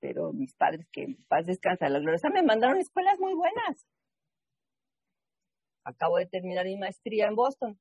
Pero 0.00 0.32
mis 0.32 0.54
padres, 0.54 0.88
que 0.90 1.02
en 1.02 1.24
paz 1.28 1.44
descansa 1.44 1.90
la 1.90 1.98
gloriosa, 1.98 2.30
me 2.30 2.42
mandaron 2.42 2.78
escuelas 2.78 3.20
muy 3.20 3.34
buenas. 3.34 3.86
Acabo 5.84 6.16
de 6.16 6.24
terminar 6.26 6.64
mi 6.64 6.78
maestría 6.78 7.26
en 7.26 7.36
Boston. 7.36 7.78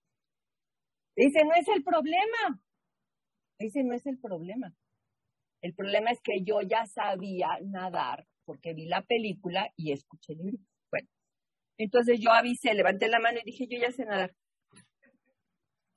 Ese 1.15 1.45
no 1.45 1.53
es 1.55 1.67
el 1.69 1.83
problema. 1.83 2.61
Ese 3.57 3.83
no 3.85 3.93
es 3.93 4.05
el 4.05 4.19
problema. 4.19 4.75
El 5.61 5.73
problema 5.73 6.11
es 6.11 6.19
que 6.21 6.43
yo 6.43 6.59
ya 6.61 6.85
sabía 6.85 7.47
nadar 7.61 8.27
porque 8.43 8.73
vi 8.73 8.87
la 8.87 9.03
película 9.03 9.71
y 9.77 9.93
escuché 9.93 10.33
el 10.33 10.39
libro. 10.39 10.63
Bueno, 10.91 11.07
entonces 11.77 12.19
yo 12.19 12.31
avisé, 12.31 12.73
levanté 12.73 13.07
la 13.07 13.19
mano 13.19 13.39
y 13.39 13.45
dije, 13.45 13.67
yo 13.69 13.79
ya 13.79 13.91
sé 13.91 14.03
nadar. 14.03 14.35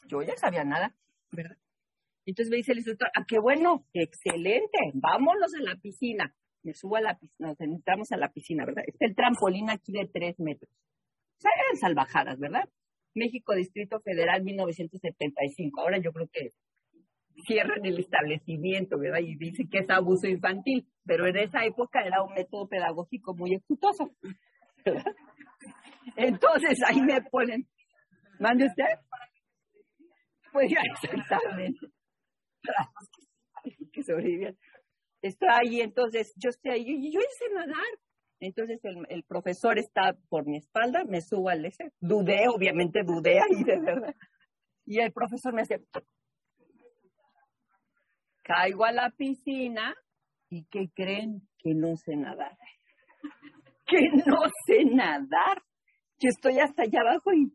Yo 0.08 0.22
ya 0.22 0.36
sabía 0.36 0.64
nada, 0.64 0.94
¿verdad? 1.30 1.56
Entonces 2.24 2.50
me 2.50 2.56
dice 2.56 2.72
el 2.72 2.78
instructor, 2.78 3.08
ah, 3.14 3.24
qué 3.26 3.38
bueno, 3.38 3.84
excelente, 3.92 4.78
vámonos 4.94 5.52
a 5.54 5.62
la 5.62 5.76
piscina. 5.76 6.34
Me 6.62 6.74
subo 6.74 6.96
a 6.96 7.00
la 7.00 7.18
piscina, 7.18 7.48
nos 7.48 7.60
entramos 7.60 8.12
a 8.12 8.16
la 8.16 8.32
piscina, 8.32 8.64
¿verdad? 8.64 8.84
Está 8.86 9.06
el 9.06 9.16
trampolín 9.16 9.70
aquí 9.70 9.92
de 9.92 10.08
tres 10.12 10.38
metros. 10.38 10.70
O 10.70 11.40
sea, 11.40 11.50
eran 11.66 11.76
salvajadas, 11.80 12.38
¿verdad? 12.38 12.68
México, 13.14 13.54
Distrito 13.54 14.00
Federal, 14.00 14.42
1975. 14.42 15.80
Ahora 15.80 15.98
yo 15.98 16.12
creo 16.12 16.28
que 16.32 16.50
cierran 17.46 17.84
el 17.84 17.98
establecimiento, 17.98 18.98
¿verdad? 18.98 19.20
Y 19.20 19.36
dicen 19.36 19.68
que 19.68 19.78
es 19.78 19.90
abuso 19.90 20.28
infantil, 20.28 20.86
pero 21.04 21.26
en 21.26 21.36
esa 21.36 21.64
época 21.64 22.00
era 22.04 22.22
un 22.22 22.34
método 22.34 22.68
pedagógico 22.68 23.34
muy 23.34 23.54
exitoso. 23.54 24.12
¿verdad? 24.84 25.14
Entonces 26.16 26.78
ahí 26.86 27.00
me 27.00 27.20
ponen, 27.22 27.66
¿mande 28.38 28.66
usted? 28.66 28.84
Pues 30.52 30.70
ya, 30.70 30.80
exactamente. 30.92 31.86
que 33.92 34.02
sobrevivían. 34.02 34.56
Estoy 35.22 35.48
ahí, 35.50 35.80
entonces 35.80 36.32
yo 36.36 36.50
estoy 36.50 36.72
ahí, 36.72 36.84
y 36.86 37.12
yo 37.12 37.20
hice 37.20 37.54
nadar. 37.54 37.98
Entonces 38.40 38.80
el, 38.84 39.06
el 39.08 39.22
profesor 39.22 39.78
está 39.78 40.16
por 40.28 40.46
mi 40.46 40.56
espalda, 40.56 41.04
me 41.04 41.20
subo 41.20 41.48
al 41.48 41.64
ese, 41.64 41.92
dudé, 42.00 42.48
obviamente 42.48 43.02
dudé 43.04 43.38
ahí 43.38 43.62
de 43.64 43.78
verdad. 43.78 44.14
Y 44.84 44.98
el 44.98 45.12
profesor 45.12 45.54
me 45.54 45.62
hace, 45.62 45.80
caigo 48.42 48.84
a 48.84 48.92
la 48.92 49.10
piscina 49.10 49.94
y 50.48 50.64
¿qué 50.64 50.90
creen? 50.94 51.48
Que 51.58 51.74
no 51.74 51.96
sé 51.96 52.16
nadar. 52.16 52.56
Que 53.86 54.08
no 54.26 54.40
sé 54.66 54.84
nadar. 54.84 55.62
Que 56.18 56.28
estoy 56.28 56.58
hasta 56.58 56.82
allá 56.82 57.00
abajo 57.00 57.32
y 57.32 57.52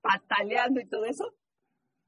pataleando 0.00 0.80
y 0.80 0.88
todo 0.88 1.04
eso. 1.04 1.24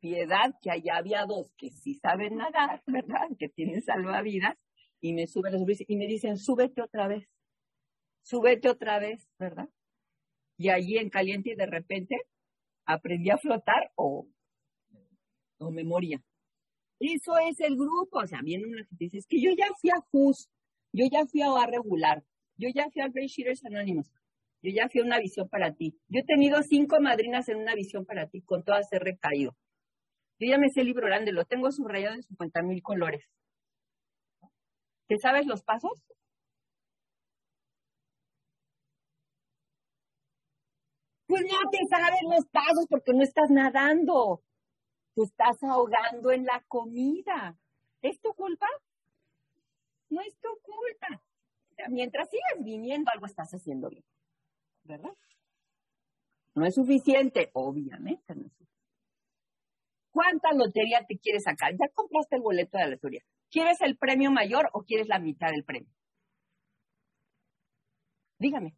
Piedad 0.00 0.54
que 0.62 0.70
allá 0.70 0.96
había 0.96 1.26
dos 1.26 1.52
que 1.56 1.70
sí 1.70 1.94
saben 1.94 2.36
nadar, 2.36 2.82
¿verdad? 2.86 3.28
Que 3.38 3.48
tienen 3.48 3.82
salvavidas 3.82 4.56
y 5.00 5.12
me 5.12 5.26
suben 5.26 5.52
los 5.52 5.62
y 5.86 5.96
me 5.96 6.06
dicen, 6.06 6.38
súbete 6.38 6.82
otra 6.82 7.08
vez, 7.08 7.28
súbete 8.22 8.68
otra 8.68 8.98
vez, 8.98 9.28
¿verdad? 9.38 9.68
Y 10.56 10.70
allí 10.70 10.98
en 10.98 11.10
caliente 11.10 11.52
y 11.52 11.56
de 11.56 11.66
repente 11.66 12.16
aprendí 12.84 13.30
a 13.30 13.38
flotar 13.38 13.92
o 13.96 14.26
o 15.58 15.70
memoria. 15.70 16.22
Eso 17.00 17.38
es 17.38 17.60
el 17.60 17.76
grupo. 17.76 18.18
O 18.18 18.26
sea, 18.26 18.40
viene 18.42 18.66
una 18.66 18.82
y 18.82 18.96
dice, 18.96 19.18
es 19.18 19.26
que 19.26 19.40
yo 19.40 19.50
ya 19.56 19.66
fui 19.80 19.90
a 19.90 20.00
FUS, 20.10 20.48
yo 20.92 21.06
ya 21.10 21.26
fui 21.26 21.42
a 21.42 21.52
OA 21.52 21.66
regular, 21.66 22.24
yo 22.56 22.68
ya 22.74 22.88
fui 22.90 23.02
a 23.02 23.08
Great 23.08 23.28
Shooters 23.28 23.64
Anonymous, 23.64 24.10
yo 24.62 24.70
ya 24.72 24.88
fui 24.88 25.00
a 25.00 25.04
una 25.04 25.18
visión 25.18 25.48
para 25.48 25.74
ti. 25.74 25.96
Yo 26.08 26.20
he 26.20 26.24
tenido 26.24 26.62
cinco 26.62 27.00
madrinas 27.00 27.48
en 27.48 27.58
una 27.58 27.74
visión 27.74 28.04
para 28.04 28.28
ti, 28.28 28.42
con 28.42 28.64
todas 28.64 28.92
he 28.92 28.98
recaído. 28.98 29.56
Yo 30.38 30.48
ya 30.48 30.58
me 30.58 30.70
sé 30.70 30.80
el 30.82 30.86
libro 30.86 31.06
grande, 31.06 31.32
lo 31.32 31.44
tengo 31.44 31.70
subrayado 31.72 32.14
en 32.14 32.22
50 32.22 32.62
mil 32.62 32.82
colores. 32.82 33.24
¿Te 35.08 35.18
sabes 35.18 35.46
los 35.46 35.62
pasos? 35.62 36.04
Pues 41.26 41.42
no 41.42 41.70
te 41.70 41.78
sabes 41.90 42.20
los 42.22 42.46
pasos 42.46 42.86
porque 42.88 43.12
no 43.12 43.22
estás 43.22 43.50
nadando. 43.50 44.42
Te 45.14 45.22
estás 45.22 45.62
ahogando 45.62 46.30
en 46.30 46.44
la 46.44 46.62
comida. 46.68 47.58
¿Es 48.00 48.20
tu 48.20 48.32
culpa? 48.34 48.66
No 50.10 50.20
es 50.20 50.36
tu 50.40 50.48
culpa. 50.62 51.22
Mientras 51.88 52.28
sigas 52.30 52.64
viniendo, 52.64 53.10
algo 53.12 53.26
estás 53.26 53.52
haciendo 53.52 53.88
bien. 53.88 54.04
¿Verdad? 54.84 55.14
No 56.54 56.64
es 56.64 56.74
suficiente, 56.74 57.50
obviamente 57.52 58.34
no 58.34 58.46
es 58.46 58.52
suficiente. 58.52 58.67
¿Cuánta 60.18 60.52
lotería 60.52 61.04
te 61.06 61.16
quieres 61.16 61.44
sacar? 61.44 61.70
Ya 61.74 61.86
compraste 61.94 62.34
el 62.34 62.42
boleto 62.42 62.76
de 62.76 62.82
la 62.82 62.90
lotería. 62.90 63.22
¿Quieres 63.52 63.80
el 63.82 63.96
premio 63.96 64.32
mayor 64.32 64.68
o 64.72 64.82
quieres 64.82 65.06
la 65.06 65.20
mitad 65.20 65.46
del 65.52 65.62
premio? 65.62 65.88
Dígame. 68.40 68.74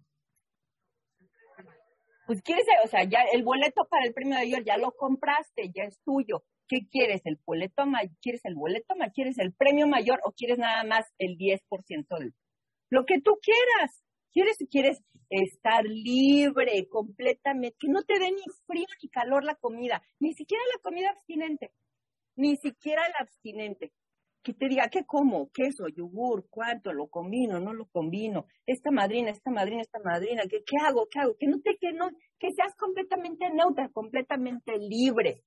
Pues 2.27 2.43
quieres, 2.43 2.67
o 2.85 2.89
sea, 2.89 3.05
ya 3.05 3.21
el 3.33 3.43
boleto 3.43 3.87
para 3.89 4.05
el 4.05 4.13
premio 4.13 4.35
mayor 4.35 4.65
ya 4.65 4.77
lo 4.77 4.93
compraste, 4.93 5.71
ya 5.75 5.85
es 5.85 5.99
tuyo. 6.05 6.45
¿Qué 6.69 6.81
quieres? 6.91 7.23
¿El 7.25 7.39
boleto 7.47 7.87
mayor? 7.87 8.13
¿Quieres 8.21 8.45
el 8.45 8.55
boleto 8.55 8.95
mayor? 8.97 9.15
¿Quieres 9.15 9.39
el 9.39 9.55
premio 9.55 9.87
mayor 9.87 10.21
o 10.25 10.33
quieres 10.33 10.59
nada 10.59 10.85
más 10.85 11.07
el 11.17 11.39
10% 11.39 12.19
del? 12.19 12.35
Lo 12.91 13.07
que 13.07 13.19
tú 13.23 13.39
quieras. 13.41 14.05
¿Quieres, 14.33 14.57
quieres 14.71 15.03
estar 15.29 15.85
libre 15.85 16.89
completamente? 16.89 17.77
Que 17.79 17.89
no 17.89 18.03
te 18.03 18.19
dé 18.19 18.31
ni 18.31 18.43
frío 18.67 18.87
ni 19.03 19.09
calor 19.09 19.45
la 19.45 19.55
comida, 19.55 20.03
ni 20.19 20.35
siquiera 20.35 20.63
la 20.75 20.83
comida 20.83 21.11
abstinente, 21.11 21.73
ni 22.37 22.57
siquiera 22.57 23.07
el 23.07 23.13
abstinente 23.19 23.93
que 24.43 24.55
te 24.55 24.69
diga 24.69 24.89
qué 24.89 25.05
como, 25.05 25.51
queso, 25.51 25.89
yogur, 25.89 26.47
cuánto, 26.49 26.93
lo 26.93 27.09
combino, 27.09 27.61
no 27.61 27.75
lo 27.75 27.87
combino, 27.87 28.47
esta 28.67 28.91
madrina, 28.91 29.31
esta 29.31 29.51
madrina, 29.51 29.83
esta 29.83 29.99
madrina, 30.03 30.43
¿qué, 30.49 30.63
qué 30.65 30.77
hago, 30.83 31.09
qué 31.11 31.21
hago? 31.21 31.37
Que 31.39 31.47
no 31.47 31.61
te, 31.61 31.77
que 31.79 31.93
no, 31.93 32.09
que 32.39 32.53
seas 32.53 32.75
completamente 32.77 33.51
neutra, 33.51 33.91
completamente 33.91 34.79
libre. 34.79 35.45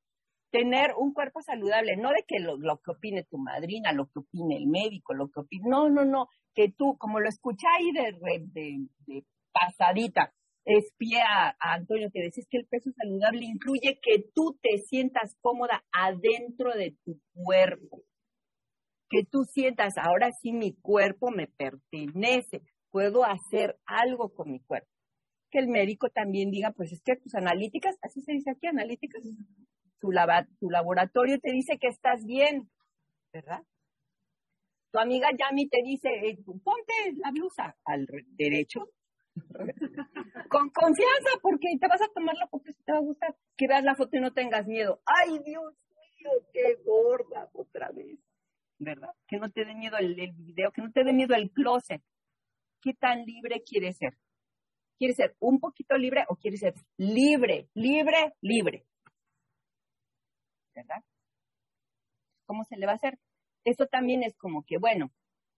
Tener 0.53 0.91
un 0.95 1.13
cuerpo 1.13 1.41
saludable, 1.41 1.97
no 1.97 2.09
de 2.09 2.23
que 2.27 2.39
lo, 2.39 2.57
lo 2.57 2.77
que 2.77 2.91
opine 2.91 3.23
tu 3.23 3.39
madrina, 3.39 3.91
lo 3.91 4.05
que 4.05 4.19
opine 4.19 4.55
el 4.55 4.67
médico, 4.67 5.15
lo 5.15 5.29
que 5.29 5.39
opine, 5.39 5.63
no, 5.67 5.89
no, 5.89 6.05
no, 6.05 6.27
que 6.53 6.71
tú, 6.71 6.95
como 6.99 7.19
lo 7.19 7.27
escuché 7.27 7.65
ahí 7.67 7.91
de, 7.91 8.85
de, 9.07 9.23
pasadita, 9.51 10.31
espía 10.63 11.25
a, 11.27 11.49
a 11.59 11.73
Antonio 11.73 12.09
que 12.13 12.21
decís 12.21 12.45
que 12.49 12.57
el 12.57 12.67
peso 12.67 12.91
saludable 12.95 13.45
incluye 13.45 13.99
que 13.99 14.25
tú 14.33 14.59
te 14.61 14.77
sientas 14.77 15.35
cómoda 15.41 15.83
adentro 15.91 16.73
de 16.73 16.95
tu 17.03 17.19
cuerpo 17.33 18.03
que 19.13 19.23
tú 19.23 19.43
sientas, 19.43 19.93
ahora 19.97 20.31
sí 20.41 20.51
mi 20.51 20.73
cuerpo 20.73 21.29
me 21.29 21.45
pertenece, 21.47 22.63
puedo 22.89 23.23
hacer 23.23 23.77
algo 23.85 24.33
con 24.33 24.51
mi 24.51 24.59
cuerpo. 24.59 24.89
Que 25.51 25.59
el 25.59 25.67
médico 25.67 26.09
también 26.09 26.49
diga, 26.49 26.71
pues 26.71 26.91
es 26.91 27.01
que 27.03 27.15
tus 27.15 27.35
analíticas, 27.35 27.95
así 28.01 28.21
se 28.21 28.33
dice 28.33 28.49
aquí, 28.49 28.65
analíticas, 28.65 29.21
tu, 30.03 30.09
tu 30.59 30.69
laboratorio 30.69 31.39
te 31.39 31.51
dice 31.51 31.77
que 31.79 31.87
estás 31.87 32.25
bien, 32.25 32.69
¿verdad? 33.31 33.63
Tu 34.91 34.99
amiga 34.99 35.29
Yami 35.31 35.69
te 35.69 35.81
dice, 35.81 36.09
eh, 36.09 36.37
ponte 36.45 36.93
la 37.23 37.31
blusa 37.31 37.77
al 37.85 38.05
derecho, 38.35 38.89
con 40.49 40.69
confianza, 40.69 41.29
porque 41.41 41.69
te 41.79 41.87
vas 41.87 42.01
a 42.01 42.11
tomar 42.13 42.35
la 42.35 42.47
foto 42.47 42.65
si 42.71 42.83
te 42.83 42.91
va 42.91 42.97
a 42.97 43.01
gustar. 43.01 43.35
Que 43.55 43.67
veas 43.67 43.83
la 43.83 43.95
foto 43.95 44.17
y 44.17 44.19
no 44.19 44.33
tengas 44.33 44.67
miedo. 44.67 45.01
¡Ay, 45.05 45.39
Dios 45.39 45.73
mío, 45.73 46.31
qué 46.51 46.75
gorda 46.85 47.49
otra 47.53 47.89
vez! 47.91 48.19
¿verdad? 48.79 49.09
Que 49.27 49.37
no 49.37 49.49
te 49.49 49.63
dé 49.63 49.73
miedo 49.73 49.97
el, 49.97 50.15
video, 50.15 50.71
que 50.71 50.81
no 50.81 50.91
te 50.91 51.05
dé 51.05 51.13
miedo 51.13 51.33
el 51.33 51.49
closet. 51.51 52.01
¿Qué 52.81 52.93
tan 52.93 53.23
libre 53.23 53.63
quieres 53.65 53.97
ser? 53.97 54.17
¿Quieres 54.97 55.15
ser 55.15 55.35
un 55.39 55.59
poquito 55.59 55.95
libre 55.97 56.25
o 56.27 56.35
quieres 56.35 56.59
ser 56.59 56.73
libre, 56.97 57.69
libre, 57.73 58.33
libre? 58.41 58.85
¿Verdad? 60.75 61.03
¿Cómo 62.45 62.63
se 62.65 62.77
le 62.77 62.85
va 62.85 62.93
a 62.93 62.95
hacer? 62.95 63.17
Eso 63.63 63.85
también 63.87 64.23
es 64.23 64.35
como 64.35 64.63
que, 64.65 64.77
bueno, 64.77 65.11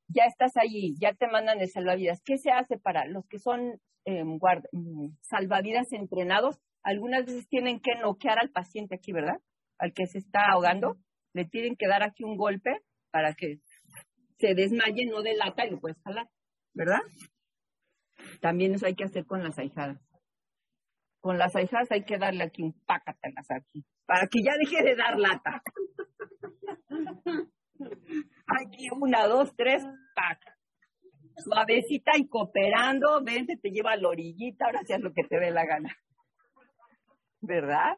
ya 0.07 0.25
estás 0.25 0.55
allí, 0.57 0.95
ya 0.99 1.13
te 1.13 1.27
mandan 1.27 1.59
el 1.59 1.69
salvavidas. 1.69 2.21
¿Qué 2.23 2.37
se 2.37 2.51
hace 2.51 2.77
para 2.77 3.05
los 3.05 3.25
que 3.27 3.39
son 3.39 3.79
em, 4.05 4.37
mm, 4.71 5.17
salvavidas 5.21 5.91
entrenados? 5.93 6.59
Algunas 6.83 7.25
veces 7.25 7.47
tienen 7.47 7.79
que 7.79 7.95
noquear 7.95 8.37
al 8.39 8.51
paciente 8.51 8.95
aquí, 8.95 9.11
¿verdad? 9.11 9.41
Al 9.79 9.93
que 9.93 10.05
se 10.05 10.19
está 10.19 10.51
ahogando, 10.51 10.97
le 11.33 11.45
tienen 11.45 11.75
que 11.75 11.87
dar 11.87 12.03
aquí 12.03 12.23
un 12.23 12.37
golpe 12.37 12.81
para 13.11 13.33
que 13.33 13.59
se 14.37 14.53
desmaye, 14.53 15.05
no 15.05 15.21
delata 15.21 15.65
y 15.65 15.71
lo 15.71 15.79
puedes 15.79 15.97
jalar, 16.03 16.29
¿verdad? 16.73 17.01
También 18.41 18.75
eso 18.75 18.85
hay 18.85 18.95
que 18.95 19.05
hacer 19.05 19.25
con 19.25 19.43
las 19.43 19.57
ahijadas. 19.57 20.04
Con 21.25 21.39
las 21.39 21.55
ahijadas 21.55 21.89
hay 21.89 22.03
que 22.03 22.19
darle 22.19 22.43
aquí 22.43 22.61
un 22.61 22.79
pácatelas 22.85 23.49
aquí, 23.49 23.83
para 24.05 24.27
que 24.27 24.43
ya 24.43 24.51
deje 24.59 24.83
de 24.83 24.95
dar 24.95 25.17
lata. 25.17 25.63
Aquí 28.45 28.89
una, 28.91 29.25
dos, 29.25 29.55
tres, 29.55 29.83
paca. 30.15 30.55
Suavecita 31.37 32.11
y 32.15 32.27
cooperando, 32.27 33.23
vente, 33.23 33.57
te 33.57 33.71
lleva 33.71 33.93
a 33.93 33.95
la 33.95 34.09
orillita, 34.09 34.65
ahora 34.65 34.81
sí 34.85 34.93
lo 34.99 35.13
que 35.13 35.23
te 35.23 35.39
dé 35.39 35.49
la 35.49 35.65
gana. 35.65 35.97
¿Verdad? 37.41 37.97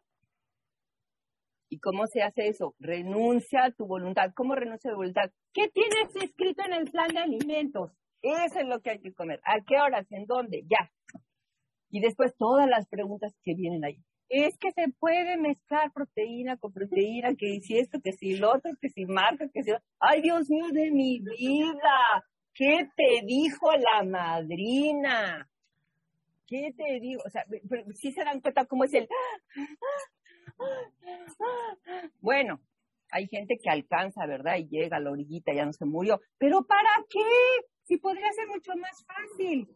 ¿Y 1.68 1.80
cómo 1.80 2.08
se 2.08 2.22
hace 2.22 2.48
eso? 2.48 2.76
Renuncia 2.80 3.66
a 3.66 3.72
tu 3.72 3.88
voluntad. 3.88 4.32
¿Cómo 4.36 4.56
renuncia 4.56 4.90
a 4.90 4.94
tu 4.94 5.00
voluntad? 5.00 5.30
¿Qué 5.52 5.68
tienes 5.68 6.16
escrito 6.16 6.64
en 6.66 6.72
el 6.72 6.90
plan 6.90 7.10
de 7.10 7.20
alimentos? 7.20 7.92
Eso 8.22 8.60
es 8.62 8.68
lo 8.68 8.80
que 8.80 8.92
hay 8.92 9.00
que 9.02 9.14
comer. 9.14 9.42
¿A 9.44 9.60
qué 9.68 9.82
horas? 9.82 10.10
¿En 10.12 10.26
dónde? 10.28 10.64
Ya. 10.70 10.90
Y 11.90 12.02
después 12.02 12.36
todas 12.38 12.68
las 12.68 12.88
preguntas 12.88 13.34
que 13.44 13.54
vienen 13.56 13.86
ahí. 13.86 13.98
Es 14.30 14.58
que 14.58 14.72
se 14.72 14.90
puede 15.00 15.38
mezclar 15.38 15.92
proteína 15.94 16.58
con 16.58 16.74
proteína, 16.74 17.36
que 17.36 17.62
si 17.62 17.78
esto, 17.78 18.00
que 18.04 18.12
si 18.12 18.36
lo 18.38 18.54
otro, 18.54 18.72
que 18.82 18.90
si 18.90 19.06
marca, 19.06 19.48
que 19.54 19.64
si... 19.64 19.72
¡Ay, 20.00 20.22
Dios 20.22 20.50
mío 20.50 20.68
de 20.74 20.92
mi 20.92 21.20
vida! 21.20 22.26
¿Qué 22.54 22.90
te 22.96 23.26
dijo 23.26 23.72
la 23.72 24.04
madrina? 24.04 25.50
¿Qué 26.48 26.74
te 26.76 27.00
digo? 27.00 27.22
O 27.26 27.30
sea, 27.30 27.46
si 27.94 28.12
se 28.12 28.24
dan 28.24 28.42
cuenta 28.42 28.66
cómo 28.66 28.84
es 28.84 28.94
el... 28.94 29.08
Bueno, 32.20 32.60
hay 33.12 33.28
gente 33.28 33.58
que 33.62 33.70
alcanza, 33.70 34.26
¿verdad? 34.26 34.58
Y 34.58 34.68
llega 34.68 34.98
a 34.98 35.00
la 35.00 35.12
orillita, 35.12 35.54
ya 35.54 35.66
no 35.66 35.74
se 35.74 35.86
murió. 35.86 36.20
¿Pero 36.38 36.66
para 36.66 36.90
qué? 37.10 37.20
Si 37.84 37.98
podría 37.98 38.32
ser 38.34 38.48
mucho 38.48 38.74
más 38.76 39.06
fácil. 39.06 39.68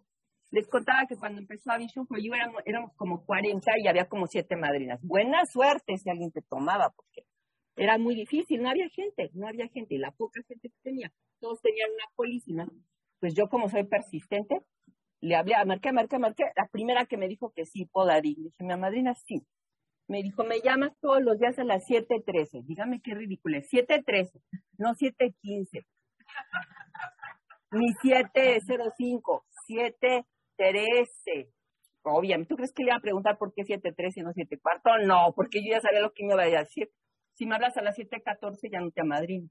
Les 0.52 0.68
contaba 0.68 1.08
que 1.08 1.16
cuando 1.16 1.40
empezó 1.40 1.72
a 1.72 1.78
Vision 1.78 2.06
for 2.06 2.20
You 2.22 2.34
éramos, 2.34 2.62
éramos 2.66 2.94
como 2.96 3.26
40 3.26 3.72
y 3.80 3.88
había 3.88 4.10
como 4.10 4.28
siete 4.28 4.58
madrinas. 4.58 5.02
Buena 5.02 5.46
suerte 5.46 5.98
si 5.98 6.10
alguien 6.10 6.32
te 6.32 6.42
tomaba, 6.42 6.90
porque 6.90 7.26
era 7.78 7.98
muy 7.98 8.16
difícil, 8.16 8.62
no 8.62 8.70
había 8.70 8.90
gente, 8.90 9.32
no 9.34 9.48
había 9.48 9.70
gente. 9.70 9.96
Y 9.96 9.98
la 9.98 10.12
poca 10.12 10.42
gente 10.46 10.70
que 10.70 10.76
tenía, 10.84 11.12
todos 11.40 11.62
tenían 11.62 11.90
una 11.92 12.06
polísima. 12.16 12.68
Pues 13.20 13.34
yo 13.34 13.48
como 13.48 13.70
soy 13.70 13.86
persistente, 13.86 14.62
le 15.22 15.36
hablé 15.36 15.56
a 15.56 15.64
marqué, 15.64 15.94
marqué, 15.94 16.20
marqué. 16.20 16.44
La 16.58 16.68
primera 16.68 17.06
que 17.06 17.16
me 17.16 17.30
dijo 17.30 17.54
que 17.54 17.66
sí, 17.66 17.82
ir. 17.82 17.90
Le 17.94 18.22
dije, 18.22 18.64
mi 18.64 18.76
madrina, 18.76 19.14
sí. 19.16 19.46
Me 20.08 20.22
dijo, 20.22 20.44
me 20.44 20.60
llamas 20.60 20.92
todos 21.00 21.22
los 21.22 21.40
días 21.40 21.58
a 21.60 21.64
las 21.64 21.88
7.13. 21.88 22.66
Dígame 22.66 23.02
qué 23.02 23.14
ridículo 23.14 23.58
es. 23.58 23.72
7.13, 23.72 24.42
no 24.78 24.96
7.15. 24.96 25.86
Ni 27.72 27.94
7.05, 27.94 29.44
7.13. 30.58 31.52
Obviamente, 32.04 32.50
¿tú 32.50 32.56
crees 32.56 32.74
que 32.74 32.84
le 32.84 32.90
iba 32.90 32.98
a 32.98 33.02
preguntar 33.02 33.38
por 33.38 33.54
qué 33.54 33.64
7.13 33.64 34.14
y 34.18 34.22
no 34.22 34.34
7.4? 34.34 35.06
No, 35.06 35.34
porque 35.36 35.64
yo 35.64 35.72
ya 35.72 35.82
sabía 35.82 36.02
lo 36.02 36.14
que 36.14 36.26
me 36.26 36.34
iba 36.34 36.44
a 36.44 36.64
decir. 36.64 36.90
Si 37.34 37.46
me 37.46 37.56
hablas 37.56 37.78
a 37.78 37.82
las 37.82 37.98
7.14, 37.98 38.72
ya 38.72 38.80
no 38.80 38.92
te 38.92 39.02
amadrino. 39.02 39.50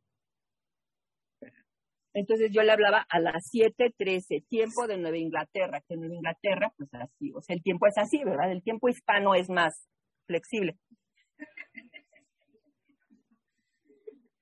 Entonces 2.12 2.50
yo 2.52 2.62
le 2.62 2.72
hablaba 2.72 3.06
a 3.08 3.20
las 3.20 3.52
7.13, 3.52 4.44
tiempo 4.48 4.86
de 4.88 4.98
Nueva 4.98 5.18
Inglaterra, 5.18 5.80
que 5.86 5.96
Nueva 5.96 6.14
Inglaterra, 6.14 6.72
pues 6.76 6.92
así, 6.94 7.32
o 7.32 7.40
sea, 7.40 7.54
el 7.54 7.62
tiempo 7.62 7.86
es 7.86 7.96
así, 7.98 8.22
¿verdad? 8.24 8.50
El 8.50 8.62
tiempo 8.62 8.88
hispano 8.88 9.34
es 9.34 9.48
más 9.48 9.88
flexible. 10.26 10.76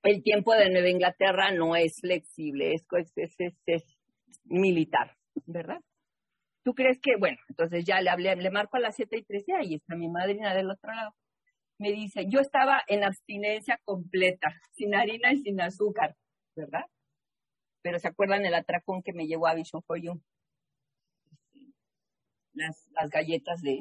El 0.02 0.22
tiempo 0.22 0.54
de 0.54 0.70
Nueva 0.70 0.88
Inglaterra 0.88 1.50
no 1.50 1.76
es 1.76 2.00
flexible, 2.00 2.72
es, 2.72 2.86
es, 3.66 3.98
militar, 4.44 5.16
¿verdad? 5.44 5.80
¿Tú 6.68 6.74
crees 6.74 6.98
que, 7.00 7.16
bueno, 7.18 7.38
entonces 7.48 7.82
ya 7.82 8.02
le 8.02 8.10
hablé, 8.10 8.36
le 8.36 8.50
marco 8.50 8.76
a 8.76 8.80
las 8.80 8.94
7 8.94 9.16
y 9.16 9.22
13, 9.22 9.54
ahí 9.54 9.74
está 9.76 9.96
mi 9.96 10.10
madrina 10.10 10.54
del 10.54 10.70
otro 10.70 10.92
lado. 10.92 11.14
Me 11.78 11.92
dice, 11.92 12.26
yo 12.28 12.40
estaba 12.40 12.82
en 12.88 13.04
abstinencia 13.04 13.80
completa, 13.86 14.52
sin 14.72 14.94
harina 14.94 15.32
y 15.32 15.38
sin 15.38 15.58
azúcar, 15.62 16.14
¿verdad? 16.54 16.84
Pero 17.80 17.98
¿se 17.98 18.08
acuerdan 18.08 18.44
el 18.44 18.52
atracón 18.52 19.02
que 19.02 19.14
me 19.14 19.26
llevó 19.26 19.46
a 19.46 19.54
Vision 19.54 19.82
for 19.82 19.98
You? 19.98 20.20
Las, 22.52 22.86
galletas 23.10 23.62
de 23.62 23.80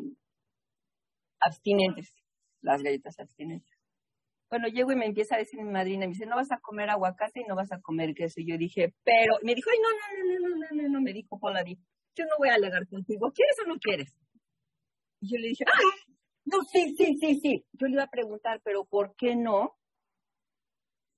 abstinentes, 1.42 2.16
las 2.62 2.82
galletas 2.82 3.20
abstinentes. 3.20 3.78
Bueno, 4.50 4.70
llego 4.70 4.94
y 4.94 4.96
me 4.96 5.08
empieza 5.08 5.36
a 5.36 5.40
decir 5.40 5.62
mi 5.62 5.70
madrina, 5.70 6.06
me 6.06 6.14
dice, 6.14 6.26
no 6.26 6.38
vas 6.38 6.54
a 6.54 6.62
comer 6.62 6.90
aguacate 6.90 7.42
y 7.42 7.44
no 7.44 7.56
vas 7.58 7.74
a 7.74 7.82
comer 7.82 8.14
queso. 8.16 8.40
Y 8.40 8.48
yo 8.50 8.58
dije, 8.58 8.94
pero, 9.04 9.40
me 9.44 9.56
dijo, 9.56 9.72
ay, 9.74 9.80
no, 9.82 9.90
no, 9.90 10.40
no, 10.40 10.40
no, 10.40 10.56
no, 10.56 10.84
no, 10.84 10.90
no, 10.90 11.02
me 11.02 11.12
dijo 11.12 11.38
Pola, 11.38 11.66
yo 12.18 12.26
no 12.26 12.38
voy 12.38 12.50
a 12.50 12.56
alegar 12.56 12.88
contigo, 12.88 13.32
¿quieres 13.32 13.58
o 13.64 13.68
no 13.68 13.78
quieres? 13.80 14.14
Y 15.22 15.32
yo 15.32 15.38
le 15.38 15.50
dije, 15.50 15.66
ah, 15.68 16.12
no, 16.46 16.64
sí, 16.64 16.96
sí, 16.98 17.18
sí, 17.20 17.40
sí. 17.40 17.66
Yo 17.74 17.88
le 17.88 17.94
iba 17.94 18.04
a 18.04 18.10
preguntar, 18.10 18.62
pero 18.64 18.86
¿por 18.86 19.16
qué 19.16 19.36
no? 19.36 19.78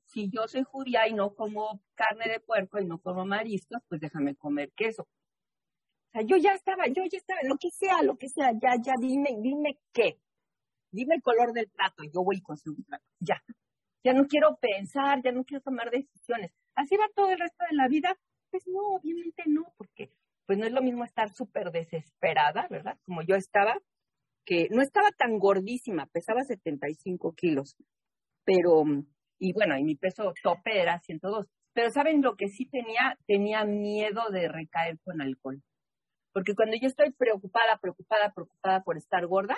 Si 0.08 0.30
yo 0.30 0.48
soy 0.48 0.64
judía 0.64 1.08
y 1.08 1.14
no 1.14 1.36
como 1.36 1.82
carne 1.96 2.28
de 2.28 2.40
puerco 2.40 2.80
y 2.80 2.86
no 2.86 3.00
como 3.00 3.26
mariscos, 3.26 3.82
pues 3.88 4.02
déjame 4.02 4.36
comer 4.36 4.72
queso. 4.76 5.04
O 5.04 6.12
sea, 6.12 6.22
yo 6.24 6.38
ya 6.38 6.54
estaba, 6.54 6.88
yo 6.88 7.04
ya 7.06 7.18
estaba, 7.20 7.40
lo 7.44 7.58
que 7.58 7.70
sea, 7.70 8.02
lo 8.02 8.18
que 8.18 8.28
sea, 8.28 8.52
ya, 8.54 8.76
ya, 8.82 8.94
dime, 9.00 9.38
dime 9.40 9.80
qué. 9.94 10.20
Dime 10.92 11.16
el 11.16 11.22
color 11.22 11.54
del 11.54 11.70
plato 11.70 12.04
y 12.04 12.12
yo 12.12 12.24
voy 12.24 12.42
con 12.42 12.58
su 12.58 12.76
plato. 12.84 13.06
Ya. 13.20 13.44
Ya 14.04 14.14
no 14.14 14.26
quiero 14.26 14.58
pensar, 14.58 15.22
ya 15.22 15.32
no 15.32 15.44
quiero 15.44 15.62
tomar 15.62 15.92
decisiones. 15.92 16.52
¿Así 16.74 16.98
va 16.98 17.06
todo 17.14 17.30
el 17.30 17.38
resto 17.38 17.64
de 17.70 17.76
la 17.76 17.88
vida? 17.88 18.18
Pues 18.50 18.66
no, 18.68 18.96
obviamente 18.96 19.44
no, 19.46 19.72
porque 19.78 20.12
pues 20.50 20.58
no 20.58 20.66
es 20.66 20.74
lo 20.74 20.82
mismo 20.82 21.04
estar 21.04 21.32
súper 21.32 21.70
desesperada, 21.70 22.66
¿verdad? 22.72 22.98
Como 23.06 23.22
yo 23.22 23.36
estaba, 23.36 23.78
que 24.44 24.68
no 24.72 24.82
estaba 24.82 25.12
tan 25.12 25.38
gordísima, 25.38 26.08
pesaba 26.08 26.44
75 26.44 27.36
kilos, 27.36 27.76
pero, 28.46 28.84
y 29.38 29.54
bueno, 29.54 29.78
y 29.78 29.84
mi 29.84 29.96
peso 29.96 30.34
tope 30.42 30.82
era 30.82 31.00
102. 31.02 31.46
Pero 31.72 31.92
¿saben 31.92 32.24
lo 32.24 32.36
que 32.36 32.48
sí 32.48 32.66
tenía? 32.66 33.16
Tenía 33.28 33.64
miedo 33.64 34.32
de 34.32 34.48
recaer 34.48 34.98
con 35.04 35.22
alcohol. 35.22 35.62
Porque 36.34 36.56
cuando 36.56 36.76
yo 36.82 36.88
estoy 36.88 37.12
preocupada, 37.12 37.78
preocupada, 37.80 38.34
preocupada 38.34 38.82
por 38.82 38.98
estar 38.98 39.28
gorda, 39.28 39.56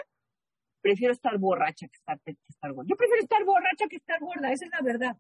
prefiero 0.82 1.14
estar 1.14 1.38
borracha 1.38 1.88
que 1.88 1.96
estar, 1.96 2.20
que 2.20 2.36
estar 2.50 2.74
gorda. 2.74 2.90
Yo 2.90 2.98
prefiero 2.98 3.22
estar 3.22 3.46
borracha 3.46 3.88
que 3.90 3.96
estar 3.96 4.20
gorda, 4.20 4.52
esa 4.52 4.66
es 4.66 4.72
la 4.72 4.82
verdad. 4.82 5.18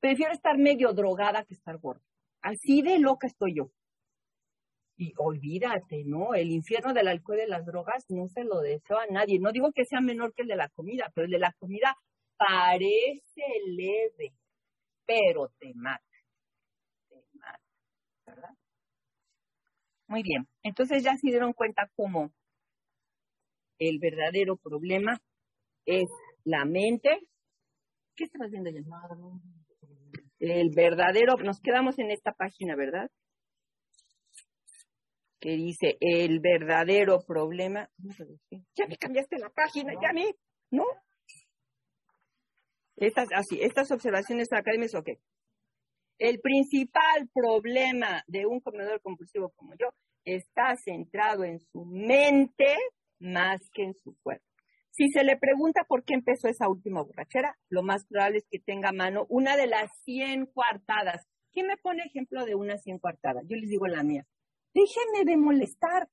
Prefiero 0.00 0.32
estar 0.32 0.58
medio 0.58 0.92
drogada 0.94 1.44
que 1.44 1.54
estar 1.54 1.78
gorda. 1.78 2.02
Así 2.42 2.82
de 2.82 2.98
loca 2.98 3.28
estoy 3.28 3.54
yo. 3.54 3.70
Y 4.96 5.12
olvídate, 5.18 6.04
¿no? 6.04 6.34
El 6.34 6.50
infierno 6.50 6.92
del 6.92 7.08
alcohol 7.08 7.38
y 7.38 7.40
de 7.42 7.48
las 7.48 7.66
drogas 7.66 8.04
no 8.08 8.28
se 8.28 8.44
lo 8.44 8.60
deseo 8.60 8.98
a 8.98 9.06
nadie. 9.06 9.38
No 9.40 9.50
digo 9.52 9.72
que 9.72 9.84
sea 9.84 10.00
menor 10.00 10.32
que 10.34 10.42
el 10.42 10.48
de 10.48 10.56
la 10.56 10.68
comida, 10.68 11.10
pero 11.14 11.24
el 11.26 11.32
de 11.32 11.38
la 11.40 11.52
comida 11.58 11.96
parece 12.36 13.42
leve, 13.66 14.34
pero 15.06 15.48
te 15.58 15.72
mata. 15.74 16.04
Te 17.08 17.16
mata, 17.34 17.60
¿verdad? 18.26 18.50
Muy 20.06 20.22
bien. 20.22 20.46
Entonces 20.62 21.02
ya 21.02 21.16
se 21.16 21.28
dieron 21.28 21.52
cuenta 21.54 21.90
cómo 21.96 22.32
el 23.78 23.98
verdadero 23.98 24.56
problema 24.56 25.20
es 25.86 26.08
la 26.44 26.64
mente. 26.64 27.18
¿Qué 28.16 28.24
estás 28.24 28.50
viendo 28.50 28.70
ya? 28.70 28.80
El 30.38 30.70
verdadero, 30.74 31.36
nos 31.42 31.60
quedamos 31.60 31.98
en 31.98 32.10
esta 32.10 32.32
página, 32.32 32.76
¿verdad? 32.76 33.10
Que 35.44 35.56
dice, 35.56 35.98
el 36.00 36.40
verdadero 36.40 37.20
problema. 37.20 37.90
Ya 38.74 38.86
me 38.86 38.96
cambiaste 38.96 39.38
la 39.38 39.50
página, 39.50 39.92
ya 40.00 40.10
me, 40.14 40.34
¿no? 40.70 40.86
Estas, 42.96 43.28
así, 43.30 43.60
estas 43.60 43.90
observaciones 43.90 44.50
académicas, 44.54 44.94
ok. 44.94 45.10
El 46.16 46.40
principal 46.40 47.28
problema 47.30 48.24
de 48.26 48.46
un 48.46 48.60
comedor 48.60 49.02
compulsivo 49.02 49.50
como 49.50 49.74
yo 49.78 49.88
está 50.24 50.76
centrado 50.76 51.44
en 51.44 51.60
su 51.60 51.84
mente 51.84 52.78
más 53.18 53.60
que 53.74 53.82
en 53.82 53.94
su 54.02 54.16
cuerpo. 54.22 54.46
Si 54.92 55.10
se 55.10 55.24
le 55.24 55.36
pregunta 55.36 55.84
por 55.86 56.04
qué 56.04 56.14
empezó 56.14 56.48
esa 56.48 56.70
última 56.70 57.02
borrachera, 57.02 57.58
lo 57.68 57.82
más 57.82 58.06
probable 58.06 58.38
es 58.38 58.46
que 58.50 58.60
tenga 58.60 58.88
a 58.88 58.92
mano 58.92 59.26
una 59.28 59.58
de 59.58 59.66
las 59.66 59.90
100 60.04 60.46
cuartadas. 60.46 61.26
¿Quién 61.52 61.66
me 61.66 61.76
pone 61.76 62.02
ejemplo 62.02 62.46
de 62.46 62.54
una 62.54 62.78
100 62.78 62.98
cuartadas? 62.98 63.44
Yo 63.46 63.56
les 63.56 63.68
digo 63.68 63.86
la 63.86 64.02
mía. 64.02 64.26
Déjenme 64.74 65.24
de 65.24 65.36
molestar. 65.36 66.08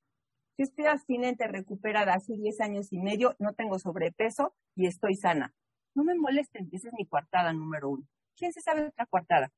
Yo 0.57 0.63
estoy 0.63 0.85
abstinente, 0.85 1.47
recuperada 1.47 2.13
hace 2.13 2.35
10 2.35 2.61
años 2.61 2.93
y 2.93 2.99
medio, 2.99 3.35
no 3.39 3.53
tengo 3.53 3.79
sobrepeso 3.79 4.53
y 4.75 4.85
estoy 4.85 5.15
sana. 5.15 5.53
No 5.95 6.03
me 6.03 6.15
molesten, 6.15 6.69
esa 6.71 6.89
es 6.89 6.93
mi 6.93 7.07
coartada 7.07 7.51
número 7.53 7.89
uno. 7.89 8.07
¿Quién 8.37 8.53
se 8.53 8.61
sabe 8.61 8.87
otra 8.87 9.05
coartada? 9.07 9.51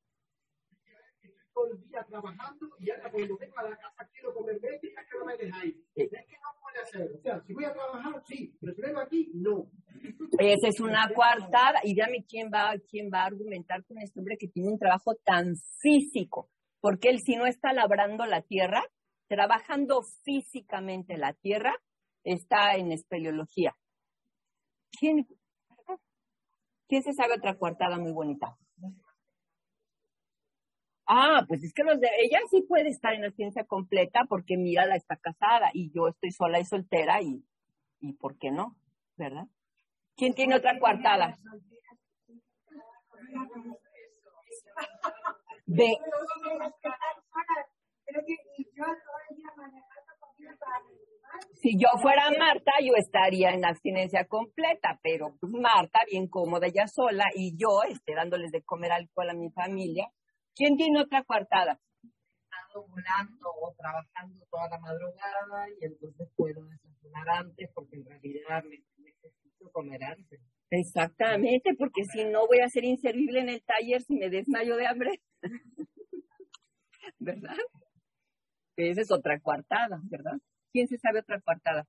todo 1.54 1.72
el 1.72 1.88
día 1.88 2.04
trabajando 2.04 2.68
y 2.80 2.90
ahora 2.90 3.10
cuando 3.10 3.38
vengo 3.38 3.58
a 3.58 3.62
la 3.62 3.76
casa 3.76 4.08
quiero 4.12 4.34
comer 4.34 4.60
que 4.60 4.92
no 5.18 5.24
me 5.24 5.36
dejáis. 5.36 5.76
Es 5.94 6.10
que 6.10 6.36
no 6.42 6.48
puede 6.60 6.82
hacer. 6.82 7.12
O 7.16 7.22
sea, 7.22 7.40
si 7.46 7.54
voy 7.54 7.64
a 7.64 7.72
trabajar, 7.72 8.22
sí, 8.26 8.56
pero 8.60 8.74
si 8.74 8.82
vengo 8.82 9.00
aquí, 9.00 9.30
no. 9.34 9.70
Esa 10.38 10.68
es 10.68 10.80
una 10.80 11.08
coartada. 11.14 11.80
Y 11.84 11.94
dígame 11.94 12.24
quién 12.28 12.50
va, 12.52 12.74
quién 12.90 13.08
va 13.12 13.22
a 13.22 13.26
argumentar 13.26 13.84
con 13.84 13.98
este 13.98 14.18
hombre 14.18 14.36
que 14.36 14.48
tiene 14.48 14.70
un 14.70 14.78
trabajo 14.78 15.14
tan 15.24 15.54
físico. 15.80 16.50
Porque 16.80 17.08
él, 17.08 17.20
si 17.20 17.36
no 17.36 17.46
está 17.46 17.72
labrando 17.72 18.26
la 18.26 18.42
tierra, 18.42 18.82
trabajando 19.28 20.02
físicamente 20.22 21.16
la 21.16 21.32
tierra, 21.32 21.74
está 22.22 22.76
en 22.76 22.92
espeleología. 22.92 23.76
¿Quién, 24.98 25.26
¿Quién 26.88 27.02
se 27.02 27.12
sabe 27.12 27.34
otra 27.34 27.58
coartada 27.58 27.98
muy 27.98 28.12
bonita? 28.12 28.56
Ah, 31.06 31.44
pues 31.46 31.62
es 31.62 31.74
que 31.74 31.84
los 31.84 32.00
de 32.00 32.08
ella 32.18 32.40
sí 32.50 32.62
puede 32.62 32.88
estar 32.88 33.12
en 33.12 33.22
la 33.22 33.30
ciencia 33.30 33.64
completa 33.64 34.24
porque 34.26 34.56
mírala 34.56 34.96
está 34.96 35.16
casada 35.16 35.70
y 35.74 35.90
yo 35.92 36.08
estoy 36.08 36.30
sola 36.30 36.60
y 36.60 36.64
soltera 36.64 37.20
y, 37.20 37.44
y 38.00 38.14
¿por 38.14 38.38
qué 38.38 38.50
no? 38.50 38.76
¿Verdad? 39.16 39.46
¿Quién 40.16 40.34
tiene 40.34 40.56
otra 40.56 40.78
coartada? 40.78 41.36
De... 45.66 45.96
Si 51.54 51.78
yo 51.78 51.88
fuera 52.00 52.30
Marta, 52.38 52.72
yo 52.82 52.92
estaría 52.96 53.50
en 53.50 53.64
abstinencia 53.64 54.26
completa, 54.26 55.00
pero 55.02 55.36
pues 55.40 55.52
Marta, 55.52 56.00
bien 56.10 56.28
cómoda 56.28 56.66
ella 56.66 56.86
sola, 56.86 57.24
y 57.34 57.56
yo 57.56 57.82
esté 57.88 58.14
dándoles 58.14 58.52
de 58.52 58.62
comer 58.62 58.92
alcohol 58.92 59.30
a 59.30 59.34
mi 59.34 59.50
familia, 59.50 60.08
¿Quién 60.56 60.76
tiene 60.76 61.00
otra 61.00 61.24
coartada? 61.24 61.80
Estando 62.02 62.86
volando 62.86 63.48
o 63.60 63.74
trabajando 63.76 64.46
toda 64.48 64.68
la 64.68 64.78
madrugada 64.78 65.68
y 65.80 65.84
entonces 65.84 66.28
puedo 66.36 66.64
desayunar 66.66 67.28
antes 67.28 67.70
porque 67.74 67.96
en 67.96 68.04
realidad 68.04 68.62
me 68.62 68.78
necesito 68.98 69.70
comer 69.72 70.04
antes. 70.04 70.40
Exactamente, 70.70 71.74
porque 71.76 72.04
si 72.04 72.24
no 72.24 72.46
voy 72.46 72.60
a 72.60 72.68
ser 72.68 72.84
inservible 72.84 73.40
en 73.40 73.48
el 73.48 73.64
taller 73.64 74.02
si 74.02 74.14
me 74.14 74.30
desmayo 74.30 74.76
de 74.76 74.86
hambre. 74.86 75.20
¿Verdad? 77.18 77.56
Esa 78.76 79.00
es 79.02 79.10
otra 79.10 79.40
coartada, 79.40 80.00
¿verdad? 80.04 80.34
¿Quién 80.72 80.88
se 80.88 80.98
sabe 80.98 81.20
otra 81.20 81.40
coartada? 81.40 81.86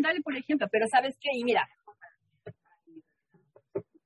dale 0.00 0.22
por 0.22 0.36
ejemplo, 0.36 0.68
pero 0.70 0.86
¿sabes 0.88 1.16
qué? 1.20 1.30
Y 1.34 1.44
mira, 1.44 1.68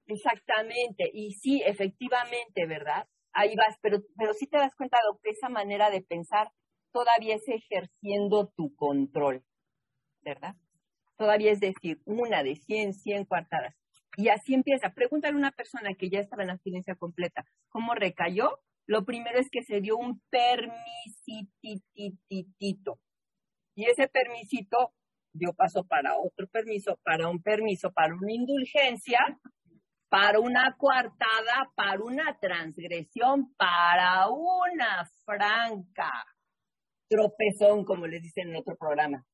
exactamente, 0.07 1.11
y 1.13 1.33
sí, 1.35 1.63
efectivamente, 1.65 2.67
¿verdad? 2.67 3.07
Ahí 3.33 3.55
vas, 3.57 3.77
pero, 3.83 3.99
pero 4.17 4.33
sí 4.35 4.47
te 4.47 4.57
das 4.57 4.75
cuenta 4.75 4.99
de 4.99 5.19
que 5.23 5.31
esa 5.31 5.49
manera 5.49 5.91
de 5.91 6.03
pensar 6.03 6.51
todavía 6.93 7.37
es 7.37 7.47
ejerciendo 7.49 8.49
tu 8.57 8.75
control, 8.75 9.45
¿verdad? 10.23 10.57
Todavía 11.17 11.53
es 11.53 11.61
decir, 11.61 12.01
una 12.05 12.43
de 12.43 12.57
100, 12.57 12.95
100 12.95 13.25
cuartadas. 13.25 13.75
Y 14.17 14.29
así 14.29 14.55
empieza. 14.55 14.91
Pregúntale 14.91 15.35
a 15.35 15.39
una 15.39 15.53
persona 15.53 15.95
que 15.95 16.09
ya 16.09 16.21
estaba 16.21 16.43
en 16.43 16.51
abstinencia 16.51 16.95
completa, 16.95 17.45
¿cómo 17.69 17.95
recayó? 17.95 18.61
Lo 18.87 19.05
primero 19.05 19.39
es 19.39 19.49
que 19.51 19.63
se 19.63 19.81
dio 19.81 19.97
un 19.97 20.23
permisitititito. 20.31 23.01
Y 23.75 23.87
ese 23.87 24.09
permisito 24.09 24.95
dio 25.33 25.53
paso 25.53 25.85
para 25.85 26.17
otro 26.17 26.47
permiso, 26.49 26.99
para 27.05 27.29
un 27.29 27.43
permiso, 27.43 27.93
para 27.93 28.15
una 28.15 28.33
indulgencia, 28.33 29.19
para 30.09 30.39
una 30.39 30.77
coartada, 30.79 31.73
para 31.75 32.03
una 32.03 32.39
transgresión, 32.39 33.53
para 33.57 34.31
una 34.31 35.11
franca 35.25 36.11
tropezón, 37.09 37.85
como 37.85 38.07
les 38.07 38.23
dicen 38.23 38.51
en 38.51 38.57
otro 38.57 38.77
programa, 38.77 39.25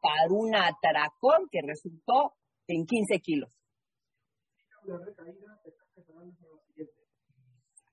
para 0.00 0.28
un 0.30 0.54
atracón 0.54 1.48
que 1.50 1.60
resultó 1.62 2.34
en 2.66 2.86
15 2.86 3.20
kilos. 3.20 3.50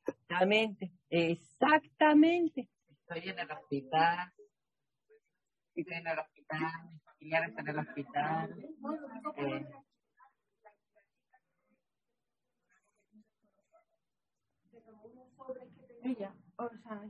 Exactamente, 0.06 0.94
exactamente. 1.10 2.70
Estoy 2.88 3.30
en 3.30 3.40
el 3.40 3.52
hospital. 3.52 4.34
Estoy 5.76 5.94
en 5.98 6.08
el 6.08 6.20
hospital. 6.20 6.72
Mi 6.92 7.00
familiar 7.00 7.50
está 7.50 7.62
en 7.62 7.68
el 7.68 7.80
hospital. 7.80 8.56
Eh, 9.38 9.66
Ella, 16.04 16.34
o 16.58 16.70
sea, 16.70 17.02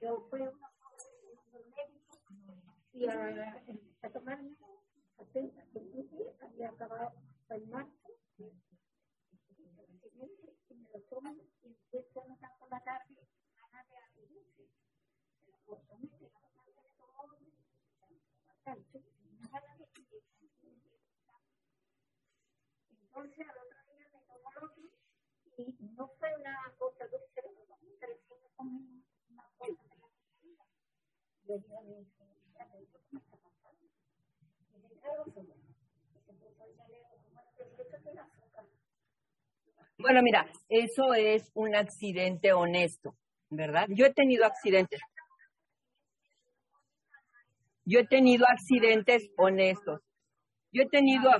yo 0.00 0.26
fui 0.28 0.42
a 0.42 0.50
una 0.50 0.73
y 2.94 3.06
a, 3.08 3.64
a 4.02 4.10
tomarme 4.10 4.56
atenta, 5.18 5.62
que 5.72 5.80
había 6.42 6.70
acabado 6.70 7.14
el 7.50 7.66
marzo, 7.68 8.10
y 8.38 8.44
me 10.74 10.88
lo 10.90 11.00
toman 11.10 11.36
y 11.64 11.68
empiezo 11.68 12.22
a 12.22 12.26
notar 12.28 12.58
por 12.58 12.70
la 12.70 12.80
tarde 12.84 13.14
de 13.14 13.22
dice, 14.28 14.68
entonces 22.90 23.48
al 23.48 23.58
otro 23.58 23.78
día 23.86 24.08
me 24.12 24.20
tomó 24.28 24.50
el 24.50 24.56
otro 24.64 24.90
y 25.58 25.76
no 25.96 26.08
fue 26.18 26.28
una 26.40 26.74
cosa 26.78 27.06
dulce, 27.08 27.28
pero 27.34 27.50
una 27.50 27.66
cosa 29.58 29.84
de 31.44 31.60
la 31.60 31.82
dije 31.82 32.23
Bueno, 39.98 40.20
mira, 40.22 40.46
eso 40.68 41.14
es 41.14 41.50
un 41.54 41.74
accidente 41.74 42.52
honesto, 42.52 43.16
¿verdad? 43.48 43.86
Yo 43.88 44.06
he 44.06 44.12
tenido 44.12 44.44
accidentes. 44.44 45.00
Yo 47.86 48.00
he 48.00 48.06
tenido 48.06 48.44
accidentes 48.46 49.30
honestos. 49.36 50.00
Yo 50.72 50.82
he 50.82 50.88
tenido. 50.88 51.30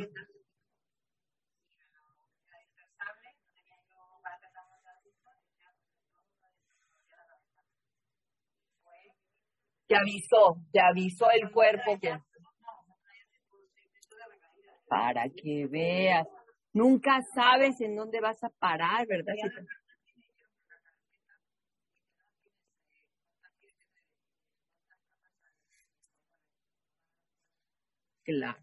Te 9.89 9.97
avisó, 9.97 10.57
te 10.73 10.81
avisó 10.81 11.31
el 11.31 11.51
cuerpo 11.51 11.99
que. 12.01 12.18
Para 14.94 15.28
que 15.28 15.66
veas. 15.66 16.24
Nunca 16.73 17.20
sabes 17.34 17.81
en 17.81 17.97
dónde 17.97 18.20
vas 18.20 18.40
a 18.44 18.48
parar, 18.48 19.05
¿verdad? 19.08 19.34
Claro. 28.23 28.62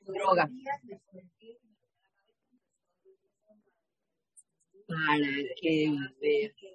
Droga. 0.00 0.48
Para 4.88 5.28
que 5.60 5.90
veas. 6.22 6.73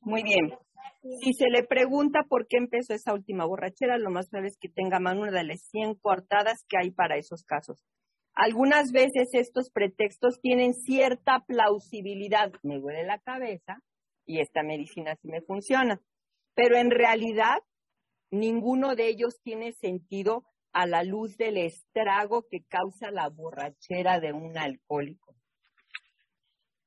Muy 0.00 0.22
bien. 0.22 0.52
Si 1.22 1.32
se 1.32 1.48
le 1.48 1.64
pregunta 1.64 2.24
por 2.28 2.46
qué 2.46 2.58
empezó 2.58 2.92
esa 2.92 3.14
última 3.14 3.46
borrachera, 3.46 3.96
lo 3.96 4.10
más 4.10 4.28
probable 4.28 4.48
es 4.48 4.58
que 4.58 4.68
tenga 4.68 4.98
una 4.98 5.30
de 5.30 5.44
las 5.44 5.62
100 5.70 5.94
cortadas 5.94 6.64
que 6.68 6.76
hay 6.78 6.90
para 6.90 7.16
esos 7.16 7.44
casos. 7.44 7.82
Algunas 8.34 8.92
veces 8.92 9.30
estos 9.32 9.70
pretextos 9.70 10.40
tienen 10.40 10.74
cierta 10.74 11.40
plausibilidad. 11.46 12.52
Me 12.62 12.78
duele 12.78 13.04
la 13.04 13.18
cabeza 13.18 13.82
y 14.26 14.40
esta 14.40 14.62
medicina 14.62 15.16
sí 15.16 15.28
me 15.28 15.42
funciona. 15.42 16.00
Pero 16.54 16.76
en 16.76 16.90
realidad, 16.90 17.58
ninguno 18.30 18.94
de 18.94 19.08
ellos 19.08 19.40
tiene 19.42 19.72
sentido 19.72 20.44
a 20.72 20.86
la 20.86 21.02
luz 21.02 21.36
del 21.36 21.56
estrago 21.56 22.46
que 22.48 22.62
causa 22.68 23.10
la 23.10 23.28
borrachera 23.28 24.20
de 24.20 24.32
un 24.32 24.56
alcohólico. 24.56 25.34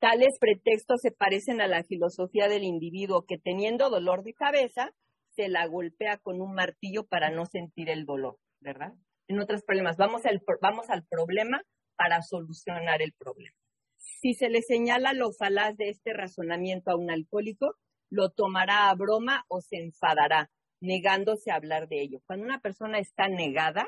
Tales 0.04 0.38
pretextos 0.38 1.00
se 1.00 1.12
parecen 1.12 1.62
a 1.62 1.66
la 1.66 1.82
filosofía 1.82 2.46
del 2.46 2.62
individuo 2.62 3.24
que 3.26 3.38
teniendo 3.38 3.88
dolor 3.88 4.22
de 4.22 4.34
cabeza 4.34 4.90
se 5.30 5.48
la 5.48 5.66
golpea 5.66 6.18
con 6.18 6.42
un 6.42 6.52
martillo 6.52 7.06
para 7.06 7.30
no 7.30 7.46
sentir 7.46 7.88
el 7.88 8.04
dolor, 8.04 8.36
¿verdad? 8.60 8.92
En 9.28 9.40
otros 9.40 9.62
problemas, 9.62 9.96
vamos 9.96 10.26
al, 10.26 10.42
vamos 10.60 10.90
al 10.90 11.06
problema 11.06 11.62
para 11.96 12.20
solucionar 12.20 13.00
el 13.00 13.14
problema. 13.14 13.56
Si 13.96 14.34
se 14.34 14.50
le 14.50 14.60
señala 14.60 15.14
lo 15.14 15.32
falaz 15.32 15.74
de 15.78 15.88
este 15.88 16.12
razonamiento 16.12 16.90
a 16.90 16.98
un 16.98 17.10
alcohólico, 17.10 17.74
lo 18.10 18.28
tomará 18.28 18.90
a 18.90 18.94
broma 18.94 19.46
o 19.48 19.62
se 19.62 19.78
enfadará, 19.78 20.50
negándose 20.82 21.50
a 21.50 21.54
hablar 21.54 21.88
de 21.88 22.02
ello. 22.02 22.20
Cuando 22.26 22.44
una 22.44 22.60
persona 22.60 22.98
está 22.98 23.28
negada, 23.28 23.86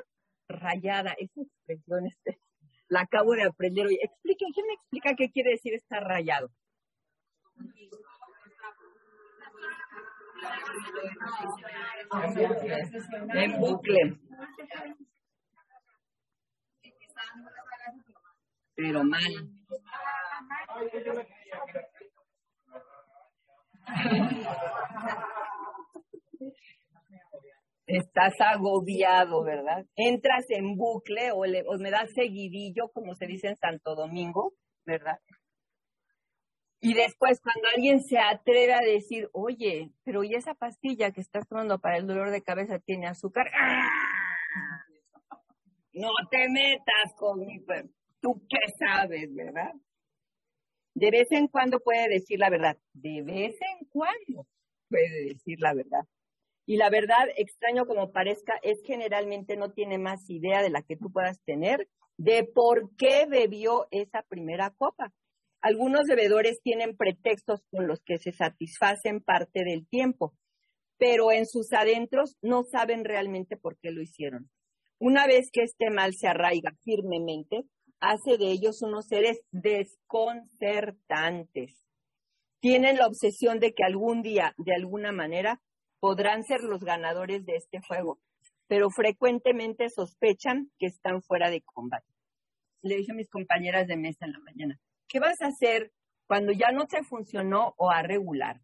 rayada, 0.48 1.14
esa 1.18 1.42
expresión 1.42 2.06
este, 2.06 2.38
la 2.89 3.00
acabo 3.00 3.32
de 3.32 3.44
aprender 3.44 3.86
hoy. 3.86 3.98
Expliquen, 4.02 4.52
¿quién 4.52 4.66
me 4.66 4.74
explica 4.74 5.15
qué 5.16 5.31
quiere 5.31 5.50
decir 5.50 5.74
estar 5.74 6.02
rayado? 6.02 6.50
En 13.34 13.60
bucle. 13.60 14.18
Pero 18.74 19.02
mal. 19.05 19.50
Estás 27.86 28.34
agobiado, 28.40 29.44
¿verdad? 29.44 29.86
Entras 29.94 30.44
en 30.50 30.76
bucle 30.76 31.31
o, 31.32 31.44
le- 31.44 31.65
me 31.78 31.90
das 31.90 32.10
seguidillo, 32.15 32.90
como 32.92 33.15
se 33.15 33.26
dice 33.26 33.48
en 33.48 33.56
Santo 33.56 33.94
Domingo, 33.94 34.55
¿verdad? 34.84 35.18
Y 36.81 36.94
después, 36.94 37.40
cuando 37.40 37.68
alguien 37.74 38.00
se 38.02 38.18
atreve 38.18 38.74
a 38.74 38.81
decir, 38.81 39.28
oye, 39.32 39.90
pero 40.05 40.24
¿y 40.24 40.34
esa 40.34 40.55
pastilla 40.55 41.10
que 41.10 41.20
estás 41.20 41.48
tomando 41.48 41.78
para 41.78 41.97
el 41.97 42.06
dolor 42.06 42.31
de 42.31 42.42
cabeza 42.42 42.78
tiene 42.78 43.06
azúcar? 43.06 43.47
¡Ah! 43.55 43.89
No 45.92 46.10
te 46.31 46.48
metas 46.50 47.15
con 47.16 47.40
mi... 47.40 47.58
Tú 48.20 48.42
qué 48.48 48.58
sabes, 48.78 49.34
¿verdad? 49.34 49.73
De 50.94 51.10
vez 51.10 51.31
en 51.32 51.48
cuando 51.48 51.81
puede 51.81 52.08
decir 52.08 52.39
la 52.39 52.50
verdad. 52.50 52.76
De 52.92 53.23
vez 53.23 53.56
en 53.60 53.86
cuando 53.89 54.47
puede 54.89 55.24
decir 55.28 55.58
la 55.60 55.73
verdad. 55.74 56.05
Y 56.66 56.76
la 56.76 56.90
verdad, 56.90 57.28
extraño 57.36 57.86
como 57.86 58.12
parezca, 58.12 58.58
es 58.62 58.82
generalmente 58.84 59.56
no 59.56 59.72
tiene 59.72 59.98
más 59.98 60.28
idea 60.28 60.62
de 60.62 60.70
la 60.70 60.82
que 60.82 60.96
tú 60.96 61.12
puedas 61.12 61.40
tener 61.44 61.88
de 62.18 62.44
por 62.44 62.94
qué 62.96 63.26
bebió 63.28 63.86
esa 63.90 64.22
primera 64.22 64.70
copa. 64.76 65.12
Algunos 65.60 66.04
bebedores 66.08 66.60
tienen 66.62 66.96
pretextos 66.96 67.62
con 67.70 67.86
los 67.86 68.00
que 68.02 68.16
se 68.18 68.32
satisfacen 68.32 69.20
parte 69.20 69.62
del 69.64 69.86
tiempo, 69.86 70.34
pero 70.98 71.30
en 71.30 71.46
sus 71.46 71.72
adentros 71.72 72.36
no 72.42 72.64
saben 72.64 73.04
realmente 73.04 73.56
por 73.56 73.78
qué 73.78 73.92
lo 73.92 74.02
hicieron. 74.02 74.50
Una 74.98 75.26
vez 75.26 75.50
que 75.52 75.62
este 75.62 75.90
mal 75.90 76.14
se 76.14 76.26
arraiga 76.26 76.74
firmemente, 76.82 77.64
hace 78.00 78.38
de 78.38 78.50
ellos 78.50 78.80
unos 78.82 79.06
seres 79.06 79.40
desconcertantes. 79.50 81.84
Tienen 82.60 82.96
la 82.96 83.06
obsesión 83.06 83.60
de 83.60 83.74
que 83.74 83.84
algún 83.84 84.22
día, 84.22 84.54
de 84.56 84.72
alguna 84.74 85.12
manera, 85.12 85.60
podrán 86.00 86.44
ser 86.44 86.62
los 86.62 86.84
ganadores 86.84 87.44
de 87.44 87.57
este 87.57 87.81
juego, 87.81 88.18
pero 88.66 88.91
frecuentemente 88.91 89.91
sospechan 89.91 90.70
que 90.78 90.86
están 90.86 91.23
fuera 91.23 91.50
de 91.50 91.62
combate. 91.62 92.12
Le 92.83 92.97
dije 92.97 93.12
a 93.12 93.15
mis 93.15 93.31
compañeras 93.31 93.86
de 93.86 93.97
mesa 93.97 94.26
en 94.26 94.33
la 94.33 94.39
mañana, 94.41 94.81
¿qué 95.08 95.20
vas 95.20 95.41
a 95.42 95.49
hacer 95.49 95.92
cuando 96.26 96.52
ya 96.52 96.73
no 96.73 96.86
te 96.86 97.02
funcionó 97.02 97.75
o 97.76 97.91
a 97.91 98.02
regular? 98.02 98.60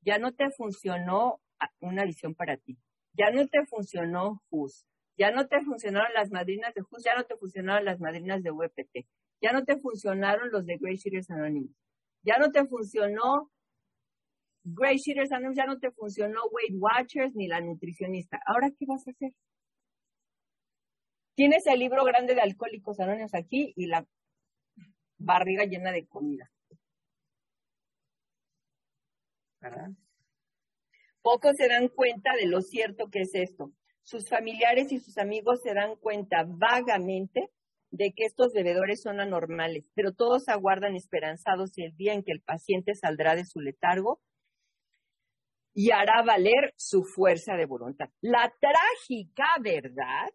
Ya 0.00 0.18
no 0.18 0.32
te 0.32 0.50
funcionó 0.50 1.40
una 1.80 2.04
visión 2.04 2.34
para 2.34 2.56
ti. 2.56 2.76
Ya 3.14 3.30
no 3.30 3.46
te 3.46 3.64
funcionó 3.66 4.42
JUS. 4.50 4.84
Ya 5.16 5.30
no 5.30 5.46
te 5.46 5.60
funcionaron 5.60 6.12
las 6.14 6.30
madrinas 6.30 6.74
de 6.74 6.82
JUS. 6.82 7.04
Ya 7.04 7.14
no 7.14 7.24
te 7.24 7.36
funcionaron 7.36 7.84
las 7.84 8.00
madrinas 8.00 8.42
de 8.42 8.50
UEPT. 8.50 9.06
Ya 9.40 9.52
no 9.52 9.64
te 9.64 9.78
funcionaron 9.78 10.50
los 10.50 10.66
de 10.66 10.78
Grey 10.78 10.96
Shooters 10.96 11.30
Anonymous. 11.30 11.76
Ya 12.22 12.38
no 12.38 12.50
te 12.50 12.64
funcionó 12.66 13.50
Grey 14.64 14.96
Shooters 14.98 15.32
Anonymous. 15.32 15.56
Ya 15.56 15.66
no 15.66 15.78
te 15.78 15.90
funcionó 15.90 16.40
Weight 16.50 16.74
Watchers 16.80 17.34
ni 17.34 17.48
la 17.48 17.60
nutricionista. 17.60 18.40
¿Ahora 18.46 18.70
qué 18.70 18.86
vas 18.86 19.06
a 19.06 19.10
hacer? 19.10 19.32
Tienes 21.34 21.66
el 21.66 21.78
libro 21.78 22.04
grande 22.04 22.34
de 22.34 22.40
Alcohólicos 22.42 23.00
Anónimos 23.00 23.34
aquí 23.34 23.72
y 23.76 23.86
la 23.86 24.06
barriga 25.18 25.64
llena 25.64 25.90
de 25.92 26.06
comida. 26.06 26.50
¿verdad? 29.60 29.90
Pocos 31.22 31.56
se 31.56 31.68
dan 31.68 31.88
cuenta 31.88 32.34
de 32.34 32.46
lo 32.46 32.60
cierto 32.60 33.08
que 33.08 33.20
es 33.20 33.34
esto. 33.34 33.72
Sus 34.02 34.28
familiares 34.28 34.90
y 34.90 34.98
sus 34.98 35.18
amigos 35.18 35.60
se 35.62 35.72
dan 35.72 35.94
cuenta 35.96 36.44
vagamente 36.46 37.48
de 37.90 38.12
que 38.12 38.24
estos 38.24 38.52
bebedores 38.52 39.02
son 39.02 39.20
anormales, 39.20 39.88
pero 39.94 40.12
todos 40.12 40.48
aguardan 40.48 40.96
esperanzados 40.96 41.70
el 41.76 41.94
día 41.96 42.14
en 42.14 42.24
que 42.24 42.32
el 42.32 42.40
paciente 42.40 42.94
saldrá 42.94 43.36
de 43.36 43.44
su 43.44 43.60
letargo 43.60 44.20
y 45.74 45.90
hará 45.90 46.22
valer 46.22 46.74
su 46.76 47.04
fuerza 47.04 47.54
de 47.54 47.66
voluntad. 47.66 48.08
La 48.20 48.52
trágica 48.60 49.46
verdad 49.60 50.30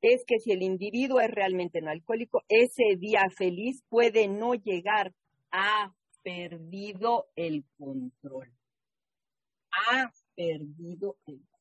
es 0.00 0.24
que 0.26 0.38
si 0.38 0.52
el 0.52 0.62
individuo 0.62 1.20
es 1.20 1.30
realmente 1.30 1.80
no 1.80 1.90
alcohólico, 1.90 2.42
ese 2.48 2.96
día 2.98 3.22
feliz 3.36 3.82
puede 3.88 4.28
no 4.28 4.54
llegar. 4.54 5.14
Ha 5.50 5.94
perdido 6.22 7.26
el 7.36 7.64
control. 7.78 8.52
Ha 9.88 10.12
perdido 10.34 11.16
el 11.26 11.38
control. 11.38 11.54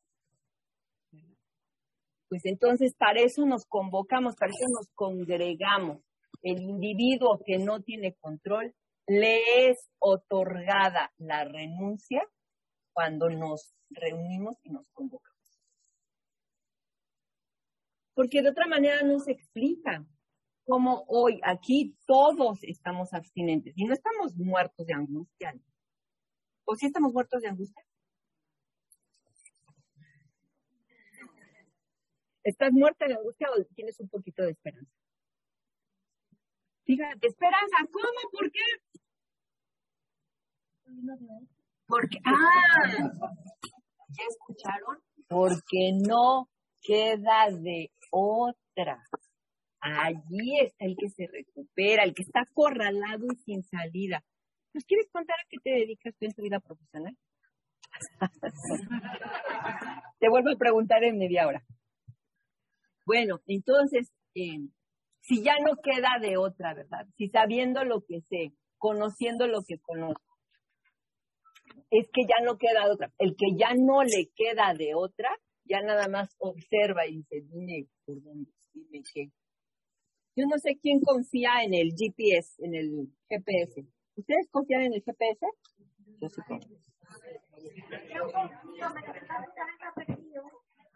Pues 2.27 2.45
entonces 2.45 2.95
para 2.97 3.21
eso 3.21 3.45
nos 3.45 3.65
convocamos, 3.65 4.35
para 4.35 4.51
eso 4.51 4.67
nos 4.73 4.89
congregamos. 4.95 6.01
El 6.41 6.61
individuo 6.61 7.39
que 7.45 7.59
no 7.59 7.81
tiene 7.81 8.15
control 8.15 8.73
le 9.07 9.69
es 9.69 9.89
otorgada 9.99 11.13
la 11.17 11.45
renuncia 11.45 12.27
cuando 12.93 13.29
nos 13.29 13.75
reunimos 13.89 14.57
y 14.63 14.69
nos 14.69 14.87
convocamos. 14.93 15.33
Porque 18.13 18.41
de 18.41 18.49
otra 18.49 18.67
manera 18.67 19.01
no 19.03 19.19
se 19.19 19.31
explica 19.31 20.05
cómo 20.65 21.03
hoy 21.07 21.41
aquí 21.43 21.97
todos 22.05 22.59
estamos 22.63 23.13
abstinentes 23.13 23.73
y 23.75 23.85
no 23.85 23.93
estamos 23.93 24.35
muertos 24.35 24.85
de 24.85 24.93
angustia. 24.93 25.53
¿O 26.65 26.75
sí 26.75 26.85
estamos 26.85 27.11
muertos 27.11 27.41
de 27.41 27.49
angustia? 27.49 27.83
¿Estás 32.43 32.71
muerta 32.71 33.07
de 33.07 33.15
angustia 33.15 33.47
o 33.51 33.63
tienes 33.73 33.99
un 33.99 34.09
poquito 34.09 34.43
de 34.43 34.51
esperanza? 34.51 34.91
Fíjate, 36.85 37.27
esperanza, 37.27 37.77
¿cómo? 37.91 38.29
¿Por 38.31 38.51
qué? 38.51 38.59
Porque, 41.93 42.17
ah, 42.25 43.21
¿ya 44.09 44.23
escucharon? 44.27 44.97
Porque 45.27 45.91
no 46.07 46.49
queda 46.81 47.51
de 47.51 47.91
otra. 48.09 49.03
Allí 49.79 50.59
está 50.59 50.85
el 50.85 50.95
que 50.97 51.09
se 51.09 51.27
recupera, 51.27 52.03
el 52.03 52.15
que 52.15 52.23
está 52.23 52.41
acorralado 52.41 53.27
y 53.31 53.35
sin 53.43 53.63
salida. 53.63 54.23
¿Nos 54.73 54.85
quieres 54.85 55.07
contar 55.11 55.35
a 55.35 55.47
qué 55.47 55.57
te 55.63 55.69
dedicas 55.69 56.15
tú 56.17 56.25
en 56.25 56.33
tu 56.33 56.41
vida 56.41 56.59
profesional? 56.59 57.15
te 60.19 60.29
vuelvo 60.29 60.49
a 60.49 60.57
preguntar 60.57 61.03
en 61.03 61.19
media 61.19 61.45
hora. 61.45 61.63
Bueno, 63.05 63.39
entonces, 63.45 64.11
eh, 64.33 64.67
si 65.21 65.43
ya 65.43 65.59
no 65.59 65.75
queda 65.75 66.17
de 66.19 66.37
otra, 66.37 66.73
¿verdad? 66.73 67.05
Si 67.17 67.29
sabiendo 67.29 67.83
lo 67.83 68.01
que 68.01 68.21
sé, 68.21 68.51
conociendo 68.79 69.45
lo 69.45 69.61
que 69.63 69.77
conozco, 69.77 70.32
es 71.93 72.09
que 72.11 72.23
ya 72.23 72.43
no 72.43 72.57
queda 72.57 72.85
de 72.85 72.91
otra. 72.91 73.13
El 73.19 73.35
que 73.37 73.55
ya 73.55 73.73
no 73.75 74.03
le 74.03 74.31
queda 74.35 74.73
de 74.73 74.95
otra, 74.95 75.29
ya 75.63 75.81
nada 75.81 76.07
más 76.07 76.35
observa 76.39 77.05
y 77.05 77.17
dice, 77.17 77.41
dime 77.51 77.87
por 78.03 78.21
dónde, 78.23 78.51
dime 78.73 79.03
qué. 79.13 79.29
Yo 80.35 80.47
no 80.47 80.57
sé 80.57 80.79
quién 80.81 80.99
confía 81.01 81.63
en 81.63 81.75
el 81.75 81.93
GPS, 81.95 82.65
en 82.65 82.73
el 82.73 83.13
GPS. 83.29 83.85
¿Ustedes 84.15 84.49
confían 84.49 84.81
en 84.81 84.93
el 84.93 85.03
GPS? 85.03 85.45
Yo 86.19 86.29
sí 86.29 86.41
confío. 86.47 86.77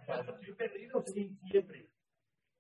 Estoy 0.08 0.53
perdido 0.56 1.03
sí, 1.06 1.38
siempre. 1.51 1.90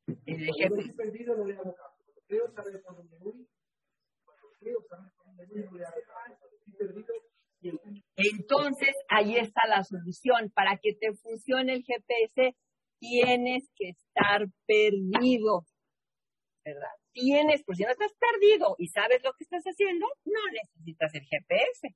En 0.05 0.41
el 0.41 0.47
Cuando 0.47 0.75
GPS. 0.75 0.81
estoy 0.81 0.95
perdido 0.95 1.37
no 1.37 1.45
le 1.45 1.55
hago 1.55 1.73
caso. 1.73 2.03
Cuando 2.05 2.21
creo 2.27 2.51
saber 2.53 2.83
por 2.83 2.97
dónde 2.97 3.17
voy, 3.17 3.47
cuando 4.23 4.49
creo 4.59 4.81
saber 4.87 5.11
por 5.17 5.25
dónde 5.25 5.45
voy 5.47 5.63
no 5.63 5.77
le 5.77 5.85
hago 5.85 6.01
caso. 6.05 6.37
Cuando 6.37 6.57
estoy 6.57 6.73
perdido. 6.73 7.36
Entonces, 7.61 8.95
ahí 9.09 9.35
está 9.37 9.67
la 9.67 9.83
solución. 9.83 10.51
Para 10.53 10.77
que 10.77 10.93
te 10.93 11.13
funcione 11.13 11.73
el 11.73 11.83
GPS, 11.83 12.55
tienes 12.99 13.69
que 13.75 13.89
estar 13.89 14.47
perdido, 14.65 15.65
¿verdad? 16.63 16.91
Tienes, 17.13 17.63
por 17.63 17.75
si 17.75 17.83
no 17.83 17.91
estás 17.91 18.13
perdido 18.19 18.75
y 18.77 18.87
sabes 18.87 19.23
lo 19.23 19.31
que 19.33 19.43
estás 19.43 19.63
haciendo, 19.63 20.05
no 20.25 20.39
necesitas 20.51 21.13
el 21.15 21.25
GPS, 21.25 21.95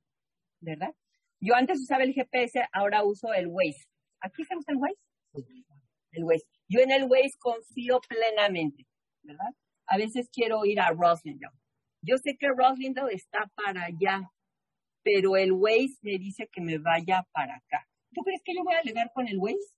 ¿verdad? 0.60 0.94
Yo 1.40 1.54
antes 1.54 1.80
usaba 1.80 2.04
el 2.04 2.14
GPS, 2.14 2.64
ahora 2.72 3.04
uso 3.04 3.32
el 3.32 3.48
Waze. 3.48 3.86
¿Aquí 4.20 4.44
se 4.44 4.56
usa 4.56 4.72
el 4.72 4.78
Waze? 4.78 5.00
El 6.12 6.24
Waze. 6.24 6.44
Yo 6.68 6.80
en 6.80 6.92
el 6.92 7.04
Waze 7.04 7.36
confío 7.38 8.00
plenamente, 8.08 8.86
¿verdad? 9.22 9.50
A 9.86 9.96
veces 9.96 10.28
quiero 10.32 10.64
ir 10.64 10.80
a 10.80 10.90
Roslindale. 10.90 11.56
Yo 12.00 12.16
sé 12.18 12.36
que 12.38 12.48
Roslindale 12.48 13.14
está 13.14 13.50
para 13.54 13.84
allá, 13.84 14.22
pero 15.02 15.36
el 15.36 15.52
Waze 15.52 15.98
me 16.02 16.18
dice 16.18 16.48
que 16.52 16.60
me 16.60 16.78
vaya 16.78 17.26
para 17.32 17.56
acá. 17.56 17.86
¿Tú 18.14 18.22
crees 18.22 18.42
que 18.44 18.54
yo 18.54 18.62
voy 18.64 18.74
a 18.74 18.80
alegar 18.80 19.10
con 19.12 19.26
el 19.28 19.38
Waze? 19.38 19.74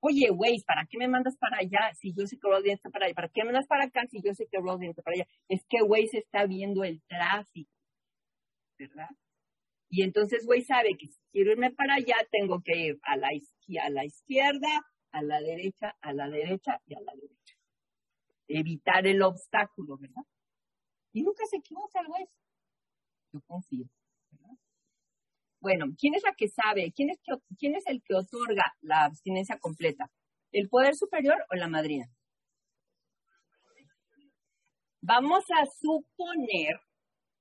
Oye, 0.00 0.30
Waze, 0.30 0.64
¿para 0.66 0.86
qué 0.86 0.98
me 0.98 1.06
mandas 1.08 1.36
para 1.36 1.58
allá 1.58 1.94
si 1.94 2.12
yo 2.12 2.26
sé 2.26 2.36
que 2.36 2.48
Roslindale 2.48 2.74
está 2.74 2.90
para 2.90 3.06
allá? 3.06 3.14
¿Para 3.14 3.28
qué 3.28 3.42
me 3.42 3.52
mandas 3.52 3.68
para 3.68 3.84
acá 3.84 4.06
si 4.08 4.20
yo 4.20 4.34
sé 4.34 4.46
que 4.50 4.58
Roslindale 4.58 4.90
está 4.90 5.02
para 5.02 5.14
allá? 5.14 5.26
Es 5.48 5.64
que 5.68 5.82
Waze 5.82 6.18
está 6.18 6.46
viendo 6.46 6.82
el 6.82 7.02
tráfico, 7.02 7.70
¿verdad? 8.78 9.10
Y 9.88 10.02
entonces 10.02 10.44
Waze 10.48 10.64
sabe 10.64 10.96
que 10.98 11.06
si 11.06 11.20
quiero 11.30 11.52
irme 11.52 11.70
para 11.70 11.94
allá, 11.94 12.16
tengo 12.32 12.60
que 12.64 12.76
ir 12.76 12.98
a 13.02 13.16
la, 13.16 13.28
a 13.28 13.90
la 13.90 14.04
izquierda, 14.04 14.86
a 15.12 15.22
la 15.22 15.40
derecha, 15.40 15.94
a 16.00 16.12
la 16.12 16.28
derecha 16.28 16.80
y 16.86 16.94
a 16.94 17.00
la 17.00 17.12
derecha. 17.14 17.54
Evitar 18.48 19.06
el 19.06 19.22
obstáculo, 19.22 19.98
¿verdad? 19.98 20.24
Y 21.12 21.22
nunca 21.22 21.44
se 21.46 21.58
equivoca 21.58 22.00
el 22.00 22.08
Waze. 22.08 22.32
Yo 23.32 23.40
confío. 23.42 23.86
Bueno, 25.62 25.86
¿quién 25.96 26.16
es 26.16 26.24
la 26.24 26.34
que 26.34 26.48
sabe? 26.48 26.92
¿Quién 26.92 27.10
es, 27.10 27.20
que- 27.22 27.38
¿Quién 27.56 27.76
es 27.76 27.86
el 27.86 28.02
que 28.02 28.14
otorga 28.14 28.64
la 28.80 29.04
abstinencia 29.04 29.58
completa? 29.60 30.10
¿El 30.50 30.68
poder 30.68 30.96
superior 30.96 31.36
o 31.50 31.54
la 31.54 31.68
madrina? 31.68 32.10
Vamos 35.00 35.44
a 35.50 35.64
suponer 35.66 36.80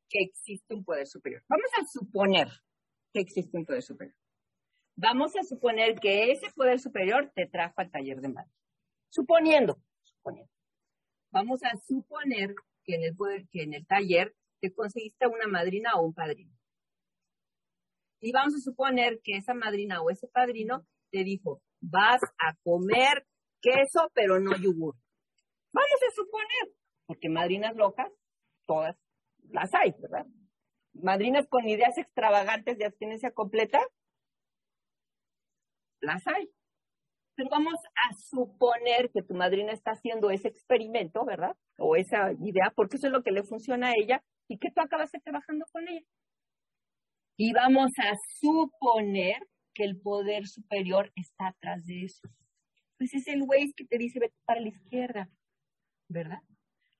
que 0.07 0.19
existe 0.19 0.75
un 0.75 0.83
poder 0.83 1.07
superior. 1.07 1.43
Vamos 1.49 1.71
a 1.81 1.85
suponer 1.85 2.47
que 3.11 3.21
existe 3.21 3.57
un 3.57 3.65
poder 3.65 3.81
superior. 3.81 4.15
Vamos 4.95 5.35
a 5.35 5.43
suponer 5.43 5.95
que 5.99 6.31
ese 6.31 6.51
poder 6.51 6.79
superior 6.79 7.31
te 7.33 7.47
trajo 7.47 7.73
al 7.77 7.89
taller 7.89 8.21
de 8.21 8.29
madre. 8.29 8.51
Suponiendo, 9.09 9.81
suponiendo. 10.03 10.51
Vamos 11.31 11.63
a 11.63 11.75
suponer 11.87 12.53
que 12.83 12.95
el 12.95 13.15
que 13.51 13.63
en 13.63 13.73
el 13.73 13.87
taller 13.87 14.35
te 14.59 14.71
conseguiste 14.71 15.25
una 15.25 15.47
madrina 15.47 15.95
o 15.95 16.05
un 16.05 16.13
padrino. 16.13 16.55
Y 18.21 18.31
vamos 18.31 18.53
a 18.55 18.59
suponer 18.59 19.19
que 19.23 19.35
esa 19.35 19.55
madrina 19.55 20.01
o 20.01 20.11
ese 20.11 20.27
padrino 20.27 20.85
te 21.11 21.23
dijo, 21.23 21.61
vas 21.81 22.21
a 22.37 22.55
comer 22.63 23.25
queso, 23.61 24.11
pero 24.13 24.39
no 24.39 24.55
yogur. 24.55 24.95
Vamos 25.73 26.03
a 26.07 26.15
suponer, 26.15 26.75
porque 27.07 27.29
madrinas 27.29 27.75
locas, 27.75 28.11
todas 28.67 28.95
las 29.49 29.73
hay, 29.73 29.93
¿verdad? 29.99 30.27
Madrinas 30.93 31.47
con 31.47 31.67
ideas 31.67 31.97
extravagantes 31.97 32.77
de 32.77 32.85
abstinencia 32.85 33.31
completa, 33.31 33.79
las 35.99 36.25
hay. 36.27 36.49
Pero 37.35 37.49
vamos 37.49 37.75
a 37.75 38.13
suponer 38.13 39.09
que 39.11 39.23
tu 39.23 39.33
madrina 39.33 39.71
está 39.71 39.91
haciendo 39.91 40.29
ese 40.29 40.49
experimento, 40.49 41.25
¿verdad? 41.25 41.55
O 41.77 41.95
esa 41.95 42.33
idea, 42.33 42.71
porque 42.75 42.97
eso 42.97 43.07
es 43.07 43.13
lo 43.13 43.23
que 43.23 43.31
le 43.31 43.43
funciona 43.43 43.89
a 43.89 43.93
ella 43.95 44.23
y 44.47 44.59
que 44.59 44.69
tú 44.69 44.81
acabaste 44.81 45.19
trabajando 45.21 45.65
con 45.71 45.87
ella. 45.87 46.05
Y 47.43 47.53
vamos 47.53 47.89
a 47.97 48.13
suponer 48.39 49.47
que 49.73 49.83
el 49.83 49.99
poder 49.99 50.45
superior 50.45 51.11
está 51.15 51.47
atrás 51.47 51.83
de 51.87 52.03
eso. 52.03 52.29
Pues 52.99 53.15
es 53.15 53.27
el 53.29 53.41
Waze 53.41 53.73
que 53.75 53.87
te 53.87 53.97
dice 53.97 54.19
vete 54.19 54.35
para 54.45 54.59
la 54.59 54.67
izquierda, 54.67 55.27
¿verdad? 56.07 56.37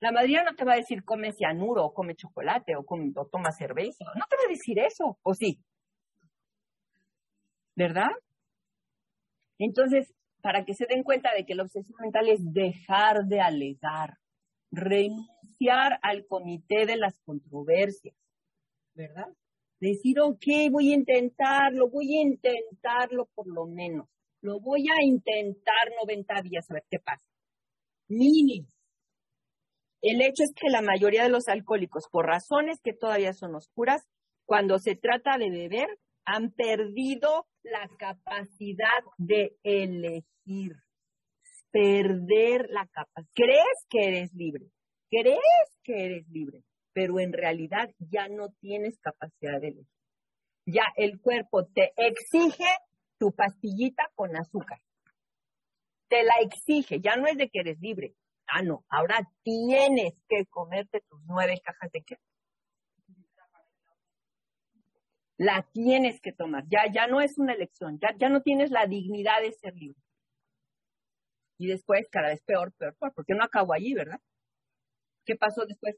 La 0.00 0.10
madrina 0.10 0.42
no 0.42 0.56
te 0.56 0.64
va 0.64 0.72
a 0.72 0.78
decir 0.78 1.04
come 1.04 1.30
cianuro, 1.30 1.84
o 1.84 1.94
come 1.94 2.16
chocolate, 2.16 2.74
o, 2.74 2.84
come, 2.84 3.12
toma 3.30 3.52
cerveza. 3.52 4.04
No 4.16 4.26
te 4.28 4.34
va 4.34 4.42
a 4.46 4.50
decir 4.50 4.80
eso, 4.80 5.16
¿o 5.22 5.32
sí? 5.32 5.62
¿Verdad? 7.76 8.10
Entonces, 9.58 10.12
para 10.40 10.64
que 10.64 10.74
se 10.74 10.86
den 10.86 11.04
cuenta 11.04 11.32
de 11.36 11.46
que 11.46 11.54
la 11.54 11.62
obsesión 11.62 11.96
mental 12.00 12.28
es 12.28 12.40
dejar 12.52 13.26
de 13.26 13.40
alegar, 13.40 14.18
renunciar 14.72 16.00
al 16.02 16.26
comité 16.26 16.84
de 16.84 16.96
las 16.96 17.16
controversias, 17.20 18.16
¿verdad? 18.94 19.28
Decir, 19.82 20.20
ok, 20.20 20.70
voy 20.70 20.92
a 20.92 20.94
intentarlo, 20.94 21.90
voy 21.90 22.16
a 22.16 22.22
intentarlo 22.22 23.28
por 23.34 23.48
lo 23.48 23.66
menos. 23.66 24.08
Lo 24.40 24.60
voy 24.60 24.86
a 24.88 25.02
intentar 25.04 25.90
90 26.00 26.40
días 26.42 26.70
a 26.70 26.74
ver 26.74 26.84
qué 26.88 27.00
pasa. 27.00 27.26
Mínimo. 28.06 28.68
El 30.00 30.22
hecho 30.22 30.44
es 30.44 30.52
que 30.54 30.70
la 30.70 30.82
mayoría 30.82 31.24
de 31.24 31.30
los 31.30 31.48
alcohólicos, 31.48 32.04
por 32.12 32.26
razones 32.26 32.78
que 32.80 32.92
todavía 32.92 33.32
son 33.32 33.56
oscuras, 33.56 34.06
cuando 34.46 34.78
se 34.78 34.94
trata 34.94 35.36
de 35.36 35.50
beber, 35.50 35.88
han 36.24 36.52
perdido 36.52 37.48
la 37.64 37.90
capacidad 37.98 39.02
de 39.18 39.56
elegir. 39.64 40.76
Perder 41.72 42.68
la 42.68 42.86
capacidad. 42.86 43.32
Crees 43.34 43.86
que 43.90 44.06
eres 44.06 44.32
libre, 44.32 44.66
crees 45.10 45.40
que 45.82 46.04
eres 46.04 46.28
libre, 46.28 46.62
pero 46.92 47.20
en 47.20 47.32
realidad 47.32 47.90
ya 47.98 48.28
no 48.28 48.50
tienes 48.60 48.98
capacidad 48.98 49.60
de 49.60 49.68
elegir. 49.68 49.88
Ya 50.66 50.84
el 50.96 51.20
cuerpo 51.20 51.66
te 51.66 51.92
exige 51.96 52.68
tu 53.18 53.32
pastillita 53.32 54.10
con 54.14 54.36
azúcar. 54.36 54.80
Te 56.08 56.22
la 56.22 56.34
exige, 56.42 57.00
ya 57.00 57.16
no 57.16 57.26
es 57.26 57.36
de 57.36 57.48
que 57.48 57.60
eres 57.60 57.80
libre. 57.80 58.14
Ah, 58.46 58.62
no, 58.62 58.84
ahora 58.88 59.28
tienes 59.42 60.14
que 60.28 60.44
comerte 60.46 61.00
tus 61.08 61.20
nueve 61.24 61.60
cajas 61.64 61.90
de 61.90 62.02
queso. 62.02 62.22
La 65.38 65.66
tienes 65.72 66.20
que 66.20 66.32
tomar, 66.32 66.64
ya, 66.68 66.84
ya 66.92 67.06
no 67.06 67.20
es 67.20 67.38
una 67.38 67.54
elección, 67.54 67.98
ya, 67.98 68.14
ya 68.18 68.28
no 68.28 68.42
tienes 68.42 68.70
la 68.70 68.86
dignidad 68.86 69.40
de 69.40 69.52
ser 69.52 69.74
libre. 69.74 69.98
Y 71.58 71.68
después, 71.68 72.08
cada 72.10 72.28
vez 72.28 72.42
peor, 72.42 72.72
peor, 72.74 72.94
peor, 72.96 73.12
porque 73.14 73.34
no 73.34 73.44
acabó 73.44 73.72
allí, 73.72 73.94
¿verdad? 73.94 74.20
¿Qué 75.24 75.36
pasó 75.36 75.64
después? 75.64 75.96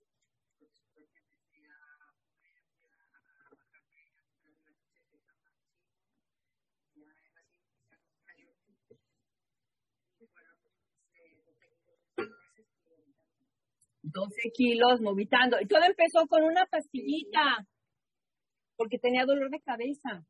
Doce 14.15 14.53
kilos, 14.55 15.01
movitando. 15.01 15.61
Y 15.61 15.67
todo 15.67 15.83
empezó 15.83 16.29
con 16.29 16.45
una 16.45 16.67
pastillita, 16.67 17.67
porque 18.77 18.99
tenía 18.99 19.27
dolor 19.27 19.51
de 19.51 19.61
cabeza. 19.61 20.25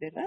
¿Verdad? 0.00 0.26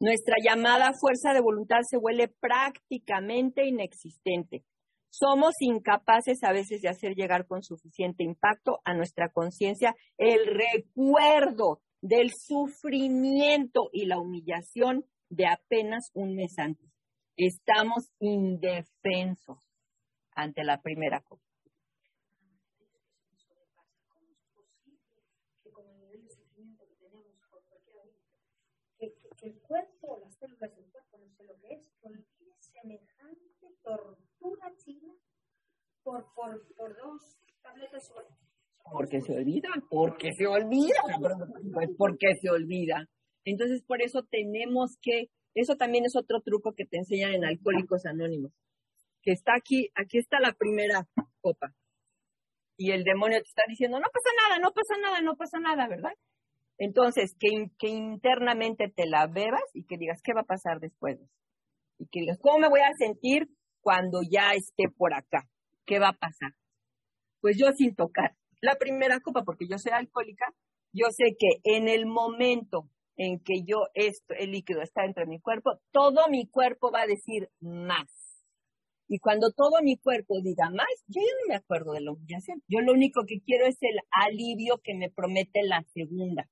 Nuestra 0.00 0.34
llamada 0.42 0.90
fuerza 1.00 1.32
de 1.32 1.40
voluntad 1.40 1.82
se 1.88 1.98
vuelve 1.98 2.26
prácticamente 2.26 3.64
inexistente. 3.64 4.64
Somos 5.10 5.54
incapaces 5.60 6.42
a 6.42 6.52
veces 6.52 6.82
de 6.82 6.88
hacer 6.88 7.14
llegar 7.14 7.46
con 7.46 7.62
suficiente 7.62 8.24
impacto 8.24 8.80
a 8.84 8.94
nuestra 8.94 9.30
conciencia 9.30 9.94
el 10.18 10.46
recuerdo 10.46 11.80
del 12.00 12.30
sufrimiento 12.32 13.88
y 13.92 14.06
la 14.06 14.18
humillación 14.18 15.04
de 15.28 15.46
apenas 15.46 16.10
un 16.12 16.34
mes 16.34 16.58
antes. 16.58 16.90
Estamos 17.36 18.10
indefensos 18.18 19.69
ante 20.42 20.64
la 20.64 20.80
primera 20.80 21.20
copa. 21.20 21.42
que, 29.00 29.48
el 29.48 29.58
cuerpo, 29.60 30.18
las 30.22 30.34
células 30.36 30.74
del 30.76 30.84
cuerpo, 30.90 31.18
no 31.18 31.30
sé 31.30 31.44
lo 31.44 31.58
que 31.60 31.74
es, 31.74 31.80
olvide 32.02 32.54
semejante 32.58 33.40
tortura 33.82 34.72
china 34.76 35.14
por, 36.02 36.26
por, 36.34 36.62
por 36.76 36.96
dos 36.96 37.38
tabletas. 37.62 38.12
Porque 38.82 39.20
se 39.20 39.32
olvida, 39.32 39.68
porque 39.88 40.32
se 40.32 40.46
olvida, 40.46 41.00
pues 41.72 41.90
porque 41.96 42.34
se 42.40 42.50
olvida. 42.50 43.08
Entonces, 43.44 43.82
por 43.82 44.02
eso 44.02 44.22
tenemos 44.24 44.96
que, 45.00 45.30
eso 45.54 45.76
también 45.76 46.04
es 46.04 46.16
otro 46.16 46.40
truco 46.40 46.72
que 46.74 46.84
te 46.84 46.98
enseñan 46.98 47.32
en 47.32 47.44
Alcohólicos 47.44 48.04
Anónimos, 48.06 48.52
que 49.22 49.32
está 49.32 49.52
aquí, 49.56 49.90
aquí 49.94 50.18
está 50.18 50.40
la 50.40 50.52
primera 50.52 51.06
copa. 51.40 51.72
Y 52.76 52.92
el 52.92 53.04
demonio 53.04 53.38
te 53.38 53.48
está 53.48 53.62
diciendo, 53.68 53.98
no 53.98 54.06
pasa 54.12 54.30
nada, 54.42 54.58
no 54.58 54.72
pasa 54.72 54.94
nada, 55.00 55.20
no 55.20 55.36
pasa 55.36 55.58
nada, 55.60 55.86
¿verdad? 55.86 56.12
Entonces, 56.78 57.36
que, 57.38 57.70
que 57.78 57.88
internamente 57.88 58.88
te 58.88 59.06
la 59.06 59.26
bebas 59.26 59.64
y 59.74 59.84
que 59.84 59.98
digas, 59.98 60.22
¿qué 60.22 60.32
va 60.32 60.40
a 60.40 60.44
pasar 60.44 60.80
después? 60.80 61.18
Y 61.98 62.06
que 62.06 62.20
digas, 62.20 62.38
¿cómo 62.40 62.58
me 62.58 62.70
voy 62.70 62.80
a 62.80 62.94
sentir 62.96 63.48
cuando 63.82 64.20
ya 64.22 64.54
esté 64.54 64.84
por 64.96 65.12
acá? 65.12 65.46
¿Qué 65.84 65.98
va 65.98 66.08
a 66.08 66.18
pasar? 66.18 66.54
Pues 67.42 67.58
yo 67.58 67.66
sin 67.72 67.94
tocar 67.94 68.34
la 68.62 68.76
primera 68.76 69.20
copa, 69.20 69.42
porque 69.44 69.66
yo 69.68 69.78
soy 69.78 69.92
alcohólica, 69.92 70.46
yo 70.92 71.06
sé 71.10 71.36
que 71.38 71.60
en 71.64 71.88
el 71.88 72.06
momento 72.06 72.88
en 73.16 73.38
que 73.40 73.62
yo 73.66 73.88
esto, 73.94 74.34
el 74.38 74.52
líquido 74.52 74.80
está 74.80 75.02
dentro 75.02 75.24
de 75.24 75.28
mi 75.28 75.40
cuerpo, 75.40 75.78
todo 75.92 76.28
mi 76.28 76.48
cuerpo 76.48 76.90
va 76.90 77.02
a 77.02 77.06
decir 77.06 77.50
más. 77.60 78.08
Y 79.12 79.18
cuando 79.18 79.50
todo 79.50 79.82
mi 79.82 79.96
cuerpo 79.96 80.40
diga 80.40 80.70
más, 80.70 80.86
yo 81.08 81.20
ya 81.20 81.32
no 81.42 81.48
me 81.48 81.56
acuerdo 81.56 81.94
de 81.94 82.00
la 82.00 82.12
humillación. 82.12 82.62
Yo 82.68 82.78
lo 82.80 82.92
único 82.92 83.24
que 83.26 83.40
quiero 83.44 83.66
es 83.66 83.76
el 83.80 83.98
alivio 84.12 84.78
que 84.84 84.94
me 84.94 85.10
promete 85.10 85.64
la 85.64 85.82
segunda 85.92 86.48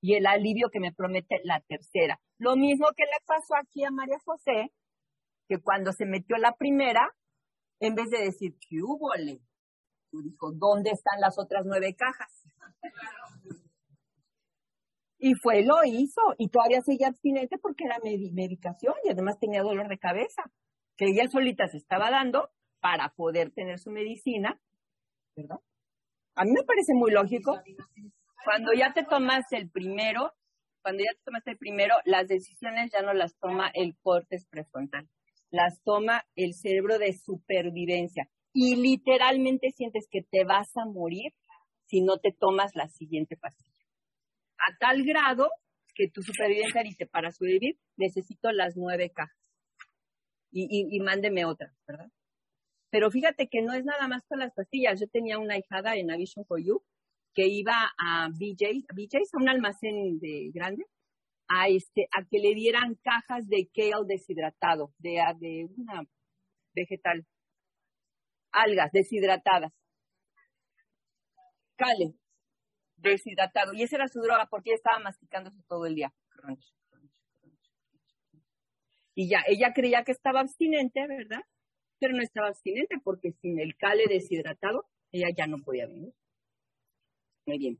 y 0.00 0.14
el 0.14 0.26
alivio 0.26 0.70
que 0.70 0.80
me 0.80 0.94
promete 0.94 1.42
la 1.44 1.60
tercera. 1.60 2.18
Lo 2.38 2.56
mismo 2.56 2.86
que 2.96 3.04
le 3.04 3.18
pasó 3.26 3.54
aquí 3.56 3.84
a 3.84 3.90
María 3.90 4.18
José, 4.24 4.72
que 5.46 5.58
cuando 5.58 5.92
se 5.92 6.06
metió 6.06 6.38
la 6.38 6.56
primera, 6.56 7.14
en 7.80 7.94
vez 7.94 8.08
de 8.08 8.24
decir, 8.24 8.56
¿qué 8.66 8.76
hubo? 8.82 9.12
le? 9.16 9.40
Dijo, 10.10 10.52
¿dónde 10.54 10.90
están 10.90 11.20
las 11.20 11.38
otras 11.38 11.66
nueve 11.66 11.94
cajas? 11.94 12.32
Y 15.18 15.34
fue, 15.34 15.64
lo 15.64 15.84
hizo, 15.84 16.22
y 16.38 16.48
todavía 16.48 16.80
seguía 16.80 17.08
abstinente 17.08 17.58
porque 17.58 17.84
era 17.84 17.98
medi- 17.98 18.32
medicación 18.32 18.94
y 19.04 19.10
además 19.10 19.38
tenía 19.38 19.62
dolor 19.62 19.88
de 19.88 19.98
cabeza, 19.98 20.44
que 20.96 21.06
ella 21.06 21.28
solita 21.28 21.66
se 21.68 21.78
estaba 21.78 22.10
dando 22.10 22.50
para 22.80 23.08
poder 23.10 23.50
tener 23.50 23.78
su 23.78 23.90
medicina, 23.90 24.60
¿verdad? 25.36 25.58
A 26.34 26.44
mí 26.44 26.50
me 26.52 26.64
parece 26.64 26.92
muy 26.94 27.10
lógico. 27.10 27.60
Cuando 28.44 28.72
ya 28.72 28.92
te 28.92 29.04
tomas 29.04 29.44
el 29.52 29.70
primero, 29.70 30.32
cuando 30.82 31.02
ya 31.02 31.12
te 31.16 31.24
tomas 31.24 31.46
el 31.46 31.56
primero, 31.56 31.94
las 32.04 32.28
decisiones 32.28 32.90
ya 32.92 33.02
no 33.02 33.14
las 33.14 33.36
toma 33.38 33.70
el 33.72 33.96
córtex 34.02 34.46
prefrontal, 34.46 35.08
las 35.50 35.82
toma 35.82 36.24
el 36.36 36.54
cerebro 36.54 36.98
de 36.98 37.12
supervivencia. 37.14 38.28
Y 38.52 38.76
literalmente 38.76 39.70
sientes 39.70 40.06
que 40.10 40.22
te 40.22 40.44
vas 40.44 40.76
a 40.76 40.84
morir 40.84 41.32
si 41.86 42.02
no 42.02 42.18
te 42.18 42.32
tomas 42.32 42.72
la 42.74 42.88
siguiente 42.88 43.36
pastilla. 43.36 43.72
A 44.58 44.76
tal 44.78 45.04
grado 45.04 45.48
que 45.94 46.08
tu 46.08 46.22
supervivencia 46.22 46.82
dice, 46.82 47.06
para 47.06 47.30
sobrevivir 47.30 47.78
necesito 47.96 48.52
las 48.52 48.76
nueve 48.76 49.10
cajas. 49.10 49.43
Y, 50.56 50.68
y, 50.70 50.96
y 50.96 51.00
mándeme 51.00 51.44
otra, 51.44 51.74
¿verdad? 51.86 52.08
Pero 52.90 53.10
fíjate 53.10 53.48
que 53.48 53.60
no 53.60 53.74
es 53.74 53.84
nada 53.84 54.06
más 54.06 54.22
con 54.28 54.38
las 54.38 54.54
pastillas. 54.54 55.00
Yo 55.00 55.08
tenía 55.08 55.38
una 55.38 55.58
hijada 55.58 55.96
en 55.96 56.12
A 56.12 56.16
Vision 56.16 56.44
for 56.46 56.62
You 56.62 56.80
que 57.34 57.48
iba 57.48 57.74
a 57.98 58.28
BJ's, 58.28 58.84
a 58.88 58.94
BJ's, 58.94 59.34
a 59.34 59.38
un 59.42 59.48
almacén 59.48 60.20
de 60.20 60.52
grande, 60.54 60.84
a 61.48 61.68
este, 61.68 62.06
a 62.16 62.24
que 62.24 62.38
le 62.38 62.54
dieran 62.54 62.94
cajas 63.02 63.48
de 63.48 63.68
kale 63.74 64.04
deshidratado, 64.06 64.92
de, 64.98 65.20
de 65.40 65.68
una 65.76 66.04
vegetal, 66.72 67.26
algas 68.52 68.92
deshidratadas, 68.92 69.72
cale 71.76 72.14
deshidratado, 72.96 73.74
y 73.74 73.82
esa 73.82 73.96
era 73.96 74.06
su 74.06 74.20
droga 74.20 74.46
porque 74.48 74.70
ella 74.70 74.76
estaba 74.76 75.00
masticándose 75.00 75.58
todo 75.68 75.86
el 75.86 75.96
día. 75.96 76.14
Y 79.14 79.28
ya, 79.28 79.38
ella 79.46 79.72
creía 79.74 80.02
que 80.04 80.12
estaba 80.12 80.40
abstinente, 80.40 81.06
¿verdad? 81.06 81.42
Pero 82.00 82.14
no 82.14 82.22
estaba 82.22 82.48
abstinente 82.48 82.96
porque 83.02 83.32
sin 83.40 83.60
el 83.60 83.76
cale 83.76 84.04
deshidratado, 84.08 84.86
ella 85.12 85.28
ya 85.36 85.46
no 85.46 85.58
podía 85.62 85.86
vivir. 85.86 86.12
Muy 87.46 87.58
bien. 87.58 87.78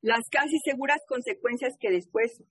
Las 0.00 0.28
casi 0.30 0.58
seguras 0.64 1.00
consecuencias 1.06 1.76
que 1.78 1.90
después, 1.90 2.42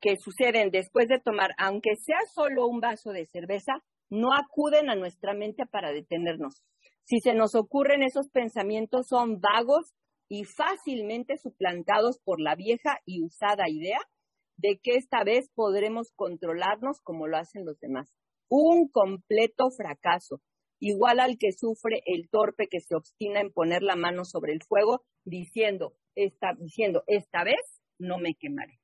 que 0.00 0.16
suceden 0.16 0.70
después 0.70 1.08
de 1.08 1.20
tomar, 1.20 1.50
aunque 1.58 1.96
sea 1.96 2.20
solo 2.34 2.66
un 2.66 2.80
vaso 2.80 3.10
de 3.10 3.26
cerveza, 3.26 3.84
no 4.08 4.32
acuden 4.32 4.88
a 4.88 4.94
nuestra 4.94 5.34
mente 5.34 5.66
para 5.66 5.92
detenernos. 5.92 6.62
Si 7.04 7.20
se 7.20 7.34
nos 7.34 7.54
ocurren 7.54 8.02
esos 8.02 8.30
pensamientos, 8.30 9.08
son 9.08 9.40
vagos 9.40 9.92
y 10.28 10.44
fácilmente 10.44 11.36
suplantados 11.36 12.18
por 12.24 12.40
la 12.40 12.54
vieja 12.54 13.00
y 13.04 13.22
usada 13.22 13.68
idea 13.68 13.98
de 14.62 14.78
que 14.82 14.92
esta 14.92 15.24
vez 15.24 15.50
podremos 15.54 16.12
controlarnos 16.14 17.00
como 17.02 17.26
lo 17.26 17.36
hacen 17.36 17.66
los 17.66 17.78
demás. 17.80 18.08
Un 18.48 18.88
completo 18.88 19.70
fracaso, 19.70 20.40
igual 20.78 21.18
al 21.20 21.36
que 21.36 21.52
sufre 21.52 22.02
el 22.06 22.28
torpe 22.30 22.68
que 22.68 22.80
se 22.80 22.94
obstina 22.94 23.40
en 23.40 23.52
poner 23.52 23.82
la 23.82 23.96
mano 23.96 24.24
sobre 24.24 24.52
el 24.52 24.62
fuego, 24.62 25.04
diciendo, 25.24 25.94
esta, 26.14 26.54
diciendo, 26.58 27.02
esta 27.08 27.42
vez 27.44 27.82
no 27.98 28.18
me 28.18 28.34
quemaré. 28.34 28.78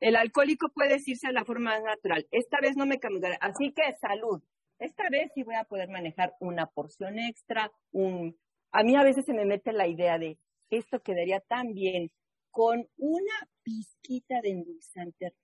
El 0.00 0.16
alcohólico 0.16 0.68
puede 0.74 0.94
decirse 0.94 1.28
de 1.28 1.34
la 1.34 1.44
forma 1.44 1.78
natural, 1.78 2.26
esta 2.32 2.58
vez 2.60 2.76
no 2.76 2.84
me 2.84 2.98
quemaré, 2.98 3.38
así 3.40 3.72
que 3.72 3.82
salud. 4.00 4.42
Esta 4.80 5.04
vez 5.10 5.30
sí 5.32 5.44
voy 5.44 5.54
a 5.54 5.64
poder 5.64 5.88
manejar 5.88 6.34
una 6.40 6.66
porción 6.66 7.20
extra, 7.20 7.70
un... 7.92 8.36
A 8.72 8.82
mí 8.82 8.96
a 8.96 9.04
veces 9.04 9.26
se 9.26 9.34
me 9.34 9.44
mete 9.44 9.72
la 9.72 9.86
idea 9.86 10.18
de, 10.18 10.38
esto 10.70 11.00
quedaría 11.00 11.40
tan 11.40 11.72
bien 11.72 12.10
con 12.52 12.86
una 12.98 13.48
pizquita 13.62 14.40
de 14.42 14.50
endulzante. 14.50 15.34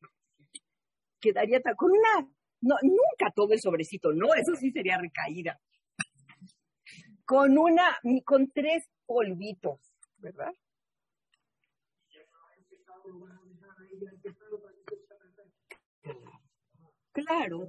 Quedaría 1.19 1.61
con 1.77 1.91
una, 1.91 2.31
no, 2.61 2.77
nunca 2.83 3.33
todo 3.35 3.53
el 3.53 3.61
sobrecito, 3.61 4.13
no, 4.13 4.35
eso 4.35 4.55
sí 4.55 4.71
sería 4.71 4.99
recaída. 4.99 5.59
Con 7.25 7.59
una, 7.59 7.99
con 8.25 8.51
tres 8.53 8.85
polvitos, 9.07 9.81
¿verdad? 10.19 10.53
Claro. 17.13 17.69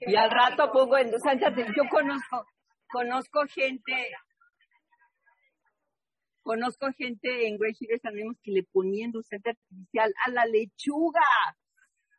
Y 0.00 0.16
al 0.16 0.30
rato 0.30 0.70
pongo 0.72 0.98
en 0.98 1.18
Sánchez, 1.20 1.48
yo 1.76 1.84
conozco, 1.90 2.46
conozco 2.90 3.40
gente, 3.46 4.10
conozco 6.42 6.92
gente 6.96 7.46
en 7.46 7.58
Great 7.58 7.76
Hillers 7.80 8.02
también 8.02 8.36
que 8.42 8.52
le 8.52 8.62
ponían 8.64 9.12
luz 9.12 9.26
artificial 9.32 10.12
a 10.26 10.30
la 10.30 10.46
lechuga, 10.46 11.20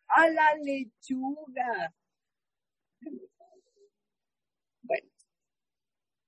a 0.07 0.27
la 0.27 0.56
lechuga. 0.64 1.93
Bueno, 4.82 5.09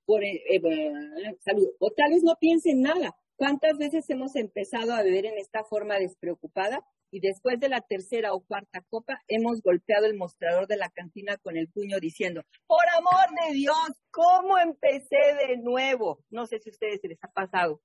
por, 0.04 0.24
eh, 0.24 0.42
eh, 0.48 1.36
salud. 1.40 1.68
O 1.78 1.90
tal 1.90 2.10
vez 2.10 2.22
no 2.22 2.36
piensen 2.36 2.82
nada. 2.82 3.16
¿Cuántas 3.36 3.76
veces 3.76 4.08
hemos 4.08 4.34
empezado 4.36 4.94
a 4.94 5.02
beber 5.02 5.26
en 5.26 5.36
esta 5.38 5.64
forma 5.64 5.98
despreocupada 5.98 6.86
y 7.16 7.20
después 7.20 7.58
de 7.58 7.70
la 7.70 7.80
tercera 7.80 8.34
o 8.34 8.44
cuarta 8.44 8.82
copa 8.90 9.22
hemos 9.26 9.62
golpeado 9.62 10.04
el 10.04 10.18
mostrador 10.18 10.66
de 10.66 10.76
la 10.76 10.90
cantina 10.90 11.38
con 11.38 11.56
el 11.56 11.66
puño 11.66 11.98
diciendo, 11.98 12.42
por 12.66 12.86
amor 12.94 13.34
de 13.46 13.54
Dios, 13.54 13.88
¿cómo 14.10 14.58
empecé 14.58 15.16
de 15.48 15.56
nuevo? 15.56 16.22
No 16.28 16.44
sé 16.44 16.58
si 16.58 16.68
a 16.68 16.72
ustedes 16.72 17.00
se 17.00 17.08
les 17.08 17.24
ha 17.24 17.28
pasado. 17.28 17.80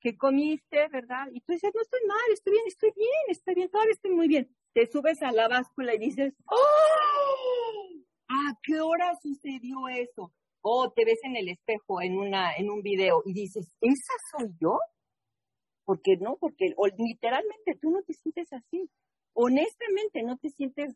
Que 0.00 0.18
comiste, 0.18 0.86
¿verdad? 0.88 1.28
Y 1.32 1.40
tú 1.40 1.54
dices, 1.54 1.72
no 1.74 1.80
estoy 1.80 2.00
mal, 2.06 2.18
estoy 2.30 2.52
bien, 2.52 2.64
estoy 2.66 2.92
bien, 2.94 3.08
estoy 3.28 3.54
bien, 3.54 3.70
todavía 3.70 3.92
estoy 3.94 4.10
muy 4.10 4.28
bien. 4.28 4.54
Te 4.74 4.86
subes 4.86 5.22
a 5.22 5.32
la 5.32 5.48
báscula 5.48 5.94
y 5.94 5.98
dices, 5.98 6.34
¡Oh! 6.44 7.88
¿A 8.28 8.58
qué 8.62 8.82
hora 8.82 9.14
sucedió 9.22 9.88
eso? 9.88 10.30
O 10.60 10.92
te 10.92 11.06
ves 11.06 11.20
en 11.22 11.36
el 11.36 11.48
espejo 11.48 12.02
en 12.02 12.18
una 12.18 12.54
en 12.54 12.68
un 12.68 12.82
video 12.82 13.22
y 13.24 13.32
dices, 13.32 13.74
¿esa 13.80 14.14
soy 14.30 14.50
yo? 14.60 14.78
Porque 15.84 16.16
no, 16.16 16.36
porque 16.36 16.72
o 16.76 16.86
literalmente 16.86 17.76
tú 17.80 17.90
no 17.90 18.02
te 18.02 18.14
sientes 18.14 18.52
así. 18.52 18.90
Honestamente 19.34 20.22
no 20.22 20.38
te 20.38 20.50
sientes. 20.50 20.94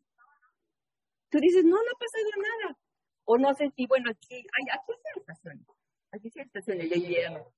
Tú 1.30 1.38
dices, 1.38 1.64
no, 1.64 1.76
no 1.76 1.76
ha 1.76 1.98
pasado 1.98 2.42
nada. 2.42 2.78
O 3.24 3.36
no 3.36 3.54
sé 3.54 3.70
si, 3.76 3.86
bueno, 3.86 4.10
aquí, 4.10 4.36
ay, 4.36 4.66
aquí 4.72 4.92
se 5.02 5.20
estaciona. 5.20 5.66
Aquí 6.12 6.30
se 6.30 6.40
estaciona 6.40 6.82
el 6.84 6.96
invierno. 6.96 7.52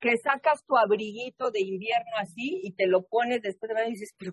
Que 0.00 0.16
sacas 0.16 0.64
tu 0.64 0.76
abriguito 0.76 1.50
de 1.50 1.60
invierno 1.60 2.12
así 2.18 2.60
y 2.62 2.72
te 2.72 2.86
lo 2.86 3.06
pones 3.06 3.42
después 3.42 3.74
de 3.74 3.88
y 3.88 3.90
dices, 3.90 4.14
pero 4.16 4.32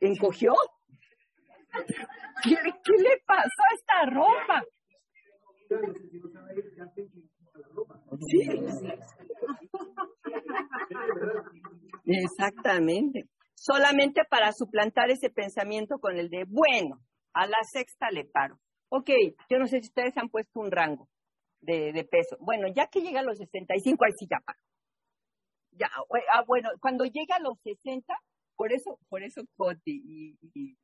¿encogió? 0.00 0.54
¿Qué, 2.42 2.56
¿Qué 2.84 3.02
le 3.02 3.22
pasó 3.26 3.62
a 3.70 3.74
esta 3.74 4.06
ropa? 4.06 4.64
Sí. 8.28 8.48
Exactamente. 12.06 13.24
Solamente 13.54 14.22
para 14.28 14.52
suplantar 14.52 15.10
ese 15.10 15.30
pensamiento 15.30 15.98
con 15.98 16.16
el 16.16 16.30
de, 16.30 16.44
bueno, 16.48 17.00
a 17.34 17.46
la 17.46 17.58
sexta 17.70 18.10
le 18.10 18.24
paro. 18.24 18.58
Ok, 18.88 19.10
yo 19.48 19.58
no 19.58 19.66
sé 19.66 19.80
si 19.80 19.88
ustedes 19.88 20.16
han 20.16 20.30
puesto 20.30 20.60
un 20.60 20.70
rango 20.70 21.08
de, 21.60 21.92
de 21.92 22.04
peso. 22.04 22.36
Bueno, 22.40 22.68
ya 22.74 22.88
que 22.88 23.02
llega 23.02 23.20
a 23.20 23.22
los 23.24 23.38
65, 23.38 24.04
ahí 24.04 24.12
sí 24.18 24.26
ya 24.30 24.40
paro. 24.44 24.58
Ya, 25.72 25.88
ah, 26.32 26.44
bueno, 26.46 26.70
cuando 26.80 27.04
llega 27.04 27.36
a 27.36 27.40
los 27.40 27.58
60, 27.62 28.12
por 28.56 28.72
eso, 28.72 28.98
por 29.08 29.22
eso 29.22 29.42
Coti 29.56 30.02
y, 30.04 30.38
y, 30.52 30.76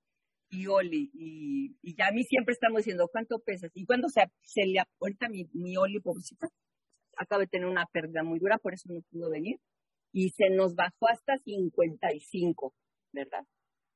y 0.50 0.66
Oli 0.66 1.10
y, 1.12 1.76
y 1.82 1.96
ya 1.96 2.08
a 2.08 2.12
mí 2.12 2.22
siempre 2.24 2.52
estamos 2.52 2.78
diciendo, 2.78 3.08
¿cuánto 3.10 3.38
pesas? 3.40 3.70
Y 3.74 3.84
cuando 3.84 4.08
se, 4.08 4.22
se 4.42 4.64
le 4.64 4.80
ahorita 5.00 5.28
mi, 5.28 5.44
mi 5.52 5.76
Oli, 5.76 6.00
pobrecita, 6.00 6.48
acaba 7.16 7.40
de 7.40 7.48
tener 7.48 7.66
una 7.66 7.86
pérdida 7.86 8.22
muy 8.22 8.38
dura, 8.38 8.58
por 8.58 8.74
eso 8.74 8.92
no 8.92 9.00
pudo 9.10 9.30
venir, 9.30 9.58
y 10.12 10.30
se 10.30 10.50
nos 10.50 10.74
bajó 10.74 11.08
hasta 11.08 11.36
55, 11.38 12.74
¿verdad? 13.12 13.44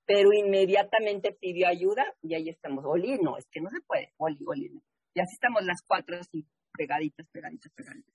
Pero 0.06 0.32
inmediatamente 0.32 1.32
pidió 1.32 1.68
ayuda 1.68 2.14
y 2.22 2.34
ahí 2.34 2.48
estamos. 2.48 2.84
Oli, 2.84 3.18
no, 3.18 3.36
es 3.38 3.46
que 3.50 3.60
no 3.60 3.70
se 3.70 3.80
puede, 3.82 4.12
Oli, 4.16 4.38
Oli, 4.46 4.70
no. 4.70 4.82
Y 5.14 5.20
así 5.20 5.34
estamos 5.34 5.64
las 5.64 5.82
cuatro 5.86 6.16
así, 6.18 6.46
pegaditas, 6.76 7.26
pegaditas, 7.32 7.72
pegaditas, 7.72 8.14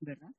¿verdad? 0.00 0.30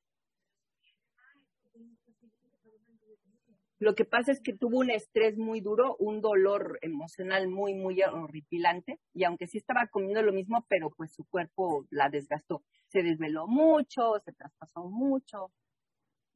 Lo 3.80 3.94
que 3.94 4.04
pasa 4.04 4.30
es 4.30 4.42
que 4.42 4.52
tuvo 4.52 4.80
un 4.80 4.90
estrés 4.90 5.38
muy 5.38 5.62
duro, 5.62 5.96
un 5.98 6.20
dolor 6.20 6.78
emocional 6.82 7.48
muy, 7.48 7.72
muy 7.72 8.02
horripilante, 8.02 9.00
y 9.14 9.24
aunque 9.24 9.46
sí 9.46 9.56
estaba 9.56 9.86
comiendo 9.86 10.20
lo 10.20 10.34
mismo, 10.34 10.66
pero 10.68 10.90
pues 10.90 11.14
su 11.14 11.24
cuerpo 11.24 11.86
la 11.88 12.10
desgastó. 12.10 12.62
Se 12.88 13.02
desveló 13.02 13.46
mucho, 13.46 14.20
se 14.22 14.34
traspasó 14.34 14.84
mucho, 14.84 15.50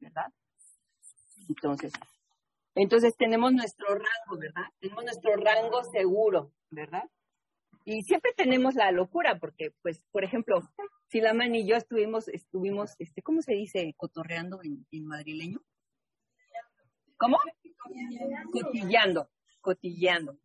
¿verdad? 0.01 0.33
Entonces, 1.47 1.93
entonces 2.75 3.15
tenemos 3.19 3.53
nuestro 3.53 3.89
rango, 3.89 4.41
¿verdad? 4.41 4.65
Tenemos 4.81 5.05
nuestro 5.05 5.37
rango 5.37 5.85
seguro, 5.93 6.51
¿verdad? 6.71 7.05
Y 7.85 8.05
siempre 8.05 8.33
tenemos 8.35 8.75
la 8.75 8.91
locura, 8.91 9.39
porque, 9.39 9.75
pues, 9.83 10.03
por 10.13 10.25
ejemplo, 10.25 10.63
Silaman 11.09 11.55
y 11.55 11.69
yo 11.69 11.77
estuvimos, 11.77 12.27
estuvimos, 12.29 12.95
este, 12.99 13.21
¿cómo 13.21 13.43
se 13.43 13.53
dice 13.53 13.93
cotorreando 13.99 14.61
en, 14.63 14.87
en 14.91 15.07
madrileño? 15.07 15.61
¿Cómo? 17.17 17.37
Cotillando, 18.53 19.29
cotillando. 19.61 20.39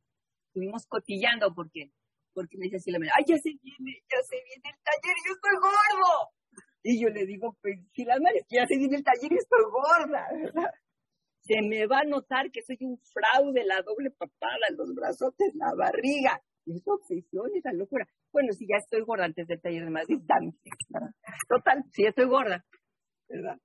Estuvimos 0.48 0.86
cotillando 0.88 1.54
porque, 1.54 1.92
porque 2.34 2.58
me 2.58 2.66
dice 2.66 2.78
así 2.78 2.92
la 2.92 3.00
ay, 3.16 3.24
ya 3.28 3.38
se 3.38 3.50
viene, 3.50 4.02
ya 4.10 4.18
se 4.24 4.36
viene 4.36 4.70
el 4.70 4.80
taller, 4.84 5.16
yo 5.26 5.34
estoy 5.34 5.56
gordo. 5.62 6.30
Y 6.84 7.02
yo 7.02 7.10
le 7.10 7.26
digo, 7.26 7.58
pues 7.62 7.80
si 7.94 8.06
la 8.06 8.20
madre, 8.20 8.46
ya 8.50 8.66
se 8.66 8.78
viene 8.78 8.98
el 8.98 9.04
taller 9.04 9.32
y 9.32 9.38
estoy 9.38 9.64
gorda, 9.72 10.28
¿verdad? 10.32 10.72
Se 11.42 11.56
me 11.68 11.88
va 11.88 12.02
a 12.02 12.04
notar 12.04 12.52
que 12.52 12.62
soy 12.62 12.78
un 12.82 13.00
fraude, 13.00 13.64
la 13.66 13.82
doble 13.82 14.12
papada, 14.12 14.70
los 14.78 14.94
brazotes, 14.94 15.56
la 15.56 15.74
barriga. 15.74 16.40
Esa 16.68 16.94
obsesión, 16.94 17.50
esa 17.56 17.74
locura. 17.74 18.08
Bueno, 18.32 18.52
si 18.54 18.68
ya 18.68 18.76
estoy 18.78 19.02
gorda 19.02 19.26
antes 19.26 19.48
del 19.48 19.60
taller 19.60 19.86
de 19.86 19.90
Madrid, 19.90 20.20
dame. 20.26 20.54
Total, 21.48 21.84
si 21.92 22.04
ya 22.04 22.10
estoy 22.10 22.26
gorda, 22.26 22.64
¿verdad? 23.28 23.58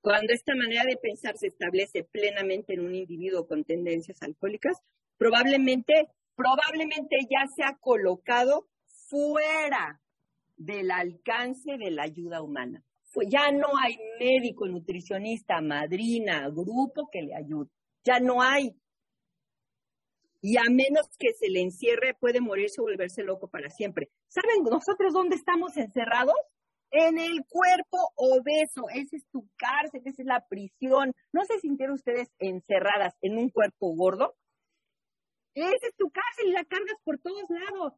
Cuando 0.00 0.32
esta 0.32 0.54
manera 0.54 0.84
de 0.84 0.96
pensar 0.96 1.36
se 1.36 1.48
establece 1.48 2.04
plenamente 2.04 2.74
en 2.74 2.80
un 2.80 2.94
individuo 2.94 3.46
con 3.46 3.64
tendencias 3.64 4.22
alcohólicas, 4.22 4.78
probablemente, 5.16 6.08
probablemente 6.36 7.16
ya 7.28 7.46
se 7.54 7.64
ha 7.64 7.76
colocado 7.80 8.68
fuera 9.08 10.00
del 10.56 10.90
alcance 10.90 11.76
de 11.78 11.90
la 11.90 12.04
ayuda 12.04 12.42
humana. 12.42 12.84
Ya 13.26 13.50
no 13.50 13.68
hay 13.82 13.98
médico, 14.20 14.66
nutricionista, 14.68 15.60
madrina, 15.60 16.48
grupo 16.50 17.08
que 17.10 17.22
le 17.22 17.34
ayude. 17.34 17.70
Ya 18.04 18.20
no 18.20 18.42
hay. 18.42 18.76
Y 20.40 20.56
a 20.56 20.64
menos 20.70 21.08
que 21.18 21.32
se 21.32 21.48
le 21.48 21.60
encierre, 21.60 22.14
puede 22.14 22.40
morirse 22.40 22.80
o 22.80 22.84
volverse 22.84 23.24
loco 23.24 23.48
para 23.48 23.70
siempre. 23.70 24.10
¿Saben 24.28 24.62
nosotros 24.62 25.12
dónde 25.12 25.34
estamos 25.34 25.76
encerrados? 25.76 26.36
En 26.90 27.18
el 27.18 27.44
cuerpo 27.48 27.98
obeso. 28.16 28.88
Esa 28.90 29.16
es 29.16 29.26
tu 29.30 29.48
cárcel, 29.56 30.02
esa 30.04 30.22
es 30.22 30.26
la 30.26 30.46
prisión. 30.48 31.14
¿No 31.32 31.44
se 31.44 31.58
sintieron 31.60 31.94
ustedes 31.94 32.28
encerradas 32.38 33.14
en 33.22 33.38
un 33.38 33.50
cuerpo 33.50 33.94
gordo? 33.94 34.36
Esa 35.54 35.86
es 35.88 35.96
tu 35.96 36.10
cárcel 36.10 36.48
y 36.48 36.52
la 36.52 36.64
cargas 36.64 36.96
por 37.04 37.18
todos 37.18 37.44
lados. 37.48 37.94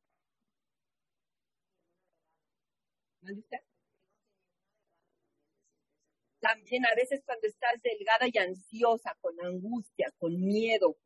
También 6.40 6.86
a 6.86 6.94
veces 6.96 7.22
cuando 7.24 7.46
estás 7.46 7.80
delgada 7.82 8.26
y 8.32 8.38
ansiosa, 8.38 9.14
con 9.20 9.34
angustia, 9.44 10.10
con 10.18 10.32
miedo. 10.40 10.96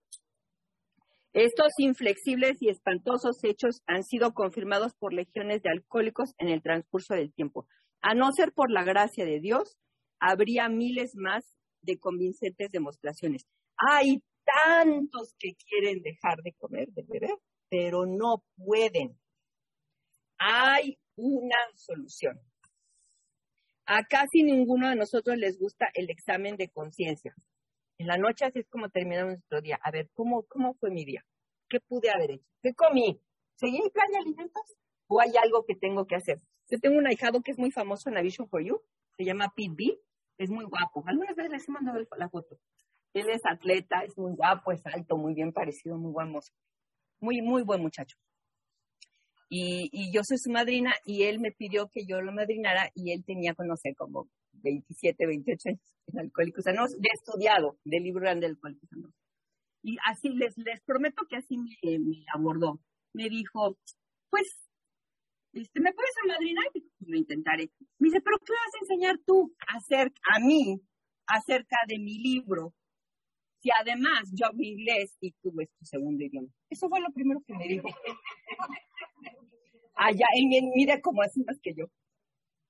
Estos 1.35 1.73
inflexibles 1.79 2.63
y 2.63 2.69
espantosos 2.69 3.43
hechos 3.43 3.83
han 3.87 4.05
sido 4.05 4.35
confirmados 4.35 4.95
por 4.95 5.13
legiones 5.13 5.63
de 5.63 5.71
alcohólicos 5.71 6.33
en 6.39 6.49
el 6.49 6.63
transcurso 6.63 7.15
del 7.15 7.35
tiempo. 7.35 7.67
A 8.03 8.15
no 8.15 8.31
ser 8.31 8.53
por 8.53 8.71
la 8.71 8.85
gracia 8.85 9.25
de 9.25 9.41
Dios, 9.41 9.77
habría 10.21 10.69
miles 10.69 11.17
más 11.17 11.57
de 11.83 11.99
convincentes 11.99 12.71
demostraciones. 12.71 13.49
Hay 13.77 14.23
tantos 14.45 15.35
que 15.37 15.57
quieren 15.57 16.03
dejar 16.03 16.41
de 16.45 16.53
comer, 16.53 16.89
de 16.91 17.03
beber, 17.03 17.37
pero 17.69 18.07
no 18.07 18.45
pueden. 18.57 19.19
Hay 20.39 20.99
una 21.17 21.57
solución. 21.75 22.39
A 23.87 24.05
casi 24.05 24.45
ninguno 24.45 24.89
de 24.89 24.95
nosotros 24.95 25.37
les 25.37 25.59
gusta 25.59 25.89
el 25.95 26.11
examen 26.11 26.57
de 26.57 26.69
conciencia. 26.69 27.35
En 27.99 28.07
la 28.07 28.17
noche 28.17 28.45
así 28.45 28.61
es 28.61 28.69
como 28.69 28.89
terminamos 28.89 29.35
nuestro 29.35 29.61
día. 29.61 29.79
A 29.83 29.91
ver, 29.91 30.11
¿cómo, 30.15 30.45
cómo 30.45 30.75
fue 30.75 30.91
mi 30.91 31.05
día? 31.05 31.25
¿Qué 31.69 31.81
pude 31.81 32.11
haber 32.11 32.33
hecho? 32.33 32.47
¿Qué 32.63 32.75
comí? 32.75 33.21
¿Seguí 33.57 33.81
mi 33.81 33.91
plan 33.91 34.11
de 34.11 34.19
alimentos? 34.19 34.77
¿O 35.07 35.21
hay 35.21 35.33
algo 35.43 35.65
que 35.65 35.75
tengo 35.77 36.07
que 36.07 36.17
hacer? 36.17 36.41
Yo 36.71 36.79
tengo 36.79 36.99
un 36.99 37.07
ahijado 37.07 37.41
que 37.43 37.53
es 37.53 37.59
muy 37.59 37.71
famoso 37.71 38.09
en 38.09 38.17
la 38.17 38.23
Vision 38.23 38.49
for 38.49 38.63
You. 38.63 38.81
Se 39.17 39.25
llama 39.25 39.53
Pete 39.55 39.75
B. 39.77 40.01
Es 40.39 40.51
muy 40.51 40.65
guapo. 40.65 41.05
Algunas 41.07 41.37
veces 41.37 41.53
les 41.53 41.69
he 41.69 41.73
mandado 41.73 41.99
la 42.17 42.29
foto. 42.29 42.59
Él 43.13 43.31
es 43.31 43.43
atleta, 43.45 44.03
es 44.03 44.19
muy 44.19 44.35
guapo, 44.35 44.73
es 44.73 44.85
alto, 44.87 45.17
muy 45.17 45.35
bien 45.35 45.53
parecido, 45.53 45.97
muy 45.97 46.13
buen. 46.13 46.33
Muy, 47.21 47.43
muy 47.43 47.63
buen 47.63 47.81
muchacho. 47.81 48.17
Y, 49.49 50.13
yo 50.13 50.23
soy 50.25 50.39
su 50.39 50.51
madrina 50.51 50.93
y 51.05 51.23
él 51.25 51.39
me 51.39 51.53
pidió 51.53 51.89
que 51.89 52.05
yo 52.07 52.21
lo 52.21 52.33
madrinara 52.33 52.91
y 52.95 53.13
él 53.13 53.25
tenía, 53.25 53.55
no 53.57 53.77
sé, 53.77 53.95
como 53.95 54.29
27, 54.63 55.27
28 55.27 55.69
años 55.69 55.95
en 56.07 56.19
Alcohólicos 56.21 56.67
Anónimos, 56.67 57.01
de 57.01 57.09
estudiado, 57.13 57.79
del 57.85 58.03
libro 58.03 58.21
grande 58.23 58.47
de 58.47 58.53
Alcohólicos. 58.53 58.89
Y 59.83 59.97
así 60.07 60.31
les, 60.31 60.57
les 60.57 60.81
prometo 60.83 61.25
que 61.29 61.37
así 61.37 61.59
me, 61.59 62.25
abordó. 62.35 62.81
Me 63.13 63.29
dijo, 63.29 63.77
pues, 64.31 64.47
este, 65.53 65.81
¿me 65.81 65.93
puedes 65.93 66.15
amadrinar? 66.25 66.65
Y 66.75 66.81
pues, 66.81 67.09
lo 67.11 67.17
intentaré. 67.17 67.71
Me 67.99 68.09
dice, 68.09 68.21
¿pero 68.23 68.39
qué 68.39 68.53
vas 68.53 68.75
a 68.75 68.79
enseñar 68.81 69.19
tú 69.27 69.55
acerca, 69.69 70.21
a 70.35 70.41
mí 70.41 70.81
acerca 71.27 71.77
de 71.87 71.99
mi 71.99 72.19
libro? 72.19 72.75
Si 73.61 73.71
además 73.81 74.31
yo 74.33 74.47
hablo 74.47 74.63
inglés 74.63 75.17
y 75.21 75.33
tú 75.43 75.53
es 75.61 75.71
tu 75.79 75.85
segundo 75.85 76.25
idioma. 76.25 76.49
Eso 76.69 76.89
fue 76.89 77.01
lo 77.01 77.11
primero 77.13 77.41
que 77.47 77.55
me 77.55 77.69
dijo. 77.69 77.89
Allá, 79.97 80.27
en, 80.35 80.71
mira 80.75 81.01
cómo 81.01 81.23
hace 81.23 81.43
más 81.47 81.59
que 81.63 81.73
yo. 81.75 81.87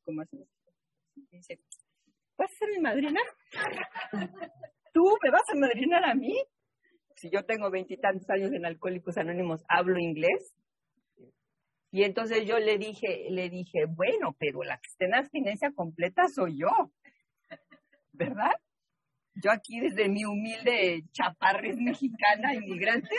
¿Cómo 0.04 0.20
hace 0.20 0.36
más 0.36 0.53
Dice, 1.34 1.60
¿vas 2.38 2.50
a 2.50 2.56
ser 2.56 2.68
mi 2.70 2.80
madrina? 2.80 3.20
¿Tú 4.92 5.02
me 5.22 5.30
vas 5.30 5.48
a 5.50 5.56
madrinar 5.56 6.04
a 6.04 6.14
mí? 6.14 6.36
Si 7.16 7.28
yo 7.30 7.44
tengo 7.44 7.70
veintitantos 7.70 8.28
años 8.30 8.52
en 8.52 8.64
Alcohólicos 8.64 9.18
Anónimos, 9.18 9.64
hablo 9.68 9.98
inglés. 9.98 10.54
Y 11.90 12.04
entonces 12.04 12.44
yo 12.46 12.58
le 12.58 12.78
dije, 12.78 13.26
le 13.30 13.50
dije, 13.50 13.86
bueno, 13.88 14.36
pero 14.38 14.62
la 14.62 14.76
que 14.78 14.88
está 14.88 15.04
en 15.06 15.14
abstinencia 15.14 15.72
completa 15.72 16.28
soy 16.28 16.58
yo. 16.58 16.92
¿Verdad? 18.12 18.52
Yo 19.34 19.50
aquí 19.50 19.80
desde 19.80 20.08
mi 20.08 20.24
humilde 20.24 21.02
chaparres 21.12 21.76
mexicana 21.76 22.54
inmigrante, 22.54 23.16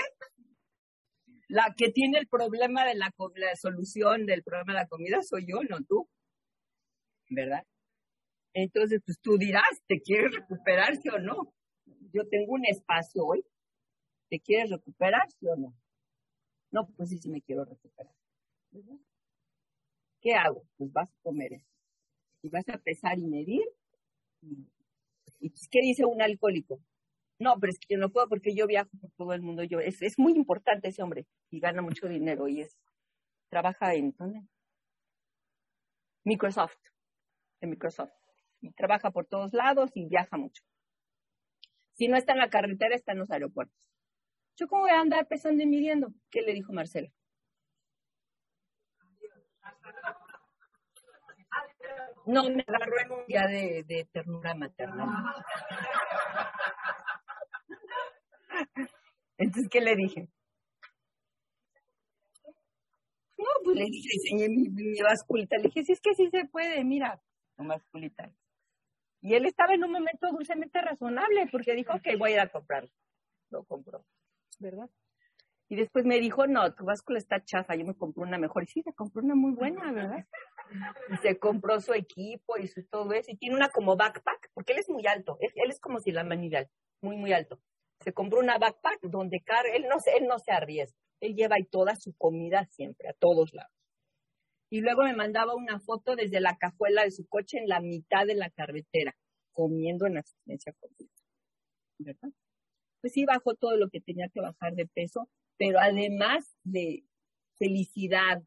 la 1.49 1.73
que 1.77 1.91
tiene 1.91 2.19
el 2.19 2.27
problema 2.27 2.85
de 2.85 2.95
la, 2.95 3.13
la 3.35 3.55
solución 3.55 4.25
del 4.25 4.43
problema 4.43 4.73
de 4.73 4.79
la 4.79 4.87
comida 4.87 5.21
soy 5.21 5.45
yo, 5.47 5.61
no 5.69 5.83
tú. 5.83 6.09
¿Verdad? 7.29 7.65
Entonces, 8.56 9.01
pues 9.06 9.19
tú 9.19 9.38
dirás, 9.38 9.66
¿te 9.85 10.00
quieres 10.00 10.34
recuperar, 10.34 10.95
sí 10.95 11.09
o 11.09 11.19
no? 11.19 11.53
Yo 12.14 12.25
tengo 12.30 12.53
un 12.53 12.66
espacio 12.66 13.25
hoy. 13.25 13.43
¿Te 14.30 14.40
quieres 14.40 14.72
recuperar, 14.72 15.30
sí 15.38 15.45
o 15.48 15.58
no? 15.58 15.75
No, 16.72 16.88
pues 16.95 17.09
sí, 17.09 17.17
sí 17.17 17.30
me 17.30 17.42
quiero 17.42 17.66
recuperar. 17.66 18.14
¿Qué 20.22 20.34
hago? 20.35 20.64
Pues 20.77 20.92
vas 20.93 21.09
a 21.09 21.22
comer 21.22 21.51
eso. 21.51 21.67
Y 22.43 22.50
vas 22.50 22.67
a 22.69 22.77
pesar 22.77 23.19
y 23.19 23.27
medir. 23.27 23.66
Y 25.42 25.50
pues, 25.50 25.67
¿qué 25.69 25.82
dice 25.82 26.06
un 26.06 26.22
alcohólico? 26.22 26.80
No, 27.38 27.59
pero 27.59 27.72
es 27.72 27.77
que 27.77 27.95
yo 27.95 28.00
no 28.00 28.09
puedo 28.09 28.30
porque 28.30 28.56
yo 28.56 28.67
viajo 28.67 28.90
por 29.01 29.11
todo 29.17 29.34
el 29.34 29.42
mundo. 29.42 29.64
Yo, 29.64 29.82
es, 29.82 30.01
es 30.01 30.17
muy 30.17 30.32
importante 30.32 30.88
ese 30.88 31.03
hombre 31.03 31.27
y 31.50 31.59
gana 31.59 31.82
mucho 31.82 32.08
dinero 32.08 32.48
y 32.48 32.61
es, 32.61 32.77
trabaja 33.50 33.93
en, 33.95 34.16
¿dónde? 34.17 34.48
Microsoft, 36.24 36.80
en 37.59 37.72
Microsoft. 37.72 38.24
Trabaja 38.73 39.11
por 39.11 39.25
todos 39.25 39.53
lados 39.53 39.91
y 39.95 40.05
viaja 40.07 40.37
mucho. 40.37 40.63
Si 41.93 42.07
no 42.07 42.17
está 42.17 42.33
en 42.33 42.39
la 42.39 42.49
carretera, 42.49 42.95
está 42.95 43.13
en 43.13 43.19
los 43.19 43.31
aeropuertos. 43.31 43.75
¿Yo 44.57 44.67
cómo 44.67 44.83
voy 44.83 44.91
a 44.91 44.99
andar 44.99 45.27
pesando 45.27 45.63
y 45.63 45.67
midiendo? 45.67 46.13
¿Qué 46.29 46.41
le 46.41 46.53
dijo 46.53 46.71
Marcela? 46.71 47.09
No, 52.25 52.49
me 52.49 52.65
agarró 52.67 52.99
en 53.01 53.11
un 53.11 53.25
día 53.27 53.45
de, 53.47 54.07
ternura 54.11 54.55
maternal. 54.55 55.09
Entonces, 59.37 59.69
¿qué 59.69 59.81
le 59.81 59.95
dije? 59.95 60.27
No, 63.37 63.45
pues 63.63 63.75
le 63.77 63.85
dije, 63.85 64.09
enseñé 64.13 64.49
mi, 64.49 64.69
mi 64.69 65.01
basculita. 65.01 65.57
Le 65.57 65.63
dije, 65.63 65.83
si 65.83 65.91
es 65.91 66.01
que 66.01 66.15
sí 66.15 66.29
se 66.31 66.45
puede, 66.45 66.83
mira, 66.83 67.21
mi 67.57 67.67
basculita. 67.67 68.31
Y 69.25 69.33
él 69.33 69.47
estaba 69.47 69.73
en 69.73 69.83
un 69.83 69.91
momento 69.91 70.31
dulcemente 70.31 70.79
razonable 70.81 71.47
porque 71.51 71.73
dijo, 71.73 71.93
ok, 71.93 72.09
voy 72.19 72.29
a 72.29 72.33
ir 72.35 72.39
a 72.41 72.47
comprarlo. 72.47 72.91
Lo 73.49 73.63
compró, 73.63 74.05
¿verdad? 74.59 74.87
Y 75.67 75.75
después 75.75 76.05
me 76.05 76.19
dijo, 76.19 76.45
no, 76.45 76.75
tu 76.75 76.85
báscula 76.85 77.17
está 77.17 77.43
chafa, 77.43 77.73
yo 77.73 77.87
me 77.87 77.95
compré 77.95 78.21
una 78.21 78.37
mejor. 78.37 78.65
Y 78.65 78.67
sí, 78.67 78.83
se 78.83 78.93
compró 78.93 79.23
una 79.23 79.33
muy 79.33 79.53
buena, 79.53 79.91
¿verdad? 79.91 80.27
Y 81.11 81.17
se 81.17 81.39
compró 81.39 81.81
su 81.81 81.95
equipo 81.95 82.59
y 82.59 82.67
su 82.67 82.85
todo 82.85 83.13
eso. 83.13 83.31
Y 83.31 83.37
tiene 83.37 83.55
una 83.55 83.69
como 83.69 83.95
backpack, 83.95 84.51
porque 84.53 84.73
él 84.73 84.79
es 84.79 84.89
muy 84.89 85.07
alto. 85.07 85.39
Él, 85.39 85.71
es 85.71 85.79
como 85.79 85.99
si 85.99 86.11
la 86.11 86.23
manivela, 86.23 86.69
muy, 87.01 87.17
muy 87.17 87.33
alto. 87.33 87.59
Se 88.01 88.13
compró 88.13 88.37
una 88.37 88.59
backpack 88.59 89.01
donde 89.01 89.41
carga, 89.41 89.73
él 89.73 89.87
no, 89.89 89.95
él 90.19 90.27
no 90.27 90.37
se 90.37 90.51
arriesga. 90.51 90.99
Él 91.19 91.33
lleva 91.33 91.55
ahí 91.55 91.65
toda 91.65 91.95
su 91.95 92.15
comida 92.15 92.67
siempre, 92.69 93.09
a 93.09 93.13
todos 93.13 93.55
lados. 93.55 93.73
Y 94.69 94.81
luego 94.81 95.03
me 95.03 95.15
mandaba 95.15 95.55
una 95.55 95.79
foto 95.79 96.15
desde 96.15 96.39
la 96.39 96.57
cajuela 96.57 97.03
de 97.03 97.11
su 97.11 97.27
coche 97.27 97.57
en 97.57 97.67
la 97.67 97.79
mitad 97.79 98.25
de 98.25 98.35
la 98.35 98.49
carretera, 98.49 99.15
comiendo 99.51 100.05
en 100.05 100.17
abstinencia 100.17 100.73
completa. 100.73 101.13
¿Verdad? 101.97 102.29
Pues 103.01 103.13
sí, 103.13 103.25
bajó 103.25 103.53
todo 103.55 103.77
lo 103.77 103.89
que 103.89 104.01
tenía 104.01 104.29
que 104.29 104.41
bajar 104.41 104.73
de 104.73 104.87
peso, 104.87 105.29
pero 105.57 105.79
además 105.79 106.57
de 106.63 107.05
felicidad, 107.57 108.43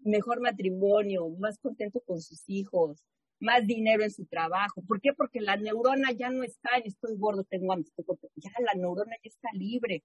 mejor 0.00 0.40
matrimonio, 0.40 1.28
más 1.38 1.58
contento 1.58 2.00
con 2.00 2.20
sus 2.20 2.48
hijos, 2.48 3.04
más 3.38 3.66
dinero 3.66 4.02
en 4.02 4.10
su 4.10 4.26
trabajo. 4.26 4.82
¿Por 4.82 5.00
qué? 5.00 5.12
Porque 5.12 5.40
la 5.40 5.56
neurona 5.56 6.12
ya 6.12 6.30
no 6.30 6.42
está 6.42 6.76
en 6.76 6.86
estoy 6.86 7.16
gordo, 7.16 7.44
tengo 7.44 7.72
hambre, 7.72 7.90
ya 8.36 8.50
la 8.60 8.74
neurona 8.74 9.16
ya 9.22 9.28
está 9.28 9.48
libre. 9.52 10.02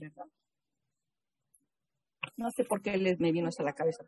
¿verdad? 0.00 0.26
No 2.36 2.50
sé 2.50 2.64
por 2.64 2.82
qué 2.82 2.96
les 2.96 3.20
me 3.20 3.32
vino 3.32 3.48
eso 3.48 3.62
a 3.62 3.66
la 3.66 3.74
cabeza. 3.74 4.04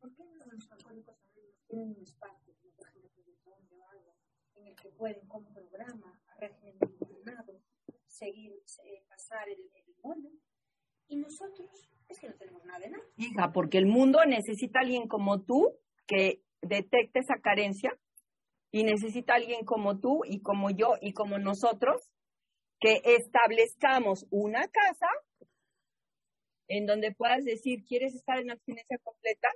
¿Por 0.00 0.14
qué 0.14 0.24
no 0.24 0.46
los 0.52 0.70
alcohólicos 0.72 1.16
anónimos 1.24 1.61
tienen 1.72 1.96
un 1.96 2.02
espacio, 2.02 2.52
por 2.76 2.86
ejemplo 2.86 3.08
televisión 3.14 3.56
o 3.70 3.88
algo, 3.88 4.14
en 4.56 4.66
el 4.66 4.76
que 4.76 4.90
pueden 4.90 5.26
con 5.26 5.42
programa, 5.46 6.20
régimen 6.38 6.78
determinado, 6.78 7.62
seguir, 8.06 8.52
eh, 8.84 9.02
pasar 9.08 9.48
el, 9.48 9.58
el 9.58 9.94
mono? 10.02 10.30
Y 11.08 11.16
nosotros 11.16 11.70
es 12.08 12.20
que 12.20 12.28
no 12.28 12.34
tenemos 12.34 12.62
nada 12.66 12.78
de 12.78 12.90
nada. 12.90 13.04
Hija, 13.16 13.52
porque 13.54 13.78
el 13.78 13.86
mundo 13.86 14.18
necesita 14.26 14.80
a 14.80 14.82
alguien 14.82 15.08
como 15.08 15.44
tú 15.44 15.78
que 16.06 16.42
detecte 16.60 17.20
esa 17.20 17.40
carencia 17.40 17.98
y 18.70 18.84
necesita 18.84 19.32
a 19.32 19.36
alguien 19.36 19.64
como 19.64 19.98
tú 19.98 20.24
y 20.26 20.42
como 20.42 20.70
yo 20.70 20.96
y 21.00 21.14
como 21.14 21.38
nosotros 21.38 22.10
que 22.80 23.00
establezcamos 23.04 24.26
una 24.30 24.68
casa 24.68 25.08
en 26.68 26.84
donde 26.84 27.14
puedas 27.14 27.44
decir, 27.44 27.82
¿quieres 27.84 28.14
estar 28.14 28.38
en 28.38 28.50
abstinencia 28.50 28.98
completa? 29.02 29.48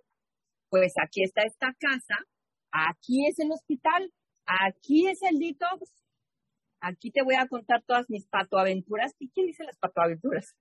Pues 0.68 0.94
aquí 1.02 1.22
está 1.22 1.42
esta 1.42 1.74
casa, 1.78 2.16
aquí 2.72 3.26
es 3.26 3.38
el 3.38 3.52
hospital, 3.52 4.12
aquí 4.46 5.08
es 5.08 5.22
el 5.22 5.38
detox, 5.38 5.90
aquí 6.80 7.10
te 7.10 7.22
voy 7.22 7.36
a 7.36 7.46
contar 7.46 7.82
todas 7.86 8.08
mis 8.08 8.26
patoaventuras. 8.26 9.14
¿Y 9.18 9.30
quién 9.30 9.46
dice 9.46 9.64
las 9.64 9.78
patoaventuras? 9.78 10.56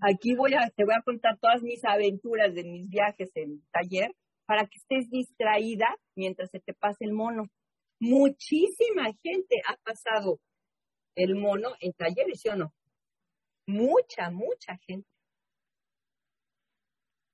Aquí 0.00 0.34
voy 0.34 0.54
a, 0.54 0.70
te 0.70 0.84
voy 0.84 0.94
a 0.94 1.02
contar 1.02 1.38
todas 1.38 1.62
mis 1.62 1.84
aventuras 1.84 2.54
de 2.54 2.64
mis 2.64 2.88
viajes 2.88 3.30
en 3.34 3.66
taller 3.70 4.14
para 4.46 4.66
que 4.66 4.78
estés 4.78 5.10
distraída 5.10 5.86
mientras 6.14 6.50
se 6.50 6.60
te 6.60 6.74
pase 6.74 7.04
el 7.04 7.12
mono. 7.12 7.48
Muchísima 7.98 9.06
gente 9.22 9.62
ha 9.66 9.76
pasado 9.76 10.38
el 11.14 11.34
mono 11.34 11.70
en 11.80 11.92
talleres, 11.94 12.40
¿sí 12.40 12.48
o 12.48 12.56
no? 12.56 12.74
Mucha, 13.66 14.30
mucha 14.30 14.76
gente. 14.86 15.08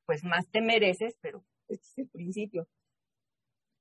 Pues 0.07 0.25
más 0.25 0.49
te 0.51 0.61
mereces, 0.61 1.17
pero 1.21 1.45
este 1.69 1.85
es 1.87 1.99
el 1.99 2.09
principio. 2.09 2.69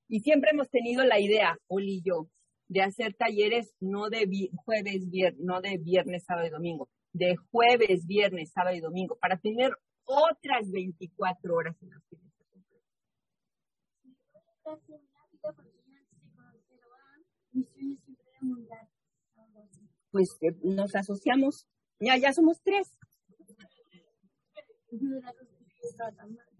Y 0.07 0.19
siempre 0.21 0.51
hemos 0.51 0.69
tenido 0.69 1.03
la 1.03 1.19
idea, 1.19 1.57
Oli 1.67 1.97
y 1.97 2.01
yo, 2.01 2.27
de 2.67 2.81
hacer 2.81 3.13
talleres 3.13 3.73
no 3.79 4.09
de 4.09 4.25
vi- 4.25 4.51
jueves, 4.65 5.09
viernes, 5.09 5.41
no 5.43 5.61
de 5.61 5.77
viernes, 5.77 6.23
sábado 6.25 6.47
y 6.47 6.49
domingo, 6.49 6.89
de 7.13 7.35
jueves, 7.51 8.05
viernes, 8.05 8.51
sábado 8.51 8.75
y 8.75 8.79
domingo, 8.81 9.17
para 9.19 9.37
tener 9.37 9.71
otras 10.03 10.69
24 10.71 11.55
horas 11.55 11.75
en 11.81 11.89
la 11.89 11.95
abstinencia 11.97 12.45
completa. 12.49 12.85
Hace 14.65 14.93
una 14.93 15.27
vida 15.31 15.53
porque 15.53 15.69
antes 15.87 16.21
de 16.23 16.31
conocer 16.35 16.79
a 16.83 17.19
Misiones 17.53 17.99
Siempre 18.03 18.25
Mundial. 18.41 18.89
algo 19.37 19.59
así. 19.61 19.81
Pues 20.11 20.37
eh, 20.41 20.55
nos 20.63 20.93
asociamos, 20.95 21.67
ya, 21.99 22.17
ya 22.17 22.33
somos 22.33 22.61
tres. 22.63 22.91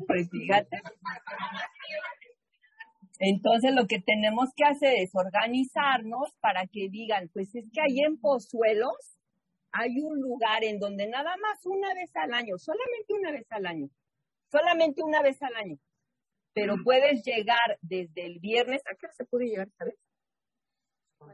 Pues 0.07 0.29
fíjate. 0.29 0.77
Entonces 3.19 3.73
lo 3.75 3.85
que 3.85 3.99
tenemos 4.01 4.49
que 4.55 4.63
hacer 4.65 4.93
es 4.97 5.11
organizarnos 5.13 6.33
para 6.39 6.61
que 6.65 6.89
digan, 6.89 7.29
pues 7.33 7.53
es 7.53 7.65
que 7.71 7.81
ahí 7.81 7.99
en 8.05 8.19
Pozuelos 8.19 9.17
hay 9.73 9.99
un 10.01 10.19
lugar 10.19 10.63
en 10.63 10.79
donde 10.79 11.07
nada 11.07 11.35
más 11.37 11.59
una 11.65 11.93
vez 11.93 12.09
al 12.15 12.33
año, 12.33 12.57
solamente 12.57 13.13
una 13.13 13.31
vez 13.31 13.45
al 13.51 13.65
año, 13.67 13.87
solamente 14.51 15.03
una 15.03 15.21
vez 15.21 15.41
al 15.43 15.55
año, 15.55 15.77
pero 16.53 16.75
puedes 16.83 17.23
llegar 17.23 17.77
desde 17.81 18.25
el 18.25 18.39
viernes, 18.39 18.81
¿a 18.87 18.95
qué 18.99 19.05
hora 19.05 19.13
se 19.13 19.25
puede 19.25 19.45
llegar, 19.45 19.69
sabes? 19.77 19.95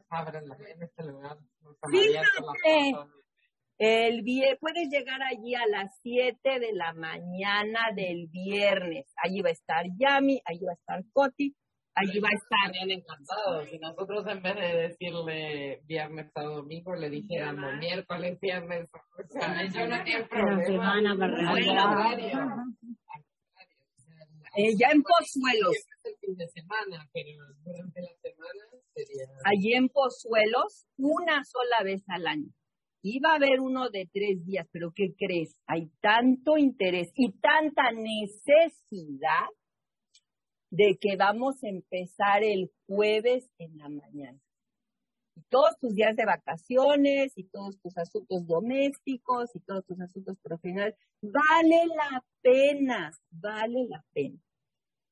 abren 0.10 0.46
la- 0.50 0.58
en 0.58 0.84
este 0.84 1.04
lugar. 1.06 1.38
Fíjate. 1.90 2.94
El 3.80 4.24
vie- 4.24 4.58
puedes 4.60 4.90
llegar 4.90 5.22
allí 5.22 5.54
a 5.56 5.66
las 5.68 5.98
7 6.02 6.60
de 6.60 6.74
la 6.74 6.94
mañana 6.94 7.80
del 7.96 8.28
viernes. 8.28 9.06
Allí 9.24 9.42
va 9.42 9.50
a 9.50 9.54
estar 9.54 9.86
Yami, 10.00 10.42
allí 10.46 10.66
va 10.66 10.72
a 10.72 10.76
estar 10.76 11.04
Coti, 11.14 11.56
allí 11.94 12.20
va 12.20 12.30
a 12.30 12.36
estar. 12.36 12.72
Estarían 12.72 12.92
encantados. 13.00 13.70
Si 13.70 13.78
nosotros 13.80 14.26
en 14.28 14.42
vez 14.42 14.56
de 14.56 14.78
decirle 14.88 15.82
viernes 15.86 16.32
a 16.36 16.42
domingo, 16.44 16.96
le 16.96 17.10
dijéramos 17.10 17.74
miércoles, 17.80 18.40
viernes. 18.40 18.88
O 18.94 19.28
sea, 19.32 19.66
yo 19.68 19.88
no 19.88 19.96
problema. 20.28 20.96
Eh, 24.56 24.76
ya 24.76 24.88
en 24.90 25.04
Pozuelos, 25.04 25.76
Es 25.76 25.88
el 26.06 26.16
fin 26.20 26.36
de 26.36 26.48
semana, 26.48 27.08
pero 27.14 27.30
durante 27.64 28.02
la 28.02 28.10
semana 28.24 28.64
sería. 28.96 29.28
allí 29.46 29.74
en 29.74 29.88
Pozuelos, 29.90 30.88
una 30.98 31.44
sola 31.44 31.84
vez 31.84 32.04
al 32.08 32.26
año. 32.26 32.50
Iba 33.04 33.32
a 33.32 33.36
haber 33.36 33.60
uno 33.60 33.90
de 33.90 34.10
tres 34.12 34.44
días, 34.46 34.68
pero 34.72 34.92
¿qué 34.94 35.14
crees? 35.16 35.56
Hay 35.68 35.90
tanto 36.02 36.58
interés 36.58 37.12
y 37.16 37.32
tanta 37.34 37.92
necesidad 37.92 39.48
de 40.70 40.98
que 41.00 41.16
vamos 41.16 41.64
a 41.64 41.70
empezar 41.70 42.44
el 42.44 42.72
jueves 42.88 43.50
en 43.60 43.78
la 43.78 43.90
mañana. 43.90 44.40
Y 45.36 45.42
todos 45.50 45.78
tus 45.80 45.94
días 45.94 46.16
de 46.16 46.26
vacaciones 46.26 47.32
y 47.38 47.44
todos 47.44 47.80
tus 47.80 47.96
asuntos 47.98 48.46
domésticos 48.48 49.56
y 49.56 49.60
todos 49.60 49.86
tus 49.86 50.02
asuntos 50.02 50.38
profesionales, 50.42 50.96
vale 51.22 51.86
la 51.96 52.26
pena, 52.42 53.12
vale 53.30 53.88
la 53.88 54.04
pena. 54.14 54.40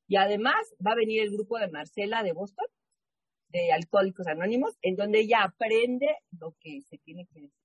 Y 0.08 0.18
además 0.18 0.56
va 0.86 0.92
a 0.92 0.96
venir 0.96 1.22
el 1.22 1.32
grupo 1.32 1.60
de 1.60 1.70
Marcela 1.70 2.24
de 2.24 2.34
Boston, 2.34 2.66
de 3.50 3.72
Alcohólicos 3.72 4.28
Anónimos, 4.28 4.76
en 4.82 4.96
donde 4.96 5.22
ella 5.22 5.44
aprende 5.44 6.08
lo 6.32 6.56
que 6.60 6.82
se 6.90 6.98
tiene 6.98 7.28
que 7.28 7.42
decir. 7.42 7.65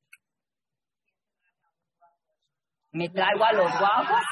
Me 2.92 3.08
traigo 3.08 3.44
a 3.44 3.52
los 3.52 3.70
guapos. 3.78 4.22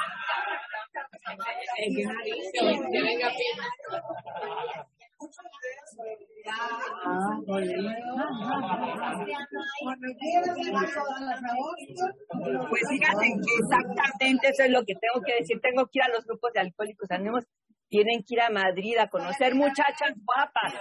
Pues 12.69 12.83
fíjate 12.89 13.25
que 13.25 13.55
exactamente 13.59 14.47
eso 14.49 14.63
es 14.63 14.71
lo 14.71 14.83
que 14.85 14.95
tengo 14.95 15.21
que 15.25 15.35
decir. 15.39 15.59
Tengo 15.61 15.85
que 15.85 15.99
ir 15.99 16.03
a 16.03 16.09
los 16.09 16.25
grupos 16.25 16.53
de 16.53 16.59
Alcohólicos 16.61 17.11
Anónimos. 17.11 17.45
Tienen 17.89 18.23
que 18.23 18.35
ir 18.35 18.41
a 18.41 18.49
Madrid 18.49 18.97
a 18.97 19.09
conocer 19.09 19.55
muchachas 19.55 20.13
guapas. 20.23 20.73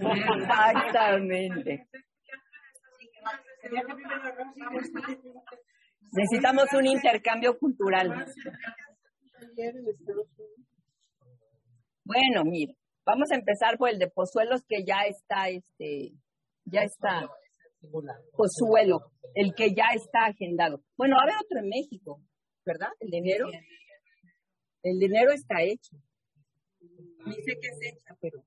Exactamente. 0.00 1.88
Necesitamos 6.12 6.72
un 6.72 6.86
intercambio 6.86 7.58
cultural. 7.58 8.26
Bueno, 12.04 12.44
mira, 12.44 12.72
vamos 13.04 13.30
a 13.30 13.34
empezar 13.34 13.76
por 13.76 13.90
el 13.90 13.98
de 13.98 14.08
Pozuelos 14.08 14.62
que 14.66 14.84
ya 14.84 15.02
está, 15.06 15.48
este, 15.48 16.12
ya 16.64 16.82
está, 16.82 17.28
Pozuelo, 18.32 19.12
el 19.34 19.54
que 19.54 19.74
ya 19.74 19.90
está 19.94 20.26
agendado. 20.26 20.82
Bueno, 20.96 21.16
va 21.16 21.22
a 21.22 21.24
haber 21.24 21.36
otro 21.36 21.58
en 21.60 21.68
México, 21.68 22.20
¿verdad? 22.64 22.88
El 23.00 23.10
de 23.10 23.18
enero. 23.18 23.48
El 24.82 24.98
de 24.98 25.06
enero 25.06 25.32
está 25.32 25.62
hecho. 25.62 25.96
Dice 27.26 27.58
que 27.60 27.68
es 27.68 27.78
hecha, 27.82 28.16
pero. 28.20 28.42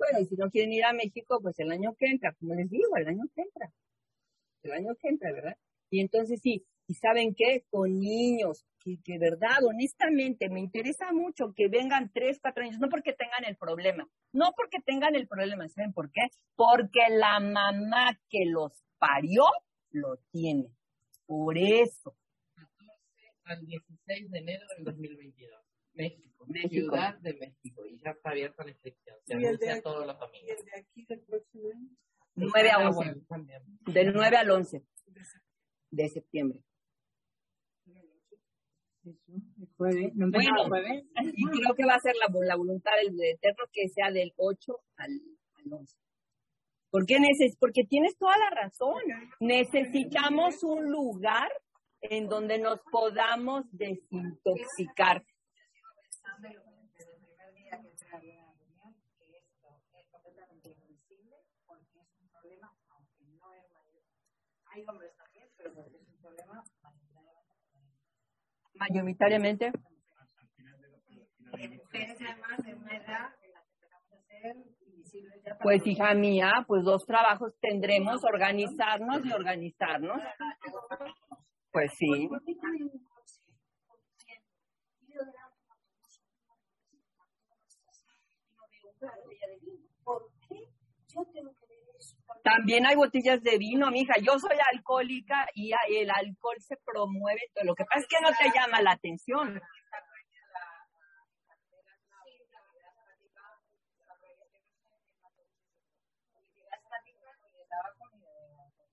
Bueno, 0.00 0.20
y 0.20 0.24
si 0.24 0.34
no 0.34 0.50
quieren 0.50 0.72
ir 0.72 0.84
a 0.84 0.94
México, 0.94 1.40
pues 1.42 1.58
el 1.58 1.70
año 1.70 1.94
que 1.98 2.06
entra, 2.06 2.32
como 2.32 2.54
les 2.54 2.70
digo, 2.70 2.96
el 2.96 3.06
año 3.06 3.24
que 3.34 3.42
entra. 3.42 3.70
El 4.62 4.72
año 4.72 4.94
que 4.98 5.08
entra, 5.08 5.30
¿verdad? 5.30 5.58
Y 5.90 6.00
entonces 6.00 6.40
sí, 6.42 6.64
¿y 6.86 6.94
saben 6.94 7.34
qué? 7.34 7.64
Con 7.68 7.98
niños, 7.98 8.64
que, 8.78 8.96
que 9.04 9.18
verdad, 9.18 9.62
honestamente, 9.62 10.48
me 10.48 10.60
interesa 10.60 11.12
mucho 11.12 11.52
que 11.54 11.68
vengan 11.68 12.10
tres, 12.14 12.38
cuatro 12.40 12.64
años, 12.64 12.78
no 12.80 12.88
porque 12.88 13.12
tengan 13.12 13.44
el 13.44 13.56
problema, 13.56 14.08
no 14.32 14.52
porque 14.56 14.78
tengan 14.80 15.14
el 15.14 15.28
problema, 15.28 15.68
¿saben 15.68 15.92
por 15.92 16.10
qué? 16.10 16.22
Porque 16.56 17.00
la 17.10 17.38
mamá 17.38 18.18
que 18.30 18.46
los 18.46 18.82
parió 18.98 19.44
lo 19.90 20.16
tiene. 20.32 20.70
Por 21.26 21.58
eso. 21.58 22.16
al 23.44 23.66
16 23.66 24.30
de 24.30 24.38
enero 24.38 24.66
del 24.76 24.84
2022. 24.84 25.69
México, 25.94 26.44
México. 26.46 26.70
Ciudad 26.70 27.18
de 27.18 27.34
México. 27.34 27.86
Y 27.86 27.98
ya 27.98 28.10
está 28.10 28.30
abierta 28.30 28.64
la 28.64 28.70
inscripción. 28.70 29.16
Se 29.24 29.34
¿Y 29.34 29.36
el 29.38 29.46
anuncia 29.46 29.74
a 29.74 29.82
toda 29.82 30.06
la 30.06 30.16
familia. 30.16 30.54
¿Y 30.54 30.58
el 30.58 30.64
de 30.64 30.72
aquí 30.78 31.04
del 31.06 31.20
próximo 31.22 31.68
año? 31.68 31.88
9 32.36 32.70
a 32.70 32.74
Ah, 32.76 32.86
11. 32.88 32.96
bueno, 32.96 33.22
también. 33.28 33.62
Del 33.86 34.12
9 34.12 34.36
al 34.36 34.50
11 34.50 34.84
de 35.90 36.08
septiembre. 36.08 36.60
Jueves, 39.76 40.12
no 40.14 40.30
Bueno, 40.30 40.62
el 40.62 40.68
jueves. 40.68 41.04
y 41.34 41.44
creo 41.46 41.74
que 41.74 41.86
va 41.86 41.94
a 41.94 42.00
ser 42.00 42.14
la, 42.16 42.26
la 42.46 42.56
voluntad 42.56 42.92
del 43.02 43.18
Eterno 43.20 43.64
que 43.72 43.88
sea 43.88 44.10
del 44.10 44.32
8 44.36 44.72
al, 44.96 45.10
al 45.54 45.72
11. 45.72 45.96
¿Por 46.90 47.06
qué 47.06 47.18
neces 47.20 47.56
Porque 47.58 47.84
tienes 47.88 48.16
toda 48.18 48.36
la 48.36 48.50
razón. 48.50 49.00
Necesitamos 49.40 50.62
un 50.64 50.90
lugar 50.90 51.48
en 52.02 52.28
donde 52.28 52.58
nos 52.58 52.80
podamos 52.90 53.64
desintoxicar. 53.72 55.24
Hay 64.72 64.84
hombres 64.86 65.12
también, 65.16 65.48
pero 65.56 65.74
porque 65.74 65.96
es 65.96 66.08
un 66.08 66.16
problema 66.20 66.62
Mayoritariamente. 68.74 69.72
Mujeres 71.52 72.16
además 72.20 72.60
en 72.66 72.78
una 72.78 72.96
edad 72.96 73.34
en 73.42 73.52
la 73.52 73.62
que 73.62 73.72
empezamos 73.74 74.12
a 74.12 74.22
ser 74.22 74.56
invisibles 74.86 75.42
ya 75.44 75.58
Pues 75.58 75.84
hija 75.86 76.14
mía, 76.14 76.64
pues 76.66 76.84
dos 76.84 77.04
trabajos 77.04 77.52
tendremos, 77.60 78.24
organizarnos 78.24 79.26
y 79.26 79.32
organizarnos. 79.32 80.18
Pues 81.72 81.92
sí. 81.98 82.28
¿Por 82.28 82.42
qué 90.48 90.68
yo 91.08 91.24
tengo 91.32 91.52
que 91.54 91.66
ver 91.66 91.78
eso? 91.98 92.16
También 92.60 92.84
hay 92.84 92.94
botellas 92.94 93.42
de 93.42 93.56
vino, 93.56 93.90
mija. 93.90 94.12
Yo 94.20 94.38
soy 94.38 94.58
alcohólica 94.70 95.48
y 95.54 95.72
el 95.96 96.10
alcohol 96.10 96.56
se 96.58 96.76
promueve. 96.84 97.40
todo. 97.54 97.64
Lo 97.64 97.74
que 97.74 97.86
pasa 97.86 98.00
es 98.00 98.06
que 98.06 98.20
no 98.20 98.28
te 98.36 98.54
llama 98.54 98.82
la 98.82 98.92
atención. 98.92 99.58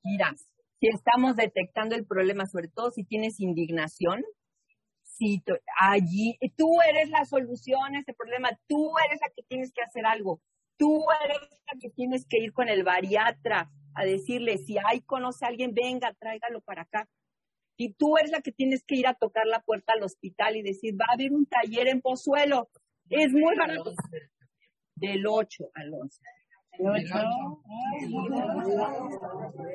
Mira, 0.02 0.34
si 0.80 0.88
estamos 0.88 1.36
detectando 1.36 1.96
el 1.96 2.06
problema, 2.06 2.46
sobre 2.46 2.70
todo 2.70 2.92
si 2.92 3.04
tienes 3.04 3.42
indignación, 3.42 4.24
si 5.04 5.44
allí 5.78 6.40
tú 6.56 6.82
eres 6.90 7.10
la 7.10 7.26
solución 7.26 7.96
a 7.96 8.00
ese 8.00 8.14
problema, 8.14 8.50
tú 8.70 8.94
eres 9.06 9.20
la 9.20 9.28
que 9.36 9.44
tienes 9.44 9.74
que 9.74 9.82
hacer 9.82 10.06
algo, 10.06 10.40
tú 10.78 11.06
eres 11.26 11.38
la 11.68 11.80
que 11.80 11.90
tienes 11.90 12.26
que 12.26 12.40
ir 12.40 12.54
con 12.54 12.70
el 12.70 12.84
bariatra 12.84 13.72
a 13.94 14.06
decirle, 14.06 14.58
si 14.60 14.78
hay 14.78 15.02
conoce 15.02 15.46
a 15.46 15.50
alguien, 15.50 15.74
venga, 15.74 16.14
tráigalo 16.14 16.62
para 16.62 16.84
acá. 16.84 17.10
Y 17.78 17.94
tú 17.94 18.18
eres 18.18 18.32
la 18.32 18.42
que 18.42 18.52
tienes 18.52 18.84
que 18.84 18.96
ir 18.96 19.08
a 19.08 19.14
tocar 19.14 19.46
la 19.46 19.62
puerta 19.62 19.94
al 19.94 20.04
hospital 20.04 20.56
y 20.56 20.62
decir, 20.62 20.96
va 20.96 21.06
a 21.10 21.14
haber 21.14 21.32
un 21.32 21.46
taller 21.46 21.88
en 21.88 22.02
Pozuelo, 22.02 22.70
es 23.10 23.32
muy 23.32 23.56
barato. 23.56 23.94
Del 24.96 25.28
8 25.28 25.72
al 25.76 25.94
11. 25.94 26.22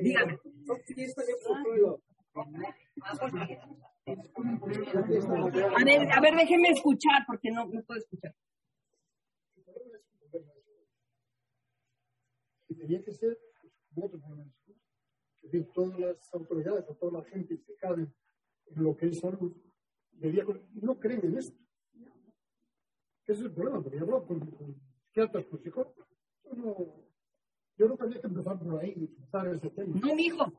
Dígame. 0.02 0.38
A 5.76 5.84
ver, 5.84 6.12
a 6.12 6.20
ver, 6.20 6.34
déjeme 6.34 6.68
escuchar 6.70 7.24
porque 7.26 7.50
no, 7.50 7.66
no 7.66 7.82
puedo 7.82 8.00
escuchar. 8.00 8.34
Que 12.74 12.82
tenía 12.82 13.02
que 13.02 13.12
ser 13.12 13.38
voto 13.90 14.18
por 14.18 14.30
salud. 14.30 14.46
Es 15.42 15.50
decir, 15.50 15.68
todas 15.74 15.98
las 15.98 16.34
autoridades 16.34 16.84
o 16.88 16.94
toda 16.94 17.20
la 17.20 17.24
gente 17.24 17.54
implicada 17.54 17.94
en, 17.94 18.14
en 18.66 18.84
lo 18.84 18.96
que 18.96 19.06
es 19.06 19.20
salud 19.20 19.52
debía, 20.12 20.44
no 20.74 20.98
creen 20.98 21.24
en 21.24 21.38
esto. 21.38 21.58
Ese 23.24 23.32
es 23.32 23.40
el 23.42 23.52
problema, 23.52 23.80
porque 23.82 23.98
yo 23.98 24.04
hablo 24.04 24.26
con, 24.26 24.40
con 24.40 24.80
psiquiatras, 25.06 25.46
con 25.46 25.62
psicólogos. 25.62 26.06
Yo, 26.44 26.54
no, 26.54 26.76
yo 27.76 27.96
que 27.96 28.02
había 28.02 28.20
que 28.20 28.26
empezar 28.26 28.58
por 28.58 28.80
ahí 28.80 28.94
y 28.96 29.06
tratar 29.06 29.54
ese 29.54 29.70
tema. 29.70 30.00
No, 30.00 30.14
mijo. 30.14 30.52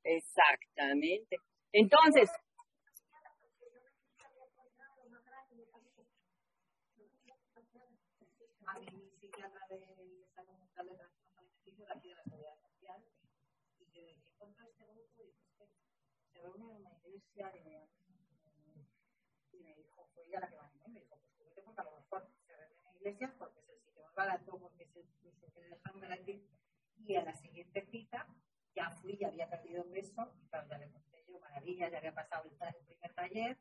reúne 16.46 16.70
en 16.70 16.76
una 16.76 16.90
iglesia 16.98 17.52
y 17.56 17.60
me, 17.64 17.88
y 19.52 19.58
me 19.58 19.74
dijo, 19.74 20.08
fue 20.14 20.24
ella 20.26 20.40
la 20.40 20.48
que 20.48 20.56
me 20.56 20.88
me 20.88 21.00
dijo, 21.00 21.18
pues 21.18 21.64
porque 21.64 21.80
a 21.80 21.84
lo 21.84 21.90
mejor 22.00 22.30
se 22.46 22.56
reúne 22.56 22.88
en 22.88 22.96
iglesias 22.96 23.32
porque 23.38 23.60
es 23.60 23.68
el 23.68 23.80
sitio 23.80 24.02
más 24.04 24.14
barato, 24.14 24.58
porque 24.58 24.84
es 24.84 24.96
el 24.96 25.04
que 25.52 25.60
le 25.60 25.68
dejaron 25.68 26.00
gratis 26.00 26.42
y 26.98 27.16
a 27.16 27.24
la 27.24 27.34
siguiente 27.34 27.86
cita 27.90 28.26
ya 28.76 28.90
fui, 28.90 29.16
ya 29.16 29.28
había 29.28 29.48
perdido 29.48 29.84
peso, 29.90 30.30
y 30.38 30.46
claro, 30.48 30.68
ya 30.68 30.78
le 30.78 30.90
conté 30.90 31.24
yo, 31.26 31.40
maravilla, 31.40 31.88
ya 31.88 31.98
había 31.98 32.14
pasado 32.14 32.44
el, 32.44 32.68
el 32.68 32.84
primer 32.84 33.14
taller 33.14 33.58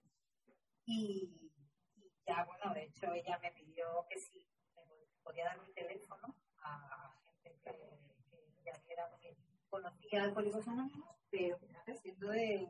y, 0.86 1.52
y 1.96 2.12
ya, 2.28 2.44
bueno, 2.44 2.74
de 2.74 2.84
hecho 2.84 3.12
ella 3.14 3.40
me 3.42 3.52
pidió 3.52 4.06
que 4.10 4.20
si 4.20 4.46
me 4.76 4.84
podía 5.24 5.46
dar 5.46 5.62
mi 5.62 5.74
teléfono 5.74 6.36
a 6.62 7.16
gente 7.42 7.72
que, 7.72 8.30
que 8.30 8.64
ya 8.66 8.74
viera, 8.86 9.10
porque 9.10 9.36
conocía 9.70 10.24
alcohólicos 10.24 10.68
anónimos, 10.68 11.16
pero 11.32 11.58
fíjate, 11.58 11.96
siendo 11.98 12.30
de 12.30 12.68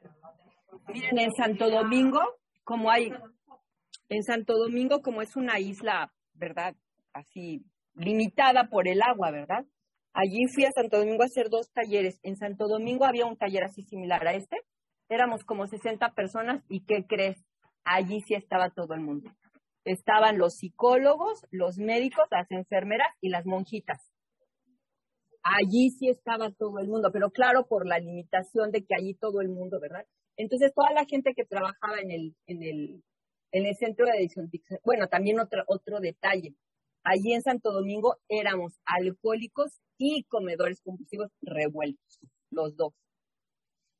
pero 0.00 0.14
no 0.22 0.80
miren, 0.88 1.18
en 1.18 1.32
Santo 1.32 1.68
Domingo, 1.68 2.20
como 2.64 2.90
hay, 2.90 3.12
en 4.08 4.22
Santo 4.24 4.56
Domingo, 4.56 5.02
como 5.02 5.20
es 5.20 5.36
una 5.36 5.58
isla, 5.58 6.12
¿verdad? 6.32 6.74
Así, 7.12 7.64
limitada 7.94 8.68
por 8.70 8.88
el 8.88 9.02
agua, 9.02 9.30
¿verdad? 9.30 9.66
Allí 10.22 10.48
fui 10.54 10.66
a 10.66 10.72
Santo 10.72 10.98
Domingo 10.98 11.22
a 11.22 11.26
hacer 11.26 11.48
dos 11.48 11.72
talleres. 11.72 12.20
En 12.22 12.36
Santo 12.36 12.68
Domingo 12.68 13.06
había 13.06 13.24
un 13.24 13.38
taller 13.38 13.64
así 13.64 13.82
similar 13.84 14.26
a 14.28 14.34
este. 14.34 14.58
Éramos 15.08 15.44
como 15.44 15.66
60 15.66 16.12
personas 16.12 16.62
y 16.68 16.84
¿qué 16.84 17.06
crees? 17.08 17.42
Allí 17.84 18.20
sí 18.26 18.34
estaba 18.34 18.68
todo 18.68 18.92
el 18.92 19.00
mundo. 19.00 19.30
Estaban 19.86 20.36
los 20.36 20.56
psicólogos, 20.56 21.46
los 21.50 21.78
médicos, 21.78 22.26
las 22.30 22.50
enfermeras 22.50 23.08
y 23.22 23.30
las 23.30 23.46
monjitas. 23.46 24.12
Allí 25.42 25.88
sí 25.98 26.10
estaba 26.10 26.50
todo 26.50 26.80
el 26.80 26.88
mundo, 26.88 27.08
pero 27.10 27.30
claro, 27.30 27.66
por 27.66 27.86
la 27.86 27.98
limitación 27.98 28.72
de 28.72 28.84
que 28.84 28.94
allí 28.94 29.14
todo 29.14 29.40
el 29.40 29.48
mundo, 29.48 29.80
¿verdad? 29.80 30.04
Entonces, 30.36 30.74
toda 30.74 30.92
la 30.92 31.06
gente 31.06 31.32
que 31.34 31.46
trabajaba 31.46 31.98
en 31.98 32.10
el, 32.10 32.36
en 32.46 32.62
el, 32.62 33.02
en 33.52 33.64
el 33.64 33.74
centro 33.76 34.04
de 34.04 34.18
edición, 34.18 34.50
bueno, 34.84 35.06
también 35.08 35.40
otro, 35.40 35.64
otro 35.66 35.98
detalle. 35.98 36.54
Allí 37.02 37.32
en 37.32 37.42
Santo 37.42 37.72
Domingo 37.72 38.16
éramos 38.28 38.78
alcohólicos 38.84 39.80
y 39.96 40.24
comedores 40.24 40.80
compulsivos 40.82 41.30
revueltos, 41.40 42.18
los 42.50 42.76
dos. 42.76 42.94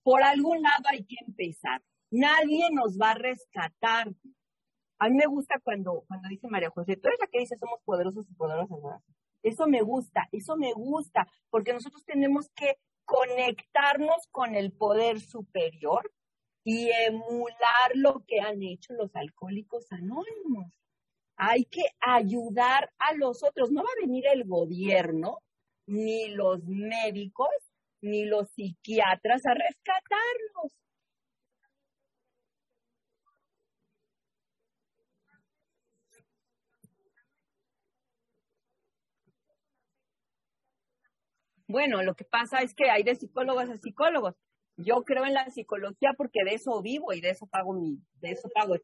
Por 0.03 0.23
algún 0.23 0.63
lado 0.63 0.85
hay 0.91 1.05
que 1.05 1.17
empezar. 1.27 1.83
Nadie 2.11 2.69
nos 2.73 2.99
va 2.99 3.13
a 3.13 3.15
rescatar. 3.15 4.13
A 4.99 5.09
mí 5.09 5.17
me 5.17 5.27
gusta 5.27 5.61
cuando, 5.63 6.05
cuando 6.09 6.29
dice 6.29 6.49
María 6.49 6.71
José, 6.71 6.97
tú 6.97 7.09
eres 7.09 7.21
la 7.21 7.27
que 7.27 7.41
dice 7.41 7.57
somos 7.57 7.81
poderosos 7.85 8.29
y 8.31 8.35
poderosas. 8.35 8.79
Eso 9.43 9.67
me 9.67 9.81
gusta, 9.81 10.29
eso 10.33 10.57
me 10.57 10.73
gusta, 10.73 11.27
porque 11.49 11.73
nosotros 11.73 12.05
tenemos 12.05 12.51
que 12.51 12.77
conectarnos 13.05 14.27
con 14.31 14.55
el 14.55 14.73
poder 14.73 15.21
superior 15.21 16.13
y 16.65 16.91
emular 17.07 17.95
lo 17.95 18.25
que 18.27 18.41
han 18.41 18.63
hecho 18.63 18.93
los 18.95 19.15
alcohólicos 19.17 19.91
anónimos. 19.91 20.71
Hay 21.43 21.65
que 21.65 21.81
ayudar 22.01 22.93
a 22.99 23.15
los 23.15 23.43
otros. 23.43 23.71
No 23.71 23.83
va 23.83 23.89
a 23.89 24.01
venir 24.03 24.25
el 24.31 24.45
gobierno, 24.45 25.39
ni 25.87 26.29
los 26.29 26.63
médicos, 26.67 27.49
ni 28.03 28.27
los 28.27 28.51
psiquiatras 28.51 29.47
a 29.47 29.55
rescatarlos. 29.55 30.73
Bueno, 41.67 42.03
lo 42.03 42.15
que 42.15 42.25
pasa 42.25 42.61
es 42.61 42.75
que 42.75 42.91
hay 42.91 43.03
de 43.03 43.15
psicólogos 43.15 43.71
a 43.71 43.79
psicólogos. 43.79 44.35
Yo 44.77 45.05
creo 45.05 45.25
en 45.25 45.33
la 45.33 45.49
psicología 45.51 46.13
porque 46.19 46.45
de 46.45 46.57
eso 46.57 46.83
vivo 46.83 47.15
y 47.15 47.23
de 47.23 47.31
eso 47.31 47.47
pago 47.47 47.73
mi, 47.73 47.99
de 48.21 48.33
eso 48.33 48.51
pago. 48.55 48.75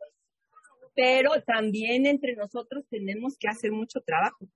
Pero 0.97 1.31
también 1.47 2.07
entre 2.07 2.35
nosotros 2.35 2.85
tenemos 2.91 3.37
que 3.39 3.49
hacer 3.49 3.71
mucho 3.71 4.01
trabajo. 4.01 4.49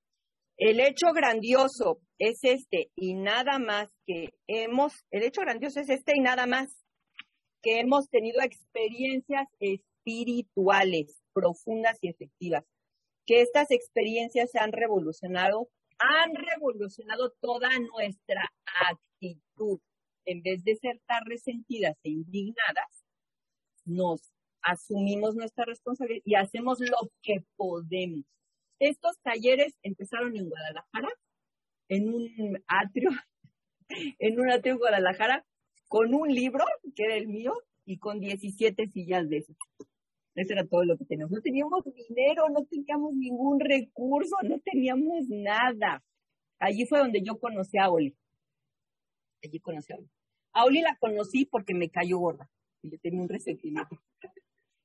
El 0.57 0.81
hecho 0.81 1.13
grandioso 1.15 2.01
es 2.19 2.41
este 2.43 2.91
y 2.97 3.15
nada 3.15 3.61
más 3.61 3.89
que 4.07 4.31
hemos, 4.49 4.93
el 5.13 5.23
hecho 5.23 5.43
grandioso 5.43 5.79
es 5.81 5.89
este 5.89 6.17
y 6.17 6.21
nada 6.21 6.47
más 6.47 6.75
que 7.63 7.79
hemos 7.79 8.09
tenido 8.09 8.41
experiencias 8.43 9.47
espirituales 9.61 11.23
profundas 11.33 11.99
y 12.01 12.09
efectivas. 12.09 12.65
Que 13.25 13.43
estas 13.43 13.71
experiencias 13.71 14.51
han 14.57 14.73
revolucionado 14.73 15.69
han 16.01 16.35
revolucionado 16.35 17.33
toda 17.41 17.69
nuestra 17.79 18.43
actitud. 18.91 19.81
En 20.25 20.43
vez 20.43 20.65
de 20.65 20.77
ser 20.77 21.01
tan 21.07 21.25
resentidas 21.27 21.97
e 22.03 22.11
indignadas, 22.11 23.05
nos 23.85 24.21
asumimos 24.63 25.35
nuestra 25.35 25.65
responsabilidad 25.65 26.23
y 26.25 26.35
hacemos 26.35 26.81
lo 26.81 27.11
que 27.23 27.45
podemos. 27.57 28.25
Estos 28.79 29.19
talleres 29.23 29.75
empezaron 29.83 30.37
en 30.37 30.49
Guadalajara, 30.49 31.09
en 31.89 32.15
un 32.15 32.63
atrio, 32.67 33.11
en 34.19 34.41
un 34.41 34.51
atrio 34.51 34.75
en 34.75 34.79
Guadalajara, 34.79 35.45
con 35.89 36.15
un 36.15 36.33
libro, 36.33 36.65
que 36.95 37.05
era 37.05 37.17
el 37.17 37.29
mío, 37.29 37.53
y 37.85 37.99
con 37.99 38.21
17 38.21 38.87
sillas 38.87 39.29
de 39.29 39.39
esos. 39.39 39.57
Eso 40.37 40.53
era 40.53 40.67
todo 40.67 40.85
lo 40.85 40.97
que 40.97 41.05
teníamos. 41.05 41.33
No 41.33 41.41
teníamos 41.41 41.85
dinero, 41.85 42.49
no 42.49 42.65
teníamos 42.65 43.15
ningún 43.15 43.59
recurso, 43.59 44.37
no 44.45 44.61
teníamos 44.61 45.29
nada. 45.29 46.03
Allí 46.61 46.87
fue 46.87 47.01
donde 47.01 47.21
yo 47.23 47.39
conocí 47.39 47.79
a 47.79 47.91
Oli. 47.91 48.17
Allí 49.43 49.59
conocí 49.61 49.93
a 49.93 49.97
Oli. 49.97 50.11
A 50.53 50.65
Oli 50.65 50.81
la 50.83 50.97
conocí 51.01 51.47
porque 51.47 51.75
me 51.75 51.91
cayó 51.91 52.19
gorda. 52.19 52.49
Yo 52.83 52.99
tenía 53.01 53.21
un 53.21 53.29
resentimiento. 53.29 54.01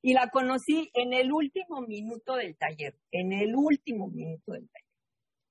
Y 0.06 0.14
la 0.14 0.30
conocí 0.30 0.92
en 0.94 1.14
el 1.14 1.32
último 1.32 1.82
minuto 1.82 2.36
del 2.36 2.56
taller. 2.56 2.96
En 3.10 3.34
el 3.34 3.56
último 3.56 4.08
minuto 4.08 4.52
del 4.52 4.70
taller. 4.70 4.92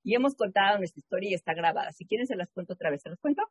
Y 0.01 0.15
hemos 0.15 0.33
contado 0.33 0.77
nuestra 0.77 1.01
historia 1.01 1.31
y 1.31 1.33
está 1.33 1.53
grabada. 1.53 1.91
Si 1.91 2.05
quieren 2.05 2.25
se 2.25 2.37
las 2.37 2.49
cuento 2.51 2.71
otra 2.71 2.89
vez. 2.89 3.01
¿Se 3.01 3.09
las 3.09 3.19
cuento? 3.19 3.43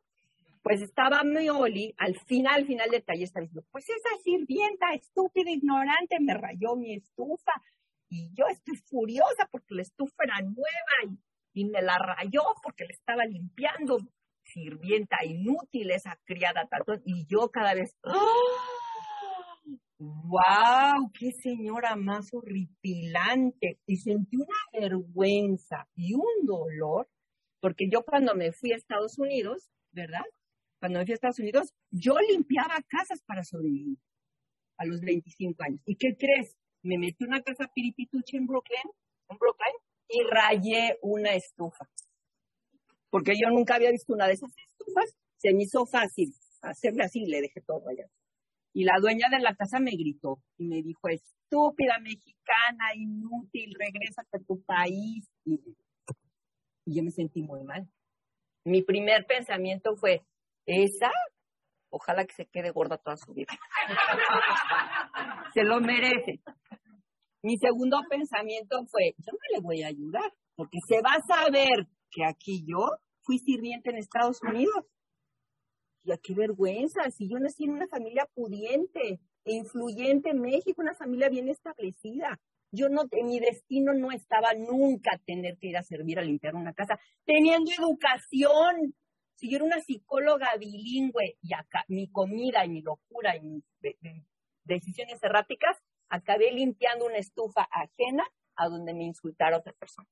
Pues 0.63 0.81
estaba 0.81 1.23
mi 1.23 1.47
Oli, 1.47 1.93
al 1.99 2.15
final, 2.21 2.55
al 2.55 2.65
final 2.65 2.89
del 2.89 3.03
taller, 3.03 3.21
está 3.21 3.39
diciendo, 3.39 3.63
pues 3.69 3.87
esa 3.87 4.23
sirvienta 4.23 4.95
estúpida, 4.95 5.51
ignorante, 5.51 6.19
me 6.19 6.33
rayó 6.33 6.75
mi 6.75 6.95
estufa. 6.95 7.51
Y 8.09 8.31
yo 8.33 8.47
estoy 8.47 8.75
furiosa 8.77 9.47
porque 9.51 9.75
la 9.75 9.83
estufa 9.83 10.23
era 10.23 10.41
nueva 10.41 11.13
y, 11.53 11.61
y 11.61 11.65
me 11.65 11.83
la 11.83 11.99
rayó 11.99 12.41
porque 12.63 12.85
le 12.85 12.93
estaba 12.93 13.25
limpiando. 13.25 13.99
Sirvienta 14.43 15.23
inútil, 15.23 15.91
esa 15.91 16.17
criada 16.25 16.65
tanto. 16.65 16.95
Y 17.05 17.27
yo 17.27 17.51
cada 17.51 17.75
vez, 17.75 17.95
¡Wow! 20.05 21.11
¡Qué 21.17 21.31
señora 21.31 21.95
más 21.95 22.31
horripilante! 22.31 23.79
Y 23.87 23.97
sentí 23.97 24.37
una 24.37 24.79
vergüenza 24.79 25.87
y 25.95 26.13
un 26.13 26.45
dolor, 26.45 27.09
porque 27.59 27.89
yo 27.89 28.03
cuando 28.03 28.35
me 28.35 28.51
fui 28.51 28.71
a 28.71 28.75
Estados 28.75 29.17
Unidos, 29.17 29.71
¿verdad? 29.91 30.25
Cuando 30.79 30.99
me 30.99 31.05
fui 31.05 31.13
a 31.13 31.15
Estados 31.15 31.39
Unidos, 31.39 31.73
yo 31.89 32.15
limpiaba 32.29 32.75
casas 32.87 33.23
para 33.25 33.43
sobrevivir 33.43 33.97
a 34.77 34.85
los 34.85 35.01
25 35.01 35.63
años. 35.63 35.81
¿Y 35.85 35.95
qué 35.95 36.15
crees? 36.15 36.55
Me 36.83 36.99
metí 36.99 37.23
una 37.23 37.41
casa 37.41 37.67
piritituche 37.73 38.37
en 38.37 38.45
Brooklyn, 38.45 38.91
en 39.29 39.37
Brooklyn, 39.37 39.73
y 40.07 40.21
rayé 40.23 40.99
una 41.01 41.33
estufa. 41.33 41.89
Porque 43.09 43.33
yo 43.41 43.49
nunca 43.49 43.75
había 43.75 43.89
visto 43.89 44.13
una 44.13 44.27
de 44.27 44.33
esas 44.33 44.51
estufas. 44.55 45.15
Se 45.37 45.51
me 45.51 45.63
hizo 45.63 45.85
fácil 45.87 46.31
hacerle 46.61 47.03
así 47.03 47.23
y 47.23 47.27
le 47.27 47.41
dejé 47.41 47.61
todo 47.61 47.81
rayado. 47.83 48.11
Y 48.75 48.83
la 48.83 48.99
dueña 48.99 49.29
de 49.31 49.39
la 49.39 49.55
casa 49.55 49.79
me 49.79 49.91
gritó 49.91 50.39
y 50.57 50.65
me 50.65 50.81
dijo, 50.83 51.07
estúpida 51.07 51.97
mexicana, 52.01 52.93
inútil, 52.93 53.73
regrésate 53.79 54.35
a 54.35 54.43
tu 54.45 54.61
país. 54.65 55.31
Y, 55.45 55.61
y 56.85 56.97
yo 56.97 57.01
me 57.01 57.11
sentí 57.11 57.41
muy 57.41 57.63
mal. 57.63 57.87
Mi 58.65 58.81
primer 58.81 59.25
pensamiento 59.27 59.95
fue, 59.95 60.25
esa, 60.65 61.09
ojalá 61.89 62.25
que 62.25 62.33
se 62.33 62.47
quede 62.47 62.71
gorda 62.71 62.97
toda 62.97 63.15
su 63.15 63.33
vida. 63.33 63.53
se 65.53 65.63
lo 65.63 65.79
merece. 65.79 66.41
Mi 67.43 67.57
segundo 67.57 68.01
pensamiento 68.09 68.85
fue, 68.87 69.13
yo 69.19 69.31
no 69.31 69.55
le 69.55 69.61
voy 69.61 69.83
a 69.83 69.87
ayudar, 69.87 70.33
porque 70.57 70.79
se 70.85 71.01
va 71.01 71.13
a 71.13 71.21
saber 71.21 71.87
que 72.11 72.25
aquí 72.25 72.65
yo 72.67 72.97
fui 73.21 73.39
sirviente 73.39 73.91
en 73.91 73.99
Estados 73.99 74.41
Unidos. 74.41 74.83
Ya 76.05 76.17
qué 76.17 76.35
vergüenza, 76.35 77.09
si 77.09 77.27
yo 77.27 77.39
nací 77.39 77.63
en 77.63 77.71
una 77.71 77.87
familia 77.87 78.27
pudiente 78.35 79.19
e 79.43 79.53
influyente 79.53 80.29
en 80.29 80.39
México, 80.41 80.81
una 80.81 80.93
familia 80.93 81.29
bien 81.29 81.49
establecida. 81.49 82.39
Yo 82.71 82.89
no, 82.89 83.05
mi 83.23 83.39
destino 83.39 83.93
no 83.93 84.11
estaba 84.11 84.53
nunca 84.53 85.17
tener 85.25 85.57
que 85.57 85.67
ir 85.67 85.77
a 85.77 85.81
servir 85.83 86.19
a 86.19 86.21
limpiar 86.21 86.53
una 86.55 86.73
casa, 86.73 86.99
teniendo 87.25 87.71
educación. 87.71 88.93
Si 89.35 89.49
yo 89.49 89.55
era 89.57 89.65
una 89.65 89.81
psicóloga 89.81 90.55
bilingüe 90.59 91.37
y 91.41 91.53
acá 91.55 91.83
mi 91.87 92.07
comida 92.11 92.63
y 92.65 92.69
mi 92.69 92.81
locura 92.81 93.35
y 93.35 93.41
mis 93.41 93.63
de- 93.81 93.97
de- 94.01 94.23
decisiones 94.63 95.21
erráticas, 95.23 95.77
acabé 96.09 96.51
limpiando 96.51 97.05
una 97.07 97.17
estufa 97.17 97.67
ajena 97.71 98.25
a 98.55 98.67
donde 98.69 98.93
me 98.93 99.05
insultara 99.05 99.57
otra 99.57 99.73
persona. 99.73 100.07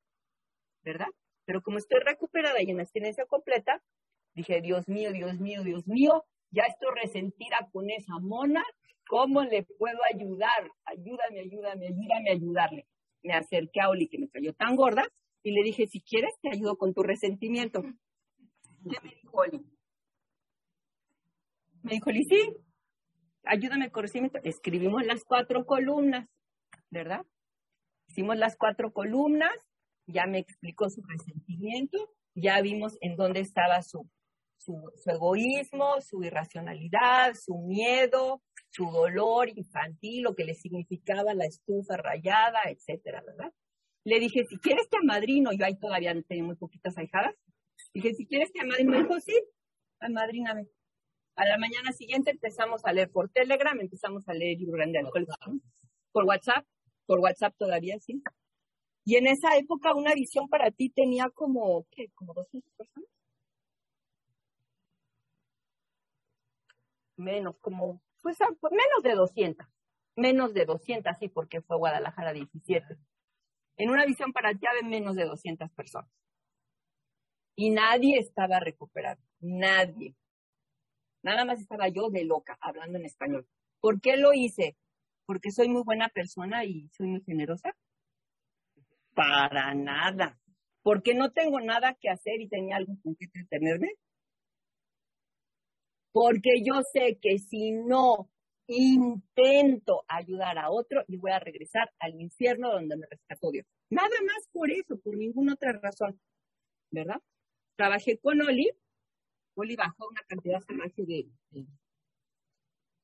¿Verdad? 0.84 1.08
Pero 1.46 1.62
como 1.62 1.78
estoy 1.78 2.00
recuperada 2.00 2.62
y 2.64 2.72
en 2.72 2.80
abstinencia 2.80 3.26
completa, 3.26 3.84
dije, 4.34 4.62
Dios 4.62 4.88
mío, 4.88 5.12
Dios 5.12 5.40
mío, 5.40 5.64
Dios 5.64 5.88
mío, 5.88 6.24
ya 6.52 6.64
estoy 6.64 6.90
resentida 7.02 7.68
con 7.72 7.90
esa 7.90 8.20
mona, 8.20 8.64
¿cómo 9.08 9.44
le 9.44 9.64
puedo 9.64 9.98
ayudar? 10.14 10.72
Ayúdame, 10.86 11.42
ayúdame, 11.42 11.88
ayúdame 11.88 12.30
a 12.30 12.34
ayudarle. 12.34 12.88
Me 13.24 13.34
acerqué 13.34 13.82
a 13.82 13.90
Oli, 13.90 14.08
que 14.08 14.20
me 14.20 14.30
cayó 14.30 14.54
tan 14.54 14.76
gorda, 14.76 15.04
y 15.44 15.52
le 15.52 15.64
dije, 15.64 15.88
si 15.88 16.02
quieres, 16.02 16.34
te 16.42 16.50
ayudo 16.50 16.78
con 16.78 16.94
tu 16.94 17.04
resentimiento. 17.04 17.82
¿Qué 17.82 18.98
me 19.02 19.10
dijo 19.10 19.38
Oli? 19.38 19.62
Me 21.84 21.94
dijo, 21.94 22.10
Oli, 22.10 22.24
sí, 22.26 22.54
ayúdame 23.44 23.92
con 23.92 24.04
resentimiento. 24.04 24.40
Escribimos 24.44 25.06
las 25.06 25.24
cuatro 25.26 25.66
columnas, 25.66 26.30
¿verdad? 26.90 27.26
Hicimos 28.08 28.38
las 28.38 28.56
cuatro 28.58 28.94
columnas, 28.94 29.54
ya 30.06 30.26
me 30.28 30.40
explicó 30.40 30.90
su 30.90 31.02
resentimiento, 31.02 31.98
ya 32.36 32.62
vimos 32.62 32.98
en 33.02 33.16
dónde 33.16 33.40
estaba 33.40 33.82
su, 33.82 34.10
su, 34.64 34.92
su 34.96 35.10
egoísmo, 35.10 36.00
su 36.02 36.24
irracionalidad, 36.24 37.34
su 37.36 37.58
miedo, 37.58 38.42
su 38.70 38.86
dolor 38.86 39.50
infantil, 39.50 40.24
lo 40.24 40.36
que 40.36 40.46
le 40.46 40.56
significaba 40.56 41.34
la 41.34 41.46
estufa 41.46 41.98
rayada, 41.98 42.60
etcétera, 42.68 43.22
¿verdad? 43.26 43.52
Le 44.06 44.20
dije, 44.20 44.46
si 44.46 44.58
quieres 44.58 44.90
te 44.90 44.98
amadrino, 44.98 45.52
yo 45.54 45.66
ahí 45.66 45.78
todavía 45.78 46.14
tenía 46.28 46.44
muy 46.44 46.56
poquitas 46.56 46.98
ahijadas, 46.98 47.36
dije, 47.94 48.14
si 48.14 48.26
quieres 48.26 48.52
te 48.52 48.62
amadrino, 48.62 48.92
me 48.92 49.04
dijo, 49.04 49.20
sí, 49.20 49.40
amadríname. 50.00 50.68
A 51.36 51.46
la 51.46 51.58
mañana 51.58 51.92
siguiente 51.94 52.32
empezamos 52.32 52.86
a 52.86 52.94
leer 52.94 53.10
por 53.10 53.30
Telegram, 53.30 53.80
empezamos 53.80 54.28
a 54.28 54.34
leer 54.34 54.60
libro 54.60 54.78
grande 54.78 55.00
de 55.00 55.06
alcohólicos, 55.06 55.38
¿no? 55.48 55.60
por 56.14 56.26
WhatsApp, 56.26 56.66
por 57.06 57.20
WhatsApp 57.20 57.56
todavía 57.58 58.00
sí. 58.00 58.22
Y 59.04 59.18
en 59.18 59.28
esa 59.28 59.58
época 59.58 59.94
una 59.94 60.14
visión 60.14 60.48
para 60.48 60.72
ti 60.72 60.90
tenía 60.90 61.30
como, 61.34 61.86
¿qué? 61.92 62.08
Como 62.16 62.34
200 62.34 62.72
personas. 62.78 63.10
Menos, 67.24 67.56
como, 67.60 68.02
pues 68.22 68.38
pues, 68.60 68.72
menos 68.72 69.04
de 69.04 69.16
200. 69.16 69.66
Menos 70.16 70.54
de 70.54 70.66
200, 70.66 71.18
sí, 71.18 71.30
porque 71.30 71.62
fue 71.62 71.78
Guadalajara 71.78 72.34
17. 72.34 72.98
En 73.78 73.90
una 73.90 74.06
visión 74.06 74.34
para 74.34 74.50
había 74.50 74.70
menos 74.84 75.16
de 75.16 75.26
200 75.26 75.72
personas. 75.72 76.12
Y 77.56 77.72
nadie 77.72 78.20
estaba 78.20 78.60
recuperado. 78.60 79.22
Nadie. 79.40 80.16
Nada 81.24 81.46
más 81.46 81.60
estaba 81.60 81.88
yo 81.88 82.10
de 82.10 82.26
loca, 82.26 82.58
hablando 82.60 82.98
en 83.00 83.06
español. 83.06 83.48
¿Por 83.80 84.02
qué 84.02 84.18
lo 84.18 84.34
hice? 84.34 84.78
¿Porque 85.26 85.52
soy 85.52 85.70
muy 85.70 85.84
buena 85.84 86.10
persona 86.10 86.66
y 86.66 86.90
soy 86.90 87.08
muy 87.08 87.22
generosa? 87.22 87.76
Para 89.14 89.74
nada. 89.74 90.40
¿Porque 90.82 91.16
no 91.16 91.32
tengo 91.32 91.62
nada 91.62 91.96
que 91.96 92.10
hacer 92.10 92.42
y 92.42 92.50
tenía 92.50 92.76
algo 92.76 92.98
con 93.02 93.16
que 93.16 93.26
entretenerme? 93.26 93.94
Porque 96.14 96.64
yo 96.64 96.82
sé 96.94 97.18
que 97.22 97.40
si 97.40 97.72
no 97.72 98.30
intento 98.68 100.06
ayudar 100.08 100.58
a 100.58 100.70
otro, 100.70 101.04
yo 101.08 101.20
voy 101.20 101.32
a 101.32 101.40
regresar 101.40 101.92
al 102.00 102.22
infierno 102.22 102.72
donde 102.72 102.96
me 102.96 103.08
rescató 103.10 103.52
Dios. 103.52 103.66
Nada 103.90 104.16
más 104.26 104.48
por 104.54 104.72
eso, 104.72 104.98
por 105.00 105.18
ninguna 105.18 105.54
otra 105.54 105.74
razón. 105.74 106.20
¿Verdad? 106.92 107.22
Trabajé 107.76 108.20
con 108.20 108.42
Oli. 108.42 108.72
Oli 109.56 109.76
bajó 109.76 110.08
una 110.08 110.22
cantidad 110.28 110.62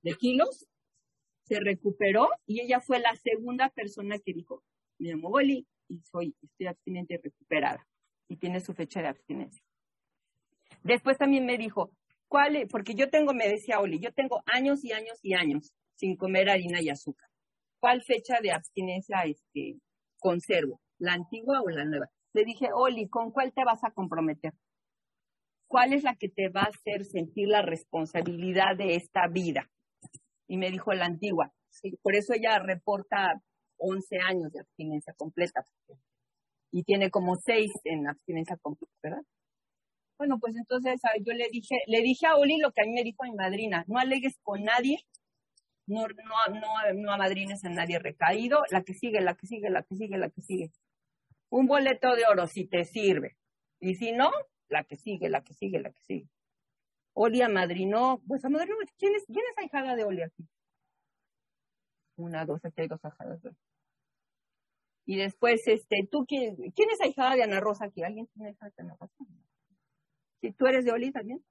de 0.01 0.13
kilos, 0.13 0.67
se 1.43 1.59
recuperó 1.59 2.29
y 2.45 2.61
ella 2.61 2.79
fue 2.79 2.99
la 2.99 3.15
segunda 3.15 3.69
persona 3.69 4.17
que 4.19 4.33
dijo, 4.33 4.63
me 4.97 5.09
llamo 5.09 5.29
Oli 5.29 5.67
y 5.87 6.01
soy, 6.01 6.35
estoy 6.41 6.67
abstinente 6.67 7.15
y 7.15 7.17
recuperada. 7.17 7.87
Y 8.27 8.37
tiene 8.37 8.59
su 8.59 8.73
fecha 8.73 9.01
de 9.01 9.07
abstinencia. 9.07 9.63
Después 10.83 11.17
también 11.17 11.45
me 11.45 11.57
dijo, 11.57 11.91
¿cuál? 12.29 12.67
Porque 12.71 12.95
yo 12.95 13.09
tengo, 13.09 13.33
me 13.33 13.49
decía 13.49 13.79
Oli, 13.79 13.99
yo 13.99 14.13
tengo 14.13 14.41
años 14.45 14.85
y 14.85 14.93
años 14.93 15.19
y 15.21 15.33
años 15.33 15.73
sin 15.95 16.15
comer 16.15 16.49
harina 16.49 16.81
y 16.81 16.89
azúcar. 16.89 17.27
¿Cuál 17.81 18.01
fecha 18.03 18.39
de 18.41 18.51
abstinencia 18.51 19.23
este, 19.25 19.79
conservo? 20.17 20.79
¿La 20.97 21.13
antigua 21.13 21.61
o 21.61 21.69
la 21.69 21.83
nueva? 21.83 22.09
Le 22.33 22.45
dije, 22.45 22.69
Oli, 22.73 23.09
¿con 23.09 23.31
cuál 23.31 23.51
te 23.53 23.65
vas 23.65 23.83
a 23.83 23.91
comprometer? 23.91 24.53
¿Cuál 25.67 25.93
es 25.93 26.03
la 26.03 26.15
que 26.15 26.29
te 26.29 26.49
va 26.49 26.61
a 26.61 26.69
hacer 26.69 27.05
sentir 27.05 27.47
la 27.47 27.61
responsabilidad 27.61 28.75
de 28.77 28.95
esta 28.95 29.27
vida? 29.27 29.69
Y 30.47 30.57
me 30.57 30.71
dijo 30.71 30.93
la 30.93 31.05
antigua. 31.05 31.51
Por 32.01 32.15
eso 32.15 32.33
ella 32.33 32.59
reporta 32.59 33.41
11 33.77 34.17
años 34.19 34.51
de 34.51 34.61
abstinencia 34.61 35.13
completa. 35.13 35.65
Y 36.71 36.83
tiene 36.83 37.09
como 37.09 37.35
6 37.35 37.71
en 37.85 38.07
abstinencia 38.07 38.57
completa, 38.57 38.93
¿verdad? 39.01 39.23
Bueno, 40.19 40.37
pues 40.37 40.53
entonces 40.57 40.99
yo 41.25 41.33
le 41.33 41.47
dije, 41.49 41.77
le 41.87 42.01
dije 42.01 42.27
a 42.27 42.35
Oli 42.35 42.57
lo 42.57 42.73
que 42.73 42.81
a 42.81 42.85
mí 42.85 42.91
me 42.91 43.03
dijo 43.03 43.23
mi 43.23 43.33
madrina, 43.33 43.85
no 43.87 43.97
alegues 43.99 44.37
con 44.43 44.61
nadie, 44.63 44.99
no, 45.87 46.07
no, 46.07 46.59
no, 46.59 46.93
no 46.93 47.13
amadrines 47.13 47.63
a 47.63 47.69
nadie 47.69 47.99
recaído, 47.99 48.63
la 48.69 48.83
que 48.83 48.93
sigue, 48.93 49.21
la 49.21 49.35
que 49.35 49.47
sigue, 49.47 49.69
la 49.69 49.81
que 49.83 49.95
sigue, 49.95 50.17
la 50.17 50.29
que 50.29 50.41
sigue. 50.41 50.71
Un 51.49 51.67
boleto 51.67 52.15
de 52.15 52.25
oro 52.29 52.47
si 52.47 52.65
te 52.65 52.83
sirve. 52.83 53.37
Y 53.79 53.95
si 53.95 54.11
no, 54.11 54.29
la 54.67 54.83
que 54.83 54.97
sigue, 54.97 55.29
la 55.29 55.41
que 55.41 55.53
sigue, 55.53 55.79
la 55.79 55.89
que 55.89 56.01
sigue. 56.01 56.29
Oli 57.13 57.41
amadrinó, 57.41 58.21
pues 58.27 58.43
amadrinó, 58.43 58.75
¿quién 58.97 59.15
es, 59.15 59.23
quién 59.25 59.45
es 59.51 59.57
ahijada 59.57 59.95
de 59.95 60.03
Oli 60.03 60.23
aquí? 60.23 60.45
Una, 62.17 62.45
dos, 62.45 62.63
aquí 62.65 62.81
hay 62.81 62.87
dos 62.89 63.03
ahijadas. 63.05 63.41
de. 63.41 63.51
Y 65.05 65.15
después, 65.15 65.65
este, 65.65 66.07
¿tú 66.11 66.25
quién, 66.27 66.57
quién 66.75 66.89
es 66.91 66.99
ahijada 67.01 67.35
de 67.35 67.43
Ana 67.43 67.61
Rosa 67.61 67.85
aquí? 67.85 68.03
¿Alguien 68.03 68.27
tiene 68.27 68.49
ahijada 68.49 68.73
de 68.75 68.83
Ana 68.83 68.97
Rosa? 68.99 69.15
¿Sí, 70.41 70.53
¿Tú 70.53 70.67
eres 70.67 70.85
de 70.85 70.91
Oli 70.91 71.11
también? 71.11 71.43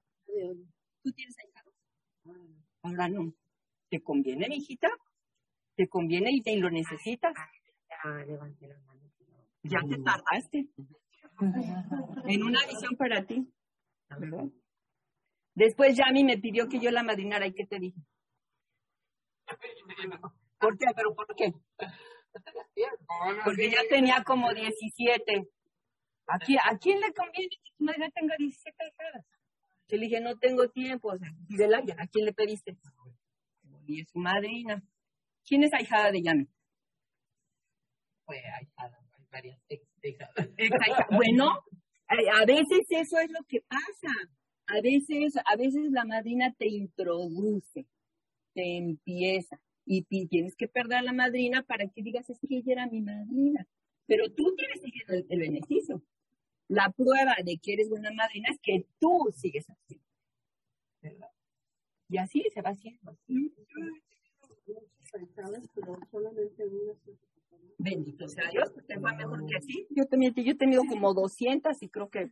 ¿Tú 1.03 1.11
tienes 1.11 1.35
ahijados? 1.39 1.73
Ahora 2.83 3.07
no. 3.07 3.33
¿Te 3.89 4.01
conviene, 4.01 4.47
mijita? 4.49 4.89
¿Te 5.75 5.87
conviene 5.87 6.29
y 6.31 6.41
te 6.41 6.55
lo 6.57 6.69
necesitas? 6.69 7.33
Ya 9.63 9.79
te 9.87 9.97
tardaste. 10.03 10.67
En 12.25 12.43
una 12.43 12.59
visión 12.67 12.95
para 12.97 13.25
ti. 13.25 13.47
¿verdad? 14.17 14.45
Después 15.55 15.95
Yami 15.97 16.23
me 16.23 16.37
pidió 16.37 16.67
que 16.67 16.79
yo 16.79 16.91
la 16.91 17.03
madrinara. 17.03 17.47
¿Y 17.47 17.53
qué 17.53 17.65
te 17.65 17.79
dije? 17.79 17.99
¿Por 20.59 20.77
qué? 20.77 20.85
¿Pero 20.95 21.15
por 21.15 21.27
qué? 21.35 21.53
Porque 23.43 23.69
ya 23.69 23.81
tenía 23.89 24.23
como 24.23 24.53
17. 24.53 25.49
¿A 26.31 26.37
quién, 26.37 26.59
¿A 26.63 26.77
quién 26.77 26.99
le 26.99 27.11
conviene 27.13 27.49
que 27.49 27.71
tu 27.75 27.83
madre 27.83 28.11
tenga 28.13 28.35
17 28.37 28.75
hijadas? 28.87 29.25
Yo 29.87 29.97
le 29.97 30.05
dije, 30.05 30.21
no 30.21 30.37
tengo 30.37 30.69
tiempo. 30.69 31.09
O 31.09 31.17
sea. 31.17 31.29
¿A 31.97 32.07
quién 32.07 32.25
le 32.25 32.33
pediste? 32.33 32.77
Y 33.87 34.01
es 34.01 34.09
su 34.09 34.19
madrina. 34.19 34.83
¿Quién 35.43 35.63
es 35.63 35.73
ahijada 35.73 36.11
de 36.11 36.21
Yami? 36.21 36.47
Fue 38.25 38.37
ahijada, 38.37 38.99
hay 39.17 39.25
varias 39.31 39.59
ex. 39.69 39.83
Bueno, 41.09 41.49
a 42.07 42.41
a 42.41 42.45
veces 42.45 42.85
eso 42.89 43.19
es 43.19 43.31
lo 43.31 43.43
que 43.47 43.61
pasa. 43.61 44.13
A 44.67 44.81
veces, 44.81 45.33
a 45.43 45.55
veces 45.55 45.89
la 45.89 46.05
madrina 46.05 46.53
te 46.55 46.67
introduce, 46.67 47.87
te 48.53 48.77
empieza. 48.77 49.59
Y 49.83 50.03
tienes 50.27 50.55
que 50.55 50.67
perder 50.67 50.99
a 50.99 51.01
la 51.01 51.13
madrina 51.13 51.63
para 51.63 51.87
que 51.87 52.03
digas, 52.03 52.29
es 52.29 52.37
que 52.39 52.57
ella 52.57 52.73
era 52.73 52.87
mi 52.87 53.01
madrina. 53.01 53.65
Pero 54.05 54.31
tú 54.31 54.53
tienes 54.55 54.83
el, 55.07 55.25
el 55.27 55.39
beneficio. 55.39 56.03
La 56.69 56.91
prueba 56.91 57.35
de 57.43 57.57
que 57.57 57.73
eres 57.73 57.89
buena 57.89 58.11
madrina 58.11 58.49
es 58.49 58.59
que 58.61 58.85
tú 58.99 59.33
sigues 59.35 59.69
así. 59.69 59.99
¿verdad? 61.01 61.29
Y 62.09 62.17
así 62.17 62.43
se 62.53 62.61
va 62.61 62.69
haciendo. 62.69 63.17
pero 65.75 65.99
solamente 66.11 66.65
una 66.65 66.93
Bendito 67.81 68.27
sea 68.27 68.49
Dios, 68.51 68.73
te 68.87 68.97
va 68.97 69.13
mejor 69.13 69.45
que 69.45 69.55
así. 69.55 69.87
Yo 69.89 70.05
también 70.05 70.33
yo 70.35 70.51
he 70.51 70.55
tenido 70.55 70.83
como 70.85 71.13
200 71.13 71.81
y 71.81 71.89
creo 71.89 72.09
que 72.09 72.29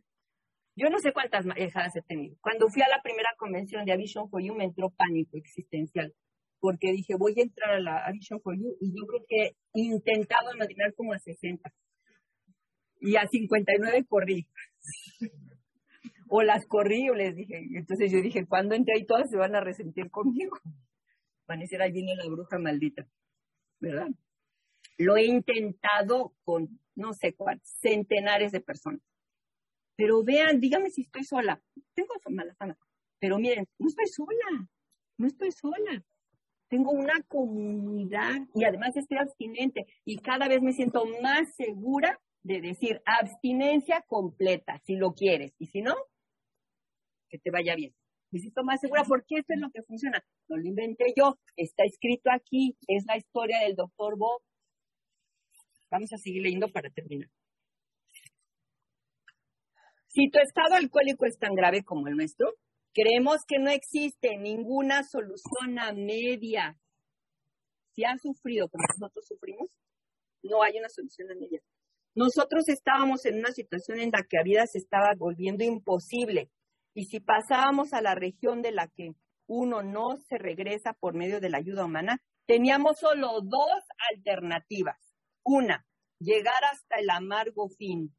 yo 0.76 0.90
no 0.90 0.98
sé 1.00 1.12
cuántas 1.12 1.46
marejadas 1.46 1.96
he 1.96 2.02
tenido. 2.02 2.36
Cuando 2.40 2.68
fui 2.68 2.82
a 2.82 2.88
la 2.88 3.02
primera 3.02 3.30
convención 3.38 3.84
de 3.84 3.92
Avision 3.92 4.28
for 4.28 4.42
You 4.42 4.54
me 4.54 4.64
entró 4.64 4.90
pánico 4.90 5.36
existencial 5.36 6.14
porque 6.60 6.92
dije, 6.92 7.14
voy 7.16 7.34
a 7.38 7.42
entrar 7.42 7.70
a 7.70 7.80
la 7.80 8.04
Avision 8.04 8.40
for 8.40 8.56
You 8.56 8.76
y 8.80 8.90
yo 8.90 9.06
creo 9.06 9.24
que 9.26 9.56
he 9.74 9.80
intentado 9.80 10.54
imaginar 10.54 10.94
como 10.94 11.12
a 11.14 11.18
60. 11.18 11.72
Y 13.00 13.16
a 13.16 13.26
59 13.26 14.04
corrí. 14.08 14.46
o 16.28 16.42
las 16.42 16.66
corrí 16.66 17.08
o 17.08 17.14
les 17.14 17.34
dije. 17.34 17.66
Entonces 17.74 18.10
yo 18.12 18.20
dije, 18.20 18.46
cuando 18.46 18.74
entre 18.74 18.94
ahí 18.94 19.06
todas 19.06 19.30
se 19.30 19.36
van 19.36 19.54
a 19.54 19.60
resentir 19.60 20.10
conmigo. 20.10 20.58
Van 21.46 21.58
a 21.58 21.62
decir, 21.62 21.80
ahí 21.80 21.92
viene 21.92 22.14
la 22.14 22.28
bruja 22.28 22.58
maldita. 22.58 23.06
¿Verdad? 23.80 24.08
Lo 24.98 25.16
he 25.16 25.24
intentado 25.24 26.34
con 26.44 26.80
no 26.98 27.12
sé 27.12 27.34
cuántos, 27.34 27.68
centenares 27.80 28.52
de 28.52 28.60
personas. 28.60 29.00
Pero 29.96 30.22
vean, 30.22 30.60
dígame 30.60 30.90
si 30.90 31.02
estoy 31.02 31.24
sola. 31.24 31.60
Tengo 31.94 32.14
mala 32.28 32.54
fama. 32.56 32.76
Pero 33.20 33.38
miren, 33.38 33.66
no 33.78 33.88
estoy 33.88 34.06
sola. 34.06 34.68
No 35.16 35.26
estoy 35.26 35.52
sola. 35.52 36.04
Tengo 36.68 36.90
una 36.90 37.22
comunidad 37.22 38.46
y 38.54 38.64
además 38.64 38.96
estoy 38.96 39.18
abstinente 39.18 39.86
y 40.04 40.18
cada 40.18 40.48
vez 40.48 40.60
me 40.60 40.72
siento 40.72 41.04
más 41.22 41.54
segura 41.54 42.20
de 42.42 42.60
decir 42.60 43.02
abstinencia 43.04 44.04
completa, 44.06 44.80
si 44.84 44.96
lo 44.96 45.12
quieres. 45.12 45.52
Y 45.58 45.66
si 45.66 45.82
no, 45.82 45.94
que 47.28 47.38
te 47.38 47.50
vaya 47.50 47.74
bien. 47.74 47.94
Me 48.30 48.40
siento 48.40 48.62
más 48.62 48.80
segura 48.80 49.04
porque 49.06 49.36
esto 49.36 49.54
es 49.54 49.60
lo 49.60 49.70
que 49.70 49.82
funciona. 49.82 50.22
No 50.48 50.56
lo 50.56 50.66
inventé 50.66 51.12
yo, 51.16 51.38
está 51.56 51.84
escrito 51.84 52.30
aquí, 52.30 52.76
es 52.86 53.04
la 53.06 53.16
historia 53.16 53.60
del 53.60 53.74
doctor 53.74 54.18
Bob. 54.18 54.42
Vamos 55.90 56.12
a 56.12 56.18
seguir 56.18 56.42
leyendo 56.42 56.68
para 56.68 56.90
terminar. 56.90 57.30
Si 60.08 60.28
tu 60.30 60.38
estado 60.38 60.74
alcohólico 60.74 61.26
es 61.26 61.38
tan 61.38 61.54
grave 61.54 61.84
como 61.84 62.08
el 62.08 62.16
nuestro, 62.16 62.54
creemos 62.92 63.44
que 63.46 63.58
no 63.58 63.70
existe 63.70 64.36
ninguna 64.36 65.04
solución 65.04 65.78
a 65.78 65.92
media. 65.92 66.78
Si 67.94 68.04
has 68.04 68.20
sufrido 68.20 68.68
como 68.68 68.84
nosotros 68.88 69.26
sufrimos, 69.26 69.70
no 70.42 70.62
hay 70.62 70.78
una 70.78 70.88
solución 70.88 71.30
a 71.30 71.34
media. 71.34 71.60
Nosotros 72.18 72.68
estábamos 72.68 73.24
en 73.26 73.38
una 73.38 73.52
situación 73.52 74.00
en 74.00 74.10
la 74.10 74.24
que 74.28 74.38
la 74.38 74.42
vida 74.42 74.66
se 74.66 74.78
estaba 74.78 75.12
volviendo 75.16 75.62
imposible. 75.62 76.50
Y 76.92 77.04
si 77.04 77.20
pasábamos 77.20 77.92
a 77.92 78.02
la 78.02 78.16
región 78.16 78.60
de 78.60 78.72
la 78.72 78.88
que 78.88 79.12
uno 79.46 79.84
no 79.84 80.16
se 80.28 80.36
regresa 80.36 80.94
por 80.94 81.14
medio 81.14 81.38
de 81.38 81.48
la 81.48 81.58
ayuda 81.58 81.84
humana, 81.84 82.20
teníamos 82.44 82.98
solo 82.98 83.40
dos 83.40 83.84
alternativas. 84.10 84.96
Una, 85.44 85.86
llegar 86.18 86.60
hasta 86.72 86.96
el 86.96 87.08
amargo 87.08 87.68
fin, 87.68 88.12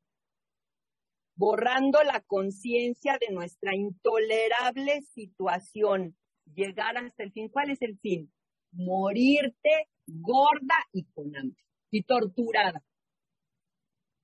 borrando 1.35 2.01
la 2.03 2.21
conciencia 2.21 3.17
de 3.19 3.33
nuestra 3.33 3.75
intolerable 3.75 5.01
situación, 5.13 6.15
llegar 6.45 6.95
hasta 6.95 7.23
el 7.23 7.33
fin. 7.33 7.49
¿Cuál 7.49 7.71
es 7.71 7.81
el 7.81 7.99
fin? 7.99 8.31
Morirte 8.71 9.89
gorda 10.07 10.85
y 10.93 11.03
con 11.11 11.35
hambre 11.35 11.61
y 11.91 12.03
torturada. 12.03 12.81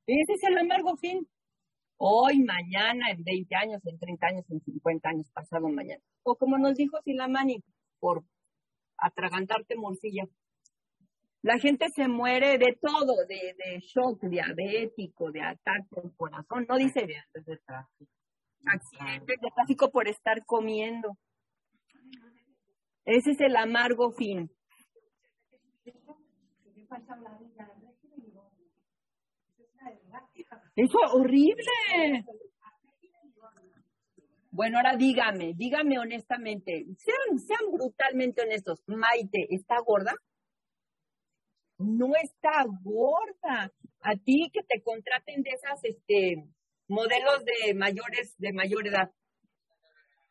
Ese 0.08 0.34
es 0.34 0.43
el 0.43 0.58
amargo 0.58 0.95
fin. 0.98 1.27
Hoy, 1.98 2.40
mañana, 2.43 3.09
en 3.11 3.24
20 3.24 3.56
años, 3.56 3.82
en 3.85 3.98
30 3.98 4.27
años, 4.27 4.45
en 4.50 4.61
50 4.61 5.09
años, 5.09 5.32
pasado 5.32 5.67
mañana. 5.69 6.01
O 6.24 6.35
como 6.35 6.58
nos 6.58 6.75
dijo 6.75 7.01
Silamani, 7.03 7.64
por 8.00 8.24
atragantarte 8.98 9.75
morcilla. 9.75 10.25
La 11.42 11.58
gente 11.59 11.90
se 11.90 12.08
muere 12.08 12.58
de 12.58 12.77
todo, 12.82 13.25
de, 13.27 13.56
de 13.58 13.80
shock 13.80 14.22
diabético, 14.24 15.32
de 15.32 15.42
ataque 15.42 16.01
al 16.03 16.16
corazón, 16.16 16.66
no 16.67 16.75
dice 16.77 17.06
de 17.06 17.58
tráfico. 17.66 18.11
Accidentes 18.66 19.40
de 19.42 19.50
tráfico 19.56 19.92
por 19.92 20.08
estar 20.08 20.43
comiendo. 20.45 21.17
Ese 23.06 23.32
es 23.32 23.42
el 23.42 23.56
amargo 23.56 24.11
fin. 24.11 24.50
Eso 30.75 30.97
es 31.05 31.11
horrible. 31.14 32.25
Bueno, 34.51 34.77
ahora 34.77 34.95
dígame, 34.95 35.53
dígame 35.55 35.99
honestamente, 35.99 36.85
sean, 36.97 37.39
sean 37.39 37.72
brutalmente 37.72 38.41
honestos. 38.41 38.81
Maite, 38.88 39.47
¿está 39.49 39.75
gorda? 39.85 40.14
No 41.77 42.14
está 42.15 42.64
gorda. 42.81 43.72
A 44.01 44.15
ti 44.15 44.49
que 44.53 44.61
te 44.64 44.81
contraten 44.81 45.41
de 45.41 45.49
esas, 45.49 45.80
este, 45.83 46.45
modelos 46.88 47.43
de 47.43 47.73
mayores, 47.73 48.35
de 48.38 48.53
mayor 48.53 48.88
edad. 48.88 49.11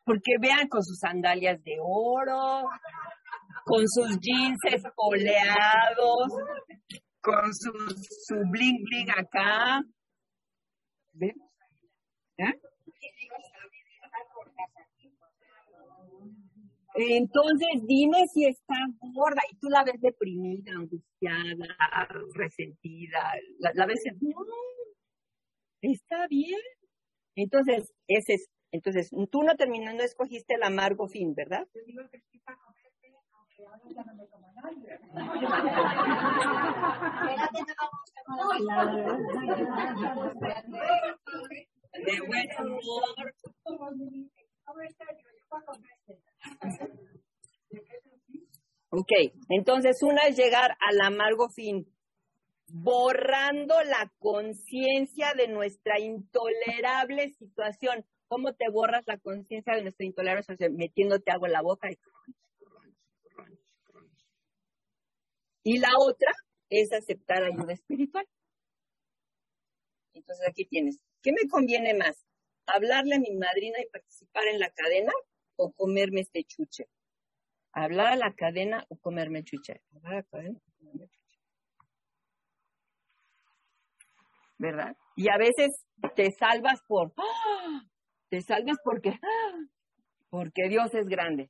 Porque 0.03 0.37
vean 0.39 0.67
con 0.69 0.83
sus 0.83 0.97
sandalias 0.99 1.63
de 1.63 1.77
oro, 1.79 2.63
con 3.65 3.87
sus 3.87 4.19
jeans 4.19 4.59
espoleados, 4.63 6.33
con 7.25 7.53
su, 7.55 7.71
su 8.27 8.35
bling 8.51 8.83
bling 8.83 9.09
acá. 9.09 9.83
¿Ven? 11.13 11.35
¿Eh? 12.37 12.53
Entonces, 16.97 17.81
dime 17.87 18.25
si 18.31 18.45
está 18.45 18.75
gorda 19.13 19.41
y 19.51 19.57
tú 19.57 19.69
la 19.69 19.83
ves 19.83 19.99
deprimida, 19.99 20.71
angustiada, 20.73 21.67
resentida, 22.35 23.33
la, 23.59 23.85
ves. 23.85 24.01
No, 24.21 24.33
está 25.81 26.27
bien. 26.27 26.61
Entonces, 27.35 27.91
ese 28.07 28.35
es, 28.35 28.49
entonces, 28.71 29.09
tú 29.29 29.43
no 29.43 29.55
terminando 29.55 30.03
escogiste 30.03 30.55
el 30.55 30.63
amargo 30.63 31.07
fin, 31.09 31.33
¿verdad? 31.33 31.67
Yo 31.73 31.81
digo 31.85 32.03
que 32.09 32.19
sí 32.31 32.39
para 32.39 32.57
De 41.93 42.19
buen 42.27 42.49
humor. 42.59 43.33
Ok, 48.89 49.11
entonces 49.49 50.01
una 50.03 50.21
es 50.27 50.37
llegar 50.37 50.77
al 50.79 51.01
amargo 51.01 51.49
fin, 51.49 51.87
borrando 52.67 53.81
la 53.83 54.11
conciencia 54.19 55.33
de 55.35 55.47
nuestra 55.47 55.99
intolerable 55.99 57.33
situación. 57.33 58.05
¿Cómo 58.27 58.53
te 58.53 58.69
borras 58.71 59.03
la 59.05 59.17
conciencia 59.17 59.75
de 59.75 59.83
nuestra 59.83 60.05
intolerable 60.05 60.43
situación? 60.43 60.75
Metiéndote 60.75 61.31
agua 61.31 61.47
en 61.47 61.53
la 61.53 61.61
boca. 61.61 61.91
Y... 61.91 61.97
y 65.65 65.79
la 65.79 65.89
otra 65.99 66.31
es 66.69 66.93
aceptar 66.93 67.43
ayuda 67.43 67.73
espiritual. 67.73 68.25
Entonces 70.13 70.47
aquí 70.47 70.65
tienes, 70.65 70.99
¿qué 71.23 71.31
me 71.31 71.49
conviene 71.49 71.95
más? 71.95 72.23
¿Hablarle 72.67 73.15
a 73.15 73.19
mi 73.19 73.35
madrina 73.35 73.79
y 73.81 73.89
participar 73.89 74.45
en 74.47 74.59
la 74.59 74.69
cadena 74.69 75.11
o 75.55 75.73
comerme 75.73 76.21
este 76.21 76.43
chuche? 76.43 76.87
¿Hablar 77.71 78.13
a 78.13 78.15
la 78.15 78.33
cadena 78.35 78.85
o 78.89 78.97
comerme 78.97 79.39
el 79.39 79.45
chuche? 79.45 79.81
Hablar 79.95 80.13
a 80.13 80.15
la 80.17 80.23
cadena 80.23 80.59
o 80.59 80.71
comerme 80.77 81.07
chuche. 81.09 81.39
¿Verdad? 84.59 84.95
Y 85.15 85.29
a 85.29 85.37
veces 85.37 85.83
te 86.15 86.31
salvas 86.31 86.81
por, 86.87 87.11
¡ah! 87.17 87.81
te 88.29 88.41
salvas 88.41 88.77
porque, 88.83 89.09
¡ah! 89.09 89.59
porque 90.29 90.69
Dios 90.69 90.93
es 90.93 91.07
grande. 91.07 91.49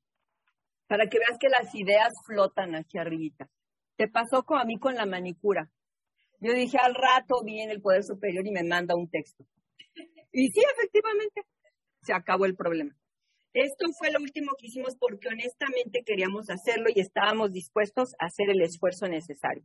Para 0.87 1.07
que 1.07 1.19
veas 1.19 1.37
que 1.37 1.49
las 1.49 1.75
ideas 1.75 2.13
flotan 2.25 2.75
hacia 2.75 3.01
arribita. 3.01 3.49
Te 3.97 4.07
pasó 4.07 4.43
como 4.43 4.59
a 4.59 4.65
mí 4.65 4.77
con 4.77 4.95
la 4.95 5.05
manicura. 5.05 5.69
Yo 6.39 6.53
dije, 6.53 6.77
al 6.77 6.93
rato 6.95 7.41
viene 7.43 7.73
el 7.73 7.81
Poder 7.81 8.03
Superior 8.03 8.45
y 8.45 8.51
me 8.51 8.63
manda 8.63 8.95
un 8.95 9.09
texto. 9.09 9.45
Y 10.31 10.49
sí, 10.49 10.61
efectivamente, 10.73 11.43
se 12.01 12.13
acabó 12.13 12.45
el 12.45 12.55
problema. 12.55 12.95
Esto 13.53 13.85
fue 13.97 14.11
lo 14.11 14.19
último 14.19 14.51
que 14.59 14.67
hicimos 14.67 14.97
porque 14.99 15.29
honestamente 15.29 16.03
queríamos 16.05 16.49
hacerlo 16.49 16.89
y 16.93 16.99
estábamos 16.99 17.53
dispuestos 17.53 18.13
a 18.19 18.25
hacer 18.25 18.49
el 18.49 18.61
esfuerzo 18.61 19.07
necesario. 19.07 19.63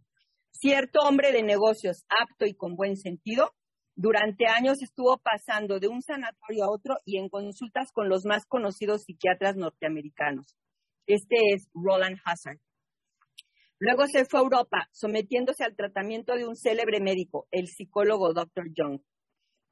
Cierto 0.52 1.00
hombre 1.00 1.32
de 1.32 1.42
negocios 1.42 2.04
apto 2.08 2.46
y 2.46 2.54
con 2.54 2.76
buen 2.76 2.96
sentido, 2.96 3.52
durante 3.96 4.46
años 4.46 4.80
estuvo 4.80 5.18
pasando 5.18 5.80
de 5.80 5.88
un 5.88 6.02
sanatorio 6.02 6.64
a 6.64 6.70
otro 6.70 6.98
y 7.04 7.18
en 7.18 7.28
consultas 7.28 7.90
con 7.92 8.08
los 8.08 8.24
más 8.24 8.46
conocidos 8.46 9.02
psiquiatras 9.02 9.56
norteamericanos. 9.56 10.56
Este 11.06 11.36
es 11.52 11.68
Roland 11.74 12.18
Hazard. 12.24 12.60
Luego 13.82 14.06
se 14.06 14.26
fue 14.26 14.40
a 14.40 14.42
Europa, 14.42 14.88
sometiéndose 14.92 15.64
al 15.64 15.74
tratamiento 15.74 16.34
de 16.34 16.46
un 16.46 16.54
célebre 16.54 17.00
médico, 17.00 17.48
el 17.50 17.66
psicólogo 17.66 18.34
Dr. 18.34 18.66
Young. 18.74 19.00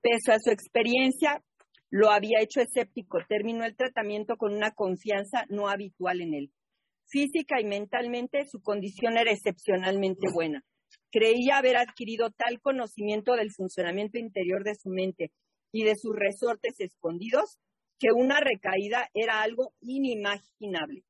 Pese 0.00 0.32
a 0.32 0.38
su 0.38 0.50
experiencia, 0.50 1.42
Lo 1.90 2.10
había 2.10 2.40
hecho 2.42 2.60
escéptico, 2.60 3.18
terminó 3.28 3.64
el 3.64 3.74
tratamiento 3.74 4.36
con 4.36 4.54
una 4.54 4.72
confianza 4.72 5.46
no 5.48 5.68
habitual 5.68 6.20
en 6.20 6.34
él. 6.34 6.52
Física 7.06 7.60
y 7.60 7.64
mentalmente 7.64 8.46
su 8.46 8.60
condición 8.60 9.16
era 9.16 9.32
excepcionalmente 9.32 10.30
buena. 10.30 10.62
Creía 11.10 11.56
haber 11.56 11.78
adquirido 11.78 12.30
tal 12.30 12.60
conocimiento 12.60 13.36
del 13.36 13.52
funcionamiento 13.52 14.18
interior 14.18 14.64
de 14.64 14.74
su 14.74 14.90
mente 14.90 15.32
y 15.72 15.84
de 15.84 15.96
sus 15.96 16.14
resortes 16.14 16.78
escondidos 16.78 17.56
que 17.98 18.08
una 18.14 18.38
recaída 18.40 19.08
era 19.14 19.40
algo 19.40 19.72
inimaginable. 19.80 21.04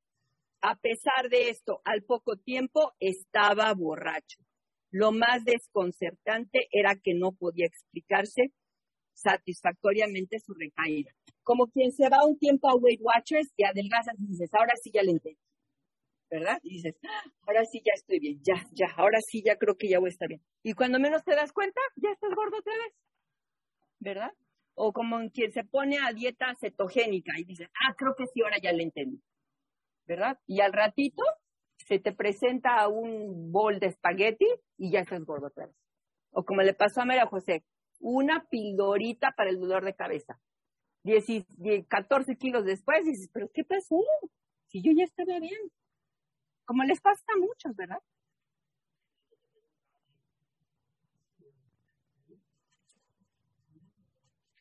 A 0.61 0.75
pesar 0.75 1.29
de 1.29 1.49
esto, 1.49 1.81
al 1.85 2.03
poco 2.03 2.35
tiempo 2.35 2.93
estaba 2.99 3.73
borracho. 3.73 4.41
Lo 4.91 5.11
más 5.11 5.45
desconcertante 5.45 6.67
era 6.71 6.95
que 6.95 7.13
no 7.13 7.31
podía 7.31 7.65
explicarse 7.65 8.51
satisfactoriamente 9.13 10.39
su 10.39 10.53
recaída. 10.53 11.11
Como 11.43 11.67
quien 11.67 11.91
se 11.91 12.09
va 12.09 12.25
un 12.25 12.37
tiempo 12.37 12.69
a 12.69 12.75
Weight 12.75 12.99
Watchers 13.01 13.49
y 13.55 13.63
adelgazas 13.63 14.15
y 14.19 14.27
dices, 14.27 14.49
ahora 14.53 14.73
sí 14.81 14.91
ya 14.93 15.03
le 15.03 15.11
entendí. 15.11 15.39
¿Verdad? 16.31 16.59
Y 16.61 16.75
dices, 16.75 16.95
"Ah, 17.03 17.23
ahora 17.47 17.65
sí 17.65 17.81
ya 17.83 17.93
estoy 17.95 18.19
bien, 18.19 18.39
ya, 18.43 18.53
ya, 18.73 18.85
ahora 18.97 19.19
sí 19.19 19.41
ya 19.43 19.55
creo 19.57 19.75
que 19.77 19.89
ya 19.89 19.97
voy 19.99 20.09
a 20.09 20.11
estar 20.11 20.27
bien. 20.27 20.41
Y 20.61 20.73
cuando 20.73 20.99
menos 20.99 21.23
te 21.23 21.35
das 21.35 21.51
cuenta, 21.51 21.81
ya 21.95 22.09
estás 22.11 22.29
gordo 22.35 22.57
otra 22.59 22.73
vez. 22.77 22.93
¿Verdad? 23.99 24.31
O 24.75 24.93
como 24.93 25.19
en 25.19 25.29
quien 25.29 25.51
se 25.51 25.63
pone 25.63 25.97
a 25.99 26.13
dieta 26.13 26.55
cetogénica 26.61 27.33
y 27.37 27.45
dices, 27.45 27.67
ah, 27.83 27.93
creo 27.97 28.13
que 28.15 28.25
sí, 28.27 28.41
ahora 28.43 28.57
ya 28.61 28.71
le 28.71 28.83
entendí. 28.83 29.19
¿Verdad? 30.09 30.39
Y 30.47 30.61
al 30.61 30.73
ratito 30.73 31.21
se 31.77 31.99
te 31.99 32.11
presenta 32.11 32.87
un 32.87 33.51
bol 33.51 33.79
de 33.79 33.85
espagueti 33.87 34.47
y 34.75 34.89
ya 34.91 35.01
estás 35.01 35.23
gordo 35.23 35.47
otra 35.49 35.67
vez. 35.67 35.75
O 36.31 36.43
como 36.45 36.63
le 36.63 36.73
pasó 36.73 37.01
a 37.01 37.05
María 37.05 37.27
José, 37.27 37.63
una 37.99 38.45
pildorita 38.49 39.33
para 39.37 39.51
el 39.51 39.59
dolor 39.59 39.85
de 39.85 39.93
cabeza. 39.95 40.39
10 41.03 41.29
y- 41.29 41.45
die- 41.57 41.85
14 41.87 42.37
kilos 42.37 42.65
después 42.65 43.05
dices, 43.05 43.29
pero 43.33 43.49
¿qué 43.53 43.63
pasó? 43.63 44.03
Si 44.67 44.81
yo 44.81 44.91
ya 44.97 45.03
estaba 45.05 45.39
bien. 45.39 45.59
Como 46.65 46.83
les 46.85 47.01
pasa 47.01 47.23
a 47.35 47.37
muchos, 47.37 47.75
¿verdad? 47.75 47.99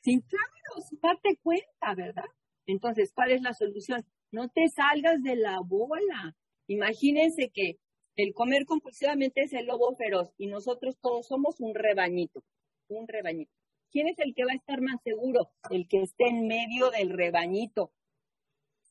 Sin 0.02 0.20
claro, 0.22 0.82
sin 0.88 0.98
darte 1.00 1.38
cuenta, 1.42 1.94
¿verdad? 1.94 2.24
Entonces, 2.66 3.12
¿cuál 3.14 3.30
es 3.32 3.42
la 3.42 3.54
solución? 3.54 4.04
No 4.30 4.48
te 4.48 4.68
salgas 4.68 5.22
de 5.22 5.36
la 5.36 5.58
bola. 5.64 6.36
Imagínense 6.66 7.50
que 7.50 7.78
el 8.16 8.34
comer 8.34 8.66
compulsivamente 8.66 9.42
es 9.42 9.52
el 9.52 9.66
lobo 9.66 9.94
feroz 9.96 10.32
y 10.36 10.48
nosotros 10.48 10.98
todos 11.00 11.26
somos 11.26 11.60
un 11.60 11.74
rebañito, 11.74 12.42
un 12.88 13.08
rebañito. 13.08 13.52
¿Quién 13.90 14.08
es 14.08 14.18
el 14.18 14.34
que 14.34 14.44
va 14.44 14.52
a 14.52 14.56
estar 14.56 14.80
más 14.82 15.00
seguro? 15.02 15.50
El 15.70 15.88
que 15.88 16.02
esté 16.02 16.28
en 16.28 16.46
medio 16.46 16.90
del 16.90 17.10
rebañito. 17.10 17.92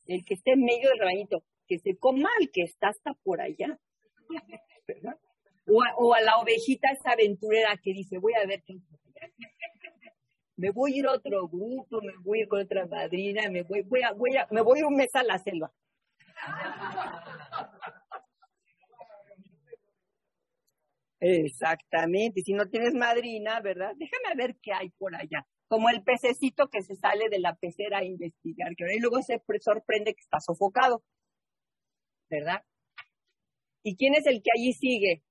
El 0.06 0.26
que 0.26 0.34
esté 0.34 0.54
en 0.54 0.64
medio 0.64 0.90
del 0.90 1.00
rebañito. 1.00 1.44
Que 1.68 1.78
se 1.78 1.98
coma 1.98 2.30
al 2.40 2.50
que 2.50 2.64
está 2.64 2.88
hasta 2.88 3.14
por 3.24 3.42
allá. 3.42 3.80
¿verdad? 4.88 5.18
O 5.70 5.84
a, 5.84 5.94
o 5.98 6.14
a 6.14 6.22
la 6.22 6.38
ovejita 6.38 6.88
esa 6.94 7.12
aventurera 7.12 7.78
que 7.84 7.92
dice, 7.92 8.20
voy 8.20 8.32
a 8.36 8.48
ver 8.48 8.64
qué 8.66 8.80
me 10.58 10.72
voy 10.72 10.94
a 10.94 10.98
ir 10.98 11.08
a 11.08 11.14
otro 11.14 11.48
grupo, 11.48 12.02
me 12.02 12.14
voy 12.24 12.40
a 12.40 12.42
ir 12.44 12.48
con 12.48 12.62
otra 12.62 12.86
madrina, 12.86 13.50
me 13.50 13.64
voy, 13.64 13.82
voy 13.84 14.02
a, 14.04 14.12
voy 14.14 14.36
a, 14.38 14.48
me 14.52 14.62
voy 14.62 14.84
un 14.84 14.96
mes 14.96 15.16
a 15.16 15.24
la 15.24 15.38
selva. 15.40 15.72
Exactamente, 21.20 22.42
si 22.42 22.54
no 22.54 22.68
tienes 22.70 22.94
madrina, 22.94 23.60
¿verdad? 23.62 23.92
Déjame 23.98 24.36
ver 24.36 24.56
qué 24.62 24.72
hay 24.74 24.90
por 24.92 25.16
allá. 25.16 25.48
Como 25.68 25.90
el 25.90 26.04
pececito 26.04 26.68
que 26.70 26.82
se 26.84 26.96
sale 26.96 27.30
de 27.30 27.40
la 27.40 27.56
pecera 27.56 28.00
a 28.00 28.04
investigar, 28.06 28.76
que 28.76 28.86
y 28.96 29.00
luego 29.00 29.22
se 29.24 29.40
pre- 29.40 29.60
sorprende 29.60 30.14
que 30.14 30.22
está 30.22 30.40
sofocado, 30.40 31.04
¿verdad? 32.30 32.64
¿Y 33.84 33.96
quién 33.96 34.14
es 34.14 34.28
el 34.28 34.42
que 34.44 34.52
allí 34.56 34.74
sigue? 34.74 35.24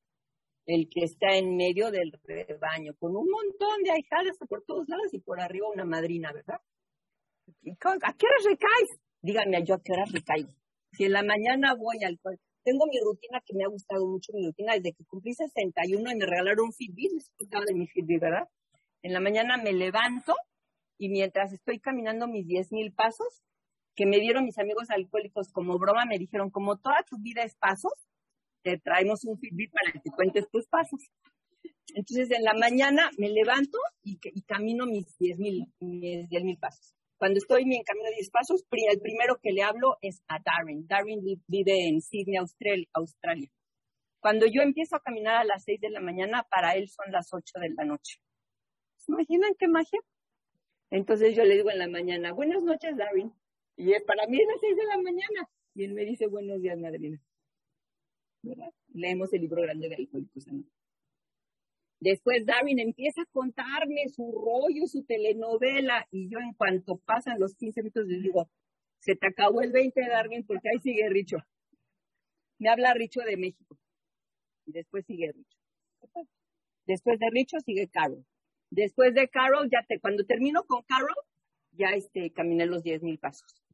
El 0.67 0.89
que 0.91 1.05
está 1.05 1.35
en 1.37 1.57
medio 1.57 1.91
del 1.91 2.13
rebaño, 2.25 2.95
con 2.99 3.17
un 3.17 3.29
montón 3.31 3.83
de 3.85 3.93
ahijadas 3.93 4.37
por 4.49 4.65
todos 4.65 4.89
lados 4.89 5.13
y 5.15 5.21
por 5.21 5.41
arriba 5.41 5.69
una 5.73 5.85
madrina, 5.85 6.33
¿verdad? 6.33 6.61
¿Y 7.63 7.77
con- 7.77 7.99
¿A 8.03 8.13
qué 8.15 8.27
horas 8.27 8.45
recaes? 8.45 9.01
Díganme 9.23 9.65
yo 9.65 9.75
a 9.77 9.83
qué 9.83 9.93
horas 9.93 10.11
recaigo. 10.13 10.51
Si 10.93 11.05
en 11.05 11.13
la 11.13 11.23
mañana 11.23 11.75
voy 11.75 12.03
al 12.05 12.19
tengo 12.65 12.85
mi 12.87 12.99
rutina 12.99 13.41
que 13.47 13.55
me 13.55 13.63
ha 13.65 13.69
gustado 13.69 14.05
mucho, 14.09 14.33
mi 14.35 14.45
rutina 14.45 14.75
desde 14.75 14.93
que 14.93 15.05
cumplí 15.05 15.35
61 15.35 16.11
y 16.11 16.17
me 16.17 16.27
regalaron 16.27 16.67
un 16.67 16.73
Fitbit, 16.73 17.13
les 17.13 17.31
contaba 17.39 17.65
de 17.65 17.75
mi 17.75 17.87
Fitbit, 17.87 18.21
¿verdad? 18.21 18.49
En 19.03 19.13
la 19.13 19.21
mañana 19.21 19.57
me 19.57 19.73
levanto 19.73 20.35
y 20.99 21.09
mientras 21.09 21.53
estoy 21.53 21.79
caminando 21.79 22.27
mis 22.27 22.45
10 22.49 22.73
mil 22.73 22.93
pasos, 22.93 23.41
que 23.95 24.05
me 24.05 24.19
dieron 24.19 24.45
mis 24.45 24.59
amigos 24.59 24.91
alcohólicos 24.91 25.53
como 25.53 25.79
broma, 25.79 26.07
me 26.07 26.19
dijeron, 26.19 26.51
como 26.51 26.77
toda 26.79 27.05
tu 27.09 27.19
vida 27.21 27.43
es 27.45 27.55
pasos, 27.55 27.93
te 28.67 28.79
traemos 28.79 29.25
un 29.25 29.39
Fitbit 29.39 29.71
para 29.71 29.93
que 29.93 30.11
cuentes 30.11 30.49
tus 30.51 30.67
pasos. 30.67 31.01
Entonces, 31.95 32.31
en 32.33 32.43
la 32.43 32.55
mañana 32.55 33.11
me 33.17 33.29
levanto 33.29 33.79
y, 34.03 34.19
camino 34.43 34.87
mis 34.87 35.17
10 35.19 35.39
mil 35.39 35.73
mis 35.81 36.29
10 36.29 36.43
mil 36.45 36.59
pasos. 36.59 36.95
Cuando 37.17 37.39
estoy 37.39 37.63
en 37.63 37.83
camino 37.85 38.09
de 38.11 38.17
10 38.17 38.31
pasos, 38.31 38.65
el 38.71 39.01
primero 39.01 39.39
que 39.41 39.53
le 39.53 39.63
hablo 39.63 39.97
es 40.03 40.21
a 40.29 40.39
Darren. 40.45 40.87
Darren 40.89 41.23
vi- 41.23 41.41
vive 41.47 41.89
en 41.89 42.01
Sydney, 42.01 42.37
Australia. 42.93 43.49
Cuando 44.21 44.47
yo 44.47 44.63
empiezo 44.63 44.97
a 44.97 45.01
caminar 45.01 45.37
a 45.37 45.45
las 45.45 45.63
6 45.65 45.81
de 45.81 45.91
la 45.91 46.01
mañana, 46.01 46.45
para 46.51 46.75
él 46.75 46.89
son 46.89 47.13
las 47.13 47.29
8 47.33 47.61
de 47.61 47.71
la 47.71 47.85
noche. 47.85 48.19
¿Se 48.99 49.13
imaginan 49.13 49.53
qué 49.59 49.69
magia? 49.69 50.01
Entonces 50.91 51.37
yo 51.37 51.45
le 51.45 51.55
digo 51.55 51.71
en 51.71 51.79
la 51.79 51.89
mañana, 51.89 52.33
buenas 52.33 52.63
noches, 52.65 52.97
Darren. 52.97 53.33
Y 53.77 53.93
para 54.07 54.27
mí 54.27 54.41
es 54.41 54.47
las 54.49 54.61
6 54.61 54.77
de 54.77 54.85
la 54.87 54.97
mañana. 54.99 55.49
Y 55.75 55.85
él 55.85 55.93
me 55.95 56.05
dice, 56.05 56.27
buenos 56.27 56.61
días, 56.61 56.79
madrina. 56.79 57.19
Leemos 58.93 59.33
el 59.33 59.43
libro 59.43 59.63
grande 59.63 59.89
de 59.89 59.97
Alcohólicos 59.97 60.47
Anónimos. 60.47 60.73
Después 61.99 62.45
Darwin 62.45 62.79
empieza 62.79 63.23
a 63.23 63.31
contarme 63.33 64.09
su 64.09 64.31
rollo, 64.31 64.87
su 64.87 65.05
telenovela, 65.05 66.07
y 66.11 66.29
yo 66.29 66.39
en 66.39 66.53
cuanto 66.53 66.99
pasan 66.99 67.41
los 67.41 67.55
15 67.55 67.83
minutos 67.83 68.07
les 68.07 68.23
digo, 68.23 68.51
se 69.01 69.17
te 69.17 69.29
acabó 69.29 69.63
el 69.63 69.73
20, 69.73 70.01
Darwin, 70.01 70.45
porque 70.45 70.69
ahí 70.69 70.81
sigue 70.81 71.09
Richo. 71.09 71.39
Me 72.59 72.69
habla 72.69 72.95
Richo 72.95 73.21
de 73.21 73.37
México. 73.37 73.79
Y 74.67 74.73
después 74.73 75.05
sigue 75.07 75.33
Richo. 75.33 75.57
Después 76.87 77.19
de 77.19 77.27
Richo 77.31 77.59
sigue 77.65 77.89
Carol. 77.89 78.25
Después 78.71 79.15
de 79.15 79.29
Carol, 79.29 79.69
ya 79.71 79.85
te, 79.89 79.99
cuando 80.01 80.25
termino 80.25 80.65
con 80.65 80.83
Carol, 80.83 81.17
ya 81.73 81.91
este, 81.91 82.33
caminé 82.33 82.67
los 82.67 82.83
10 82.83 83.03
mil 83.03 83.19
pasos. 83.19 83.66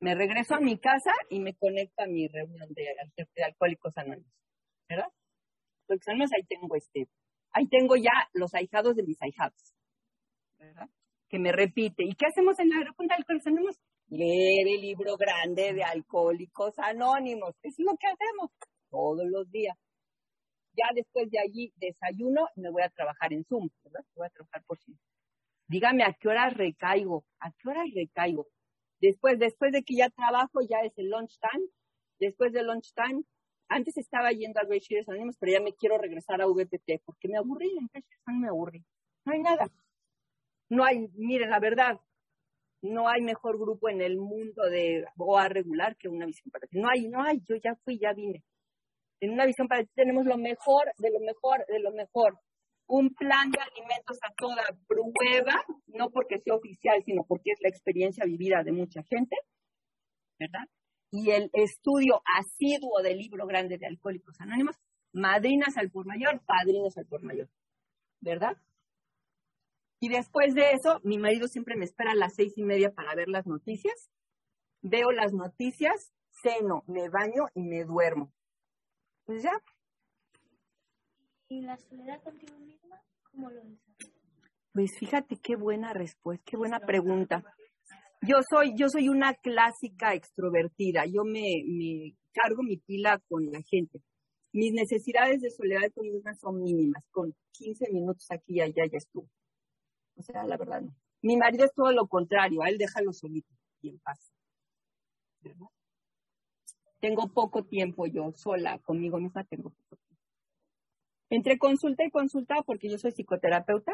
Me 0.00 0.14
regreso 0.14 0.54
a 0.54 0.60
mi 0.60 0.78
casa 0.78 1.10
y 1.30 1.40
me 1.40 1.54
conecto 1.54 2.02
a 2.02 2.06
mi 2.06 2.28
reunión 2.28 2.68
de, 2.74 2.94
de 3.34 3.44
Alcohólicos 3.44 3.96
Anónimos. 3.96 4.32
¿Verdad? 4.88 5.08
Alcohólicos 5.82 6.08
Anónimos, 6.08 6.32
ahí 6.32 6.44
tengo 6.44 6.76
este, 6.76 7.08
ahí 7.52 7.66
tengo 7.68 7.96
ya 7.96 8.12
los 8.34 8.54
ahijados 8.54 8.96
de 8.96 9.02
mis 9.04 9.20
ahijados. 9.22 9.74
¿Verdad? 10.58 10.88
Que 11.28 11.38
me 11.38 11.52
repite. 11.52 12.04
¿Y 12.04 12.14
qué 12.14 12.26
hacemos 12.26 12.58
en 12.58 12.70
la 12.70 12.92
junta 12.92 13.14
de 13.14 13.20
Alcohólicos 13.20 13.46
Anónimos? 13.46 13.80
Leer 14.08 14.68
el 14.68 14.80
libro 14.80 15.16
grande 15.16 15.72
de 15.72 15.82
Alcohólicos 15.82 16.78
Anónimos. 16.78 17.54
Es 17.62 17.74
lo 17.78 17.96
que 17.96 18.06
hacemos 18.06 18.50
todos 18.90 19.26
los 19.26 19.50
días. 19.50 19.76
Ya 20.76 20.88
después 20.94 21.30
de 21.30 21.38
allí 21.38 21.72
desayuno 21.76 22.48
y 22.54 22.60
me 22.60 22.70
voy 22.70 22.82
a 22.82 22.90
trabajar 22.90 23.32
en 23.32 23.44
Zoom, 23.44 23.68
¿verdad? 23.82 24.04
Voy 24.14 24.26
a 24.26 24.30
trabajar 24.30 24.62
por 24.66 24.78
Zoom. 24.78 24.96
Dígame 25.68 26.04
a 26.04 26.12
qué 26.12 26.28
hora 26.28 26.50
recaigo, 26.50 27.24
a 27.40 27.50
qué 27.50 27.68
hora 27.68 27.82
recaigo. 27.92 28.46
Después, 29.00 29.38
después 29.38 29.72
de 29.72 29.82
que 29.82 29.96
ya 29.96 30.10
trabajo, 30.10 30.60
ya 30.62 30.80
es 30.80 30.92
el 30.96 31.10
lunch 31.10 31.38
time. 31.40 31.66
Después 32.18 32.52
del 32.52 32.66
lunch 32.66 32.92
time, 32.94 33.22
antes 33.68 33.96
estaba 33.96 34.30
yendo 34.32 34.60
al 34.60 34.68
Bachillers 34.68 35.08
Anónimos, 35.08 35.36
pero 35.38 35.52
ya 35.52 35.60
me 35.60 35.74
quiero 35.74 35.98
regresar 35.98 36.40
a 36.40 36.46
VPT 36.46 37.02
porque 37.04 37.28
me 37.28 37.36
aburrí, 37.36 37.70
en 37.70 37.88
Anónimos 37.92 38.42
me 38.42 38.48
aburrí. 38.48 38.84
No 39.24 39.32
hay 39.32 39.40
nada. 39.40 39.70
No 40.68 40.84
hay, 40.84 41.08
miren, 41.14 41.50
la 41.50 41.60
verdad, 41.60 42.00
no 42.82 43.08
hay 43.08 43.22
mejor 43.22 43.58
grupo 43.58 43.88
en 43.88 44.00
el 44.00 44.16
mundo 44.16 44.64
de 44.64 45.04
OA 45.16 45.48
regular 45.48 45.96
que 45.96 46.08
una 46.08 46.26
visión 46.26 46.50
para 46.50 46.66
ti. 46.66 46.78
No 46.78 46.88
hay, 46.88 47.08
no 47.08 47.22
hay, 47.22 47.40
yo 47.48 47.56
ya 47.56 47.74
fui, 47.84 47.98
ya 47.98 48.12
vine. 48.12 48.44
En 49.20 49.32
una 49.32 49.46
visión 49.46 49.68
para 49.68 49.82
ti 49.82 49.90
tenemos 49.94 50.26
lo 50.26 50.36
mejor, 50.36 50.92
de 50.98 51.10
lo 51.10 51.20
mejor, 51.20 51.64
de 51.66 51.80
lo 51.80 51.92
mejor. 51.92 52.38
Un 52.88 53.14
plan 53.14 53.50
de 53.50 53.58
alimentos 53.60 54.18
a 54.22 54.32
toda 54.34 54.62
prueba, 54.86 55.64
no 55.86 56.10
porque 56.10 56.38
sea 56.38 56.54
oficial, 56.54 57.02
sino 57.04 57.24
porque 57.24 57.50
es 57.50 57.58
la 57.60 57.68
experiencia 57.68 58.24
vivida 58.24 58.62
de 58.62 58.72
mucha 58.72 59.02
gente, 59.02 59.36
¿verdad? 60.38 60.68
Y 61.10 61.30
el 61.30 61.50
estudio 61.52 62.22
asiduo 62.38 63.02
del 63.02 63.18
libro 63.18 63.46
grande 63.46 63.78
de 63.78 63.86
Alcohólicos 63.86 64.40
Anónimos, 64.40 64.76
madrinas 65.12 65.76
al 65.76 65.90
por 65.90 66.06
mayor, 66.06 66.40
padrinos 66.46 66.96
al 66.96 67.06
por 67.06 67.22
mayor, 67.22 67.48
¿verdad? 68.20 68.56
Y 70.00 70.08
después 70.08 70.54
de 70.54 70.72
eso, 70.72 71.00
mi 71.04 71.18
marido 71.18 71.48
siempre 71.48 71.76
me 71.76 71.84
espera 71.84 72.12
a 72.12 72.16
las 72.16 72.34
seis 72.34 72.56
y 72.56 72.62
media 72.62 72.92
para 72.92 73.14
ver 73.14 73.28
las 73.28 73.46
noticias. 73.46 74.10
Veo 74.82 75.10
las 75.10 75.32
noticias, 75.32 76.12
ceno, 76.30 76.84
me 76.86 77.08
baño 77.08 77.46
y 77.54 77.62
me 77.62 77.84
duermo. 77.84 78.32
Pues 79.24 79.42
ya, 79.42 79.52
¿Y 81.48 81.60
la 81.62 81.76
soledad 81.76 82.22
contigo 82.22 82.58
misma? 82.58 83.00
¿Cómo 83.30 83.50
lo 83.50 83.62
desarrollas? 83.62 84.12
Pues 84.72 84.98
fíjate 84.98 85.36
qué 85.36 85.56
buena 85.56 85.92
respuesta, 85.92 86.44
qué 86.44 86.56
buena 86.56 86.80
pregunta. 86.80 87.44
Yo 88.22 88.38
soy, 88.48 88.74
yo 88.76 88.88
soy 88.88 89.08
una 89.08 89.34
clásica 89.34 90.14
extrovertida. 90.14 91.06
Yo 91.06 91.24
me, 91.24 91.62
me 91.66 92.16
cargo 92.32 92.62
mi 92.62 92.76
pila 92.78 93.20
con 93.28 93.50
la 93.50 93.62
gente. 93.62 94.00
Mis 94.52 94.72
necesidades 94.72 95.40
de 95.40 95.50
soledad 95.50 95.92
conmigo 95.94 96.16
misma 96.16 96.34
son 96.34 96.62
mínimas. 96.62 97.04
Con 97.10 97.34
15 97.52 97.92
minutos 97.92 98.26
aquí 98.30 98.54
y 98.54 98.60
allá 98.60 98.84
ya 98.90 98.98
estuvo. 98.98 99.28
O 100.16 100.22
sea, 100.22 100.44
la 100.44 100.56
verdad 100.56 100.82
no. 100.82 100.96
Mi 101.22 101.36
marido 101.36 101.64
es 101.64 101.72
todo 101.72 101.92
lo 101.92 102.08
contrario. 102.08 102.62
A 102.62 102.68
él 102.68 102.78
déjalo 102.78 103.12
solito 103.12 103.54
y 103.80 103.90
en 103.90 103.98
paz. 104.00 104.32
¿Verdad? 105.40 105.66
Tengo 107.00 107.28
poco 107.28 107.64
tiempo 107.64 108.06
yo 108.06 108.32
sola 108.32 108.78
conmigo 108.80 109.18
misma. 109.18 109.44
Tengo 109.44 109.70
poco 109.70 109.96
tiempo. 109.96 110.05
Entre 111.30 111.58
consulta 111.58 112.04
y 112.04 112.10
consulta, 112.10 112.56
porque 112.64 112.88
yo 112.88 112.98
soy 112.98 113.12
psicoterapeuta, 113.12 113.92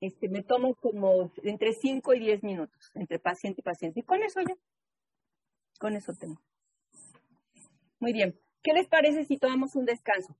este, 0.00 0.28
me 0.28 0.42
tomo 0.42 0.74
como 0.74 1.32
entre 1.44 1.72
5 1.72 2.14
y 2.14 2.20
10 2.20 2.42
minutos 2.42 2.90
entre 2.94 3.18
paciente 3.18 3.60
y 3.60 3.64
paciente. 3.64 4.00
Y 4.00 4.02
con 4.02 4.22
eso 4.22 4.40
ya, 4.40 4.56
con 5.78 5.94
eso 5.94 6.12
tengo. 6.18 6.40
Muy 8.00 8.12
bien. 8.12 8.38
¿Qué 8.62 8.72
les 8.72 8.88
parece 8.88 9.24
si 9.24 9.38
tomamos 9.38 9.76
un 9.76 9.84
descanso? 9.84 10.36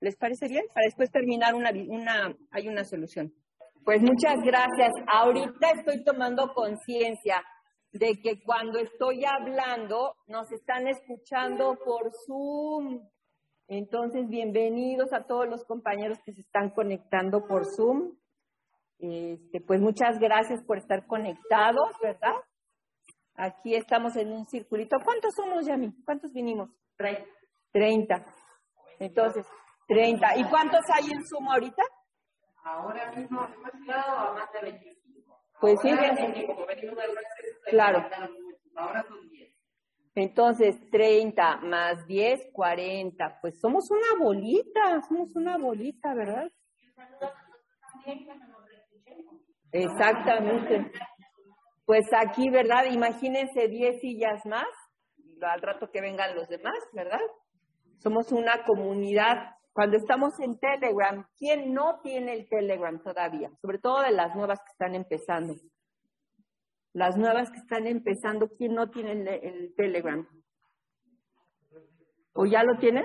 ¿Les 0.00 0.16
parece 0.16 0.48
bien? 0.48 0.64
Para 0.74 0.84
después 0.84 1.10
terminar 1.10 1.54
una, 1.54 1.70
una 1.70 2.36
hay 2.50 2.68
una 2.68 2.84
solución. 2.84 3.32
Pues 3.84 4.00
muchas 4.02 4.40
gracias. 4.44 4.90
Ahorita 5.06 5.70
estoy 5.74 6.04
tomando 6.04 6.52
conciencia 6.54 7.42
de 7.92 8.20
que 8.22 8.42
cuando 8.42 8.78
estoy 8.78 9.24
hablando 9.24 10.16
nos 10.26 10.50
están 10.52 10.86
escuchando 10.86 11.78
por 11.84 12.10
Zoom. 12.26 13.08
Entonces, 13.68 14.28
bienvenidos 14.28 15.12
a 15.12 15.24
todos 15.24 15.48
los 15.48 15.64
compañeros 15.64 16.18
que 16.24 16.32
se 16.32 16.40
están 16.40 16.70
conectando 16.70 17.46
por 17.46 17.64
Zoom. 17.64 18.16
Este, 18.98 19.60
pues 19.60 19.80
muchas 19.80 20.18
gracias 20.18 20.62
por 20.64 20.78
estar 20.78 21.06
conectados, 21.06 21.90
¿verdad? 22.02 22.34
Aquí 23.34 23.74
estamos 23.74 24.16
en 24.16 24.32
un 24.32 24.44
circulito. 24.46 24.96
¿Cuántos 25.04 25.34
somos, 25.34 25.66
Yami? 25.66 25.92
¿Cuántos 26.04 26.32
vinimos? 26.32 26.70
Treinta. 26.96 27.24
Treinta. 27.72 28.24
Entonces, 28.98 29.46
treinta. 29.88 30.36
¿Y 30.36 30.44
cuántos 30.44 30.82
hay 30.94 31.10
en 31.10 31.24
Zoom 31.26 31.48
ahorita? 31.48 31.82
Ahora 32.64 33.10
mismo 33.12 33.44
hemos 33.44 33.72
llegado 33.74 34.18
a 34.18 34.34
más 34.34 34.52
de 34.52 34.60
25. 34.60 35.40
Pues 35.60 35.80
sí, 35.80 35.90
Claro. 37.70 38.04
Ahora 38.76 39.02
son 39.02 39.28
10. 39.30 39.31
Entonces, 40.14 40.76
30 40.90 41.58
más 41.62 42.06
10, 42.06 42.50
40. 42.52 43.38
Pues 43.40 43.58
somos 43.60 43.90
una 43.90 44.24
bolita, 44.24 45.00
somos 45.08 45.34
una 45.36 45.56
bolita, 45.56 46.14
¿verdad? 46.14 46.50
Exactamente. 49.72 50.92
Pues 51.86 52.06
aquí, 52.12 52.50
¿verdad? 52.50 52.84
Imagínense 52.90 53.68
10 53.68 54.00
sillas 54.00 54.44
más, 54.44 54.66
al 55.40 55.62
rato 55.62 55.90
que 55.90 56.00
vengan 56.00 56.34
los 56.34 56.48
demás, 56.48 56.78
¿verdad? 56.92 57.20
Somos 57.98 58.30
una 58.32 58.64
comunidad. 58.64 59.56
Cuando 59.72 59.96
estamos 59.96 60.38
en 60.40 60.58
Telegram, 60.58 61.26
¿quién 61.38 61.72
no 61.72 62.00
tiene 62.02 62.34
el 62.34 62.48
Telegram 62.48 63.02
todavía? 63.02 63.50
Sobre 63.62 63.78
todo 63.78 64.02
de 64.02 64.12
las 64.12 64.34
nuevas 64.36 64.58
que 64.60 64.72
están 64.72 64.94
empezando. 64.94 65.54
Las 66.92 67.16
nuevas 67.16 67.50
que 67.50 67.58
están 67.58 67.86
empezando, 67.86 68.48
¿quién 68.56 68.74
no 68.74 68.90
tiene 68.90 69.12
el, 69.12 69.28
el 69.28 69.74
Telegram? 69.74 70.26
¿O 72.34 72.46
ya 72.46 72.62
lo 72.64 72.78
tienen? 72.78 73.04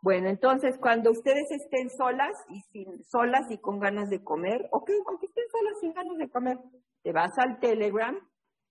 Bueno, 0.00 0.28
entonces 0.28 0.78
cuando 0.78 1.10
ustedes 1.10 1.50
estén 1.50 1.90
solas 1.90 2.32
y 2.48 2.60
sin 2.72 3.04
solas 3.04 3.50
y 3.50 3.58
con 3.58 3.80
ganas 3.80 4.08
de 4.08 4.22
comer, 4.22 4.68
o 4.70 4.84
que 4.84 4.94
aunque 5.06 5.26
estén 5.26 5.44
solas 5.50 5.80
sin 5.80 5.92
ganas 5.92 6.16
de 6.16 6.30
comer, 6.30 6.58
te 7.02 7.12
vas 7.12 7.36
al 7.38 7.58
Telegram. 7.58 8.16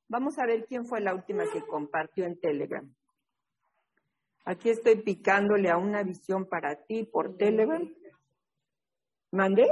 Vamos 0.09 0.39
a 0.39 0.45
ver 0.45 0.65
quién 0.65 0.85
fue 0.85 1.01
la 1.01 1.13
última 1.13 1.43
que 1.51 1.61
compartió 1.61 2.25
en 2.25 2.39
Telegram. 2.39 2.89
Aquí 4.45 4.69
estoy 4.69 5.01
picándole 5.03 5.69
a 5.69 5.77
una 5.77 6.03
visión 6.03 6.47
para 6.47 6.85
ti 6.85 7.03
por 7.03 7.35
Telegram. 7.35 7.83
¿Mandé? 9.31 9.67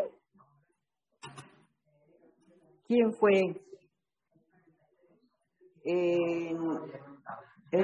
¿Quién 2.85 3.13
fue? 3.13 3.61
En, 5.87 6.57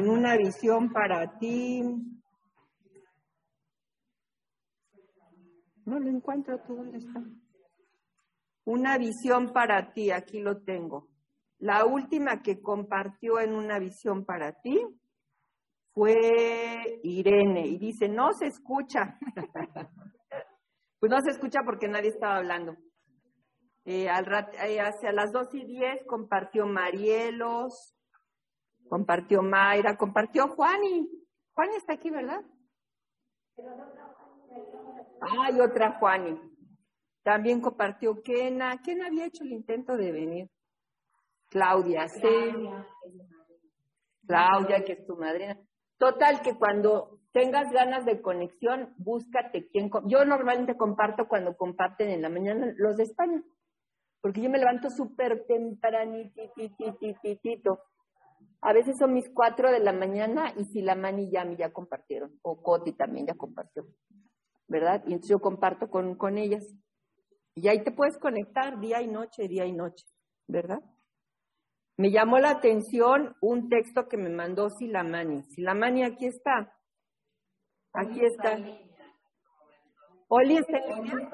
una 0.09 0.35
visión 0.35 0.91
para 0.91 1.37
ti. 1.37 1.83
No 5.85 5.99
lo 5.99 6.09
encuentro, 6.09 6.59
¿tú 6.65 6.75
dónde 6.75 6.97
está? 6.97 7.23
Una 8.65 8.97
visión 8.97 9.53
para 9.53 9.93
ti, 9.93 10.11
aquí 10.11 10.39
lo 10.39 10.63
tengo. 10.63 11.09
La 11.59 11.85
última 11.85 12.41
que 12.41 12.61
compartió 12.61 13.39
en 13.39 13.53
una 13.53 13.77
visión 13.77 14.25
para 14.25 14.53
ti 14.61 14.79
fue 15.93 16.99
Irene 17.03 17.67
y 17.67 17.77
dice, 17.77 18.07
no 18.09 18.31
se 18.33 18.47
escucha. 18.47 19.19
pues 20.99 21.11
no 21.11 21.21
se 21.21 21.31
escucha 21.31 21.59
porque 21.63 21.87
nadie 21.87 22.09
estaba 22.09 22.37
hablando. 22.37 22.77
Eh, 23.85 24.09
al 24.09 24.25
rat- 24.25 24.53
eh, 24.63 24.79
hacia 24.79 25.11
las 25.11 25.31
2 25.31 25.53
y 25.55 25.65
10 25.65 26.05
compartió 26.05 26.65
Marielos, 26.67 27.95
compartió 28.89 29.41
Mayra, 29.41 29.97
compartió 29.97 30.47
Juani. 30.49 31.09
Juani 31.53 31.75
está 31.75 31.93
aquí, 31.93 32.09
¿verdad? 32.11 32.41
Hay 35.21 35.59
otra 35.59 35.93
Juani. 35.99 36.39
También 37.23 37.61
compartió 37.61 38.21
Kena. 38.21 38.81
Kena 38.81 39.07
había 39.07 39.25
hecho 39.25 39.43
el 39.43 39.51
intento 39.53 39.95
de 39.97 40.11
venir. 40.11 40.49
Claudia, 41.49 42.07
sí. 42.07 42.69
Claudia, 44.27 44.83
que 44.83 44.93
es 44.93 45.05
tu 45.05 45.17
madrina. 45.17 45.57
Total, 45.97 46.41
que 46.41 46.55
cuando 46.57 47.19
tengas 47.31 47.71
ganas 47.71 48.05
de 48.05 48.21
conexión, 48.21 48.93
búscate 48.97 49.67
quién. 49.69 49.91
Yo 50.05 50.25
normalmente 50.25 50.75
comparto 50.77 51.27
cuando 51.27 51.55
comparten 51.55 52.09
en 52.09 52.21
la 52.21 52.29
mañana 52.29 52.73
los 52.77 52.97
de 52.97 53.03
España, 53.03 53.43
porque 54.21 54.41
yo 54.41 54.49
me 54.49 54.59
levanto 54.59 54.89
súper 54.89 55.45
tempranitititititito. 55.47 57.79
A 58.61 58.73
veces 58.73 58.97
son 58.97 59.13
mis 59.13 59.29
cuatro 59.33 59.71
de 59.71 59.79
la 59.79 59.93
mañana 59.93 60.53
y 60.55 60.65
si 60.65 60.81
la 60.81 60.95
Mani 60.95 61.23
y 61.23 61.31
Yami 61.31 61.55
ya 61.57 61.73
compartieron, 61.73 62.37
o 62.43 62.61
Coti 62.61 62.93
también 62.93 63.25
ya 63.25 63.33
compartió, 63.33 63.87
¿verdad? 64.67 65.01
Y 65.07 65.13
entonces 65.13 65.29
yo 65.29 65.39
comparto 65.39 65.89
con, 65.89 66.13
con 66.15 66.37
ellas. 66.37 66.63
Y 67.55 67.67
ahí 67.67 67.83
te 67.83 67.91
puedes 67.91 68.19
conectar 68.19 68.79
día 68.79 69.01
y 69.01 69.07
noche, 69.07 69.47
día 69.47 69.65
y 69.65 69.73
noche, 69.73 70.05
¿verdad? 70.47 70.79
Me 71.97 72.11
llamó 72.11 72.37
la 72.39 72.51
atención 72.51 73.35
un 73.41 73.67
texto 73.69 74.07
que 74.07 74.17
me 74.17 74.29
mandó 74.29 74.69
Silamani. 74.69 75.41
Silamani, 75.43 76.03
aquí 76.03 76.27
está. 76.27 76.73
Aquí 77.93 78.23
está. 78.25 78.57
Oli 80.27 80.57
está 80.57 80.77
en 80.77 81.03
línea. 81.03 81.29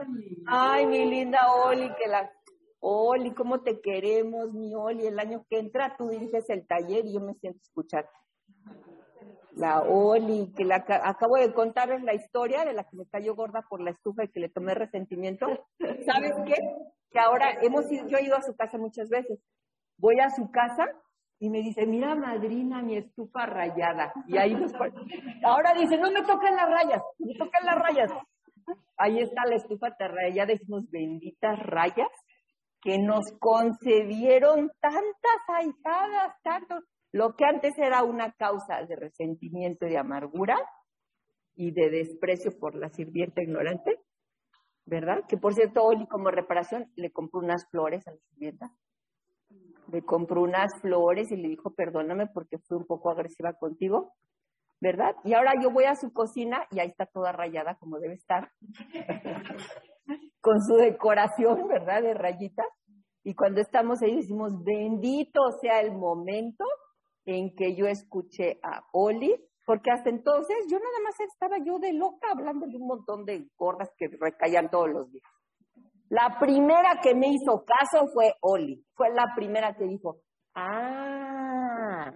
Ay, 0.47 0.85
mi 0.87 1.05
linda 1.05 1.53
Oli, 1.53 1.89
que 1.93 2.07
la... 2.09 2.31
Oli, 2.79 3.31
¿cómo 3.33 3.61
te 3.61 3.81
queremos, 3.81 4.53
mi 4.53 4.73
Oli? 4.75 5.07
El 5.07 5.19
año 5.19 5.45
que 5.49 5.59
entra 5.59 5.95
tú 5.97 6.09
diriges 6.09 6.49
el 6.49 6.65
taller 6.67 7.05
y 7.05 7.13
yo 7.13 7.19
me 7.21 7.33
siento 7.35 7.59
a 7.59 7.63
escucharte. 7.63 8.11
La 9.55 9.81
Oli, 9.81 10.53
que 10.55 10.63
la 10.65 10.85
ca- 10.85 11.07
acabo 11.09 11.35
de 11.37 11.51
contarles 11.53 12.03
la 12.03 12.13
historia 12.13 12.63
de 12.63 12.73
la 12.73 12.83
que 12.83 12.95
me 12.95 13.07
cayó 13.07 13.35
gorda 13.35 13.63
por 13.67 13.81
la 13.81 13.89
estufa 13.89 14.23
y 14.23 14.27
que 14.29 14.39
le 14.39 14.49
tomé 14.49 14.75
resentimiento. 14.75 15.47
¿Sabes 16.05 16.33
qué? 16.45 16.55
Que 17.11 17.19
ahora 17.19 17.51
hemos 17.63 17.91
ido, 17.91 18.07
yo 18.07 18.17
he 18.19 18.23
ido 18.25 18.35
a 18.35 18.43
su 18.43 18.55
casa 18.55 18.77
muchas 18.77 19.09
veces. 19.09 19.39
Voy 19.97 20.19
a 20.19 20.29
su 20.29 20.51
casa 20.51 20.85
y 21.39 21.49
me 21.49 21.59
dice, 21.59 21.87
mira 21.87 22.13
madrina, 22.13 22.83
mi 22.83 22.97
estufa 22.97 23.47
rayada. 23.47 24.13
Y 24.27 24.37
ahí 24.37 24.53
nos 24.53 24.73
Ahora 25.43 25.73
dice, 25.73 25.97
no 25.97 26.11
me 26.11 26.21
toquen 26.21 26.55
las 26.55 26.69
rayas, 26.69 27.01
me 27.17 27.33
toquen 27.33 27.65
las 27.65 27.79
rayas. 27.79 28.11
Ahí 28.97 29.19
está 29.19 29.45
la 29.45 29.55
estufa 29.55 29.89
rayada, 29.97 30.47
decimos, 30.53 30.87
benditas 30.91 31.57
rayas 31.59 32.09
que 32.87 32.99
nos 32.99 33.25
concedieron 33.41 34.71
tantas 34.79 35.41
ahijadas, 35.49 36.41
tanto, 36.41 36.79
lo 37.11 37.35
que 37.35 37.43
antes 37.43 37.77
era 37.77 38.05
una 38.05 38.31
causa 38.31 38.81
de 38.87 38.95
resentimiento 38.95 39.85
y 39.85 39.89
de 39.89 39.97
amargura 39.97 40.55
y 41.53 41.71
de 41.71 41.89
desprecio 41.89 42.57
por 42.57 42.75
la 42.75 42.87
sirvienta 42.87 43.43
ignorante, 43.43 43.99
¿verdad? 44.85 45.25
Que 45.27 45.35
por 45.35 45.53
cierto, 45.53 45.83
Oli 45.83 46.07
como 46.07 46.31
reparación 46.31 46.89
le 46.95 47.11
compró 47.11 47.41
unas 47.41 47.69
flores 47.71 48.07
a 48.07 48.11
la 48.11 48.19
sirvienta. 48.29 48.71
Le 49.91 50.01
compró 50.03 50.41
unas 50.41 50.71
flores 50.79 51.29
y 51.29 51.35
le 51.35 51.49
dijo, 51.49 51.73
perdóname 51.75 52.27
porque 52.27 52.57
fui 52.57 52.77
un 52.77 52.85
poco 52.85 53.09
agresiva 53.09 53.51
contigo, 53.51 54.13
¿verdad? 54.79 55.13
Y 55.25 55.33
ahora 55.33 55.51
yo 55.61 55.71
voy 55.71 55.83
a 55.83 55.95
su 55.95 56.13
cocina 56.13 56.65
y 56.71 56.79
ahí 56.79 56.87
está 56.87 57.05
toda 57.05 57.33
rayada 57.33 57.75
como 57.75 57.99
debe 57.99 58.13
estar, 58.13 58.49
con 60.41 60.61
su 60.61 60.75
decoración, 60.75 61.67
¿verdad? 61.67 62.01
De 62.01 62.13
rayitas. 62.13 62.67
Y 63.23 63.35
cuando 63.35 63.61
estamos 63.61 64.01
ahí 64.01 64.15
decimos, 64.15 64.63
bendito 64.63 65.41
sea 65.61 65.81
el 65.81 65.93
momento 65.93 66.63
en 67.25 67.53
que 67.55 67.75
yo 67.75 67.87
escuché 67.87 68.59
a 68.63 68.85
Oli, 68.93 69.35
porque 69.65 69.91
hasta 69.91 70.09
entonces 70.09 70.57
yo 70.69 70.79
nada 70.79 70.99
más 71.03 71.19
estaba 71.19 71.57
yo 71.57 71.77
de 71.77 71.91
loca 71.91 72.29
hablando 72.31 72.67
de 72.67 72.77
un 72.77 72.87
montón 72.87 73.25
de 73.25 73.49
gordas 73.57 73.89
que 73.97 74.07
recaían 74.07 74.69
todos 74.69 74.89
los 74.89 75.11
días. 75.11 75.23
La 76.09 76.37
primera 76.39 77.01
que 77.03 77.13
me 77.13 77.27
hizo 77.27 77.65
caso 77.65 78.07
fue 78.13 78.33
Oli. 78.41 78.81
Fue 78.95 79.09
la 79.13 79.33
primera 79.35 79.75
que 79.75 79.83
dijo, 79.83 80.21
ah, 80.55 82.13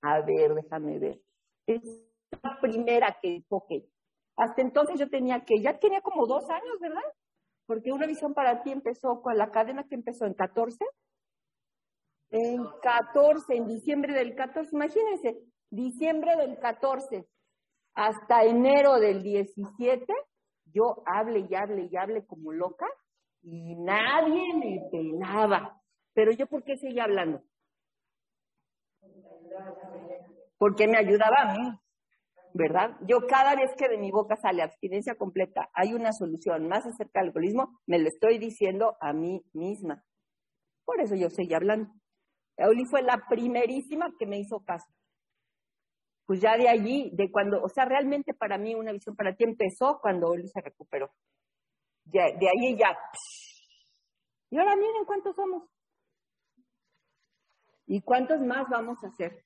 a 0.00 0.20
ver, 0.22 0.54
déjame 0.54 0.98
ver. 0.98 1.20
Es 1.66 1.82
la 2.42 2.58
primera 2.60 3.18
que 3.20 3.28
dijo 3.30 3.66
que. 3.68 3.86
Hasta 4.36 4.62
entonces 4.62 4.98
yo 4.98 5.08
tenía 5.08 5.44
que, 5.44 5.60
ya 5.62 5.78
tenía 5.78 6.00
como 6.00 6.26
dos 6.26 6.48
años, 6.48 6.78
¿verdad? 6.80 7.02
Porque 7.66 7.92
una 7.92 8.06
visión 8.06 8.34
para 8.34 8.62
ti 8.62 8.72
empezó 8.72 9.22
con 9.22 9.36
la 9.38 9.50
cadena 9.50 9.84
que 9.88 9.94
empezó 9.94 10.26
en 10.26 10.34
14. 10.34 10.84
En 12.30 12.64
14, 12.82 13.54
en 13.54 13.66
diciembre 13.68 14.12
del 14.12 14.34
14, 14.34 14.70
imagínense, 14.72 15.38
diciembre 15.70 16.36
del 16.36 16.58
14 16.58 17.26
hasta 17.94 18.42
enero 18.42 18.98
del 18.98 19.22
17, 19.22 20.12
yo 20.72 21.02
hable 21.06 21.46
y 21.48 21.54
hable 21.54 21.88
y 21.90 21.96
hable 21.96 22.26
como 22.26 22.52
loca 22.52 22.86
y 23.42 23.76
nadie 23.76 24.54
me 24.54 24.88
pelaba. 24.90 25.80
Pero 26.12 26.32
yo, 26.32 26.46
¿por 26.46 26.64
qué 26.64 26.76
seguía 26.76 27.04
hablando? 27.04 27.42
Porque 30.58 30.88
me 30.88 30.98
ayudaba 30.98 31.36
a 31.38 31.54
mí, 31.54 31.78
¿verdad? 32.54 32.96
Yo 33.06 33.26
cada 33.26 33.56
vez 33.56 33.72
que 33.76 33.88
de 33.88 33.98
mi 33.98 34.12
boca 34.12 34.36
sale 34.36 34.62
abstinencia 34.62 35.16
completa, 35.16 35.68
hay 35.74 35.92
una 35.92 36.12
solución 36.12 36.68
más 36.68 36.86
acerca 36.86 37.18
del 37.18 37.28
alcoholismo, 37.28 37.80
me 37.86 37.98
lo 37.98 38.08
estoy 38.08 38.38
diciendo 38.38 38.96
a 39.00 39.12
mí 39.12 39.44
misma. 39.52 40.04
Por 40.84 41.00
eso 41.00 41.16
yo 41.16 41.28
seguía 41.30 41.56
hablando. 41.56 41.92
Euli 42.56 42.84
fue 42.84 43.02
la 43.02 43.26
primerísima 43.28 44.14
que 44.16 44.26
me 44.26 44.38
hizo 44.38 44.60
caso. 44.60 44.86
Pues 46.26 46.40
ya 46.40 46.56
de 46.56 46.68
allí, 46.68 47.10
de 47.14 47.30
cuando, 47.30 47.60
o 47.60 47.68
sea, 47.68 47.86
realmente 47.86 48.32
para 48.32 48.56
mí 48.56 48.74
una 48.74 48.92
visión 48.92 49.16
para 49.16 49.34
ti 49.34 49.44
empezó 49.44 49.98
cuando 50.00 50.28
Oli 50.28 50.46
se 50.46 50.60
recuperó. 50.60 51.10
De, 52.04 52.20
de 52.20 52.48
ahí 52.48 52.76
ya. 52.78 52.96
Y 54.50 54.58
ahora 54.58 54.76
miren 54.76 55.04
cuántos 55.04 55.34
somos. 55.34 55.64
¿Y 57.86 58.00
cuántos 58.00 58.40
más 58.40 58.68
vamos 58.70 59.02
a 59.02 59.08
hacer? 59.08 59.43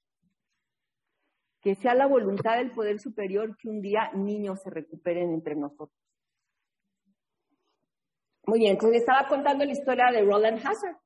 Que 1.60 1.74
sea 1.74 1.94
la 1.94 2.06
voluntad 2.06 2.56
del 2.56 2.70
poder 2.70 3.00
superior 3.00 3.56
que 3.56 3.68
un 3.68 3.80
día 3.80 4.10
niños 4.14 4.62
se 4.62 4.70
recuperen 4.70 5.32
entre 5.32 5.56
nosotros. 5.56 5.98
Muy 8.46 8.60
bien, 8.60 8.72
entonces 8.72 9.00
estaba 9.00 9.28
contando 9.28 9.64
la 9.64 9.72
historia 9.72 10.10
de 10.10 10.22
Roland 10.22 10.58
Hazard. 10.64 10.96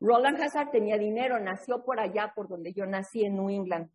Roland 0.00 0.40
Hazard 0.40 0.70
tenía 0.70 0.96
dinero, 0.96 1.38
nació 1.38 1.84
por 1.84 2.00
allá, 2.00 2.32
por 2.34 2.48
donde 2.48 2.72
yo 2.72 2.86
nací, 2.86 3.24
en 3.24 3.34
New 3.34 3.50
England. 3.50 3.90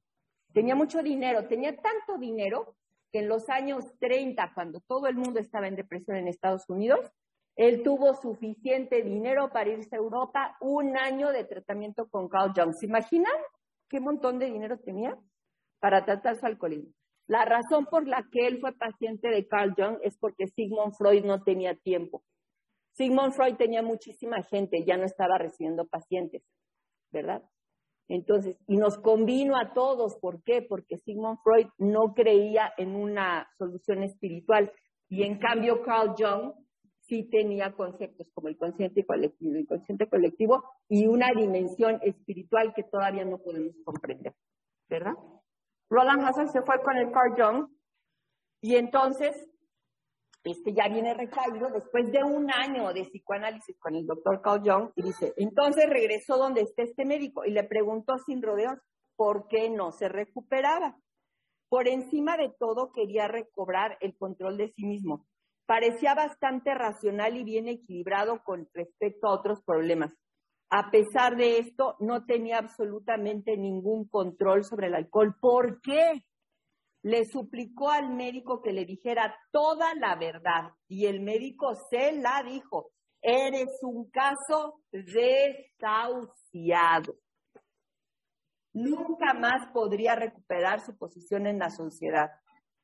Tenía 0.53 0.75
mucho 0.75 1.01
dinero, 1.01 1.47
tenía 1.47 1.75
tanto 1.75 2.17
dinero 2.19 2.75
que 3.11 3.19
en 3.19 3.27
los 3.27 3.49
años 3.49 3.85
30, 3.99 4.51
cuando 4.53 4.81
todo 4.81 5.07
el 5.07 5.15
mundo 5.15 5.39
estaba 5.39 5.67
en 5.67 5.75
depresión 5.75 6.17
en 6.17 6.27
Estados 6.27 6.69
Unidos, 6.69 7.11
él 7.55 7.83
tuvo 7.83 8.13
suficiente 8.13 9.01
dinero 9.01 9.49
para 9.51 9.69
irse 9.69 9.95
a 9.95 9.99
Europa, 9.99 10.57
un 10.61 10.97
año 10.97 11.31
de 11.31 11.43
tratamiento 11.43 12.09
con 12.09 12.29
Carl 12.29 12.53
Jung. 12.55 12.73
¿Se 12.73 12.85
imaginan 12.85 13.33
qué 13.89 13.99
montón 13.99 14.39
de 14.39 14.45
dinero 14.45 14.79
tenía 14.79 15.17
para 15.81 16.05
tratar 16.05 16.37
su 16.37 16.45
alcoholismo? 16.45 16.93
La 17.27 17.45
razón 17.45 17.85
por 17.85 18.07
la 18.07 18.27
que 18.31 18.47
él 18.47 18.59
fue 18.59 18.73
paciente 18.73 19.29
de 19.29 19.47
Carl 19.47 19.73
Jung 19.77 19.97
es 20.03 20.17
porque 20.17 20.47
Sigmund 20.47 20.93
Freud 20.93 21.25
no 21.25 21.43
tenía 21.43 21.75
tiempo. 21.75 22.23
Sigmund 22.93 23.33
Freud 23.33 23.55
tenía 23.55 23.81
muchísima 23.81 24.43
gente, 24.43 24.83
ya 24.85 24.97
no 24.97 25.05
estaba 25.05 25.37
recibiendo 25.37 25.87
pacientes, 25.87 26.43
¿verdad? 27.11 27.43
Entonces, 28.09 28.57
y 28.67 28.75
nos 28.75 28.97
convino 28.97 29.55
a 29.55 29.73
todos, 29.73 30.17
¿por 30.17 30.43
qué? 30.43 30.61
Porque 30.61 30.97
Sigmund 30.97 31.39
Freud 31.43 31.67
no 31.77 32.13
creía 32.13 32.73
en 32.77 32.95
una 32.95 33.49
solución 33.57 34.03
espiritual 34.03 34.71
y 35.07 35.23
en 35.23 35.39
cambio 35.39 35.81
Carl 35.83 36.13
Jung 36.17 36.53
sí 36.99 37.29
tenía 37.29 37.71
conceptos 37.73 38.27
como 38.33 38.49
el 38.49 38.57
consciente 38.57 39.05
colectivo, 39.05 39.51
el 39.51 39.61
inconsciente 39.61 40.07
colectivo 40.07 40.63
y 40.89 41.07
una 41.07 41.29
dimensión 41.33 41.99
espiritual 42.03 42.73
que 42.73 42.83
todavía 42.83 43.23
no 43.23 43.37
podemos 43.37 43.75
comprender, 43.85 44.33
¿verdad? 44.89 45.13
Roland 45.91 46.25
Hassan 46.25 46.51
se 46.51 46.63
fue 46.63 46.81
con 46.81 46.97
el 46.97 47.11
Carl 47.11 47.35
Jung 47.37 47.67
y 48.61 48.77
entonces 48.77 49.47
este 50.43 50.73
ya 50.73 50.87
viene 50.87 51.13
recaído 51.13 51.69
después 51.69 52.11
de 52.11 52.23
un 52.23 52.51
año 52.51 52.91
de 52.93 53.03
psicoanálisis 53.03 53.77
con 53.77 53.93
el 53.93 54.07
doctor 54.07 54.41
Carl 54.41 54.63
Jung 54.63 54.91
y 54.95 55.03
dice, 55.03 55.35
entonces 55.37 55.87
regresó 55.87 56.37
donde 56.37 56.61
está 56.61 56.81
este 56.81 57.05
médico 57.05 57.45
y 57.45 57.51
le 57.51 57.63
preguntó 57.63 58.17
sin 58.17 58.41
rodeos 58.41 58.79
por 59.15 59.47
qué 59.47 59.69
no 59.69 59.91
se 59.91 60.09
recuperaba. 60.09 60.97
Por 61.69 61.87
encima 61.87 62.37
de 62.37 62.49
todo 62.57 62.91
quería 62.91 63.27
recobrar 63.27 63.99
el 64.01 64.17
control 64.17 64.57
de 64.57 64.69
sí 64.69 64.85
mismo 64.85 65.27
parecía 65.71 66.13
bastante 66.13 66.73
racional 66.73 67.37
y 67.37 67.45
bien 67.45 67.69
equilibrado 67.69 68.43
con 68.43 68.67
respecto 68.73 69.27
a 69.27 69.31
otros 69.31 69.63
problemas. 69.63 70.11
A 70.73 70.89
pesar 70.89 71.35
de 71.35 71.59
esto, 71.59 71.97
no 71.99 72.25
tenía 72.25 72.57
absolutamente 72.57 73.57
ningún 73.57 74.07
control 74.07 74.63
sobre 74.63 74.87
el 74.87 74.95
alcohol. 74.95 75.35
¿Por 75.37 75.81
qué? 75.81 76.23
Le 77.03 77.25
suplicó 77.25 77.89
al 77.89 78.15
médico 78.15 78.61
que 78.61 78.71
le 78.71 78.85
dijera 78.85 79.35
toda 79.51 79.93
la 79.95 80.15
verdad 80.15 80.71
y 80.87 81.07
el 81.07 81.19
médico 81.19 81.75
se 81.89 82.13
la 82.13 82.41
dijo. 82.43 82.91
Eres 83.21 83.67
un 83.81 84.09
caso 84.11 84.81
desahuciado. 84.93 85.65
Nunca 88.71 89.33
más 89.33 89.67
podría 89.73 90.15
recuperar 90.15 90.79
su 90.79 90.97
posición 90.97 91.47
en 91.47 91.59
la 91.59 91.69
sociedad 91.69 92.31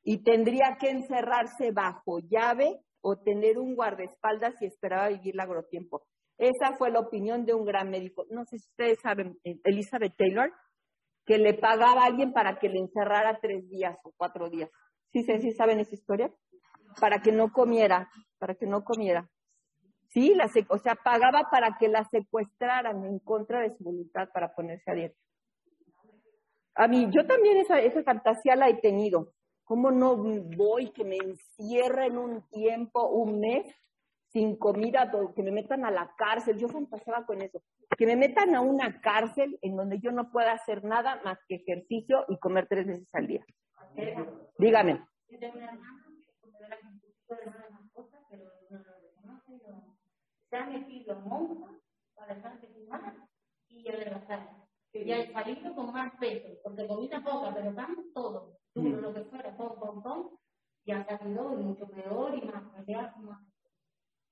y 0.02 0.22
tendría 0.22 0.76
que 0.78 0.90
encerrarse 0.90 1.72
bajo 1.72 2.18
llave 2.18 2.82
o 3.00 3.16
tener 3.16 3.56
un 3.58 3.74
guardaespaldas 3.74 4.60
y 4.60 4.66
esperaba 4.66 5.08
vivir 5.08 5.36
largo 5.36 5.62
tiempo. 5.62 6.06
Esa 6.38 6.76
fue 6.76 6.90
la 6.90 7.00
opinión 7.00 7.44
de 7.44 7.54
un 7.54 7.64
gran 7.64 7.90
médico. 7.90 8.24
No 8.30 8.44
sé 8.44 8.58
si 8.58 8.68
ustedes 8.68 9.00
saben, 9.00 9.38
eh, 9.44 9.58
Elizabeth 9.64 10.16
Taylor, 10.16 10.52
que 11.26 11.36
le 11.36 11.52
pagaba 11.54 12.02
a 12.02 12.06
alguien 12.06 12.32
para 12.32 12.58
que 12.58 12.68
le 12.68 12.78
encerrara 12.78 13.38
tres 13.40 13.68
días 13.68 13.98
o 14.04 14.12
cuatro 14.16 14.48
días. 14.48 14.70
¿Sí, 15.12 15.24
sí, 15.24 15.52
saben 15.52 15.80
esa 15.80 15.94
historia? 15.94 16.32
Para 17.00 17.20
que 17.20 17.32
no 17.32 17.52
comiera, 17.52 18.08
para 18.38 18.54
que 18.54 18.66
no 18.66 18.84
comiera. 18.84 19.28
Sí, 20.10 20.34
la 20.34 20.48
o 20.68 20.78
sea, 20.78 20.94
pagaba 20.94 21.50
para 21.50 21.76
que 21.76 21.88
la 21.88 22.04
secuestraran 22.04 23.04
en 23.04 23.18
contra 23.18 23.60
de 23.60 23.76
su 23.76 23.84
voluntad 23.84 24.28
para 24.32 24.54
ponerse 24.54 24.90
a 24.90 24.94
dieta. 24.94 25.18
A 26.76 26.86
mí, 26.86 27.08
yo 27.10 27.26
también 27.26 27.58
esa, 27.58 27.80
esa 27.80 28.02
fantasía 28.04 28.54
la 28.54 28.68
he 28.68 28.80
tenido. 28.80 29.32
¿Cómo 29.64 29.90
no 29.90 30.16
voy 30.16 30.92
que 30.92 31.04
me 31.04 31.16
encierren 31.16 32.16
un 32.16 32.48
tiempo, 32.48 33.06
un 33.08 33.40
mes, 33.40 33.66
sin 34.30 34.56
comida, 34.56 35.10
que 35.34 35.42
me 35.42 35.50
metan 35.50 35.84
a 35.84 35.90
la 35.90 36.14
cárcel? 36.16 36.58
Yo 36.58 36.68
fantaseaba 36.68 37.24
con 37.26 37.40
eso. 37.42 37.62
Que 37.96 38.06
me 38.06 38.16
metan 38.16 38.54
a 38.54 38.60
una 38.60 39.00
cárcel 39.00 39.58
en 39.62 39.76
donde 39.76 39.98
yo 40.00 40.12
no 40.12 40.30
pueda 40.30 40.52
hacer 40.52 40.84
nada 40.84 41.20
más 41.24 41.38
que 41.48 41.56
ejercicio 41.56 42.24
y 42.28 42.38
comer 42.38 42.66
tres 42.68 42.86
veces 42.86 43.08
al 43.14 43.26
día. 43.26 43.44
Dígame. 44.58 45.04
Se 50.50 50.56
han 50.56 50.72
metido 50.72 51.20
monjas 51.20 51.76
para 52.14 52.34
dejarse 52.34 52.68
fumar 52.68 53.14
y 53.68 53.88
adelgazar. 53.88 54.68
Ya 54.94 55.18
he 55.18 55.32
salido 55.32 55.74
con 55.74 55.92
más 55.92 56.12
peso, 56.18 56.48
porque 56.62 56.86
comida 56.86 57.22
poca, 57.22 57.54
pero 57.54 57.74
tanto 57.74 58.02
todo 58.14 58.58
lo 58.74 59.14
que 59.14 59.24
fuera, 59.24 59.56
pom, 59.56 59.78
pom, 59.78 60.02
pom, 60.02 60.38
se 60.84 60.92
ha 60.92 61.28
ido 61.28 61.44
mucho 61.50 61.86
peor 61.88 62.34
y 62.34 62.46
más 62.46 62.62
peleas 62.74 63.16
más. 63.18 63.47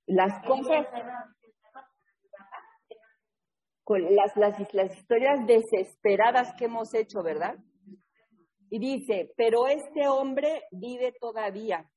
Las 0.07 0.45
cosas, 0.47 0.87
con 3.85 4.03
las, 4.15 4.37
las, 4.37 4.75
las 4.75 4.97
historias 4.97 5.47
desesperadas 5.47 6.55
que 6.55 6.67
hemos 6.67 6.95
hecho, 6.95 7.23
¿verdad? 7.23 7.57
Y 8.71 8.79
dice, 8.79 9.33
pero 9.37 9.69
este 9.69 10.09
hombre 10.09 10.65
vive 10.71 11.13
todavía 11.21 11.89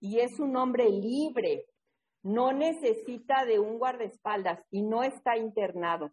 y 0.00 0.20
es 0.20 0.38
un 0.40 0.56
hombre 0.56 0.88
libre, 0.90 1.66
no 2.22 2.52
necesita 2.52 3.44
de 3.44 3.58
un 3.58 3.78
guardaespaldas 3.78 4.60
y 4.70 4.82
no 4.82 5.02
está 5.02 5.36
internado. 5.36 6.12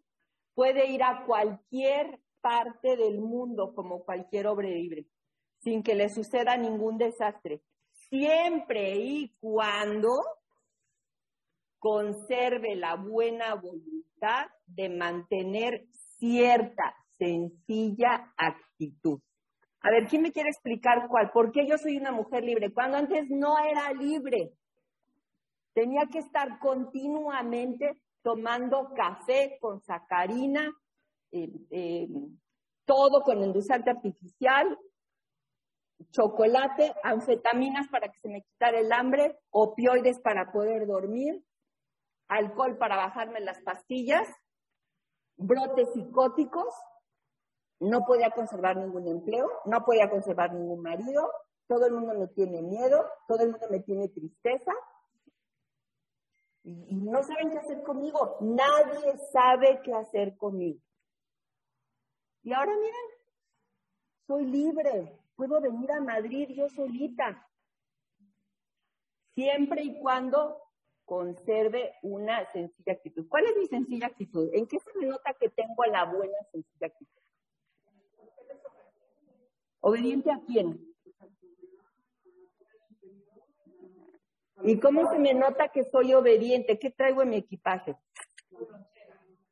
Puede 0.54 0.86
ir 0.86 1.02
a 1.02 1.24
cualquier 1.26 2.20
parte 2.40 2.96
del 2.96 3.20
mundo 3.20 3.74
como 3.74 4.04
cualquier 4.04 4.46
hombre 4.46 4.70
libre 4.70 5.06
sin 5.60 5.82
que 5.82 5.94
le 5.94 6.08
suceda 6.08 6.56
ningún 6.56 6.98
desastre, 6.98 7.62
siempre 8.08 8.96
y 8.96 9.36
cuando 9.40 10.18
conserve 11.80 12.76
la 12.76 12.94
buena 12.94 13.54
voluntad 13.54 14.46
de 14.66 14.88
mantener 14.90 15.86
cierta 16.18 16.94
sencilla 17.18 18.32
actitud. 18.36 19.20
A 19.82 19.90
ver, 19.90 20.06
¿quién 20.08 20.22
me 20.22 20.30
quiere 20.30 20.50
explicar 20.50 21.08
cuál? 21.08 21.30
¿Por 21.32 21.52
qué 21.52 21.66
yo 21.66 21.78
soy 21.78 21.96
una 21.96 22.12
mujer 22.12 22.44
libre? 22.44 22.72
Cuando 22.72 22.98
antes 22.98 23.24
no 23.30 23.58
era 23.58 23.92
libre. 23.92 24.52
Tenía 25.72 26.02
que 26.12 26.18
estar 26.18 26.58
continuamente 26.58 27.98
tomando 28.22 28.92
café 28.94 29.56
con 29.60 29.80
sacarina, 29.80 30.70
eh, 31.32 31.48
eh, 31.70 32.08
todo 32.84 33.22
con 33.22 33.42
endulzante 33.42 33.90
artificial, 33.90 34.76
chocolate, 36.10 36.92
anfetaminas 37.02 37.88
para 37.88 38.08
que 38.08 38.18
se 38.20 38.28
me 38.28 38.42
quitara 38.42 38.80
el 38.80 38.92
hambre, 38.92 39.38
opioides 39.50 40.18
para 40.20 40.52
poder 40.52 40.86
dormir, 40.86 41.42
alcohol 42.30 42.78
para 42.78 42.96
bajarme 42.96 43.40
las 43.40 43.60
pastillas, 43.60 44.26
brotes 45.36 45.92
psicóticos, 45.92 46.72
no 47.80 48.04
podía 48.04 48.30
conservar 48.30 48.76
ningún 48.76 49.08
empleo, 49.08 49.50
no 49.64 49.84
podía 49.84 50.08
conservar 50.08 50.52
ningún 50.52 50.80
marido, 50.80 51.30
todo 51.66 51.86
el 51.86 51.92
mundo 51.92 52.14
me 52.14 52.28
tiene 52.28 52.62
miedo, 52.62 53.04
todo 53.26 53.42
el 53.42 53.50
mundo 53.50 53.66
me 53.70 53.80
tiene 53.80 54.08
tristeza. 54.08 54.72
Y, 56.62 56.94
no 56.94 57.22
saben 57.22 57.50
qué 57.50 57.58
hacer 57.58 57.82
conmigo. 57.82 58.36
Nadie 58.40 59.16
sabe 59.32 59.80
qué 59.82 59.94
hacer 59.94 60.36
conmigo. 60.36 60.80
Y 62.42 62.52
ahora 62.52 62.72
miren, 62.74 62.94
soy 64.26 64.44
libre, 64.46 65.18
puedo 65.34 65.60
venir 65.60 65.90
a 65.90 66.00
Madrid 66.00 66.48
yo 66.50 66.68
solita, 66.68 67.46
siempre 69.34 69.82
y 69.82 69.98
cuando 70.00 70.69
conserve 71.10 71.94
una 72.02 72.48
sencilla 72.52 72.92
actitud. 72.92 73.26
¿Cuál 73.28 73.44
es 73.46 73.56
mi 73.56 73.66
sencilla 73.66 74.06
actitud? 74.06 74.48
¿En 74.52 74.64
qué 74.68 74.78
se 74.78 74.96
me 74.96 75.06
nota 75.06 75.34
que 75.34 75.48
tengo 75.48 75.84
la 75.90 76.04
buena 76.04 76.38
sencilla 76.52 76.86
actitud? 76.86 77.20
¿Obediente 79.80 80.30
a 80.30 80.40
quién? 80.46 80.80
¿Y 84.62 84.78
cómo 84.78 85.10
se 85.10 85.18
me 85.18 85.34
nota 85.34 85.70
que 85.70 85.82
soy 85.82 86.14
obediente? 86.14 86.78
¿Qué 86.78 86.90
traigo 86.90 87.22
en 87.22 87.30
mi 87.30 87.36
equipaje? 87.38 87.96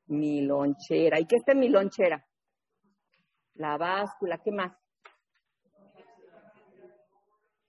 Mi 0.06 0.42
lonchera. 0.42 1.18
¿Y 1.18 1.26
qué 1.26 1.34
está 1.34 1.52
en 1.52 1.58
mi 1.58 1.68
lonchera? 1.70 2.24
La 3.54 3.76
báscula, 3.76 4.38
¿qué 4.38 4.52
más? 4.52 4.78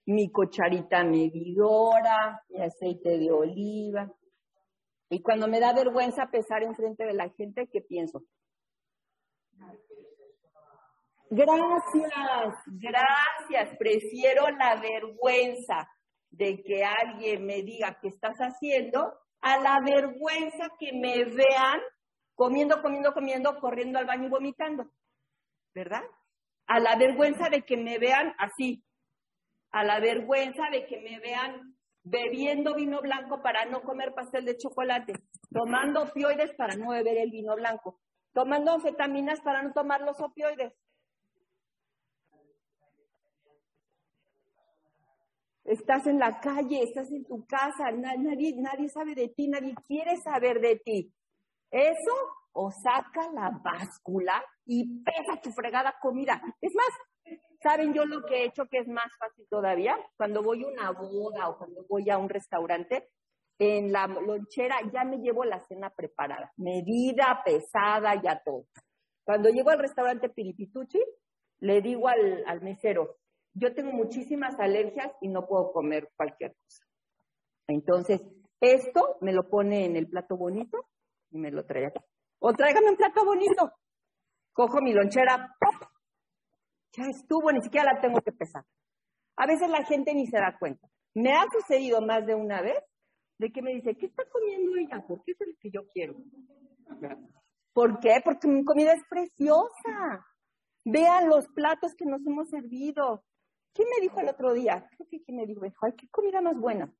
Mi 0.09 0.31
cucharita 0.31 1.03
medidora, 1.03 2.41
mi 2.49 2.63
aceite 2.63 3.19
de 3.19 3.31
oliva. 3.31 4.11
Y 5.07 5.21
cuando 5.21 5.47
me 5.47 5.59
da 5.59 5.71
vergüenza 5.71 6.31
pesar 6.31 6.63
enfrente 6.63 7.05
de 7.05 7.13
la 7.13 7.29
gente, 7.29 7.67
¿qué 7.71 7.81
pienso? 7.81 8.23
Gracias, 11.29 12.55
gracias. 12.65 13.77
Prefiero 13.77 14.49
la 14.49 14.81
vergüenza 14.81 15.87
de 16.31 16.63
que 16.63 16.83
alguien 16.83 17.45
me 17.45 17.61
diga 17.61 17.99
qué 18.01 18.07
estás 18.07 18.35
haciendo 18.39 19.13
a 19.41 19.59
la 19.59 19.79
vergüenza 19.85 20.71
que 20.79 20.91
me 20.91 21.23
vean 21.25 21.81
comiendo, 22.33 22.81
comiendo, 22.81 23.13
comiendo, 23.13 23.59
corriendo 23.59 23.99
al 23.99 24.07
baño 24.07 24.25
y 24.25 24.29
vomitando. 24.29 24.89
¿Verdad? 25.75 26.01
A 26.65 26.79
la 26.79 26.95
vergüenza 26.95 27.49
de 27.49 27.61
que 27.61 27.77
me 27.77 27.99
vean 27.99 28.33
así. 28.39 28.83
A 29.71 29.83
la 29.83 29.99
vergüenza 29.99 30.69
de 30.71 30.85
que 30.85 30.99
me 30.99 31.19
vean 31.19 31.75
bebiendo 32.03 32.75
vino 32.75 33.01
blanco 33.01 33.41
para 33.41 33.65
no 33.65 33.81
comer 33.81 34.13
pastel 34.13 34.45
de 34.45 34.57
chocolate, 34.57 35.13
tomando 35.51 36.03
opioides 36.03 36.53
para 36.55 36.75
no 36.75 36.89
beber 36.89 37.17
el 37.17 37.31
vino 37.31 37.55
blanco, 37.55 37.99
tomando 38.33 38.71
anfetaminas 38.71 39.41
para 39.41 39.61
no 39.61 39.73
tomar 39.73 40.01
los 40.01 40.19
opioides. 40.19 40.73
Estás 45.65 46.07
en 46.07 46.17
la 46.17 46.39
calle, 46.39 46.81
estás 46.81 47.11
en 47.11 47.25
tu 47.25 47.45
casa, 47.45 47.91
nadie, 47.91 48.55
nadie 48.57 48.89
sabe 48.89 49.13
de 49.13 49.27
ti, 49.27 49.47
nadie 49.47 49.75
quiere 49.85 50.17
saber 50.17 50.59
de 50.61 50.77
ti. 50.77 51.13
Eso 51.69 52.15
o 52.53 52.71
saca 52.71 53.31
la 53.31 53.51
báscula 53.51 54.43
y 54.65 55.03
pesa 55.03 55.39
tu 55.41 55.51
fregada 55.51 55.95
comida. 56.01 56.41
Es 56.59 56.73
más, 56.73 56.89
¿saben 57.61 57.93
yo 57.93 58.05
lo 58.05 58.25
que 58.25 58.35
he 58.35 58.45
hecho 58.45 58.65
que 58.65 58.79
es 58.79 58.87
más 58.87 59.11
fácil 59.17 59.45
todavía? 59.49 59.97
Cuando 60.17 60.41
voy 60.41 60.63
a 60.63 60.67
una 60.67 60.91
boda 60.91 61.49
o 61.49 61.57
cuando 61.57 61.85
voy 61.87 62.09
a 62.09 62.17
un 62.17 62.29
restaurante, 62.29 63.09
en 63.59 63.91
la 63.91 64.07
lonchera 64.07 64.77
ya 64.93 65.03
me 65.03 65.17
llevo 65.17 65.43
la 65.43 65.59
cena 65.67 65.89
preparada, 65.89 66.51
medida, 66.57 67.41
pesada, 67.43 68.21
ya 68.21 68.41
todo. 68.43 68.65
Cuando 69.25 69.49
llego 69.49 69.69
al 69.69 69.79
restaurante 69.79 70.29
Piripituchi, 70.29 71.03
le 71.59 71.81
digo 71.81 72.07
al, 72.07 72.43
al 72.47 72.61
mesero, 72.61 73.17
yo 73.53 73.73
tengo 73.73 73.91
muchísimas 73.91 74.57
alergias 74.59 75.11
y 75.21 75.27
no 75.27 75.45
puedo 75.45 75.71
comer 75.73 76.09
cualquier 76.15 76.55
cosa. 76.55 76.85
Entonces, 77.67 78.21
esto 78.61 79.17
me 79.21 79.33
lo 79.33 79.49
pone 79.49 79.85
en 79.85 79.95
el 79.97 80.07
plato 80.07 80.37
bonito 80.37 80.85
y 81.31 81.37
me 81.37 81.51
lo 81.51 81.65
trae 81.65 81.87
aquí. 81.87 81.99
O 82.39 82.53
tráigame 82.53 82.89
un 82.89 82.95
plato 82.95 83.25
bonito. 83.25 83.73
Cojo 84.53 84.81
mi 84.81 84.93
lonchera, 84.93 85.55
¡pop! 85.59 85.89
Ya 86.91 87.05
estuvo, 87.05 87.51
ni 87.51 87.61
siquiera 87.61 87.93
la 87.93 88.01
tengo 88.01 88.21
que 88.21 88.31
pesar. 88.31 88.65
A 89.35 89.45
veces 89.45 89.69
la 89.69 89.83
gente 89.85 90.13
ni 90.13 90.27
se 90.27 90.37
da 90.37 90.57
cuenta. 90.57 90.87
Me 91.13 91.33
ha 91.33 91.45
sucedido 91.51 92.01
más 92.01 92.25
de 92.25 92.35
una 92.35 92.61
vez 92.61 92.79
de 93.37 93.51
que 93.51 93.61
me 93.61 93.73
dice, 93.73 93.95
¿qué 93.95 94.07
está 94.07 94.23
comiendo 94.31 94.75
ella? 94.75 95.05
¿Por 95.07 95.23
qué 95.23 95.31
es 95.31 95.41
el 95.41 95.57
que 95.59 95.71
yo 95.71 95.87
quiero? 95.87 96.15
¿Por 97.73 97.99
qué? 97.99 98.21
Porque 98.23 98.47
mi 98.47 98.65
comida 98.65 98.93
es 98.93 99.03
preciosa. 99.09 100.25
Vean 100.83 101.29
los 101.29 101.47
platos 101.49 101.95
que 101.95 102.05
nos 102.05 102.25
hemos 102.25 102.49
servido. 102.49 103.23
¿Quién 103.73 103.87
me 103.89 104.01
dijo 104.01 104.19
el 104.19 104.29
otro 104.29 104.53
día? 104.53 104.87
Creo 104.95 105.07
que 105.09 105.21
quién 105.21 105.37
me 105.37 105.45
dijo, 105.45 105.61
ay, 105.81 105.93
qué 105.97 106.09
comida 106.09 106.41
más 106.41 106.57
buena. 106.57 106.91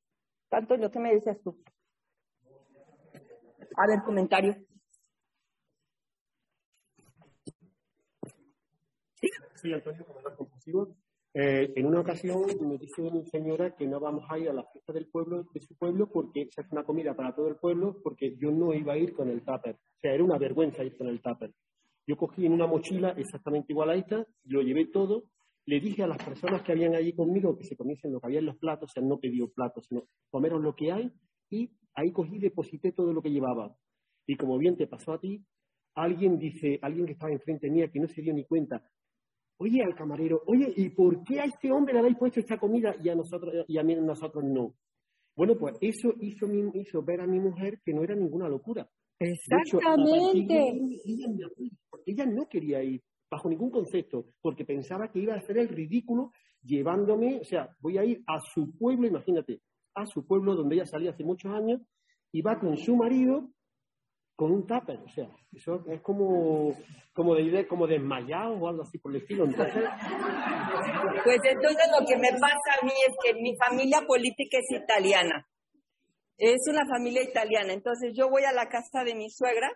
Tanto 0.48 0.76
lo 0.76 0.90
que 0.90 0.98
me 0.98 1.12
decías 1.12 1.40
tú. 1.42 1.62
A 3.76 3.86
ver, 3.86 4.02
comentario. 4.04 4.56
Soy 9.60 9.74
Antonio, 9.74 10.06
comedor 10.06 10.36
compulsivo. 10.36 10.96
Eh, 11.34 11.70
en 11.76 11.84
una 11.84 12.00
ocasión 12.00 12.46
me 12.62 12.78
dice 12.78 13.02
una 13.02 13.22
señora 13.26 13.76
que 13.76 13.86
no 13.86 14.00
vamos 14.00 14.24
a 14.30 14.38
ir 14.38 14.48
a 14.48 14.54
la 14.54 14.64
fiesta 14.64 14.90
del 14.94 15.06
pueblo, 15.06 15.44
de 15.52 15.60
su 15.60 15.76
pueblo, 15.76 16.10
porque 16.10 16.48
se 16.50 16.62
hace 16.62 16.70
una 16.72 16.84
comida 16.84 17.14
para 17.14 17.34
todo 17.34 17.48
el 17.48 17.56
pueblo, 17.56 18.00
porque 18.02 18.36
yo 18.38 18.50
no 18.50 18.72
iba 18.72 18.94
a 18.94 18.96
ir 18.96 19.12
con 19.12 19.28
el 19.28 19.44
tupper. 19.44 19.74
O 19.74 20.00
sea, 20.00 20.14
era 20.14 20.24
una 20.24 20.38
vergüenza 20.38 20.82
ir 20.82 20.96
con 20.96 21.08
el 21.08 21.20
tupper. 21.20 21.52
Yo 22.06 22.16
cogí 22.16 22.46
en 22.46 22.54
una 22.54 22.66
mochila 22.66 23.10
exactamente 23.10 23.74
igual 23.74 23.90
a 23.90 23.96
esta, 23.96 24.26
lo 24.44 24.62
llevé 24.62 24.86
todo, 24.86 25.24
le 25.66 25.78
dije 25.78 26.02
a 26.04 26.06
las 26.06 26.24
personas 26.24 26.62
que 26.62 26.72
habían 26.72 26.94
allí 26.94 27.12
conmigo 27.12 27.58
que 27.58 27.64
se 27.64 27.76
comiesen 27.76 28.12
lo 28.12 28.20
que 28.20 28.28
había 28.28 28.38
en 28.38 28.46
los 28.46 28.56
platos, 28.56 28.90
o 28.90 28.92
sea, 28.94 29.02
no 29.02 29.20
pedí 29.20 29.46
platos, 29.48 29.84
sino 29.86 30.04
comeron 30.30 30.62
lo 30.62 30.74
que 30.74 30.90
hay, 30.90 31.12
y 31.50 31.70
ahí 31.94 32.12
cogí 32.12 32.36
y 32.36 32.40
deposité 32.40 32.92
todo 32.92 33.12
lo 33.12 33.20
que 33.20 33.30
llevaba. 33.30 33.76
Y 34.26 34.36
como 34.36 34.56
bien 34.56 34.78
te 34.78 34.86
pasó 34.86 35.12
a 35.12 35.20
ti, 35.20 35.44
alguien 35.94 36.38
dice, 36.38 36.78
alguien 36.80 37.04
que 37.04 37.12
estaba 37.12 37.30
enfrente 37.30 37.70
mía, 37.70 37.90
que 37.92 38.00
no 38.00 38.08
se 38.08 38.22
dio 38.22 38.32
ni 38.32 38.46
cuenta, 38.46 38.82
oye 39.60 39.82
al 39.84 39.94
camarero, 39.94 40.42
oye, 40.46 40.72
¿y 40.74 40.88
por 40.88 41.22
qué 41.22 41.40
a 41.40 41.44
este 41.44 41.70
hombre 41.70 41.92
le 41.92 42.00
habéis 42.00 42.16
puesto 42.16 42.40
esta 42.40 42.58
comida 42.58 42.94
y 43.02 43.10
a 43.10 43.14
nosotros, 43.14 43.64
y 43.68 43.78
a 43.78 43.82
mí, 43.82 43.94
nosotros 43.94 44.42
no? 44.44 44.74
Bueno, 45.36 45.56
pues 45.56 45.76
eso 45.80 46.14
hizo, 46.18 46.46
hizo 46.74 47.02
ver 47.02 47.20
a 47.20 47.26
mi 47.26 47.38
mujer 47.38 47.78
que 47.84 47.92
no 47.92 48.02
era 48.02 48.14
ninguna 48.14 48.48
locura. 48.48 48.88
Exactamente. 49.18 50.72
ella, 51.04 51.48
ella 52.06 52.26
no 52.26 52.48
quería 52.48 52.82
ir 52.82 53.02
bajo 53.30 53.48
ningún 53.50 53.70
concepto, 53.70 54.26
porque 54.40 54.64
pensaba 54.64 55.08
que 55.10 55.20
iba 55.20 55.34
a 55.34 55.38
hacer 55.38 55.58
el 55.58 55.68
ridículo 55.68 56.32
llevándome, 56.62 57.38
o 57.40 57.44
sea, 57.44 57.68
voy 57.80 57.98
a 57.98 58.04
ir 58.04 58.22
a 58.26 58.38
su 58.40 58.76
pueblo, 58.76 59.06
imagínate, 59.06 59.60
a 59.94 60.06
su 60.06 60.26
pueblo 60.26 60.54
donde 60.54 60.76
ella 60.76 60.86
salía 60.86 61.10
hace 61.10 61.22
muchos 61.22 61.52
años, 61.52 61.82
y 62.32 62.40
va 62.40 62.58
con 62.58 62.76
su 62.78 62.96
marido 62.96 63.50
con 64.40 64.52
un 64.52 64.66
tupper, 64.66 64.98
o 65.04 65.08
sea, 65.10 65.28
eso 65.52 65.84
es 65.86 66.00
como, 66.00 66.74
como 67.12 67.34
de 67.34 67.68
como 67.68 67.86
desmayado 67.86 68.54
o 68.54 68.68
algo 68.68 68.84
así 68.84 68.96
por 68.96 69.14
el 69.14 69.20
estilo. 69.20 69.44
Entonces, 69.44 69.84
Pues 71.24 71.40
entonces 71.44 71.86
lo 71.92 72.06
que 72.06 72.16
me 72.16 72.30
pasa 72.40 72.80
a 72.80 72.86
mí 72.86 72.92
es 73.06 73.14
que 73.22 73.34
mi 73.34 73.54
familia 73.56 74.00
política 74.06 74.56
es 74.56 74.80
italiana. 74.82 75.46
Es 76.38 76.56
una 76.70 76.86
familia 76.88 77.22
italiana. 77.22 77.74
Entonces 77.74 78.14
yo 78.16 78.30
voy 78.30 78.44
a 78.44 78.52
la 78.52 78.70
casa 78.70 79.04
de 79.04 79.14
mi 79.14 79.28
suegra 79.28 79.70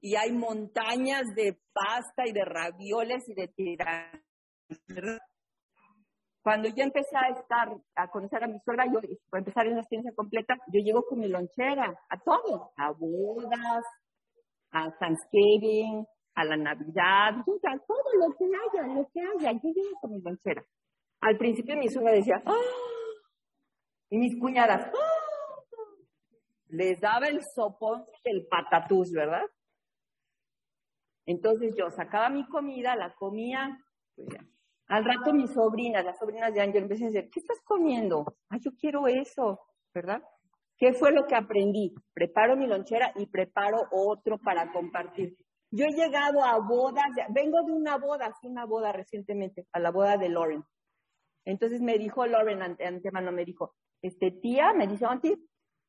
y 0.00 0.16
hay 0.16 0.32
montañas 0.32 1.26
de 1.34 1.58
pasta 1.74 2.22
y 2.26 2.32
de 2.32 2.46
ravioles 2.46 3.22
y 3.28 3.34
de 3.34 3.48
tiras. 3.48 4.18
Cuando 6.42 6.70
yo 6.70 6.84
empecé 6.84 7.16
a 7.16 7.38
estar, 7.38 7.68
a 7.96 8.08
conocer 8.08 8.44
a 8.44 8.46
mi 8.46 8.58
suegra, 8.60 8.86
yo, 8.86 8.98
para 9.28 9.40
empezar 9.40 9.66
en 9.66 9.74
la 9.74 9.80
experiencia 9.80 10.14
completa, 10.14 10.56
yo 10.72 10.80
llego 10.80 11.02
con 11.02 11.18
mi 11.18 11.28
lonchera, 11.28 11.92
a 12.08 12.18
todo, 12.20 12.70
a 12.78 12.92
bodas, 12.92 13.84
a 14.72 14.90
Thanksgiving, 14.98 16.06
a 16.34 16.44
la 16.44 16.56
Navidad, 16.56 17.34
a 17.38 17.78
todo 17.86 18.12
lo 18.18 18.34
que 18.36 18.44
haya, 18.44 18.86
lo 18.94 19.08
que 19.12 19.20
haya, 19.20 19.52
yo 19.52 19.70
llego 19.70 20.00
con 20.00 20.12
mi 20.12 20.20
lonchera. 20.20 20.64
Al 21.20 21.38
principio 21.38 21.76
mi 21.76 21.88
suegra 21.88 22.12
decía, 22.12 22.42
¡ah! 22.44 22.54
Y 24.10 24.18
mis 24.18 24.38
cuñadas, 24.38 24.92
¡ah! 24.92 25.16
Les 26.68 27.00
daba 27.00 27.28
el 27.28 27.40
sopo 27.54 28.06
del 28.24 28.46
patatús, 28.48 29.10
¿verdad? 29.12 29.46
Entonces 31.24 31.74
yo 31.76 31.90
sacaba 31.90 32.28
mi 32.28 32.46
comida, 32.46 32.94
la 32.96 33.14
comía, 33.14 33.78
pues 34.14 34.28
ya. 34.28 34.44
Al 34.88 35.04
rato 35.04 35.32
mis 35.32 35.52
sobrinas, 35.52 36.04
las 36.04 36.18
sobrinas 36.18 36.54
de 36.54 36.60
Ángel, 36.60 36.84
empezaron 36.84 37.08
a 37.08 37.12
decir, 37.12 37.30
¿qué 37.30 37.40
estás 37.40 37.60
comiendo? 37.64 38.24
Ah, 38.48 38.58
yo 38.60 38.70
quiero 38.78 39.08
eso, 39.08 39.58
¿verdad? 39.92 40.22
¿Qué 40.78 40.92
fue 40.92 41.12
lo 41.12 41.26
que 41.26 41.34
aprendí? 41.34 41.94
Preparo 42.12 42.56
mi 42.56 42.66
lonchera 42.66 43.12
y 43.16 43.26
preparo 43.26 43.78
otro 43.90 44.38
para 44.38 44.72
compartir. 44.72 45.36
Yo 45.70 45.84
he 45.86 45.94
llegado 45.94 46.44
a 46.44 46.58
bodas, 46.58 47.06
vengo 47.30 47.62
de 47.64 47.72
una 47.72 47.96
boda, 47.96 48.32
fui 48.40 48.50
una 48.50 48.66
boda 48.66 48.92
recientemente, 48.92 49.66
a 49.72 49.80
la 49.80 49.90
boda 49.90 50.16
de 50.16 50.28
Lauren. 50.28 50.62
Entonces 51.44 51.80
me 51.80 51.98
dijo 51.98 52.26
Lauren 52.26 52.62
ante 52.62 52.86
antemano, 52.86 53.32
me 53.32 53.44
dijo, 53.44 53.74
este 54.02 54.30
tía, 54.30 54.72
me 54.74 54.86
dice, 54.86 55.06
Auntie, 55.06 55.36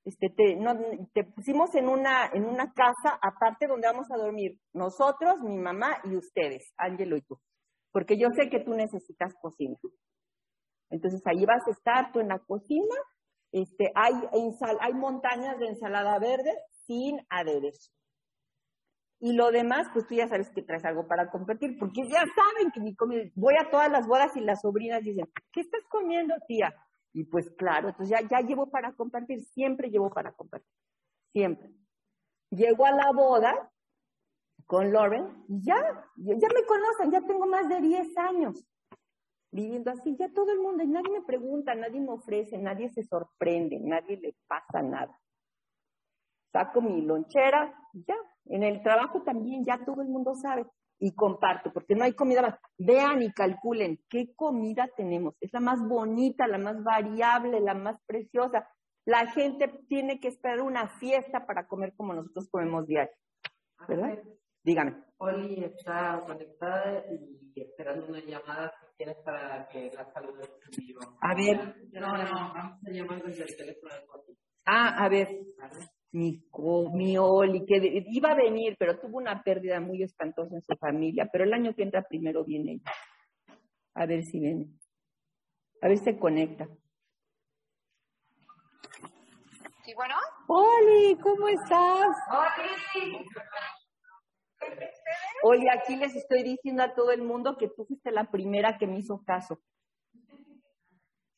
este, 0.05 0.29
te, 0.29 0.55
no, 0.55 0.73
te 1.13 1.25
pusimos 1.25 1.75
en 1.75 1.89
una, 1.89 2.27
en 2.33 2.45
una 2.45 2.71
casa 2.71 3.19
aparte 3.21 3.67
donde 3.67 3.87
vamos 3.87 4.07
a 4.09 4.17
dormir 4.17 4.57
nosotros, 4.73 5.35
mi 5.41 5.57
mamá 5.57 5.97
y 6.05 6.15
ustedes, 6.15 6.73
Ángelo 6.77 7.17
y 7.17 7.21
tú. 7.23 7.37
Porque 7.91 8.17
yo 8.17 8.29
sé 8.35 8.49
que 8.49 8.61
tú 8.61 8.73
necesitas 8.73 9.33
cocina. 9.41 9.75
Entonces 10.89 11.21
ahí 11.25 11.45
vas 11.45 11.67
a 11.67 11.71
estar 11.71 12.13
tú 12.13 12.21
en 12.21 12.29
la 12.29 12.39
cocina. 12.39 12.95
Este, 13.51 13.91
hay, 13.95 14.13
ensal, 14.33 14.77
hay 14.81 14.93
montañas 14.93 15.57
de 15.59 15.67
ensalada 15.67 16.19
verde 16.19 16.53
sin 16.85 17.19
aderezo. 17.29 17.91
Y 19.19 19.33
lo 19.33 19.51
demás, 19.51 19.87
pues 19.93 20.05
tú 20.05 20.13
ya 20.13 20.27
sabes 20.27 20.49
que 20.51 20.61
traes 20.61 20.85
algo 20.85 21.07
para 21.07 21.31
compartir, 21.31 21.77
porque 21.79 22.07
ya 22.07 22.19
saben 22.19 22.71
que 22.71 22.79
mi 22.79 22.95
comida, 22.95 23.23
voy 23.33 23.55
a 23.59 23.69
todas 23.69 23.91
las 23.91 24.05
bodas 24.05 24.35
y 24.37 24.41
las 24.41 24.61
sobrinas 24.61 25.03
dicen, 25.03 25.25
¿qué 25.51 25.61
estás 25.61 25.81
comiendo, 25.89 26.35
tía? 26.47 26.73
Y 27.13 27.23
pues 27.23 27.49
claro, 27.57 27.89
entonces 27.89 28.15
ya, 28.19 28.27
ya 28.27 28.45
llevo 28.45 28.69
para 28.69 28.93
compartir, 28.93 29.43
siempre 29.43 29.89
llevo 29.89 30.11
para 30.11 30.33
compartir, 30.33 30.71
siempre. 31.31 31.71
Llego 32.51 32.85
a 32.85 32.91
la 32.91 33.11
boda 33.11 33.71
con 34.67 34.93
Lauren 34.93 35.45
y 35.47 35.63
ya, 35.63 35.77
ya 36.15 36.47
me 36.53 36.65
conocen, 36.67 37.11
ya 37.11 37.21
tengo 37.21 37.47
más 37.47 37.67
de 37.69 37.81
10 37.81 38.17
años 38.17 38.63
viviendo 39.51 39.91
así, 39.91 40.15
ya 40.17 40.31
todo 40.33 40.51
el 40.51 40.59
mundo, 40.59 40.83
y 40.83 40.87
nadie 40.87 41.11
me 41.11 41.21
pregunta, 41.21 41.75
nadie 41.75 41.99
me 41.99 42.11
ofrece, 42.11 42.57
nadie 42.57 42.89
se 42.89 43.03
sorprende, 43.03 43.79
nadie 43.79 44.17
le 44.17 44.35
pasa 44.47 44.81
nada. 44.81 45.17
Saco 46.51 46.81
mi 46.81 47.01
lonchera, 47.01 47.73
ya. 47.93 48.15
En 48.45 48.63
el 48.63 48.81
trabajo 48.81 49.23
también 49.23 49.65
ya 49.65 49.83
todo 49.83 50.01
el 50.01 50.07
mundo 50.07 50.33
sabe 50.35 50.65
y 50.99 51.13
comparto, 51.13 51.71
porque 51.71 51.95
no 51.95 52.03
hay 52.03 52.13
comida 52.13 52.41
más. 52.41 52.59
Vean 52.77 53.21
y 53.21 53.31
calculen 53.31 53.99
qué 54.09 54.33
comida 54.35 54.89
tenemos. 54.95 55.35
Es 55.41 55.53
la 55.53 55.59
más 55.59 55.85
bonita, 55.85 56.47
la 56.47 56.57
más 56.57 56.83
variable, 56.83 57.59
la 57.59 57.73
más 57.73 57.99
preciosa. 58.05 58.67
La 59.05 59.27
gente 59.27 59.67
tiene 59.87 60.19
que 60.19 60.29
esperar 60.29 60.61
una 60.61 60.87
fiesta 60.87 61.45
para 61.45 61.67
comer 61.67 61.93
como 61.95 62.13
nosotros 62.13 62.49
comemos 62.49 62.87
diario. 62.87 63.13
¿Verdad? 63.87 64.19
Dígame. 64.63 65.03
Oli 65.17 65.63
está 65.63 66.23
conectada 66.25 67.03
y 67.11 67.46
esperando 67.61 68.05
una 68.07 68.19
llamada 68.19 68.71
si 68.79 68.85
tienes 68.97 69.17
para 69.23 69.67
que 69.69 69.91
la 69.93 70.05
saludes 70.13 70.49
vivo. 70.77 70.99
A 71.21 71.35
ver. 71.35 71.75
No, 71.93 72.17
no, 72.17 72.53
vamos 72.53 72.79
a 72.85 72.89
llamar 72.91 73.23
desde 73.23 73.43
el 73.43 73.55
teléfono 73.57 73.93
de 73.93 74.05
Coti. 74.05 74.37
Ah, 74.65 75.03
a 75.05 75.09
ver. 75.09 75.29
Mi, 76.11 76.41
co- 76.49 76.89
mi 76.93 77.17
Oli, 77.17 77.65
que 77.65 77.79
de- 77.79 78.03
iba 78.07 78.31
a 78.31 78.35
venir, 78.35 78.75
pero 78.79 78.99
tuvo 78.99 79.17
una 79.17 79.43
pérdida 79.43 79.79
muy 79.79 80.01
espantosa 80.03 80.55
en 80.55 80.61
su 80.61 80.75
familia. 80.77 81.27
Pero 81.31 81.43
el 81.43 81.53
año 81.53 81.73
que 81.75 81.83
entra 81.83 82.01
primero 82.03 82.43
viene 82.43 82.73
ella. 82.73 82.91
A 83.95 84.05
ver 84.05 84.23
si 84.23 84.39
viene. 84.39 84.67
A 85.81 85.87
ver 85.87 85.97
si 85.97 86.05
se 86.05 86.17
conecta. 86.17 86.67
Sí, 89.83 89.93
bueno. 89.95 90.15
Oli, 90.47 91.17
¿cómo 91.21 91.47
estás? 91.49 92.07
Oli. 92.29 93.25
Oli, 95.43 95.69
aquí 95.69 95.95
les 95.95 96.15
estoy 96.15 96.43
diciendo 96.43 96.83
a 96.83 96.93
todo 96.93 97.11
el 97.11 97.21
mundo 97.21 97.57
que 97.57 97.69
tú 97.69 97.85
fuiste 97.85 98.11
la 98.11 98.29
primera 98.31 98.77
que 98.77 98.87
me 98.87 98.97
hizo 98.99 99.23
caso. 99.23 99.59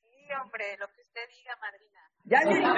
Sí, 0.02 0.28
hombre, 0.42 0.78
lo 0.78 0.88
que 0.94 1.02
usted 1.02 1.28
diga, 1.30 1.56
madrina. 1.58 2.12
¿Ya 2.24 2.42
vieron? 2.44 2.76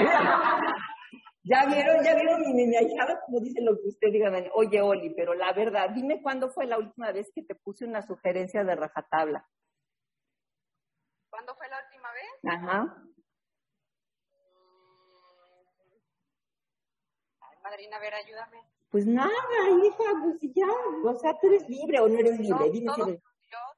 ¿Ya 1.43 1.65
vieron? 1.65 2.03
¿Ya 2.03 2.15
vieron 2.15 2.55
mi 2.55 2.75
ahijada 2.75 3.19
como 3.25 3.39
dice 3.39 3.61
lo 3.61 3.75
que 3.75 3.89
usted 3.89 4.11
diga? 4.11 4.31
Oye, 4.53 4.81
Oli, 4.81 5.13
pero 5.15 5.33
la 5.33 5.51
verdad, 5.53 5.89
dime 5.89 6.21
cuándo 6.21 6.49
fue 6.49 6.65
la 6.65 6.77
última 6.77 7.11
vez 7.11 7.31
que 7.33 7.43
te 7.43 7.55
puse 7.55 7.85
una 7.85 8.01
sugerencia 8.01 8.63
de 8.63 8.75
rajatabla. 8.75 9.47
¿Cuándo 11.29 11.55
fue 11.55 11.67
la 11.69 11.83
última 11.83 12.11
vez? 12.11 12.25
Ajá. 12.43 13.03
Ay, 17.41 17.57
madrina, 17.63 17.97
a 17.97 17.99
ver, 17.99 18.13
ayúdame. 18.13 18.80
Pues 18.91 19.07
nada, 19.07 19.31
hija, 19.31 20.03
pues 20.21 20.41
ya. 20.53 20.67
O 21.09 21.17
sea, 21.17 21.33
tú 21.39 21.47
eres 21.47 21.67
libre 21.69 22.01
o 22.01 22.09
no 22.09 22.19
eres 22.19 22.37
libre. 22.37 22.65
No, 22.65 22.71
Dime 22.71 22.85
todo 22.87 23.05
fluyó, 23.05 23.21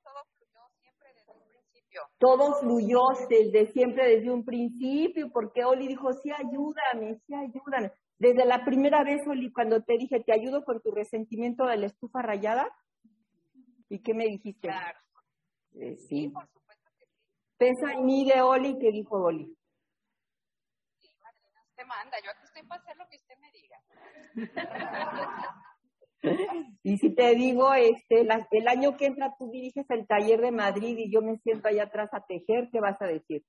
todo 0.04 0.26
fluyó 0.26 0.66
siempre 0.82 1.08
desde 1.14 1.32
un 1.32 1.44
principio. 1.48 2.02
Todo 2.18 2.60
fluyó 2.60 3.00
desde 3.30 3.72
siempre, 3.72 4.10
desde 4.10 4.32
un 4.32 4.44
principio, 4.44 5.32
porque 5.32 5.64
Oli 5.66 5.88
dijo, 5.88 6.12
sí, 6.14 6.32
ayúdame, 6.32 7.20
sí, 7.28 7.36
ayúdame. 7.36 7.92
Desde 8.18 8.44
la 8.46 8.66
primera 8.66 9.04
vez, 9.04 9.22
Oli, 9.28 9.52
cuando 9.52 9.84
te 9.84 9.98
dije, 10.00 10.20
te 10.20 10.34
ayudo 10.34 10.64
con 10.66 10.82
tu 10.82 10.90
resentimiento 10.90 11.66
de 11.66 11.78
la 11.78 11.86
estufa 11.86 12.24
rayada. 12.24 12.68
¿Y 13.90 14.02
qué 14.02 14.16
me 14.16 14.26
dijiste? 14.26 14.68
Claro. 14.68 14.98
Eh, 15.76 15.96
sí. 15.98 16.34
Pesa 17.58 17.94
y 17.94 18.02
mide, 18.02 18.42
Oli, 18.42 18.80
¿qué 18.80 18.92
dijo 18.92 19.22
Oli? 19.22 19.56
Usted 21.70 21.86
manda, 21.86 22.18
yo 22.24 22.32
aquí 22.32 22.46
estoy 22.46 22.64
para 22.64 22.82
hacer 22.82 22.98
lo 22.98 23.08
que 23.10 23.18
usted. 23.18 23.33
Y 26.84 26.98
si 27.00 27.14
te 27.16 27.36
digo, 27.36 27.74
este, 27.74 28.24
la- 28.24 28.48
el 28.52 28.68
año 28.70 28.96
que 28.96 29.08
entra 29.08 29.36
tú 29.38 29.50
diriges 29.52 29.86
el 29.90 30.08
taller 30.08 30.40
de 30.40 30.52
Madrid 30.52 30.98
y 30.98 31.12
yo 31.12 31.22
me 31.22 31.38
siento 31.40 31.68
allá 31.68 31.84
atrás 31.84 32.10
a 32.14 32.26
tejer, 32.26 32.70
¿qué 32.72 32.80
vas 32.80 33.02
a 33.02 33.08
decir? 33.08 33.44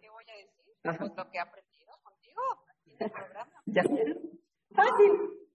¿Qué 0.00 0.08
voy 0.08 0.24
a 0.28 0.34
decir? 0.36 0.74
Ajá. 0.84 0.98
Pues 0.98 1.12
lo 1.16 1.30
que 1.30 1.38
he 1.38 1.40
aprendido 1.40 1.92
contigo 2.04 2.40
aquí 2.70 2.92
en 2.94 3.02
el 3.02 3.10
programa. 3.10 3.52
¿Ya 3.66 3.82
vieron? 3.82 4.18
Fácil. 4.74 5.12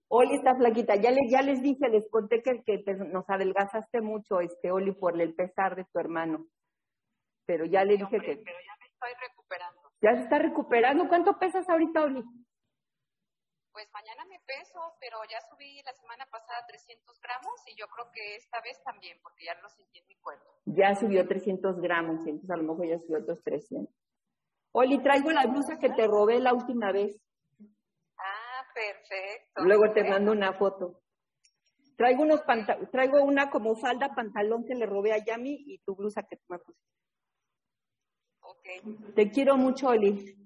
Oli 0.08 0.34
está 0.34 0.54
flaquita. 0.54 0.96
Ya, 0.96 1.10
le, 1.10 1.20
ya 1.30 1.40
les 1.40 1.62
dije, 1.62 1.88
les 1.88 2.08
conté 2.10 2.42
que, 2.42 2.62
que 2.62 2.78
te- 2.78 2.94
nos 2.94 3.24
adelgazaste 3.28 4.02
mucho, 4.02 4.40
este 4.40 4.70
Oli, 4.70 4.92
por 4.92 5.18
el 5.20 5.34
pesar 5.34 5.76
de 5.76 5.84
tu 5.84 5.98
hermano. 5.98 6.46
Pero 7.46 7.64
ya 7.64 7.84
le 7.84 7.96
dije 7.96 8.18
que 8.20 8.36
Pero 8.36 8.58
ya 8.60 8.76
me 8.80 8.86
estoy 8.86 9.10
recuperando. 9.28 9.80
ya 10.02 10.14
se 10.16 10.22
está 10.24 10.38
recuperando. 10.38 11.08
¿Cuánto 11.08 11.38
pesas 11.38 11.66
ahorita, 11.70 12.02
Oli? 12.04 12.22
Pues 13.74 13.90
mañana 13.92 14.24
me 14.26 14.38
peso, 14.46 14.78
pero 15.00 15.18
ya 15.28 15.40
subí 15.50 15.82
la 15.82 15.92
semana 15.94 16.24
pasada 16.30 16.64
300 16.68 17.20
gramos 17.20 17.60
y 17.66 17.74
yo 17.76 17.88
creo 17.88 18.08
que 18.12 18.36
esta 18.36 18.60
vez 18.60 18.80
también, 18.84 19.18
porque 19.20 19.46
ya 19.46 19.60
lo 19.60 19.68
sentí 19.68 19.98
en 19.98 20.06
mi 20.06 20.14
cuerpo. 20.14 20.44
Ya 20.64 20.94
subió 20.94 21.26
300 21.26 21.80
gramos, 21.80 22.24
entonces 22.24 22.50
a 22.50 22.56
lo 22.56 22.62
mejor 22.62 22.86
ya 22.86 23.00
subió 23.00 23.18
otros 23.18 23.42
300. 23.42 23.92
Oli, 24.70 25.02
traigo 25.02 25.32
la 25.32 25.46
blusa 25.46 25.76
que 25.80 25.90
te 25.90 26.06
robé 26.06 26.38
la 26.38 26.54
última 26.54 26.92
vez. 26.92 27.20
Ah, 28.16 28.64
perfecto. 28.72 29.64
Luego 29.64 29.92
te 29.92 30.04
mando 30.04 30.30
una 30.30 30.52
foto. 30.52 31.02
Traigo 31.96 32.22
unos 32.22 32.44
traigo 32.92 33.24
una 33.24 33.50
como 33.50 33.74
falda 33.74 34.14
pantalón 34.14 34.64
que 34.64 34.76
le 34.76 34.86
robé 34.86 35.14
a 35.14 35.18
Yami 35.18 35.64
y 35.66 35.78
tu 35.78 35.96
blusa 35.96 36.22
que 36.22 36.36
tú 36.36 36.44
me 36.48 36.60
pusiste. 36.60 36.94
Ok. 38.38 39.14
Te 39.16 39.32
quiero 39.32 39.56
mucho, 39.56 39.88
Oli. 39.88 40.43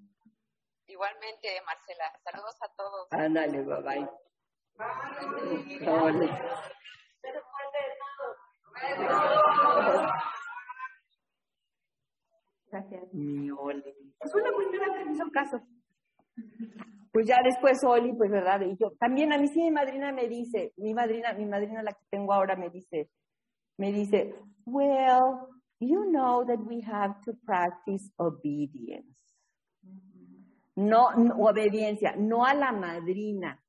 Igualmente, 0.88 1.48
Marcela. 1.66 2.04
Saludos 2.24 2.56
a 2.62 2.68
todos. 2.74 3.06
Ándale, 3.10 3.62
bye 3.62 3.82
bye. 3.82 4.08
Gracias. 12.70 13.12
Mi 13.12 13.50
Oli. 13.50 14.14
Es 14.20 14.34
una 14.34 14.50
primera 14.56 14.94
que 14.94 15.04
me 15.04 15.12
hizo 15.12 15.30
caso. 15.30 15.60
Pues 17.12 17.26
ya 17.26 17.36
después 17.42 17.82
Oli, 17.84 18.14
pues 18.14 18.30
verdad, 18.30 18.60
y 18.60 18.76
yo 18.78 18.92
también 18.98 19.32
a 19.32 19.38
mí 19.38 19.48
sí 19.48 19.60
mi 19.60 19.70
madrina 19.70 20.12
me 20.12 20.28
dice, 20.28 20.72
mi 20.76 20.94
madrina, 20.94 21.32
mi 21.32 21.46
madrina 21.46 21.82
la 21.82 21.92
que 21.92 22.04
tengo 22.10 22.32
ahora 22.32 22.54
me 22.54 22.70
dice, 22.70 23.10
me 23.76 23.92
dice, 23.92 24.34
well, 24.64 25.48
you 25.80 26.04
know 26.10 26.44
that 26.46 26.60
we 26.60 26.80
have 26.82 27.14
to 27.24 27.32
practice 27.44 28.10
obedience. 28.18 29.27
No, 30.78 31.08
obediencia, 31.38 32.14
no 32.16 32.44
a 32.44 32.54
la 32.54 32.70
madrina, 32.70 33.60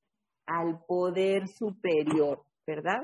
al 0.45 0.85
poder 0.85 1.47
superior, 1.47 2.45
¿verdad? 2.67 3.01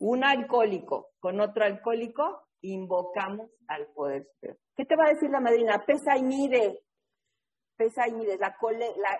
Un 0.00 0.24
alcohólico 0.24 1.12
con 1.20 1.38
otro 1.38 1.64
alcohólico, 1.64 2.48
invocamos 2.62 3.48
al 3.68 3.86
poder 3.94 4.26
superior. 4.26 4.58
¿Qué 4.76 4.84
te 4.84 4.96
va 4.96 5.04
a 5.04 5.14
decir 5.14 5.30
la 5.30 5.38
madrina? 5.38 5.84
Pesa 5.86 6.16
y 6.16 6.24
mide. 6.24 6.82
Pesa 7.76 8.08
y 8.08 8.12
mide. 8.12 8.38
La, 8.38 8.56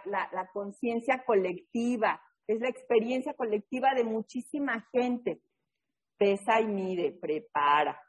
la, 0.06 0.28
la 0.33 0.49
conciencia 0.49 1.22
colectiva. 1.24 2.20
Es 2.49 2.58
la 2.60 2.70
experiencia 2.70 3.35
colectiva 3.35 3.94
de 3.94 4.02
muchísima 4.02 4.85
gente. 4.90 5.42
Pesa 6.18 6.60
y 6.60 6.67
mide. 6.67 7.12
Prepara. 7.12 8.01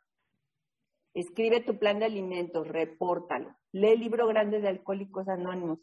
Escribe 1.14 1.62
tu 1.62 1.78
plan 1.78 2.00
de 2.00 2.06
alimentos. 2.06 2.68
Repórtalo. 2.68 3.56
Lee 3.72 3.94
el 3.94 4.00
libro 4.00 4.28
grande 4.28 4.60
de 4.60 4.70
Alcohólicos 4.70 5.28
Anónimos. 5.28 5.80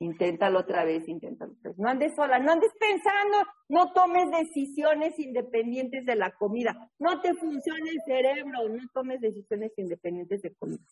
Inténtalo 0.00 0.60
otra 0.60 0.84
vez, 0.84 1.08
inténtalo 1.08 1.52
otra 1.52 1.70
vez. 1.70 1.78
No 1.78 1.88
andes 1.88 2.14
sola, 2.14 2.38
no 2.38 2.52
andes 2.52 2.72
pensando, 2.78 3.38
no 3.68 3.92
tomes 3.92 4.30
decisiones 4.30 5.18
independientes 5.18 6.04
de 6.04 6.16
la 6.16 6.32
comida. 6.32 6.90
No 6.98 7.20
te 7.20 7.32
funciona 7.34 7.90
el 7.90 8.00
cerebro, 8.04 8.68
no 8.68 8.82
tomes 8.92 9.20
decisiones 9.20 9.72
independientes 9.76 10.42
de 10.42 10.54
comida. 10.56 10.82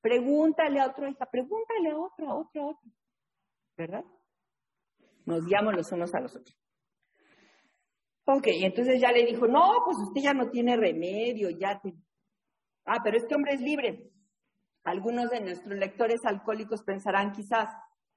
Pregúntale 0.00 0.80
a 0.80 0.88
otro, 0.88 1.08
hija, 1.08 1.26
pregúntale 1.26 1.90
a 1.90 1.98
otro, 1.98 2.28
a 2.28 2.34
otro, 2.34 2.62
a 2.62 2.66
otro. 2.66 2.90
¿Verdad? 3.76 4.04
Nos 5.26 5.46
guiamos 5.46 5.74
los 5.74 5.92
unos 5.92 6.14
a 6.14 6.20
los 6.20 6.34
otros. 6.34 6.56
Ok, 8.24 8.46
entonces 8.48 9.00
ya 9.00 9.12
le 9.12 9.24
dijo, 9.26 9.46
no, 9.46 9.72
pues 9.84 9.96
usted 9.98 10.22
ya 10.22 10.34
no 10.34 10.50
tiene 10.50 10.76
remedio, 10.76 11.50
ya 11.50 11.80
te... 11.80 11.94
Ah, 12.92 13.02
pero 13.04 13.16
este 13.16 13.36
hombre 13.36 13.54
es 13.54 13.60
libre. 13.60 14.10
Algunos 14.82 15.30
de 15.30 15.40
nuestros 15.40 15.78
lectores 15.78 16.24
alcohólicos 16.24 16.82
pensarán 16.82 17.30
quizás 17.30 17.68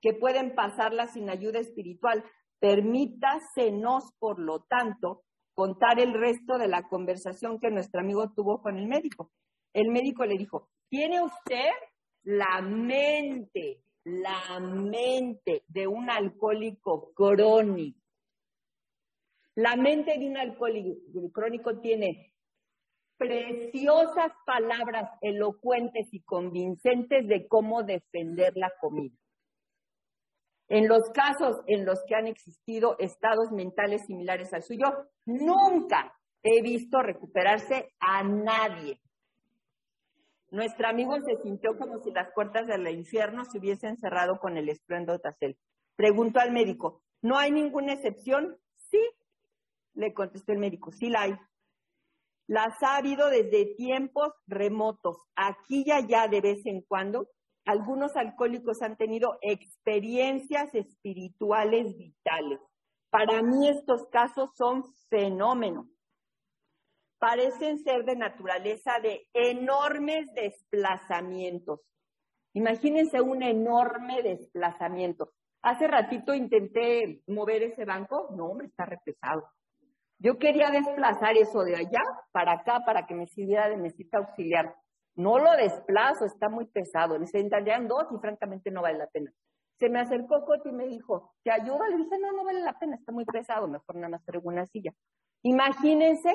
que 0.02 0.16
pueden 0.16 0.56
pasarla 0.56 1.06
sin 1.06 1.30
ayuda 1.30 1.60
espiritual. 1.60 2.26
Permítasenos, 2.60 4.06
por 4.18 4.40
lo 4.40 4.64
tanto, 4.64 5.26
contar 5.54 6.00
el 6.00 6.16
resto 6.16 6.58
de 6.58 6.68
la 6.68 6.88
conversación 6.88 7.60
que 7.60 7.70
nuestro 7.70 8.02
amigo 8.02 8.34
tuvo 8.34 8.64
con 8.64 8.80
el 8.80 8.88
médico. 8.88 9.32
El 9.74 9.92
médico 9.92 10.26
le 10.26 10.40
dijo, 10.40 10.72
tiene 10.90 11.22
usted 11.22 11.70
la 12.24 12.60
mente, 12.64 13.84
la 14.06 14.60
mente 14.60 15.66
de 15.68 15.86
un 15.86 16.10
alcohólico 16.10 17.14
crónico. 17.14 18.00
La 19.54 19.76
mente 19.76 20.18
de 20.18 20.28
un 20.28 20.38
alcohólico 20.38 21.32
crónico 21.32 21.80
tiene 21.80 22.33
preciosas 23.18 24.32
palabras 24.46 25.10
elocuentes 25.22 26.08
y 26.12 26.22
convincentes 26.22 27.28
de 27.28 27.48
cómo 27.48 27.84
defender 27.84 28.54
la 28.56 28.72
comida. 28.80 29.16
En 30.70 30.88
los 30.88 31.10
casos 31.12 31.62
en 31.68 31.86
los 31.86 32.04
que 32.08 32.16
han 32.16 32.28
existido 32.28 32.96
estados 33.00 33.52
mentales 33.52 34.06
similares 34.06 34.54
al 34.54 34.64
suyo, 34.64 34.86
nunca 35.26 36.16
he 36.42 36.62
visto 36.62 37.02
recuperarse 37.02 37.94
a 38.00 38.24
nadie. 38.24 39.00
Nuestro 40.50 40.88
amigo 40.88 41.16
se 41.22 41.42
sintió 41.42 41.78
como 41.78 42.00
si 42.00 42.12
las 42.12 42.32
puertas 42.34 42.68
del 42.68 42.88
infierno 42.90 43.44
se 43.46 43.58
hubiesen 43.58 43.98
cerrado 43.98 44.40
con 44.40 44.58
el 44.58 44.70
estruendo 44.70 45.18
tras 45.20 45.36
él. 45.42 45.58
Preguntó 45.96 46.40
al 46.40 46.52
médico, 46.52 47.02
¿no 47.22 47.38
hay 47.38 47.52
ninguna 47.52 47.94
excepción? 47.94 48.58
Sí, 48.76 49.00
le 49.96 50.14
contestó 50.14 50.52
el 50.52 50.60
médico, 50.60 50.92
sí 50.92 51.10
la 51.10 51.22
hay. 51.24 51.36
Las 52.48 52.82
ha 52.84 52.98
habido 52.98 53.30
desde 53.30 53.74
tiempos 53.76 54.34
remotos, 54.48 55.18
aquí 55.36 55.84
y 55.86 55.92
allá 55.92 56.28
de 56.28 56.42
vez 56.42 56.66
en 56.66 56.82
cuando. 56.82 57.28
Algunos 57.66 58.16
alcohólicos 58.18 58.82
han 58.82 58.98
tenido 58.98 59.38
experiencias 59.42 60.74
espirituales 60.76 61.96
vitales. 61.98 62.60
Para 63.10 63.42
mí 63.42 63.70
estos 63.70 64.08
casos 64.10 64.50
son 64.56 64.84
fenómenos. 65.10 65.88
Parecen 67.20 67.80
ser 67.80 68.04
de 68.04 68.18
naturaleza 68.18 69.00
de 69.02 69.28
enormes 69.34 70.26
desplazamientos. 70.36 71.80
Imagínense 72.54 73.22
un 73.22 73.42
enorme 73.44 74.22
desplazamiento. 74.22 75.32
Hace 75.62 75.88
ratito 75.88 76.34
intenté 76.34 77.24
mover 77.28 77.64
ese 77.64 77.86
banco. 77.86 78.28
No, 78.36 78.48
hombre, 78.48 78.68
está 78.68 78.86
repesado. 78.86 79.48
Yo 80.24 80.38
quería 80.38 80.72
desplazar 80.72 81.36
eso 81.36 81.66
de 81.66 81.76
allá 81.76 82.02
para 82.32 82.54
acá 82.54 82.86
para 82.86 83.06
que 83.06 83.14
me 83.14 83.28
sirviera 83.28 83.68
de 83.68 83.76
mesita 83.76 84.20
auxiliar. 84.20 84.74
No 85.16 85.38
lo 85.38 85.52
desplazo, 85.52 86.24
está 86.24 86.48
muy 86.48 86.66
pesado. 86.66 87.20
Necesitarían 87.20 87.90
dos 87.90 88.06
y 88.10 88.18
francamente 88.20 88.72
no 88.72 88.82
vale 88.82 89.00
la 89.00 89.08
pena. 89.08 89.34
Se 89.80 89.90
me 89.90 90.00
acercó 90.00 90.46
Coti 90.46 90.70
y 90.70 90.72
me 90.72 90.88
dijo, 90.88 91.34
¿te 91.44 91.52
ayuda? 91.52 91.90
Le 91.90 91.98
dije, 91.98 92.18
no, 92.20 92.32
no 92.32 92.46
vale 92.46 92.62
la 92.62 92.80
pena, 92.80 92.96
está 92.96 93.12
muy 93.12 93.26
pesado, 93.26 93.68
mejor 93.68 93.96
nada 93.96 94.08
más 94.10 94.24
traigo 94.24 94.48
una 94.48 94.66
silla. 94.66 94.94
Imagínense 95.42 96.34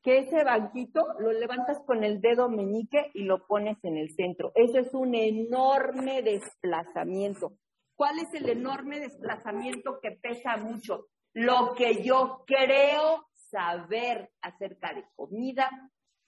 que 0.00 0.18
ese 0.18 0.44
banquito 0.44 1.04
lo 1.18 1.32
levantas 1.32 1.80
con 1.80 2.04
el 2.04 2.20
dedo 2.20 2.48
meñique 2.48 3.10
y 3.14 3.24
lo 3.24 3.48
pones 3.48 3.82
en 3.82 3.96
el 3.96 4.10
centro. 4.14 4.52
Eso 4.54 4.78
es 4.78 4.94
un 4.94 5.12
enorme 5.16 6.22
desplazamiento. 6.22 7.54
¿Cuál 7.96 8.20
es 8.20 8.32
el 8.34 8.48
enorme 8.48 9.00
desplazamiento 9.00 9.98
que 10.00 10.12
pesa 10.12 10.56
mucho? 10.56 11.08
Lo 11.34 11.74
que 11.74 12.02
yo 12.02 12.44
creo 12.46 13.26
saber 13.50 14.30
acerca 14.40 14.94
de 14.94 15.04
comida, 15.14 15.68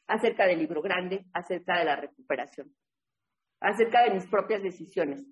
acerca 0.06 0.47
del 0.47 0.58
libro 0.58 0.83
grande, 0.83 1.24
acerca 1.33 1.78
de 1.78 1.85
la 1.85 1.97
recuperación, 1.97 2.74
acerca 3.60 4.03
de 4.03 4.15
mis 4.15 4.26
propias 4.26 4.62
decisiones, 4.62 5.24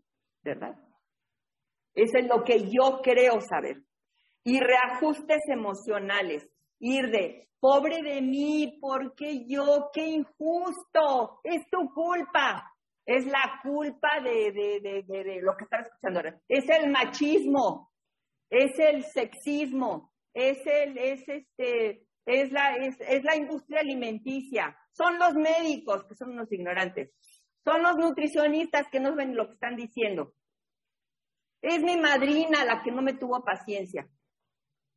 ¿verdad? 0.43 0.77
Eso 1.95 2.19
es 2.19 2.27
lo 2.27 2.43
que 2.43 2.71
yo 2.71 3.01
creo 3.03 3.41
saber. 3.41 3.83
Y 4.43 4.61
reajustes 4.61 5.43
emocionales, 5.49 6.49
ir 6.79 7.11
de, 7.11 7.49
pobre 7.61 8.03
de 8.03 8.21
mí, 8.21 8.79
porque 8.81 9.47
yo, 9.47 9.91
qué 9.93 10.07
injusto, 10.07 11.41
es 11.43 11.67
tu 11.71 11.89
culpa, 11.95 12.71
es 13.07 13.27
la 13.27 13.61
culpa 13.63 14.21
de, 14.23 14.53
de, 14.53 14.81
de, 14.81 15.25
de, 15.25 15.41
lo 15.41 15.57
que 15.57 15.65
estaba 15.65 15.83
escuchando 15.83 16.21
ahora, 16.21 16.41
es 16.49 16.69
el 16.69 16.91
machismo, 16.91 17.91
es 18.55 18.79
el 18.79 19.05
sexismo, 19.05 20.13
es 20.33 20.59
el, 20.67 20.97
es 20.97 21.29
este, 21.29 22.07
es 22.25 22.53
la, 22.53 22.77
es, 22.77 22.97
es 23.01 23.25
la 23.25 23.37
industria 23.37 23.81
alimenticia, 23.81 24.77
son 24.93 25.19
los 25.19 25.35
médicos 25.35 26.05
que 26.05 26.15
son 26.15 26.31
unos 26.31 26.51
ignorantes, 26.53 27.13
son 27.65 27.83
los 27.83 27.97
nutricionistas 27.97 28.89
que 28.91 29.01
no 29.01 29.15
ven 29.17 29.35
lo 29.35 29.49
que 29.49 29.55
están 29.55 29.77
diciendo. 29.77 30.35
Es 31.63 31.83
mi 31.83 31.97
madrina 31.97 32.65
la 32.65 32.83
que 32.83 32.93
no 32.93 33.03
me 33.03 33.15
tuvo 33.15 33.43
paciencia. 33.43 34.07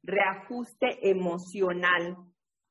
Reajuste 0.04 1.10
emocional 1.10 2.18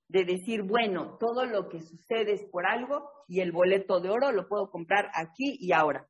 de 0.08 0.24
decir, 0.24 0.62
bueno, 0.62 1.17
todo 1.19 1.47
lo 1.47 1.69
que 1.69 1.81
sucede 1.81 2.35
es 2.35 2.44
por 2.44 2.67
algo 2.67 3.10
y 3.26 3.40
el 3.40 3.52
boleto 3.52 4.01
de 4.01 4.10
oro 4.10 4.31
lo 4.33 4.49
puedo 4.49 4.70
comprar 4.70 5.10
aquí 5.15 5.56
y 5.58 5.72
ahora 5.72 6.06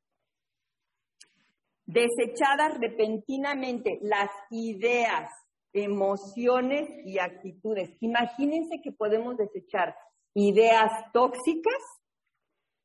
desechadas 1.87 2.77
repentinamente 2.79 3.97
las 4.01 4.29
ideas, 4.51 5.31
emociones 5.73 6.89
y 7.05 7.17
actitudes. 7.17 7.95
Imagínense 8.01 8.81
que 8.83 8.91
podemos 8.91 9.37
desechar 9.37 9.95
ideas 10.35 10.91
tóxicas, 11.13 11.81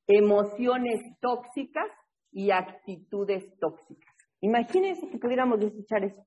emociones 0.06 1.00
tóxicas 1.20 1.88
y 2.30 2.52
actitudes 2.52 3.44
tóxicas. 3.58 4.14
Imagínense 4.40 5.08
que 5.08 5.18
pudiéramos 5.18 5.58
desechar 5.58 6.04
eso 6.04 6.24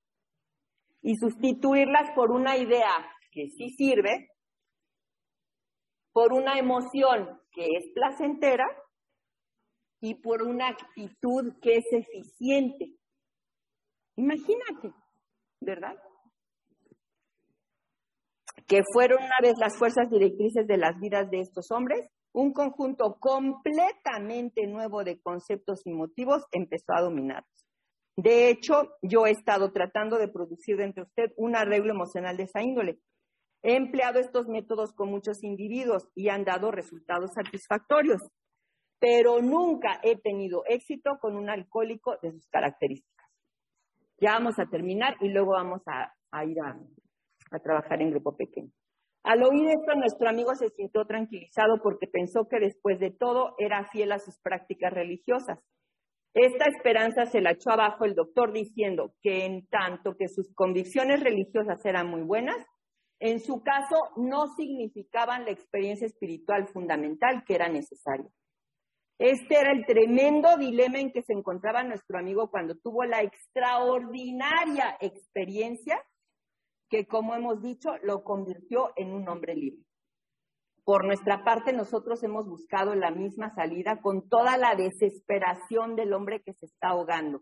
y 1.01 1.15
sustituirlas 1.15 2.11
por 2.13 2.31
una 2.31 2.57
idea 2.57 2.91
que 3.31 3.47
sí 3.49 3.69
sirve, 3.69 4.31
por 6.11 6.33
una 6.33 6.57
emoción 6.57 7.39
que 7.51 7.65
es 7.77 7.91
placentera 7.93 8.65
y 10.05 10.13
por 10.13 10.43
una 10.43 10.67
actitud 10.67 11.53
que 11.63 11.77
es 11.77 11.85
eficiente. 11.91 12.93
Imagínate, 14.15 14.93
¿verdad? 15.59 15.95
Que 18.67 18.81
fueron 18.93 19.23
una 19.23 19.37
vez 19.41 19.55
las 19.57 19.75
fuerzas 19.79 20.07
directrices 20.11 20.67
de 20.67 20.77
las 20.77 20.99
vidas 20.99 21.31
de 21.31 21.39
estos 21.39 21.71
hombres, 21.71 22.07
un 22.33 22.53
conjunto 22.53 23.17
completamente 23.19 24.67
nuevo 24.67 25.03
de 25.03 25.19
conceptos 25.19 25.81
y 25.85 25.91
motivos 25.91 26.43
empezó 26.51 26.93
a 26.93 27.01
dominarlos. 27.01 27.65
De 28.15 28.49
hecho, 28.49 28.91
yo 29.01 29.25
he 29.25 29.31
estado 29.31 29.71
tratando 29.71 30.19
de 30.19 30.27
producir 30.27 30.77
dentro 30.77 31.03
de 31.03 31.07
usted 31.07 31.33
un 31.35 31.55
arreglo 31.55 31.91
emocional 31.91 32.37
de 32.37 32.43
esa 32.43 32.61
índole. 32.61 32.99
He 33.63 33.75
empleado 33.75 34.19
estos 34.19 34.47
métodos 34.47 34.93
con 34.93 35.09
muchos 35.09 35.43
individuos 35.43 36.07
y 36.13 36.29
han 36.29 36.45
dado 36.45 36.69
resultados 36.69 37.31
satisfactorios 37.33 38.21
pero 39.05 39.39
nunca 39.39 39.99
he 40.01 40.15
tenido 40.15 40.63
éxito 40.65 41.19
con 41.21 41.35
un 41.35 41.47
alcohólico 41.47 42.17
de 42.23 42.31
sus 42.31 42.47
características. 42.47 43.27
Ya 44.19 44.31
vamos 44.31 44.57
a 44.57 44.65
terminar 44.65 45.15
y 45.21 45.27
luego 45.29 45.51
vamos 45.51 45.83
a, 45.85 46.11
ir 46.43 46.59
a, 46.59 46.75
a 47.51 47.59
trabajar 47.59 48.01
en 48.01 48.09
grupo 48.09 48.35
pequeño. 48.35 48.71
Al 49.21 49.43
oír 49.43 49.67
esto, 49.69 49.93
nuestro 49.95 50.27
amigo 50.27 50.55
se 50.55 50.69
sintió 50.69 51.05
tranquilizado 51.05 51.83
porque 51.83 52.07
pensó 52.07 52.47
que 52.47 52.59
después 52.59 52.99
de 52.99 53.11
todo 53.11 53.53
era 53.59 53.87
fiel 53.91 54.11
a 54.11 54.17
sus 54.17 54.39
prácticas 54.39 54.91
religiosas. 54.91 55.59
Esta 56.33 56.65
esperanza 56.65 57.27
se 57.27 57.41
la 57.41 57.51
echó 57.51 57.69
abajo 57.69 58.05
el 58.05 58.15
doctor 58.15 58.53
diciendo 58.53 59.13
que 59.21 59.45
en 59.45 59.67
tanto 59.67 60.17
que 60.17 60.29
sus 60.29 60.51
convicciones 60.55 61.21
religiosas 61.21 61.85
eran 61.85 62.07
muy 62.07 62.23
buenas, 62.23 62.57
en 63.19 63.39
su 63.39 63.61
caso 63.61 63.97
no 64.15 64.47
significaban 64.55 65.45
la 65.45 65.51
experiencia 65.51 66.07
espiritual 66.07 66.67
fundamental 66.69 67.43
que 67.45 67.53
era 67.53 67.69
necesaria. 67.69 68.31
Este 69.17 69.57
era 69.57 69.71
el 69.71 69.85
tremendo 69.85 70.57
dilema 70.57 70.99
en 70.99 71.11
que 71.11 71.23
se 71.23 71.31
encontraba 71.31 71.83
nuestro 71.83 72.19
amigo 72.19 72.49
cuando 72.49 72.75
tuvo 72.75 73.05
la 73.05 73.21
extraordinaria 73.21 74.97
experiencia 74.99 76.03
que, 76.89 77.07
como 77.07 77.33
hemos 77.33 77.61
dicho, 77.61 77.91
lo 78.03 78.23
convirtió 78.23 78.91
en 78.97 79.13
un 79.13 79.29
hombre 79.29 79.55
libre. 79.55 79.85
Por 80.83 81.05
nuestra 81.05 81.45
parte, 81.45 81.71
nosotros 81.71 82.21
hemos 82.23 82.45
buscado 82.45 82.93
la 82.93 83.09
misma 83.09 83.55
salida 83.55 84.01
con 84.01 84.27
toda 84.27 84.57
la 84.57 84.75
desesperación 84.75 85.95
del 85.95 86.13
hombre 86.13 86.43
que 86.43 86.53
se 86.53 86.65
está 86.65 86.89
ahogando. 86.89 87.41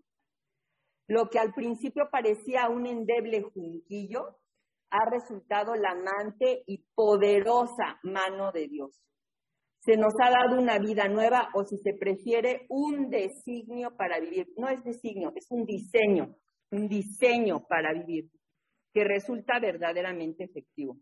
Lo 1.08 1.30
que 1.30 1.40
al 1.40 1.54
principio 1.54 2.08
parecía 2.12 2.70
un 2.70 2.86
endeble 2.86 3.42
junquillo 3.42 4.38
ha 4.92 5.10
resultado 5.10 5.74
la 5.76 5.90
amante 5.90 6.64
y 6.68 6.86
poderosa 6.94 8.00
mano 8.04 8.52
de 8.52 8.68
Dios 8.68 9.04
se 9.84 9.98
nos 9.98 10.14
ha 10.22 10.30
dado 10.30 10.60
una 10.60 10.80
vida 10.80 11.10
nueva 11.10 11.50
o 11.54 11.66
si 11.66 11.78
se 11.78 11.94
prefiere 11.94 12.66
un 12.70 13.10
designio 13.10 13.96
para 13.98 14.20
vivir. 14.20 14.48
No 14.56 14.70
es 14.70 14.82
designio, 14.84 15.34
es 15.36 15.48
un 15.50 15.66
diseño, 15.66 16.38
un 16.72 16.88
diseño 16.88 17.66
para 17.68 17.92
vivir 17.92 18.30
que 18.94 19.04
resulta 19.04 19.60
verdaderamente 19.60 20.46
efectivo. 20.46 20.98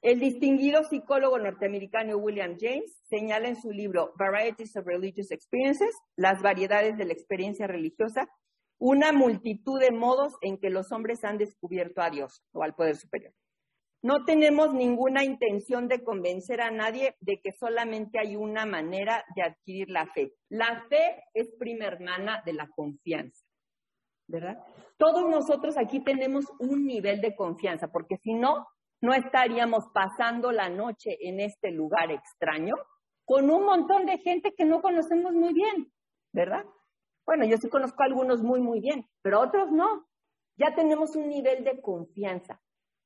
El 0.00 0.18
distinguido 0.18 0.82
psicólogo 0.82 1.38
norteamericano 1.38 2.16
William 2.16 2.56
James 2.58 3.00
señala 3.08 3.46
en 3.46 3.54
su 3.54 3.70
libro 3.70 4.12
Varieties 4.18 4.76
of 4.76 4.84
Religious 4.84 5.30
Experiences, 5.30 5.94
las 6.16 6.42
variedades 6.42 6.96
de 6.96 7.04
la 7.04 7.12
experiencia 7.12 7.68
religiosa, 7.68 8.28
una 8.78 9.12
multitud 9.12 9.78
de 9.78 9.92
modos 9.92 10.34
en 10.40 10.58
que 10.58 10.70
los 10.70 10.90
hombres 10.90 11.22
han 11.22 11.38
descubierto 11.38 12.02
a 12.02 12.10
Dios 12.10 12.42
o 12.50 12.64
al 12.64 12.74
poder 12.74 12.96
superior. 12.96 13.32
No 14.02 14.24
tenemos 14.24 14.74
ninguna 14.74 15.22
intención 15.22 15.86
de 15.86 16.02
convencer 16.02 16.60
a 16.60 16.72
nadie 16.72 17.16
de 17.20 17.40
que 17.40 17.52
solamente 17.52 18.18
hay 18.18 18.34
una 18.34 18.66
manera 18.66 19.24
de 19.36 19.42
adquirir 19.42 19.90
la 19.90 20.06
fe. 20.06 20.34
La 20.48 20.84
fe 20.88 21.22
es 21.34 21.54
prima 21.56 21.86
hermana 21.86 22.42
de 22.44 22.52
la 22.52 22.68
confianza, 22.68 23.44
¿verdad? 24.26 24.58
Todos 24.96 25.30
nosotros 25.30 25.78
aquí 25.78 26.00
tenemos 26.00 26.46
un 26.58 26.84
nivel 26.84 27.20
de 27.20 27.36
confianza, 27.36 27.92
porque 27.92 28.16
si 28.16 28.34
no, 28.34 28.66
no 29.00 29.14
estaríamos 29.14 29.84
pasando 29.94 30.50
la 30.50 30.68
noche 30.68 31.16
en 31.20 31.38
este 31.38 31.70
lugar 31.70 32.10
extraño 32.10 32.74
con 33.24 33.50
un 33.50 33.64
montón 33.64 34.04
de 34.06 34.18
gente 34.18 34.52
que 34.56 34.64
no 34.64 34.82
conocemos 34.82 35.32
muy 35.32 35.54
bien, 35.54 35.92
¿verdad? 36.32 36.64
Bueno, 37.24 37.44
yo 37.44 37.56
sí 37.56 37.68
conozco 37.68 38.02
a 38.02 38.06
algunos 38.06 38.42
muy, 38.42 38.60
muy 38.60 38.80
bien, 38.80 39.06
pero 39.22 39.40
otros 39.40 39.70
no. 39.70 40.08
Ya 40.56 40.74
tenemos 40.74 41.14
un 41.14 41.28
nivel 41.28 41.62
de 41.62 41.80
confianza. 41.80 42.60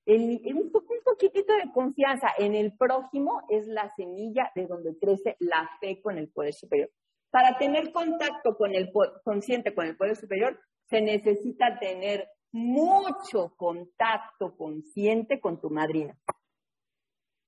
Un, 0.06 0.40
un 0.44 0.71
poquitito 1.05 1.53
de 1.55 1.72
confianza 1.72 2.28
en 2.39 2.55
el 2.55 2.76
prójimo 2.76 3.42
es 3.49 3.67
la 3.67 3.92
semilla 3.97 4.53
de 4.55 4.67
donde 4.67 4.97
crece 4.99 5.37
la 5.40 5.69
fe 5.81 6.01
con 6.01 6.17
el 6.17 6.28
poder 6.31 6.55
superior. 6.55 6.90
Para 7.31 7.58
tener 7.58 7.92
contacto 7.92 8.56
con 8.56 8.74
el 8.74 8.92
consciente, 9.24 9.74
con 9.74 9.87
el 9.87 9.97
poder 9.97 10.17
superior, 10.17 10.58
se 10.89 11.01
necesita 11.01 11.78
tener 11.78 12.28
mucho 12.53 13.55
contacto 13.56 14.56
consciente 14.56 15.40
con 15.40 15.60
tu 15.60 15.71
madrina 15.71 16.17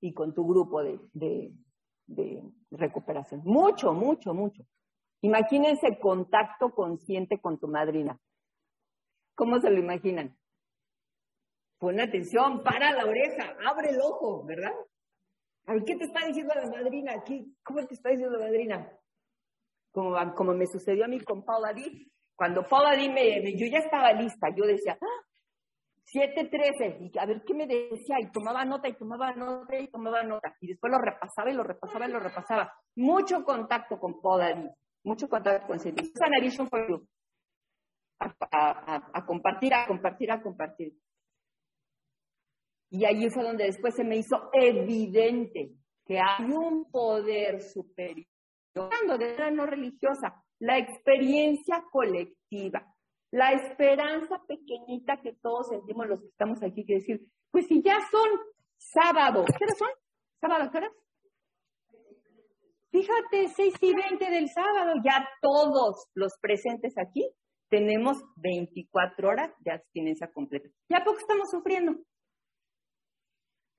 y 0.01 0.13
con 0.13 0.33
tu 0.33 0.45
grupo 0.45 0.83
de 0.83 1.53
recuperación. 2.71 3.41
Mucho, 3.45 3.93
mucho, 3.93 4.33
mucho. 4.33 4.63
Imagínense 5.21 5.99
contacto 5.99 6.73
consciente 6.73 7.39
con 7.39 7.59
tu 7.59 7.67
madrina. 7.67 8.19
¿Cómo 9.35 9.59
se 9.59 9.69
lo 9.69 9.79
imaginan? 9.79 10.38
Pon 11.79 11.99
atención, 11.99 12.61
para 12.61 12.91
la 12.91 13.05
oreja, 13.05 13.55
abre 13.65 13.89
el 13.89 14.01
ojo, 14.01 14.45
¿verdad? 14.45 14.73
A 15.65 15.73
ver, 15.73 15.83
¿qué 15.85 15.95
te 15.95 16.05
está 16.05 16.25
diciendo 16.27 16.53
la 16.55 16.69
madrina 16.69 17.13
aquí? 17.13 17.55
¿Cómo 17.63 17.85
te 17.87 17.93
está 17.93 18.09
diciendo 18.09 18.37
la 18.37 18.45
madrina? 18.45 18.91
Como, 19.91 20.15
como 20.35 20.53
me 20.53 20.67
sucedió 20.67 21.05
a 21.05 21.07
mí 21.07 21.19
con 21.21 21.43
Paula 21.43 21.73
Di. 21.73 22.11
Cuando 22.35 22.67
Paula 22.67 22.95
Di 22.95 23.09
me, 23.09 23.57
yo 23.57 23.67
ya 23.67 23.79
estaba 23.79 24.11
lista, 24.13 24.47
yo 24.55 24.65
decía, 24.65 24.97
¡Ah! 25.01 25.25
7.13, 26.11 27.11
y 27.13 27.19
a 27.19 27.25
ver 27.25 27.43
qué 27.45 27.53
me 27.53 27.67
decía, 27.67 28.17
y 28.19 28.31
tomaba 28.31 28.65
nota, 28.65 28.87
y 28.87 28.93
tomaba 28.97 29.31
nota, 29.33 29.77
y 29.77 29.87
tomaba 29.91 30.23
nota, 30.23 30.55
y 30.59 30.67
después 30.67 30.91
lo 30.91 30.97
repasaba, 30.97 31.51
y 31.51 31.53
lo 31.53 31.63
repasaba, 31.63 32.07
y 32.07 32.11
lo 32.11 32.19
repasaba. 32.19 32.73
Mucho 32.95 33.43
contacto 33.43 33.99
con 33.99 34.19
Paula 34.19 34.53
Di 34.53 34.69
mucho 35.03 35.29
contacto 35.29 35.67
con 35.67 35.79
a, 38.21 39.01
a, 39.13 39.25
compartir, 39.25 39.73
a 39.73 39.87
compartir, 39.87 40.31
a 40.31 40.41
compartir. 40.41 40.93
Y 42.89 43.05
allí 43.05 43.29
fue 43.29 43.43
donde 43.43 43.65
después 43.65 43.95
se 43.95 44.03
me 44.03 44.17
hizo 44.17 44.49
evidente 44.53 45.71
que 46.05 46.19
hay 46.19 46.51
un 46.51 46.89
poder 46.89 47.61
superior. 47.61 48.27
Hablando 48.75 49.17
de 49.17 49.37
la 49.37 49.51
no 49.51 49.65
religiosa, 49.65 50.43
la 50.59 50.77
experiencia 50.77 51.83
colectiva, 51.91 52.85
la 53.31 53.51
esperanza 53.51 54.41
pequeñita 54.47 55.21
que 55.21 55.33
todos 55.33 55.69
sentimos 55.69 56.07
los 56.07 56.21
que 56.21 56.27
estamos 56.27 56.63
aquí, 56.63 56.85
que 56.85 56.95
decir, 56.95 57.21
pues 57.51 57.67
si 57.67 57.81
ya 57.83 57.99
son 58.09 58.29
sábado, 58.77 59.45
¿qué 59.45 59.65
hora 59.65 59.75
son? 59.75 59.89
¿Sábado 60.41 60.71
qué 60.71 60.77
horas? 60.77 60.91
Fíjate, 62.91 63.49
6 63.55 63.75
y 63.81 63.93
20 63.93 64.29
del 64.31 64.49
sábado, 64.49 64.93
ya 65.03 65.27
todos 65.41 66.07
los 66.15 66.33
presentes 66.41 66.97
aquí 66.97 67.29
tenemos 67.69 68.17
24 68.37 69.29
horas 69.29 69.53
de 69.59 69.71
abstinencia 69.71 70.31
completa. 70.31 70.69
¿Ya 70.89 71.03
poco 71.03 71.19
estamos 71.19 71.51
sufriendo? 71.51 71.95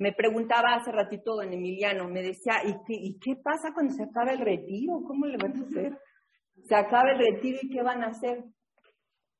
Me 0.00 0.14
preguntaba 0.14 0.76
hace 0.76 0.90
ratito 0.90 1.36
don 1.36 1.52
Emiliano, 1.52 2.08
me 2.08 2.22
decía, 2.22 2.54
¿y 2.64 2.72
qué, 2.86 2.94
¿y 2.94 3.18
qué 3.18 3.36
pasa 3.36 3.74
cuando 3.74 3.92
se 3.92 4.04
acaba 4.04 4.32
el 4.32 4.38
retiro? 4.38 5.02
¿Cómo 5.06 5.26
le 5.26 5.36
van 5.36 5.54
a 5.54 5.66
hacer? 5.66 5.98
Se 6.64 6.74
acaba 6.74 7.10
el 7.12 7.18
retiro 7.18 7.58
y 7.60 7.68
¿qué 7.68 7.82
van 7.82 8.02
a 8.02 8.06
hacer? 8.06 8.42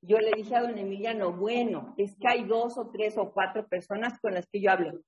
Yo 0.03 0.19
le 0.19 0.33
dije 0.37 0.55
a 0.55 0.61
don 0.61 0.77
Emiliano, 0.77 1.33
bueno, 1.33 1.95
es 1.97 2.15
que 2.21 2.29
hay 2.29 2.45
dos 2.45 2.77
o 2.77 2.91
tres 2.91 3.17
o 3.17 3.33
cuatro 3.33 3.67
personas 3.69 4.21
con 4.21 4.35
las 4.35 4.47
que 4.51 4.61
yo 4.61 4.71
hablo. 4.71 5.01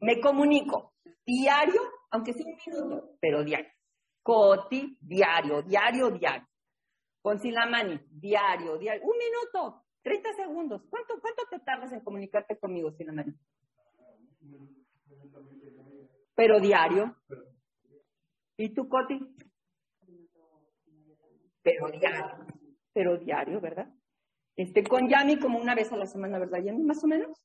Me 0.00 0.20
comunico 0.20 0.92
diario, 1.26 1.80
aunque 2.12 2.32
sea 2.32 2.46
un 2.46 2.56
minuto, 2.64 3.16
pero 3.20 3.42
diario. 3.42 3.72
Coti, 4.22 4.96
diario, 5.00 5.62
diario, 5.62 6.10
diario. 6.12 6.46
Con 7.20 7.40
Silamani, 7.40 7.98
diario, 8.12 8.78
diario. 8.78 9.02
Un 9.02 9.18
minuto, 9.18 9.82
30 10.02 10.34
segundos. 10.34 10.82
¿Cuánto, 10.88 11.20
cuánto 11.20 11.42
te 11.50 11.58
tardas 11.58 11.92
en 11.92 12.00
comunicarte 12.00 12.56
conmigo, 12.60 12.92
Silamani? 12.92 13.34
Pero 16.34 16.60
diario. 16.60 17.16
¿Y 18.56 18.72
tú, 18.74 18.88
Coti? 18.88 19.18
Pero 21.62 21.88
diario. 21.90 22.46
Pero 22.92 23.16
diario, 23.18 23.60
¿verdad? 23.60 23.92
Este, 24.56 24.84
con 24.84 25.08
Yami 25.08 25.38
como 25.38 25.58
una 25.58 25.74
vez 25.74 25.92
a 25.92 25.96
la 25.96 26.06
semana, 26.06 26.38
¿verdad, 26.38 26.60
Yami? 26.62 26.82
Más 26.82 27.02
o 27.02 27.06
menos. 27.06 27.44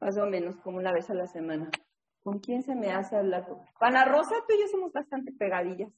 Más 0.00 0.16
o 0.18 0.26
menos, 0.26 0.56
como 0.60 0.78
una 0.78 0.92
vez 0.92 1.10
a 1.10 1.14
la 1.14 1.26
semana. 1.26 1.70
¿Con 2.22 2.38
quién 2.40 2.62
se 2.62 2.74
me 2.74 2.90
hace 2.90 3.16
hablar? 3.16 3.46
Ana 3.80 4.04
Rosa, 4.04 4.34
tú 4.46 4.54
y 4.54 4.60
yo 4.60 4.68
somos 4.68 4.92
bastante 4.92 5.32
pegadillas. 5.32 5.92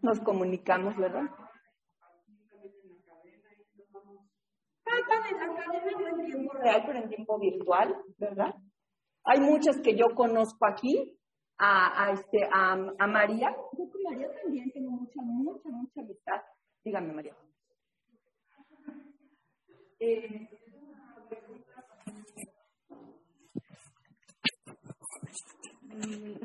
Nos 0.00 0.20
comunicamos, 0.20 0.96
¿verdad? 0.96 1.24
Cantan 4.84 5.26
en 5.30 5.38
la 5.38 5.54
cadena 5.54 5.98
no 5.98 6.08
en 6.08 6.26
tiempo 6.26 6.52
real, 6.54 6.82
pero 6.86 6.98
en 6.98 7.08
tiempo 7.08 7.38
virtual, 7.38 7.96
¿verdad? 8.18 8.54
Hay 9.24 9.40
muchas 9.40 9.80
que 9.80 9.96
yo 9.96 10.14
conozco 10.14 10.66
aquí, 10.66 11.18
a, 11.58 12.12
este, 12.12 12.44
a, 12.44 12.72
a 12.98 13.06
María. 13.06 13.54
Yo 13.78 13.88
con 13.90 14.02
María 14.02 14.28
también 14.42 14.70
tengo 14.72 14.90
mucha, 14.90 15.22
mucha, 15.22 15.68
mucha 15.68 16.00
amistad. 16.00 16.42
Dígame, 16.84 17.12
María. 17.12 17.36
Eh, 20.00 20.48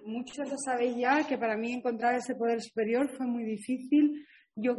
muchos 0.06 0.50
lo 0.50 0.58
sabéis 0.58 0.98
ya, 0.98 1.26
que 1.28 1.38
para 1.38 1.58
mí 1.58 1.74
encontrar 1.74 2.16
ese 2.16 2.36
poder 2.36 2.62
superior 2.62 3.10
fue 3.18 3.26
muy 3.26 3.44
difícil. 3.44 4.26
Yo 4.56 4.76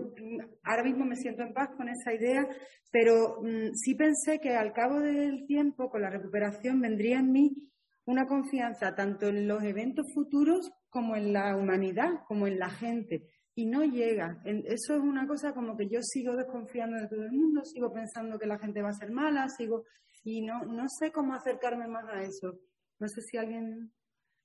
ahora 0.62 0.84
mismo 0.84 1.04
me 1.04 1.16
siento 1.16 1.42
en 1.42 1.52
paz 1.52 1.70
con 1.76 1.88
esa 1.88 2.12
idea, 2.12 2.46
pero 2.92 3.40
mm, 3.42 3.72
sí 3.74 3.94
pensé 3.94 4.38
que 4.38 4.50
al 4.50 4.72
cabo 4.72 5.00
del 5.00 5.46
tiempo, 5.46 5.90
con 5.90 6.02
la 6.02 6.10
recuperación, 6.10 6.80
vendría 6.80 7.18
en 7.18 7.32
mí 7.32 7.68
una 8.08 8.26
confianza 8.26 8.94
tanto 8.94 9.26
en 9.26 9.46
los 9.46 9.62
eventos 9.62 10.06
futuros 10.14 10.70
como 10.88 11.14
en 11.14 11.34
la 11.34 11.54
humanidad, 11.54 12.24
como 12.26 12.46
en 12.46 12.58
la 12.58 12.70
gente. 12.70 13.28
Y 13.54 13.66
no 13.66 13.84
llega. 13.84 14.40
Eso 14.46 14.94
es 14.94 15.00
una 15.00 15.26
cosa 15.26 15.52
como 15.52 15.76
que 15.76 15.90
yo 15.90 16.00
sigo 16.00 16.34
desconfiando 16.34 16.96
de 16.96 17.06
todo 17.06 17.24
el 17.24 17.32
mundo, 17.32 17.62
sigo 17.64 17.92
pensando 17.92 18.38
que 18.38 18.46
la 18.46 18.58
gente 18.58 18.80
va 18.80 18.88
a 18.88 18.94
ser 18.94 19.10
mala, 19.10 19.46
sigo 19.50 19.84
y 20.24 20.40
no, 20.40 20.64
no 20.64 20.84
sé 20.88 21.12
cómo 21.12 21.34
acercarme 21.34 21.86
más 21.86 22.04
a 22.08 22.22
eso. 22.22 22.58
No 22.98 23.08
sé 23.08 23.20
si 23.20 23.36
alguien 23.36 23.92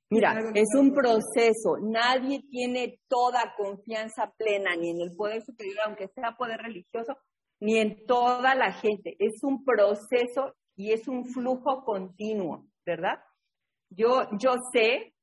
Mira, 0.09 0.51
es 0.53 0.75
un 0.77 0.93
proceso. 0.93 1.77
Nadie 1.81 2.41
tiene 2.49 2.99
toda 3.07 3.53
confianza 3.55 4.33
plena 4.37 4.75
ni 4.75 4.89
en 4.89 4.99
el 4.99 5.15
poder 5.15 5.41
superior, 5.41 5.77
aunque 5.85 6.09
sea 6.09 6.35
poder 6.37 6.59
religioso, 6.59 7.15
ni 7.61 7.79
en 7.79 8.05
toda 8.05 8.55
la 8.55 8.73
gente. 8.73 9.15
Es 9.19 9.41
un 9.41 9.63
proceso 9.63 10.53
y 10.75 10.91
es 10.91 11.07
un 11.07 11.25
flujo 11.25 11.85
continuo, 11.85 12.67
¿verdad? 12.85 13.19
Yo, 13.95 14.27
yo 14.39 14.55
sé, 14.71 15.13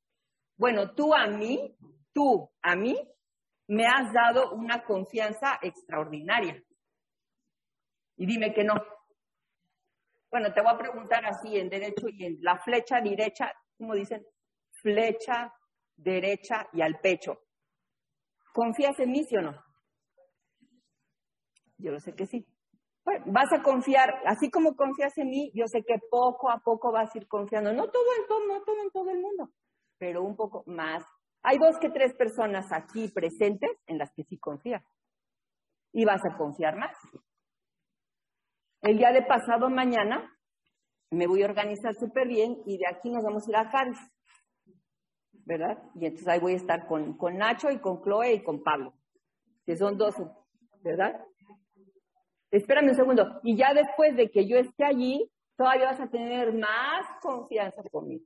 bueno, 0.57 0.95
tú 0.95 1.15
a 1.15 1.27
mí, 1.27 1.77
tú 2.13 2.51
a 2.63 2.77
mí, 2.77 2.97
me 3.67 3.87
has 3.87 4.13
dado 4.13 4.53
una 4.53 4.85
confianza 4.85 5.59
extraordinaria. 5.63 6.63
Y 8.17 8.27
dime 8.27 8.53
que 8.53 8.65
no. 8.65 8.75
Bueno, 10.31 10.53
te 10.53 10.61
voy 10.61 10.73
a 10.73 10.79
preguntar 10.79 11.25
así 11.25 11.57
en 11.57 11.69
derecho 11.69 12.09
y 12.09 12.25
en 12.25 12.39
la 12.43 12.59
flecha 12.59 13.01
derecha, 13.01 13.53
como 13.77 13.95
dicen, 13.95 14.25
flecha 14.83 15.53
derecha 15.97 16.69
y 16.73 16.83
al 16.83 16.99
pecho. 17.01 17.41
¿Confías 18.53 18.99
en 19.01 19.11
mí, 19.11 19.25
sí 19.25 19.37
o 19.37 19.43
no? 19.43 19.65
Yo 21.79 21.93
lo 21.93 22.01
sé 22.01 22.15
que 22.15 22.27
sí. 22.27 22.47
Vas 23.27 23.53
a 23.53 23.63
confiar, 23.63 24.15
así 24.27 24.51
como 24.51 24.77
confías 24.77 25.17
en 25.19 25.29
mí, 25.31 25.51
yo 25.55 25.67
sé 25.67 25.83
que 25.83 25.99
poco 26.11 26.51
a 26.51 26.59
poco 26.59 26.93
vas 26.93 27.15
a 27.15 27.19
ir 27.19 27.27
confiando. 27.29 27.73
No 27.73 27.89
todo 27.91 28.05
en 28.19 28.27
todo, 28.27 28.47
no 28.47 28.63
todo 28.63 28.83
en 28.83 28.91
todo 28.91 29.11
el 29.11 29.21
mundo, 29.21 29.51
pero 29.99 30.23
un 30.23 30.37
poco 30.37 30.65
más. 30.67 31.05
Hay 31.43 31.59
dos 31.59 31.79
que 31.79 31.91
tres 31.91 32.15
personas 32.15 32.71
aquí 32.73 33.09
presentes 33.09 33.71
en 33.87 33.99
las 33.99 34.13
que 34.13 34.25
sí 34.25 34.39
confías. 34.39 34.85
Y 35.93 36.05
vas 36.05 36.25
a 36.25 36.37
confiar 36.37 36.77
más. 36.77 36.97
El 38.83 38.99
día 38.99 39.13
de 39.13 39.23
pasado 39.23 39.69
mañana 39.71 40.37
me 41.11 41.27
voy 41.27 41.43
a 41.43 41.47
organizar 41.47 41.95
súper 41.95 42.29
bien 42.29 42.63
y 42.67 42.79
de 42.79 42.87
aquí 42.87 43.11
nos 43.11 43.25
vamos 43.25 43.47
a 43.47 43.51
ir 43.51 43.57
a 43.57 43.71
Cádiz. 43.71 43.99
¿Verdad? 45.45 45.79
Y 45.95 46.07
entonces 46.07 46.29
ahí 46.29 46.39
voy 46.39 46.53
a 46.53 46.57
estar 46.57 46.87
con, 46.87 47.17
con 47.17 47.37
Nacho 47.37 47.71
y 47.71 47.81
con 47.81 48.03
Chloe 48.03 48.35
y 48.35 48.43
con 48.45 48.63
Pablo, 48.63 48.95
que 49.67 49.77
son 49.77 49.97
dos, 49.97 50.15
¿verdad? 50.83 51.13
Espérame 52.51 52.91
un 52.91 52.97
segundo. 52.97 53.41
Y 53.43 53.57
ya 53.57 53.73
después 53.75 54.17
de 54.17 54.31
que 54.31 54.47
yo 54.47 54.57
esté 54.57 54.85
allí, 54.85 55.31
todavía 55.57 55.87
vas 55.87 56.01
a 56.01 56.11
tener 56.11 56.53
más 56.55 57.07
confianza 57.23 57.83
conmigo. 57.91 58.25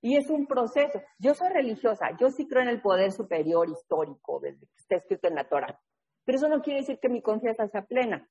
Y 0.00 0.16
es 0.16 0.28
un 0.28 0.46
proceso. 0.46 1.00
Yo 1.18 1.34
soy 1.34 1.48
religiosa, 1.48 2.16
yo 2.18 2.30
sí 2.30 2.46
creo 2.46 2.62
en 2.62 2.68
el 2.68 2.82
poder 2.82 3.12
superior 3.12 3.68
histórico, 3.70 4.40
desde 4.40 4.66
que 4.66 4.76
está 4.76 4.96
escrito 4.96 5.28
en 5.28 5.36
la 5.36 5.48
Torah. 5.48 5.80
Pero 6.24 6.36
eso 6.36 6.48
no 6.48 6.60
quiere 6.62 6.80
decir 6.80 6.98
que 6.98 7.08
mi 7.08 7.22
confianza 7.22 7.68
sea 7.68 7.84
plena. 7.84 8.28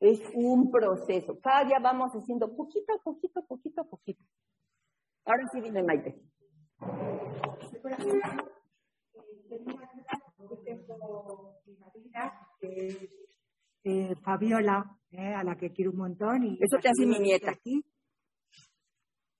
Es 0.00 0.20
un 0.34 0.70
proceso. 0.70 1.38
Cada 1.40 1.64
día 1.64 1.78
vamos 1.78 2.12
haciendo 2.12 2.54
poquito 2.54 2.94
a 2.94 2.98
poquito, 3.02 3.44
poquito 3.46 3.80
a 3.80 3.84
poquito. 3.84 4.24
Ahora 5.24 5.46
sí 5.52 5.60
dime, 5.60 5.82
Maite. 5.82 6.20
Eh, 13.82 14.14
Fabiola, 14.22 14.84
eh, 15.10 15.34
a 15.34 15.42
la 15.42 15.56
que 15.56 15.72
quiero 15.72 15.90
un 15.92 15.98
montón. 15.98 16.44
Y 16.44 16.58
Eso 16.60 16.78
te 16.80 16.90
hace 16.90 17.06
mi 17.06 17.18
nieta. 17.18 17.52
Aquí. 17.52 17.82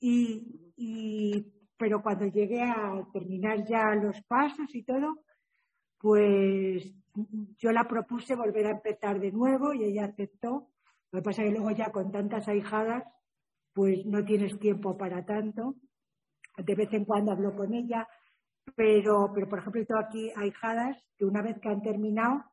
Y, 0.00 0.72
y, 0.76 1.46
pero 1.76 2.02
cuando 2.02 2.26
llegué 2.26 2.62
a 2.62 3.06
terminar 3.12 3.66
ya 3.66 3.94
los 3.94 4.20
pasos 4.22 4.74
y 4.74 4.82
todo, 4.82 5.24
pues 5.98 6.90
yo 7.58 7.72
la 7.72 7.86
propuse 7.86 8.34
volver 8.34 8.66
a 8.66 8.70
empezar 8.70 9.20
de 9.20 9.32
nuevo 9.32 9.74
y 9.74 9.84
ella 9.84 10.06
aceptó. 10.06 10.68
Lo 11.12 11.20
que 11.20 11.22
pasa 11.22 11.42
es 11.42 11.48
que 11.48 11.58
luego 11.58 11.70
ya 11.72 11.90
con 11.90 12.10
tantas 12.10 12.48
ahijadas, 12.48 13.04
pues 13.74 14.06
no 14.06 14.24
tienes 14.24 14.58
tiempo 14.58 14.96
para 14.96 15.24
tanto. 15.24 15.74
De 16.56 16.74
vez 16.74 16.92
en 16.92 17.04
cuando 17.04 17.32
hablo 17.32 17.54
con 17.54 17.74
ella, 17.74 18.08
pero, 18.74 19.30
pero 19.34 19.48
por 19.48 19.58
ejemplo, 19.58 19.84
tengo 19.84 20.00
aquí 20.00 20.30
ahijadas 20.36 20.96
que 21.16 21.24
una 21.24 21.42
vez 21.42 21.58
que 21.60 21.68
han 21.68 21.82
terminado, 21.82 22.44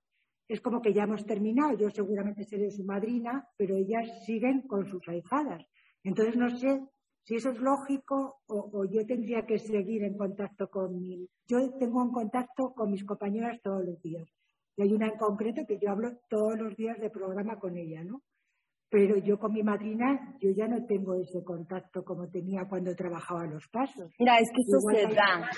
es 0.48 0.62
como 0.62 0.82
que 0.82 0.94
ya 0.94 1.04
hemos 1.04 1.26
terminado. 1.26 1.78
Yo 1.78 1.90
seguramente 1.90 2.44
seré 2.44 2.72
su 2.72 2.84
madrina, 2.84 3.48
pero 3.58 3.76
ellas 3.76 4.26
siguen 4.26 4.62
con 4.62 4.86
sus 4.86 5.08
ahijadas. 5.08 5.66
Entonces 6.04 6.36
no 6.38 6.50
sé 6.50 6.82
si 7.24 7.36
eso 7.36 7.50
es 7.52 7.60
lógico 7.60 8.38
o, 8.48 8.70
o, 8.72 8.86
yo 8.86 9.06
tendría 9.06 9.46
que 9.46 9.60
seguir 9.60 10.04
en 10.04 10.18
contacto 10.18 10.70
con 10.70 10.98
mi... 11.02 11.28
Yo 11.48 11.74
tengo 11.78 12.02
un 12.02 12.14
contacto 12.14 12.74
con 12.74 12.92
mis 12.92 13.04
compañeras 13.04 13.60
todos 13.62 13.86
los 13.86 14.02
días. 14.02 14.30
Y 14.78 14.84
hay 14.84 14.94
una 14.94 15.08
en 15.08 15.18
concreto 15.18 15.66
que 15.68 15.78
yo 15.78 15.92
hablo 15.92 16.12
todos 16.30 16.58
los 16.58 16.76
días 16.78 16.98
de 17.00 17.10
programa 17.10 17.60
con 17.60 17.76
ella, 17.76 18.04
¿no? 18.04 18.22
Pero 18.90 19.18
yo 19.18 19.38
con 19.38 19.52
mi 19.52 19.64
madrina, 19.64 20.38
yo 20.40 20.52
ya 20.52 20.68
no 20.68 20.86
tengo 20.86 21.16
ese 21.16 21.44
contacto 21.44 22.06
como 22.06 22.30
tenía 22.30 22.66
cuando 22.70 22.96
trabajaba 22.96 23.46
los 23.46 23.68
pasos. 23.68 24.14
Mira, 24.18 24.38
es 24.38 24.50
que 24.52 24.62
eso 24.62 24.78
Igual 24.80 24.96
se 24.96 25.14
da. 25.14 25.50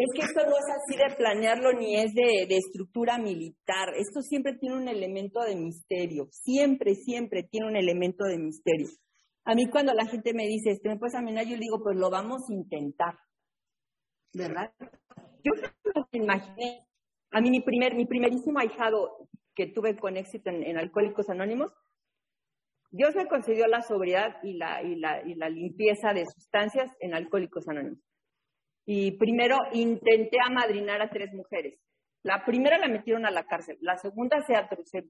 Es 0.00 0.08
que 0.14 0.22
esto 0.24 0.40
no 0.46 0.56
es 0.56 0.64
así 0.64 0.96
de 0.96 1.14
planearlo 1.14 1.74
ni 1.74 1.96
es 1.96 2.14
de, 2.14 2.46
de, 2.48 2.56
estructura 2.56 3.18
militar. 3.18 3.90
Esto 3.98 4.22
siempre 4.22 4.54
tiene 4.58 4.76
un 4.76 4.88
elemento 4.88 5.40
de 5.42 5.56
misterio. 5.56 6.28
Siempre, 6.30 6.94
siempre 6.94 7.42
tiene 7.42 7.66
un 7.66 7.76
elemento 7.76 8.24
de 8.24 8.38
misterio. 8.38 8.88
A 9.44 9.54
mí 9.54 9.68
cuando 9.68 9.92
la 9.92 10.06
gente 10.06 10.32
me 10.32 10.46
dice, 10.46 10.70
este, 10.70 10.88
¿me 10.88 10.96
puedes 10.96 11.14
amenar? 11.14 11.44
Yo 11.44 11.56
le 11.56 11.64
digo, 11.64 11.82
pues 11.82 11.98
lo 11.98 12.08
vamos 12.08 12.40
a 12.48 12.54
intentar. 12.54 13.18
¿Verdad? 14.32 14.72
Yo 15.44 15.52
no 15.94 16.08
me 16.10 16.18
imaginé. 16.18 16.86
A 17.32 17.42
mí 17.42 17.50
mi, 17.50 17.60
primer, 17.60 17.94
mi 17.94 18.06
primerísimo 18.06 18.58
ahijado 18.58 19.28
que 19.54 19.66
tuve 19.66 19.98
con 19.98 20.16
éxito 20.16 20.48
en, 20.48 20.62
en 20.62 20.78
Alcohólicos 20.78 21.28
Anónimos, 21.28 21.72
Dios 22.90 23.14
me 23.14 23.28
concedió 23.28 23.66
la 23.66 23.82
sobriedad 23.82 24.36
y 24.42 24.54
la, 24.54 24.82
y, 24.82 24.96
la, 24.96 25.22
y 25.26 25.34
la 25.34 25.50
limpieza 25.50 26.14
de 26.14 26.24
sustancias 26.24 26.90
en 27.00 27.12
Alcohólicos 27.12 27.68
Anónimos. 27.68 28.00
Y 28.92 29.12
primero 29.12 29.56
intenté 29.72 30.38
amadrinar 30.44 31.00
a 31.00 31.10
tres 31.10 31.32
mujeres. 31.32 31.78
La 32.24 32.44
primera 32.44 32.76
la 32.76 32.88
metieron 32.88 33.24
a 33.24 33.30
la 33.30 33.46
cárcel, 33.46 33.78
la 33.82 33.96
segunda 33.96 34.42
se, 34.42 34.54
se, 34.84 35.08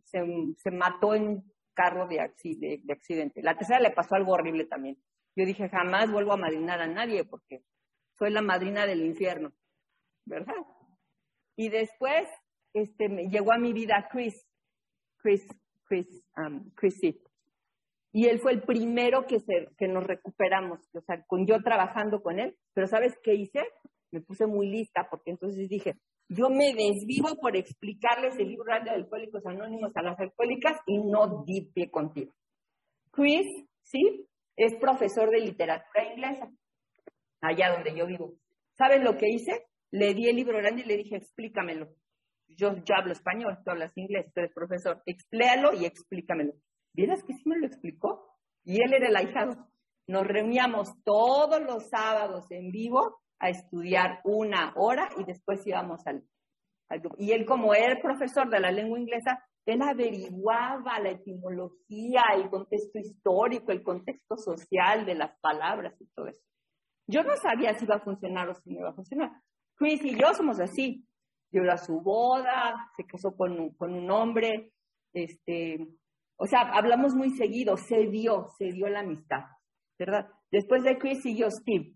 se, 0.55 0.71
mató 0.71 1.15
en 1.15 1.43
carro 1.73 2.07
de, 2.07 2.17
de, 2.45 2.81
de, 2.85 2.93
accidente, 2.93 3.43
la 3.43 3.57
tercera 3.57 3.81
le 3.81 3.93
pasó 3.93 4.17
algo 4.17 4.33
horrible 4.33 4.67
también. 4.67 4.99
Yo 5.35 5.47
dije, 5.47 5.71
jamás 5.71 6.13
vuelvo 6.13 6.35
a 6.35 6.37
madrinar 6.37 6.83
a 6.83 6.89
nadie 6.89 7.25
porque 7.25 7.65
soy 8.19 8.31
la 8.33 8.43
madrina 8.43 8.85
del 8.85 9.03
infierno, 9.03 9.51
¿verdad? 10.27 10.63
Y 11.57 11.71
después 11.71 12.29
este, 12.75 13.09
me, 13.09 13.31
llegó 13.31 13.55
a 13.55 13.59
mi 13.59 13.73
vida 13.73 14.11
Chris, 14.13 14.47
Chris, 15.23 15.49
Chris, 15.85 16.23
um, 16.37 16.71
Chris 16.75 16.99
Seed. 17.01 17.17
Y 18.13 18.27
él 18.27 18.41
fue 18.41 18.53
el 18.53 18.63
primero 18.63 19.27
que, 19.27 19.41
se, 19.41 19.69
que 19.79 19.87
nos 19.87 20.05
recuperamos, 20.05 20.81
o 20.95 21.01
sea, 21.01 21.25
con 21.27 21.47
yo 21.47 21.63
trabajando 21.63 22.23
con 22.23 22.41
él. 22.41 22.57
Pero 22.75 22.87
¿sabes 22.87 23.17
qué 23.23 23.35
hice? 23.35 23.61
Me 24.11 24.21
puse 24.21 24.47
muy 24.47 24.69
lista 24.69 25.07
porque 25.09 25.31
entonces 25.31 25.69
dije, 25.69 25.95
yo 26.29 26.49
me 26.49 26.75
desvivo 26.75 27.37
por 27.41 27.57
explicarles 27.57 28.39
el 28.39 28.49
libro 28.49 28.65
grande 28.65 28.91
de 28.91 28.97
Alcohólicos 28.97 29.47
Anónimos 29.47 29.93
a 29.97 30.03
las 30.03 30.19
alcohólicas 30.19 30.81
y 30.87 30.99
no 30.99 31.45
di 31.45 31.71
pie 31.73 31.91
contigo. 31.91 32.33
Chris, 33.13 33.47
¿sí? 33.83 34.27
Es 34.57 34.75
profesor 34.77 35.31
de 35.31 35.41
literatura 35.41 36.13
inglesa, 36.13 36.49
allá 37.41 37.73
donde 37.73 37.97
yo 37.97 38.07
vivo. 38.07 38.35
¿Saben 38.77 39.05
lo 39.05 39.17
que 39.17 39.29
hice? 39.29 39.67
Le 39.91 40.15
di 40.15 40.29
el 40.29 40.37
libro 40.37 40.59
grande 40.59 40.83
y 40.83 40.87
le 40.87 40.97
dije, 40.97 41.17
explícamelo. 41.17 41.89
Yo, 42.49 42.77
yo 42.77 42.95
hablo 42.97 43.13
español, 43.13 43.59
tú 43.65 43.71
hablas 43.71 43.97
inglés, 43.97 44.27
tú 44.33 44.41
eres 44.41 44.53
profesor. 44.53 45.03
Expléalo 45.07 45.75
y 45.75 45.85
explícamelo. 45.85 46.55
¿Vieras 46.93 47.23
que 47.25 47.35
sí 47.35 47.43
me 47.47 47.59
lo 47.59 47.67
explicó? 47.67 48.37
Y 48.65 48.83
él 48.83 48.93
era 48.93 49.09
el 49.09 49.17
ahijado. 49.17 49.69
Nos 50.07 50.27
reuníamos 50.27 50.93
todos 51.05 51.61
los 51.63 51.89
sábados 51.89 52.51
en 52.51 52.71
vivo 52.71 53.21
a 53.39 53.49
estudiar 53.49 54.21
una 54.25 54.73
hora 54.77 55.09
y 55.19 55.25
después 55.25 55.67
íbamos 55.67 56.07
al. 56.07 56.25
Y 57.19 57.33
él, 57.33 57.47
como 57.47 57.73
era 57.73 58.01
profesor 58.03 58.51
de 58.51 58.59
la 58.59 58.73
lengua 58.73 58.99
inglesa, 58.99 59.39
él 59.65 59.81
averiguaba 59.83 60.99
la 60.99 61.11
etimología, 61.11 62.23
el 62.35 62.51
contexto 62.51 62.99
histórico, 62.99 63.71
el 63.71 63.83
contexto 63.83 64.37
social 64.37 65.07
de 65.07 65.15
las 65.15 65.39
palabras 65.41 65.95
y 66.01 66.07
todo 66.15 66.27
eso. 66.27 66.43
Yo 67.07 67.23
no 67.23 67.37
sabía 67.37 67.75
si 67.75 67.85
iba 67.85 67.97
a 67.97 68.05
funcionar 68.05 68.49
o 68.49 68.55
si 68.55 68.71
no 68.71 68.81
iba 68.81 68.91
a 68.91 68.95
funcionar. 68.95 69.31
Chris 69.77 70.05
y 70.05 70.17
yo 70.17 70.35
somos 70.35 70.61
así. 70.61 71.07
Llegó 71.51 71.71
a 71.71 71.77
su 71.77 72.01
boda, 72.01 72.91
se 72.97 73.05
casó 73.05 73.37
con 73.37 73.59
un, 73.59 73.75
con 73.75 73.93
un 73.93 74.11
hombre, 74.11 74.73
este, 75.13 75.89
o 76.43 76.47
sea, 76.47 76.63
hablamos 76.73 77.15
muy 77.15 77.37
seguido, 77.37 77.77
se 77.77 78.07
dio, 78.07 78.49
se 78.57 78.73
dio 78.73 78.89
la 78.89 79.01
amistad, 79.01 79.45
¿verdad? 79.99 80.27
Después 80.51 80.83
de 80.83 80.97
Chris 80.97 81.27
y 81.27 81.37
yo, 81.37 81.51
Steve. 81.51 81.93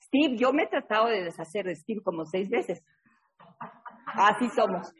Steve, 0.00 0.36
yo 0.36 0.52
me 0.52 0.62
he 0.62 0.68
tratado 0.68 1.08
de 1.08 1.24
deshacer 1.24 1.64
de 1.64 1.74
Steve 1.74 2.00
como 2.04 2.24
seis 2.24 2.48
veces. 2.48 2.80
Así 4.06 4.48
somos. 4.50 4.94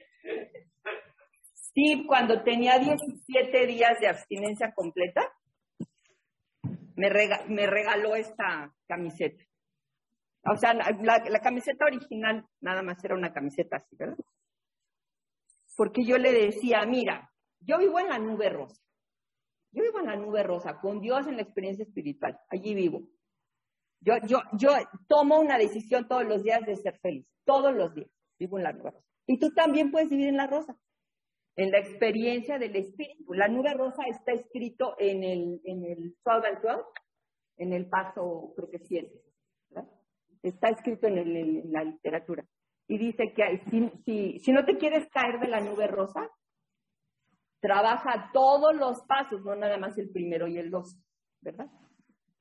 Steve, 1.54 2.08
cuando 2.08 2.42
tenía 2.42 2.76
17 2.80 3.66
días 3.68 4.00
de 4.00 4.08
abstinencia 4.08 4.72
completa, 4.74 5.32
me, 6.96 7.08
rega 7.08 7.44
me 7.46 7.68
regaló 7.68 8.16
esta 8.16 8.74
camiseta. 8.88 9.44
O 10.52 10.56
sea, 10.56 10.74
la, 10.74 11.22
la, 11.24 11.38
camiseta 11.38 11.84
original 11.84 12.44
nada 12.60 12.82
más 12.82 13.04
era 13.04 13.14
una 13.14 13.32
camiseta 13.32 13.76
así, 13.76 13.94
¿verdad? 13.94 14.18
Porque 15.76 16.04
yo 16.04 16.18
le 16.18 16.32
decía, 16.32 16.84
mira, 16.84 17.30
yo 17.60 17.78
vivo 17.78 18.00
en 18.00 18.08
la 18.08 18.18
nube 18.18 18.48
rosa. 18.48 18.87
Yo 19.72 19.82
vivo 19.82 20.00
en 20.00 20.06
la 20.06 20.16
nube 20.16 20.42
rosa, 20.42 20.78
con 20.80 21.00
Dios 21.00 21.26
en 21.26 21.36
la 21.36 21.42
experiencia 21.42 21.84
espiritual. 21.84 22.38
Allí 22.48 22.74
vivo. 22.74 23.02
Yo, 24.00 24.14
yo, 24.26 24.40
yo 24.58 24.70
tomo 25.08 25.40
una 25.40 25.58
decisión 25.58 26.08
todos 26.08 26.24
los 26.24 26.42
días 26.42 26.64
de 26.64 26.76
ser 26.76 26.98
feliz. 27.00 27.26
Todos 27.44 27.74
los 27.74 27.94
días. 27.94 28.10
Vivo 28.38 28.58
en 28.58 28.64
la 28.64 28.72
nube 28.72 28.90
rosa. 28.90 29.04
Y 29.26 29.38
tú 29.38 29.52
también 29.52 29.90
puedes 29.90 30.08
vivir 30.08 30.28
en 30.28 30.36
la 30.36 30.46
rosa. 30.46 30.76
En 31.56 31.70
la 31.70 31.78
experiencia 31.78 32.58
del 32.58 32.76
espíritu. 32.76 33.34
La 33.34 33.48
nube 33.48 33.74
rosa 33.74 34.04
está 34.08 34.32
escrito 34.32 34.94
en 34.98 35.24
el, 35.24 35.60
en 35.64 35.84
el 35.84 36.16
12 36.24 36.48
and 36.48 36.62
12, 36.62 36.82
en 37.58 37.72
el 37.72 37.88
paso, 37.88 38.52
creo 38.56 38.70
que 38.70 38.78
7. 38.78 39.12
Está 40.42 40.68
escrito 40.68 41.08
en, 41.08 41.18
el, 41.18 41.36
en, 41.36 41.72
la 41.72 41.82
literatura. 41.82 42.46
Y 42.86 42.96
dice 42.96 43.34
que 43.34 43.60
si, 43.68 43.90
si, 44.04 44.38
si 44.38 44.52
no 44.52 44.64
te 44.64 44.78
quieres 44.78 45.08
caer 45.08 45.40
de 45.40 45.48
la 45.48 45.60
nube 45.60 45.88
rosa, 45.88 46.30
trabaja 47.60 48.30
todos 48.32 48.74
los 48.74 49.02
pasos, 49.06 49.42
no 49.44 49.54
nada 49.56 49.78
más 49.78 49.96
el 49.98 50.10
primero 50.10 50.46
y 50.46 50.58
el 50.58 50.70
dos, 50.70 50.96
¿verdad? 51.40 51.66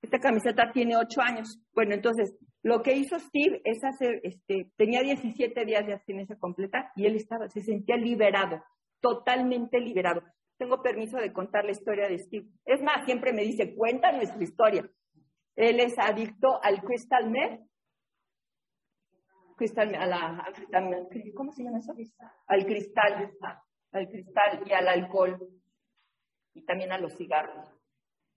Esta 0.02 0.20
camiseta 0.20 0.72
tiene 0.72 0.96
ocho 0.96 1.22
años. 1.22 1.60
Bueno, 1.74 1.96
entonces, 1.96 2.38
lo 2.62 2.82
que 2.82 2.94
hizo 2.94 3.20
Steve 3.20 3.62
es 3.64 3.84
hacer, 3.84 4.20
este, 4.24 4.72
tenía 4.78 5.02
17 5.02 5.66
días 5.66 5.86
de 5.86 5.94
abstinencia 5.94 6.38
completa 6.38 6.92
y 6.96 7.06
él 7.06 7.16
estaba, 7.16 7.50
se 7.50 7.62
sentía 7.62 7.98
liberado, 7.98 8.64
totalmente 9.02 9.80
liberado. 9.80 10.22
Tengo 10.58 10.82
permiso 10.82 11.18
de 11.18 11.34
contar 11.34 11.66
la 11.66 11.72
historia 11.72 12.08
de 12.08 12.20
Steve. 12.20 12.48
Es 12.66 12.82
más, 12.82 13.06
siempre 13.06 13.34
me 13.34 13.44
dice, 13.44 13.76
cuenta 13.76 14.12
nuestra 14.12 14.42
historia. 14.42 14.90
Él 15.56 15.80
es 15.80 15.98
adicto 15.98 16.60
al 16.64 16.82
Crystal 16.82 17.30
Meth. 17.30 17.62
Crystal, 19.56 19.96
a 19.96 20.06
la, 20.06 20.46
cristal, 20.54 21.34
¿cómo 21.36 21.52
se 21.52 21.64
llama 21.64 21.80
eso? 21.80 21.94
Al 22.48 22.66
cristal 22.66 23.32
al 23.92 24.08
cristal 24.08 24.64
y 24.66 24.74
al 24.74 24.88
alcohol. 24.88 25.38
y 26.54 26.66
también 26.66 26.92
a 26.92 26.98
los 26.98 27.16
cigarros. 27.16 27.72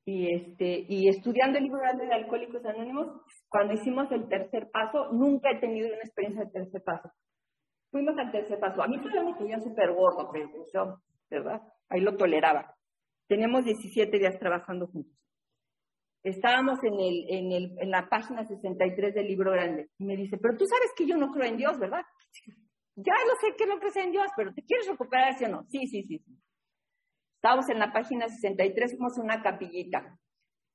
Y, 0.04 0.34
este, 0.34 0.84
y 0.88 1.08
estudiando 1.08 1.58
el 1.58 1.64
libro 1.64 1.80
grande 1.80 2.06
de 2.06 2.12
Alcohólicos 2.12 2.64
Anónimos, 2.64 3.22
cuando 3.48 3.74
hicimos 3.74 4.10
el 4.12 4.28
tercer 4.28 4.70
paso, 4.70 5.10
nunca 5.12 5.50
he 5.50 5.60
tenido 5.60 5.88
una 5.88 6.02
experiencia 6.02 6.44
de 6.44 6.50
tercer 6.50 6.82
paso. 6.82 7.10
Fuimos 7.90 8.16
al 8.18 8.30
tercer 8.30 8.58
paso. 8.58 8.82
A 8.82 8.88
mí 8.88 8.98
todavía 8.98 9.24
me 9.24 9.36
quería 9.36 9.58
súper 9.60 9.92
gordo, 9.92 10.30
pero 10.32 10.50
pues 10.50 10.70
yo, 10.72 11.00
¿verdad? 11.30 11.62
Ahí 11.88 12.00
lo 12.00 12.16
toleraba. 12.16 12.74
Teníamos 13.28 13.64
17 13.64 14.18
días 14.18 14.38
trabajando 14.38 14.86
juntos. 14.86 15.16
Estábamos 16.22 16.82
en, 16.84 17.00
el, 17.00 17.24
en, 17.28 17.52
el, 17.52 17.78
en 17.78 17.90
la 17.90 18.08
página 18.08 18.46
63 18.46 19.14
del 19.14 19.26
libro 19.26 19.52
grande. 19.52 19.88
Y 19.98 20.04
me 20.04 20.16
dice, 20.16 20.36
pero 20.38 20.56
tú 20.56 20.66
sabes 20.66 20.90
que 20.96 21.06
yo 21.06 21.16
no 21.16 21.30
creo 21.30 21.46
en 21.46 21.56
Dios, 21.56 21.78
¿verdad? 21.78 22.02
Ya 22.96 23.14
lo 23.26 23.34
sé 23.40 23.56
que 23.56 23.66
no 23.66 23.78
crees 23.78 23.96
en 23.96 24.12
Dios, 24.12 24.26
pero 24.36 24.52
¿te 24.52 24.62
quieres 24.62 24.88
recuperar 24.88 25.36
sí 25.38 25.44
o 25.44 25.48
no? 25.48 25.64
Sí, 25.68 25.86
sí, 25.86 26.02
sí. 26.02 26.18
sí. 26.18 26.40
Estábamos 27.36 27.70
en 27.70 27.78
la 27.78 27.90
página 27.90 28.28
63, 28.28 28.92
fuimos 28.98 29.16
a 29.18 29.22
una 29.22 29.42
capillita. 29.42 30.18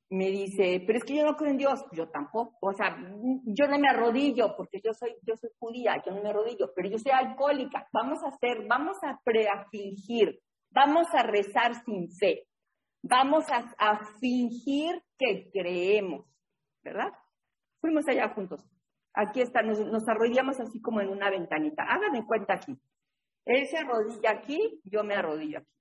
Me 0.10 0.32
dice, 0.32 0.84
pero 0.86 0.98
es 0.98 1.04
que 1.04 1.16
yo 1.16 1.24
no 1.24 1.36
creo 1.36 1.52
en 1.52 1.58
Dios. 1.58 1.84
Yo 1.92 2.10
tampoco. 2.10 2.58
O 2.62 2.74
sea, 2.74 2.98
yo 3.46 3.68
no 3.68 3.78
me 3.78 3.88
arrodillo 3.88 4.56
porque 4.58 4.82
yo 4.84 4.92
soy, 4.94 5.16
yo 5.22 5.36
soy 5.36 5.52
judía, 5.60 6.02
yo 6.04 6.12
no 6.14 6.24
me 6.24 6.30
arrodillo, 6.30 6.72
pero 6.76 6.90
yo 6.90 6.98
soy 6.98 7.12
alcohólica. 7.12 7.88
Vamos 7.94 8.24
a 8.24 8.30
hacer, 8.30 8.66
vamos 8.68 8.98
a 9.04 9.20
preafingir, 9.24 10.40
vamos 10.72 11.06
a 11.14 11.22
rezar 11.22 11.76
sin 11.86 12.10
fe. 12.12 12.48
Vamos 13.04 13.46
a, 13.52 13.76
a 13.78 14.00
fingir 14.20 15.04
que 15.20 15.52
creemos, 15.52 16.26
¿verdad? 16.84 17.12
Fuimos 17.80 18.08
allá 18.08 18.30
juntos. 18.30 18.66
Aquí 19.16 19.42
está, 19.42 19.62
nos, 19.62 20.08
arrodillamos 20.08 20.60
así 20.60 20.82
como 20.82 21.02
en 21.02 21.10
una 21.10 21.30
ventanita. 21.30 21.84
Háganme 21.84 22.26
cuenta 22.26 22.56
aquí. 22.56 22.78
Él 23.46 23.68
se 23.68 23.78
arrodilla 23.78 24.32
aquí, 24.32 24.82
yo 24.84 25.04
me 25.04 25.16
arrodillo 25.16 25.60
aquí. 25.60 25.72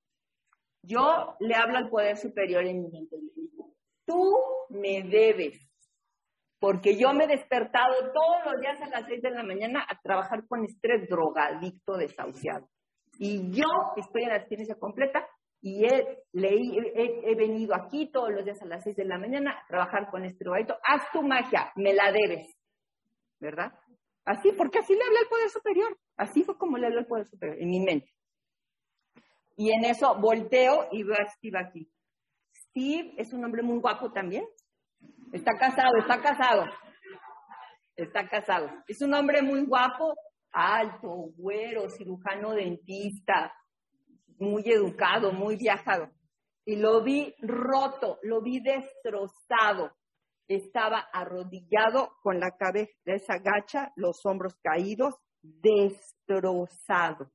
Yo 0.82 1.36
le 1.40 1.54
hablo 1.54 1.78
al 1.78 1.88
poder 1.88 2.16
superior 2.16 2.64
en 2.64 2.82
mi 2.82 2.90
mente. 2.90 3.16
Tú 4.04 4.36
me 4.68 5.02
debes, 5.02 5.58
porque 6.60 6.96
yo 6.96 7.12
me 7.14 7.24
he 7.24 7.28
despertado 7.28 7.94
todos 8.12 8.52
los 8.52 8.60
días 8.60 8.80
a 8.82 8.88
las 8.88 9.06
seis 9.06 9.22
de 9.22 9.30
la 9.30 9.42
mañana 9.42 9.84
a 9.88 10.00
trabajar 10.02 10.46
con 10.46 10.64
estrés 10.64 11.08
drogadicto 11.08 11.96
desahuciado. 11.96 12.68
Y 13.18 13.50
yo 13.50 13.66
estoy 13.96 14.24
en 14.24 14.28
la 14.28 14.36
abstinencia 14.36 14.74
completa 14.74 15.26
y 15.60 15.86
he, 15.86 17.34
venido 17.34 17.74
aquí 17.74 18.10
todos 18.12 18.30
los 18.30 18.44
días 18.44 18.60
a 18.60 18.66
las 18.66 18.84
seis 18.84 18.96
de 18.96 19.06
la 19.06 19.18
mañana 19.18 19.52
a 19.52 19.66
trabajar 19.66 20.10
con 20.10 20.24
este 20.24 20.44
drogadicto. 20.44 20.76
Haz 20.86 21.10
tu 21.10 21.22
magia, 21.22 21.72
me 21.76 21.94
la 21.94 22.12
debes. 22.12 22.54
¿Verdad? 23.44 23.74
Así, 24.24 24.52
porque 24.52 24.78
así 24.78 24.94
le 24.94 25.04
hablé 25.04 25.18
al 25.18 25.28
poder 25.28 25.50
superior. 25.50 25.98
Así 26.16 26.42
fue 26.44 26.56
como 26.56 26.78
le 26.78 26.86
hablé 26.86 27.00
al 27.00 27.06
poder 27.06 27.28
superior, 27.28 27.60
en 27.60 27.68
mi 27.68 27.78
mente. 27.78 28.10
Y 29.58 29.70
en 29.70 29.84
eso 29.84 30.18
volteo 30.18 30.88
y 30.90 31.02
veo 31.02 31.14
a 31.20 31.30
Steve 31.30 31.58
aquí. 31.58 31.92
Steve 32.54 33.12
es 33.18 33.34
un 33.34 33.44
hombre 33.44 33.62
muy 33.62 33.78
guapo 33.80 34.10
también. 34.12 34.46
Está 35.30 35.52
casado, 35.58 35.98
está 35.98 36.22
casado. 36.22 36.64
Está 37.96 38.26
casado. 38.26 38.70
Es 38.88 39.02
un 39.02 39.12
hombre 39.12 39.42
muy 39.42 39.66
guapo, 39.66 40.14
alto, 40.50 41.28
güero, 41.36 41.90
cirujano 41.90 42.52
dentista, 42.52 43.52
muy 44.38 44.62
educado, 44.66 45.32
muy 45.32 45.56
viajado. 45.56 46.10
Y 46.64 46.76
lo 46.76 47.02
vi 47.02 47.34
roto, 47.40 48.18
lo 48.22 48.40
vi 48.40 48.60
destrozado. 48.60 49.94
Estaba 50.48 50.98
arrodillado 51.12 52.16
con 52.22 52.38
la 52.38 52.56
cabeza 52.56 53.38
gacha, 53.38 53.92
los 53.96 54.24
hombros 54.24 54.56
caídos, 54.62 55.14
destrozado 55.42 57.30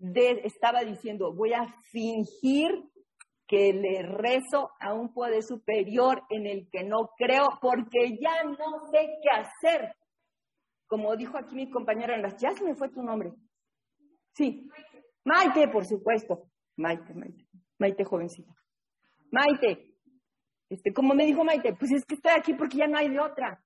de, 0.00 0.40
estaba 0.44 0.80
diciendo, 0.80 1.32
voy 1.34 1.52
a 1.52 1.66
fingir 1.92 2.70
que 3.46 3.72
le 3.72 4.02
rezo 4.02 4.70
a 4.80 4.94
un 4.94 5.12
poder 5.12 5.42
superior 5.42 6.22
en 6.30 6.46
el 6.46 6.68
que 6.70 6.84
no 6.84 7.10
creo 7.18 7.46
porque 7.60 8.18
ya 8.18 8.44
no 8.44 8.86
sé 8.90 9.08
qué 9.22 9.28
hacer. 9.30 9.94
Como 10.86 11.14
dijo 11.16 11.36
aquí 11.36 11.54
mi 11.54 11.70
compañera 11.70 12.16
en 12.16 12.22
las, 12.22 12.40
ya 12.40 12.52
se 12.52 12.64
me 12.64 12.74
fue 12.74 12.88
tu 12.88 13.02
nombre. 13.02 13.32
Sí, 14.34 14.68
Maite, 15.24 15.68
por 15.68 15.84
supuesto. 15.84 16.50
Maite, 16.76 17.12
Maite, 17.12 17.46
Maite 17.78 18.04
jovencita. 18.04 18.54
Maite, 19.30 19.89
este, 20.70 20.92
como 20.94 21.14
me 21.14 21.26
dijo 21.26 21.44
Maite, 21.44 21.74
pues 21.74 21.90
es 21.92 22.04
que 22.06 22.14
estoy 22.14 22.32
aquí 22.32 22.54
porque 22.54 22.78
ya 22.78 22.86
no 22.86 22.96
hay 22.96 23.10
de 23.10 23.20
otra. 23.20 23.62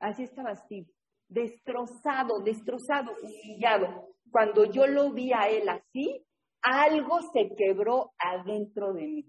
Así 0.00 0.22
estaba 0.22 0.56
Steve, 0.56 0.86
destrozado, 1.28 2.40
destrozado, 2.40 3.12
humillado 3.22 4.10
cuando 4.30 4.64
yo 4.64 4.86
lo 4.86 5.12
vi 5.12 5.32
a 5.32 5.48
él 5.48 5.68
así, 5.68 6.24
algo 6.62 7.20
se 7.32 7.50
quebró 7.56 8.12
adentro 8.18 8.92
de 8.92 9.06
mí. 9.06 9.24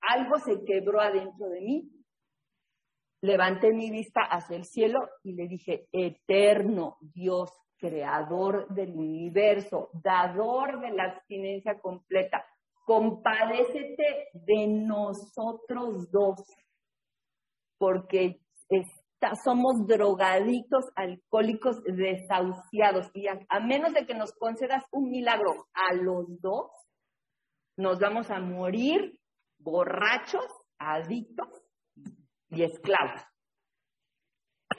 Algo 0.00 0.38
se 0.38 0.64
quebró 0.64 1.00
adentro 1.00 1.48
de 1.48 1.60
mí. 1.60 1.90
Levanté 3.22 3.72
mi 3.72 3.90
vista 3.90 4.20
hacia 4.22 4.56
el 4.56 4.64
cielo 4.64 5.00
y 5.24 5.32
le 5.34 5.48
dije, 5.48 5.88
eterno 5.90 6.98
Dios, 7.00 7.50
creador 7.76 8.68
del 8.68 8.94
universo, 8.94 9.90
dador 9.92 10.80
de 10.80 10.90
la 10.90 11.04
abstinencia 11.04 11.80
completa, 11.80 12.44
compadécete 12.88 14.30
de 14.32 14.66
nosotros 14.66 16.10
dos, 16.10 16.42
porque 17.78 18.40
es 18.70 18.86
somos 19.44 19.86
drogadictos, 19.86 20.86
alcohólicos, 20.94 21.82
desahuciados. 21.82 23.10
Y 23.12 23.26
a, 23.26 23.60
menos 23.60 23.92
de 23.92 24.06
que 24.06 24.14
nos 24.14 24.32
concedas 24.32 24.84
un 24.90 25.10
milagro 25.10 25.66
a 25.74 25.94
los 25.94 26.40
dos, 26.40 26.70
nos 27.76 27.98
vamos 27.98 28.30
a 28.30 28.40
morir 28.40 29.20
borrachos, 29.58 30.46
adictos 30.78 31.48
y 32.48 32.62
esclavos. 32.62 33.20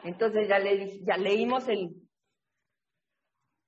Entonces 0.04 0.48
ya, 0.48 0.58
le, 0.58 1.04
ya 1.06 1.18
leímos 1.18 1.68
el 1.68 1.90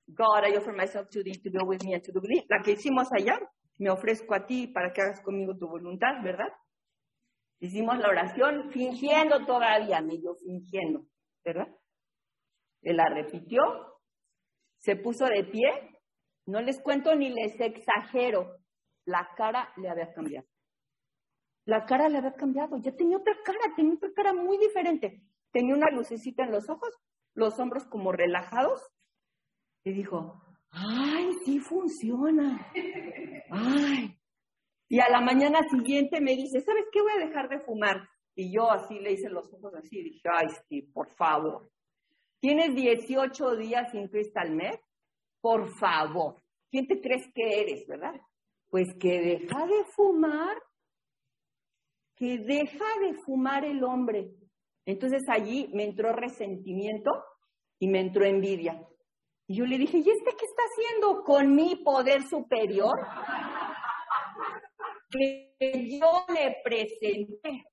God, 0.08 0.44
I 0.46 0.56
offer 0.56 0.72
myself 0.74 1.08
to 1.10 1.22
thee 1.22 1.38
to 1.38 1.50
go 1.50 1.64
with 1.64 1.84
me 1.84 1.94
and 1.94 2.02
to 2.02 2.12
do. 2.12 2.20
La 2.48 2.62
que 2.62 2.72
hicimos 2.72 3.08
allá, 3.12 3.38
me 3.82 3.90
ofrezco 3.90 4.32
a 4.34 4.46
ti 4.46 4.68
para 4.68 4.92
que 4.92 5.02
hagas 5.02 5.20
conmigo 5.22 5.56
tu 5.56 5.66
voluntad, 5.66 6.22
¿verdad? 6.22 6.52
Hicimos 7.58 7.98
la 7.98 8.10
oración 8.10 8.70
fingiendo 8.70 9.44
todavía, 9.44 10.00
medio 10.00 10.36
fingiendo, 10.36 11.04
¿verdad? 11.44 11.66
Él 12.82 12.96
la 12.96 13.08
repitió, 13.08 13.60
se 14.78 14.94
puso 14.94 15.24
de 15.26 15.42
pie, 15.42 15.98
no 16.46 16.60
les 16.60 16.80
cuento 16.80 17.12
ni 17.16 17.30
les 17.30 17.58
exagero, 17.60 18.56
la 19.04 19.28
cara 19.36 19.72
le 19.76 19.88
había 19.88 20.12
cambiado. 20.12 20.46
La 21.64 21.84
cara 21.84 22.08
le 22.08 22.18
había 22.18 22.34
cambiado, 22.34 22.78
ya 22.78 22.94
tenía 22.94 23.16
otra 23.16 23.34
cara, 23.44 23.74
tenía 23.74 23.94
otra 23.94 24.12
cara 24.14 24.32
muy 24.32 24.58
diferente. 24.58 25.24
Tenía 25.50 25.74
una 25.74 25.90
lucecita 25.90 26.44
en 26.44 26.52
los 26.52 26.70
ojos, 26.70 26.94
los 27.34 27.58
hombros 27.58 27.84
como 27.86 28.12
relajados, 28.12 28.92
y 29.84 29.92
dijo, 29.92 30.40
ay, 30.72 31.32
sí 31.44 31.60
funciona. 31.60 32.70
Ay, 33.50 34.18
y 34.92 35.00
a 35.00 35.08
la 35.08 35.22
mañana 35.22 35.60
siguiente 35.70 36.20
me 36.20 36.36
dice, 36.36 36.60
¿sabes 36.60 36.84
qué? 36.92 37.00
Voy 37.00 37.12
a 37.12 37.26
dejar 37.26 37.48
de 37.48 37.60
fumar. 37.60 38.06
Y 38.34 38.54
yo 38.54 38.70
así 38.70 39.00
le 39.00 39.12
hice 39.12 39.30
los 39.30 39.50
ojos 39.50 39.72
así 39.74 40.00
y 40.00 40.04
dije, 40.04 40.28
ay, 40.30 40.48
Steve, 40.50 40.88
por 40.92 41.08
favor. 41.16 41.70
¿Tienes 42.40 42.74
18 42.74 43.56
días 43.56 43.90
sin 43.90 44.08
Crystal 44.08 44.54
Meth? 44.54 44.82
Por 45.40 45.74
favor. 45.78 46.42
¿Quién 46.70 46.86
te 46.86 47.00
crees 47.00 47.26
que 47.34 47.62
eres, 47.62 47.86
verdad? 47.86 48.20
Pues 48.68 48.88
que 49.00 49.18
deja 49.18 49.66
de 49.66 49.82
fumar, 49.96 50.58
que 52.14 52.36
deja 52.36 52.84
de 53.00 53.14
fumar 53.24 53.64
el 53.64 53.82
hombre. 53.84 54.30
Entonces 54.84 55.22
allí 55.28 55.70
me 55.72 55.84
entró 55.84 56.12
resentimiento 56.12 57.10
y 57.78 57.88
me 57.88 58.00
entró 58.00 58.26
envidia. 58.26 58.86
Y 59.52 59.56
yo 59.56 59.66
le 59.66 59.76
dije, 59.76 59.98
¿y 59.98 60.08
este 60.08 60.30
qué 60.34 60.46
está 60.46 60.62
haciendo 60.62 61.22
con 61.24 61.54
mi 61.54 61.76
poder 61.76 62.22
superior? 62.22 62.98
que 65.10 65.98
yo 66.00 66.24
le 66.32 66.56
presenté. 66.64 67.66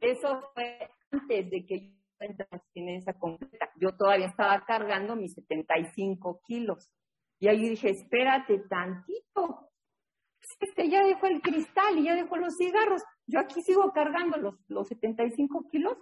Eso 0.00 0.42
fue 0.54 0.78
antes 1.10 1.50
de 1.50 1.66
que 1.66 1.88
yo 1.88 1.96
entrara 2.20 2.62
en 2.76 2.88
esa 2.90 3.14
completa. 3.14 3.68
Yo 3.74 3.96
todavía 3.96 4.28
estaba 4.28 4.64
cargando 4.64 5.16
mis 5.16 5.34
75 5.34 6.40
kilos. 6.46 6.88
Y 7.40 7.48
ahí 7.48 7.70
dije, 7.70 7.90
espérate 7.90 8.60
tantito. 8.68 9.72
Este 10.60 10.88
ya 10.88 11.04
dejó 11.04 11.26
el 11.26 11.40
cristal 11.40 11.98
y 11.98 12.04
ya 12.04 12.14
dejó 12.14 12.36
los 12.36 12.54
cigarros. 12.56 13.02
Yo 13.26 13.40
aquí 13.40 13.60
sigo 13.62 13.90
cargando 13.90 14.36
los, 14.36 14.54
los 14.68 14.86
75 14.86 15.68
kilos. 15.68 15.98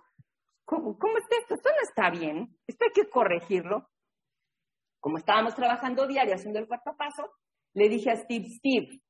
¿Cómo, 0.64 0.98
¿Cómo 0.98 1.18
está 1.18 1.36
esto? 1.40 1.54
Esto 1.54 1.70
no 1.70 1.82
está 1.82 2.10
bien. 2.10 2.56
Esto 2.66 2.84
hay 2.84 2.92
que 2.92 3.10
corregirlo. 3.10 3.88
Como 5.00 5.18
estábamos 5.18 5.54
trabajando 5.54 6.06
diario 6.06 6.34
haciendo 6.34 6.60
el 6.60 6.68
cuarto 6.68 6.94
paso, 6.96 7.30
le 7.74 7.88
dije 7.88 8.10
a 8.10 8.16
Steve, 8.16 8.46
Steve, 8.48 9.02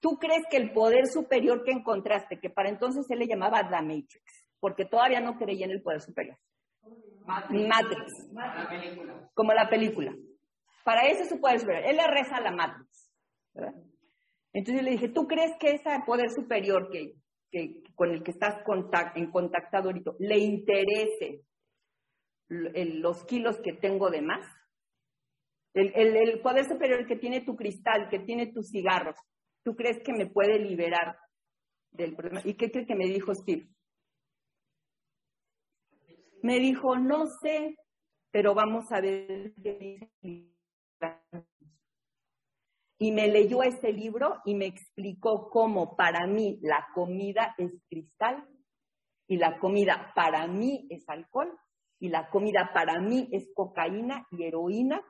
¿Tú 0.00 0.16
crees 0.18 0.44
que 0.48 0.56
el 0.56 0.72
poder 0.72 1.06
superior 1.06 1.64
que 1.64 1.72
encontraste, 1.72 2.38
que 2.38 2.50
para 2.50 2.68
entonces 2.68 3.04
él 3.10 3.18
le 3.18 3.26
llamaba 3.26 3.68
The 3.68 3.82
Matrix, 3.82 4.48
porque 4.60 4.84
todavía 4.84 5.20
no 5.20 5.36
creía 5.36 5.66
en 5.66 5.72
el 5.72 5.82
poder 5.82 6.00
superior? 6.00 6.38
Matrix. 7.26 8.30
Como 9.34 9.52
la 9.52 9.68
película. 9.68 10.14
Para 10.84 11.06
eso 11.08 11.22
es 11.22 11.28
su 11.28 11.40
poder 11.40 11.58
superior. 11.58 11.84
Él 11.84 11.96
le 11.96 12.06
reza 12.06 12.36
a 12.36 12.40
la 12.40 12.52
Matrix. 12.52 13.12
Entonces 14.52 14.84
le 14.84 14.92
dije, 14.92 15.08
¿tú 15.08 15.26
crees 15.26 15.52
que 15.58 15.72
ese 15.72 15.90
poder 16.06 16.30
superior 16.30 16.90
que, 16.90 17.14
que 17.50 17.82
con 17.94 18.10
el 18.10 18.22
que 18.22 18.30
estás 18.32 18.62
en 19.14 19.30
contactado 19.30 19.88
ahorita 19.88 20.12
le 20.18 20.38
interese 20.38 21.44
los 22.48 23.24
kilos 23.24 23.58
que 23.62 23.72
tengo 23.74 24.10
de 24.10 24.22
más? 24.22 24.46
El, 25.74 25.92
el- 25.94 26.40
poder 26.40 26.66
superior 26.66 27.06
que 27.06 27.16
tiene 27.16 27.42
tu 27.42 27.54
cristal, 27.56 28.08
que 28.08 28.18
tiene 28.20 28.52
tus 28.52 28.70
cigarros, 28.70 29.16
¿tú 29.64 29.76
crees 29.76 30.02
que 30.02 30.12
me 30.12 30.26
puede 30.26 30.58
liberar 30.58 31.16
del 31.92 32.14
problema? 32.16 32.40
¿Y 32.44 32.54
qué 32.54 32.70
crees 32.70 32.86
que 32.86 32.94
me 32.96 33.06
dijo 33.06 33.34
Steve? 33.34 33.68
Me 36.42 36.58
dijo, 36.58 36.96
no 36.96 37.26
sé, 37.26 37.76
pero 38.30 38.54
vamos 38.54 38.90
a 38.92 39.00
ver 39.00 39.52
qué 39.62 39.78
dice 39.78 40.10
el 40.22 40.30
libro". 40.30 41.57
Y 42.98 43.12
me 43.12 43.28
leyó 43.28 43.62
ese 43.62 43.92
libro 43.92 44.40
y 44.44 44.54
me 44.54 44.66
explicó 44.66 45.50
cómo 45.50 45.96
para 45.96 46.26
mí 46.26 46.58
la 46.62 46.88
comida 46.94 47.54
es 47.56 47.70
cristal 47.88 48.44
y 49.28 49.36
la 49.36 49.58
comida 49.58 50.12
para 50.14 50.46
mí 50.48 50.86
es 50.90 51.08
alcohol 51.08 51.56
y 52.00 52.08
la 52.08 52.28
comida 52.30 52.70
para 52.74 52.98
mí 53.00 53.28
es 53.32 53.48
cocaína 53.54 54.26
y 54.32 54.44
heroína 54.44 55.00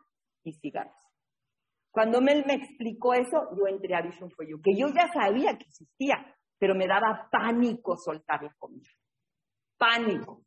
y 0.45 0.53
cigarros. 0.55 0.95
Cuando 1.91 2.21
me 2.21 2.33
explicó 2.55 3.15
eso, 3.15 3.49
yo 3.57 3.67
entré 3.67 3.95
a 3.95 4.03
Vision 4.03 4.31
for 4.31 4.47
You, 4.47 4.61
que 4.63 4.77
yo 4.77 4.89
ya 4.89 5.11
sabía 5.13 5.57
que 5.57 5.65
existía, 5.65 6.17
pero 6.59 6.75
me 6.75 6.87
daba 6.87 7.29
pánico 7.31 7.97
soltar 7.97 8.43
la 8.43 8.55
comida. 8.59 8.89
Pánico. 9.79 10.43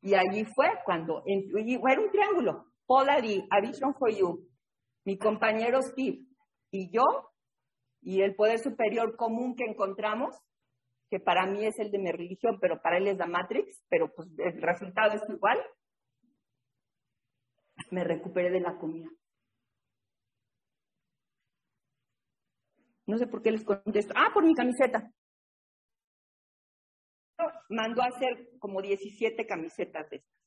Y 0.00 0.14
allí 0.14 0.44
fue 0.54 0.68
cuando, 0.84 1.22
en- 1.26 1.50
y 1.68 1.74
era 1.74 2.00
un 2.00 2.10
triángulo. 2.10 2.66
Paula 2.86 3.20
D, 3.20 3.46
A 3.50 3.60
Vision 3.60 3.94
for 3.94 4.10
You, 4.10 4.48
mi 5.06 5.16
compañero 5.16 5.80
Steve 5.82 6.26
y 6.72 6.90
yo, 6.90 7.04
y 8.02 8.22
el 8.22 8.34
poder 8.34 8.58
superior 8.58 9.16
común 9.16 9.54
que 9.54 9.64
encontramos, 9.64 10.36
que 11.08 11.20
para 11.20 11.46
mí 11.46 11.64
es 11.64 11.78
el 11.78 11.92
de 11.92 11.98
mi 11.98 12.10
religión, 12.10 12.58
pero 12.60 12.82
para 12.82 12.98
él 12.98 13.06
es 13.06 13.16
la 13.16 13.26
Matrix, 13.26 13.84
pero 13.88 14.12
pues 14.12 14.28
el 14.38 14.60
resultado 14.60 15.12
es 15.14 15.22
igual, 15.30 15.58
me 17.92 18.02
recuperé 18.02 18.50
de 18.50 18.60
la 18.60 18.76
comida. 18.78 19.08
No 23.06 23.16
sé 23.16 23.28
por 23.28 23.42
qué 23.42 23.52
les 23.52 23.64
contesto. 23.64 24.12
Ah, 24.16 24.30
por 24.34 24.44
mi 24.44 24.54
camiseta. 24.54 25.08
Mandó 27.68 28.02
a 28.02 28.06
hacer 28.06 28.58
como 28.58 28.82
17 28.82 29.46
camisetas 29.46 30.10
de 30.10 30.16
estas. 30.16 30.45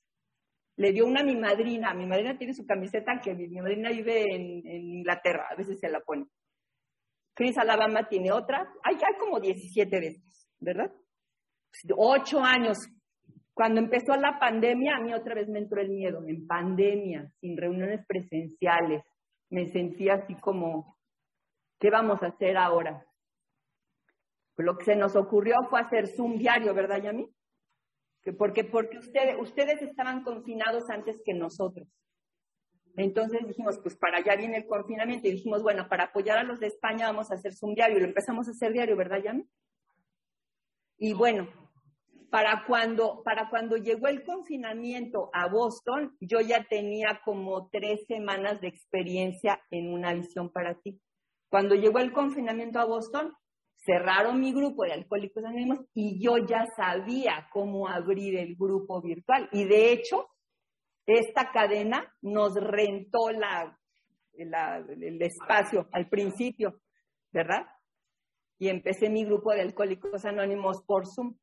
Le 0.79 0.93
dio 0.93 1.05
una 1.05 1.19
a 1.19 1.25
mi 1.25 1.35
madrina. 1.35 1.93
Mi 1.93 2.05
madrina 2.05 2.37
tiene 2.37 2.53
su 2.53 2.65
camiseta 2.65 3.19
que 3.21 3.35
mi, 3.35 3.49
mi 3.49 3.59
madrina 3.59 3.89
vive 3.89 4.23
en, 4.33 4.65
Inglaterra. 4.65 5.49
A 5.51 5.55
veces 5.55 5.77
se 5.77 5.89
la 5.89 5.99
pone. 5.99 6.25
Chris 7.35 7.57
Alabama 7.57 8.07
tiene 8.07 8.31
otra. 8.31 8.65
Hay, 8.83 8.95
hay 8.95 9.19
como 9.19 9.41
17 9.41 9.99
de 9.99 10.07
estas, 10.07 10.47
¿verdad? 10.57 10.89
Ocho 11.97 12.39
años. 12.39 12.77
Cuando 13.53 13.81
empezó 13.81 14.15
la 14.15 14.39
pandemia, 14.39 14.95
a 14.95 15.01
mí 15.01 15.13
otra 15.13 15.35
vez 15.35 15.49
me 15.49 15.59
entró 15.59 15.81
el 15.81 15.89
miedo. 15.89 16.23
En 16.25 16.47
pandemia, 16.47 17.29
sin 17.41 17.57
reuniones 17.57 18.05
presenciales. 18.07 19.03
Me 19.49 19.69
sentía 19.73 20.13
así 20.13 20.33
como, 20.35 20.97
¿qué 21.77 21.89
vamos 21.89 22.23
a 22.23 22.27
hacer 22.27 22.55
ahora? 22.55 23.05
Lo 24.55 24.77
que 24.77 24.85
se 24.85 24.95
nos 24.95 25.13
ocurrió 25.17 25.55
fue 25.69 25.81
hacer 25.81 26.07
Zoom 26.07 26.37
diario, 26.37 26.73
¿verdad, 26.73 27.01
Yami? 27.01 27.29
Que 28.23 28.33
porque 28.33 28.63
porque 28.63 28.97
ustedes, 28.97 29.37
ustedes 29.39 29.81
estaban 29.81 30.23
confinados 30.23 30.89
antes 30.89 31.21
que 31.23 31.33
nosotros. 31.33 31.87
Entonces 32.97 33.47
dijimos, 33.47 33.79
pues 33.79 33.95
para 33.95 34.17
allá 34.17 34.35
viene 34.35 34.57
el 34.57 34.67
confinamiento. 34.67 35.27
Y 35.27 35.31
dijimos, 35.31 35.63
bueno, 35.63 35.87
para 35.87 36.05
apoyar 36.05 36.37
a 36.37 36.43
los 36.43 36.59
de 36.59 36.67
España 36.67 37.07
vamos 37.07 37.31
a 37.31 37.35
hacer 37.35 37.53
Zoom 37.53 37.75
diario. 37.75 37.97
Y 37.97 38.01
lo 38.01 38.07
empezamos 38.07 38.47
a 38.47 38.51
hacer 38.51 38.73
diario, 38.73 38.97
¿verdad, 38.97 39.23
Yami? 39.23 39.47
Y 40.97 41.13
bueno, 41.13 41.47
para 42.29 42.65
cuando, 42.67 43.23
para 43.23 43.49
cuando 43.49 43.77
llegó 43.77 44.07
el 44.07 44.23
confinamiento 44.23 45.29
a 45.33 45.47
Boston, 45.47 46.15
yo 46.19 46.41
ya 46.41 46.65
tenía 46.65 47.21
como 47.23 47.69
tres 47.69 48.05
semanas 48.05 48.61
de 48.61 48.67
experiencia 48.67 49.61
en 49.71 49.93
una 49.93 50.13
visión 50.13 50.51
para 50.51 50.75
ti. 50.75 50.99
Cuando 51.49 51.75
llegó 51.75 51.99
el 51.99 52.11
confinamiento 52.11 52.79
a 52.79 52.85
Boston, 52.85 53.33
cerraron 53.89 54.39
mi 54.39 54.53
grupo 54.53 54.83
de 54.83 54.93
alcohólicos 54.93 55.43
anónimos 55.43 55.79
y 55.95 56.23
yo 56.23 56.37
ya 56.37 56.67
sabía 56.75 57.49
cómo 57.51 57.87
abrir 57.87 58.37
el 58.37 58.55
grupo 58.55 59.01
virtual. 59.01 59.49
Y 59.51 59.65
de 59.65 59.91
hecho, 59.91 60.27
esta 61.07 61.49
cadena 61.51 62.15
nos 62.21 62.53
rentó 62.53 63.29
el 63.29 65.21
espacio 65.21 65.89
al 65.91 66.07
principio, 66.07 66.79
¿verdad? 67.31 67.65
Y 68.59 68.69
empecé 68.69 69.09
mi 69.09 69.25
grupo 69.25 69.53
de 69.53 69.61
alcohólicos 69.61 70.23
anónimos 70.23 70.83
por 70.83 71.07
Zoom. 71.07 71.35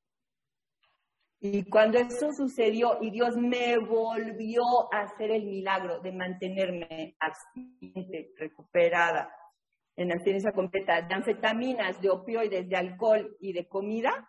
Y 1.40 1.68
cuando 1.68 1.98
eso 1.98 2.32
sucedió 2.32 2.98
y 3.00 3.10
Dios 3.10 3.36
me 3.36 3.76
volvió 3.78 4.62
a 4.92 5.00
hacer 5.00 5.32
el 5.32 5.46
milagro 5.46 6.00
de 6.00 6.12
mantenerme 6.12 7.16
abstinente, 7.18 8.32
recuperada, 8.36 9.34
en 9.96 10.12
abstinencia 10.12 10.52
completa 10.52 11.02
de 11.02 11.14
anfetaminas, 11.14 12.00
de 12.00 12.10
opioides, 12.10 12.68
de 12.68 12.76
alcohol 12.76 13.36
y 13.40 13.52
de 13.52 13.66
comida, 13.66 14.28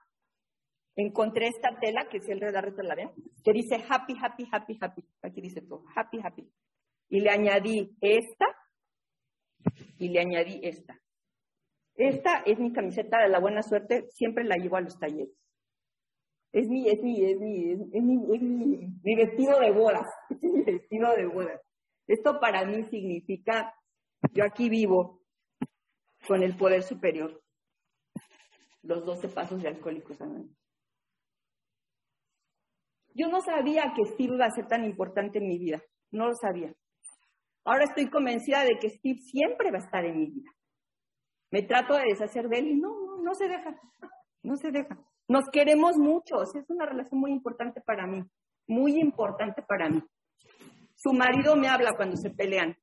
encontré 0.96 1.48
esta 1.48 1.78
tela, 1.80 2.08
que 2.10 2.22
si 2.22 2.32
el 2.32 2.40
redarreto 2.40 2.82
la 2.82 2.96
ven, 2.96 3.12
que 3.44 3.54
dice 3.54 3.76
happy, 3.88 4.16
happy, 4.20 4.48
happy, 4.52 4.78
happy. 4.82 5.06
Aquí 5.22 5.42
dice 5.42 5.62
todo, 5.62 5.84
happy, 5.96 6.20
happy. 6.24 6.50
Y 7.10 7.20
le 7.20 7.30
añadí 7.30 7.96
esta 8.02 8.46
y 9.98 10.10
le 10.10 10.20
añadí 10.20 10.60
esta. 10.64 11.00
Esta 11.96 12.44
es 12.46 12.60
mi 12.60 12.72
camiseta 12.72 13.20
de 13.20 13.30
la 13.30 13.40
buena 13.40 13.62
suerte, 13.62 14.08
siempre 14.12 14.44
la 14.44 14.56
llevo 14.56 14.78
a 14.78 14.82
los 14.82 14.98
talleres. 15.00 15.36
Es 16.54 16.68
mi, 16.70 16.88
es 16.88 17.02
mi, 17.04 17.24
es 17.24 17.40
mi, 17.40 17.72
es, 17.72 17.80
es 17.80 18.04
mi, 18.04 18.36
es 18.36 18.42
mi, 18.42 18.88
mi 19.04 19.16
vestido 19.16 19.60
de 19.60 19.72
bodas. 19.72 20.08
Es 20.30 20.42
mi 20.42 20.64
vestido 20.64 21.16
de 21.16 21.26
bodas. 21.26 21.62
Esto 22.08 22.40
para 22.40 22.66
mí 22.66 22.84
significa, 22.86 23.74
yo 24.34 24.46
aquí 24.46 24.70
vivo 24.70 25.22
con 26.28 26.44
el 26.44 26.56
poder 26.56 26.84
superior. 26.84 27.42
Los 28.84 29.06
12 29.06 29.30
pasos 29.30 29.62
de 29.62 29.70
alcohólicos. 29.70 30.18
Yo 33.14 33.28
no 33.30 33.42
sabía 33.42 33.94
que 33.96 34.06
Steve 34.06 34.36
iba 34.36 34.46
a 34.46 34.52
ser 34.52 34.68
tan 34.68 34.86
importante 34.86 35.40
en 35.40 35.48
mi 35.48 35.58
vida. 35.58 35.82
No 36.12 36.28
lo 36.28 36.36
sabía. 36.36 36.74
Ahora 37.66 37.86
estoy 37.86 38.10
convencida 38.10 38.64
de 38.64 38.78
que 38.80 38.90
Steve 38.90 39.20
siempre 39.20 39.72
va 39.72 39.80
a 39.80 39.86
estar 39.86 40.06
en 40.06 40.20
mi 40.20 40.28
vida. 40.28 40.52
Me 41.52 41.64
trato 41.64 41.96
de 41.96 42.04
deshacer 42.10 42.48
de 42.48 42.60
él 42.60 42.68
y 42.68 42.76
no, 42.76 42.90
no, 43.06 43.22
no 43.24 43.34
se 43.34 43.48
deja. 43.48 43.76
No 44.44 44.56
se 44.56 44.72
deja. 44.72 44.98
Nos 45.28 45.46
queremos 45.52 45.98
mucho. 45.98 46.42
Es 46.44 46.70
una 46.70 46.86
relación 46.86 47.20
muy 47.20 47.32
importante 47.32 47.82
para 47.82 48.06
mí. 48.06 48.24
Muy 48.68 49.00
importante 49.00 49.62
para 49.62 49.90
mí. 49.90 50.02
Su 50.96 51.14
marido 51.14 51.56
me 51.56 51.68
habla 51.68 51.94
cuando 51.96 52.16
se 52.18 52.30
pelean. 52.30 52.78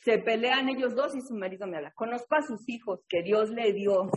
Se 0.00 0.18
pelean 0.18 0.68
ellos 0.68 0.94
dos 0.94 1.14
y 1.14 1.20
su 1.20 1.34
marido 1.34 1.66
me 1.66 1.76
habla. 1.76 1.92
Conozco 1.92 2.34
a 2.34 2.42
sus 2.42 2.68
hijos 2.68 3.04
que 3.08 3.22
Dios 3.22 3.50
le 3.50 3.72
dio 3.72 4.10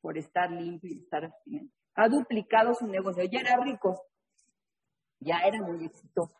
por 0.00 0.18
estar 0.18 0.50
limpio 0.50 0.90
y 0.90 0.98
estar 0.98 1.24
abstinente. 1.24 1.74
Ha 1.94 2.08
duplicado 2.08 2.74
su 2.74 2.86
negocio. 2.86 3.24
Ya 3.24 3.40
era 3.40 3.56
rico. 3.62 4.02
Ya 5.20 5.40
era 5.40 5.62
muy 5.62 5.84
exitoso. 5.84 6.34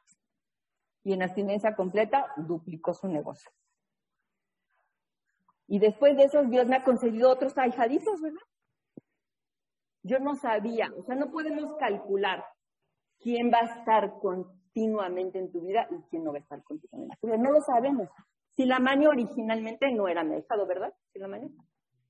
Y 1.03 1.15
en 1.15 1.23
abstinencia 1.23 1.75
completa 1.75 2.27
duplicó 2.37 2.93
su 2.93 3.09
negocio. 3.09 3.51
Y 5.67 5.79
después 5.79 6.17
de 6.17 6.25
eso, 6.25 6.43
Dios 6.45 6.67
me 6.67 6.77
ha 6.77 6.85
concedido 6.85 7.31
otros 7.31 7.57
ahijaditos, 7.57 8.21
¿verdad? 8.21 8.41
Yo 10.03 10.19
no 10.19 10.35
sabía, 10.35 10.91
o 10.97 11.05
sea, 11.05 11.15
no 11.15 11.31
podemos 11.31 11.77
calcular 11.79 12.45
quién 13.21 13.53
va 13.53 13.59
a 13.59 13.79
estar 13.79 14.19
continuamente 14.19 15.39
en 15.39 15.53
tu 15.53 15.61
vida 15.61 15.87
y 15.91 16.03
quién 16.11 16.25
no 16.25 16.33
va 16.33 16.39
a 16.39 16.41
estar 16.41 16.63
continuamente 16.65 17.15
en 17.15 17.21
tu 17.21 17.27
vida. 17.27 17.37
No 17.37 17.53
lo 17.53 17.61
sabemos. 17.61 18.09
Silamani 18.61 19.07
originalmente 19.07 19.91
no 19.91 20.07
era 20.07 20.23
mi 20.23 20.35
ahijado, 20.35 20.67
¿verdad? 20.67 20.93
Silamani. 21.15 21.51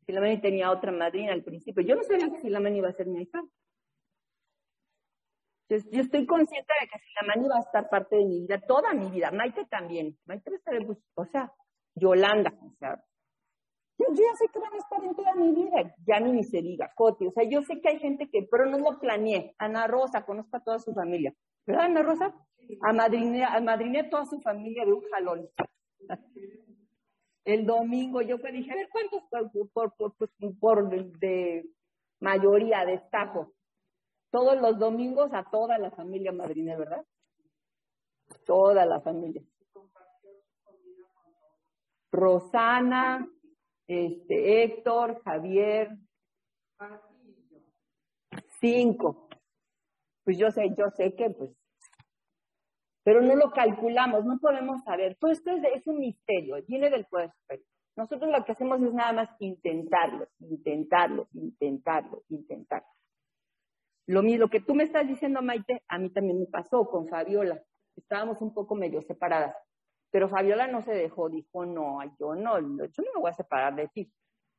Silamani 0.04 0.40
tenía 0.40 0.72
otra 0.72 0.90
madrina 0.90 1.32
al 1.32 1.44
principio. 1.44 1.84
Yo 1.84 1.94
no 1.94 2.02
sabía 2.02 2.28
que 2.28 2.40
Silamani 2.40 2.78
iba 2.78 2.88
a 2.88 2.92
ser 2.92 3.06
mi 3.06 3.18
ahijado. 3.18 3.48
Yo 5.68 6.00
estoy 6.00 6.26
consciente 6.26 6.72
de 6.80 6.88
que 6.88 6.98
Silamani 6.98 7.48
va 7.48 7.58
a 7.58 7.60
estar 7.60 7.88
parte 7.88 8.16
de 8.16 8.24
mi 8.24 8.40
vida, 8.40 8.60
toda 8.66 8.92
mi 8.94 9.08
vida. 9.12 9.30
Maite 9.30 9.64
también. 9.66 10.18
Maite 10.24 10.50
va 10.50 10.56
a 10.56 11.22
o 11.22 11.24
sea, 11.26 11.52
Yolanda, 11.94 12.52
o 12.60 12.74
sea, 12.80 13.00
yo, 13.96 14.06
ya 14.10 14.34
sé 14.36 14.48
que 14.52 14.58
van 14.58 14.74
a 14.74 14.78
estar 14.78 15.04
en 15.04 15.14
toda 15.14 15.34
mi 15.36 15.54
vida. 15.54 15.94
Ya 16.04 16.18
ni 16.18 16.42
se 16.42 16.62
diga, 16.62 16.90
Coti. 16.96 17.28
O 17.28 17.30
sea, 17.30 17.44
yo 17.44 17.62
sé 17.62 17.80
que 17.80 17.90
hay 17.90 18.00
gente 18.00 18.28
que, 18.28 18.48
pero 18.50 18.66
no 18.66 18.78
lo 18.78 18.98
planeé. 18.98 19.54
Ana 19.58 19.86
Rosa, 19.86 20.24
conozco 20.24 20.56
a 20.56 20.64
toda 20.64 20.80
su 20.80 20.92
familia. 20.94 21.32
¿Verdad, 21.64 21.84
Ana 21.84 22.02
Rosa? 22.02 22.34
Amadriné, 22.82 23.44
amadriné 23.44 24.00
a 24.00 24.10
toda 24.10 24.24
su 24.24 24.40
familia 24.40 24.84
de 24.84 24.94
un 24.94 25.02
jalón. 25.12 25.48
El 27.44 27.66
domingo 27.66 28.20
yo 28.22 28.38
fue, 28.38 28.52
dije, 28.52 28.70
a 28.70 28.76
ver, 28.76 28.88
¿cuántos 28.90 29.22
por, 29.30 29.50
por, 29.72 29.94
por, 29.96 30.14
por- 30.16 30.58
por 30.58 31.18
de, 31.18 31.66
mayoría 32.20 32.84
destaco? 32.84 33.54
Todos 34.30 34.60
los 34.60 34.78
domingos 34.78 35.32
a 35.32 35.44
toda 35.50 35.78
la 35.78 35.90
familia 35.90 36.32
madriné, 36.32 36.76
¿verdad? 36.76 37.04
Toda 38.44 38.84
la 38.86 39.00
familia. 39.00 39.42
Rosana, 42.12 43.28
este, 43.86 44.62
Héctor, 44.62 45.22
Javier, 45.24 45.96
cinco. 48.60 49.28
Pues 50.24 50.38
yo 50.38 50.50
sé, 50.50 50.72
yo 50.76 50.90
sé 50.90 51.14
que 51.14 51.30
pues, 51.30 51.50
pero 53.02 53.22
no 53.22 53.34
lo 53.34 53.50
calculamos, 53.50 54.24
no 54.24 54.38
podemos 54.38 54.82
saber. 54.84 55.16
Todo 55.18 55.30
esto 55.30 55.50
es, 55.50 55.62
es 55.74 55.86
un 55.86 55.98
misterio, 55.98 56.56
viene 56.66 56.90
del 56.90 57.06
poder 57.06 57.30
superior. 57.32 57.66
Nosotros 57.96 58.30
lo 58.30 58.44
que 58.44 58.52
hacemos 58.52 58.80
es 58.82 58.92
nada 58.92 59.12
más 59.12 59.28
intentarlo, 59.40 60.26
intentarlo, 60.38 61.28
intentarlo, 61.32 62.22
intentarlo. 62.28 62.88
Lo 64.06 64.48
que 64.48 64.60
tú 64.60 64.74
me 64.74 64.84
estás 64.84 65.06
diciendo, 65.06 65.40
Maite, 65.42 65.82
a 65.86 65.98
mí 65.98 66.10
también 66.10 66.40
me 66.40 66.46
pasó 66.46 66.84
con 66.86 67.08
Fabiola. 67.08 67.62
Estábamos 67.94 68.40
un 68.40 68.52
poco 68.52 68.74
medio 68.74 69.02
separadas. 69.02 69.54
Pero 70.10 70.28
Fabiola 70.28 70.66
no 70.66 70.82
se 70.82 70.92
dejó, 70.92 71.28
dijo, 71.28 71.64
no, 71.64 71.98
yo 72.18 72.34
no, 72.34 72.58
yo 72.58 73.02
no 73.04 73.12
me 73.14 73.20
voy 73.20 73.30
a 73.30 73.34
separar 73.34 73.76
de 73.76 73.88
ti. 73.88 74.12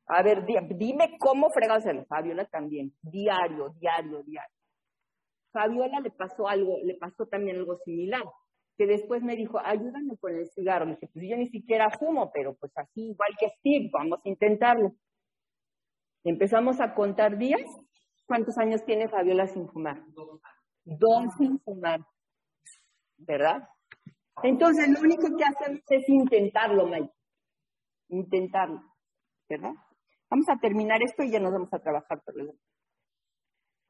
A 0.06 0.22
ver, 0.22 0.46
dime 0.46 1.16
cómo 1.18 1.50
fregados 1.50 1.84
el 1.86 2.06
Fabiola 2.06 2.46
también, 2.46 2.94
diario, 3.02 3.74
diario, 3.78 4.22
diario. 4.22 4.56
Fabiola 5.52 6.00
le 6.00 6.10
pasó 6.10 6.48
algo, 6.48 6.78
le 6.82 6.94
pasó 6.94 7.26
también 7.26 7.56
algo 7.58 7.76
similar, 7.84 8.24
que 8.76 8.86
después 8.86 9.22
me 9.22 9.36
dijo, 9.36 9.58
ayúdame 9.58 10.16
con 10.18 10.34
el 10.34 10.48
cigarro. 10.50 10.86
Le 10.86 10.92
dije, 10.92 11.08
pues 11.12 11.26
yo 11.28 11.36
ni 11.36 11.48
siquiera 11.48 11.90
fumo, 11.90 12.30
pero 12.32 12.54
pues 12.54 12.72
así, 12.76 13.10
igual 13.10 13.30
que 13.38 13.48
Steve, 13.58 13.90
vamos 13.92 14.20
a 14.24 14.28
intentarlo. 14.28 14.92
Empezamos 16.24 16.80
a 16.80 16.94
contar 16.94 17.36
días. 17.36 17.68
¿Cuántos 18.26 18.56
años 18.58 18.84
tiene 18.84 19.08
Fabiola 19.08 19.46
sin 19.46 19.68
fumar? 19.68 20.02
Dos 20.84 21.34
sin 21.36 21.60
fumar. 21.60 22.00
¿Verdad? 23.18 23.68
Entonces, 24.42 24.88
lo 24.88 25.00
único 25.00 25.36
que 25.36 25.44
hacemos 25.44 25.82
es 25.88 26.08
intentarlo, 26.08 26.86
Mike. 26.86 27.12
Intentarlo. 28.08 28.82
¿Verdad? 29.48 29.74
Vamos 30.30 30.48
a 30.48 30.58
terminar 30.58 31.02
esto 31.02 31.22
y 31.22 31.30
ya 31.30 31.40
nos 31.40 31.52
vamos 31.52 31.72
a 31.72 31.78
trabajar 31.78 32.22
por 32.24 32.34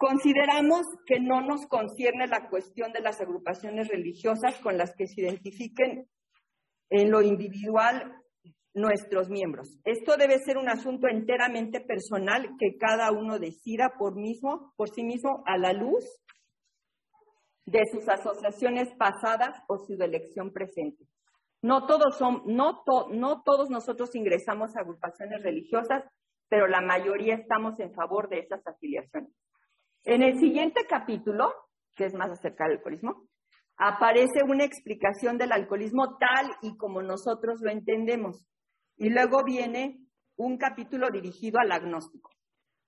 Consideramos 0.03 0.83
que 1.07 1.21
no 1.21 1.43
nos 1.43 1.69
concierne 1.69 2.27
la 2.27 2.49
cuestión 2.49 2.91
de 2.91 3.01
las 3.01 3.21
agrupaciones 3.21 3.87
religiosas 3.87 4.59
con 4.59 4.77
las 4.77 4.97
que 4.97 5.07
se 5.07 5.21
identifiquen 5.21 6.09
en 6.91 7.09
lo 7.13 7.23
individual 7.23 8.13
nuestros 8.75 9.29
miembros. 9.29 9.79
Esto 9.85 10.17
debe 10.17 10.41
ser 10.41 10.59
un 10.59 10.69
asunto 10.69 11.07
enteramente 11.07 11.81
personal 11.81 12.49
que 12.59 12.77
cada 12.79 13.13
uno 13.13 13.39
decida 13.39 13.93
por 13.97 14.17
mismo, 14.17 14.73
por 14.77 14.91
sí 14.91 15.05
mismo 15.05 15.45
a 15.47 15.57
la 15.57 15.73
luz 15.73 16.05
de 17.65 17.83
sus 17.93 18.09
asociaciones 18.09 18.93
pasadas 18.99 19.57
o 19.69 19.79
su 19.79 19.93
elección 19.93 20.53
presente. 20.53 21.07
No 21.63 21.87
todos 21.87 22.21
no 22.47 22.83
todos 23.45 23.71
nosotros 23.71 24.17
ingresamos 24.17 24.75
a 24.75 24.81
agrupaciones 24.81 25.45
religiosas, 25.45 26.03
pero 26.49 26.67
la 26.67 26.81
mayoría 26.81 27.37
estamos 27.37 27.79
en 27.79 27.95
favor 27.95 28.29
de 28.29 28.41
esas 28.41 28.67
afiliaciones. 28.67 29.33
En 30.05 30.23
el 30.23 30.39
siguiente 30.41 30.85
capítulo, 30.89 31.53
que 31.95 32.07
es 32.07 32.15
más 32.15 32.31
acerca 32.31 32.65
del 32.65 32.79
alcoholismo, 32.79 33.29
aparece 33.77 34.43
una 34.45 34.65
explicación 34.65 35.39
del 35.39 35.53
alcoholismo 35.53 36.17
tal 36.19 36.51
y 36.61 36.77
como 36.77 37.03
nosotros 37.03 37.61
lo 37.61 37.71
entendemos. 37.71 38.45
Y 38.97 39.11
luego 39.11 39.45
viene 39.45 40.01
un 40.37 40.59
capítulo 40.59 41.09
dirigido 41.11 41.61
al 41.61 41.71
agnóstico. 41.71 42.31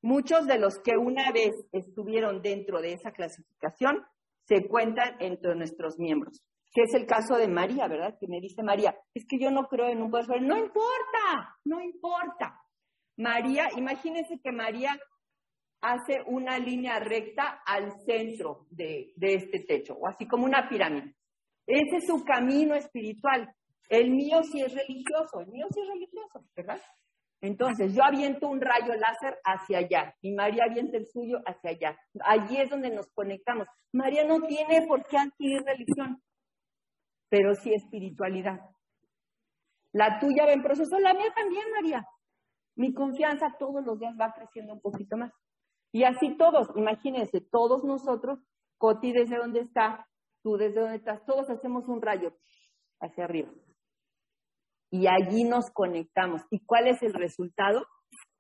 Muchos 0.03 0.47
de 0.47 0.59
los 0.59 0.81
que 0.81 0.97
una 0.99 1.31
vez 1.31 1.53
estuvieron 1.73 2.43
dentro 2.43 2.81
de 2.81 2.95
esa 2.95 3.13
clasificación 3.13 4.05
se 4.47 4.67
cuentan 4.67 5.17
entre 5.21 5.55
nuestros 5.55 5.99
miembros, 5.99 6.43
que 6.73 6.83
es 6.83 6.95
el 6.95 7.07
caso 7.07 7.37
de 7.37 7.49
María, 7.49 7.87
¿verdad? 7.87 8.17
Que 8.21 8.27
me 8.29 8.41
dice 8.41 8.63
María, 8.63 8.95
es 9.15 9.25
que 9.27 9.39
yo 9.39 9.51
no 9.51 9.69
creo 9.69 9.89
en 9.89 10.03
un 10.03 10.11
poder 10.11 10.43
No 10.43 10.59
importa, 10.59 11.57
no 11.65 11.81
importa. 11.81 12.61
María, 13.17 13.69
imagínense 13.77 14.41
que 14.43 14.53
María 14.53 14.99
hace 15.85 16.23
una 16.27 16.59
línea 16.59 16.99
recta 16.99 17.61
al 17.67 17.93
centro 18.07 18.67
de, 18.71 19.13
este 19.21 19.61
techo, 19.61 19.95
o 19.95 20.09
así 20.09 20.27
como 20.27 20.47
una 20.47 20.67
pirámide. 20.67 21.15
Ese 21.67 21.97
es 21.99 22.07
su 22.07 22.25
camino 22.25 22.75
espiritual. 22.75 23.55
El 23.91 24.11
mío 24.11 24.43
sí 24.43 24.63
es 24.63 24.75
religioso, 24.75 25.41
el 25.41 25.49
mío 25.49 25.67
sí 25.71 25.81
es 25.83 25.89
religioso, 25.89 26.43
¿verdad? 26.57 26.81
Entonces, 27.43 27.95
yo 27.95 28.03
aviento 28.03 28.49
un 28.49 28.63
rayo 28.63 28.95
láser 28.95 29.39
hacia 29.45 29.79
allá 29.79 30.15
y 30.23 30.33
María 30.33 30.65
avienta 30.71 30.97
el 30.97 31.07
suyo 31.07 31.37
hacia 31.45 31.71
allá. 31.71 31.99
Allí 32.25 32.57
es 32.57 32.71
donde 32.71 32.89
nos 32.89 33.11
conectamos. 33.13 33.67
María 33.93 34.25
no 34.25 34.41
tiene 34.41 34.87
por 34.87 35.07
qué 35.07 35.19
adquirir 35.19 35.63
religión, 35.65 36.23
pero 37.29 37.55
sí 37.55 37.75
espiritualidad. 37.75 38.59
La 39.93 40.19
tuya 40.19 40.47
va 40.47 40.53
en 40.53 40.63
proceso, 40.63 40.99
la 40.99 41.13
mía 41.13 41.31
también, 41.37 41.65
María. 41.75 42.09
Mi 42.77 42.95
confianza 42.95 43.55
todos 43.59 43.85
los 43.85 43.99
días 43.99 44.15
va 44.19 44.33
creciendo 44.33 44.73
un 44.73 44.81
poquito 44.81 45.19
más. 45.19 45.31
Y 45.95 46.03
así 46.03 46.37
todos, 46.37 46.67
imagínense, 46.75 47.41
todos 47.41 47.85
nosotros, 47.85 48.41
Coti 48.79 49.13
desde 49.13 49.37
donde 49.37 49.61
está, 49.61 50.09
tú 50.43 50.57
desde 50.57 50.81
donde 50.81 50.97
estás, 50.97 51.25
todos 51.25 51.49
hacemos 51.49 51.87
un 51.87 52.03
rayo 52.03 52.35
hacia 53.01 53.25
arriba 53.25 53.53
y 54.95 55.07
allí 55.09 55.43
nos 55.43 55.71
conectamos. 55.73 56.43
¿Y 56.51 56.65
cuál 56.65 56.87
es 56.87 57.03
el 57.03 57.15
resultado? 57.15 57.85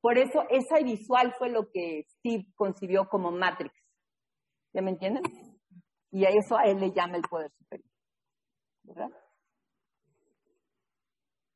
Por 0.00 0.18
eso 0.18 0.44
esa 0.50 0.78
visual 0.84 1.34
fue 1.36 1.48
lo 1.48 1.68
que 1.72 2.04
Steve 2.08 2.46
concibió 2.54 3.08
como 3.08 3.32
Matrix. 3.32 3.74
¿Ya 4.72 4.80
me 4.82 4.90
entienden? 4.90 5.22
Y 6.12 6.24
a 6.24 6.28
eso 6.28 6.56
a 6.56 6.64
él 6.64 6.78
le 6.78 6.92
llama 6.92 7.16
el 7.16 7.22
poder 7.22 7.50
superior. 7.58 7.90
¿Verdad? 8.84 9.10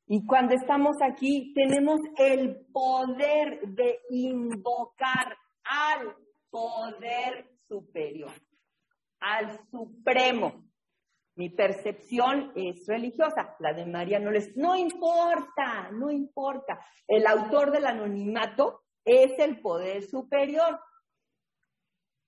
Y 0.07 0.25
cuando 0.25 0.55
estamos 0.55 0.95
aquí, 1.01 1.53
tenemos 1.53 1.99
el 2.17 2.65
poder 2.73 3.61
de 3.67 3.99
invocar 4.09 5.37
al 5.69 6.15
poder 6.49 7.49
superior, 7.67 8.31
al 9.19 9.59
supremo. 9.69 10.65
Mi 11.35 11.49
percepción 11.49 12.51
es 12.55 12.85
religiosa, 12.85 13.55
la 13.59 13.73
de 13.73 13.85
María 13.85 14.19
no 14.19 14.29
les... 14.29 14.57
No 14.57 14.75
importa, 14.75 15.89
no 15.93 16.11
importa. 16.11 16.79
El 17.07 17.25
autor 17.25 17.71
del 17.71 17.85
anonimato 17.85 18.81
es 19.05 19.39
el 19.39 19.61
poder 19.61 20.03
superior. 20.03 20.79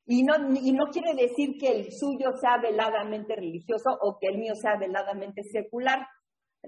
Y 0.05 0.23
no, 0.23 0.35
y 0.55 0.71
no 0.71 0.85
quiere 0.85 1.13
decir 1.13 1.57
que 1.59 1.71
el 1.71 1.91
suyo 1.91 2.31
sea 2.39 2.57
veladamente 2.57 3.35
religioso 3.35 3.97
o 4.01 4.17
que 4.17 4.27
el 4.27 4.37
mío 4.37 4.55
sea 4.55 4.77
veladamente 4.77 5.43
secular. 5.43 6.07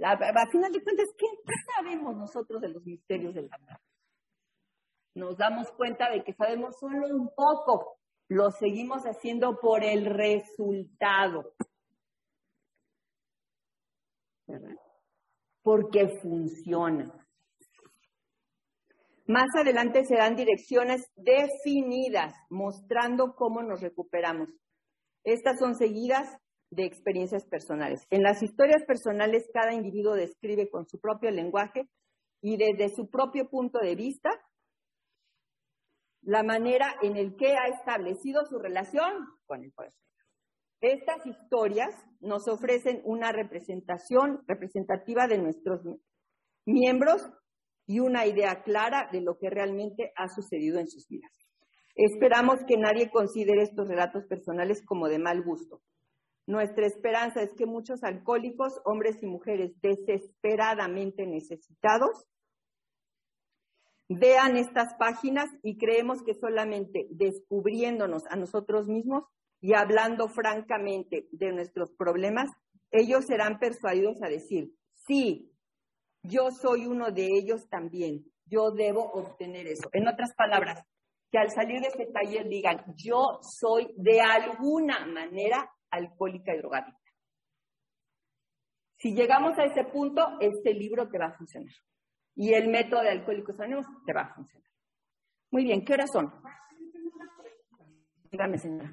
A, 0.03 0.47
final 0.51 0.72
de 0.72 0.83
cuentas, 0.83 1.07
¿qué, 1.17 1.27
¿qué, 1.45 1.53
sabemos 1.75 2.15
nosotros 2.15 2.61
de 2.61 2.69
los 2.69 2.83
misterios 2.83 3.33
del 3.33 3.49
amor? 3.51 3.79
Nos 5.15 5.38
damos 5.38 5.72
cuenta 5.72 6.10
de 6.10 6.24
que 6.24 6.33
sabemos 6.33 6.78
solo 6.79 7.08
un 7.08 7.29
poco. 7.35 7.97
Lo 8.28 8.51
seguimos 8.51 9.03
haciendo 9.03 9.60
por 9.60 9.83
el 9.83 10.06
resultado. 10.06 11.53
Porque 15.62 16.19
funciona. 16.22 17.13
Más 19.26 19.47
adelante 19.56 20.03
se 20.03 20.15
dan 20.15 20.35
direcciones 20.35 21.10
definidas 21.15 22.35
mostrando 22.49 23.35
cómo 23.35 23.62
nos 23.62 23.81
recuperamos. 23.81 24.49
Estas 25.24 25.60
son 25.60 25.76
seguidas 25.76 26.38
de 26.72 26.85
experiencias 26.85 27.46
personales. 27.46 28.06
En 28.10 28.24
las 28.24 28.44
historias 28.44 28.83
personales, 28.83 29.49
cada 29.53 29.74
individuo 29.74 30.15
describe 30.15 30.69
con 30.69 30.88
su 30.88 30.99
propio 30.99 31.31
lenguaje 31.31 31.88
y 32.42 32.58
desde 32.58 32.94
su 32.94 33.10
propio 33.10 33.49
punto 33.49 33.79
de 33.79 33.96
vista 33.96 34.29
la 36.23 36.43
manera 36.43 36.95
en 37.01 37.17
el 37.17 37.35
que 37.35 37.53
ha 37.53 37.67
establecido 37.67 38.45
su 38.45 38.57
relación 38.59 39.27
con 39.45 39.63
el 39.63 39.72
poder. 39.72 39.93
Estas 40.81 41.25
historias 41.25 41.95
nos 42.19 42.47
ofrecen 42.47 43.01
una 43.06 43.31
representación 43.31 44.41
representativa 44.47 45.27
de 45.27 45.38
nuestros 45.38 45.81
miembros 46.65 47.29
y 47.85 47.99
una 47.99 48.25
idea 48.25 48.63
clara 48.63 49.09
de 49.11 49.22
lo 49.22 49.38
que 49.38 49.49
realmente 49.49 50.11
ha 50.15 50.27
sucedido 50.27 50.79
en 50.79 50.88
sus 50.88 51.07
vidas. 51.07 51.31
Esperamos 51.95 52.59
que 52.67 52.77
nadie 52.77 53.09
considere 53.11 53.61
estos 53.61 53.88
relatos 53.88 54.25
personales 54.25 54.83
como 54.85 55.07
de 55.07 55.19
mal 55.19 55.43
gusto. 55.43 55.81
Nuestra 56.47 56.85
esperanza 56.85 57.41
es 57.41 57.53
que 57.56 57.65
muchos 57.65 58.03
alcohólicos, 58.03 58.81
hombres 58.83 59.22
y 59.22 59.27
mujeres 59.27 59.72
desesperadamente 59.81 61.25
necesitados, 61.25 62.25
vean 64.19 64.58
estas 64.58 64.94
páginas 64.96 65.49
y 65.63 65.78
creemos 65.78 66.24
que 66.24 66.33
solamente 66.33 67.08
descubriéndonos 67.12 68.24
a 68.29 68.35
nosotros 68.35 68.88
mismos 68.88 69.24
y 69.62 69.74
hablando 69.74 70.28
francamente 70.28 71.28
de 71.31 71.51
nuestros 71.53 71.92
problemas, 71.97 72.49
ellos 72.92 73.26
serán 73.26 73.60
persuadidos 73.60 74.22
a 74.22 74.28
decir, 74.28 74.72
sí, 75.08 75.51
yo 76.22 76.51
soy 76.51 76.85
uno 76.85 77.12
de 77.12 77.28
ellos 77.28 77.67
también, 77.69 78.26
yo 78.46 78.72
debo 78.72 79.12
obtener 79.12 79.67
eso. 79.67 79.90
En 79.94 80.08
otras 80.08 80.33
palabras, 80.35 80.83
que 81.31 81.40
al 81.40 81.49
salir 81.49 81.81
de 81.81 81.88
este 81.88 82.06
taller 82.08 82.47
digan, 82.47 82.83
yo 82.96 83.40
soy 83.42 83.94
de 83.97 84.22
alguna 84.22 85.06
manera 85.06 85.69
alcohólica 85.90 86.53
y 86.53 86.60
drogadicta. 86.60 86.99
Si 88.97 89.13
llegamos 89.13 89.58
a 89.58 89.63
ese 89.65 89.83
punto, 89.85 90.22
este 90.40 90.74
libro 90.74 91.10
te 91.10 91.17
va 91.17 91.28
a 91.28 91.38
funcionar. 91.38 91.74
Y 92.35 92.53
el 92.53 92.69
método 92.69 93.01
de 93.01 93.10
Alcohólicos 93.10 93.60
Anónimos 93.60 93.85
te 94.06 94.14
va 94.14 94.22
a 94.22 94.33
funcionar. 94.33 94.69
Muy 95.51 95.64
bien, 95.64 95.85
¿qué 95.85 95.94
horas 95.94 96.12
son? 96.12 96.33
Dígame, 98.32 98.58
señora. 98.58 98.92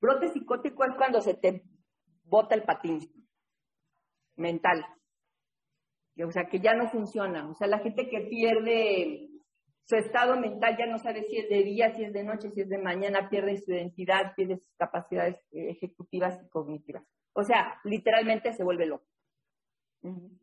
Brote 0.00 0.28
psicótico 0.28 0.84
es 0.84 0.94
cuando 0.96 1.20
se 1.20 1.34
te 1.34 1.62
bota 2.24 2.54
el 2.54 2.64
patín 2.64 3.00
mental. 4.36 4.84
O 6.22 6.30
sea, 6.30 6.44
que 6.44 6.60
ya 6.60 6.74
no 6.74 6.88
funciona. 6.88 7.48
O 7.48 7.54
sea, 7.54 7.66
la 7.66 7.78
gente 7.78 8.08
que 8.08 8.20
pierde 8.28 9.30
su 9.84 9.96
estado 9.96 10.38
mental 10.38 10.76
ya 10.78 10.86
no 10.86 10.98
sabe 10.98 11.22
si 11.24 11.38
es 11.38 11.48
de 11.48 11.62
día, 11.62 11.94
si 11.94 12.04
es 12.04 12.12
de 12.12 12.24
noche, 12.24 12.50
si 12.50 12.60
es 12.60 12.68
de 12.68 12.78
mañana, 12.78 13.28
pierde 13.28 13.56
su 13.56 13.72
identidad, 13.72 14.34
pierde 14.36 14.58
sus 14.58 14.74
capacidades 14.76 15.36
ejecutivas 15.50 16.38
y 16.44 16.48
cognitivas. 16.50 17.04
O 17.32 17.42
sea, 17.42 17.80
literalmente 17.84 18.52
se 18.52 18.62
vuelve 18.62 18.86
loco. 18.86 19.06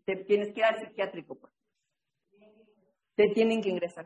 Te 0.05 0.15
tienes 0.15 0.53
que 0.53 0.59
ir 0.59 0.65
al 0.65 0.79
psiquiátrico. 0.79 1.35
Pues. 1.35 1.53
Te 3.15 3.27
tienen 3.29 3.61
que 3.61 3.69
ingresar. 3.69 4.05